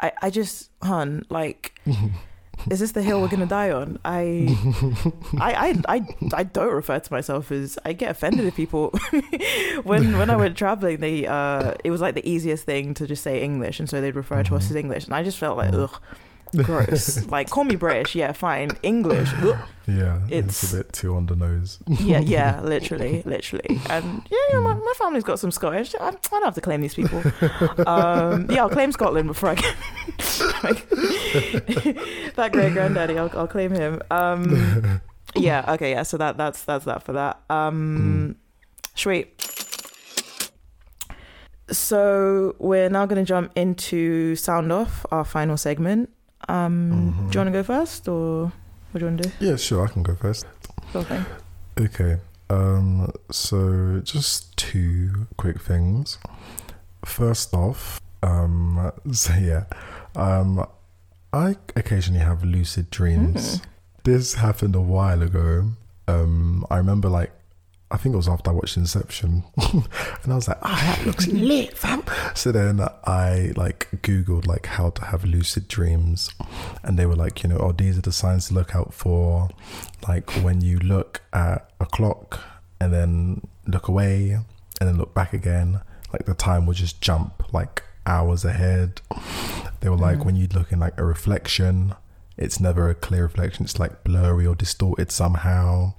I 0.00 0.12
I 0.22 0.30
just, 0.30 0.70
hun, 0.82 1.24
like, 1.30 1.78
is 2.70 2.80
this 2.80 2.92
the 2.92 3.02
hill 3.02 3.20
we're 3.20 3.28
gonna 3.28 3.46
die 3.46 3.70
on? 3.70 3.98
I 4.04 4.48
I 5.38 5.54
I 5.88 5.96
I, 5.96 6.06
I 6.32 6.42
don't 6.44 6.72
refer 6.72 6.98
to 6.98 7.12
myself 7.12 7.50
as. 7.52 7.78
I 7.84 7.92
get 7.92 8.10
offended 8.10 8.46
if 8.46 8.56
people 8.56 8.90
when 9.82 10.16
when 10.18 10.30
I 10.30 10.36
went 10.36 10.56
traveling, 10.56 10.98
they 10.98 11.26
uh, 11.26 11.74
it 11.84 11.90
was 11.90 12.00
like 12.00 12.14
the 12.14 12.28
easiest 12.28 12.64
thing 12.64 12.94
to 12.94 13.06
just 13.06 13.22
say 13.22 13.42
English, 13.42 13.80
and 13.80 13.88
so 13.88 14.00
they'd 14.00 14.16
refer 14.16 14.42
to 14.42 14.56
us 14.56 14.70
as 14.70 14.76
English, 14.76 15.04
and 15.04 15.14
I 15.14 15.22
just 15.22 15.38
felt 15.38 15.56
like 15.56 15.72
ugh. 15.72 16.00
Gross. 16.64 17.26
like, 17.26 17.50
call 17.50 17.64
me 17.64 17.76
British. 17.76 18.14
Yeah, 18.14 18.32
fine. 18.32 18.70
English. 18.82 19.30
Yeah, 19.86 20.20
it's, 20.28 20.62
It's- 20.62 20.72
a 20.72 20.76
bit 20.78 20.92
too 20.92 21.14
on 21.16 21.26
the 21.26 21.36
nose. 21.36 21.78
Yeah, 21.86 22.18
yeah, 22.20 22.60
literally, 22.64 23.22
literally. 23.26 23.80
And 23.90 24.22
yeah, 24.30 24.38
know, 24.54 24.60
my, 24.62 24.74
my 24.74 24.92
family's 24.96 25.24
got 25.24 25.38
some 25.38 25.50
Scottish. 25.50 25.94
I, 26.00 26.08
I 26.08 26.10
don't 26.30 26.42
have 26.44 26.54
to 26.54 26.60
claim 26.60 26.80
these 26.80 26.94
people. 26.94 27.22
Um, 27.86 28.50
yeah, 28.50 28.62
I'll 28.62 28.70
claim 28.70 28.92
Scotland 28.92 29.26
before 29.28 29.50
I 29.50 29.54
get 29.56 29.74
that 32.36 32.50
great 32.52 32.72
granddaddy. 32.72 33.18
I'll, 33.18 33.30
I'll 33.38 33.46
claim 33.48 33.72
him. 33.72 34.00
Um, 34.10 35.00
yeah, 35.34 35.64
okay, 35.74 35.90
yeah. 35.90 36.02
So 36.04 36.16
that 36.18 36.36
that's 36.36 36.64
that's 36.64 36.84
that 36.86 37.02
for 37.02 37.12
that. 37.12 37.40
Um, 37.50 38.36
sweet. 38.94 39.40
So 41.70 42.54
we're 42.58 42.90
now 42.90 43.06
going 43.06 43.24
to 43.24 43.26
jump 43.26 43.50
into 43.56 44.36
sound 44.36 44.70
off, 44.70 45.06
our 45.10 45.24
final 45.24 45.56
segment. 45.56 46.10
Um, 46.48 46.90
Mhm. 46.92 47.30
Do 47.30 47.38
you 47.38 47.44
want 47.44 47.48
to 47.48 47.52
go 47.52 47.62
first, 47.62 48.08
or 48.08 48.52
what 48.92 48.98
do 48.98 49.00
you 49.00 49.06
want 49.06 49.22
to 49.22 49.28
do? 49.28 49.34
Yeah, 49.46 49.56
sure, 49.56 49.84
I 49.84 49.88
can 49.88 50.02
go 50.02 50.14
first. 50.14 50.46
Sure 50.92 51.04
thing. 51.04 51.24
Okay. 51.78 52.18
Um, 52.50 53.10
so 53.30 54.00
just 54.04 54.56
two 54.56 55.26
quick 55.36 55.60
things. 55.60 56.18
First 57.04 57.54
off, 57.54 58.00
um, 58.22 58.92
so 59.12 59.32
yeah, 59.34 59.64
um, 60.16 60.64
I 61.32 61.56
occasionally 61.74 62.20
have 62.20 62.44
lucid 62.44 62.90
dreams. 62.90 63.58
Hmm. 63.58 63.64
This 64.04 64.34
happened 64.34 64.74
a 64.76 64.80
while 64.80 65.22
ago. 65.22 65.70
Um, 66.06 66.66
I 66.70 66.76
remember 66.76 67.08
like, 67.08 67.32
I 67.94 67.96
think 67.96 68.12
it 68.14 68.16
was 68.16 68.28
after 68.28 68.50
I 68.50 68.54
watched 68.54 68.76
Inception, 68.76 69.44
and 69.56 70.32
I 70.32 70.34
was 70.34 70.48
like, 70.48 70.58
"Ah, 70.62 70.94
that 70.96 71.06
looks 71.06 71.26
lit, 71.50 71.76
fam." 71.78 72.02
So 72.34 72.50
then 72.52 72.80
I 73.04 73.52
like 73.56 73.88
Googled 74.02 74.46
like 74.46 74.66
how 74.66 74.90
to 74.90 75.04
have 75.06 75.24
lucid 75.24 75.68
dreams, 75.68 76.28
and 76.82 76.98
they 76.98 77.06
were 77.06 77.14
like, 77.16 77.42
you 77.42 77.48
know, 77.50 77.58
oh, 77.58 77.72
these 77.72 77.96
are 77.96 78.02
the 78.02 78.12
signs 78.12 78.48
to 78.48 78.54
look 78.54 78.74
out 78.74 78.92
for, 78.92 79.48
like 80.08 80.28
when 80.42 80.60
you 80.60 80.78
look 80.80 81.22
at 81.32 81.70
a 81.80 81.86
clock 81.86 82.40
and 82.80 82.92
then 82.92 83.42
look 83.66 83.86
away 83.88 84.30
and 84.80 84.88
then 84.88 84.98
look 84.98 85.14
back 85.14 85.32
again, 85.32 85.80
like 86.12 86.24
the 86.26 86.34
time 86.34 86.66
will 86.66 86.74
just 86.74 87.00
jump 87.00 87.52
like 87.54 87.82
hours 88.06 88.44
ahead. 88.44 89.00
They 89.80 89.88
were 89.88 89.96
like 89.96 90.18
Mm. 90.18 90.24
when 90.26 90.36
you 90.36 90.48
look 90.52 90.72
in 90.72 90.80
like 90.80 90.98
a 90.98 91.04
reflection, 91.04 91.94
it's 92.36 92.58
never 92.58 92.90
a 92.90 92.94
clear 92.94 93.22
reflection. 93.22 93.64
It's 93.64 93.78
like 93.78 94.02
blurry 94.04 94.46
or 94.46 94.54
distorted 94.56 95.12
somehow. 95.12 95.94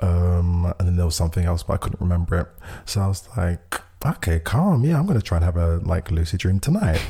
Um, 0.00 0.72
and 0.78 0.88
then 0.88 0.96
there 0.96 1.06
was 1.06 1.16
something 1.16 1.44
else, 1.44 1.62
but 1.62 1.74
I 1.74 1.76
couldn't 1.78 2.00
remember 2.00 2.38
it. 2.38 2.48
So 2.84 3.00
I 3.00 3.08
was 3.08 3.28
like, 3.36 3.80
okay, 4.04 4.38
calm. 4.40 4.84
Yeah, 4.84 4.98
I'm 4.98 5.06
gonna 5.06 5.22
try 5.22 5.38
and 5.38 5.44
have 5.44 5.56
a 5.56 5.78
like 5.78 6.10
lucid 6.10 6.40
dream 6.40 6.60
tonight. 6.60 7.02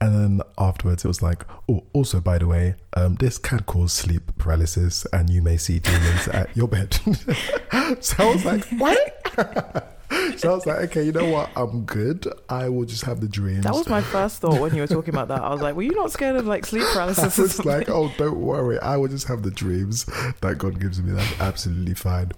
And 0.00 0.14
then 0.14 0.40
afterwards, 0.58 1.04
it 1.04 1.08
was 1.08 1.22
like, 1.22 1.44
oh, 1.68 1.84
also 1.92 2.20
by 2.20 2.38
the 2.38 2.46
way, 2.48 2.74
um, 2.94 3.14
this 3.16 3.38
can 3.38 3.60
cause 3.60 3.92
sleep 3.92 4.36
paralysis, 4.36 5.06
and 5.12 5.30
you 5.30 5.42
may 5.42 5.56
see 5.56 5.78
demons 5.78 6.26
at 6.28 6.56
your 6.56 6.66
bed. 6.66 6.94
so 8.00 8.16
I 8.18 8.32
was 8.32 8.44
like, 8.44 8.64
what? 8.78 9.88
so 10.36 10.50
I 10.50 10.54
was 10.54 10.66
like, 10.66 10.78
okay, 10.90 11.04
you 11.04 11.12
know 11.12 11.30
what? 11.30 11.50
I'm 11.56 11.84
good. 11.84 12.26
I 12.48 12.68
will 12.68 12.84
just 12.84 13.04
have 13.04 13.20
the 13.20 13.28
dreams. 13.28 13.64
That 13.64 13.74
was 13.74 13.88
my 13.88 14.00
first 14.00 14.40
thought 14.40 14.60
when 14.60 14.74
you 14.74 14.80
were 14.80 14.86
talking 14.86 15.14
about 15.14 15.28
that. 15.28 15.42
I 15.42 15.50
was 15.50 15.60
like, 15.60 15.74
were 15.74 15.82
you 15.82 15.94
not 15.94 16.10
scared 16.12 16.36
of 16.36 16.46
like 16.46 16.66
sleep 16.66 16.84
paralysis? 16.92 17.38
was 17.38 17.64
like, 17.64 17.88
oh, 17.88 18.12
don't 18.18 18.40
worry. 18.40 18.78
I 18.80 18.96
will 18.96 19.08
just 19.08 19.28
have 19.28 19.42
the 19.42 19.50
dreams 19.50 20.04
that 20.40 20.56
God 20.58 20.80
gives 20.80 21.02
me. 21.02 21.12
That's 21.12 21.40
absolutely 21.40 21.94
fine. 21.94 22.32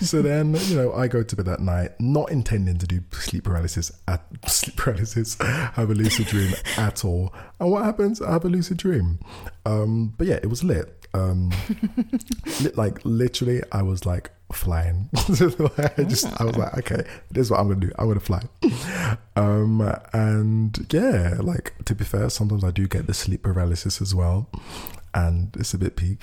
So 0.00 0.22
then, 0.22 0.54
you 0.66 0.76
know, 0.76 0.92
I 0.92 1.08
go 1.08 1.22
to 1.22 1.36
bed 1.36 1.46
that 1.46 1.60
night, 1.60 1.92
not 2.00 2.30
intending 2.30 2.78
to 2.78 2.86
do 2.86 3.00
sleep 3.12 3.44
paralysis 3.44 3.92
at 4.08 4.22
sleep 4.46 4.76
paralysis, 4.76 5.36
have 5.40 5.90
a 5.90 5.94
lucid 5.94 6.26
dream 6.26 6.52
at 6.76 7.04
all. 7.04 7.32
And 7.60 7.70
what 7.70 7.84
happens? 7.84 8.20
I 8.20 8.32
have 8.32 8.44
a 8.44 8.48
lucid 8.48 8.78
dream. 8.78 9.18
Um, 9.66 10.14
but 10.18 10.26
yeah, 10.26 10.36
it 10.36 10.50
was 10.50 10.62
lit. 10.64 11.03
Um, 11.14 11.52
lit, 12.60 12.76
like 12.76 12.98
literally, 13.04 13.62
I 13.72 13.82
was 13.82 14.04
like 14.04 14.30
flying. 14.52 15.08
I 15.14 16.04
just, 16.04 16.40
I 16.40 16.44
was 16.44 16.56
like, 16.56 16.76
okay, 16.78 17.04
this 17.30 17.46
is 17.46 17.50
what 17.50 17.60
I'm 17.60 17.68
gonna 17.68 17.80
do. 17.80 17.92
I'm 17.98 18.08
gonna 18.08 18.20
fly. 18.20 18.42
Um, 19.36 19.80
and 20.12 20.86
yeah, 20.92 21.36
like 21.40 21.72
to 21.84 21.94
be 21.94 22.04
fair, 22.04 22.28
sometimes 22.30 22.64
I 22.64 22.70
do 22.70 22.86
get 22.86 23.06
the 23.06 23.14
sleep 23.14 23.42
paralysis 23.42 24.02
as 24.02 24.14
well, 24.14 24.48
and 25.14 25.54
it's 25.56 25.72
a 25.74 25.78
bit 25.78 25.96
peak. 25.96 26.18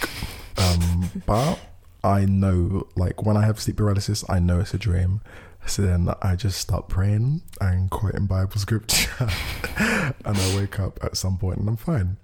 Um, 0.58 1.24
but 1.26 1.58
I 2.04 2.26
know, 2.26 2.88
like 2.96 3.24
when 3.24 3.38
I 3.38 3.46
have 3.46 3.60
sleep 3.60 3.78
paralysis, 3.78 4.24
I 4.30 4.40
know 4.40 4.60
it's 4.60 4.74
a 4.74 4.78
dream. 4.78 5.22
So 5.66 5.84
then 5.84 6.10
I 6.22 6.36
just 6.36 6.60
start 6.60 6.90
praying 6.90 7.42
and 7.62 7.90
quoting 7.90 8.26
Bible 8.26 8.58
scripture, 8.58 9.10
and 9.78 10.38
I 10.38 10.56
wake 10.58 10.80
up 10.80 11.00
at 11.04 11.16
some 11.16 11.38
point 11.38 11.60
and 11.60 11.70
I'm 11.70 11.78
fine. 11.78 12.18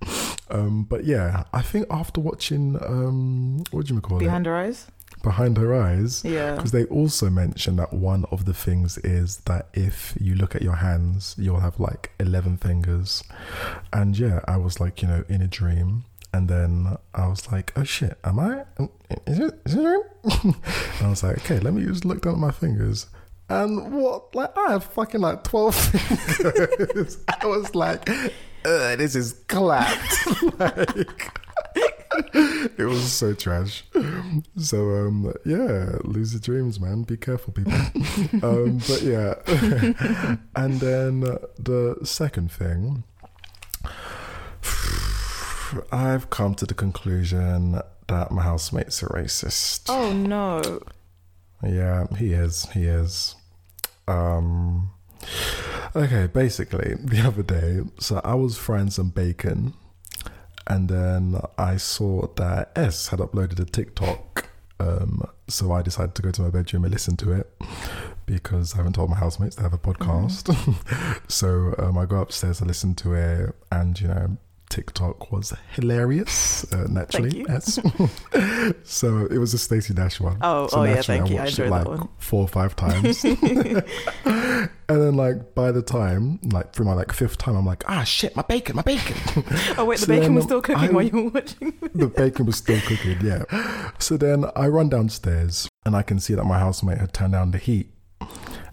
Um, 0.50 0.84
but 0.84 1.06
yeah, 1.06 1.44
I 1.54 1.62
think 1.62 1.88
after 1.90 2.22
watching 2.22 2.78
um, 2.84 3.64
what 3.72 3.86
do 3.86 3.94
you 3.94 4.02
call 4.02 4.20
Behind 4.20 4.46
it? 4.46 4.46
Behind 4.46 4.46
Her 4.48 4.56
eyes. 4.56 4.88
Behind 5.24 5.58
her 5.58 5.74
eyes. 5.74 6.24
Yeah. 6.24 6.56
Because 6.56 6.72
they 6.72 6.86
also 6.86 7.30
mention 7.30 7.76
that 7.78 7.92
one 7.92 8.26
of 8.32 8.46
the 8.46 8.54
things 8.54 8.98
is 9.00 9.38
that 9.46 9.68
if 9.74 10.14
you 10.22 10.36
look 10.36 10.56
at 10.56 10.62
your 10.62 10.76
hands, 10.76 11.36
you'll 11.38 11.60
have 11.60 11.80
like 11.80 12.12
11 12.20 12.58
fingers. 12.58 13.24
And 13.92 14.18
yeah, 14.18 14.42
I 14.48 14.58
was 14.58 14.80
like, 14.80 15.02
you 15.02 15.08
know, 15.08 15.24
in 15.28 15.42
a 15.42 15.48
dream. 15.48 16.06
And 16.34 16.48
then 16.48 16.98
I 17.16 17.28
was 17.28 17.52
like, 17.52 17.74
oh 17.76 17.84
shit, 17.84 18.18
am 18.24 18.40
I? 18.40 18.66
Is 19.26 19.40
it, 19.40 19.60
is 19.66 19.74
it 19.74 19.80
a 19.80 19.82
dream? 19.82 20.02
and 20.54 20.56
I 21.02 21.10
was 21.10 21.24
like, 21.24 21.38
okay, 21.40 21.60
let 21.60 21.74
me 21.74 21.84
just 21.84 22.06
look 22.06 22.22
down 22.22 22.34
at 22.34 22.40
my 22.40 22.52
fingers. 22.52 23.08
And 23.50 23.94
what? 23.94 24.36
Like, 24.36 24.58
I 24.58 24.72
have 24.72 24.84
fucking 24.84 25.22
like 25.22 25.44
12 25.44 25.76
fingers. 25.76 27.18
I 27.42 27.46
was 27.46 27.74
like, 27.76 28.10
this 28.64 29.16
is 29.16 29.34
clapped. 29.48 30.28
like, 30.60 31.32
it 32.34 32.86
was 32.86 33.12
so 33.12 33.34
trash. 33.34 33.84
So 34.58 34.96
um 34.96 35.34
yeah, 35.46 35.98
lucid 36.04 36.42
dreams, 36.42 36.80
man. 36.80 37.04
Be 37.04 37.16
careful, 37.18 37.54
people. 37.54 37.74
um, 38.44 38.80
but 38.80 39.02
yeah, 39.02 39.36
and 40.56 40.80
then 40.80 41.22
the 41.60 41.98
second 42.04 42.52
thing, 42.52 43.04
I've 45.92 46.30
come 46.30 46.56
to 46.56 46.66
the 46.66 46.74
conclusion 46.74 47.80
that 48.08 48.32
my 48.32 48.42
housemate's 48.42 49.02
a 49.04 49.08
racist. 49.08 49.84
Oh 49.90 50.12
no. 50.14 50.82
Yeah, 51.64 52.08
he 52.18 52.34
is. 52.34 52.66
He 52.72 52.84
is. 52.86 53.36
Um. 54.08 54.92
Okay, 55.96 56.28
basically, 56.28 56.96
the 57.00 57.22
other 57.22 57.44
day, 57.44 57.82
so 58.00 58.22
I 58.24 58.36
was 58.36 58.58
frying 58.58 58.90
some 58.90 59.10
bacon, 59.10 59.74
and 60.68 60.90
then 60.90 61.40
I 61.58 61.78
saw 61.78 62.28
that 62.36 62.72
S 62.76 63.08
had 63.08 63.20
uploaded 63.20 63.60
a 63.60 63.66
TikTok. 63.66 64.50
Um, 64.80 65.24
so 65.48 65.72
I 65.72 65.82
decided 65.82 66.14
to 66.16 66.22
go 66.22 66.32
to 66.32 66.42
my 66.44 66.50
bedroom 66.50 66.84
and 66.84 66.94
listen 66.94 67.18
to 67.18 67.32
it 67.32 67.52
because 68.28 68.76
I 68.76 68.78
haven't 68.78 68.94
told 68.94 69.10
my 69.10 69.16
housemates 69.16 69.56
they 69.56 69.64
have 69.64 69.74
a 69.74 69.80
podcast. 69.80 70.54
so 71.32 71.74
um, 71.80 71.98
I 71.98 72.06
go 72.06 72.22
upstairs, 72.22 72.62
I 72.62 72.66
listen 72.66 72.94
to 72.96 73.14
it, 73.14 73.56
and 73.72 74.00
you 74.00 74.08
know, 74.08 74.38
TikTok 74.70 75.32
was 75.32 75.54
hilarious. 75.74 76.72
Uh, 76.72 76.88
naturally, 76.90 77.46
so 78.84 79.26
it 79.26 79.38
was 79.38 79.54
a 79.54 79.58
Stacey 79.58 79.94
Dash 79.94 80.20
one. 80.20 80.38
Oh, 80.42 80.68
so 80.68 80.82
oh 80.82 80.84
yeah, 80.84 81.02
thank 81.02 81.30
you. 81.30 81.38
I 81.38 81.46
enjoyed 81.46 81.68
it 81.68 81.70
that 81.70 81.88
like 81.88 82.00
one. 82.00 82.10
four 82.18 82.42
or 82.42 82.48
five 82.48 82.76
times. 82.76 83.24
and 83.24 83.84
then 84.88 85.16
like 85.16 85.56
by 85.56 85.72
the 85.72 85.82
time, 85.82 86.40
like 86.44 86.74
through 86.74 86.86
my 86.86 86.94
like 86.94 87.12
fifth 87.14 87.38
time, 87.38 87.56
I'm 87.56 87.66
like, 87.66 87.84
ah 87.88 88.04
shit, 88.04 88.36
my 88.36 88.42
bacon, 88.42 88.76
my 88.76 88.82
bacon. 88.82 89.16
Oh 89.78 89.86
wait, 89.86 90.00
the 90.00 90.08
bacon 90.08 90.36
was 90.36 90.44
still 90.44 90.62
cooking 90.62 90.90
I- 90.90 90.92
while 90.92 91.04
you 91.04 91.24
were 91.24 91.30
watching. 91.30 91.74
the 91.96 92.08
bacon 92.08 92.46
was 92.46 92.58
still 92.58 92.82
cooking, 92.82 93.18
yeah. 93.24 93.92
So 94.00 94.18
then 94.18 94.46
I 94.56 94.68
run 94.68 94.90
downstairs 94.90 95.70
and 95.86 95.96
I 95.96 96.02
can 96.02 96.20
see 96.20 96.34
that 96.36 96.44
my 96.44 96.60
housemate 96.60 96.98
had 96.98 97.14
turned 97.14 97.34
down 97.34 97.52
the 97.52 97.58
heat. 97.58 97.92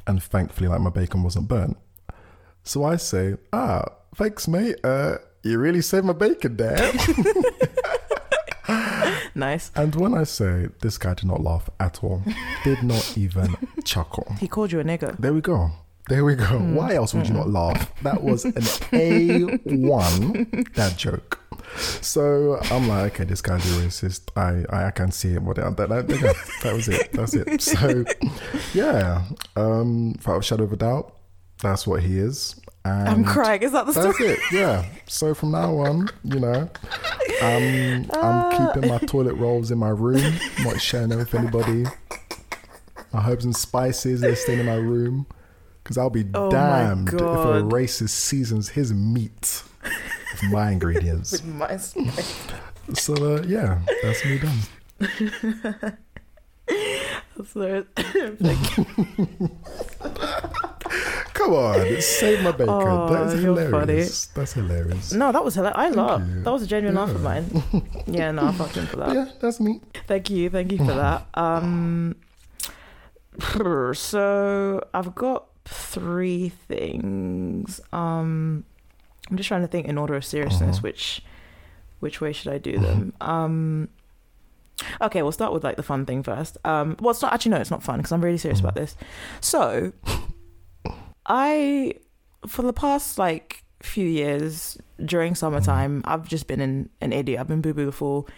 And 0.07 0.23
thankfully, 0.23 0.69
like 0.69 0.81
my 0.81 0.91
bacon 0.91 1.23
wasn't 1.23 1.49
burnt. 1.49 1.79
So 2.63 2.85
I 2.85 2.97
say, 2.97 3.37
ah, 3.53 3.85
thanks, 4.17 4.49
mate. 4.49 4.77
Uh, 4.85 5.17
you 5.45 5.59
really 5.59 5.83
saved 5.83 6.07
my 6.07 6.15
bacon 6.15 6.57
there. 6.57 6.93
nice. 9.35 9.71
and 9.77 9.95
when 9.95 10.15
I 10.15 10.25
say 10.25 10.69
this 10.81 10.97
guy 10.99 11.15
did 11.15 11.27
not 11.27 11.43
laugh 11.43 11.69
at 11.79 12.03
all, 12.03 12.23
did 12.65 12.83
not 12.83 13.17
even 13.17 13.55
chuckle. 13.85 14.35
He 14.41 14.49
called 14.49 14.73
you 14.73 14.81
a 14.81 14.85
nigger. 14.85 15.17
There 15.19 15.35
we 15.35 15.43
go. 15.43 15.71
There 16.09 16.25
we 16.25 16.35
go. 16.35 16.45
Hmm. 16.45 16.75
Why 16.75 16.95
else 16.95 17.15
would 17.15 17.29
you 17.29 17.35
not 17.35 17.49
laugh? 17.49 17.91
That 18.03 18.23
was 18.23 18.45
an 18.45 18.53
A1 18.93 20.75
dad 20.75 20.99
joke. 20.99 21.41
So 22.03 22.59
I'm 22.71 22.89
like, 22.89 23.15
okay, 23.15 23.25
this 23.25 23.41
guy's 23.41 23.65
a 23.65 23.81
racist. 23.83 24.29
I, 24.37 24.65
I, 24.75 24.87
I 24.89 24.91
can 24.91 25.11
see 25.11 25.35
it. 25.35 25.43
What 25.43 25.57
that, 25.57 25.77
that, 25.77 25.89
that, 25.89 26.37
that 26.63 26.75
was 26.75 26.89
it. 26.89 27.11
That's 27.13 27.35
it. 27.35 27.61
So 27.63 28.05
yeah, 28.75 29.25
um, 29.57 30.13
without 30.13 30.39
a 30.39 30.43
shadow 30.43 30.65
of 30.65 30.73
a 30.73 30.77
doubt, 30.77 31.17
that's 31.63 31.87
what 31.87 32.03
he 32.03 32.19
is. 32.19 32.61
And 32.85 33.09
I'm 33.09 33.25
crying. 33.25 33.63
Is 33.63 33.73
that 33.73 33.87
the 33.87 33.93
stuff? 33.93 34.05
That's 34.05 34.17
story? 34.17 34.31
it. 34.33 34.39
Yeah. 34.53 34.85
So 35.07 35.33
from 35.35 35.53
now 35.53 35.75
on, 35.79 36.09
you 36.23 36.39
know, 36.41 36.69
um, 37.43 38.07
Ah. 38.13 38.49
I'm 38.51 38.75
keeping 38.75 38.91
my 38.91 38.99
toilet 38.99 39.35
rolls 39.35 39.71
in 39.71 39.79
my 39.79 39.89
room, 39.89 40.35
not 40.63 40.81
sharing 40.81 41.09
them 41.09 41.19
with 41.19 41.35
anybody. 41.35 41.85
My 43.13 43.27
herbs 43.27 43.45
and 43.45 43.57
spices, 43.57 44.21
they're 44.21 44.37
staying 44.37 44.61
in 44.61 44.67
my 44.67 44.75
room. 44.75 45.27
Because 45.83 45.99
I'll 45.99 46.11
be 46.11 46.25
Oh 46.35 46.51
damned 46.51 47.09
if 47.09 47.21
a 47.21 47.63
racist 47.63 48.09
seasons 48.11 48.71
his 48.71 48.93
meat 48.93 49.63
with 49.83 50.51
my 50.51 50.71
ingredients. 50.71 51.33
With 51.43 51.45
my 51.45 51.77
spice. 51.77 52.39
So, 52.95 53.15
uh, 53.15 53.43
yeah, 53.47 53.81
that's 54.03 54.25
me 54.25 54.39
done. 54.39 55.97
Like, 57.55 57.77
Come 61.45 61.53
on, 61.55 62.01
save 62.01 62.43
my 62.43 62.53
bacon. 62.53 62.69
Oh, 62.71 63.13
that 63.13 63.35
is 63.35 63.43
hilarious. 63.43 64.27
That's 64.27 64.53
hilarious. 64.55 65.13
no, 65.13 65.31
that 65.33 65.45
was 65.45 65.55
hilarious. 65.55 65.77
I 65.79 65.89
laughed. 65.91 66.45
That 66.45 66.51
was 66.53 66.63
a 66.63 66.67
genuine 66.67 66.95
laugh 66.97 67.11
of 67.11 67.23
mine. 67.23 67.63
Yeah, 68.07 68.31
no, 68.33 68.47
I 68.47 68.53
fucked 68.53 68.75
him 68.77 68.87
for 68.87 68.97
that. 68.97 69.15
Yeah, 69.15 69.29
that's 69.41 69.61
me. 69.61 69.81
Thank 70.07 70.31
you, 70.31 70.49
thank 70.51 70.73
you 70.73 70.79
for 70.79 70.95
that. 70.95 71.27
Um, 71.35 72.17
so 73.95 74.81
I've 74.93 75.15
got 75.15 75.47
three 75.65 76.51
things. 76.51 77.81
Um, 77.93 78.65
I'm 79.31 79.37
just 79.37 79.49
trying 79.49 79.63
to 79.63 79.69
think 79.69 79.87
in 79.87 79.99
order 79.99 80.15
of 80.15 80.25
seriousness, 80.25 80.77
Uh-huh. 80.77 80.83
which 80.83 81.23
which 82.01 82.21
way 82.21 82.33
should 82.33 82.53
I 82.53 82.59
do 82.59 82.79
them? 82.79 83.15
Um, 83.23 83.89
okay, 85.01 85.23
we'll 85.23 85.33
start 85.33 85.53
with 85.55 85.65
like 85.65 85.77
the 85.77 85.83
fun 85.83 86.05
thing 86.05 86.23
first. 86.23 86.59
Um, 86.65 86.97
well, 87.01 87.11
it's 87.13 87.23
not 87.23 87.33
actually 87.33 87.53
no, 87.53 87.57
it's 87.59 87.71
not 87.71 87.83
fun 87.83 87.99
because 87.99 88.13
I'm 88.13 88.23
really 88.23 88.37
serious 88.39 88.61
about 88.61 88.75
this. 88.75 88.97
So, 89.41 89.93
I 91.27 91.95
for 92.47 92.63
the 92.63 92.73
past 92.73 93.19
like 93.19 93.65
few 93.83 94.07
years 94.07 94.79
during 95.05 95.35
summertime, 95.35 96.03
I've 96.05 96.29
just 96.29 96.47
been 96.47 96.61
in 96.61 96.89
an 97.01 97.13
idiot. 97.13 97.41
I've 97.41 97.49
been 97.49 97.61
boo 97.61 97.75
boo 97.75 97.91
fool, 97.91 98.29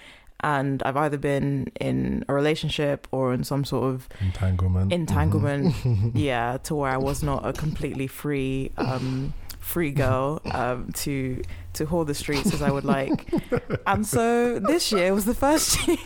and 0.41 0.83
I've 0.83 0.97
either 0.97 1.19
been 1.19 1.71
in 1.81 2.25
a 2.29 2.35
relationship 2.35 3.07
or 3.11 3.33
in 3.35 3.45
some 3.45 3.65
sort 3.65 3.93
of 3.95 4.09
Entanglement. 4.21 4.93
entanglement. 4.93 5.75
yeah, 6.15 6.59
to 6.65 6.75
where 6.75 6.91
I 6.91 6.97
was 6.97 7.23
not 7.23 7.47
a 7.47 7.53
completely 7.53 8.07
free, 8.07 8.71
um, 8.77 9.35
free 9.61 9.91
girl 9.93 10.41
um, 10.53 10.91
to 10.95 11.43
to 11.75 11.85
haul 11.87 12.05
the 12.05 12.15
streets 12.15 12.55
as 12.55 12.63
I 12.63 12.71
would 12.71 12.85
like. 12.85 13.29
and 13.87 14.07
so 14.07 14.59
this 14.59 14.91
year 14.93 15.13
was 15.15 15.25
the 15.27 15.35
first 15.35 15.87
year 15.89 15.97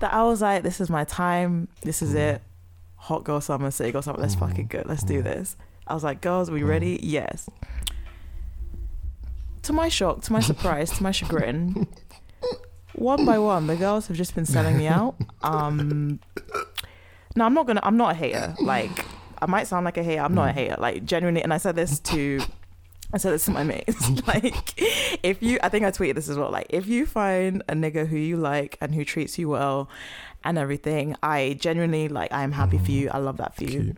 that 0.00 0.12
I 0.12 0.22
was 0.24 0.40
like, 0.42 0.62
"This 0.62 0.80
is 0.80 0.88
my 0.90 1.04
time. 1.04 1.68
This 1.82 2.02
is 2.02 2.14
it. 2.14 2.42
Hot 2.96 3.22
girl 3.24 3.40
summer, 3.40 3.70
city 3.70 3.92
girl 3.92 4.02
summer. 4.02 4.18
Let's 4.18 4.34
fucking 4.34 4.66
go. 4.68 4.82
Let's 4.86 5.02
do 5.02 5.22
this." 5.22 5.56
I 5.88 5.94
was 5.94 6.04
like, 6.04 6.20
"Girls, 6.20 6.50
are 6.50 6.52
we 6.52 6.62
ready? 6.62 6.96
Mm. 6.98 7.00
Yes." 7.02 7.48
To 9.62 9.72
my 9.72 9.88
shock, 9.88 10.22
to 10.22 10.32
my 10.32 10.40
surprise, 10.40 10.90
to 10.92 11.02
my 11.02 11.10
chagrin, 11.10 11.86
one 12.94 13.24
by 13.26 13.38
one, 13.38 13.66
the 13.66 13.76
girls 13.76 14.06
have 14.08 14.16
just 14.16 14.34
been 14.34 14.46
selling 14.46 14.78
me 14.78 14.86
out. 14.86 15.16
Um, 15.42 16.20
no, 17.36 17.44
I'm 17.44 17.54
not 17.54 17.66
gonna. 17.66 17.80
I'm 17.82 17.96
not 17.96 18.12
a 18.12 18.14
hater. 18.14 18.54
Like, 18.60 19.04
I 19.40 19.46
might 19.46 19.66
sound 19.66 19.84
like 19.84 19.96
a 19.96 20.02
hater. 20.02 20.22
I'm 20.22 20.34
not 20.34 20.48
a 20.48 20.52
mm. 20.52 20.54
hater. 20.54 20.76
Like, 20.78 21.04
genuinely. 21.04 21.42
And 21.42 21.52
I 21.52 21.58
said 21.58 21.76
this 21.76 22.00
to, 22.00 22.40
I 23.12 23.18
said 23.18 23.32
this 23.32 23.44
to 23.46 23.50
my 23.52 23.62
mates. 23.62 24.10
like, 24.26 24.74
if 25.22 25.42
you, 25.42 25.58
I 25.62 25.68
think 25.68 25.84
I 25.84 25.90
tweeted 25.90 26.16
this 26.16 26.28
as 26.28 26.36
well. 26.36 26.50
Like, 26.50 26.66
if 26.70 26.86
you 26.86 27.06
find 27.06 27.62
a 27.68 27.74
nigga 27.74 28.06
who 28.06 28.16
you 28.16 28.36
like 28.36 28.76
and 28.80 28.94
who 28.94 29.04
treats 29.04 29.38
you 29.38 29.48
well, 29.48 29.88
and 30.44 30.58
everything, 30.58 31.16
I 31.22 31.56
genuinely 31.60 32.08
like. 32.08 32.32
I 32.32 32.42
am 32.42 32.52
happy 32.52 32.78
for 32.78 32.84
mm. 32.84 32.94
you. 32.94 33.10
I 33.10 33.18
love 33.18 33.36
that 33.38 33.54
for 33.54 33.64
you. 33.64 33.70
Cute. 33.82 33.96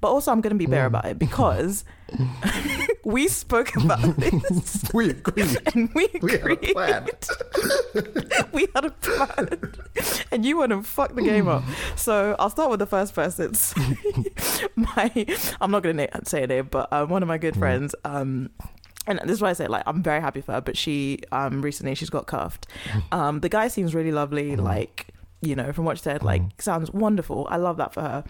But 0.00 0.08
also, 0.08 0.32
I'm 0.32 0.40
gonna 0.40 0.54
be 0.54 0.66
bare 0.66 0.86
about 0.86 1.04
it 1.04 1.18
because 1.18 1.84
we 3.04 3.28
spoke 3.28 3.74
about 3.76 4.00
this 4.16 4.84
We 4.92 5.10
agreed. 5.10 5.56
and 5.74 5.92
we 5.94 6.04
agreed. 6.14 6.72
We 6.74 6.82
had 6.82 7.08
a 7.08 7.12
plan. 7.12 8.50
we 8.52 8.66
had 8.74 8.84
a 8.84 8.90
plan, 8.90 9.72
and 10.30 10.44
you 10.44 10.56
want 10.56 10.70
to 10.70 10.82
fuck 10.82 11.14
the 11.14 11.22
game 11.22 11.48
up. 11.48 11.64
So 11.96 12.36
I'll 12.38 12.50
start 12.50 12.70
with 12.70 12.80
the 12.80 12.86
first 12.86 13.14
person. 13.14 13.54
So, 13.54 13.80
my, 14.76 15.26
I'm 15.60 15.70
not 15.70 15.82
gonna 15.82 16.08
say 16.24 16.42
a 16.44 16.46
name, 16.46 16.68
but 16.70 16.92
um, 16.92 17.08
one 17.08 17.22
of 17.22 17.28
my 17.28 17.38
good 17.38 17.56
friends. 17.56 17.94
Um, 18.04 18.50
and 19.06 19.20
this 19.24 19.32
is 19.32 19.42
why 19.42 19.50
I 19.50 19.52
say 19.52 19.66
like 19.66 19.82
I'm 19.86 20.02
very 20.02 20.20
happy 20.20 20.40
for 20.40 20.52
her. 20.52 20.60
But 20.60 20.76
she 20.76 21.18
um 21.32 21.62
recently 21.62 21.94
she's 21.94 22.10
got 22.10 22.26
cuffed. 22.26 22.66
Um, 23.12 23.40
the 23.40 23.48
guy 23.48 23.68
seems 23.68 23.94
really 23.94 24.12
lovely. 24.12 24.56
Like 24.56 25.08
you 25.40 25.54
know 25.54 25.72
from 25.72 25.84
what 25.84 25.98
she 25.98 26.02
said, 26.02 26.22
like 26.22 26.42
sounds 26.60 26.90
wonderful. 26.90 27.46
I 27.50 27.56
love 27.56 27.76
that 27.76 27.92
for 27.92 28.00
her. 28.02 28.24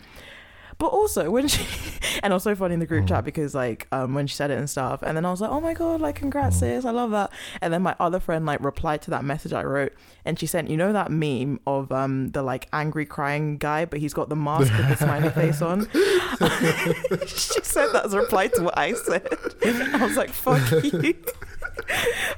But 0.79 0.89
also 0.89 1.31
when 1.31 1.49
she 1.49 1.67
and 2.23 2.33
also 2.33 2.55
funny 2.55 2.75
in 2.75 2.81
the 2.81 2.87
group 2.87 3.07
chat 3.07 3.25
because 3.25 3.55
like 3.55 3.87
um 3.93 4.15
when 4.15 4.27
she 4.27 4.35
said 4.35 4.51
it 4.51 4.59
and 4.59 4.69
stuff, 4.69 5.03
and 5.03 5.17
then 5.17 5.25
I 5.25 5.31
was 5.31 5.41
like, 5.41 5.51
oh 5.51 5.61
my 5.61 5.75
god, 5.75 6.01
like 6.01 6.17
congrats 6.17 6.59
sis, 6.59 6.85
I 6.85 6.91
love 6.91 7.11
that. 7.13 7.31
And 7.61 7.73
then 7.73 7.83
my 7.83 7.95
other 8.01 8.21
friend 8.21 8.45
like 8.47 8.61
replied 8.63 9.03
to 9.03 9.11
that 9.11 9.25
message 9.25 9.53
I 9.53 9.63
wrote, 9.63 9.93
and 10.25 10.39
she 10.39 10.47
sent 10.47 10.69
you 10.71 10.77
know 10.77 10.93
that 10.93 11.11
meme 11.11 11.61
of 11.67 11.93
um 11.93 12.31
the 12.31 12.43
like 12.43 12.69
angry 12.73 13.07
crying 13.07 13.59
guy, 13.59 13.85
but 13.85 14.01
he's 14.01 14.15
got 14.15 14.29
the 14.29 14.37
mask 14.37 14.73
with 14.77 14.89
the 14.89 14.97
smiley 14.97 15.31
face 15.31 15.63
on. 15.63 15.89
she 17.27 17.61
said 17.63 17.89
that 17.93 18.03
as 18.05 18.15
a 18.15 18.21
reply 18.21 18.49
to 18.49 18.63
what 18.63 18.77
I 18.77 18.95
said. 18.95 19.29
I 19.65 20.05
was 20.05 20.17
like, 20.17 20.31
fuck 20.31 20.61
you. 20.83 21.15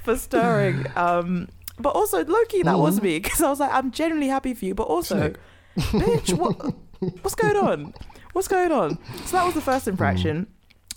for 0.03 0.17
stirring. 0.17 0.87
Um, 0.97 1.49
but 1.79 1.91
also, 1.91 2.25
Loki, 2.25 2.63
that 2.63 2.79
was 2.79 3.03
me 3.03 3.19
because 3.19 3.43
I 3.43 3.51
was 3.51 3.61
like, 3.61 3.73
I'm 3.73 3.91
genuinely 3.91 4.29
happy 4.29 4.55
for 4.55 4.65
you. 4.65 4.75
But 4.75 4.85
also, 4.85 5.35
bitch, 5.77 6.33
what, 6.33 6.75
what's 7.23 7.35
going 7.35 7.57
on? 7.57 7.95
What's 8.37 8.49
going 8.49 8.71
on? 8.71 8.99
So 9.25 9.39
that 9.39 9.47
was 9.47 9.55
the 9.55 9.63
first 9.63 9.87
mm. 9.87 9.93
infraction, 9.93 10.47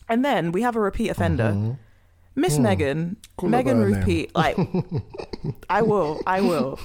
and 0.10 0.26
then 0.26 0.52
we 0.52 0.62
have 0.62 0.76
a 0.76 0.82
repeat 0.82 1.08
offender, 1.08 1.54
mm-hmm. 1.56 1.72
Miss 2.36 2.58
hmm. 2.58 2.64
Megan, 2.64 3.18
Call 3.38 3.48
her 3.48 3.56
Megan 3.56 3.78
by 3.78 3.80
her 3.80 3.86
Ruth 3.86 3.96
name. 3.96 4.06
Pete. 4.06 4.36
Like, 4.36 4.58
I 5.70 5.82
will, 5.82 6.20
I 6.28 6.42
will. 6.42 6.78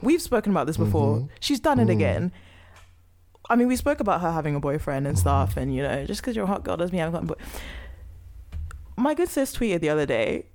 We've 0.00 0.22
spoken 0.22 0.52
about 0.52 0.68
this 0.68 0.76
before. 0.76 1.16
Mm-hmm. 1.16 1.26
She's 1.40 1.58
done 1.58 1.80
it 1.80 1.88
mm. 1.88 1.90
again. 1.90 2.30
I 3.50 3.56
mean, 3.56 3.66
we 3.66 3.74
spoke 3.74 3.98
about 3.98 4.20
her 4.20 4.30
having 4.30 4.54
a 4.54 4.60
boyfriend 4.60 5.08
and 5.08 5.16
mm-hmm. 5.16 5.22
stuff, 5.22 5.56
and 5.56 5.74
you 5.74 5.82
know, 5.82 6.06
just 6.06 6.20
because 6.20 6.36
you're 6.36 6.44
a 6.44 6.46
hot 6.46 6.62
girl 6.62 6.76
doesn't 6.76 6.92
mean 6.92 7.00
you 7.00 7.04
haven't 7.04 7.26
got 7.26 7.34
a 7.34 7.36
boy. 7.36 7.44
My 8.96 9.14
good 9.14 9.28
sis 9.28 9.52
tweeted 9.52 9.80
the 9.80 9.88
other 9.88 10.06
day, 10.06 10.46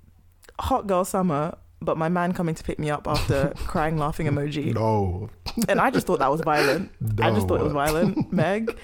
"Hot 0.62 0.88
girl 0.88 1.04
summer." 1.04 1.58
But 1.80 1.96
my 1.98 2.10
man 2.10 2.34
coming 2.34 2.56
to 2.56 2.64
pick 2.64 2.80
me 2.80 2.90
up 2.90 3.08
after 3.08 3.54
crying, 3.68 3.98
laughing 4.00 4.26
emoji, 4.28 4.74
No. 4.74 5.30
and 5.70 5.80
I 5.80 5.92
just 5.92 6.08
thought 6.08 6.20
that 6.20 6.32
was 6.32 6.42
violent. 6.42 6.92
No. 7.00 7.26
I 7.28 7.32
just 7.32 7.48
thought 7.48 7.62
it 7.62 7.64
was 7.66 7.74
violent. 7.74 8.32
Meg, 8.34 8.76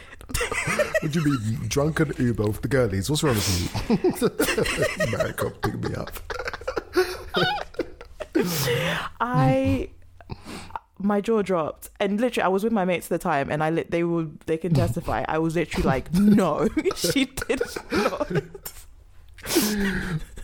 Would 1.01 1.15
you 1.15 1.23
mean? 1.25 1.59
Drunken 1.67 2.13
Uber 2.19 2.45
with 2.45 2.61
the 2.61 2.67
girlies? 2.67 3.09
What's 3.09 3.23
wrong 3.23 3.33
with 3.35 3.89
you? 3.89 5.17
Man, 5.17 5.33
come 5.33 5.51
pick 5.53 5.73
me 5.83 5.95
up. 5.95 6.11
I 9.19 9.89
my 10.99 11.19
jaw 11.19 11.41
dropped, 11.41 11.89
and 11.99 12.21
literally, 12.21 12.45
I 12.45 12.47
was 12.47 12.63
with 12.63 12.73
my 12.73 12.85
mates 12.85 13.07
at 13.07 13.09
the 13.09 13.17
time, 13.19 13.49
and 13.51 13.63
I 13.63 13.69
lit. 13.71 13.91
They 13.91 14.03
will, 14.03 14.29
they 14.45 14.57
can 14.57 14.73
testify. 14.73 15.25
I 15.27 15.37
was 15.39 15.55
literally 15.55 15.83
like, 15.85 16.13
"No, 16.13 16.67
she 16.95 17.25
did 17.25 17.61
not." 17.91 18.31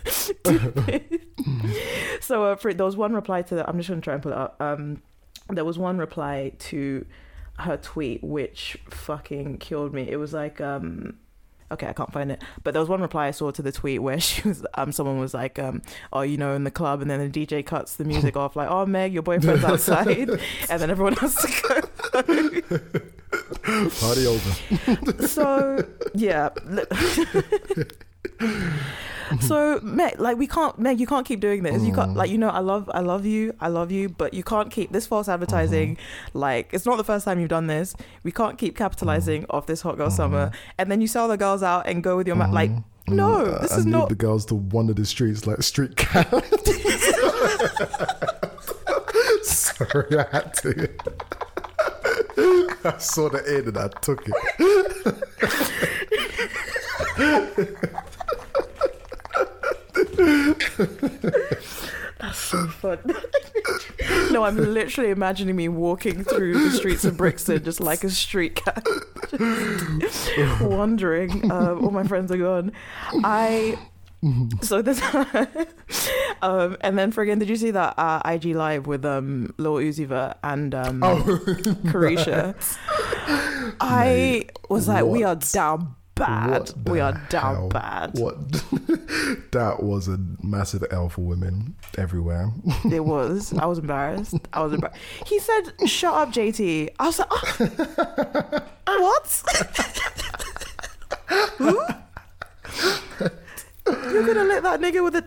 so 2.21 2.45
uh, 2.45 2.55
for, 2.55 2.73
there 2.73 2.85
was 2.85 2.97
one 2.97 3.13
reply 3.13 3.41
to 3.43 3.55
that. 3.55 3.69
I'm 3.69 3.77
just 3.77 3.89
gonna 3.89 4.01
try 4.01 4.13
and 4.13 4.23
pull 4.23 4.31
it 4.31 4.37
up. 4.37 4.55
Um, 4.59 5.01
there 5.49 5.65
was 5.65 5.77
one 5.77 5.97
reply 5.97 6.53
to 6.59 7.05
her 7.59 7.77
tweet 7.77 8.23
which 8.23 8.77
fucking 8.89 9.57
killed 9.57 9.93
me. 9.93 10.09
It 10.09 10.17
was 10.17 10.33
like, 10.33 10.61
um, 10.61 11.17
okay, 11.71 11.87
I 11.87 11.93
can't 11.93 12.11
find 12.11 12.31
it, 12.31 12.43
but 12.63 12.73
there 12.73 12.79
was 12.79 12.89
one 12.89 13.01
reply 13.01 13.27
I 13.27 13.31
saw 13.31 13.51
to 13.51 13.61
the 13.61 13.71
tweet 13.71 14.01
where 14.01 14.19
she 14.19 14.47
was, 14.47 14.65
um, 14.75 14.91
someone 14.91 15.19
was 15.19 15.33
like, 15.33 15.59
um, 15.59 15.81
oh, 16.13 16.21
you 16.21 16.37
know, 16.37 16.53
in 16.53 16.63
the 16.63 16.71
club, 16.71 17.01
and 17.01 17.09
then 17.09 17.31
the 17.31 17.45
DJ 17.45 17.65
cuts 17.65 17.95
the 17.95 18.05
music 18.05 18.37
off, 18.37 18.55
like, 18.55 18.69
oh, 18.69 18.85
Meg, 18.85 19.13
your 19.13 19.23
boyfriend's 19.23 19.63
outside, 19.63 20.29
and 20.69 20.81
then 20.81 20.89
everyone 20.89 21.13
has 21.13 21.35
to 21.35 21.47
go. 21.67 21.81
Party 23.99 24.25
over. 24.25 25.27
so 25.27 25.85
yeah. 26.13 26.49
so 29.41 29.79
Meg, 29.81 30.19
like 30.19 30.37
we 30.37 30.47
can't, 30.47 30.77
Meg, 30.79 30.99
you 30.99 31.07
can't 31.07 31.25
keep 31.25 31.39
doing 31.39 31.63
this. 31.63 31.83
You 31.83 31.93
can't, 31.93 32.15
like, 32.15 32.29
mm. 32.29 32.33
you 32.33 32.37
know, 32.37 32.49
I 32.49 32.59
love, 32.59 32.89
I 32.93 32.99
love 32.99 33.25
you, 33.25 33.53
I 33.59 33.67
love 33.67 33.91
you, 33.91 34.09
but 34.09 34.33
you 34.33 34.43
can't 34.43 34.71
keep 34.71 34.91
this 34.91 35.07
false 35.07 35.27
advertising. 35.27 35.95
Mm-hmm. 35.95 36.37
Like, 36.37 36.69
it's 36.73 36.85
not 36.85 36.97
the 36.97 37.03
first 37.03 37.25
time 37.25 37.39
you've 37.39 37.49
done 37.49 37.67
this. 37.67 37.95
We 38.23 38.31
can't 38.31 38.57
keep 38.57 38.77
capitalizing 38.77 39.43
mm. 39.43 39.47
off 39.49 39.65
this 39.65 39.81
hot 39.81 39.97
girl 39.97 40.09
summer, 40.09 40.47
mm-hmm. 40.47 40.73
and 40.77 40.91
then 40.91 41.01
you 41.01 41.07
sell 41.07 41.27
the 41.27 41.37
girls 41.37 41.63
out 41.63 41.87
and 41.87 42.03
go 42.03 42.17
with 42.17 42.27
your 42.27 42.35
ma- 42.35 42.45
mm-hmm. 42.45 42.53
like. 42.53 42.71
No, 43.07 43.37
Uh, 43.37 43.61
this 43.63 43.71
and 43.71 43.79
is 43.79 43.85
not. 43.87 44.09
the 44.09 44.15
girls 44.15 44.45
to 44.45 44.55
wander 44.55 44.93
the 44.93 45.03
streets 45.03 45.47
like 45.47 45.63
street 45.63 45.95
cat. 45.95 46.27
Sorry, 49.43 50.19
I 50.19 50.25
had 50.31 50.53
to. 50.55 50.89
I 52.83 52.97
saw 52.99 53.29
the 53.29 53.43
end 53.47 53.67
and 53.67 53.77
I 53.77 53.87
took 54.01 54.27
it. 54.27 54.33
no, 64.31 64.43
I'm 64.43 64.57
literally 64.57 65.09
imagining 65.09 65.55
me 65.55 65.67
walking 65.67 66.23
through 66.23 66.69
the 66.69 66.71
streets 66.71 67.05
of 67.05 67.17
Brixton 67.17 67.63
just 67.63 67.79
like 67.79 68.03
a 68.03 68.09
street 68.09 68.55
cat, 68.55 68.85
just 69.99 70.31
wandering. 70.61 71.51
Um, 71.51 71.83
all 71.85 71.91
my 71.91 72.03
friends 72.03 72.31
are 72.31 72.37
gone. 72.37 72.71
I. 73.23 73.77
So 74.61 74.81
this, 74.81 75.01
um, 76.41 76.75
and 76.81 76.99
then 76.99 77.13
friggin', 77.13 77.39
did 77.39 77.47
you 77.47 77.55
see 77.55 77.71
that 77.71 77.97
uh, 77.97 78.21
IG 78.25 78.47
live 78.47 78.85
with 78.85 79.05
um 79.05 79.53
Lil 79.57 79.75
Uzi 79.75 80.05
Vert 80.05 80.37
and 80.43 80.75
um 80.75 80.99
Carisha? 80.99 82.53
I 83.79 84.47
was 84.69 84.89
like, 84.89 85.05
we 85.05 85.23
are 85.23 85.35
what? 85.35 85.49
down 85.53 85.95
bad. 86.19 86.71
We 86.87 86.99
are 86.99 87.13
down 87.29 87.55
hell? 87.55 87.69
bad. 87.69 88.11
What? 88.19 88.51
that 89.51 89.77
was 89.81 90.07
a 90.07 90.19
massive 90.43 90.83
L 90.91 91.09
for 91.09 91.21
women 91.21 91.75
everywhere. 91.97 92.51
It 92.91 93.05
was. 93.05 93.53
I 93.57 93.65
was 93.65 93.77
embarrassed. 93.79 94.35
I 94.53 94.63
was 94.63 94.73
embarrassed. 94.73 94.99
He 95.25 95.39
said, 95.39 95.73
"Shut 95.85 96.13
up, 96.13 96.29
JT." 96.29 96.89
I 96.99 97.05
was 97.05 97.19
like, 97.19 97.27
oh, 97.31 98.61
"What? 99.01 99.43
Who? 101.57 101.79
You're 104.11 104.25
gonna 104.25 104.43
let 104.43 104.63
that 104.63 104.79
nigga 104.81 105.03
with 105.03 105.15
a 105.15 105.23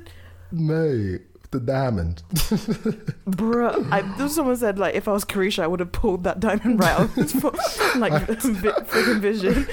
Mate, 0.51 1.23
the 1.53 1.61
diamond. 1.61 2.23
bruh?" 2.33 3.89
I, 3.93 4.27
someone 4.27 4.57
said 4.57 4.79
like, 4.79 4.95
if 4.95 5.07
I 5.07 5.13
was 5.13 5.25
Carisha, 5.25 5.63
I 5.63 5.67
would 5.69 5.81
have 5.81 5.93
pulled 5.93 6.25
that 6.25 6.41
diamond 6.41 6.81
right 6.81 6.93
out 6.93 7.03
of 7.03 7.15
his 7.15 7.33
fo- 7.33 7.51
like 7.99 8.13
vi- 8.27 8.71
freaking 8.71 9.21
vision. 9.21 9.67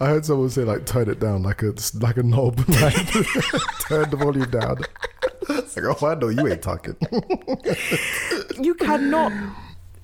I 0.00 0.08
heard 0.08 0.26
someone 0.26 0.50
say 0.50 0.64
like 0.64 0.84
turn 0.86 1.08
it 1.08 1.20
down 1.20 1.42
like 1.44 1.62
a 1.62 1.72
like 2.00 2.16
a 2.16 2.22
knob, 2.22 2.58
like 2.68 2.94
turn 3.88 4.10
the 4.10 4.16
volume 4.18 4.50
down. 4.50 4.78
It's 5.48 5.76
like, 5.76 6.02
oh, 6.02 6.06
I 6.06 6.14
know 6.16 6.28
you 6.28 6.48
ain't 6.48 6.62
talking. 6.62 6.96
You 8.60 8.74
cannot. 8.74 9.32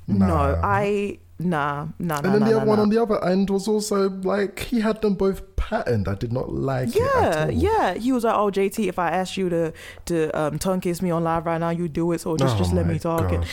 No, 0.07 0.61
I 0.63 1.19
nah 1.45 1.89
nah 1.99 2.17
nah. 2.17 2.17
And 2.17 2.25
then 2.35 2.41
nah, 2.41 2.47
the 2.47 2.53
nah, 2.53 2.57
other 2.59 2.67
one 2.67 2.77
nah. 2.79 2.83
on 2.83 2.89
the 2.91 3.03
other 3.03 3.25
end 3.25 3.51
was 3.51 3.69
also 3.69 4.09
like 4.11 4.61
he 4.61 4.81
had 4.81 5.01
them 5.03 5.15
both 5.15 5.55
patterned. 5.57 6.09
I 6.09 6.15
did 6.15 6.33
not 6.33 6.53
like 6.53 6.89
it 6.89 6.97
Yeah, 6.97 7.21
at 7.29 7.39
all. 7.45 7.51
yeah. 7.53 7.95
He 7.95 8.13
was 8.13 8.25
like, 8.25 8.35
"Oh, 8.35 8.51
JT, 8.51 8.89
if 8.89 8.99
I 8.99 9.11
asked 9.11 9.37
you 9.37 9.49
to 9.49 9.73
to 10.07 10.31
um, 10.39 10.59
tongue 10.59 10.81
kiss 10.81 11.01
me 11.03 11.11
on 11.11 11.23
live 11.25 11.47
right 11.47 11.59
now, 11.59 11.71
you 11.71 11.89
do 11.89 12.11
it. 12.13 12.21
So 12.21 12.37
just 12.37 12.57
Oh 12.57 12.59
just 12.59 12.73
let 12.73 12.87
me 12.87 12.99
talk." 12.99 13.31
And 13.33 13.45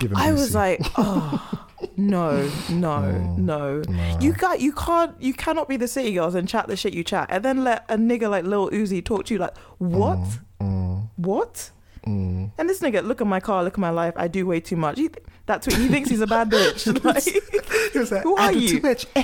give 0.00 0.10
him 0.12 0.16
I 0.16 0.32
was 0.32 0.54
like, 0.54 0.80
"Oh, 0.96 1.66
no, 1.96 2.50
no, 2.70 3.10
no. 3.36 3.82
You 4.20 4.32
got 4.32 4.60
you 4.60 4.72
can't 4.72 5.20
you 5.20 5.32
cannot 5.34 5.68
be 5.68 5.76
the 5.76 5.88
city 5.88 6.12
girls 6.12 6.34
and 6.34 6.48
chat 6.48 6.68
the 6.68 6.76
shit 6.76 6.94
you 6.94 7.02
chat, 7.04 7.26
and 7.30 7.44
then 7.44 7.64
let 7.64 7.84
a 7.88 7.96
nigga 7.96 8.30
like 8.30 8.44
Lil 8.44 8.70
Uzi 8.70 9.04
talk 9.04 9.24
to 9.26 9.34
you 9.34 9.40
like 9.40 9.56
what, 9.78 10.18
Mm, 10.60 11.08
what." 11.16 11.70
And 12.04 12.68
this 12.68 12.80
nigga, 12.80 13.04
look 13.04 13.20
at 13.20 13.26
my 13.26 13.40
car, 13.40 13.62
look 13.64 13.74
at 13.74 13.78
my 13.78 13.90
life. 13.90 14.14
I 14.16 14.28
do 14.28 14.46
way 14.46 14.60
too 14.60 14.76
much. 14.76 14.98
He, 14.98 15.08
th- 15.08 15.24
that 15.46 15.62
tweet, 15.62 15.76
he 15.76 15.88
thinks 15.88 16.10
he's 16.10 16.20
a 16.20 16.26
bad 16.26 16.50
bitch. 16.50 16.86
Like, 17.04 17.22
He 17.92 17.98
was 17.98 18.12
like, 18.12 18.22
Who 18.22 18.36
are 18.36 18.52
you? 18.52 18.80
Too 18.80 18.80
much. 18.80 19.06
oh, 19.16 19.22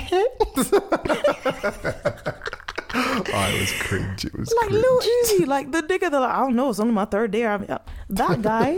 it 2.93 3.59
was 3.59 3.73
cringe. 3.79 4.25
It 4.25 4.37
was 4.37 4.53
like 4.61 4.69
cringe. 4.69 4.83
Lil 4.83 5.01
Uzi, 5.01 5.47
like 5.47 5.71
the 5.71 5.81
nigga 5.83 6.11
that 6.11 6.19
like, 6.19 6.31
I 6.31 6.39
don't 6.39 6.55
know, 6.55 6.69
it's 6.69 6.79
only 6.79 6.93
my 6.93 7.05
third 7.05 7.31
day. 7.31 7.45
I 7.45 7.57
mean, 7.57 7.69
uh, 7.69 7.79
that 8.09 8.41
guy, 8.41 8.75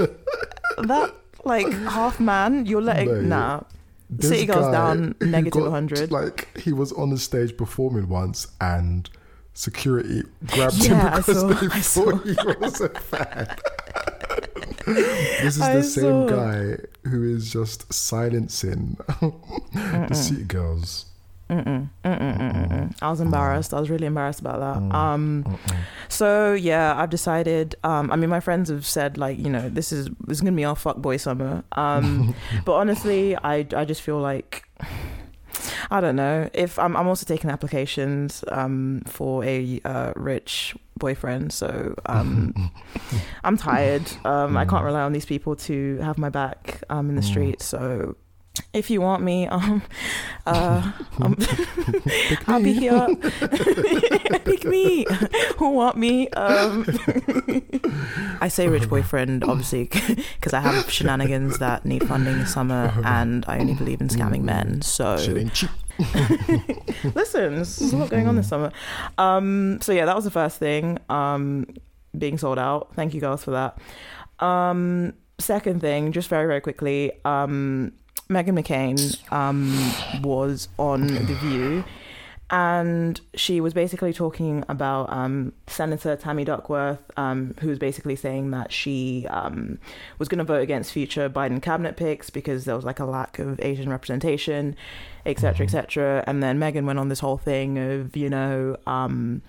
that 0.78 1.14
like 1.44 1.72
half 1.72 2.20
man, 2.20 2.66
you're 2.66 2.82
letting 2.82 3.12
Mate, 3.14 3.24
nah. 3.24 3.62
This 4.10 4.30
City 4.30 4.46
goes 4.48 4.66
guy 4.66 4.72
down 4.72 5.16
who 5.20 5.28
negative 5.28 5.62
got, 5.62 5.72
100. 5.72 6.12
Like 6.12 6.58
he 6.58 6.74
was 6.74 6.92
on 6.94 7.12
the 7.12 7.18
stage 7.18 7.56
performing 7.56 8.10
once, 8.10 8.48
and 8.60 9.08
security 9.54 10.24
grabbed 10.48 10.76
Yeah, 10.78 11.12
him 11.16 11.18
because 11.18 11.40
saw- 11.42 11.48
they 11.48 11.68
I 11.72 11.80
thought 11.82 12.24
he 12.26 12.60
was 12.60 12.82
a 12.82 12.90
fan. 12.90 13.56
this 14.86 15.56
is 15.58 15.62
I 15.62 15.76
the 15.76 15.84
same 15.84 16.28
saw. 16.28 16.36
guy 16.36 16.78
who 17.10 17.24
is 17.36 17.52
just 17.52 17.92
silencing 17.94 18.98
the 19.74 20.14
city 20.14 20.44
girls. 20.44 21.06
I 21.52 21.88
was 23.02 23.20
embarrassed. 23.22 23.74
I 23.74 23.80
was 23.80 23.90
really 23.90 24.06
embarrassed 24.06 24.40
about 24.40 24.60
that. 24.60 24.84
Mm. 24.84 24.94
Um, 24.94 25.58
so 26.08 26.54
yeah, 26.54 26.94
I've 26.96 27.10
decided. 27.10 27.76
Um, 27.84 28.12
I 28.12 28.16
mean, 28.18 28.30
my 28.30 28.40
friends 28.40 28.70
have 28.70 28.86
said 28.86 29.18
like, 29.18 29.40
you 29.40 29.50
know, 29.50 29.68
this 29.68 29.92
is 29.92 30.10
this 30.28 30.38
is 30.38 30.42
gonna 30.42 30.56
be 30.56 30.64
our 30.66 30.76
fuck 30.76 30.98
boy 30.98 31.18
summer. 31.18 31.64
Um, 31.72 32.36
but 32.66 32.74
honestly, 32.74 33.36
I 33.36 33.66
I 33.76 33.86
just 33.86 34.02
feel 34.04 34.20
like. 34.20 34.64
I 35.92 36.02
don't 36.02 36.16
know 36.16 36.50
if 36.54 36.78
I'm. 36.80 36.96
I'm 36.96 37.08
also 37.08 37.26
taking 37.26 37.50
applications 37.50 38.44
um, 38.50 39.02
for 39.06 39.44
a 39.44 39.82
uh, 39.86 40.14
rich 40.16 40.76
boyfriend. 40.98 41.52
So 41.54 41.96
um, 42.06 42.72
I'm 43.44 43.58
tired. 43.58 44.04
Um, 44.26 44.58
I 44.58 44.66
can't 44.66 44.84
rely 44.84 45.02
on 45.02 45.14
these 45.14 45.26
people 45.26 45.56
to 45.56 45.98
have 45.98 46.18
my 46.18 46.30
back 46.30 46.84
um, 46.90 47.10
in 47.10 47.16
the 47.16 47.22
street. 47.22 47.62
So 47.62 48.16
if 48.74 48.90
you 48.90 49.02
want 49.02 49.24
me, 49.24 49.48
um, 49.48 49.82
uh, 50.46 50.92
um, 51.20 51.38
I'll 52.48 52.62
be 52.62 52.74
here. 52.74 53.08
Pick 54.46 54.66
me. 54.66 55.06
Who 55.58 55.72
want 55.72 55.98
me? 55.98 56.30
Um, 56.30 56.86
I 58.42 58.48
say 58.48 58.68
rich 58.68 58.90
boyfriend, 58.90 59.44
obviously, 59.44 59.86
because 59.86 60.54
I 60.54 60.60
have 60.60 60.90
shenanigans 60.92 61.60
that 61.60 61.86
need 61.86 62.08
funding 62.08 62.40
this 62.40 62.54
summer, 62.54 62.94
and 63.04 63.46
I 63.48 63.60
only 63.60 63.74
believe 63.74 64.02
in 64.02 64.08
scamming 64.08 64.44
men. 64.44 64.82
So 64.82 65.18
Shit 65.18 65.38
ain't 65.38 65.54
cheap. 65.54 65.70
listen, 67.16 67.56
there's 67.56 67.94
a 67.94 67.98
lot 67.98 68.10
going 68.10 68.28
on 68.28 68.36
this 68.36 68.48
summer. 68.48 68.72
Um, 69.18 69.80
so 69.82 69.92
yeah, 69.92 70.06
that 70.06 70.16
was 70.16 70.26
the 70.26 70.32
first 70.32 70.58
thing. 70.58 70.98
Um, 71.10 71.66
being 72.18 72.38
sold 72.38 72.58
out. 72.60 72.96
Thank 72.96 73.14
you 73.14 73.22
girls 73.22 73.44
for 73.44 73.52
that. 73.52 73.78
Um, 74.44 75.14
second 75.40 75.82
thing, 75.82 76.12
just 76.12 76.30
very 76.30 76.48
very 76.48 76.62
quickly, 76.62 77.12
um, 77.26 77.94
Meghan 78.30 78.60
McCain 78.60 79.32
um, 79.32 80.22
was 80.22 80.68
on 80.78 81.08
The 81.08 81.36
View. 81.36 81.84
And 82.52 83.22
she 83.36 83.62
was 83.62 83.76
basically 83.76 84.12
talking 84.12 84.64
about 84.68 85.12
um, 85.12 85.54
Senator 85.68 86.16
Tammy 86.16 86.44
Duckworth, 86.44 87.00
um, 87.16 87.54
who 87.60 87.68
was 87.70 87.78
basically 87.78 88.16
saying 88.16 88.50
that 88.52 88.72
she 88.72 89.28
um, 89.30 89.78
was 90.18 90.28
going 90.28 90.40
to 90.40 90.44
vote 90.44 90.62
against 90.62 90.92
future 90.92 91.30
Biden 91.30 91.62
cabinet 91.62 91.96
picks 91.96 92.32
because 92.32 92.66
there 92.66 92.76
was 92.76 92.86
like 92.86 93.00
a 93.00 93.06
lack 93.06 93.38
of 93.38 93.60
Asian 93.60 93.88
representation, 93.88 94.76
etc., 95.28 95.64
etc. 95.64 96.24
And 96.26 96.42
then 96.42 96.58
Megan 96.58 96.88
went 96.88 96.98
on 96.98 97.10
this 97.10 97.20
whole 97.20 97.38
thing 97.38 97.78
of, 97.78 98.18
you 98.18 98.32
know, 98.32 98.78
um, 98.88 99.44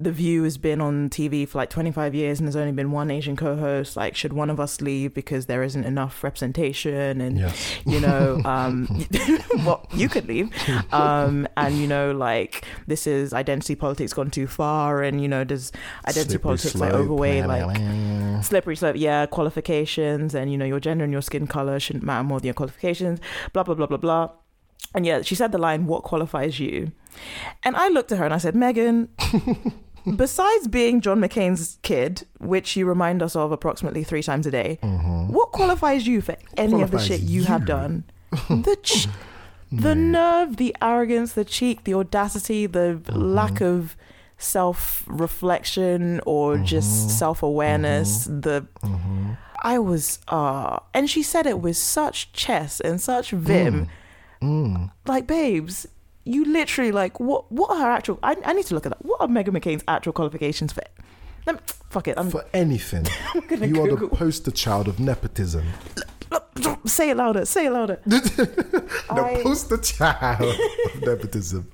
the 0.00 0.12
View 0.12 0.44
has 0.44 0.58
been 0.58 0.80
on 0.80 1.10
TV 1.10 1.46
for 1.48 1.58
like 1.58 1.70
25 1.70 2.14
years 2.14 2.38
and 2.38 2.46
there's 2.46 2.54
only 2.54 2.70
been 2.70 2.92
one 2.92 3.10
Asian 3.10 3.34
co-host. 3.34 3.96
Like, 3.96 4.14
should 4.14 4.32
one 4.32 4.48
of 4.48 4.60
us 4.60 4.80
leave 4.80 5.12
because 5.12 5.46
there 5.46 5.64
isn't 5.64 5.82
enough 5.82 6.22
representation? 6.22 7.20
And 7.20 7.36
Yes. 7.38 7.78
you 7.84 7.98
know, 7.98 8.40
um, 8.44 8.86
well, 9.66 9.84
you 9.92 10.08
could 10.08 10.28
leave. 10.28 10.52
Um, 10.92 11.48
and 11.56 11.76
you 11.78 11.88
know, 11.88 12.12
like 12.12 12.64
this 12.86 13.08
is 13.08 13.32
identity 13.32 13.74
politics 13.74 14.12
gone 14.12 14.30
too 14.30 14.46
far, 14.46 15.02
and 15.02 15.20
you 15.20 15.26
know, 15.26 15.42
does 15.42 15.72
identity 16.06 16.30
Slippery 16.30 16.42
politics 16.42 16.74
like 16.76 16.90
slope. 16.90 17.02
overweigh 17.02 17.42
like 17.44 18.44
slippery 18.44 18.76
slope? 18.76 18.94
Yeah, 18.96 19.26
qualifications, 19.26 20.32
and 20.34 20.52
you 20.52 20.56
know, 20.58 20.64
your 20.64 20.78
gender 20.78 21.02
and 21.02 21.12
your 21.12 21.22
skin 21.22 21.48
color 21.48 21.80
shouldn't 21.80 22.04
matter 22.04 22.22
more 22.22 22.38
than 22.38 22.46
your 22.46 22.54
qualifications. 22.54 23.18
Blah 23.52 23.64
blah 23.64 23.74
blah 23.74 23.86
blah 23.86 23.96
blah. 23.98 24.30
And 24.94 25.04
yeah, 25.04 25.22
she 25.22 25.34
said 25.34 25.50
the 25.50 25.58
line, 25.58 25.86
"What 25.86 26.04
qualifies 26.04 26.60
you?" 26.60 26.92
And 27.64 27.74
I 27.74 27.88
looked 27.88 28.12
at 28.12 28.18
her 28.18 28.24
and 28.24 28.32
I 28.34 28.38
said, 28.38 28.54
Meghan. 28.54 29.08
Besides 30.16 30.68
being 30.68 31.00
John 31.00 31.20
McCain's 31.20 31.78
kid, 31.82 32.26
which 32.38 32.76
you 32.76 32.86
remind 32.86 33.22
us 33.22 33.36
of 33.36 33.52
approximately 33.52 34.04
three 34.04 34.22
times 34.22 34.46
a 34.46 34.50
day, 34.50 34.78
mm-hmm. 34.82 35.32
what 35.32 35.52
qualifies 35.52 36.06
you 36.06 36.20
for 36.20 36.36
any 36.56 36.82
of 36.82 36.90
the 36.90 36.98
shit 36.98 37.20
you, 37.20 37.44
have 37.44 37.66
done? 37.66 38.04
The 38.48 38.76
ch- 38.82 39.08
the 39.72 39.94
nerve, 39.94 40.56
the 40.56 40.76
arrogance, 40.82 41.32
the 41.32 41.44
cheek, 41.44 41.84
the 41.84 41.94
audacity, 41.94 42.66
the 42.66 43.00
mm-hmm. 43.02 43.18
lack 43.18 43.60
of 43.60 43.96
self 44.38 45.04
reflection 45.06 46.20
or 46.26 46.54
mm-hmm. 46.54 46.64
just 46.64 47.18
self 47.18 47.42
awareness. 47.42 48.24
The 48.24 48.66
I 49.62 49.78
was 49.78 50.20
uh 50.28 50.78
and 50.94 51.08
she 51.10 51.22
said 51.22 51.46
it 51.46 51.60
with 51.60 51.76
such 51.76 52.32
chest 52.32 52.80
and 52.84 53.00
such 53.00 53.30
vim. 53.30 53.86
Mm. 53.86 53.88
Mm. 54.42 54.90
Like, 55.06 55.26
babes, 55.26 55.86
you 56.28 56.44
literally 56.44 56.92
like 56.92 57.18
what 57.20 57.50
what 57.50 57.70
are 57.70 57.78
her 57.80 57.90
actual 57.90 58.18
I, 58.22 58.36
I 58.44 58.52
need 58.52 58.66
to 58.66 58.74
look 58.74 58.86
at 58.86 58.90
that. 58.90 59.04
What 59.04 59.20
are 59.20 59.28
Meghan 59.28 59.48
McCain's 59.58 59.84
actual 59.88 60.12
qualifications 60.12 60.72
for 60.72 60.82
let 61.46 61.54
me, 61.56 61.60
fuck 61.90 62.06
it. 62.08 62.18
I'm 62.18 62.30
For 62.30 62.44
anything, 62.52 63.06
gonna 63.48 63.66
you 63.66 63.80
are 63.82 63.96
the 63.96 64.08
poster 64.08 64.50
child 64.50 64.86
of 64.88 65.00
nepotism. 65.00 65.64
say 66.84 67.10
it 67.10 67.16
louder, 67.16 67.44
say 67.46 67.66
it 67.66 67.70
louder. 67.70 67.98
The 68.06 68.90
I- 69.10 69.42
poster 69.42 69.78
child 69.78 70.42
of 70.94 71.00
nepotism. 71.02 71.70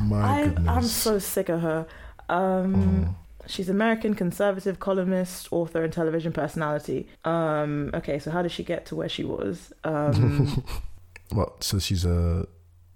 My 0.00 0.20
I'm, 0.42 0.48
goodness. 0.54 0.68
I'm 0.76 0.82
so 0.84 1.18
sick 1.18 1.48
of 1.48 1.60
her. 1.62 1.86
Um, 2.28 3.16
She's 3.46 3.68
American 3.68 4.14
conservative 4.14 4.78
columnist, 4.80 5.48
author, 5.52 5.84
and 5.84 5.92
television 5.92 6.32
personality. 6.32 7.08
Um, 7.26 7.90
okay, 7.92 8.18
so 8.18 8.30
how 8.30 8.40
did 8.40 8.52
she 8.52 8.62
get 8.64 8.86
to 8.86 8.94
where 8.94 9.08
she 9.08 9.24
was? 9.24 9.72
Um, 9.84 10.64
Well, 11.32 11.56
so 11.60 11.78
she's 11.78 12.04
a 12.04 12.46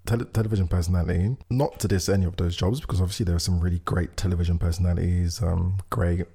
tele- 0.09 0.25
television 0.25 0.67
personality. 0.67 1.37
Not 1.49 1.79
to 1.79 1.87
diss 1.87 2.09
any 2.09 2.25
of 2.25 2.35
those 2.35 2.55
jobs, 2.55 2.81
because 2.81 2.99
obviously 3.01 3.25
there 3.25 3.35
are 3.35 3.45
some 3.47 3.59
really 3.59 3.79
great 3.85 4.17
television 4.17 4.57
personalities, 4.57 5.41
um, 5.41 5.77
great 5.89 6.25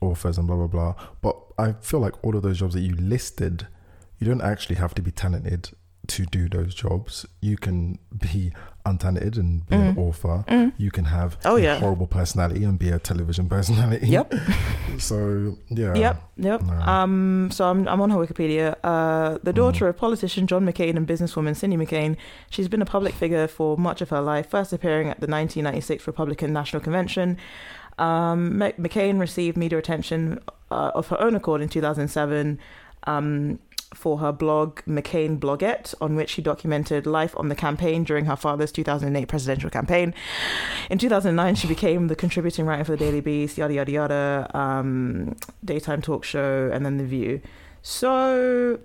authors, 0.00 0.38
and 0.38 0.46
blah 0.46 0.56
blah 0.56 0.66
blah. 0.66 0.94
But 1.20 1.36
I 1.58 1.72
feel 1.80 2.00
like 2.00 2.24
all 2.24 2.34
of 2.36 2.42
those 2.42 2.58
jobs 2.58 2.74
that 2.74 2.80
you 2.80 2.94
listed, 2.96 3.66
you 4.18 4.26
don't 4.26 4.42
actually 4.42 4.76
have 4.76 4.94
to 4.94 5.02
be 5.02 5.10
talented 5.10 5.70
to 6.08 6.26
do 6.26 6.48
those 6.48 6.74
jobs. 6.74 7.26
You 7.40 7.56
can 7.56 7.98
be 8.18 8.52
untalented 8.84 9.36
and 9.38 9.68
be 9.68 9.76
an 9.76 9.96
author. 9.96 10.44
You 10.76 10.90
can 10.90 11.04
have 11.06 11.36
Oh, 11.44 11.56
a 11.56 11.60
yeah. 11.60 11.78
horrible 11.78 12.06
personality 12.06 12.64
and 12.64 12.78
be 12.78 12.88
a 12.90 12.98
television 12.98 13.48
personality. 13.48 14.08
Yep. 14.08 14.34
So 14.98 15.56
yeah. 15.70 15.94
Yep, 15.94 16.22
yep. 16.36 16.62
No. 16.62 16.72
Um, 16.74 17.48
so 17.50 17.64
I'm, 17.64 17.88
I'm 17.88 18.00
on 18.02 18.10
her 18.10 18.18
Wikipedia. 18.18 18.76
Uh, 18.84 19.38
the 19.42 19.52
daughter 19.52 19.88
of 19.88 19.96
politician 19.96 20.46
John 20.46 20.66
McCain 20.66 20.96
and 20.96 21.06
businesswoman 21.08 21.56
Cindy 21.56 21.76
McCain, 21.78 22.16
she's 22.50 22.68
been 22.68 22.82
a 22.82 22.86
public 22.86 23.14
figure 23.14 23.48
for 23.48 23.78
much 23.78 24.02
of 24.02 24.10
her 24.10 24.20
life, 24.20 24.50
first 24.50 24.70
appearing 24.72 25.08
at 25.08 25.18
the 25.20 25.26
1996 25.26 26.06
Republican 26.06 26.52
National 26.52 26.82
Convention. 26.82 27.38
Um, 27.98 28.58
McCain 28.58 29.18
received 29.18 29.56
media 29.56 29.78
attention 29.78 30.38
uh, 30.70 30.90
of 30.94 31.08
her 31.08 31.20
own 31.20 31.34
accord 31.34 31.62
in 31.62 31.68
2007 31.70 32.58
um, 33.06 33.58
for 33.94 34.18
her 34.18 34.32
blog 34.32 34.80
McCain 34.86 35.38
Blogette, 35.38 35.94
on 36.00 36.14
which 36.16 36.30
she 36.30 36.42
documented 36.42 37.06
life 37.06 37.34
on 37.36 37.48
the 37.48 37.54
campaign 37.54 38.04
during 38.04 38.24
her 38.24 38.36
father's 38.36 38.72
2008 38.72 39.28
presidential 39.28 39.70
campaign. 39.70 40.14
In 40.90 40.98
2009, 40.98 41.54
she 41.54 41.66
became 41.68 42.08
the 42.08 42.16
contributing 42.16 42.66
writer 42.66 42.84
for 42.84 42.92
the 42.92 42.98
Daily 42.98 43.20
Beast, 43.20 43.58
yada 43.58 43.74
yada 43.74 43.92
yada, 43.92 44.50
um, 44.54 45.36
daytime 45.64 46.02
talk 46.02 46.24
show, 46.24 46.70
and 46.72 46.84
then 46.84 46.98
The 46.98 47.04
View. 47.04 47.40
So 47.82 48.78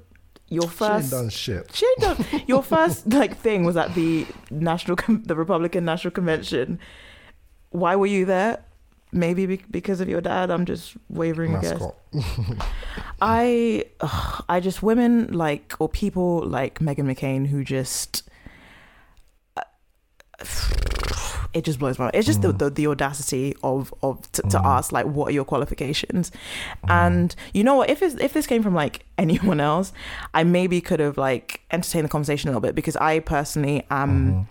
your 0.49 0.63
She 0.63 0.67
first, 0.77 1.11
done 1.11 1.29
shit. 1.29 1.69
she 1.73 1.85
ain't 1.85 1.99
done, 1.99 2.41
your 2.47 2.63
first 2.63 3.07
like 3.13 3.38
thing 3.38 3.63
was 3.65 3.75
at 3.77 3.93
the 3.95 4.25
national, 4.49 4.97
the 5.09 5.35
Republican 5.35 5.85
National 5.85 6.11
Convention. 6.11 6.79
Why 7.69 7.95
were 7.95 8.05
you 8.07 8.25
there? 8.25 8.63
Maybe 9.11 9.45
be- 9.45 9.63
because 9.71 10.01
of 10.01 10.09
your 10.09 10.21
dad. 10.21 10.51
I'm 10.51 10.65
just 10.65 10.95
wavering 11.09 11.53
guess. 11.61 11.79
Mascot. 11.79 11.95
I, 13.21 13.85
ugh, 14.01 14.45
I 14.49 14.59
just 14.59 14.84
women 14.84 15.31
like 15.31 15.73
or 15.79 15.88
people 15.88 16.41
like 16.45 16.79
Meghan 16.79 17.05
McCain 17.05 17.47
who 17.47 17.63
just. 17.63 18.29
uh, 19.55 19.61
It 21.53 21.63
just 21.63 21.79
blows 21.79 21.97
my 21.97 22.05
mind. 22.05 22.15
It's 22.15 22.27
just 22.27 22.41
the, 22.41 22.53
mm. 22.53 22.59
the, 22.59 22.69
the 22.69 22.88
audacity 22.88 23.55
of 23.63 23.93
of 24.03 24.29
to, 24.34 24.41
to 24.43 24.59
ask 24.63 24.91
like 24.91 25.05
what 25.05 25.29
are 25.29 25.31
your 25.31 25.45
qualifications, 25.45 26.29
mm. 26.29 26.89
and 26.89 27.34
you 27.53 27.63
know 27.63 27.75
what 27.75 27.89
if 27.89 28.03
it's, 28.03 28.15
if 28.15 28.34
this 28.34 28.45
came 28.45 28.61
from 28.61 28.75
like 28.75 29.05
anyone 29.17 29.59
else, 29.59 29.93
I 30.34 30.43
maybe 30.43 30.81
could 30.81 30.99
have 30.99 31.17
like 31.17 31.61
entertained 31.71 32.05
the 32.05 32.09
conversation 32.09 32.49
a 32.49 32.51
little 32.51 32.61
bit 32.61 32.75
because 32.75 32.97
I 32.97 33.19
personally 33.19 33.88
am 33.89 34.31
mm-hmm. 34.31 34.41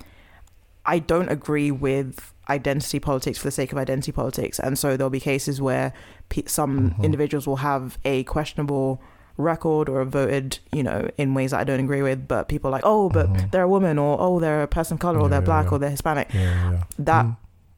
I 0.87 0.99
don't 1.01 1.29
agree 1.29 1.71
with 1.71 2.33
identity 2.49 2.99
politics 3.01 3.39
for 3.39 3.47
the 3.47 3.51
sake 3.51 3.73
of 3.73 3.79
identity 3.79 4.13
politics, 4.13 4.59
and 4.59 4.79
so 4.79 4.97
there'll 4.97 5.11
be 5.11 5.21
cases 5.21 5.61
where 5.61 5.93
pe- 6.29 6.45
some 6.47 6.89
uh-huh. 6.89 7.03
individuals 7.03 7.47
will 7.47 7.57
have 7.57 7.99
a 8.05 8.25
questionable 8.25 9.01
record 9.37 9.89
or 9.89 9.99
have 9.99 10.09
voted, 10.09 10.59
you 10.73 10.83
know, 10.83 11.11
in 11.19 11.35
ways 11.35 11.51
that 11.51 11.61
I 11.61 11.65
don't 11.65 11.81
agree 11.81 12.03
with, 12.03 12.27
but 12.27 12.49
people 12.49 12.69
are 12.69 12.73
like, 12.73 12.85
oh, 12.85 13.11
but 13.11 13.27
uh-huh. 13.27 13.47
they're 13.51 13.63
a 13.63 13.69
woman, 13.69 13.99
or 13.99 14.17
oh, 14.21 14.41
they're 14.41 14.63
a 14.63 14.69
person 14.69 14.95
of 14.95 15.01
color, 15.01 15.19
or 15.19 15.23
Yeah, 15.23 15.29
they're 15.29 15.41
black, 15.43 15.67
yeah. 15.67 15.71
or 15.73 15.79
they're 15.79 15.91
Hispanic. 15.91 16.33
Yeah. 16.33 16.83
That 16.99 17.27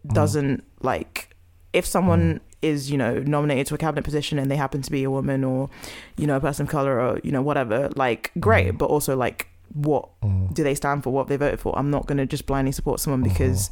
Mm. 0.07 0.15
doesn't 0.15 0.65
like 0.81 1.35
if 1.73 1.85
someone 1.85 2.35
mm-hmm. 2.35 2.45
is 2.63 2.89
you 2.89 2.97
know 2.97 3.19
nominated 3.19 3.67
to 3.67 3.75
a 3.75 3.79
cabinet 3.79 4.05
position 4.05 4.39
and 4.39 4.49
they 4.49 4.57
happen 4.57 4.81
to 4.81 4.91
be 4.91 5.03
a 5.03 5.11
woman 5.11 5.43
or 5.43 5.69
you 6.17 6.27
know 6.27 6.37
a 6.37 6.41
person 6.41 6.67
of 6.67 6.71
color 6.71 7.01
or 7.01 7.21
you 7.25 7.33
know 7.33 7.43
whatever 7.43 7.91
like 7.97 8.31
great 8.39 8.69
mm-hmm. 8.69 8.77
but 8.77 8.87
also 8.87 9.17
like 9.17 9.49
what 9.75 10.09
do 10.55 10.65
they 10.65 10.75
stand 10.75 11.05
for? 11.05 11.11
What 11.11 11.29
they 11.29 11.37
voted 11.37 11.61
for? 11.61 11.79
I'm 11.79 11.91
not 11.91 12.07
going 12.07 12.19
to 12.19 12.27
just 12.27 12.47
blindly 12.47 12.73
support 12.73 13.01
someone 13.01 13.23
uh-huh. 13.23 13.33
because 13.33 13.71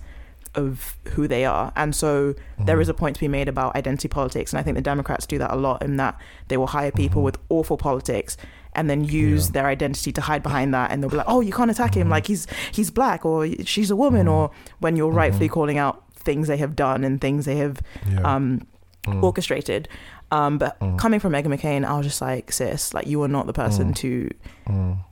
of 0.56 0.96
who 1.10 1.28
they 1.28 1.44
are. 1.44 1.72
And 1.76 1.94
so 1.94 2.34
there 2.58 2.78
mm. 2.78 2.82
is 2.82 2.88
a 2.88 2.94
point 2.94 3.14
to 3.16 3.20
be 3.20 3.28
made 3.28 3.48
about 3.48 3.76
identity 3.76 4.08
politics 4.08 4.52
and 4.52 4.60
i 4.60 4.62
think 4.62 4.74
the 4.76 4.82
democrats 4.82 5.26
do 5.26 5.38
that 5.38 5.52
a 5.52 5.56
lot 5.56 5.82
in 5.82 5.96
that 5.96 6.18
they 6.48 6.56
will 6.56 6.66
hire 6.68 6.90
people 6.90 7.20
mm-hmm. 7.20 7.26
with 7.26 7.38
awful 7.48 7.76
politics 7.76 8.36
and 8.76 8.90
then 8.90 9.04
use 9.04 9.46
Yeah. 9.46 9.52
their 9.52 9.66
identity 9.66 10.12
to 10.12 10.20
hide 10.20 10.42
behind 10.42 10.74
that 10.74 10.90
and 10.90 11.02
they'll 11.02 11.10
be 11.10 11.16
like 11.16 11.26
oh 11.28 11.40
you 11.40 11.52
can't 11.52 11.70
attack 11.70 11.94
him. 11.94 12.02
Mm-hmm. 12.02 12.10
Like 12.12 12.26
he's 12.26 12.46
he's 12.72 12.90
black 12.90 13.24
or 13.24 13.48
she's 13.64 13.90
a 13.90 13.96
woman 13.96 14.28
or 14.28 14.50
mm-hmm. 14.50 14.70
when 14.80 14.96
you're 14.96 15.10
rightfully 15.10 15.48
calling 15.48 15.78
out 15.78 16.04
things 16.14 16.46
they 16.48 16.58
have 16.58 16.76
done 16.76 17.02
and 17.02 17.20
things 17.20 17.46
they 17.46 17.56
have 17.56 17.80
Yeah. 18.08 18.20
um 18.34 18.66
mm. 19.04 19.22
orchestrated. 19.22 19.88
Um 20.30 20.58
but 20.58 20.78
mm. 20.80 20.98
coming 20.98 21.20
from 21.20 21.32
Meghan 21.32 21.46
McCain 21.46 21.84
I 21.84 21.96
was 21.96 22.06
just 22.06 22.20
like 22.20 22.52
sis 22.52 22.92
like 22.92 23.06
you 23.06 23.22
are 23.22 23.28
not 23.28 23.46
the 23.46 23.54
person 23.54 23.94
to 23.94 24.30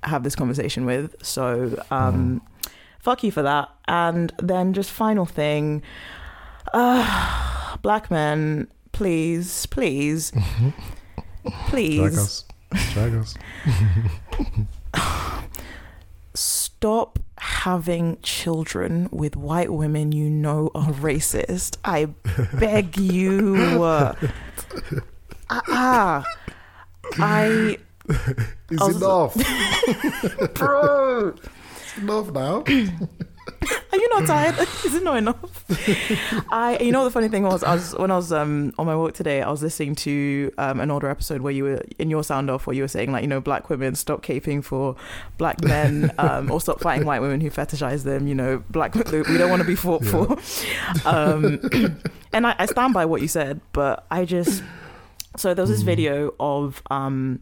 have 0.02 0.22
this 0.24 0.36
conversation 0.36 0.84
with. 0.84 1.14
So 1.22 1.82
um 1.90 2.42
fuck 3.04 3.22
you 3.22 3.30
for 3.30 3.42
that 3.42 3.68
and 3.86 4.32
then 4.42 4.72
just 4.72 4.90
final 4.90 5.26
thing 5.26 5.82
uh 6.72 7.76
black 7.82 8.10
men 8.10 8.66
please 8.92 9.66
please 9.66 10.32
Drag 11.44 11.54
please 11.68 12.18
us. 12.18 12.44
Drag 12.94 13.14
us. 13.14 13.34
stop 16.34 17.18
having 17.38 18.18
children 18.22 19.08
with 19.12 19.36
white 19.36 19.70
women 19.72 20.12
you 20.12 20.28
know 20.30 20.70
are 20.74 20.90
racist. 20.92 21.76
I 21.84 22.06
beg 22.58 22.96
you. 22.96 23.82
Uh, 23.84 24.14
ah, 25.50 26.24
I 27.18 27.78
Is 28.70 28.80
I 28.80 28.84
was- 28.86 28.96
enough. 28.96 30.54
bro. 30.54 31.34
It's 31.94 32.02
enough 32.02 32.32
now. 32.32 32.64
Are 33.92 33.98
you 33.98 34.08
not 34.08 34.26
tired? 34.26 34.58
Is 34.84 34.94
it 34.96 35.04
not 35.04 35.16
enough? 35.16 35.64
I, 36.50 36.78
you 36.80 36.90
know, 36.90 37.04
the 37.04 37.10
funny 37.10 37.28
thing 37.28 37.44
was, 37.44 37.62
I 37.62 37.74
was 37.74 37.94
when 37.94 38.10
I 38.10 38.16
was 38.16 38.32
um 38.32 38.72
on 38.78 38.86
my 38.86 38.96
walk 38.96 39.14
today, 39.14 39.42
I 39.42 39.50
was 39.50 39.62
listening 39.62 39.94
to 39.96 40.52
um 40.58 40.80
an 40.80 40.90
older 40.90 41.08
episode 41.08 41.40
where 41.40 41.52
you 41.52 41.64
were 41.64 41.82
in 41.98 42.10
your 42.10 42.24
sound 42.24 42.50
off, 42.50 42.66
where 42.66 42.74
you 42.74 42.82
were 42.82 42.88
saying 42.88 43.12
like, 43.12 43.22
you 43.22 43.28
know, 43.28 43.40
black 43.40 43.70
women 43.70 43.94
stop 43.94 44.22
caping 44.24 44.64
for 44.64 44.96
black 45.38 45.62
men, 45.62 46.12
um, 46.18 46.50
or 46.50 46.60
stop 46.60 46.80
fighting 46.80 47.06
white 47.06 47.20
women 47.20 47.40
who 47.40 47.50
fetishize 47.50 48.02
them. 48.02 48.26
You 48.26 48.34
know, 48.34 48.64
black 48.70 48.94
we 48.94 49.38
don't 49.38 49.50
want 49.50 49.62
to 49.62 49.68
be 49.68 49.76
fought 49.76 50.04
for. 50.04 50.36
Um, 51.08 51.60
and 52.32 52.46
I, 52.46 52.56
I 52.58 52.66
stand 52.66 52.92
by 52.92 53.04
what 53.04 53.22
you 53.22 53.28
said, 53.28 53.60
but 53.72 54.04
I 54.10 54.24
just 54.24 54.64
so 55.36 55.54
there 55.54 55.62
was 55.62 55.70
this 55.70 55.82
video 55.82 56.34
of 56.40 56.82
um 56.90 57.40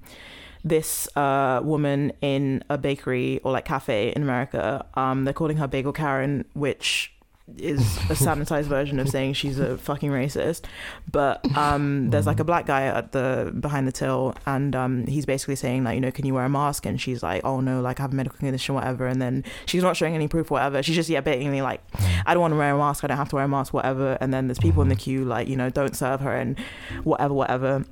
this 0.64 1.08
uh, 1.16 1.60
woman 1.62 2.12
in 2.20 2.62
a 2.70 2.78
bakery 2.78 3.40
or 3.42 3.52
like 3.52 3.64
cafe 3.64 4.12
in 4.14 4.22
America. 4.22 4.84
Um, 4.94 5.24
they're 5.24 5.34
calling 5.34 5.56
her 5.56 5.66
Bagel 5.66 5.92
Karen, 5.92 6.44
which 6.54 7.12
is 7.58 7.80
a 7.80 8.14
sanitized 8.14 8.64
version 8.64 8.98
of 8.98 9.08
saying 9.08 9.34
she's 9.34 9.58
a 9.58 9.76
fucking 9.76 10.10
racist. 10.10 10.62
But 11.10 11.44
um, 11.56 12.10
there's 12.10 12.26
like 12.26 12.40
a 12.40 12.44
black 12.44 12.66
guy 12.66 12.84
at 12.84 13.12
the 13.12 13.52
behind 13.58 13.86
the 13.86 13.92
till, 13.92 14.34
and 14.46 14.74
um, 14.76 15.06
he's 15.06 15.26
basically 15.26 15.56
saying 15.56 15.84
like, 15.84 15.94
you 15.94 16.00
know, 16.00 16.10
can 16.10 16.26
you 16.26 16.34
wear 16.34 16.44
a 16.44 16.48
mask? 16.48 16.86
And 16.86 17.00
she's 17.00 17.22
like, 17.22 17.44
oh 17.44 17.60
no, 17.60 17.80
like 17.80 18.00
I 18.00 18.04
have 18.04 18.12
a 18.12 18.16
medical 18.16 18.38
condition, 18.38 18.74
whatever. 18.74 19.06
And 19.06 19.20
then 19.20 19.44
she's 19.66 19.82
not 19.82 19.96
showing 19.96 20.14
any 20.14 20.28
proof, 20.28 20.50
whatever. 20.50 20.82
She's 20.82 20.96
just 20.96 21.08
yeah, 21.08 21.20
basically 21.20 21.62
like, 21.62 21.80
I 22.26 22.34
don't 22.34 22.40
want 22.40 22.52
to 22.52 22.58
wear 22.58 22.74
a 22.74 22.78
mask. 22.78 23.04
I 23.04 23.08
don't 23.08 23.16
have 23.16 23.28
to 23.30 23.36
wear 23.36 23.44
a 23.44 23.48
mask, 23.48 23.74
whatever. 23.74 24.16
And 24.20 24.32
then 24.32 24.46
there's 24.46 24.58
people 24.58 24.82
in 24.82 24.88
the 24.88 24.96
queue 24.96 25.24
like, 25.24 25.48
you 25.48 25.56
know, 25.56 25.70
don't 25.70 25.96
serve 25.96 26.20
her 26.20 26.34
and 26.34 26.58
whatever, 27.04 27.34
whatever. 27.34 27.84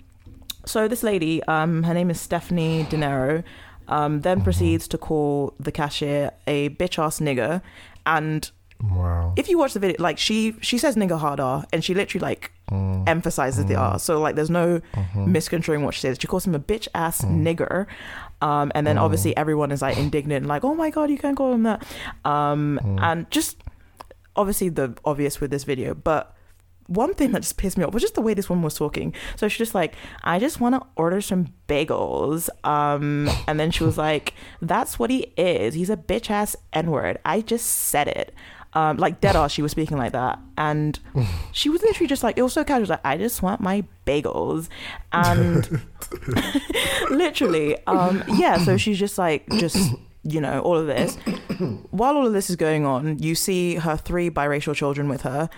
So 0.66 0.88
this 0.88 1.02
lady, 1.02 1.42
um, 1.44 1.82
her 1.84 1.94
name 1.94 2.10
is 2.10 2.20
Stephanie 2.20 2.84
Dinero, 2.90 3.42
um, 3.88 4.20
then 4.20 4.40
proceeds 4.42 4.86
to 4.88 4.98
call 4.98 5.54
the 5.58 5.72
cashier 5.72 6.30
a 6.46 6.68
bitch 6.70 6.98
ass 7.02 7.18
nigger, 7.20 7.62
and 8.06 8.50
Wow. 8.82 9.34
if 9.36 9.48
you 9.48 9.58
watch 9.58 9.74
the 9.74 9.80
video, 9.80 9.96
like 9.98 10.16
she 10.16 10.54
she 10.62 10.78
says 10.78 10.96
nigger 10.96 11.18
harder, 11.18 11.64
and 11.72 11.84
she 11.84 11.92
literally 11.94 12.22
like 12.22 12.52
Mm. 12.70 13.02
emphasizes 13.08 13.66
the 13.66 13.74
R. 13.74 13.98
So 13.98 14.20
like, 14.20 14.36
there's 14.36 14.48
no 14.48 14.80
Mhm. 14.94 15.26
misconstruing 15.26 15.84
what 15.84 15.92
she 15.94 16.00
says. 16.00 16.18
She 16.20 16.28
calls 16.28 16.46
him 16.46 16.54
a 16.54 16.60
bitch 16.60 16.86
ass 16.94 17.22
nigger, 17.22 17.86
um, 18.40 18.70
and 18.74 18.86
then 18.86 18.96
Mm. 18.96 19.02
obviously 19.02 19.36
everyone 19.36 19.72
is 19.72 19.82
like 19.82 19.98
indignant, 19.98 20.46
like, 20.46 20.64
oh 20.64 20.74
my 20.74 20.88
god, 20.90 21.10
you 21.10 21.18
can't 21.18 21.36
call 21.36 21.52
him 21.52 21.64
that, 21.64 21.82
um, 22.24 22.78
Mm. 22.82 23.02
and 23.02 23.30
just 23.30 23.56
obviously 24.36 24.68
the 24.68 24.94
obvious 25.04 25.40
with 25.40 25.50
this 25.50 25.64
video, 25.64 25.94
but 25.94 26.34
one 26.90 27.14
thing 27.14 27.30
that 27.30 27.42
just 27.42 27.56
pissed 27.56 27.78
me 27.78 27.84
off 27.84 27.94
was 27.94 28.02
just 28.02 28.16
the 28.16 28.20
way 28.20 28.34
this 28.34 28.48
woman 28.48 28.64
was 28.64 28.74
talking. 28.74 29.14
So 29.36 29.46
she's 29.46 29.58
just 29.58 29.74
like, 29.76 29.94
I 30.24 30.40
just 30.40 30.60
want 30.60 30.74
to 30.74 30.82
order 30.96 31.20
some 31.20 31.54
bagels. 31.68 32.48
Um, 32.64 33.30
and 33.46 33.60
then 33.60 33.70
she 33.70 33.84
was 33.84 33.96
like, 34.08 34.34
That's 34.60 34.98
what 34.98 35.08
he 35.08 35.32
is. 35.36 35.74
He's 35.74 35.88
a 35.88 35.96
bitch 35.96 36.30
ass 36.30 36.56
N 36.72 36.90
word. 36.90 37.18
I 37.24 37.42
just 37.42 37.66
said 37.66 38.08
it. 38.08 38.34
Um, 38.72 38.98
like 38.98 39.20
dead 39.20 39.34
ass, 39.34 39.50
she 39.50 39.62
was 39.62 39.72
speaking 39.72 39.98
like 39.98 40.12
that, 40.12 40.38
and 40.56 40.96
she 41.50 41.68
was 41.68 41.82
literally 41.82 42.06
just 42.06 42.22
like, 42.22 42.38
it 42.38 42.42
was 42.42 42.52
so 42.52 42.62
casual. 42.62 42.86
Like, 42.86 43.04
I 43.04 43.16
just 43.16 43.42
want 43.42 43.60
my 43.60 43.82
bagels, 44.06 44.68
and 45.12 45.82
literally, 47.10 47.84
um, 47.88 48.22
yeah. 48.28 48.58
So 48.58 48.76
she's 48.76 48.96
just 48.96 49.18
like, 49.18 49.48
just 49.50 49.92
you 50.22 50.40
know, 50.40 50.60
all 50.60 50.76
of 50.76 50.86
this. 50.86 51.16
While 51.90 52.16
all 52.16 52.26
of 52.26 52.32
this 52.32 52.48
is 52.50 52.56
going 52.56 52.84
on, 52.86 53.18
you 53.18 53.34
see 53.34 53.76
her 53.76 53.96
three 53.96 54.30
biracial 54.30 54.74
children 54.74 55.08
with 55.08 55.22
her, 55.22 55.48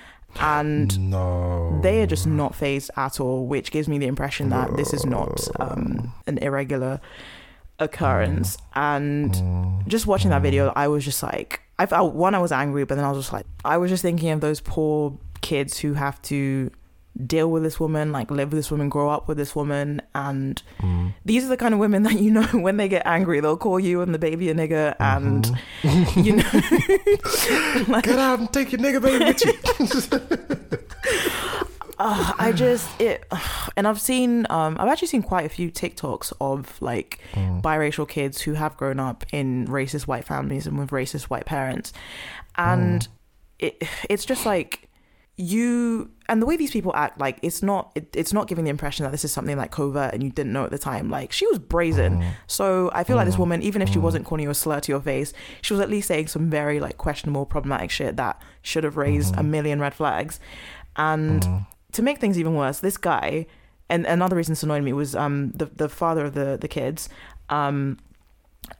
and 0.40 1.10
No. 1.10 1.78
they 1.82 2.02
are 2.02 2.06
just 2.06 2.26
not 2.26 2.54
phased 2.54 2.90
at 2.96 3.20
all, 3.20 3.46
which 3.46 3.70
gives 3.70 3.88
me 3.88 3.98
the 3.98 4.06
impression 4.06 4.48
that 4.50 4.76
this 4.76 4.92
is 4.92 5.04
not 5.04 5.46
um, 5.60 6.12
an 6.26 6.38
irregular 6.38 7.00
occurrence. 7.78 8.56
And 8.74 9.32
Mm. 9.32 9.86
just 9.88 10.06
watching 10.06 10.30
that 10.30 10.42
video, 10.42 10.72
I 10.76 10.88
was 10.88 11.04
just 11.04 11.22
like, 11.22 11.60
I 11.78 11.86
felt 11.86 12.14
one, 12.14 12.34
I 12.34 12.38
was 12.38 12.52
angry, 12.52 12.84
but 12.84 12.94
then 12.96 13.04
I 13.04 13.08
was 13.10 13.18
just 13.18 13.32
like, 13.32 13.46
I 13.64 13.76
was 13.76 13.90
just 13.90 14.02
thinking 14.02 14.30
of 14.30 14.40
those 14.40 14.60
poor 14.60 15.18
kids 15.40 15.78
who 15.78 15.94
have 15.94 16.20
to 16.22 16.70
deal 17.26 17.50
with 17.50 17.62
this 17.62 17.78
woman, 17.78 18.10
like 18.10 18.30
live 18.30 18.52
with 18.52 18.58
this 18.58 18.70
woman, 18.70 18.88
grow 18.88 19.10
up 19.10 19.28
with 19.28 19.36
this 19.36 19.54
woman, 19.54 20.00
and 20.14 20.62
Mm. 20.80 21.12
these 21.24 21.44
are 21.44 21.48
the 21.48 21.56
kind 21.56 21.74
of 21.74 21.80
women 21.80 22.02
that 22.04 22.18
you 22.20 22.30
know 22.30 22.42
when 22.52 22.76
they 22.78 22.88
get 22.88 23.02
angry, 23.06 23.40
they'll 23.40 23.56
call 23.56 23.78
you 23.78 24.00
and 24.00 24.14
the 24.14 24.18
baby 24.18 24.48
a 24.50 24.54
nigger, 24.54 24.94
and 24.98 25.46
you 26.26 26.36
know, 26.36 28.00
Get 28.00 28.18
out 28.18 28.38
and 28.40 28.52
take 28.52 28.72
your 28.72 28.80
nigger 28.80 29.02
baby 29.02 29.24
with 29.24 29.44
you. 29.44 30.88
uh, 31.98 32.32
I 32.38 32.52
just 32.52 32.88
it, 33.00 33.24
and 33.76 33.86
I've 33.86 34.00
seen, 34.00 34.46
um, 34.50 34.76
I've 34.80 34.88
actually 34.88 35.08
seen 35.08 35.22
quite 35.22 35.44
a 35.46 35.48
few 35.48 35.70
TikToks 35.70 36.32
of 36.40 36.80
like 36.80 37.20
Mm. 37.34 37.62
biracial 37.62 38.08
kids 38.08 38.40
who 38.42 38.54
have 38.54 38.76
grown 38.76 38.98
up 39.00 39.24
in 39.32 39.66
racist 39.68 40.06
white 40.06 40.24
families 40.24 40.66
and 40.66 40.78
with 40.78 40.90
racist 40.90 41.24
white 41.24 41.44
parents, 41.46 41.92
and 42.56 43.06
it 43.58 43.82
it's 44.10 44.24
just 44.24 44.44
like 44.46 44.88
you 45.36 46.10
and 46.32 46.40
the 46.40 46.46
way 46.46 46.56
these 46.56 46.70
people 46.70 46.96
act 46.96 47.20
like 47.20 47.38
it's 47.42 47.62
not 47.62 47.92
it, 47.94 48.08
it's 48.16 48.32
not 48.32 48.48
giving 48.48 48.64
the 48.64 48.70
impression 48.70 49.04
that 49.04 49.12
this 49.12 49.22
is 49.22 49.30
something 49.30 49.58
like 49.58 49.70
covert 49.70 50.14
and 50.14 50.22
you 50.22 50.30
didn't 50.30 50.54
know 50.54 50.64
at 50.64 50.70
the 50.70 50.78
time. 50.78 51.10
Like 51.10 51.30
she 51.30 51.46
was 51.46 51.58
brazen. 51.58 52.20
Mm. 52.20 52.30
So 52.46 52.90
i 52.94 53.04
feel 53.04 53.16
like 53.16 53.26
this 53.26 53.36
mm. 53.36 53.40
woman 53.40 53.60
even 53.60 53.82
if 53.82 53.90
she 53.90 53.98
mm. 53.98 54.02
wasn't 54.02 54.24
calling 54.24 54.42
you 54.42 54.48
a 54.48 54.54
slur 54.54 54.80
to 54.80 54.90
your 54.90 55.02
face 55.02 55.34
she 55.60 55.74
was 55.74 55.80
at 55.80 55.90
least 55.90 56.08
saying 56.08 56.28
some 56.28 56.48
very 56.48 56.80
like 56.80 56.96
questionable 56.96 57.44
problematic 57.44 57.90
shit 57.90 58.16
that 58.16 58.40
should 58.62 58.82
have 58.82 58.96
raised 58.96 59.34
a 59.34 59.38
mm-hmm. 59.38 59.50
million 59.50 59.78
red 59.78 59.92
flags. 59.94 60.40
And 60.96 61.46
to 61.92 62.02
make 62.02 62.18
things 62.18 62.38
even 62.38 62.54
worse 62.54 62.80
this 62.80 62.96
guy 62.96 63.46
and 63.90 64.06
another 64.06 64.34
reason 64.34 64.52
this 64.52 64.62
annoyed 64.62 64.82
me 64.82 64.94
was 64.94 65.14
um 65.14 65.50
the 65.50 65.66
the 65.66 65.90
father 65.90 66.24
of 66.24 66.32
the 66.32 66.56
the 66.58 66.68
kids 66.68 67.10
um 67.50 67.98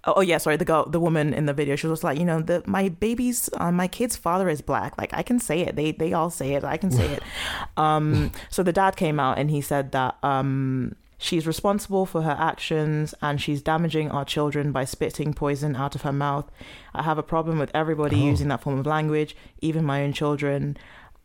Oh, 0.05 0.15
oh, 0.17 0.21
yeah, 0.21 0.39
sorry. 0.39 0.57
The 0.57 0.65
girl, 0.65 0.87
the 0.89 0.99
woman 1.01 1.33
in 1.35 1.47
the 1.47 1.53
video, 1.53 1.77
she 1.77 1.87
was 1.87 2.03
like, 2.03 2.19
you 2.19 2.25
know, 2.25 2.41
the 2.41 2.63
my 2.67 2.89
baby's, 2.89 3.49
uh, 3.59 3.71
my 3.73 3.89
kid's 3.89 4.17
father 4.17 4.49
is 4.49 4.61
black. 4.61 4.97
Like 4.99 5.13
I 5.15 5.23
can 5.23 5.39
say 5.39 5.61
it. 5.61 5.77
They 5.77 5.93
they 5.93 6.13
all 6.13 6.31
say 6.31 6.55
it. 6.55 6.65
I 6.65 6.77
can 6.77 6.91
say 6.91 7.07
it. 7.13 7.23
Um, 7.77 8.33
so 8.51 8.63
the 8.63 8.73
dad 8.73 8.97
came 8.97 9.19
out 9.19 9.39
and 9.39 9.51
he 9.51 9.61
said 9.61 9.93
that 9.93 10.17
um, 10.23 10.95
she's 11.19 11.47
responsible 11.47 12.05
for 12.07 12.23
her 12.23 12.37
actions 12.39 13.15
and 13.23 13.41
she's 13.41 13.63
damaging 13.63 14.11
our 14.11 14.25
children 14.25 14.73
by 14.73 14.85
spitting 14.85 15.33
poison 15.35 15.75
out 15.77 15.95
of 15.95 16.03
her 16.03 16.13
mouth. 16.13 16.51
I 16.95 17.03
have 17.03 17.19
a 17.19 17.23
problem 17.23 17.59
with 17.59 17.71
everybody 17.75 18.17
Oh. 18.17 18.27
using 18.27 18.49
that 18.49 18.61
form 18.63 18.79
of 18.79 18.87
language, 18.87 19.35
even 19.61 19.85
my 19.85 20.03
own 20.05 20.13
children. 20.13 20.77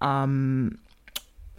Um, 0.02 0.78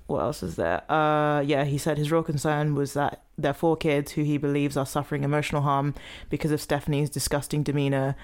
what 0.08 0.20
else 0.20 0.42
is 0.42 0.56
there? 0.56 0.90
Uh, 0.90 1.40
yeah, 1.40 1.64
he 1.64 1.78
said 1.78 1.98
his 1.98 2.10
real 2.10 2.22
concern 2.22 2.74
was 2.74 2.94
that 2.94 3.22
there 3.36 3.50
are 3.50 3.54
four 3.54 3.76
kids 3.76 4.12
who 4.12 4.24
he 4.24 4.38
believes 4.38 4.76
are 4.76 4.86
suffering 4.86 5.22
emotional 5.22 5.62
harm 5.62 5.94
because 6.30 6.50
of 6.50 6.60
Stephanie's 6.60 7.10
disgusting 7.10 7.62
demeanor. 7.62 8.16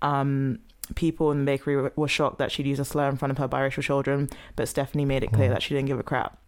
Um, 0.00 0.60
people 0.94 1.32
in 1.32 1.40
the 1.40 1.44
bakery 1.44 1.76
were, 1.76 1.92
were 1.96 2.08
shocked 2.08 2.38
that 2.38 2.52
she'd 2.52 2.66
use 2.66 2.78
a 2.78 2.84
slur 2.84 3.08
in 3.08 3.16
front 3.16 3.32
of 3.32 3.38
her 3.38 3.48
biracial 3.48 3.82
children, 3.82 4.30
but 4.54 4.68
Stephanie 4.68 5.04
made 5.04 5.24
it 5.24 5.32
clear 5.32 5.48
that 5.48 5.62
she 5.62 5.74
didn't 5.74 5.88
give 5.88 5.98
a 5.98 6.04
crap. 6.04 6.38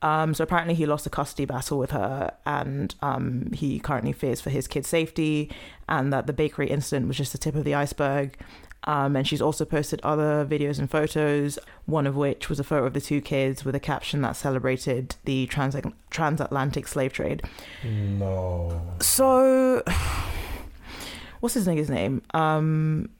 Um, 0.00 0.32
so 0.34 0.44
apparently 0.44 0.74
he 0.74 0.86
lost 0.86 1.06
a 1.06 1.10
custody 1.10 1.44
battle 1.44 1.78
with 1.78 1.90
her, 1.90 2.32
and 2.46 2.94
um, 3.02 3.50
he 3.52 3.80
currently 3.80 4.12
fears 4.12 4.40
for 4.40 4.50
his 4.50 4.68
kid's 4.68 4.88
safety, 4.88 5.50
and 5.88 6.12
that 6.12 6.26
the 6.26 6.32
bakery 6.32 6.68
incident 6.68 7.08
was 7.08 7.16
just 7.16 7.32
the 7.32 7.38
tip 7.38 7.54
of 7.54 7.64
the 7.64 7.74
iceberg. 7.74 8.36
Um, 8.84 9.16
and 9.16 9.26
she's 9.26 9.42
also 9.42 9.64
posted 9.64 10.00
other 10.02 10.46
videos 10.46 10.78
and 10.78 10.90
photos, 10.90 11.58
one 11.86 12.06
of 12.06 12.16
which 12.16 12.48
was 12.48 12.58
a 12.60 12.64
photo 12.64 12.86
of 12.86 12.94
the 12.94 13.00
two 13.00 13.20
kids 13.20 13.64
with 13.64 13.74
a 13.74 13.80
caption 13.80 14.22
that 14.22 14.36
celebrated 14.36 15.16
the 15.24 15.46
trans- 15.46 15.76
transatlantic 16.10 16.86
slave 16.88 17.12
trade. 17.12 17.42
No. 17.84 18.80
So, 19.00 19.82
what's 21.40 21.54
his 21.54 21.66
nigga's 21.66 21.90
name? 21.90 22.22
Um, 22.32 23.10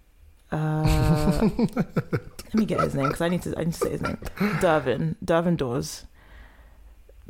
uh, 0.50 1.48
let 1.74 2.54
me 2.54 2.64
get 2.64 2.80
his 2.80 2.94
name 2.94 3.06
because 3.08 3.20
I 3.20 3.28
need 3.28 3.42
to. 3.42 3.54
I 3.58 3.64
need 3.64 3.74
to 3.74 3.78
say 3.78 3.90
his 3.90 4.00
name. 4.00 4.18
Dervin. 4.60 5.16
Dervin 5.22 5.56
Dawes. 5.56 6.06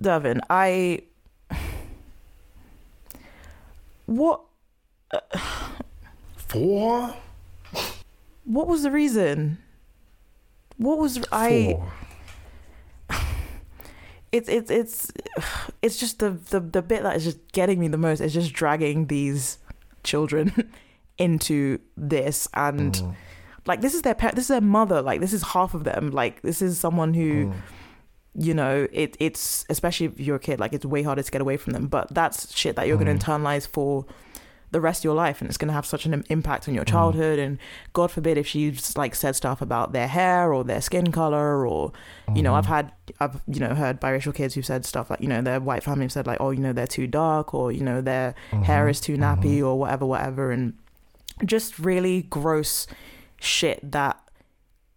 Dervin. 0.00 0.40
I. 0.48 1.02
What? 4.06 4.40
Four? 6.36 7.14
What 8.48 8.66
was 8.66 8.82
the 8.82 8.90
reason? 8.90 9.58
What 10.78 10.98
was 10.98 11.22
I? 11.30 11.76
It's 14.30 14.48
it's 14.48 14.70
it's 14.70 15.10
it's 15.82 15.96
just 15.98 16.18
the 16.18 16.30
the 16.30 16.60
the 16.60 16.82
bit 16.82 17.02
that 17.02 17.16
is 17.16 17.24
just 17.24 17.38
getting 17.52 17.80
me 17.80 17.88
the 17.88 17.96
most. 17.96 18.20
Is 18.20 18.34
just 18.34 18.52
dragging 18.52 19.06
these 19.06 19.58
children 20.04 20.70
into 21.18 21.78
this 21.96 22.48
and. 22.54 22.92
Mm. 22.94 23.14
like 23.66 23.80
this 23.80 23.92
is 23.94 24.02
their 24.02 24.14
pet 24.14 24.34
this 24.34 24.44
is 24.44 24.48
their 24.48 24.60
mother 24.62 25.02
like 25.02 25.20
this 25.20 25.32
is 25.34 25.42
half 25.42 25.74
of 25.74 25.84
them 25.84 26.10
like 26.10 26.40
this 26.42 26.62
is 26.62 26.78
someone 26.78 27.12
who 27.12 27.46
Mm. 27.46 27.54
you 28.46 28.54
know 28.54 28.86
it 28.92 29.14
it's 29.20 29.66
especially 29.68 30.06
if 30.06 30.18
you're 30.20 30.36
a 30.36 30.40
kid 30.40 30.58
like 30.60 30.72
it's 30.72 30.86
way 30.86 31.02
harder 31.02 31.22
to 31.22 31.30
get 31.30 31.40
away 31.42 31.56
from 31.58 31.72
them 31.74 31.86
but 31.86 32.06
that's 32.14 32.54
shit 32.56 32.76
that 32.76 32.86
you're 32.86 32.96
going 32.96 33.14
Mm. 33.14 33.20
to 33.20 33.26
internalize 33.26 33.66
for 33.68 34.06
the 34.70 34.80
rest 34.80 35.00
of 35.00 35.04
your 35.04 35.14
life 35.14 35.40
and 35.40 35.48
it's 35.48 35.56
going 35.56 35.68
to 35.68 35.72
have 35.74 35.86
such 35.86 36.04
an 36.06 36.24
impact 36.28 36.68
on 36.68 36.74
your 36.74 36.84
Mm. 36.84 36.88
childhood 36.88 37.38
and 37.38 37.58
god 37.94 38.10
forbid 38.10 38.36
if 38.36 38.46
she's 38.46 38.96
like 38.96 39.14
said 39.14 39.34
stuff 39.34 39.62
about 39.62 39.92
their 39.92 40.08
hair 40.08 40.52
or 40.52 40.62
their 40.64 40.80
skin 40.82 41.10
color 41.10 41.66
or 41.66 41.92
you 42.34 42.42
know 42.42 42.54
i've 42.54 42.64
Mm-hmm. 42.64 42.74
had 42.74 42.92
i've 43.20 43.40
you 43.46 43.60
know 43.60 43.74
heard 43.74 44.00
biracial 44.00 44.34
kids 44.34 44.54
who've 44.54 44.66
said 44.66 44.84
stuff 44.84 45.08
like 45.10 45.20
you 45.20 45.28
know 45.28 45.40
their 45.40 45.58
white 45.60 45.82
family 45.82 46.04
have 46.04 46.12
said 46.12 46.26
like 46.26 46.40
oh 46.40 46.50
you 46.50 46.60
know 46.60 46.72
they're 46.74 46.86
too 46.86 47.06
dark 47.06 47.54
or 47.54 47.72
you 47.72 47.80
know 47.82 48.00
their 48.02 48.34
hair 48.64 48.84
Mhm. 48.86 48.90
is 48.90 49.00
too 49.00 49.16
nappy 49.16 49.60
or 49.62 49.78
whatever 49.78 50.04
whatever 50.06 50.50
and 50.52 50.74
just 51.44 51.78
really 51.78 52.22
gross 52.22 52.86
shit 53.40 53.78
that 53.92 54.20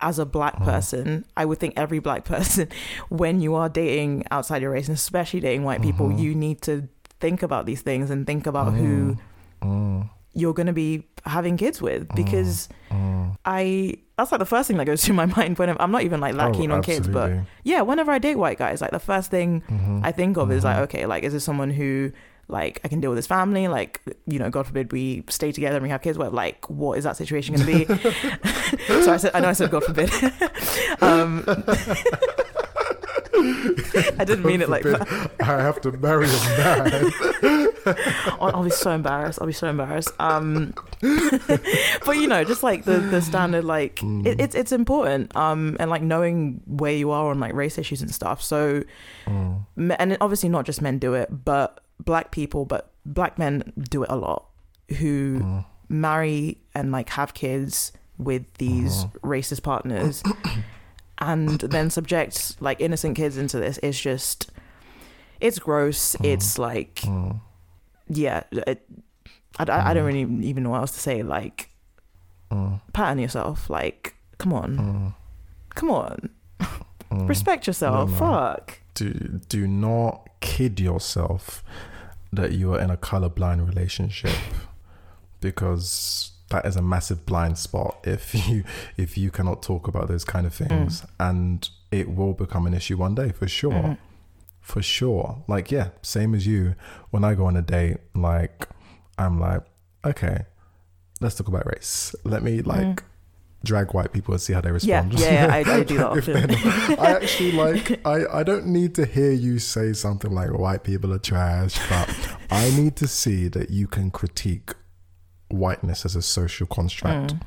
as 0.04 0.18
a 0.18 0.26
black 0.26 0.56
Uh-huh. 0.56 0.66
person, 0.66 1.26
I 1.38 1.46
would 1.46 1.60
think 1.60 1.76
every 1.78 2.00
black 2.00 2.26
person, 2.34 2.68
when 3.10 3.40
you 3.40 3.54
are 3.54 3.70
dating 3.70 4.26
outside 4.32 4.64
your 4.64 4.72
race, 4.72 4.88
and 4.88 4.98
especially 4.98 5.40
dating 5.42 5.64
white 5.64 5.84
people, 5.84 6.08
Mhm. 6.10 6.18
you 6.20 6.34
need 6.34 6.60
to 6.64 6.88
think 7.20 7.44
about 7.44 7.68
these 7.68 7.82
things 7.84 8.10
and 8.10 8.26
think 8.26 8.48
about 8.48 8.74
who 8.74 9.18
Mm, 9.62 10.10
you're 10.34 10.54
going 10.54 10.68
to 10.68 10.74
be 10.74 11.04
having 11.26 11.58
kids 11.58 11.82
with 11.82 12.08
because 12.16 12.68
mm. 12.90 13.36
I 13.46 13.96
that's 14.18 14.32
like 14.32 14.40
the 14.40 14.46
first 14.46 14.68
thing 14.68 14.78
that 14.78 14.86
goes 14.86 15.04
through 15.06 15.16
my 15.16 15.26
mind 15.26 15.58
when 15.60 15.70
I'm, 15.70 15.78
I'm 15.80 15.92
not 15.92 16.04
even 16.04 16.20
like 16.20 16.36
that 16.36 16.50
Oh, 16.50 16.54
keen 16.54 16.72
on 16.72 16.82
kids, 16.82 17.08
but 17.08 17.32
yeah, 17.64 17.82
whenever 17.82 18.12
I 18.12 18.20
date 18.20 18.36
white 18.36 18.58
guys, 18.58 18.82
like 18.82 18.92
the 18.92 19.00
first 19.00 19.30
thing 19.30 19.62
Mhm. 19.70 20.02
I 20.04 20.12
think 20.12 20.38
of 20.38 20.52
is 20.52 20.64
like, 20.64 20.78
Mhm. 20.78 20.84
okay, 20.84 21.06
like 21.06 21.24
is 21.24 21.34
this 21.34 21.44
someone 21.44 21.70
who 21.70 22.12
like 22.48 22.82
I 22.84 22.88
can 22.88 23.00
deal 23.00 23.10
with 23.12 23.18
this 23.18 23.28
family? 23.28 23.68
Like, 23.68 24.02
you 24.26 24.40
know, 24.40 24.50
God 24.50 24.66
forbid 24.68 24.92
we 24.92 25.24
stay 25.30 25.52
together 25.52 25.76
and 25.78 25.84
we 25.84 25.90
have 25.90 26.02
kids. 26.02 26.18
What 26.18 26.34
like 26.34 26.70
what 26.70 26.98
is 26.98 27.04
that 27.04 27.18
situation 27.18 27.56
going 27.56 27.68
to 27.68 27.86
be? 27.86 27.86
so 29.04 29.14
I 29.14 29.18
said, 29.18 29.32
I 29.34 29.40
know 29.42 29.50
I 29.50 29.54
said 29.54 29.70
God 29.72 29.84
forbid. 29.84 30.12
um, 31.02 31.44
I 34.20 34.24
didn't 34.26 34.46
mean 34.46 34.62
it 34.62 34.70
like 34.70 34.84
that. 34.84 35.32
I 35.40 35.62
have 35.62 35.82
to 35.82 35.92
marry 35.94 36.28
a 36.28 36.40
man. 36.58 37.68
I'll, 38.40 38.56
I'll 38.56 38.64
be 38.64 38.70
so 38.70 38.92
embarrassed. 38.92 39.40
I'll 39.42 39.48
be 39.48 39.54
so 39.54 39.68
embarrassed. 39.70 40.12
Um, 40.20 40.74
but 41.02 42.18
you 42.18 42.28
know, 42.28 42.44
just 42.44 42.64
like 42.64 42.86
the 42.86 43.00
the 43.00 43.22
standard, 43.22 43.64
like 43.66 43.96
Mm. 43.98 44.26
it, 44.26 44.40
it's 44.40 44.56
it's 44.56 44.72
important. 44.72 45.36
Um, 45.36 45.78
and 45.80 45.90
like 45.90 46.02
knowing 46.02 46.62
where 46.66 46.94
you 46.94 47.12
are 47.12 47.30
on 47.32 47.40
like 47.40 47.54
race 47.54 47.78
issues 47.78 48.02
and 48.02 48.14
stuff. 48.14 48.42
So, 48.42 48.84
Mm, 49.28 49.66
and 50.00 50.18
obviously 50.22 50.50
not 50.50 50.66
just 50.66 50.82
men 50.82 50.98
do 51.00 51.14
it, 51.14 51.30
but 51.46 51.84
black 52.04 52.32
people, 52.32 52.66
but 52.66 52.92
black 53.06 53.38
men 53.40 53.72
do 53.90 54.04
it 54.04 54.10
a 54.10 54.16
lot. 54.16 54.46
Who 55.00 55.40
mm, 55.40 55.66
marry 55.90 56.58
and 56.76 56.92
like 56.92 57.10
have 57.10 57.34
kids 57.34 57.92
with 58.18 58.44
these 58.56 59.04
Uh-huh. 59.04 59.20
racist 59.30 59.64
partners, 59.64 60.22
and 61.20 61.60
then 61.60 61.90
subject 61.90 62.56
like 62.60 62.82
innocent 62.82 63.16
kids 63.16 63.38
into 63.38 63.60
this. 63.60 63.80
It's 63.84 64.00
just, 64.00 64.52
it's 65.40 65.60
gross. 65.60 66.16
Uh-huh. 66.16 66.28
It's 66.28 66.58
like 66.60 66.96
mm, 67.06 67.40
yeah, 68.12 68.44
it, 68.52 68.84
I, 69.60 69.64
I, 69.64 69.90
I 69.90 69.94
don't 69.94 70.06
really 70.06 70.46
even 70.46 70.64
know 70.64 70.72
what 70.72 70.82
else 70.82 70.92
to 70.92 71.00
say. 71.00 71.24
Like, 71.24 71.70
mm, 72.52 72.80
pat 72.94 73.10
on 73.12 73.20
yourself. 73.20 73.70
Like, 73.70 74.16
come 74.38 74.54
on, 74.54 74.78
mm, 74.78 75.14
come 75.76 75.92
on, 75.92 76.30
mm. 76.60 77.28
respect 77.30 77.68
yourself. 77.68 78.10
No, 78.10 78.14
no. 78.14 78.18
Fuck. 78.20 78.80
do 78.94 79.40
do 79.50 79.68
not 79.68 80.28
kid 80.42 80.80
yourself 80.80 81.64
that 82.34 82.52
you 82.54 82.74
are 82.74 82.80
in 82.80 82.90
a 82.90 82.98
colorblind 82.98 83.66
relationship 83.68 84.36
because 85.40 86.32
that 86.50 86.66
is 86.66 86.76
a 86.76 86.82
massive 86.82 87.26
blind 87.26 87.58
spot 87.58 87.98
if 88.04 88.34
you 88.50 88.64
if 88.98 89.18
you 89.18 89.32
cannot 89.32 89.62
talk 89.62 89.88
about 89.88 90.08
those 90.08 90.24
kind 90.24 90.46
of 90.46 90.54
things 90.54 91.04
and 91.20 91.70
it 91.92 92.10
will 92.16 92.34
become 92.34 92.66
an 92.68 92.74
issue 92.74 92.98
one 92.98 93.16
day 93.16 93.32
for 93.32 93.48
sure 93.48 93.72
Mhm. 93.72 93.98
For 94.62 94.82
sure 94.82 95.44
like 95.48 95.72
yeah 95.72 95.90
same 96.02 96.34
as 96.34 96.46
you 96.48 96.76
when 97.10 97.24
i 97.24 97.34
go 97.34 97.46
on 97.46 97.58
a 97.58 97.62
date 97.62 97.98
like 98.16 98.68
i'm 99.18 99.40
like 99.40 99.62
okay 100.06 100.46
let's 101.20 101.36
talk 101.36 101.48
about 101.48 101.66
race 101.66 102.16
let 102.24 102.42
me 102.44 102.62
like 102.62 103.04
drag 103.64 103.94
white 103.94 104.12
people 104.12 104.34
and 104.34 104.42
see 104.42 104.54
how 104.54 104.62
they 104.62 104.70
Mm. 104.70 104.84
Yeah, 104.84 105.04
respond 105.04 105.20
yeah, 105.20 105.48
yeah. 105.48 105.54
I, 105.54 105.60
I 105.80 105.84
do 105.84 105.98
that 105.98 106.08
often. 106.08 107.00
I 107.00 107.12
actually 107.12 107.52
like 107.52 108.06
I, 108.06 108.40
I 108.40 108.44
don't 108.44 108.68
need 108.68 108.96
to 108.96 109.06
hear 109.06 109.32
you 109.32 109.60
say 109.60 109.94
something 109.94 110.32
like 110.32 110.52
white 110.52 110.84
people 110.84 111.14
are 111.14 111.20
trash, 111.20 111.78
but 111.90 112.38
I 112.50 112.72
need 112.72 112.96
to 112.98 113.08
see 113.08 113.48
that 113.50 113.70
you 113.70 113.88
can 113.88 114.10
critique 114.10 114.74
whiteness 115.50 116.06
as 116.06 116.16
a 116.16 116.22
social 116.22 116.66
construct. 116.66 117.36
Mm. 117.36 117.42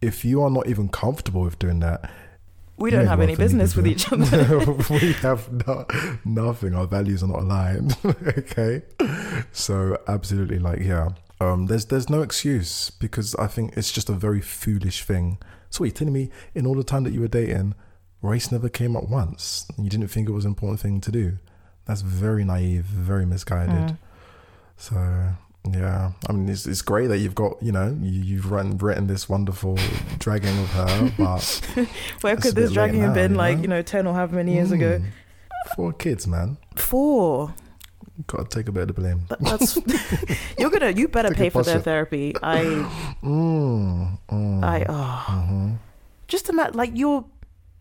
If 0.00 0.24
you 0.24 0.42
are 0.42 0.50
not 0.50 0.68
even 0.68 0.88
comfortable 0.88 1.42
with 1.42 1.58
doing 1.58 1.80
that, 1.80 2.08
We 2.78 2.90
don't 2.90 3.00
ain't 3.00 3.08
have 3.08 3.20
any 3.20 3.34
for 3.34 3.42
me 3.42 3.48
to 3.48 3.58
business 3.58 3.76
with 3.76 3.86
each 3.86 4.12
other. 4.12 4.58
we 4.90 5.12
have 5.14 5.66
no, 5.66 5.86
nothing. 6.24 6.74
Our 6.74 6.86
values 6.86 7.22
are 7.22 7.28
not 7.28 7.40
aligned. 7.40 7.96
okay, 8.04 8.82
so 9.52 9.98
absolutely, 10.06 10.58
like 10.58 10.80
yeah. 10.80 11.10
Um, 11.40 11.66
there's 11.66 11.86
there's 11.86 12.08
no 12.08 12.22
excuse 12.22 12.90
because 12.90 13.34
I 13.36 13.46
think 13.46 13.76
it's 13.76 13.92
just 13.92 14.08
a 14.08 14.12
very 14.12 14.40
foolish 14.40 15.04
thing. 15.04 15.38
So 15.70 15.80
what 15.80 15.86
you 15.86 15.92
telling 15.92 16.14
me 16.14 16.30
in 16.54 16.66
all 16.66 16.74
the 16.74 16.84
time 16.84 17.04
that 17.04 17.12
you 17.12 17.20
were 17.20 17.28
dating, 17.28 17.74
race 18.22 18.50
never 18.50 18.68
came 18.68 18.96
up 18.96 19.08
once. 19.08 19.66
and 19.76 19.84
You 19.84 19.90
didn't 19.90 20.08
think 20.08 20.28
it 20.28 20.32
was 20.32 20.44
an 20.44 20.52
important 20.52 20.80
thing 20.80 21.00
to 21.00 21.10
do. 21.10 21.38
That's 21.84 22.02
very 22.02 22.44
naive, 22.44 22.84
very 22.84 23.26
misguided. 23.26 23.74
Mm. 23.74 23.98
So 24.76 25.34
yeah, 25.70 26.12
I 26.28 26.32
mean 26.32 26.48
it's, 26.48 26.66
it's 26.66 26.82
great 26.82 27.08
that 27.08 27.18
you've 27.18 27.34
got 27.34 27.62
you 27.62 27.72
know 27.72 27.96
you, 28.00 28.20
you've 28.22 28.50
written 28.50 28.78
written 28.78 29.06
this 29.06 29.28
wonderful 29.28 29.76
dragging 30.18 30.56
of 30.58 30.68
her, 30.70 31.12
but 31.18 31.62
Where 32.22 32.36
could 32.36 32.54
this 32.54 32.72
dragging 32.72 33.00
have 33.02 33.14
been 33.14 33.32
you 33.32 33.36
like, 33.38 33.56
know? 33.56 33.62
you 33.62 33.68
know, 33.68 33.82
10 33.82 34.06
or 34.06 34.14
however 34.14 34.36
many 34.36 34.54
years 34.54 34.72
ago? 34.72 34.98
mm, 35.00 35.04
four 35.76 35.92
kids, 35.92 36.26
man. 36.26 36.56
Four. 36.76 37.54
Got 38.26 38.50
to 38.50 38.56
take 38.58 38.68
a 38.68 38.72
bit 38.72 38.82
of 38.82 38.88
the 38.88 38.94
blame. 38.94 39.26
That- 39.28 39.40
That's 39.40 39.76
you're 40.58 40.70
gonna 40.70 40.90
you 40.90 41.06
better 41.08 41.28
Take 41.28 41.38
pay 41.38 41.50
for 41.50 41.62
their 41.62 41.80
therapy. 41.80 42.34
I 42.42 42.62
Mm, 43.22 44.18
mm, 44.28 44.64
I 44.64 44.84
oh 44.88 45.26
mhm. 45.48 45.78
just 46.28 46.48
imagine 46.48 46.76
like 46.76 46.90
you're 46.94 47.24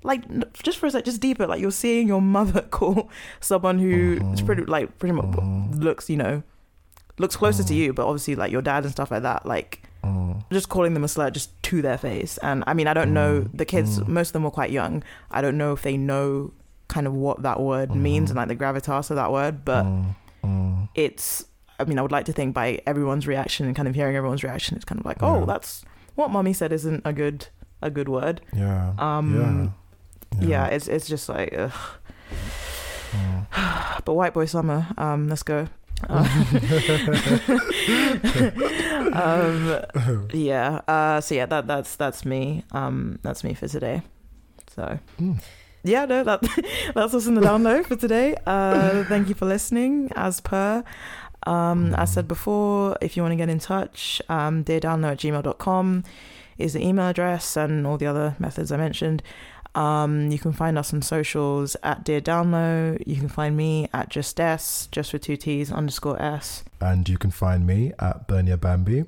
like 0.03 0.23
just 0.63 0.77
for 0.77 0.85
a 0.87 0.91
sec 0.91 1.05
just 1.05 1.21
deeper 1.21 1.47
like 1.47 1.59
you're 1.59 1.71
seeing 1.71 2.07
your 2.07 2.21
mother 2.21 2.61
call 2.71 3.09
someone 3.39 3.79
who 3.79 4.19
Mhm. 4.19 4.45
pretty 4.45 4.63
like 4.65 4.97
pretty 4.99 5.13
much 5.13 5.25
Mhm. 5.25 5.81
looks 5.83 6.09
you 6.09 6.17
know 6.17 6.43
looks 7.17 7.35
closer 7.35 7.63
to 7.63 7.73
Mhm. 7.73 7.77
you 7.77 7.93
but 7.93 8.05
obviously 8.05 8.35
like 8.35 8.51
your 8.51 8.61
dad 8.61 8.83
and 8.83 8.91
stuff 8.91 9.11
like 9.11 9.23
that 9.23 9.45
like 9.45 9.81
Mm, 10.03 10.43
just 10.51 10.69
calling 10.69 10.93
them 10.93 11.03
a 11.03 11.07
slut 11.07 11.33
just 11.33 11.49
to 11.63 11.81
their 11.81 11.97
face 11.97 12.37
and 12.37 12.63
i 12.67 12.73
mean 12.73 12.87
i 12.87 12.93
don't 12.93 13.11
know 13.13 13.41
Mm. 13.41 13.57
the 13.57 13.65
kids 13.65 13.99
Mm. 13.99 14.07
most 14.07 14.29
of 14.29 14.33
them 14.33 14.43
were 14.43 14.51
quite 14.51 14.71
young 14.71 15.03
i 15.31 15.41
don't 15.41 15.57
know 15.57 15.73
if 15.73 15.81
they 15.81 15.97
know 15.97 16.51
kind 16.87 17.07
of 17.07 17.13
what 17.13 17.41
that 17.43 17.59
word 17.59 17.93
means 17.93 18.27
Mhm. 18.27 18.31
and 18.31 18.37
like 18.37 18.47
the 18.47 18.55
gravitas 18.55 19.09
of 19.09 19.15
that 19.17 19.31
word 19.31 19.65
but 19.65 19.83
mm, 19.85 20.15
mm, 20.45 20.87
it's 20.95 21.43
i 21.79 21.83
mean 21.83 21.97
i 21.99 22.01
would 22.01 22.11
like 22.11 22.25
to 22.25 22.31
think 22.31 22.53
by 22.53 22.79
everyone's 22.85 23.27
reaction 23.27 23.65
and 23.65 23.75
kind 23.75 23.87
of 23.89 23.95
hearing 23.95 24.15
everyone's 24.15 24.43
reaction 24.43 24.75
it's 24.77 24.85
kind 24.85 24.99
of 25.01 25.05
like 25.05 25.21
oh 25.21 25.39
Yeah. 25.39 25.45
that's 25.45 25.83
what 26.15 26.29
mommy 26.31 26.53
said 26.53 26.71
isn't 26.71 27.01
a 27.03 27.11
good 27.11 27.47
a 27.81 27.89
good 27.89 28.07
word 28.07 28.39
yeah. 28.53 28.93
um 28.99 29.73
yeah. 30.39 30.47
yeah, 30.47 30.65
it's 30.67 30.87
it's 30.87 31.07
just 31.07 31.27
like 31.27 31.53
ugh. 31.57 31.71
Mm. 33.11 34.01
but 34.05 34.13
white 34.13 34.33
boy 34.33 34.45
summer 34.45 34.87
um 34.97 35.27
let's 35.27 35.43
go 35.43 35.67
um 39.13 39.79
yeah 40.33 40.81
uh 40.87 41.19
so 41.21 41.35
yeah 41.35 41.45
that 41.45 41.67
that's 41.67 41.95
that's 41.95 42.25
me 42.25 42.63
um 42.71 43.19
that's 43.23 43.43
me 43.43 43.53
for 43.53 43.67
today. 43.67 44.01
So 44.73 44.99
Mm. 45.19 45.41
yeah 45.83 46.05
no 46.05 46.23
that 46.23 46.41
that's 46.95 47.13
us 47.13 47.27
in 47.27 47.33
the 47.35 47.41
download 47.41 47.85
for 47.85 47.95
today. 47.95 48.35
Uh 48.45 49.03
thank 49.05 49.27
you 49.29 49.35
for 49.35 49.45
listening 49.45 50.11
as 50.15 50.39
per. 50.41 50.83
Um 51.45 51.93
as 51.95 52.13
said 52.13 52.27
before 52.27 52.97
if 53.01 53.15
you 53.15 53.23
want 53.23 53.31
to 53.33 53.37
get 53.37 53.49
in 53.49 53.59
touch 53.59 54.21
um 54.29 54.63
dear 54.63 54.79
download 54.79 55.13
at 55.13 55.19
gmail.com 55.19 56.03
is 56.57 56.73
the 56.73 56.83
email 56.83 57.07
address 57.09 57.55
and 57.55 57.85
all 57.85 57.97
the 57.99 58.07
other 58.07 58.35
methods 58.39 58.71
i 58.71 58.77
mentioned 58.77 59.21
um, 59.77 60.31
you 60.31 60.39
can 60.39 60.53
find 60.53 60.77
us 60.77 60.93
on 60.93 61.01
socials 61.01 61.75
at 61.83 62.03
Dear 62.03 62.19
Download. 62.21 63.01
You 63.05 63.15
can 63.17 63.29
find 63.29 63.55
me 63.55 63.87
at 63.93 64.09
Just 64.09 64.39
S, 64.39 64.87
just 64.91 65.13
with 65.13 65.21
two 65.23 65.37
T's 65.37 65.71
underscore 65.71 66.21
S. 66.21 66.63
And 66.81 67.07
you 67.07 67.17
can 67.17 67.31
find 67.31 67.65
me 67.67 67.93
at 67.99 68.27
Bernia 68.27 68.57
Bambi. 68.59 69.05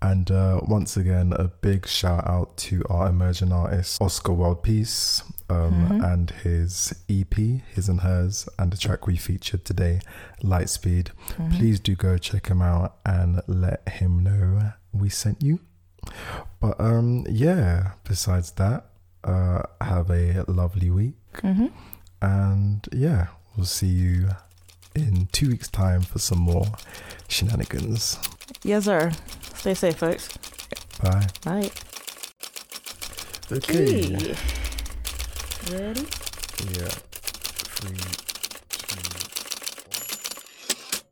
And 0.00 0.30
uh, 0.30 0.60
once 0.68 0.96
again, 0.98 1.32
a 1.32 1.48
big 1.48 1.86
shout 1.86 2.26
out 2.28 2.56
to 2.58 2.82
our 2.90 3.08
emerging 3.08 3.52
artist, 3.52 4.00
Oscar 4.02 4.34
World 4.34 4.62
Peace, 4.62 5.22
um, 5.48 5.88
Mhm. 5.88 6.12
and 6.12 6.30
his 6.30 6.94
EP, 7.08 7.34
His 7.74 7.88
and 7.88 8.00
Hers, 8.00 8.46
and 8.58 8.70
the 8.70 8.76
track 8.76 9.06
we 9.06 9.16
featured 9.16 9.64
today, 9.64 10.00
Lightspeed. 10.42 11.08
Mhm. 11.38 11.56
Please 11.56 11.80
do 11.80 11.94
go 11.96 12.18
check 12.18 12.48
him 12.48 12.60
out 12.60 12.96
and 13.06 13.40
let 13.46 13.88
him 13.88 14.22
know 14.22 14.72
we 14.92 15.08
sent 15.08 15.42
you. 15.42 15.58
But 16.60 16.78
um, 16.78 17.24
yeah, 17.28 17.92
besides 18.04 18.50
that, 18.52 18.84
uh, 19.24 19.62
have 19.80 20.10
a 20.10 20.44
lovely 20.48 20.90
week. 20.90 21.16
Mhm. 21.42 21.70
And 22.22 22.86
yeah, 22.92 23.28
we'll 23.56 23.66
see 23.66 23.86
you 23.88 24.28
in 24.94 25.26
two 25.32 25.48
weeks' 25.48 25.68
time 25.68 26.02
for 26.02 26.18
some 26.18 26.38
more 26.38 26.66
shenanigans. 27.28 28.18
Yes, 28.62 28.84
sir. 28.84 29.12
Stay 29.56 29.74
safe, 29.74 29.96
folks. 29.96 30.28
Bye. 31.02 31.26
Bye. 31.44 31.70
Okay. 33.52 34.02
Hey. 34.02 34.36
Ready? 35.70 36.06
Yeah. 36.72 36.88
Three. 37.76 38.33